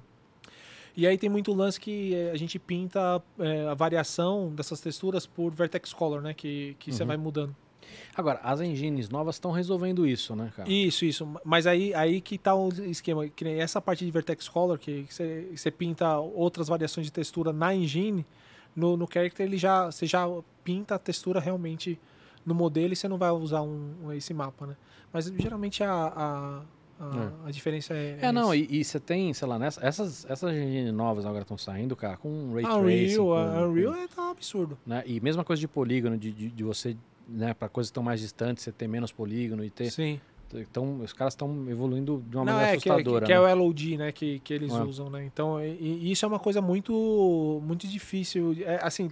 E 0.97 1.07
aí 1.07 1.17
tem 1.17 1.31
muito 1.31 1.53
lance 1.55 1.79
que 1.81 2.15
eh, 2.15 2.31
a 2.33 2.37
gente 2.37 2.59
pinta 2.59 3.23
eh, 3.39 3.67
a 3.69 3.75
variação 3.75 4.53
dessas 4.55 4.81
texturas 4.81 5.27
por 5.27 5.53
vertex 5.55 5.93
color, 5.93 6.21
né? 6.21 6.35
Que, 6.35 6.77
que 6.79 6.93
você 6.93 7.03
Uhum. 7.03 7.07
vai 7.09 7.17
mudando. 7.17 7.55
agora, 8.15 8.39
as 8.43 8.61
engines 8.61 9.09
novas 9.09 9.37
estão 9.37 9.51
resolvendo 9.53 10.07
isso, 10.07 10.35
né, 10.37 10.53
cara? 10.57 10.69
Isso, 10.69 11.05
isso. 11.05 11.27
Mas 11.45 11.67
aí, 11.67 11.95
aí 11.95 12.21
que 12.21 12.37
tá 12.37 12.55
o 12.55 12.69
esquema. 12.91 13.27
Que 13.29 13.45
nem 13.45 13.61
essa 13.61 13.81
parte 13.81 14.05
de 14.05 14.11
vertex 14.11 14.49
color, 14.49 14.79
que 14.79 15.05
que 15.05 15.15
você 15.15 15.49
você 15.57 15.71
pinta 15.71 16.19
outras 16.19 16.69
variações 16.69 17.07
de 17.07 17.13
textura 17.13 17.53
na 17.53 17.75
engine, 17.75 18.27
no, 18.77 18.97
no 18.97 19.07
character 19.11 19.47
ele 19.47 19.57
já, 19.57 19.87
você 19.87 20.05
já 20.05 20.27
pinta 20.65 20.97
a 20.97 20.99
textura 20.99 21.41
realmente 21.41 21.99
no 22.49 22.55
modelo 22.55 22.93
e 22.93 22.97
você 22.97 23.07
não 23.07 23.19
vai 23.19 23.31
usar 23.31 23.63
um, 23.63 23.95
um- 24.05 24.13
esse 24.13 24.33
mapa, 24.35 24.67
né? 24.67 24.77
Mas 25.13 25.27
geralmente 25.27 25.83
a, 25.85 25.93
a, 25.93 26.63
a, 27.01 27.31
a 27.47 27.51
diferença 27.51 27.95
é. 27.95 28.19
É, 28.21 28.33
não, 28.33 28.53
essa. 28.53 28.57
e, 28.57 28.81
e 28.81 28.85
você 28.85 28.99
tem, 28.99 29.33
sei 29.33 29.47
lá, 29.49 29.59
nessa, 29.59 29.85
essas, 29.87 30.25
essas 30.29 30.53
engines 30.53 30.93
novas 30.93 31.25
agora 31.25 31.43
estão 31.43 31.57
saindo, 31.59 31.95
cara, 31.95 32.17
com 32.17 32.53
ray 32.55 32.65
a 32.65 32.69
tracing. 32.69 33.19
Unreal, 33.19 33.25
com- 33.27 33.35
a 33.35 33.69
Unreal 33.69 33.93
com- 33.95 34.01
é 34.01 34.09
tá 34.09 34.31
absurdo. 34.31 34.79
né? 34.87 35.03
E 35.07 35.21
mesma 35.21 35.45
coisa 35.45 35.61
de 35.61 35.69
polígono, 35.69 36.17
de, 36.19 36.33
de, 36.33 36.49
de 36.51 36.65
você, 36.65 36.97
né, 37.29 37.55
para 37.55 37.69
coisas 37.69 37.89
que 37.89 37.93
estão 37.93 38.03
mais 38.03 38.21
distantes, 38.21 38.65
você 38.65 38.73
ter 38.73 38.89
menos 38.89 39.13
polígono 39.13 39.65
e 39.65 39.71
ter. 39.71 39.91
Sim. 39.91 40.21
Então, 40.55 41.01
os 41.03 41.13
caras 41.13 41.35
estão 41.35 41.69
evoluindo 41.69 42.25
de 42.27 42.35
uma 42.37 42.43
Não, 42.45 42.53
maneira 42.55 42.77
é, 42.77 42.81
que, 42.81 42.89
é- 42.89 42.93
assustadora. 42.93 43.27
que, 43.27 43.33
é 43.33 43.39
né? 43.39 43.53
o 43.53 43.55
LOD, 43.59 43.97
né, 43.99 44.13
que, 44.13 44.39
que 44.41 44.55
eles 44.55 44.73
É. 44.73 44.83
usam, 44.83 45.11
né? 45.11 45.23
Então, 45.27 45.63
e, 45.63 45.77
e 45.79 46.11
isso 46.11 46.25
é 46.25 46.29
uma 46.29 46.39
coisa 46.39 46.63
muito, 46.63 47.61
muito 47.63 47.87
difícil. 47.87 48.57
É, 48.65 48.79
assim, 48.83 49.11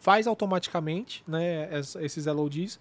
faz 0.00 0.26
automaticamente, 0.26 1.22
né, 1.28 1.68
es- 1.78 1.94
esses 1.96 2.26
LODs, 2.26 2.80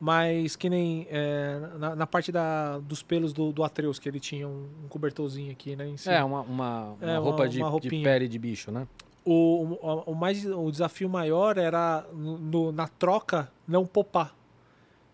mas 0.00 0.56
que 0.56 0.70
nem 0.70 1.06
é, 1.10 1.60
na, 1.78 1.94
na 1.96 2.06
parte 2.06 2.32
da, 2.32 2.78
dos 2.78 3.02
pelos 3.02 3.32
do, 3.32 3.52
do 3.52 3.62
Atreus, 3.62 3.98
que 3.98 4.08
ele 4.08 4.18
tinha 4.20 4.48
um, 4.48 4.66
um 4.84 4.88
cobertorzinho 4.88 5.52
aqui, 5.52 5.76
né, 5.76 5.86
em 5.88 5.96
cima. 5.96 6.14
É, 6.14 6.24
uma, 6.24 6.40
uma, 6.40 6.82
uma 6.92 6.96
É, 7.00 7.06
uma- 7.12 7.18
roupa 7.18 7.48
de, 7.48 7.60
uma 7.62 7.80
de 7.80 7.90
pele 7.90 8.26
de 8.28 8.38
bicho, 8.38 8.70
né? 8.70 8.86
O, 9.24 9.76
o, 9.82 10.02
o 10.12 10.14
mais, 10.14 10.44
o 10.46 10.70
desafio 10.70 11.08
maior 11.08 11.58
era 11.58 12.06
no- 12.14 12.72
na 12.72 12.88
troca 12.88 13.50
não 13.66 13.84
popar. 13.84 14.34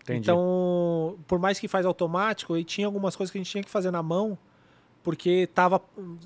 Entendi. 0.03 0.19
Então, 0.29 1.17
por 1.27 1.39
mais 1.39 1.59
que 1.59 1.67
faz 1.67 1.85
automático, 1.85 2.53
aí 2.53 2.63
tinha 2.63 2.85
algumas 2.87 3.15
coisas 3.15 3.31
que 3.31 3.37
a 3.37 3.41
gente 3.43 3.51
tinha 3.51 3.63
que 3.63 3.69
fazer 3.71 3.89
na 3.91 4.03
mão, 4.03 4.37
porque 5.03 5.47
tava 5.47 5.81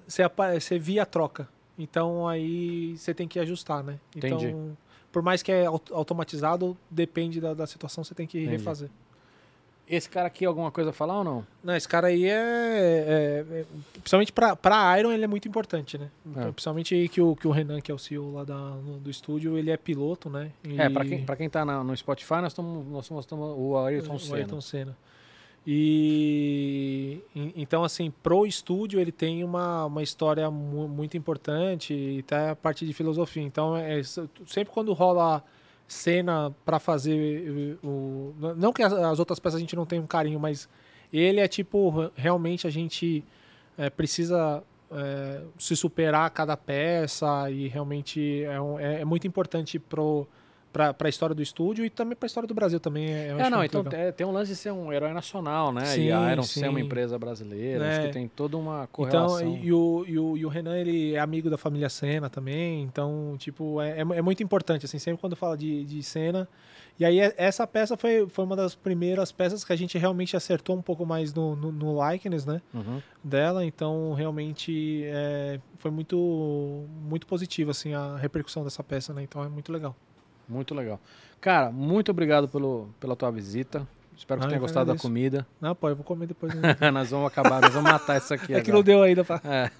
você, 0.05 0.23
você 0.59 0.77
via 0.77 1.03
a 1.03 1.05
troca. 1.05 1.47
Então 1.77 2.27
aí 2.27 2.95
você 2.97 3.13
tem 3.13 3.25
que 3.27 3.39
ajustar, 3.39 3.81
né? 3.83 3.97
Então, 4.15 4.37
Entendi. 4.37 4.55
Por 5.11 5.21
mais 5.21 5.41
que 5.43 5.51
é 5.51 5.65
au- 5.65 5.81
automatizado, 5.91 6.77
depende 6.89 7.39
da, 7.41 7.53
da 7.53 7.65
situação, 7.67 8.03
você 8.03 8.13
tem 8.15 8.27
que 8.27 8.37
Entendi. 8.39 8.57
refazer. 8.57 8.89
Esse 9.87 10.07
cara 10.07 10.27
aqui, 10.27 10.45
alguma 10.45 10.69
coisa 10.69 10.91
a 10.91 10.93
falar 10.93 11.17
ou 11.17 11.23
não? 11.23 11.43
Não, 11.63 11.75
esse 11.75 11.87
cara 11.87 12.07
aí 12.09 12.25
é, 12.25 12.29
é- 12.31 13.45
é- 13.61 13.65
principalmente 13.93 14.31
pra, 14.31 14.55
pra 14.55 14.99
Iron 14.99 15.11
ele 15.11 15.23
é 15.23 15.27
muito 15.27 15.47
importante, 15.47 15.97
né? 15.97 16.09
É. 16.37 16.51
Principalmente 16.51 17.09
que 17.09 17.19
o, 17.19 17.35
que 17.35 17.47
o 17.47 17.51
Renan, 17.51 17.81
que 17.81 17.91
é 17.91 17.95
o 17.95 17.97
CEO 17.97 18.31
lá 18.33 18.43
da, 18.43 18.53
no- 18.55 18.99
do 18.99 19.09
estúdio, 19.09 19.57
ele 19.57 19.71
é 19.71 19.77
piloto, 19.77 20.29
né? 20.29 20.51
E- 20.63 20.79
É, 20.79 20.89
pra 20.91 21.03
quem, 21.03 21.25
pra 21.25 21.35
quem 21.35 21.49
tá 21.49 21.65
na- 21.65 21.83
no 21.83 21.97
Spotify, 21.97 22.35
nós 22.35 22.51
estamos 22.51 22.85
nós 22.85 23.09
mostrando 23.09 23.41
o 23.59 23.77
Ayrton 23.79 24.13
o 24.13 24.19
Senna. 24.19 24.35
Ayrton 24.37 24.61
Senna. 24.61 24.97
E 25.65 27.21
então 27.55 27.83
assim, 27.83 28.11
pro 28.23 28.45
estúdio 28.45 28.99
ele 28.99 29.11
tem 29.11 29.43
uma, 29.43 29.85
uma 29.85 30.01
história 30.03 30.49
mu- 30.49 30.87
muito 30.87 31.15
importante 31.17 31.93
e 31.93 32.23
tá 32.23 32.51
a 32.51 32.55
parte 32.55 32.85
de 32.85 32.93
filosofia. 32.93 33.43
Então 33.43 33.75
é 33.77 34.01
sempre 34.03 34.73
quando 34.73 34.93
rola 34.93 35.43
cena 35.87 36.53
para 36.63 36.79
fazer 36.79 37.77
o 37.83 38.33
não 38.57 38.71
que 38.71 38.83
as, 38.83 38.93
as 38.93 39.19
outras 39.19 39.39
peças 39.39 39.57
a 39.57 39.59
gente 39.59 39.75
não 39.75 39.85
tenha 39.85 40.01
um 40.01 40.07
carinho, 40.07 40.39
mas 40.39 40.69
ele 41.11 41.39
é 41.39 41.47
tipo 41.47 42.11
realmente 42.15 42.67
a 42.67 42.69
gente 42.69 43.23
é, 43.77 43.89
precisa 43.89 44.63
é, 44.91 45.41
se 45.57 45.75
superar 45.75 46.25
a 46.27 46.29
cada 46.29 46.55
peça 46.57 47.49
e 47.49 47.67
realmente 47.67 48.43
é, 48.43 48.59
um- 48.61 48.79
é- 48.79 49.01
é 49.01 49.05
muito 49.05 49.25
importante 49.27 49.79
pro 49.79 50.27
para 50.71 50.95
a 50.99 51.09
história 51.09 51.35
do 51.35 51.41
estúdio 51.41 51.83
e 51.83 51.89
também 51.89 52.15
para 52.15 52.25
a 52.25 52.27
história 52.27 52.47
do 52.47 52.53
Brasil 52.53 52.79
também. 52.79 53.11
É, 53.11 53.27
é 53.29 53.49
não, 53.49 53.63
então 53.63 53.83
é, 53.91 54.11
tem 54.11 54.25
um 54.25 54.31
lance 54.31 54.51
de 54.51 54.57
ser 54.57 54.71
um 54.71 54.93
herói 54.93 55.13
nacional, 55.13 55.71
né? 55.71 55.85
Sim, 55.85 56.03
e 56.03 56.11
a 56.11 56.31
Iron 56.31 56.43
sim. 56.43 56.61
ser 56.61 56.69
uma 56.69 56.79
empresa 56.79 57.17
brasileira, 57.17 57.85
é. 57.85 57.91
acho 57.91 58.07
que 58.07 58.13
tem 58.13 58.27
toda 58.27 58.55
uma 58.57 58.87
correlação. 58.87 59.41
Então, 59.41 59.63
e, 59.63 59.73
o, 59.73 60.05
e, 60.07 60.19
o, 60.19 60.37
e 60.37 60.45
o 60.45 60.49
Renan, 60.49 60.77
ele 60.77 61.13
é 61.15 61.19
amigo 61.19 61.49
da 61.49 61.57
família 61.57 61.89
Senna 61.89 62.29
também, 62.29 62.83
então, 62.83 63.35
tipo, 63.37 63.81
é, 63.81 63.97
é, 63.97 64.01
é 64.01 64.21
muito 64.21 64.43
importante, 64.43 64.85
assim, 64.85 64.99
sempre 64.99 65.19
quando 65.19 65.35
fala 65.35 65.57
de, 65.57 65.83
de 65.85 66.03
Senna. 66.03 66.47
E 66.99 67.05
aí, 67.05 67.17
essa 67.37 67.65
peça 67.65 67.95
foi, 67.95 68.27
foi 68.27 68.43
uma 68.43 68.57
das 68.57 68.75
primeiras 68.75 69.31
peças 69.31 69.63
que 69.63 69.71
a 69.71 69.75
gente 69.75 69.97
realmente 69.97 70.35
acertou 70.35 70.75
um 70.75 70.81
pouco 70.81 71.05
mais 71.05 71.33
no, 71.33 71.55
no, 71.55 71.71
no 71.71 72.09
likeness, 72.09 72.45
né? 72.45 72.61
Uhum. 72.73 73.01
Dela, 73.23 73.63
então, 73.63 74.13
realmente, 74.13 75.03
é, 75.05 75.61
foi 75.77 75.91
muito, 75.91 76.85
muito 77.01 77.25
positivo, 77.25 77.71
assim, 77.71 77.93
a 77.93 78.17
repercussão 78.17 78.65
dessa 78.65 78.83
peça, 78.83 79.13
né? 79.13 79.23
Então, 79.23 79.41
é 79.41 79.47
muito 79.47 79.71
legal. 79.71 79.95
Muito 80.49 80.73
legal. 80.73 80.99
Cara, 81.39 81.71
muito 81.71 82.09
obrigado 82.09 82.49
pelo, 82.49 82.89
pela 82.99 83.15
tua 83.15 83.31
visita. 83.31 83.87
Espero 84.17 84.41
que 84.41 84.47
ah, 84.47 84.49
tenha 84.49 84.59
gostado 84.59 84.91
da 84.91 84.99
comida. 84.99 85.47
Não, 85.61 85.73
pô, 85.73 85.87
eu 85.87 85.95
vou 85.95 86.03
comer 86.03 86.27
depois. 86.27 86.51
nós 86.91 87.11
vamos 87.11 87.27
acabar, 87.27 87.61
nós 87.61 87.73
vamos 87.73 87.89
matar 87.89 88.17
isso 88.17 88.33
aqui. 88.33 88.47
É 88.51 88.55
agora. 88.55 88.63
que 88.65 88.71
não 88.71 88.83
deu 88.83 89.01
ainda 89.01 89.23
pra. 89.23 89.39
É. 89.45 89.71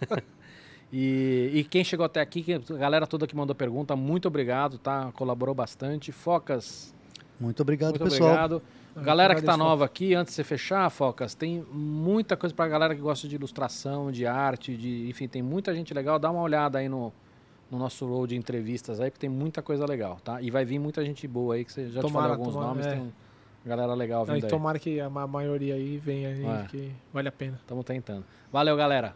E, 0.91 1.51
e, 1.53 1.63
quem 1.65 1.83
chegou 1.83 2.05
até 2.05 2.19
aqui, 2.19 2.45
a 2.53 2.73
galera 2.73 3.05
toda 3.05 3.27
que 3.27 3.35
mandou 3.35 3.55
pergunta, 3.55 3.95
muito 3.95 4.27
obrigado, 4.27 4.79
tá? 4.79 5.11
Colaborou 5.13 5.53
bastante. 5.53 6.11
Focas. 6.11 6.95
Muito 7.39 7.61
obrigado, 7.61 7.91
muito 7.91 8.05
pessoal. 8.05 8.29
Obrigado. 8.29 8.61
Galera 8.95 9.35
que 9.35 9.41
tá 9.41 9.55
nova 9.55 9.85
aqui, 9.85 10.15
antes 10.15 10.31
de 10.31 10.35
você 10.35 10.43
fechar, 10.43 10.89
Focas, 10.89 11.35
tem 11.35 11.63
muita 11.71 12.35
coisa 12.35 12.53
pra 12.53 12.67
galera 12.67 12.95
que 12.95 13.01
gosta 13.01 13.27
de 13.27 13.35
ilustração, 13.35 14.11
de 14.11 14.25
arte, 14.25 14.75
de, 14.75 15.07
enfim, 15.07 15.27
tem 15.27 15.41
muita 15.41 15.73
gente 15.73 15.93
legal. 15.93 16.17
Dá 16.17 16.31
uma 16.31 16.41
olhada 16.41 16.79
aí 16.79 16.89
no, 16.89 17.13
no 17.71 17.77
nosso 17.77 18.05
road 18.07 18.33
de 18.33 18.39
entrevistas 18.39 18.99
aí, 18.99 19.11
porque 19.11 19.27
tem 19.27 19.29
muita 19.29 19.61
coisa 19.61 19.85
legal, 19.85 20.17
tá? 20.23 20.41
E 20.41 20.49
vai 20.49 20.65
vir 20.65 20.79
muita 20.79 21.03
gente 21.05 21.27
boa 21.27 21.55
aí, 21.55 21.65
que 21.65 21.71
você 21.71 21.87
já 21.89 22.01
tomara, 22.01 22.09
te 22.09 22.11
falou 22.11 22.31
alguns 22.31 22.53
tomara, 22.53 22.67
nomes, 22.69 22.85
é. 22.85 22.95
tem 22.95 23.13
galera 23.65 23.93
legal 23.93 24.25
vindo 24.25 24.39
Não, 24.39 24.47
e 24.47 24.49
tomara 24.49 24.79
que 24.79 24.99
a 24.99 25.09
maioria 25.09 25.75
aí 25.75 25.97
venha 25.97 26.29
aí, 26.29 26.45
é. 26.45 26.67
que 26.67 26.91
vale 27.13 27.27
a 27.27 27.31
pena. 27.31 27.57
Estamos 27.61 27.85
tentando. 27.85 28.25
Valeu, 28.51 28.75
galera. 28.75 29.13